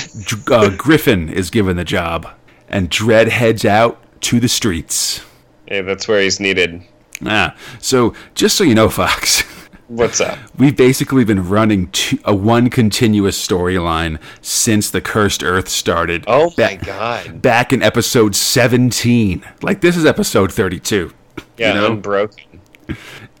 uh, 0.51 0.69
Griffin 0.77 1.29
is 1.29 1.49
given 1.49 1.75
the 1.77 1.83
job. 1.85 2.27
And 2.67 2.89
Dredd 2.89 3.29
heads 3.29 3.65
out 3.65 3.99
to 4.23 4.39
the 4.39 4.49
streets. 4.49 5.21
Yeah, 5.67 5.81
that's 5.81 6.07
where 6.07 6.21
he's 6.21 6.39
needed. 6.39 6.83
Ah, 7.25 7.55
so 7.79 8.13
just 8.35 8.55
so 8.57 8.63
you 8.63 8.75
know, 8.75 8.89
Fox, 8.89 9.43
What's 9.89 10.21
up? 10.21 10.37
we've 10.55 10.77
basically 10.77 11.25
been 11.25 11.49
running 11.49 11.89
two, 11.89 12.19
a 12.23 12.35
one 12.35 12.69
continuous 12.69 13.43
storyline 13.45 14.21
since 14.39 14.91
the 14.91 15.01
Cursed 15.01 15.41
Earth 15.41 15.67
started. 15.67 16.23
Oh 16.27 16.53
my 16.59 16.75
god. 16.75 17.41
Back 17.41 17.73
in 17.73 17.81
episode 17.81 18.35
17. 18.35 19.43
Like, 19.63 19.81
this 19.81 19.97
is 19.97 20.05
episode 20.05 20.53
32. 20.53 21.11
Yeah, 21.57 21.69
you 21.69 21.73
know? 21.73 21.91
unbroken. 21.93 22.61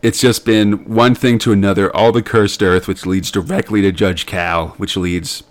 it's 0.01 0.19
just 0.19 0.43
been 0.43 0.85
one 0.85 1.13
thing 1.13 1.37
to 1.39 1.51
another, 1.51 1.95
all 1.95 2.11
the 2.11 2.23
cursed 2.23 2.63
earth, 2.63 2.87
which 2.87 3.05
leads 3.05 3.29
directly 3.29 3.83
to 3.83 3.91
Judge 3.91 4.25
Cal, 4.25 4.69
which 4.69 4.97
leads 4.97 5.43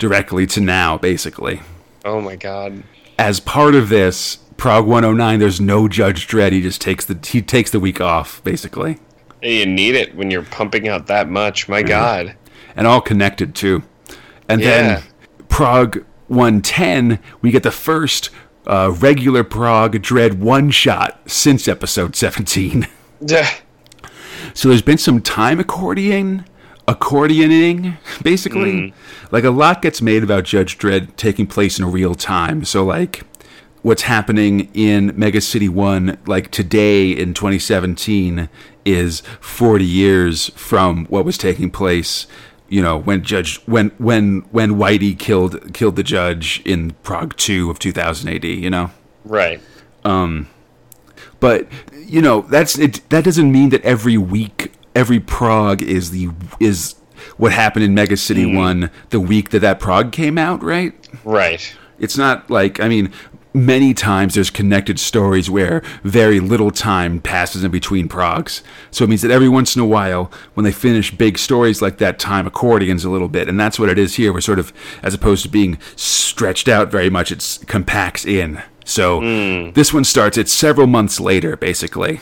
directly 0.00 0.44
to 0.48 0.60
now, 0.60 0.98
basically. 0.98 1.60
Oh 2.04 2.20
my 2.20 2.34
god. 2.34 2.82
As 3.16 3.38
part 3.38 3.76
of 3.76 3.90
this, 3.90 4.38
Prog 4.56 4.86
109, 4.86 5.38
there's 5.38 5.60
no 5.60 5.86
Judge 5.86 6.26
Dredd. 6.26 6.50
He 6.50 6.62
just 6.62 6.80
takes 6.80 7.04
the 7.04 7.16
he 7.24 7.42
takes 7.42 7.70
the 7.70 7.78
week 7.78 8.00
off, 8.00 8.42
basically, 8.42 8.98
you 9.42 9.66
need 9.66 9.94
it 9.94 10.14
when 10.14 10.30
you're 10.30 10.42
pumping 10.44 10.88
out 10.88 11.06
that 11.08 11.28
much. 11.28 11.68
My 11.68 11.82
god. 11.82 12.34
and 12.76 12.86
all 12.86 13.00
connected 13.00 13.54
too. 13.54 13.82
And 14.48 14.60
Yeah. 14.60 14.68
then 14.68 15.02
Prog 15.48 16.04
110, 16.28 17.18
we 17.42 17.50
get 17.50 17.62
the 17.62 17.70
first 17.70 18.30
uh, 18.66 18.92
regular 18.98 19.44
Prog 19.44 19.94
Dredd 19.96 20.38
one 20.38 20.70
shot 20.70 21.20
since 21.26 21.66
episode 21.68 22.14
17. 22.16 22.86
So 24.54 24.68
there's 24.68 24.82
been 24.82 24.98
some 24.98 25.20
time 25.22 25.60
accordion, 25.60 26.44
accordioning, 26.88 27.96
basically. 28.22 28.92
Like 29.30 29.44
a 29.44 29.50
lot 29.50 29.80
gets 29.82 30.02
made 30.02 30.22
about 30.22 30.44
Judge 30.44 30.78
Dredd 30.78 31.16
taking 31.16 31.46
place 31.46 31.78
in 31.78 31.90
real 31.90 32.14
time. 32.14 32.64
So 32.64 32.84
like 32.84 33.22
what's 33.82 34.02
happening 34.02 34.70
in 34.74 35.12
Mega 35.16 35.40
City 35.40 35.68
1 35.68 36.18
like 36.26 36.50
today 36.50 37.10
in 37.10 37.34
2017 37.34 38.48
is 38.84 39.22
40 39.40 39.84
years 39.84 40.48
from 40.50 41.06
what 41.06 41.24
was 41.24 41.36
taking 41.38 41.70
place 41.70 42.26
you 42.68 42.80
know 42.82 42.96
when 42.98 43.22
judge 43.22 43.58
when 43.66 43.90
when 43.98 44.40
when 44.50 44.72
Whitey 44.72 45.18
killed 45.18 45.74
killed 45.74 45.96
the 45.96 46.02
judge 46.02 46.62
in 46.64 46.92
Prog 47.02 47.36
2 47.36 47.70
of 47.70 47.78
2000 47.78 48.28
AD 48.28 48.44
you 48.44 48.70
know 48.70 48.90
right. 49.24 49.60
Um, 50.04 50.48
but 51.40 51.66
you 51.94 52.22
know 52.22 52.42
that's 52.42 52.78
it 52.78 53.00
that 53.10 53.24
doesn't 53.24 53.50
mean 53.50 53.68
that 53.70 53.82
every 53.84 54.16
week 54.16 54.72
every 54.94 55.20
prog 55.20 55.82
is 55.82 56.10
the 56.10 56.28
is 56.60 56.94
what 57.36 57.52
happened 57.52 57.84
in 57.84 57.94
mega 57.94 58.16
city 58.16 58.44
mm-hmm. 58.44 58.56
1 58.56 58.90
the 59.10 59.20
week 59.20 59.50
that 59.50 59.60
that 59.60 59.78
prog 59.80 60.12
came 60.12 60.36
out 60.38 60.62
right 60.62 60.92
Right. 61.24 61.74
it's 61.98 62.16
not 62.16 62.50
like 62.50 62.80
i 62.80 62.88
mean 62.88 63.12
many 63.54 63.92
times 63.94 64.34
there's 64.34 64.50
connected 64.50 64.98
stories 64.98 65.50
where 65.50 65.82
very 66.02 66.40
little 66.40 66.70
time 66.70 67.20
passes 67.20 67.64
in 67.64 67.70
between 67.70 68.08
progs. 68.08 68.62
So 68.90 69.04
it 69.04 69.08
means 69.08 69.22
that 69.22 69.30
every 69.30 69.48
once 69.48 69.76
in 69.76 69.82
a 69.82 69.86
while 69.86 70.30
when 70.54 70.64
they 70.64 70.72
finish 70.72 71.10
big 71.10 71.38
stories 71.38 71.82
like 71.82 71.98
that 71.98 72.18
time 72.18 72.46
accordions 72.46 73.04
a 73.04 73.10
little 73.10 73.28
bit. 73.28 73.48
And 73.48 73.58
that's 73.58 73.78
what 73.78 73.88
it 73.88 73.98
is 73.98 74.14
here. 74.14 74.32
We're 74.32 74.40
sort 74.40 74.58
of 74.58 74.72
as 75.02 75.14
opposed 75.14 75.42
to 75.42 75.48
being 75.48 75.78
stretched 75.96 76.68
out 76.68 76.90
very 76.90 77.10
much 77.10 77.30
it's 77.30 77.58
compacts 77.58 78.24
in. 78.24 78.62
So 78.84 79.20
this 79.72 79.92
one 79.92 80.04
starts 80.04 80.36
it's 80.36 80.52
several 80.52 80.86
months 80.86 81.20
later 81.20 81.56
basically. 81.56 82.20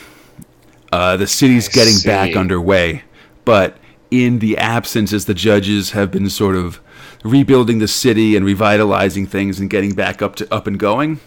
Uh, 0.91 1.15
the 1.17 1.27
city's 1.27 1.69
I 1.69 1.71
getting 1.71 1.93
see. 1.93 2.07
back 2.07 2.35
underway. 2.35 3.03
But 3.45 3.77
in 4.11 4.39
the 4.39 4.57
absence 4.57 5.13
as 5.13 5.25
the 5.25 5.33
judges 5.33 5.91
have 5.91 6.11
been 6.11 6.29
sort 6.29 6.55
of 6.55 6.81
rebuilding 7.23 7.79
the 7.79 7.87
city 7.87 8.35
and 8.35 8.45
revitalizing 8.45 9.25
things 9.25 9.59
and 9.59 9.69
getting 9.69 9.93
back 9.93 10.21
up 10.21 10.35
to 10.35 10.53
up 10.53 10.67
and 10.67 10.79
going 10.79 11.19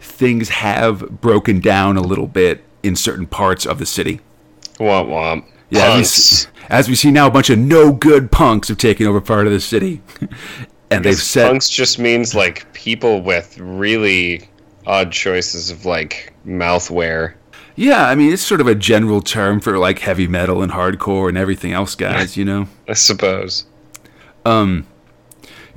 things 0.00 0.48
have 0.48 1.20
broken 1.20 1.60
down 1.60 1.96
a 1.96 2.02
little 2.02 2.26
bit 2.26 2.64
in 2.82 2.94
certain 2.94 3.26
parts 3.26 3.66
of 3.66 3.78
the 3.78 3.86
city 3.86 4.20
Womp 4.78 5.08
womp. 5.08 5.44
yeah, 5.70 5.92
as 5.92 5.98
we, 5.98 6.04
see, 6.04 6.48
as 6.68 6.88
we 6.88 6.94
see 6.94 7.10
now, 7.10 7.26
a 7.26 7.30
bunch 7.30 7.50
of 7.50 7.58
no 7.58 7.92
good 7.92 8.30
punks 8.30 8.68
have 8.68 8.78
taken 8.78 9.06
over 9.06 9.20
part 9.20 9.46
of 9.46 9.52
the 9.52 9.60
city, 9.60 10.00
and 10.90 11.04
they've 11.04 11.16
set 11.16 11.50
punks 11.50 11.68
just 11.68 11.98
means 11.98 12.34
like 12.34 12.72
people 12.74 13.20
with 13.22 13.58
really 13.58 14.48
odd 14.86 15.10
choices 15.10 15.70
of 15.70 15.84
like 15.84 16.32
mouthwear. 16.46 17.34
Yeah, 17.74 18.06
I 18.06 18.14
mean 18.14 18.32
it's 18.32 18.42
sort 18.42 18.60
of 18.60 18.66
a 18.68 18.74
general 18.74 19.20
term 19.20 19.60
for 19.60 19.78
like 19.78 19.98
heavy 20.00 20.28
metal 20.28 20.62
and 20.62 20.72
hardcore 20.72 21.28
and 21.28 21.36
everything 21.36 21.72
else, 21.72 21.94
guys. 21.94 22.36
You 22.36 22.44
know. 22.44 22.68
I 22.88 22.94
suppose. 22.94 23.66
Um, 24.44 24.86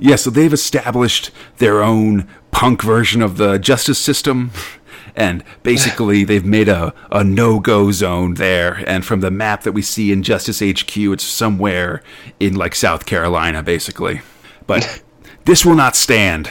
Yeah, 0.02 0.16
so 0.16 0.30
they've 0.30 0.52
established 0.52 1.30
their 1.58 1.82
own 1.82 2.26
punk 2.50 2.82
version 2.82 3.22
of 3.22 3.36
the 3.36 3.58
justice 3.58 3.98
system. 3.98 4.50
And 5.14 5.44
basically, 5.62 6.24
they've 6.28 6.44
made 6.44 6.68
a, 6.68 6.92
a 7.12 7.22
no 7.22 7.60
go 7.60 7.92
zone 7.92 8.34
there. 8.34 8.82
And 8.88 9.04
from 9.04 9.20
the 9.20 9.30
map 9.30 9.62
that 9.62 9.72
we 9.72 9.82
see 9.82 10.10
in 10.10 10.22
Justice 10.22 10.58
HQ, 10.60 10.96
it's 10.96 11.24
somewhere 11.24 12.02
in 12.40 12.56
like 12.56 12.74
South 12.74 13.06
Carolina, 13.06 13.62
basically. 13.62 14.22
But 14.66 15.02
this 15.44 15.64
will 15.64 15.76
not 15.76 15.94
stand. 15.96 16.50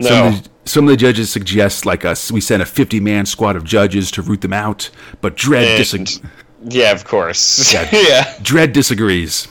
Some, 0.00 0.12
No. 0.14 0.28
of 0.28 0.44
the, 0.44 0.50
some 0.64 0.84
of 0.84 0.90
the 0.90 0.96
judges 0.96 1.30
suggest 1.30 1.84
like 1.84 2.04
us 2.04 2.30
we 2.30 2.40
send 2.40 2.62
a 2.62 2.66
50 2.66 3.00
man 3.00 3.26
squad 3.26 3.56
of 3.56 3.64
judges 3.64 4.10
to 4.12 4.22
root 4.22 4.42
them 4.42 4.52
out. 4.52 4.90
But 5.20 5.36
Dredd, 5.36 5.66
And- 5.66 5.78
disagrees. 5.78 6.20
Yeah, 6.64 6.92
of 6.92 7.04
course. 7.04 7.72
Yeah. 7.72 7.88
yeah. 7.92 8.24
Dredd 8.42 8.72
disagrees. 8.72 9.48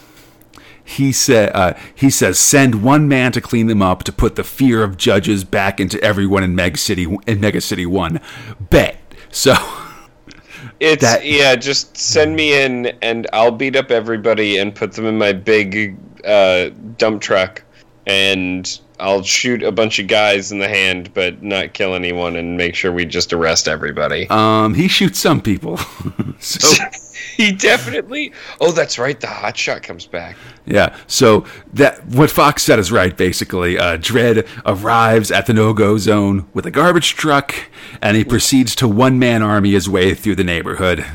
He 0.97 1.11
said, 1.11 1.51
uh, 1.53 1.73
"He 1.95 2.09
says 2.09 2.37
send 2.39 2.83
one 2.83 3.07
man 3.07 3.31
to 3.33 3.41
clean 3.41 3.67
them 3.67 3.81
up 3.81 4.03
to 4.03 4.11
put 4.11 4.35
the 4.35 4.43
fear 4.43 4.83
of 4.83 4.97
judges 4.97 5.43
back 5.43 5.79
into 5.79 6.01
everyone 6.03 6.43
in 6.43 6.55
Meg 6.55 6.77
City 6.77 7.07
in 7.27 7.39
Mega 7.39 7.61
City 7.61 7.85
One." 7.85 8.19
Bet. 8.59 8.97
So, 9.31 9.55
It's 10.79 11.01
That- 11.03 11.25
yeah, 11.25 11.55
just 11.55 11.95
send 11.95 12.35
me 12.35 12.59
in 12.59 12.87
and 13.01 13.27
I'll 13.33 13.51
beat 13.51 13.75
up 13.75 13.91
everybody 13.91 14.57
and 14.57 14.73
put 14.73 14.93
them 14.93 15.05
in 15.05 15.17
my 15.17 15.31
big 15.31 15.95
uh, 16.25 16.69
dump 16.97 17.21
truck 17.21 17.63
and 18.07 18.79
I'll 18.99 19.21
shoot 19.23 19.61
a 19.63 19.71
bunch 19.71 19.99
of 19.99 20.07
guys 20.07 20.51
in 20.51 20.57
the 20.59 20.67
hand 20.67 21.13
but 21.13 21.41
not 21.43 21.73
kill 21.73 21.93
anyone 21.93 22.35
and 22.35 22.57
make 22.57 22.73
sure 22.75 22.91
we 22.91 23.05
just 23.05 23.31
arrest 23.31 23.67
everybody. 23.67 24.27
um, 24.29 24.73
he 24.73 24.87
shoots 24.87 25.19
some 25.19 25.39
people. 25.41 25.77
so, 26.39 26.83
he 27.37 27.51
definitely 27.51 28.33
Oh, 28.59 28.71
that's 28.71 28.97
right, 28.99 29.19
the 29.19 29.27
hot 29.27 29.57
shot 29.57 29.83
comes 29.83 30.05
back. 30.05 30.35
yeah. 30.65 30.95
So 31.07 31.45
that 31.73 32.05
what 32.07 32.29
Fox 32.29 32.63
said 32.63 32.79
is 32.79 32.91
right. 32.91 33.15
Basically, 33.15 33.77
uh, 33.77 33.97
Dredd 33.97 34.47
arrives 34.65 35.31
at 35.31 35.45
the 35.45 35.53
no-go 35.53 35.97
zone 35.97 36.47
with 36.53 36.65
a 36.65 36.71
garbage 36.71 37.15
truck, 37.15 37.55
and 38.01 38.15
he 38.17 38.23
proceeds 38.23 38.75
to 38.77 38.87
one-man 38.87 39.41
army 39.43 39.71
his 39.71 39.89
way 39.89 40.13
through 40.13 40.35
the 40.35 40.43
neighborhood. 40.43 41.05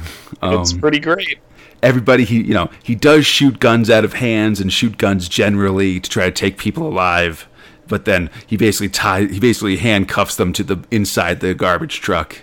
Um, 0.42 0.60
It's 0.60 0.72
pretty 0.72 0.98
great. 1.00 1.38
everybody 1.82 2.24
he 2.24 2.42
you 2.42 2.54
know 2.54 2.70
he 2.82 2.94
does 2.94 3.26
shoot 3.26 3.58
guns 3.60 3.88
out 3.90 4.04
of 4.04 4.14
hands 4.14 4.60
and 4.60 4.72
shoot 4.72 4.96
guns 4.98 5.28
generally 5.28 6.00
to 6.00 6.08
try 6.10 6.24
to 6.24 6.32
take 6.32 6.56
people 6.56 6.88
alive 6.88 7.46
but 7.86 8.06
then 8.06 8.28
he 8.46 8.56
basically 8.56 8.88
tie 8.88 9.24
he 9.26 9.38
basically 9.38 9.76
handcuffs 9.76 10.36
them 10.36 10.52
to 10.54 10.64
the 10.64 10.78
inside 10.90 11.40
the 11.40 11.52
garbage 11.54 12.00
truck 12.00 12.38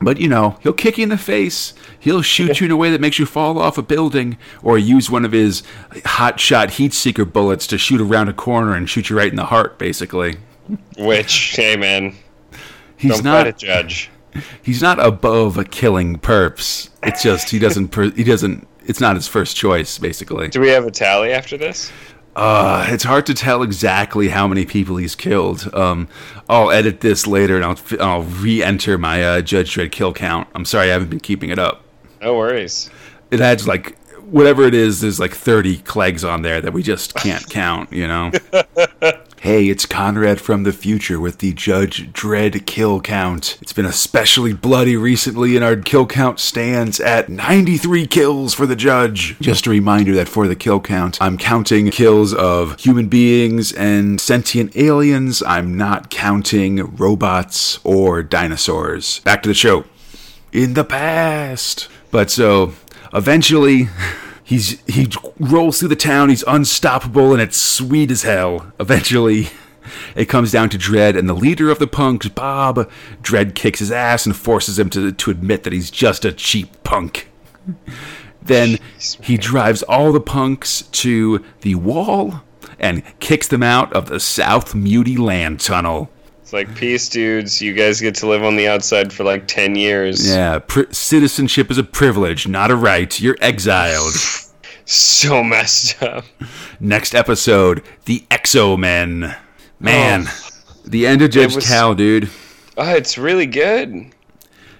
but 0.00 0.18
you 0.18 0.28
know 0.28 0.58
he'll 0.62 0.72
kick 0.72 0.98
you 0.98 1.02
in 1.02 1.08
the 1.08 1.18
face. 1.18 1.74
He'll 1.98 2.22
shoot 2.22 2.60
you 2.60 2.66
in 2.66 2.70
a 2.70 2.76
way 2.76 2.90
that 2.90 3.00
makes 3.00 3.18
you 3.18 3.26
fall 3.26 3.58
off 3.58 3.78
a 3.78 3.82
building 3.82 4.38
or 4.62 4.78
use 4.78 5.10
one 5.10 5.24
of 5.24 5.32
his 5.32 5.62
hot 6.04 6.38
shot 6.40 6.72
heat 6.72 6.92
seeker 6.92 7.24
bullets 7.24 7.66
to 7.68 7.78
shoot 7.78 8.00
around 8.00 8.28
a 8.28 8.32
corner 8.32 8.74
and 8.74 8.88
shoot 8.88 9.10
you 9.10 9.16
right 9.16 9.30
in 9.30 9.36
the 9.36 9.46
heart 9.46 9.78
basically. 9.78 10.36
Which, 10.98 11.56
hey 11.56 11.76
man, 11.76 12.14
he's 12.96 13.14
don't 13.14 13.24
not 13.24 13.46
a 13.46 13.52
judge. 13.52 14.10
he's 14.62 14.82
not 14.82 14.98
above 15.04 15.56
a 15.56 15.64
killing 15.64 16.18
perps. 16.18 16.90
It's 17.02 17.22
just 17.22 17.50
he 17.50 17.58
doesn't 17.58 17.94
he 18.14 18.24
doesn't 18.24 18.66
it's 18.84 19.00
not 19.00 19.16
his 19.16 19.26
first 19.28 19.56
choice 19.56 19.98
basically. 19.98 20.48
Do 20.48 20.60
we 20.60 20.68
have 20.68 20.86
a 20.86 20.90
tally 20.90 21.32
after 21.32 21.56
this? 21.56 21.90
Uh, 22.38 22.86
it's 22.90 23.02
hard 23.02 23.26
to 23.26 23.34
tell 23.34 23.64
exactly 23.64 24.28
how 24.28 24.46
many 24.46 24.64
people 24.64 24.96
he's 24.96 25.16
killed. 25.16 25.68
Um, 25.74 26.06
I'll 26.48 26.70
edit 26.70 27.00
this 27.00 27.26
later 27.26 27.56
and 27.56 27.64
I'll 27.64 27.78
I'll 27.98 28.22
re-enter 28.22 28.96
my 28.96 29.24
uh, 29.24 29.40
Judge 29.40 29.74
Dredd 29.74 29.90
kill 29.90 30.12
count. 30.12 30.46
I'm 30.54 30.64
sorry 30.64 30.88
I 30.88 30.92
haven't 30.92 31.10
been 31.10 31.18
keeping 31.18 31.50
it 31.50 31.58
up. 31.58 31.82
No 32.22 32.36
worries. 32.36 32.90
It 33.32 33.40
adds 33.40 33.66
like 33.66 33.98
whatever 34.20 34.62
it 34.62 34.74
is. 34.74 35.00
There's 35.00 35.18
like 35.18 35.34
30 35.34 35.78
Kleggs 35.78 36.28
on 36.28 36.42
there 36.42 36.60
that 36.60 36.72
we 36.72 36.80
just 36.80 37.16
can't 37.16 37.44
count. 37.50 37.92
You 37.92 38.06
know. 38.06 38.30
hey, 39.40 39.68
it's 39.68 39.86
Conrad 39.86 40.40
from 40.40 40.64
the 40.64 40.72
future 40.72 41.20
with 41.20 41.38
the 41.38 41.52
Judge 41.52 42.12
Dredd 42.12 42.66
kill 42.66 43.00
count. 43.00 43.58
It's 43.62 43.72
been 43.72 43.86
especially 43.86 44.52
bloody 44.52 44.96
recently, 44.96 45.54
and 45.54 45.64
our 45.64 45.76
kill 45.76 46.06
count 46.06 46.40
stands 46.40 46.98
at 46.98 47.28
93 47.28 48.06
kills 48.06 48.54
for 48.54 48.66
the 48.66 48.76
judge. 48.76 49.38
Just 49.40 49.66
a 49.66 49.70
reminder 49.70 50.14
that 50.14 50.28
for 50.28 50.48
the 50.48 50.56
kill 50.56 50.80
count, 50.80 51.20
I'm 51.20 51.38
counting 51.38 51.90
kills 51.90 52.34
of 52.34 52.78
human 52.80 53.08
beings 53.08 53.72
and 53.72 54.20
sentient 54.20 54.76
aliens. 54.76 55.42
I'm 55.42 55.76
not 55.76 56.10
counting 56.10 56.96
robots 56.96 57.78
or 57.84 58.22
dinosaurs. 58.22 59.20
Back 59.20 59.42
to 59.44 59.48
the 59.48 59.54
show 59.54 59.84
in 60.52 60.74
the 60.74 60.84
past. 60.84 61.88
But 62.10 62.30
so 62.30 62.72
eventually 63.12 63.88
he's 64.48 64.80
he 64.86 65.06
rolls 65.38 65.78
through 65.78 65.88
the 65.88 65.96
town, 65.96 66.30
he's 66.30 66.44
unstoppable 66.46 67.32
and 67.32 67.42
it's 67.42 67.58
sweet 67.58 68.10
as 68.10 68.22
hell. 68.22 68.72
Eventually 68.80 69.48
it 70.16 70.24
comes 70.24 70.50
down 70.50 70.70
to 70.70 70.78
Dredd, 70.78 71.18
and 71.18 71.28
the 71.28 71.34
leader 71.34 71.70
of 71.70 71.78
the 71.78 71.86
punks, 71.86 72.28
Bob. 72.28 72.90
Dredd 73.22 73.54
kicks 73.54 73.80
his 73.80 73.92
ass 73.92 74.24
and 74.24 74.34
forces 74.34 74.78
him 74.78 74.88
to, 74.90 75.12
to 75.12 75.30
admit 75.30 75.64
that 75.64 75.74
he's 75.74 75.90
just 75.90 76.24
a 76.24 76.32
cheap 76.32 76.82
punk. 76.82 77.28
Then 78.40 78.78
he 79.20 79.36
drives 79.36 79.82
all 79.82 80.12
the 80.12 80.20
punks 80.20 80.82
to 80.82 81.44
the 81.60 81.74
wall 81.74 82.42
and 82.78 83.02
kicks 83.20 83.48
them 83.48 83.62
out 83.62 83.92
of 83.92 84.08
the 84.08 84.20
South 84.20 84.72
Muty 84.72 85.18
land 85.18 85.60
tunnel. 85.60 86.10
It's 86.48 86.54
like, 86.54 86.74
peace, 86.74 87.10
dudes. 87.10 87.60
You 87.60 87.74
guys 87.74 88.00
get 88.00 88.14
to 88.14 88.26
live 88.26 88.42
on 88.42 88.56
the 88.56 88.68
outside 88.68 89.12
for 89.12 89.22
like 89.22 89.46
10 89.48 89.74
years. 89.76 90.26
Yeah, 90.26 90.60
pri 90.60 90.86
citizenship 90.90 91.70
is 91.70 91.76
a 91.76 91.84
privilege, 91.84 92.48
not 92.48 92.70
a 92.70 92.74
right. 92.74 93.20
You're 93.20 93.36
exiled. 93.42 94.14
So 94.86 95.44
messed 95.44 96.02
up. 96.02 96.24
Next 96.80 97.14
episode, 97.14 97.82
the 98.06 98.24
Exo 98.30 98.78
Men. 98.78 99.36
Man, 99.78 100.24
oh. 100.26 100.50
the 100.86 101.06
end 101.06 101.20
of 101.20 101.30
Judge 101.30 101.56
was- 101.56 101.66
Cal, 101.66 101.94
dude. 101.94 102.30
Oh, 102.78 102.94
it's 102.94 103.18
really 103.18 103.44
good. 103.44 104.06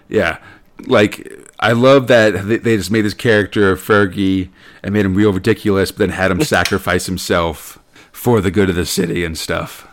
Yeah, 0.09 0.39
like 0.87 1.31
I 1.61 1.73
love 1.73 2.07
that 2.07 2.49
they, 2.49 2.57
they 2.57 2.79
just 2.79 2.91
made 2.91 3.03
this 3.03 3.13
character 3.13 3.71
of 3.71 3.83
Fergie 3.83 4.49
and 4.83 4.95
made 4.95 5.05
him 5.05 5.15
real 5.15 5.35
ridiculous, 5.35 5.93
but 5.93 5.99
then 5.99 6.09
had 6.09 6.31
him 6.31 6.41
sacrifice 6.57 7.05
himself 7.05 7.79
for 8.11 8.41
the 8.41 8.51
good 8.51 8.71
of 8.71 8.77
the 8.77 8.87
city 8.87 9.27
and 9.27 9.37
stuff. 9.37 9.88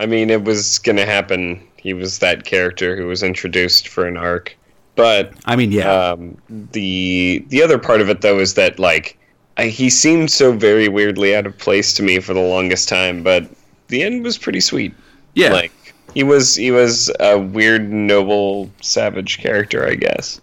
I 0.00 0.06
mean, 0.06 0.30
it 0.30 0.44
was 0.44 0.78
going 0.78 0.96
to 0.96 1.04
happen. 1.04 1.62
He 1.76 1.92
was 1.92 2.18
that 2.18 2.44
character 2.44 2.96
who 2.96 3.06
was 3.06 3.22
introduced 3.22 3.86
for 3.86 4.06
an 4.06 4.16
arc. 4.16 4.56
But 4.96 5.34
I 5.44 5.56
mean, 5.56 5.70
yeah, 5.72 5.92
um, 5.92 6.36
the 6.48 7.44
the 7.48 7.62
other 7.62 7.78
part 7.78 8.00
of 8.00 8.08
it, 8.08 8.22
though, 8.22 8.38
is 8.38 8.54
that, 8.54 8.78
like, 8.78 9.18
I, 9.56 9.66
he 9.66 9.90
seemed 9.90 10.30
so 10.30 10.52
very 10.52 10.88
weirdly 10.88 11.36
out 11.36 11.46
of 11.46 11.56
place 11.58 11.92
to 11.94 12.02
me 12.02 12.18
for 12.18 12.34
the 12.34 12.40
longest 12.40 12.88
time, 12.88 13.22
but 13.22 13.48
the 13.88 14.02
end 14.02 14.24
was 14.24 14.38
pretty 14.38 14.60
sweet. 14.60 14.94
yeah. 15.34 15.52
Like, 15.52 15.72
he 16.14 16.22
was 16.22 16.56
he 16.56 16.70
was 16.70 17.10
a 17.20 17.38
weird, 17.38 17.92
noble, 17.92 18.70
savage 18.80 19.38
character, 19.38 19.86
I 19.86 19.94
guess. 19.94 20.40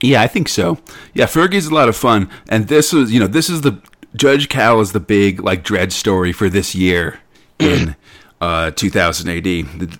Yeah, 0.00 0.22
I 0.22 0.28
think 0.28 0.48
so. 0.48 0.78
Yeah, 1.14 1.26
Fergie's 1.26 1.66
a 1.66 1.74
lot 1.74 1.88
of 1.88 1.96
fun, 1.96 2.30
and 2.48 2.68
this 2.68 2.92
is 2.92 3.12
you 3.12 3.18
know 3.18 3.26
this 3.26 3.50
is 3.50 3.62
the 3.62 3.80
Judge 4.14 4.48
Cal 4.48 4.80
is 4.80 4.92
the 4.92 5.00
big 5.00 5.40
like 5.40 5.64
Dredd 5.64 5.92
story 5.92 6.32
for 6.32 6.48
this 6.48 6.74
year 6.74 7.20
in 7.58 7.96
uh, 8.40 8.70
2000 8.72 9.28
AD. 9.28 9.46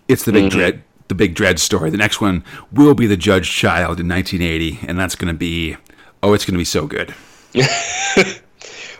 It's 0.09 0.25
the 0.25 0.33
big 0.33 0.51
Dredd 0.53 0.83
the 1.09 1.15
big 1.17 1.35
Dredd 1.35 1.59
story. 1.59 1.91
The 1.91 1.97
next 1.97 2.21
one 2.21 2.45
will 2.73 2.95
be 2.95 3.07
the 3.07 3.17
Judge 3.17 3.51
Child 3.51 3.99
in 3.99 4.09
1980, 4.09 4.87
and 4.87 4.99
that's 4.99 5.17
going 5.17 5.33
to 5.33 5.37
be 5.39 5.77
oh, 6.23 6.35
it's 6.35 6.45
going 6.45 6.55
to 6.55 6.59
be 6.59 6.65
so 6.65 6.87
good. 6.87 7.15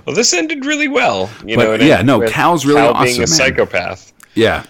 Well, 0.07 0.17
this 0.17 0.33
ended 0.33 0.65
really 0.65 0.89
well. 0.89 1.29
You 1.45 1.57
But, 1.57 1.81
know, 1.81 1.87
yeah, 1.87 2.01
no, 2.01 2.27
Cal's 2.27 2.65
really 2.65 2.81
Cal 2.81 2.95
being 2.95 3.03
awesome, 3.03 3.17
a 3.17 3.19
man. 3.21 3.27
psychopath. 3.27 4.13
Yeah. 4.35 4.65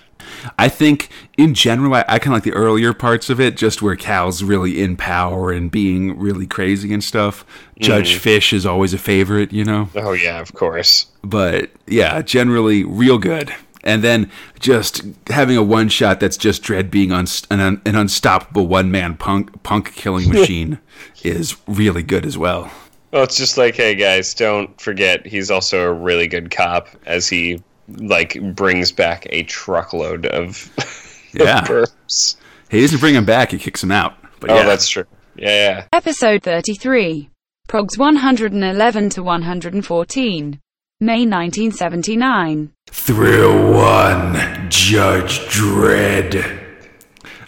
I 0.59 0.69
think 0.69 1.09
in 1.39 1.55
general, 1.55 1.95
I, 1.95 2.01
I 2.09 2.19
kind 2.19 2.29
of 2.29 2.33
like 2.33 2.43
the 2.43 2.53
earlier 2.53 2.93
parts 2.93 3.31
of 3.31 3.41
it, 3.41 3.57
just 3.57 3.81
where 3.81 3.95
Cal's 3.95 4.43
really 4.43 4.83
in 4.83 4.97
power 4.97 5.53
and 5.53 5.71
being 5.71 6.19
really 6.19 6.47
crazy 6.49 6.93
and 6.93 7.05
stuff. 7.05 7.45
Judge 7.79 8.17
Fish 8.17 8.53
is 8.53 8.67
always 8.67 8.93
a 8.93 8.99
favorite, 8.99 9.53
you 9.53 9.65
know? 9.65 9.89
Oh 9.95 10.13
yeah, 10.13 10.41
of 10.41 10.53
course. 10.55 11.07
but 11.23 11.71
yeah, 11.87 12.23
generally 12.23 12.83
real 12.85 13.19
good. 13.19 13.55
And 13.83 14.05
then 14.05 14.31
just 14.59 15.03
having 15.29 15.57
a 15.57 15.63
one 15.63 15.89
shot 15.89 16.21
that's 16.21 16.37
just 16.37 16.63
Dredd 16.63 16.91
being 16.91 17.13
uns- 17.13 17.47
an, 17.51 17.61
un- 17.61 17.83
an 17.87 17.97
unstoppable 17.97 18.67
one 18.67 18.91
man 18.91 19.17
punk 19.17 19.63
punk 19.63 19.95
killing 19.95 20.29
machine 20.33 20.79
is 21.23 21.57
really 21.67 22.03
good 22.03 22.27
as 22.27 22.37
well. 22.37 22.71
Well, 23.13 23.25
it's 23.25 23.37
just 23.37 23.57
like, 23.59 23.75
hey 23.75 23.95
guys, 23.95 24.35
don't 24.35 24.79
forget 24.81 25.27
he's 25.27 25.51
also 25.51 25.81
a 25.89 25.93
really 25.93 26.27
good 26.29 26.51
cop 26.51 26.89
as 27.07 27.29
he 27.29 27.63
like 27.89 28.41
brings 28.55 28.93
back 28.93 29.27
a 29.31 29.43
truckload 29.45 30.27
of 30.27 30.71
Yeah, 31.33 31.63
perps. 31.63 32.37
he 32.71 32.81
doesn't 32.81 33.01
bring 33.01 33.15
him 33.15 33.25
back; 33.25 33.51
he 33.53 33.59
kicks 33.59 33.83
him 33.83 33.91
out. 33.93 34.15
But 34.41 34.51
Oh, 34.51 34.57
yeah, 34.57 34.65
that's 34.65 34.89
true. 34.89 35.05
Yeah, 35.37 35.49
yeah. 35.49 35.85
Episode 35.93 36.43
33. 36.43 37.31
Progs 37.69 37.97
111 37.99 39.11
to 39.11 39.23
114. 39.23 40.61
May 41.03 41.25
1979. 41.25 42.73
Thrill 42.91 43.73
one, 43.73 44.35
Judge 44.69 45.39
Dredd. 45.49 46.59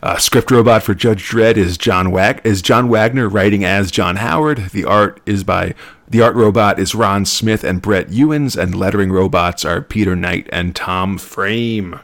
Uh, 0.02 0.16
script 0.16 0.50
robot 0.50 0.82
for 0.82 0.94
Judge 0.94 1.28
Dredd 1.28 1.58
is 1.58 1.76
John 1.76 2.10
Wag- 2.10 2.40
is 2.44 2.62
John 2.62 2.88
Wagner 2.88 3.28
writing 3.28 3.62
as 3.62 3.90
John 3.90 4.16
Howard. 4.16 4.70
The 4.70 4.86
art 4.86 5.20
is 5.26 5.44
by 5.44 5.74
the 6.08 6.22
art 6.22 6.34
robot 6.34 6.78
is 6.78 6.94
Ron 6.94 7.26
Smith 7.26 7.62
and 7.62 7.82
Brett 7.82 8.08
Ewins, 8.10 8.56
and 8.56 8.74
lettering 8.74 9.12
robots 9.12 9.66
are 9.66 9.82
Peter 9.82 10.16
Knight 10.16 10.48
and 10.50 10.74
Tom 10.74 11.18
Frame. 11.18 12.00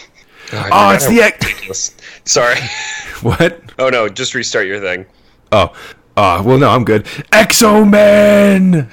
I 0.52 0.68
Oh, 0.72 0.94
it's 0.94 1.08
the 1.08 1.20
ex- 1.20 1.96
Sorry. 2.24 2.60
what? 3.22 3.60
Oh 3.80 3.88
no, 3.88 4.08
just 4.08 4.34
restart 4.36 4.68
your 4.68 4.78
thing. 4.80 5.04
Oh, 5.50 5.72
uh, 6.16 6.42
well, 6.46 6.58
no, 6.58 6.70
I'm 6.70 6.84
good. 6.84 7.06
Exomen. 7.32 8.88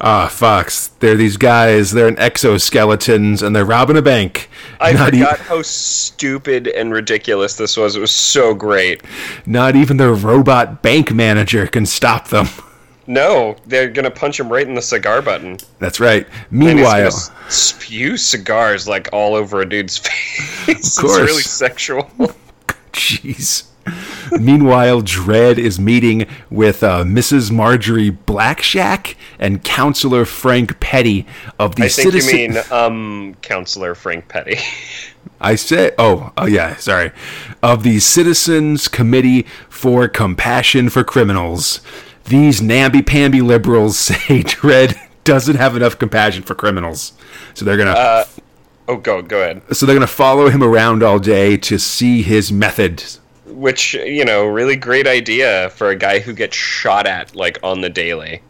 Ah, 0.00 0.28
Fox. 0.28 0.88
They're 1.00 1.14
these 1.16 1.36
guys. 1.36 1.90
They're 1.92 2.08
in 2.08 2.16
exoskeletons, 2.16 3.42
and 3.42 3.54
they're 3.54 3.64
robbing 3.64 3.96
a 3.96 4.02
bank. 4.02 4.48
I 4.80 4.92
not, 4.92 5.14
e- 5.14 5.18
forgot 5.18 5.38
how 5.40 5.62
stupid 5.62 6.68
and 6.68 6.92
ridiculous 6.92 7.56
this 7.56 7.76
was. 7.76 7.96
It 7.96 8.00
was 8.00 8.10
so 8.12 8.54
great. 8.54 9.02
not 9.46 9.76
even 9.76 9.96
the 9.96 10.12
robot 10.12 10.82
bank 10.82 11.12
manager 11.12 11.66
can 11.66 11.86
stop 11.86 12.28
them. 12.28 12.46
No, 13.08 13.54
they're 13.66 13.88
gonna 13.88 14.10
punch 14.10 14.40
him 14.40 14.52
right 14.52 14.66
in 14.66 14.74
the 14.74 14.82
cigar 14.82 15.22
button. 15.22 15.58
That's 15.78 16.00
right. 16.00 16.26
Meanwhile, 16.50 17.12
spew 17.48 18.16
cigars 18.16 18.88
like 18.88 19.08
all 19.12 19.34
over 19.36 19.60
a 19.60 19.68
dude's 19.68 19.96
face. 20.66 20.96
Of 20.98 21.04
course. 21.04 21.18
It's 21.18 21.30
really 21.30 21.42
sexual. 21.42 22.10
Jeez. 22.92 23.64
Meanwhile, 24.40 25.02
Dredd 25.02 25.58
is 25.58 25.78
meeting 25.78 26.26
with 26.50 26.82
uh, 26.82 27.04
Mrs. 27.04 27.50
Marjorie 27.50 28.10
Blackshack 28.10 29.14
and 29.38 29.62
Counselor 29.62 30.24
Frank 30.24 30.80
Petty 30.80 31.26
of 31.58 31.76
the 31.76 31.84
I 31.84 31.88
think 31.88 32.12
Citizen. 32.12 32.38
you 32.38 32.48
mean 32.48 32.62
um, 32.70 33.36
Counselor 33.42 33.94
Frank 33.94 34.28
Petty. 34.28 34.58
I 35.40 35.54
said, 35.54 35.94
oh, 35.98 36.32
oh 36.36 36.46
yeah, 36.46 36.76
sorry, 36.76 37.12
of 37.62 37.82
the 37.82 38.00
Citizens 38.00 38.88
Committee 38.88 39.42
for 39.68 40.08
Compassion 40.08 40.88
for 40.88 41.04
Criminals. 41.04 41.80
These 42.24 42.62
namby-pamby 42.62 43.40
liberals 43.42 43.98
say 43.98 44.42
Dredd 44.42 44.98
doesn't 45.24 45.56
have 45.56 45.76
enough 45.76 45.98
compassion 45.98 46.42
for 46.42 46.54
criminals, 46.54 47.12
so 47.54 47.64
they're 47.64 47.76
gonna 47.76 48.24
oh, 48.88 48.96
go 48.96 49.20
go 49.20 49.40
ahead. 49.42 49.62
so 49.72 49.84
they're 49.84 49.96
gonna 49.96 50.06
follow 50.06 50.48
him 50.48 50.62
around 50.62 51.02
all 51.02 51.18
day 51.18 51.56
to 51.58 51.78
see 51.78 52.22
his 52.22 52.50
methods. 52.50 53.20
Which 53.46 53.94
you 53.94 54.24
know, 54.24 54.46
really 54.46 54.76
great 54.76 55.06
idea 55.06 55.70
for 55.70 55.90
a 55.90 55.96
guy 55.96 56.18
who 56.18 56.32
gets 56.32 56.56
shot 56.56 57.06
at 57.06 57.34
like 57.34 57.58
on 57.62 57.80
the 57.80 57.90
daily. 57.90 58.42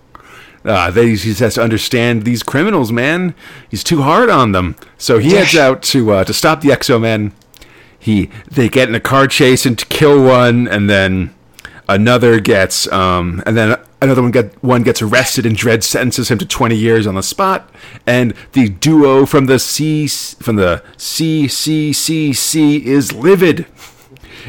Uh, 0.66 0.91
they, 0.91 1.15
he 1.15 1.33
has 1.33 1.55
to 1.55 1.62
understand 1.62 2.25
these 2.25 2.42
criminals, 2.42 2.91
man. 2.91 3.36
He's 3.68 3.84
too 3.84 4.02
hard 4.02 4.28
on 4.28 4.50
them. 4.50 4.75
So 4.99 5.18
he 5.18 5.31
heads 5.31 5.55
out 5.57 5.83
to 5.84 6.12
uh, 6.12 6.25
to 6.25 6.34
stop 6.34 6.60
the 6.60 6.70
Exomen. 6.70 7.33
He 7.99 8.31
they 8.50 8.68
get 8.68 8.89
in 8.89 8.94
a 8.94 9.00
car 9.00 9.28
chase 9.28 9.65
and 9.65 9.78
to 9.78 9.86
kill 9.86 10.23
one, 10.25 10.66
and 10.66 10.91
then 10.91 11.33
another 11.89 12.41
gets 12.41 12.91
um, 12.92 13.42
and 13.47 13.57
then 13.57 13.78
another 14.02 14.23
one 14.23 14.33
get 14.33 14.62
one 14.62 14.83
gets 14.83 15.00
arrested, 15.00 15.47
and 15.47 15.57
Dredd 15.57 15.84
sentences 15.84 16.31
him 16.31 16.39
to 16.39 16.47
twenty 16.47 16.76
years 16.76 17.07
on 17.07 17.15
the 17.15 17.23
spot. 17.23 17.70
And 18.05 18.34
the 18.52 18.68
duo 18.68 19.25
from 19.25 19.47
the 19.47 19.60
C 19.60 20.08
from 20.08 20.57
the 20.57 20.83
CCCC 20.97 22.83
is 22.83 23.12
livid. 23.12 23.66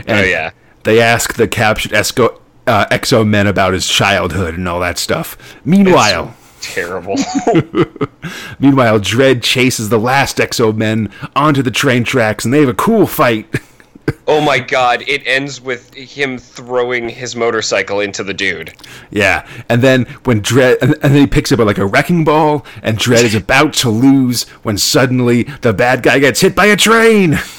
Oh 0.07 0.21
yeah. 0.21 0.51
They 0.83 1.01
ask 1.01 1.33
the 1.33 1.47
captured 1.47 1.91
Esco, 1.91 2.39
uh, 2.65 2.85
Exo 2.87 3.27
Men 3.27 3.47
about 3.47 3.73
his 3.73 3.87
childhood 3.87 4.55
and 4.55 4.67
all 4.67 4.79
that 4.79 4.97
stuff. 4.97 5.37
Meanwhile. 5.65 6.35
Terrible. 6.61 7.15
Meanwhile, 8.59 8.99
Dredd 8.99 9.43
chases 9.43 9.89
the 9.89 9.99
last 9.99 10.37
Exo 10.37 10.75
Men 10.75 11.11
onto 11.35 11.61
the 11.61 11.71
train 11.71 12.03
tracks, 12.03 12.45
and 12.45 12.53
they 12.53 12.59
have 12.59 12.69
a 12.69 12.73
cool 12.73 13.05
fight. 13.05 13.47
oh 14.27 14.41
my 14.41 14.59
god, 14.59 15.03
it 15.07 15.21
ends 15.25 15.61
with 15.61 15.93
him 15.93 16.37
throwing 16.37 17.09
his 17.09 17.35
motorcycle 17.35 17.99
into 17.99 18.23
the 18.23 18.33
dude. 18.33 18.73
yeah, 19.11 19.47
and 19.69 19.81
then 19.81 20.05
when 20.23 20.41
Dredd, 20.41 20.81
and, 20.81 20.93
and 20.93 21.13
then 21.13 21.21
he 21.21 21.27
picks 21.27 21.51
up 21.51 21.59
like 21.59 21.77
a 21.77 21.85
wrecking 21.85 22.23
ball, 22.23 22.65
and 22.81 22.97
Dredd 22.97 23.23
is 23.23 23.35
about 23.35 23.73
to 23.75 23.89
lose 23.89 24.43
when 24.63 24.77
suddenly 24.77 25.43
the 25.61 25.73
bad 25.73 26.01
guy 26.01 26.19
gets 26.19 26.41
hit 26.41 26.55
by 26.55 26.65
a 26.65 26.75
train. 26.75 27.39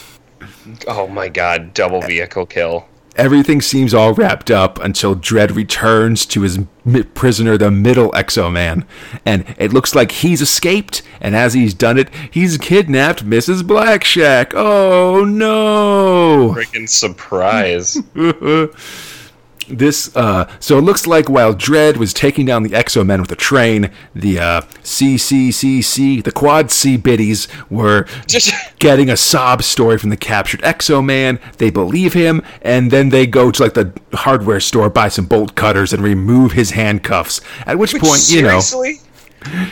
Oh 0.86 1.08
my 1.08 1.28
god, 1.28 1.74
double 1.74 2.00
vehicle 2.00 2.46
kill. 2.46 2.86
Everything 3.16 3.60
seems 3.60 3.92
all 3.92 4.14
wrapped 4.14 4.48
up 4.48 4.78
until 4.78 5.16
Dredd 5.16 5.56
returns 5.56 6.24
to 6.26 6.42
his 6.42 6.60
prisoner, 7.14 7.58
the 7.58 7.68
middle 7.68 8.12
Exo 8.12 8.50
Man, 8.50 8.86
and 9.26 9.44
it 9.58 9.72
looks 9.72 9.92
like 9.92 10.12
he's 10.12 10.40
escaped. 10.40 11.02
And 11.20 11.34
as 11.34 11.52
he's 11.52 11.74
done 11.74 11.98
it, 11.98 12.10
he's 12.30 12.58
kidnapped 12.58 13.28
Mrs. 13.28 13.62
Blackshack. 13.62 14.52
Oh 14.54 15.24
no! 15.24 16.54
Freaking 16.54 16.88
surprise. 16.88 17.98
This 19.70 20.14
uh, 20.16 20.50
so 20.60 20.78
it 20.78 20.82
looks 20.82 21.06
like 21.06 21.28
while 21.28 21.54
Dredd 21.54 21.96
was 21.96 22.12
taking 22.12 22.46
down 22.46 22.62
the 22.62 22.70
Exo 22.70 23.04
Men 23.04 23.20
with 23.20 23.30
a 23.32 23.36
train, 23.36 23.90
the 24.14 24.38
uh, 24.38 24.60
CCCC, 24.82 26.22
the 26.22 26.32
Quad 26.32 26.70
C 26.70 26.96
biddies 26.96 27.48
were 27.70 28.06
getting 28.78 29.10
a 29.10 29.16
sob 29.16 29.62
story 29.62 29.98
from 29.98 30.10
the 30.10 30.16
captured 30.16 30.60
Exo 30.62 31.04
Man. 31.04 31.38
They 31.58 31.70
believe 31.70 32.14
him, 32.14 32.42
and 32.62 32.90
then 32.90 33.10
they 33.10 33.26
go 33.26 33.50
to 33.50 33.62
like 33.62 33.74
the 33.74 33.92
hardware 34.12 34.60
store, 34.60 34.90
buy 34.90 35.08
some 35.08 35.26
bolt 35.26 35.54
cutters, 35.54 35.92
and 35.92 36.02
remove 36.02 36.52
his 36.52 36.70
handcuffs. 36.70 37.40
At 37.66 37.78
which 37.78 37.94
point, 37.94 38.30
you 38.30 38.42
know, 38.42 38.60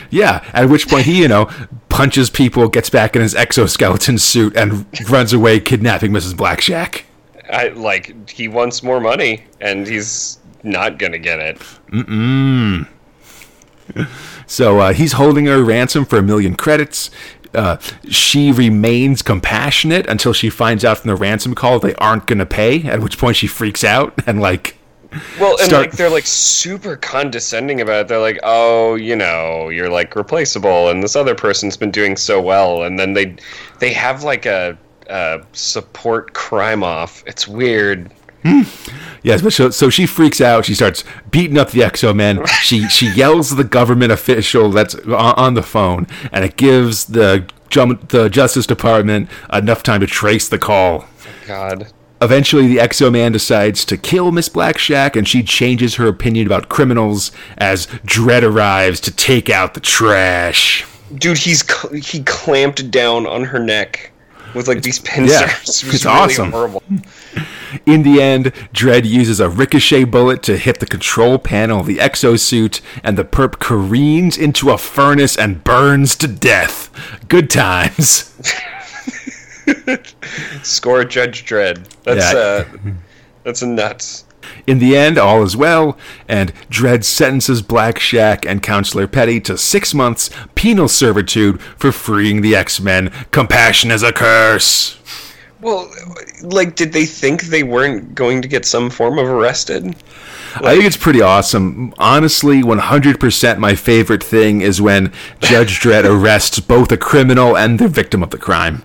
yeah. 0.09 0.43
At 0.53 0.69
which 0.69 0.87
point 0.87 1.05
he, 1.05 1.21
you 1.21 1.27
know, 1.27 1.49
punches 1.89 2.29
people, 2.29 2.67
gets 2.69 2.89
back 2.89 3.15
in 3.15 3.21
his 3.21 3.35
exoskeleton 3.35 4.17
suit, 4.17 4.55
and 4.55 4.85
runs 5.09 5.33
away, 5.33 5.59
kidnapping 5.59 6.11
Mrs. 6.11 6.33
Blackshack. 6.33 7.03
I 7.51 7.69
like 7.69 8.29
he 8.29 8.47
wants 8.47 8.83
more 8.83 8.99
money 8.99 9.43
and 9.61 9.87
he's 9.87 10.39
not 10.63 10.97
gonna 10.99 11.19
get 11.19 11.39
it. 11.39 11.61
So 14.47 14.79
uh, 14.79 14.93
he's 14.93 15.13
holding 15.13 15.45
her 15.45 15.63
ransom 15.63 16.05
for 16.05 16.17
a 16.17 16.21
million 16.21 16.55
credits. 16.55 17.09
Uh, 17.53 17.77
she 18.09 18.51
remains 18.51 19.21
compassionate 19.21 20.05
until 20.07 20.33
she 20.33 20.49
finds 20.49 20.85
out 20.85 20.99
from 20.99 21.07
the 21.09 21.15
ransom 21.15 21.55
call 21.55 21.79
they 21.79 21.95
aren't 21.95 22.25
going 22.27 22.39
to 22.39 22.45
pay. 22.45 22.83
At 22.83 23.01
which 23.01 23.17
point 23.17 23.35
she 23.37 23.47
freaks 23.47 23.83
out 23.83 24.13
and 24.27 24.39
like, 24.41 24.77
Well, 25.39 25.51
and 25.57 25.67
Start- 25.67 25.87
like 25.87 25.91
they're 25.93 26.09
like 26.09 26.25
super 26.25 26.95
condescending 26.97 27.81
about 27.81 28.01
it. 28.01 28.07
They're 28.09 28.19
like, 28.19 28.39
"Oh, 28.43 28.95
you 28.95 29.15
know, 29.15 29.69
you're 29.69 29.89
like 29.89 30.15
replaceable, 30.15 30.89
and 30.89 31.01
this 31.01 31.15
other 31.15 31.35
person's 31.35 31.77
been 31.77 31.91
doing 31.91 32.17
so 32.17 32.41
well." 32.41 32.83
And 32.83 32.99
then 32.99 33.13
they 33.13 33.35
they 33.79 33.93
have 33.93 34.23
like 34.23 34.45
a, 34.45 34.77
a 35.09 35.43
support 35.53 36.33
crime 36.33 36.83
off. 36.83 37.23
It's 37.25 37.47
weird. 37.47 38.11
yes, 39.23 39.41
but 39.41 39.53
so, 39.53 39.69
so 39.69 39.89
she 39.89 40.05
freaks 40.05 40.41
out. 40.41 40.65
She 40.65 40.75
starts 40.75 41.03
beating 41.31 41.57
up 41.57 41.71
the 41.71 41.81
Exo 41.81 42.15
Men. 42.15 42.45
She 42.61 42.87
she 42.87 43.11
yells 43.13 43.51
at 43.51 43.57
the 43.57 43.63
government 43.63 44.11
official 44.11 44.69
that's 44.71 44.95
on, 44.95 45.13
on 45.35 45.53
the 45.55 45.63
phone, 45.63 46.07
and 46.31 46.45
it 46.45 46.57
gives 46.57 47.05
the 47.05 47.45
the 47.69 48.29
Justice 48.31 48.65
Department 48.65 49.29
enough 49.51 49.83
time 49.83 49.99
to 50.01 50.07
trace 50.07 50.47
the 50.47 50.57
call. 50.57 51.05
God. 51.45 51.91
Eventually, 52.19 52.67
the 52.67 52.77
Exo 52.77 53.11
Man 53.11 53.31
decides 53.31 53.85
to 53.85 53.97
kill 53.97 54.31
Miss 54.31 54.49
Blackshack, 54.49 55.15
and 55.15 55.27
she 55.27 55.43
changes 55.43 55.95
her 55.95 56.07
opinion 56.07 56.47
about 56.47 56.67
criminals 56.67 57.31
as 57.57 57.85
Dredd 58.05 58.41
arrives 58.41 58.99
to 59.01 59.11
take 59.11 59.51
out 59.51 59.75
the 59.75 59.79
trash. 59.79 60.83
Dude, 61.13 61.37
he's 61.37 61.63
cl- 61.63 61.93
he 61.93 62.23
clamped 62.23 62.89
down 62.89 63.27
on 63.27 63.43
her 63.43 63.59
neck 63.59 64.11
with 64.55 64.67
like 64.67 64.81
these 64.81 64.99
pincers. 64.99 65.39
yeah, 65.39 65.49
it 65.49 65.61
it's 65.63 65.83
really 65.83 65.99
awesome. 66.05 66.51
Horrible. 66.51 66.83
In 67.85 68.03
the 68.03 68.21
end, 68.21 68.45
Dredd 68.73 69.05
uses 69.05 69.39
a 69.39 69.49
ricochet 69.49 70.05
bullet 70.05 70.41
to 70.43 70.57
hit 70.57 70.79
the 70.79 70.85
control 70.85 71.37
panel 71.37 71.81
of 71.81 71.85
the 71.85 71.97
exosuit, 71.97 72.81
and 73.03 73.17
the 73.17 73.25
perp 73.25 73.59
careens 73.59 74.37
into 74.37 74.69
a 74.71 74.77
furnace 74.77 75.37
and 75.37 75.63
burns 75.63 76.15
to 76.17 76.27
death. 76.27 76.89
Good 77.27 77.49
times. 77.49 78.33
Score 80.63 81.03
Judge 81.03 81.45
Dredd. 81.45 81.85
That's 82.03 82.33
Yeah. 82.33 82.39
uh, 82.39 82.65
that's 83.43 83.61
nuts. 83.63 84.25
In 84.65 84.79
the 84.79 84.95
end, 84.95 85.17
all 85.17 85.43
is 85.43 85.55
well, 85.55 85.97
and 86.27 86.53
Dredd 86.69 87.03
sentences 87.03 87.61
Blackshack 87.61 88.45
and 88.45 88.63
Counselor 88.63 89.07
Petty 89.07 89.39
to 89.41 89.57
six 89.57 89.93
months 89.93 90.29
penal 90.55 90.87
servitude 90.87 91.61
for 91.61 91.91
freeing 91.91 92.41
the 92.41 92.55
X 92.55 92.79
Men. 92.79 93.11
Compassion 93.31 93.91
is 93.91 94.03
a 94.03 94.11
curse. 94.11 94.97
Well, 95.59 95.91
like, 96.43 96.75
did 96.75 96.93
they 96.93 97.05
think 97.05 97.43
they 97.43 97.63
weren't 97.63 98.13
going 98.13 98.41
to 98.43 98.47
get 98.47 98.65
some 98.65 98.89
form 98.89 99.17
of 99.17 99.27
arrested? 99.27 99.95
I 100.55 100.73
think 100.73 100.85
it's 100.85 100.97
pretty 100.97 101.21
awesome. 101.21 101.93
Honestly, 101.97 102.61
100% 102.61 103.57
my 103.57 103.75
favorite 103.75 104.23
thing 104.23 104.61
is 104.61 104.81
when 104.81 105.11
Judge 105.39 105.79
Dredd 105.79 106.05
arrests 106.05 106.59
both 106.59 106.91
a 106.91 106.97
criminal 106.97 107.57
and 107.57 107.79
the 107.79 107.87
victim 107.87 108.23
of 108.23 108.29
the 108.29 108.37
crime. 108.37 108.83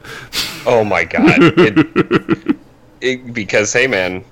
Oh 0.67 0.85
my 0.85 1.05
god! 1.05 1.25
It, 1.59 2.57
it, 3.01 3.35
because 3.35 3.73
hey, 3.73 3.87
man, 3.87 4.25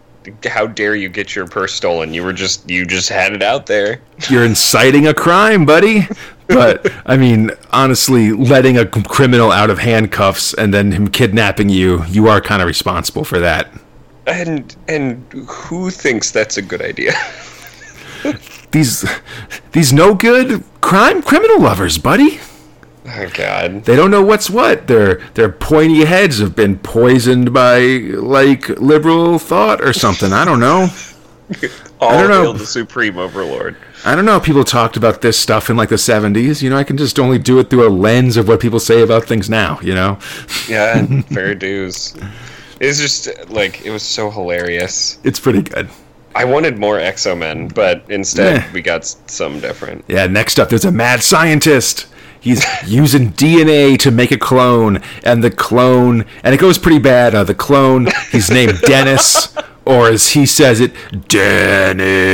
how 0.44 0.66
dare 0.66 0.94
you 0.94 1.08
get 1.08 1.34
your 1.34 1.46
purse 1.46 1.74
stolen? 1.74 2.12
You 2.14 2.22
were 2.22 2.32
just 2.32 2.68
you 2.68 2.84
just 2.84 3.08
had 3.08 3.32
it 3.32 3.42
out 3.42 3.66
there. 3.66 4.00
You're 4.28 4.44
inciting 4.44 5.06
a 5.06 5.14
crime, 5.14 5.64
buddy. 5.64 6.06
but 6.48 6.92
I 7.06 7.16
mean, 7.16 7.50
honestly, 7.72 8.32
letting 8.32 8.76
a 8.76 8.86
criminal 8.86 9.50
out 9.50 9.70
of 9.70 9.78
handcuffs 9.78 10.54
and 10.54 10.74
then 10.74 10.92
him 10.92 11.08
kidnapping 11.08 11.68
you, 11.68 12.04
you 12.06 12.28
are 12.28 12.40
kind 12.40 12.60
of 12.60 12.66
responsible 12.66 13.24
for 13.24 13.38
that. 13.38 13.70
And 14.26 14.74
and 14.88 15.24
who 15.48 15.90
thinks 15.90 16.30
that's 16.30 16.56
a 16.56 16.62
good 16.62 16.82
idea? 16.82 17.12
These 18.72 19.04
these 19.72 19.92
no 19.92 20.14
good 20.14 20.62
crime 20.80 21.22
criminal 21.22 21.60
lovers, 21.60 21.98
buddy. 21.98 22.38
Oh 23.12 23.28
God. 23.34 23.84
They 23.84 23.96
don't 23.96 24.10
know 24.10 24.22
what's 24.22 24.48
what. 24.50 24.86
Their 24.86 25.16
their 25.34 25.50
pointy 25.50 26.04
heads 26.04 26.38
have 26.38 26.54
been 26.54 26.78
poisoned 26.78 27.52
by 27.52 27.80
like 27.80 28.68
liberal 28.68 29.38
thought 29.38 29.80
or 29.80 29.92
something. 29.92 30.32
I 30.32 30.44
don't 30.44 30.60
know. 30.60 30.88
All 32.00 32.12
don't 32.12 32.28
know. 32.30 32.52
the 32.52 32.64
supreme 32.66 33.18
overlord. 33.18 33.76
I 34.04 34.14
don't 34.14 34.24
know. 34.24 34.40
People 34.40 34.64
talked 34.64 34.96
about 34.96 35.20
this 35.20 35.38
stuff 35.38 35.68
in 35.68 35.76
like 35.76 35.88
the 35.90 35.96
70s. 35.96 36.62
You 36.62 36.70
know, 36.70 36.76
I 36.76 36.84
can 36.84 36.96
just 36.96 37.18
only 37.18 37.38
do 37.38 37.58
it 37.58 37.68
through 37.68 37.86
a 37.86 37.90
lens 37.90 38.36
of 38.38 38.48
what 38.48 38.60
people 38.60 38.80
say 38.80 39.02
about 39.02 39.24
things 39.24 39.50
now, 39.50 39.78
you 39.82 39.94
know? 39.94 40.18
Yeah, 40.68 41.04
fair 41.22 41.54
dues. 41.54 42.16
It's 42.80 42.98
just 42.98 43.28
like 43.50 43.84
it 43.84 43.90
was 43.90 44.02
so 44.02 44.30
hilarious. 44.30 45.18
It's 45.24 45.38
pretty 45.40 45.60
good. 45.62 45.90
I 46.34 46.44
wanted 46.44 46.78
more 46.78 46.96
Exo 46.98 47.36
Men, 47.36 47.68
but 47.68 48.04
instead 48.08 48.62
Yeah. 48.62 48.72
we 48.72 48.80
got 48.80 49.04
some 49.04 49.60
different. 49.60 50.04
Yeah, 50.08 50.26
next 50.28 50.58
up, 50.60 50.68
there's 50.70 50.84
a 50.86 50.92
mad 50.92 51.22
scientist. 51.22 52.06
He's 52.40 52.64
using 52.86 53.32
DNA 53.32 53.98
to 53.98 54.10
make 54.10 54.32
a 54.32 54.38
clone, 54.38 55.02
and 55.22 55.44
the 55.44 55.50
clone, 55.50 56.24
and 56.42 56.54
it 56.54 56.58
goes 56.60 56.78
pretty 56.78 56.98
bad. 56.98 57.34
Uh, 57.34 57.44
the 57.44 57.54
clone, 57.54 58.08
he's 58.32 58.50
named 58.50 58.80
Dennis, 58.86 59.54
or 59.84 60.08
as 60.08 60.30
he 60.30 60.46
says 60.46 60.80
it, 60.80 60.94
Dennis. 61.28 62.30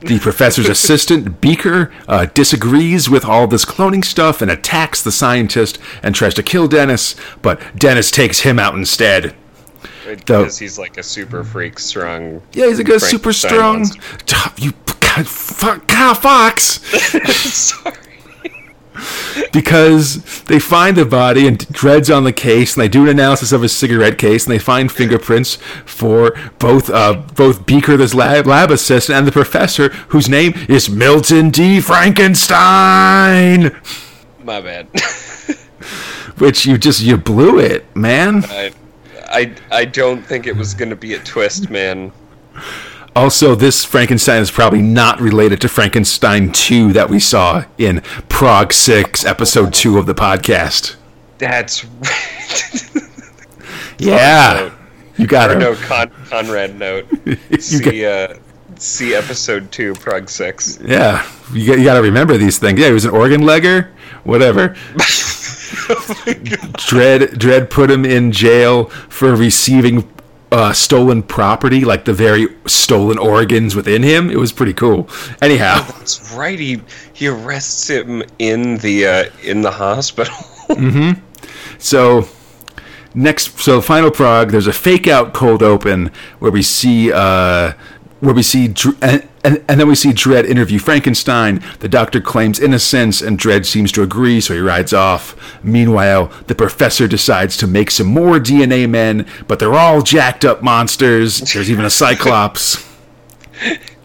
The 0.00 0.18
professor's 0.20 0.68
assistant, 0.68 1.40
Beaker, 1.40 1.92
uh, 2.06 2.26
disagrees 2.26 3.10
with 3.10 3.24
all 3.24 3.46
this 3.46 3.64
cloning 3.64 4.04
stuff 4.04 4.40
and 4.40 4.50
attacks 4.50 5.02
the 5.02 5.10
scientist 5.12 5.78
and 6.02 6.14
tries 6.14 6.34
to 6.34 6.42
kill 6.42 6.68
Dennis, 6.68 7.16
but 7.42 7.60
Dennis 7.76 8.10
takes 8.10 8.40
him 8.40 8.58
out 8.58 8.74
instead. 8.74 9.34
Because 10.06 10.58
he's 10.58 10.78
like 10.78 10.96
a 10.98 11.02
super 11.02 11.42
freak 11.42 11.78
strong. 11.78 12.40
Yeah, 12.52 12.66
he's 12.68 12.78
like 12.78 12.88
a 12.88 13.00
super 13.00 13.32
strong. 13.32 13.84
You 14.58 14.72
God, 15.00 15.26
fuck, 15.26 15.86
God, 15.88 16.14
Fox. 16.14 16.80
Sorry. 17.52 17.96
Because 19.52 20.42
they 20.44 20.58
find 20.58 20.96
the 20.96 21.04
body 21.04 21.46
and 21.46 21.58
Dredd's 21.58 22.10
on 22.10 22.24
the 22.24 22.32
case, 22.32 22.74
and 22.74 22.82
they 22.82 22.88
do 22.88 23.02
an 23.02 23.08
analysis 23.08 23.52
of 23.52 23.62
his 23.62 23.72
cigarette 23.74 24.18
case, 24.18 24.44
and 24.46 24.52
they 24.52 24.58
find 24.58 24.90
fingerprints 24.90 25.56
for 25.84 26.36
both 26.58 26.90
uh, 26.90 27.22
both 27.34 27.66
Beaker, 27.66 27.96
this 27.96 28.14
lab, 28.14 28.46
lab 28.46 28.70
assistant, 28.70 29.18
and 29.18 29.26
the 29.26 29.32
professor, 29.32 29.88
whose 30.08 30.28
name 30.28 30.52
is 30.68 30.88
Milton 30.88 31.50
D. 31.50 31.80
Frankenstein. 31.80 33.76
My 34.42 34.60
bad. 34.60 34.88
Which 36.38 36.66
you 36.66 36.78
just 36.78 37.00
you 37.00 37.16
blew 37.16 37.58
it, 37.58 37.94
man. 37.96 38.44
I, 38.44 38.72
I 39.26 39.54
I 39.70 39.84
don't 39.84 40.22
think 40.22 40.46
it 40.46 40.56
was 40.56 40.74
gonna 40.74 40.96
be 40.96 41.14
a 41.14 41.18
twist, 41.20 41.70
man. 41.70 42.12
Also, 43.16 43.54
this 43.54 43.82
Frankenstein 43.82 44.42
is 44.42 44.50
probably 44.50 44.82
not 44.82 45.18
related 45.22 45.58
to 45.62 45.68
Frankenstein 45.70 46.52
2 46.52 46.92
that 46.92 47.08
we 47.08 47.18
saw 47.18 47.64
in 47.78 48.00
Prog 48.28 48.74
6, 48.74 49.24
episode 49.24 49.72
2 49.72 49.96
of 49.96 50.04
the 50.04 50.14
podcast. 50.14 50.96
That's 51.38 51.84
right. 51.84 52.82
Yeah. 53.98 54.70
You 55.16 55.26
got 55.26 55.50
it. 55.50 55.58
no, 55.58 55.74
Con- 55.74 56.10
Conrad 56.28 56.78
note. 56.78 57.06
You 57.24 57.58
See 57.58 58.04
uh, 58.04 58.34
see 58.76 59.14
episode 59.14 59.72
two, 59.72 59.94
Prog 59.94 60.28
six. 60.28 60.78
Yeah, 60.82 61.26
you 61.54 61.66
got, 61.66 61.78
you 61.78 61.84
got 61.84 61.94
to 61.94 62.02
remember 62.02 62.36
these 62.36 62.58
things. 62.58 62.78
Yeah, 62.78 62.88
he 62.88 62.92
was 62.92 63.06
an 63.06 63.12
organ 63.12 63.40
legger, 63.40 63.88
whatever. 64.24 64.68
Dredd 66.76 67.38
Dredd 67.38 67.70
put 67.70 67.90
him 67.90 68.04
in 68.04 68.30
jail 68.32 68.84
for 69.08 69.34
receiving 69.34 70.02
uh, 70.56 70.72
stolen 70.72 71.22
property, 71.22 71.84
like 71.84 72.06
the 72.06 72.14
very 72.14 72.48
stolen 72.64 73.18
organs 73.18 73.76
within 73.76 74.02
him. 74.02 74.30
It 74.30 74.38
was 74.38 74.52
pretty 74.52 74.72
cool. 74.72 75.06
Anyhow, 75.42 75.82
That's 75.82 76.32
right. 76.32 76.58
He 76.58 76.80
he 77.12 77.28
arrests 77.28 77.90
him 77.90 78.22
in 78.38 78.78
the 78.78 79.06
uh, 79.06 79.24
in 79.42 79.60
the 79.60 79.70
hospital. 79.70 80.34
so 81.78 82.26
next, 83.14 83.58
so 83.58 83.82
final 83.82 84.10
prog. 84.10 84.50
There's 84.50 84.66
a 84.66 84.72
fake 84.72 85.06
out 85.06 85.34
cold 85.34 85.62
open 85.62 86.10
where 86.38 86.50
we 86.50 86.62
see 86.62 87.12
uh, 87.12 87.74
where 88.26 88.34
we 88.34 88.42
see 88.42 88.66
and, 89.02 89.28
and 89.44 89.64
and 89.68 89.80
then 89.80 89.86
we 89.86 89.94
see 89.94 90.10
Dredd 90.10 90.46
interview 90.46 90.80
Frankenstein. 90.80 91.62
The 91.78 91.88
doctor 91.88 92.20
claims 92.20 92.58
innocence, 92.58 93.22
and 93.22 93.38
Dredd 93.38 93.64
seems 93.64 93.92
to 93.92 94.02
agree, 94.02 94.40
so 94.40 94.52
he 94.52 94.58
rides 94.58 94.92
off. 94.92 95.36
Meanwhile, 95.62 96.32
the 96.48 96.56
professor 96.56 97.06
decides 97.06 97.56
to 97.58 97.68
make 97.68 97.92
some 97.92 98.08
more 98.08 98.40
DNA 98.40 98.90
men, 98.90 99.26
but 99.46 99.60
they're 99.60 99.74
all 99.74 100.02
jacked 100.02 100.44
up 100.44 100.60
monsters. 100.60 101.38
There's 101.38 101.70
even 101.70 101.84
a 101.84 101.90
Cyclops. 101.90 102.84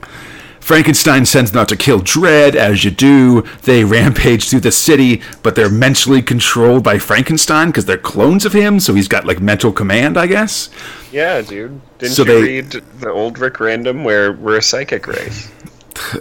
Frankenstein 0.72 1.26
sends 1.26 1.52
them 1.52 1.60
out 1.60 1.68
to 1.68 1.76
kill 1.76 2.00
Dredd, 2.00 2.56
as 2.56 2.86
you 2.86 2.92
do. 2.92 3.42
They 3.64 3.84
rampage 3.98 4.50
through 4.50 4.62
the 4.62 4.72
city, 4.72 5.22
but 5.44 5.54
they're 5.56 5.70
mentally 5.70 6.22
controlled 6.22 6.82
by 6.82 6.98
Frankenstein 6.98 7.68
because 7.68 7.84
they're 7.84 7.98
clones 7.98 8.46
of 8.46 8.54
him, 8.54 8.80
so 8.80 8.94
he's 8.94 9.10
got 9.10 9.26
like 9.26 9.42
mental 9.42 9.74
command, 9.74 10.18
I 10.18 10.28
guess. 10.28 10.70
yeah, 11.12 11.42
dude. 11.42 11.82
Didn't 12.00 12.14
So 12.14 12.22
you 12.24 12.28
they- 12.28 12.42
read 12.42 12.72
the 12.72 13.12
old 13.12 13.38
Rick 13.38 13.60
Random 13.60 14.06
where 14.06 14.32
we're 14.32 14.60
a 14.60 14.62
psychic 14.62 15.08
race? 15.08 15.52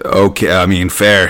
Okay, 0.04 0.50
I 0.52 0.66
mean, 0.66 0.88
fair. 0.90 1.28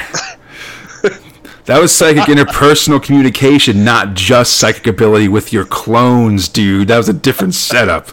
that 1.66 1.78
was 1.78 1.94
psychic 1.94 2.23
interpersonal 2.24 3.00
communication, 3.02 3.84
not 3.84 4.15
just 4.15 4.57
psychic 4.57 4.86
ability 4.86 5.28
with 5.28 5.52
your 5.52 5.66
clones, 5.66 6.49
dude. 6.49 6.89
That 6.89 6.97
was 6.97 7.08
a 7.10 7.12
different 7.12 7.55
setup. 7.55 8.08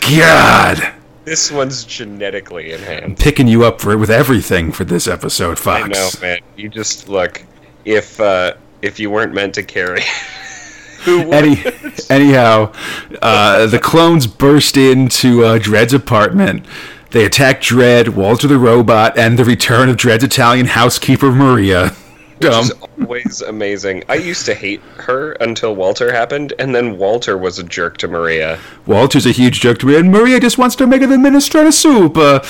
God, 0.00 0.94
This 1.24 1.52
one's 1.52 1.84
genetically 1.84 2.72
enhanced. 2.72 3.22
picking 3.22 3.46
you 3.46 3.64
up 3.64 3.80
for 3.80 3.96
with 3.96 4.10
everything 4.10 4.72
for 4.72 4.84
this 4.84 5.06
episode, 5.06 5.58
Fox. 5.58 5.84
I 5.84 5.88
know, 5.88 6.10
man. 6.20 6.38
You 6.56 6.68
just 6.68 7.08
look. 7.08 7.42
If 7.84 8.20
uh, 8.20 8.54
if 8.80 8.98
you 8.98 9.10
weren't 9.10 9.32
meant 9.32 9.54
to 9.54 9.62
carry, 9.62 10.02
who 11.04 11.22
would? 11.22 11.34
Any, 11.34 11.64
anyhow, 12.10 12.72
uh, 13.20 13.66
the 13.66 13.78
clones 13.78 14.26
burst 14.26 14.76
into 14.76 15.44
uh, 15.44 15.58
Dredd's 15.58 15.94
apartment. 15.94 16.66
They 17.10 17.24
attack 17.26 17.60
Dredd, 17.60 18.10
Walter 18.10 18.48
the 18.48 18.58
robot, 18.58 19.18
and 19.18 19.38
the 19.38 19.44
return 19.44 19.88
of 19.88 19.96
Dredd's 19.96 20.24
Italian 20.24 20.66
housekeeper 20.66 21.30
Maria. 21.30 21.94
Dumb. 22.42 22.70
Always 23.00 23.40
amazing. 23.42 24.04
I 24.08 24.16
used 24.16 24.46
to 24.46 24.54
hate 24.54 24.80
her 24.98 25.32
until 25.32 25.74
Walter 25.74 26.12
happened, 26.12 26.52
and 26.58 26.74
then 26.74 26.98
Walter 26.98 27.36
was 27.38 27.58
a 27.58 27.62
jerk 27.62 27.98
to 27.98 28.08
Maria, 28.08 28.58
Walter's 28.86 29.26
a 29.26 29.32
huge 29.32 29.60
jerk 29.60 29.78
to 29.78 29.86
Maria, 29.86 30.00
and 30.00 30.10
Maria 30.10 30.40
just 30.40 30.58
wants 30.58 30.76
to 30.76 30.86
make 30.86 31.00
her 31.00 31.06
the 31.06 31.16
minestrone 31.16 31.72
soup. 31.72 32.16
Uh, 32.16 32.40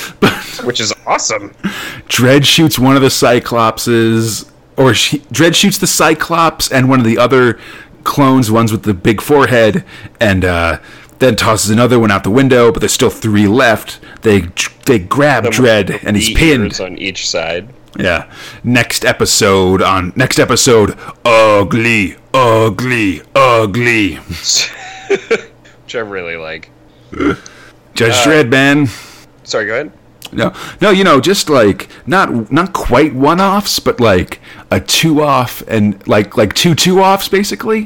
which 0.65 0.81
is 0.81 0.93
awesome. 1.07 1.51
Dredd 2.09 2.45
shoots 2.45 2.79
one 2.79 2.97
of 2.97 3.03
the 3.03 3.09
Cyclopses, 3.09 4.51
or 4.77 4.95
she, 4.95 5.19
Dredd 5.19 5.55
shoots 5.55 5.79
the 5.79 5.87
Cyclops 5.87 6.71
and 6.71 6.89
one 6.89 6.99
of 7.01 7.07
the 7.07 7.19
other 7.19 7.59
clones, 8.05 8.51
ones 8.51 8.73
with 8.73 8.83
the 8.83 8.95
big 8.95 9.21
forehead, 9.21 9.85
and 10.21 10.45
uh, 10.45 10.79
then 11.19 11.37
tosses 11.37 11.71
another 11.71 11.99
one 11.99 12.11
out 12.11 12.25
the 12.25 12.31
window. 12.31 12.73
But 12.73 12.81
there's 12.81 12.93
still 12.93 13.11
three 13.11 13.47
left. 13.47 14.01
They 14.23 14.43
they 14.87 14.99
grab 14.99 15.45
Dredd, 15.45 16.03
and 16.05 16.17
he's 16.17 16.37
pinned. 16.37 16.81
on 16.81 16.99
each 16.99 17.29
side. 17.29 17.69
Yeah. 17.99 18.31
Next 18.65 19.05
episode 19.05 19.83
on 19.83 20.13
next 20.17 20.39
episode, 20.39 20.97
ugly, 21.25 22.17
ugly, 22.33 23.23
ugly. 23.35 24.17
which 25.87 25.95
I 25.95 26.01
really 26.01 26.37
like. 26.37 26.71
Judge 27.13 28.13
Uh, 28.13 28.25
Dredd, 28.27 28.49
man. 28.51 28.89
Sorry, 29.45 29.67
go 29.67 29.75
ahead. 29.75 29.93
No, 30.33 30.55
no, 30.81 30.91
you 30.91 31.05
know, 31.05 31.21
just 31.21 31.51
like 31.51 31.89
not 32.07 32.51
not 32.51 32.73
quite 32.73 33.15
one 33.15 33.41
offs, 33.41 33.79
but 33.79 34.01
like 34.01 34.41
a 34.71 34.81
two 34.81 35.21
off 35.21 35.63
and 35.69 36.07
like 36.09 36.37
like 36.39 36.55
two 36.55 36.75
two 36.75 37.01
offs, 37.01 37.29
basically. 37.29 37.81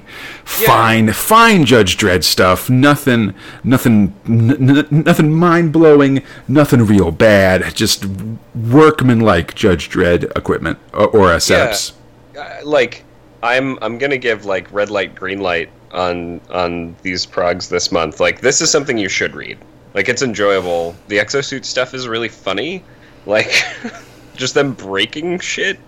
Yeah. 0.61 0.67
Fine, 0.69 1.13
fine, 1.13 1.65
Judge 1.65 1.97
Dredd 1.97 2.23
stuff. 2.23 2.71
Nothing, 2.71 3.35
nothing, 3.65 4.15
n- 4.29 4.71
n- 4.71 4.87
nothing 4.91 5.33
mind 5.35 5.73
blowing. 5.73 6.23
Nothing 6.47 6.87
real 6.87 7.11
bad. 7.11 7.75
Just 7.75 8.07
workman 8.55 9.21
like 9.21 9.55
Judge 9.57 9.91
Dredd 9.91 10.37
equipment 10.37 10.79
or, 10.95 11.09
or 11.09 11.33
uh, 11.33 11.37
setups. 11.37 11.93
Uh, 12.39 12.61
like, 12.65 13.05
I'm 13.43 13.77
I'm 13.83 13.99
gonna 13.99 14.19
give 14.19 14.45
like 14.45 14.73
red 14.73 14.89
light, 14.91 15.17
green 15.17 15.41
light 15.41 15.71
on 15.91 16.41
on 16.51 16.95
these 17.03 17.27
progs 17.27 17.69
this 17.69 17.91
month. 17.91 18.21
Like, 18.21 18.41
this 18.41 18.61
is 18.61 18.71
something 18.71 18.97
you 18.97 19.09
should 19.09 19.35
read. 19.35 19.59
Like, 19.97 20.11
it's 20.11 20.23
enjoyable. 20.23 20.95
The 21.09 21.17
exosuit 21.17 21.65
stuff 21.65 21.95
is 21.95 22.07
really 22.07 22.29
funny. 22.29 22.85
Like, 23.25 23.51
just 24.37 24.55
them 24.55 24.75
breaking 24.75 25.41
shit. 25.41 25.81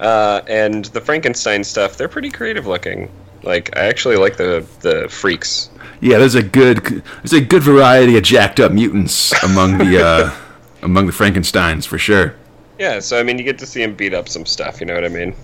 Uh, 0.00 0.40
and 0.48 0.86
the 0.86 1.00
Frankenstein 1.00 1.62
stuff, 1.62 1.98
they're 1.98 2.08
pretty 2.08 2.30
creative 2.30 2.66
looking. 2.66 3.10
Like, 3.42 3.76
I 3.76 3.80
actually 3.80 4.16
like 4.16 4.38
the 4.38 4.66
the 4.80 5.08
freaks. 5.08 5.70
Yeah, 6.00 6.18
there's 6.18 6.34
a 6.34 6.42
good 6.42 7.02
there's 7.22 7.34
a 7.34 7.40
good 7.40 7.62
variety 7.62 8.16
of 8.16 8.22
jacked 8.22 8.60
up 8.60 8.72
mutants 8.72 9.32
among 9.44 9.78
the 9.78 10.02
uh, 10.02 10.36
among 10.82 11.06
the 11.06 11.12
Frankenstein's 11.12 11.84
for 11.84 11.98
sure. 11.98 12.34
Yeah, 12.78 12.98
so 13.00 13.20
I 13.20 13.22
mean, 13.22 13.36
you 13.36 13.44
get 13.44 13.58
to 13.58 13.66
see 13.66 13.82
him 13.82 13.94
beat 13.94 14.14
up 14.14 14.26
some 14.26 14.46
stuff. 14.46 14.80
You 14.80 14.86
know 14.86 14.94
what 14.94 15.04
I 15.04 15.08
mean? 15.08 15.34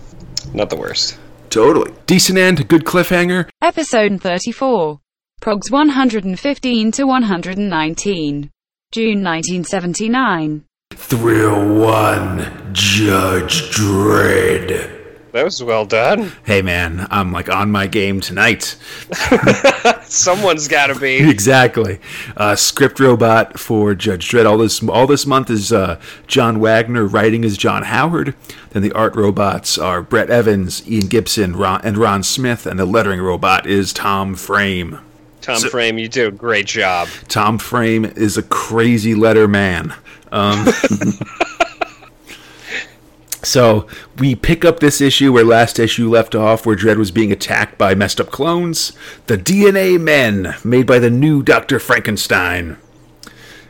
Not 0.54 0.70
the 0.70 0.76
worst. 0.76 1.18
Totally. 1.50 1.92
Decent 2.06 2.38
end, 2.38 2.66
good 2.68 2.84
cliffhanger. 2.84 3.48
Episode 3.60 4.22
34. 4.22 5.00
Progs 5.40 5.70
115 5.70 6.90
to 6.92 7.04
119. 7.04 8.50
June 8.90 9.22
1979. 9.22 10.64
Thrill 10.92 11.78
1, 11.80 12.70
Judge 12.72 13.70
Dredd. 13.70 14.92
That 15.32 15.44
was 15.44 15.62
well 15.62 15.84
done. 15.84 16.32
Hey 16.44 16.62
man, 16.62 17.06
I'm 17.10 17.30
like 17.30 17.48
on 17.48 17.70
my 17.70 17.86
game 17.86 18.20
tonight. 18.20 18.76
Someone's 20.02 20.66
got 20.66 20.86
to 20.86 20.98
be. 20.98 21.16
exactly. 21.30 22.00
Uh, 22.36 22.56
script 22.56 22.98
robot 22.98 23.60
for 23.60 23.94
Judge 23.94 24.28
Dredd. 24.28 24.46
All 24.46 24.56
this 24.58 24.82
all 24.82 25.06
this 25.06 25.26
month 25.26 25.50
is 25.50 25.72
uh, 25.72 26.00
John 26.26 26.58
Wagner 26.58 27.04
writing 27.04 27.44
as 27.44 27.58
John 27.58 27.82
Howard. 27.82 28.34
Then 28.70 28.82
the 28.82 28.92
art 28.92 29.14
robots 29.14 29.76
are 29.76 30.00
Brett 30.00 30.28
Ewins, 30.30 30.88
Ian 30.90 31.06
Gibson, 31.08 31.54
Ron, 31.54 31.82
and 31.84 31.98
Ron 31.98 32.22
Smith, 32.22 32.66
and 32.66 32.80
the 32.80 32.86
lettering 32.86 33.20
robot 33.20 33.66
is 33.66 33.92
Tom 33.92 34.34
Frame. 34.36 35.00
Tom 35.46 35.60
Frame, 35.60 35.96
you 35.96 36.08
do 36.08 36.26
a 36.26 36.32
great 36.32 36.66
job. 36.66 37.06
Tom 37.28 37.58
Frame 37.58 38.04
is 38.04 38.36
a 38.36 38.42
crazy 38.42 39.14
letter 39.14 39.46
man. 39.46 39.94
Um, 40.32 40.66
so 43.44 43.86
we 44.18 44.34
pick 44.34 44.64
up 44.64 44.80
this 44.80 45.00
issue 45.00 45.32
where 45.32 45.44
last 45.44 45.78
issue 45.78 46.10
left 46.10 46.34
off, 46.34 46.66
where 46.66 46.74
Dredd 46.74 46.96
was 46.96 47.12
being 47.12 47.30
attacked 47.30 47.78
by 47.78 47.94
messed 47.94 48.20
up 48.20 48.32
clones, 48.32 48.92
the 49.28 49.38
DNA 49.38 50.00
Men, 50.00 50.56
made 50.64 50.84
by 50.84 50.98
the 50.98 51.10
new 51.10 51.44
Doctor 51.44 51.78
Frankenstein. 51.78 52.76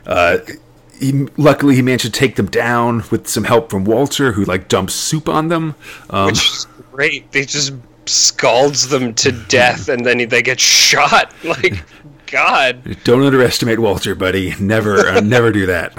Uh, 0.03 0.39
he, 0.99 1.27
luckily, 1.37 1.75
he 1.75 1.83
managed 1.83 2.05
to 2.05 2.11
take 2.11 2.37
them 2.37 2.47
down 2.47 3.03
with 3.11 3.27
some 3.27 3.43
help 3.43 3.69
from 3.69 3.85
Walter, 3.85 4.31
who 4.31 4.45
like 4.45 4.67
dumps 4.67 4.95
soup 4.95 5.29
on 5.29 5.49
them. 5.49 5.75
Um, 6.09 6.25
Which 6.25 6.49
is 6.49 6.65
great. 6.91 7.31
They 7.31 7.45
just 7.45 7.73
scalds 8.07 8.87
them 8.87 9.13
to 9.15 9.31
death, 9.47 9.89
and 9.89 10.05
then 10.05 10.27
they 10.29 10.41
get 10.41 10.59
shot. 10.59 11.33
Like, 11.43 11.83
God. 12.27 12.97
don't 13.05 13.23
underestimate 13.23 13.79
Walter, 13.79 14.13
buddy. 14.13 14.53
Never, 14.59 15.07
uh, 15.07 15.21
never 15.21 15.51
do 15.51 15.65
that. 15.67 15.93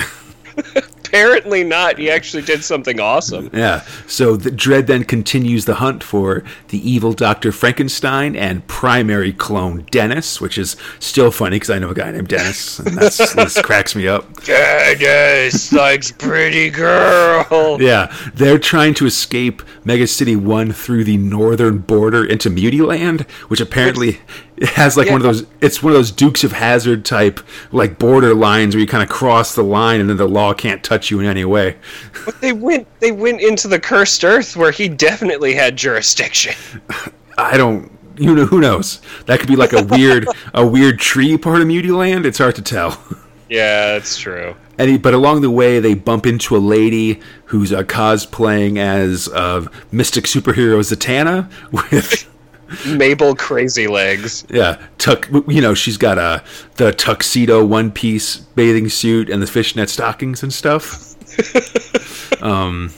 Apparently 1.08 1.64
not. 1.64 1.98
He 1.98 2.10
actually 2.10 2.42
did 2.42 2.62
something 2.62 3.00
awesome. 3.00 3.50
Yeah. 3.52 3.84
So 4.06 4.36
the 4.36 4.50
Dredd 4.50 4.86
then 4.86 5.04
continues 5.04 5.64
the 5.64 5.76
hunt 5.76 6.04
for 6.04 6.44
the 6.68 6.88
evil 6.88 7.12
Dr. 7.12 7.50
Frankenstein 7.50 8.36
and 8.36 8.66
primary 8.66 9.32
clone 9.32 9.86
Dennis, 9.90 10.40
which 10.40 10.58
is 10.58 10.76
still 11.00 11.30
funny 11.30 11.56
because 11.56 11.70
I 11.70 11.78
know 11.78 11.90
a 11.90 11.94
guy 11.94 12.10
named 12.10 12.28
Dennis, 12.28 12.78
and 12.78 12.96
that's, 12.96 13.34
this 13.34 13.60
cracks 13.62 13.96
me 13.96 14.06
up. 14.06 14.44
Dennis 14.44 15.72
likes 15.72 16.12
pretty 16.12 16.70
girl. 16.70 17.78
Yeah. 17.80 18.14
They're 18.34 18.58
trying 18.58 18.94
to 18.94 19.06
escape 19.06 19.62
Mega 19.84 20.06
City 20.06 20.36
1 20.36 20.72
through 20.72 21.04
the 21.04 21.16
northern 21.16 21.78
border 21.78 22.24
into 22.24 22.50
Mutiland, 22.50 23.28
which 23.48 23.60
apparently 23.60 24.20
it 24.60 24.68
has 24.70 24.96
like 24.96 25.08
one 25.08 25.16
of 25.16 25.22
those 25.22 25.46
it's 25.60 25.82
one 25.82 25.92
of 25.92 25.98
those 25.98 26.10
Dukes 26.10 26.42
of 26.42 26.52
Hazzard 26.52 27.04
type 27.04 27.40
like 27.70 27.98
border 27.98 28.34
lines 28.34 28.74
where 28.74 28.80
you 28.80 28.88
kind 28.88 29.02
of 29.02 29.08
cross 29.08 29.54
the 29.54 29.62
line 29.62 30.00
and 30.00 30.10
then 30.10 30.16
the 30.16 30.26
law 30.28 30.52
can't 30.52 30.82
touch 30.82 31.10
you 31.10 31.20
in 31.20 31.26
any 31.26 31.44
way. 31.44 31.76
But 32.24 32.40
they 32.40 32.52
went 32.52 32.86
they 33.00 33.12
went 33.12 33.40
into 33.40 33.68
the 33.68 33.80
cursed 33.80 34.24
earth 34.24 34.56
where 34.56 34.70
he 34.70 34.88
definitely 34.88 35.54
had 35.54 35.76
jurisdiction. 35.76 36.54
I 37.38 37.56
don't 37.56 37.90
you 38.18 38.34
know 38.34 38.46
who 38.46 38.60
knows? 38.60 39.00
That 39.26 39.38
could 39.38 39.48
be 39.48 39.56
like 39.56 39.72
a 39.72 39.84
weird 39.84 40.26
a 40.54 40.66
weird 40.66 40.98
tree 40.98 41.38
part 41.38 41.62
of 41.62 41.68
Mutiland. 41.68 42.24
It's 42.24 42.38
hard 42.38 42.56
to 42.56 42.62
tell. 42.62 43.00
Yeah, 43.50 43.92
that's 43.92 44.18
true. 44.18 44.54
And 44.76 44.90
he, 44.90 44.98
but 44.98 45.14
along 45.14 45.40
the 45.40 45.50
way, 45.50 45.80
they 45.80 45.94
bump 45.94 46.26
into 46.26 46.54
a 46.54 46.58
lady 46.58 47.18
who's 47.46 47.72
uh, 47.72 47.82
cosplaying 47.82 48.76
as 48.76 49.26
uh, 49.28 49.66
mystic 49.90 50.24
superhero 50.24 50.78
Zatanna 50.80 51.50
with. 51.72 52.28
Mabel 52.86 53.34
Crazy 53.34 53.86
Legs. 53.86 54.44
Yeah, 54.50 54.80
tuck. 54.98 55.28
You 55.46 55.60
know, 55.60 55.74
she's 55.74 55.96
got 55.96 56.18
a 56.18 56.42
the 56.76 56.92
tuxedo 56.92 57.64
one 57.64 57.90
piece 57.90 58.36
bathing 58.36 58.88
suit 58.88 59.30
and 59.30 59.42
the 59.42 59.46
fishnet 59.46 59.90
stockings 59.90 60.42
and 60.42 60.52
stuff. 60.52 61.14
um, 62.42 62.90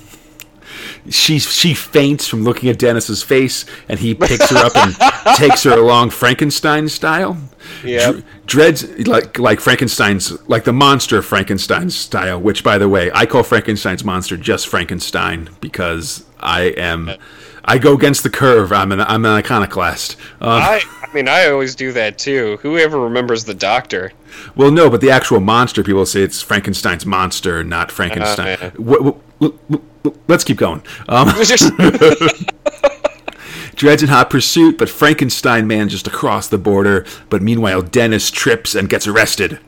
she 1.08 1.38
she 1.38 1.74
faints 1.74 2.26
from 2.26 2.42
looking 2.42 2.68
at 2.68 2.78
Dennis's 2.78 3.22
face, 3.22 3.64
and 3.88 3.98
he 3.98 4.14
picks 4.14 4.50
her 4.50 4.58
up 4.58 4.76
and 4.76 4.94
takes 5.36 5.62
her 5.62 5.72
along 5.72 6.10
Frankenstein 6.10 6.88
style. 6.88 7.38
Yeah. 7.84 8.12
Dr- 8.12 8.24
Dredd's 8.46 9.06
like 9.06 9.38
like 9.38 9.60
Frankenstein's 9.60 10.36
like 10.48 10.64
the 10.64 10.72
monster 10.72 11.22
Frankenstein 11.22 11.90
style, 11.90 12.40
which 12.40 12.62
by 12.62 12.78
the 12.78 12.88
way, 12.88 13.10
I 13.14 13.26
call 13.26 13.42
Frankenstein's 13.42 14.04
monster 14.04 14.36
just 14.36 14.68
Frankenstein 14.68 15.50
because 15.60 16.24
I 16.40 16.62
am 16.76 17.12
I 17.70 17.78
go 17.78 17.94
against 17.94 18.22
the 18.24 18.30
curve. 18.30 18.72
I'm 18.72 18.90
an 18.92 19.00
I'm 19.00 19.24
an 19.24 19.30
iconoclast. 19.32 20.16
Um, 20.40 20.48
I 20.50 20.82
I 21.02 21.14
mean 21.14 21.28
I 21.28 21.48
always 21.48 21.74
do 21.74 21.92
that 21.92 22.18
too. 22.18 22.58
Whoever 22.62 22.98
remembers 22.98 23.44
the 23.44 23.54
doctor? 23.54 24.12
well, 24.56 24.70
no, 24.70 24.88
but 24.90 25.00
the 25.00 25.10
actual 25.10 25.40
monster 25.40 25.82
people 25.82 26.04
say 26.06 26.22
it's 26.22 26.42
Frankenstein's 26.42 27.06
monster, 27.06 27.62
not 27.64 27.90
Frankenstein. 27.92 28.58
yeah. 28.60 28.70
W- 28.70 29.20
w- 29.40 29.58
w- 29.70 30.18
let's 30.28 30.44
keep 30.44 30.56
going. 30.56 30.82
Um, 31.08 31.28
Just- 31.44 31.72
Dredd's 33.76 34.02
in 34.02 34.08
hot 34.10 34.28
pursuit, 34.30 34.76
but 34.76 34.88
Frankenstein 34.90 35.66
manages 35.66 36.02
to 36.02 36.10
cross 36.10 36.48
the 36.48 36.58
border. 36.58 37.06
But 37.30 37.40
meanwhile, 37.40 37.80
Dennis 37.82 38.30
trips 38.30 38.74
and 38.74 38.88
gets 38.88 39.06
arrested. 39.06 39.58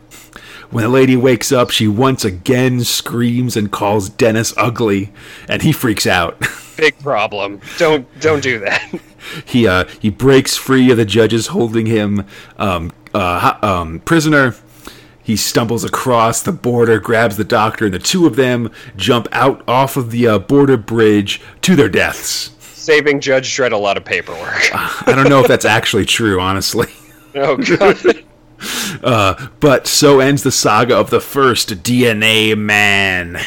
When 0.70 0.84
the 0.84 0.90
lady 0.90 1.16
wakes 1.16 1.50
up, 1.52 1.70
she 1.70 1.86
once 1.88 2.24
again 2.24 2.82
screams 2.84 3.56
and 3.56 3.70
calls 3.70 4.08
Dennis 4.10 4.52
ugly, 4.56 5.12
and 5.48 5.62
he 5.62 5.72
freaks 5.72 6.06
out. 6.06 6.40
Big 6.82 6.98
problem. 6.98 7.60
Don't 7.78 8.08
don't 8.18 8.42
do 8.42 8.58
that. 8.58 9.00
he 9.44 9.68
uh, 9.68 9.84
he 10.00 10.10
breaks 10.10 10.56
free 10.56 10.90
of 10.90 10.96
the 10.96 11.04
judges 11.04 11.46
holding 11.46 11.86
him 11.86 12.26
um, 12.58 12.90
uh, 13.14 13.56
um, 13.62 14.00
prisoner. 14.00 14.56
He 15.22 15.36
stumbles 15.36 15.84
across 15.84 16.42
the 16.42 16.50
border, 16.50 16.98
grabs 16.98 17.36
the 17.36 17.44
doctor, 17.44 17.84
and 17.84 17.94
the 17.94 18.00
two 18.00 18.26
of 18.26 18.34
them 18.34 18.68
jump 18.96 19.28
out 19.30 19.62
off 19.68 19.96
of 19.96 20.10
the 20.10 20.26
uh, 20.26 20.38
border 20.40 20.76
bridge 20.76 21.40
to 21.60 21.76
their 21.76 21.88
deaths. 21.88 22.50
Saving 22.58 23.20
Judge 23.20 23.48
Dredd 23.56 23.70
a 23.70 23.76
lot 23.76 23.96
of 23.96 24.04
paperwork. 24.04 24.68
I 24.74 25.12
don't 25.14 25.28
know 25.28 25.38
if 25.38 25.46
that's 25.46 25.64
actually 25.64 26.06
true, 26.06 26.40
honestly. 26.40 26.88
Oh 27.36 27.58
god. 27.58 28.24
But 29.60 29.86
so 29.86 30.18
ends 30.18 30.42
the 30.42 30.50
saga 30.50 30.96
of 30.96 31.10
the 31.10 31.20
first 31.20 31.84
DNA 31.84 32.58
man. 32.58 33.40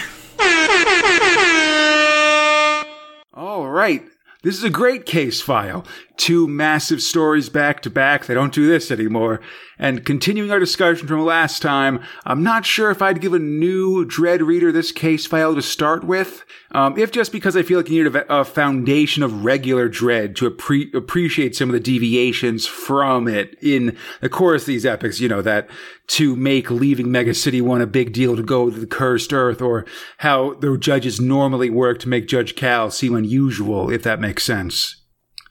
All 3.36 3.68
right. 3.68 4.04
This 4.44 4.58
is 4.58 4.64
a 4.64 4.70
great 4.70 5.06
case 5.06 5.42
file. 5.42 5.86
Two 6.18 6.48
massive 6.48 7.02
stories 7.02 7.50
back 7.50 7.82
to 7.82 7.90
back. 7.90 8.26
They 8.26 8.34
don't 8.34 8.54
do 8.54 8.68
this 8.68 8.90
anymore. 8.90 9.42
And 9.78 10.06
continuing 10.06 10.52
our 10.52 10.60
discussion 10.60 11.08
from 11.08 11.26
last 11.26 11.62
time, 11.62 12.02
I'm 12.24 12.42
not 12.42 12.66
sure 12.66 12.90
if 12.90 13.02
I'd 13.02 13.20
give 13.20 13.34
a 13.34 13.40
new 13.40 14.06
Dredd 14.06 14.46
reader 14.46 14.72
this 14.72 14.94
case 14.94 15.26
file 15.26 15.56
to 15.56 15.62
start 15.62 16.06
with. 16.06 16.46
Um, 16.72 16.98
if 16.98 17.12
just 17.12 17.34
because 17.34 17.58
I 17.58 17.64
feel 17.64 17.80
like 17.80 17.90
you 17.90 18.04
need 18.04 18.16
a, 18.16 18.34
a 18.34 18.46
foundation 18.46 19.24
of 19.24 19.44
regular 19.44 19.90
Dredd 19.90 20.36
to 20.38 20.50
appre- 20.50 20.94
appreciate 20.94 21.56
some 21.56 21.70
of 21.70 21.74
the 21.74 21.80
deviations 21.82 22.66
from 22.66 23.28
it 23.28 23.58
in 23.62 23.98
the 24.22 24.30
course 24.30 24.64
of 24.64 24.68
these 24.68 24.86
epics, 24.86 25.20
you 25.20 25.28
know, 25.28 25.42
that 25.42 25.70
to 26.08 26.36
make 26.36 26.72
leaving 26.72 27.12
Mega 27.12 27.34
City 27.34 27.62
1 27.62 27.82
a 27.82 27.88
big 27.88 28.14
deal 28.14 28.38
to 28.38 28.44
go 28.44 28.70
to 28.70 28.80
the 28.80 28.88
cursed 28.88 29.34
earth, 29.34 29.62
or 29.62 29.86
how 30.20 30.54
the 30.56 30.78
judges 30.78 31.20
normally 31.20 31.70
work 31.70 32.00
to 32.00 32.10
make 32.10 32.28
Judge 32.28 32.56
Cal 32.56 32.90
seem 32.90 33.16
unusual, 33.16 33.90
if 33.90 34.04
that 34.04 34.22
makes 34.22 34.44
sense. 34.44 35.05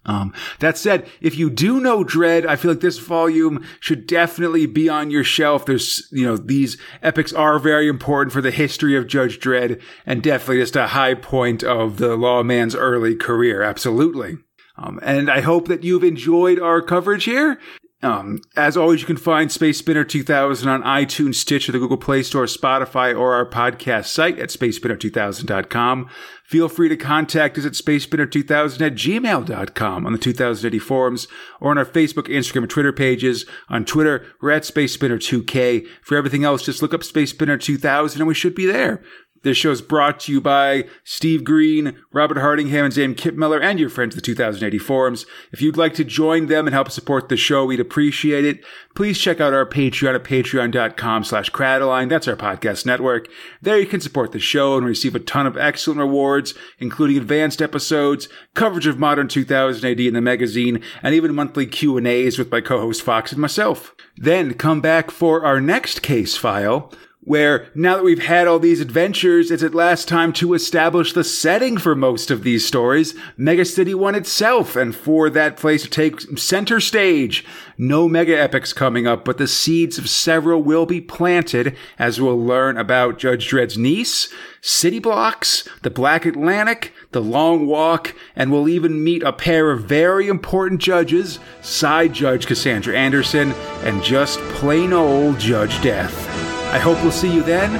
Um, 0.06 0.34
that 0.58 0.76
said, 0.76 1.08
if 1.20 1.36
you 1.36 1.48
do 1.50 1.80
know 1.80 2.04
Dredd, 2.04 2.46
I 2.46 2.56
feel 2.56 2.72
like 2.72 2.80
this 2.80 2.98
volume 2.98 3.64
should 3.80 4.06
definitely 4.06 4.66
be 4.66 4.88
on 4.88 5.10
your 5.10 5.24
shelf. 5.24 5.64
There's, 5.64 6.08
you 6.12 6.26
know, 6.26 6.36
these 6.36 6.76
epics 7.02 7.32
are 7.32 7.58
very 7.58 7.88
important 7.88 8.32
for 8.32 8.42
the 8.42 8.50
history 8.50 8.96
of 8.96 9.06
Judge 9.06 9.38
Dredd 9.38 9.80
and 10.04 10.22
definitely 10.22 10.60
just 10.60 10.76
a 10.76 10.88
high 10.88 11.14
point 11.14 11.64
of 11.64 11.96
the 11.96 12.16
lawman's 12.16 12.74
early 12.74 13.16
career. 13.16 13.62
Absolutely. 13.62 14.36
Um, 14.76 14.98
and 15.02 15.30
I 15.30 15.40
hope 15.40 15.68
that 15.68 15.84
you've 15.84 16.04
enjoyed 16.04 16.58
our 16.58 16.82
coverage 16.82 17.24
here. 17.24 17.58
Um, 18.04 18.42
as 18.54 18.76
always, 18.76 19.00
you 19.00 19.06
can 19.06 19.16
find 19.16 19.50
Space 19.50 19.78
Spinner 19.78 20.04
2000 20.04 20.68
on 20.68 20.82
iTunes, 20.82 21.36
Stitcher, 21.36 21.72
the 21.72 21.78
Google 21.78 21.96
Play 21.96 22.22
Store, 22.22 22.44
Spotify, 22.44 23.18
or 23.18 23.34
our 23.34 23.48
podcast 23.48 24.08
site 24.08 24.38
at 24.38 24.50
spacespinner2000.com. 24.50 26.10
Feel 26.44 26.68
free 26.68 26.90
to 26.90 26.98
contact 26.98 27.56
us 27.56 27.64
at 27.64 27.72
spacespinner2000 27.72 28.80
at 28.82 28.94
gmail.com 28.94 30.06
on 30.06 30.12
the 30.12 30.18
2000 30.18 30.74
AD 30.74 30.82
forums 30.82 31.26
or 31.62 31.70
on 31.70 31.78
our 31.78 31.86
Facebook, 31.86 32.28
Instagram, 32.28 32.58
and 32.58 32.70
Twitter 32.70 32.92
pages. 32.92 33.46
On 33.70 33.86
Twitter, 33.86 34.26
we're 34.42 34.50
at 34.50 34.64
SpaceSpinner2K. 34.64 35.86
For 36.02 36.18
everything 36.18 36.44
else, 36.44 36.62
just 36.62 36.82
look 36.82 36.92
up 36.92 37.04
Space 37.04 37.30
Spinner 37.30 37.56
2000 37.56 38.20
and 38.20 38.28
we 38.28 38.34
should 38.34 38.54
be 38.54 38.66
there. 38.66 39.02
This 39.44 39.58
show 39.58 39.70
is 39.70 39.82
brought 39.82 40.20
to 40.20 40.32
you 40.32 40.40
by 40.40 40.86
Steve 41.04 41.44
Green, 41.44 41.96
Robert 42.14 42.38
Hardingham, 42.38 42.86
and 42.86 42.94
Zane 42.94 43.14
Kipmiller, 43.14 43.60
and 43.60 43.78
your 43.78 43.90
friends, 43.90 44.14
the 44.14 44.22
2000 44.22 44.64
AD 44.64 44.80
forums. 44.80 45.26
If 45.52 45.60
you'd 45.60 45.76
like 45.76 45.92
to 45.94 46.04
join 46.04 46.46
them 46.46 46.66
and 46.66 46.72
help 46.72 46.90
support 46.90 47.28
the 47.28 47.36
show, 47.36 47.66
we'd 47.66 47.78
appreciate 47.78 48.46
it. 48.46 48.64
Please 48.94 49.18
check 49.18 49.42
out 49.42 49.52
our 49.52 49.66
Patreon 49.66 50.14
at 50.14 50.24
patreon.com 50.24 51.24
slash 51.24 51.50
Cradaline. 51.50 52.08
That's 52.08 52.26
our 52.26 52.36
podcast 52.36 52.86
network. 52.86 53.28
There 53.60 53.78
you 53.78 53.86
can 53.86 54.00
support 54.00 54.32
the 54.32 54.38
show 54.38 54.78
and 54.78 54.86
receive 54.86 55.14
a 55.14 55.20
ton 55.20 55.46
of 55.46 55.58
excellent 55.58 56.00
rewards, 56.00 56.54
including 56.78 57.18
advanced 57.18 57.60
episodes, 57.60 58.30
coverage 58.54 58.86
of 58.86 58.98
modern 58.98 59.28
2000 59.28 59.84
AD 59.84 60.00
in 60.00 60.14
the 60.14 60.22
magazine, 60.22 60.82
and 61.02 61.14
even 61.14 61.34
monthly 61.34 61.66
Q&As 61.66 62.38
with 62.38 62.50
my 62.50 62.62
co-host 62.62 63.02
Fox 63.02 63.30
and 63.30 63.42
myself. 63.42 63.94
Then 64.16 64.54
come 64.54 64.80
back 64.80 65.10
for 65.10 65.44
our 65.44 65.60
next 65.60 66.00
case 66.00 66.34
file, 66.34 66.90
where 67.24 67.68
now 67.74 67.96
that 67.96 68.04
we've 68.04 68.22
had 68.22 68.46
all 68.46 68.58
these 68.58 68.80
adventures, 68.80 69.50
it's 69.50 69.62
at 69.62 69.74
last 69.74 70.06
time 70.06 70.32
to 70.34 70.52
establish 70.52 71.12
the 71.12 71.24
setting 71.24 71.78
for 71.78 71.94
most 71.94 72.30
of 72.30 72.42
these 72.42 72.66
stories, 72.66 73.14
Mega 73.36 73.64
City 73.64 73.94
1 73.94 74.14
itself, 74.14 74.76
and 74.76 74.94
for 74.94 75.30
that 75.30 75.56
place 75.56 75.82
to 75.82 75.90
take 75.90 76.20
center 76.38 76.80
stage. 76.80 77.44
No 77.78 78.08
mega 78.08 78.38
epics 78.38 78.72
coming 78.72 79.06
up, 79.06 79.24
but 79.24 79.38
the 79.38 79.48
seeds 79.48 79.96
of 79.96 80.08
several 80.08 80.62
will 80.62 80.86
be 80.86 81.00
planted 81.00 81.76
as 81.98 82.20
we'll 82.20 82.38
learn 82.38 82.76
about 82.76 83.18
Judge 83.18 83.48
Dredd's 83.48 83.78
niece, 83.78 84.32
city 84.60 84.98
blocks, 84.98 85.66
the 85.82 85.90
Black 85.90 86.26
Atlantic, 86.26 86.92
the 87.12 87.22
Long 87.22 87.66
Walk, 87.66 88.14
and 88.36 88.52
we'll 88.52 88.68
even 88.68 89.02
meet 89.02 89.22
a 89.22 89.32
pair 89.32 89.70
of 89.70 89.84
very 89.84 90.28
important 90.28 90.80
judges, 90.80 91.38
side 91.62 92.12
Judge 92.12 92.46
Cassandra 92.46 92.96
Anderson 92.96 93.52
and 93.82 94.02
just 94.02 94.38
plain 94.50 94.92
old 94.92 95.38
Judge 95.38 95.80
Death. 95.80 96.33
I 96.74 96.78
hope 96.78 97.00
we'll 97.02 97.12
see 97.12 97.32
you 97.32 97.44
then 97.44 97.70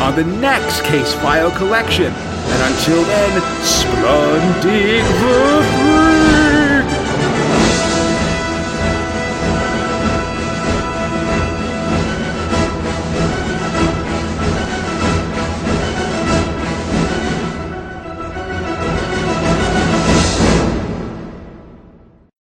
on 0.00 0.16
the 0.16 0.24
next 0.24 0.82
Case 0.82 1.12
File 1.12 1.50
Collection. 1.50 2.06
And 2.06 2.74
until 2.74 3.04
then, 3.04 3.42
Splendid 3.62 5.04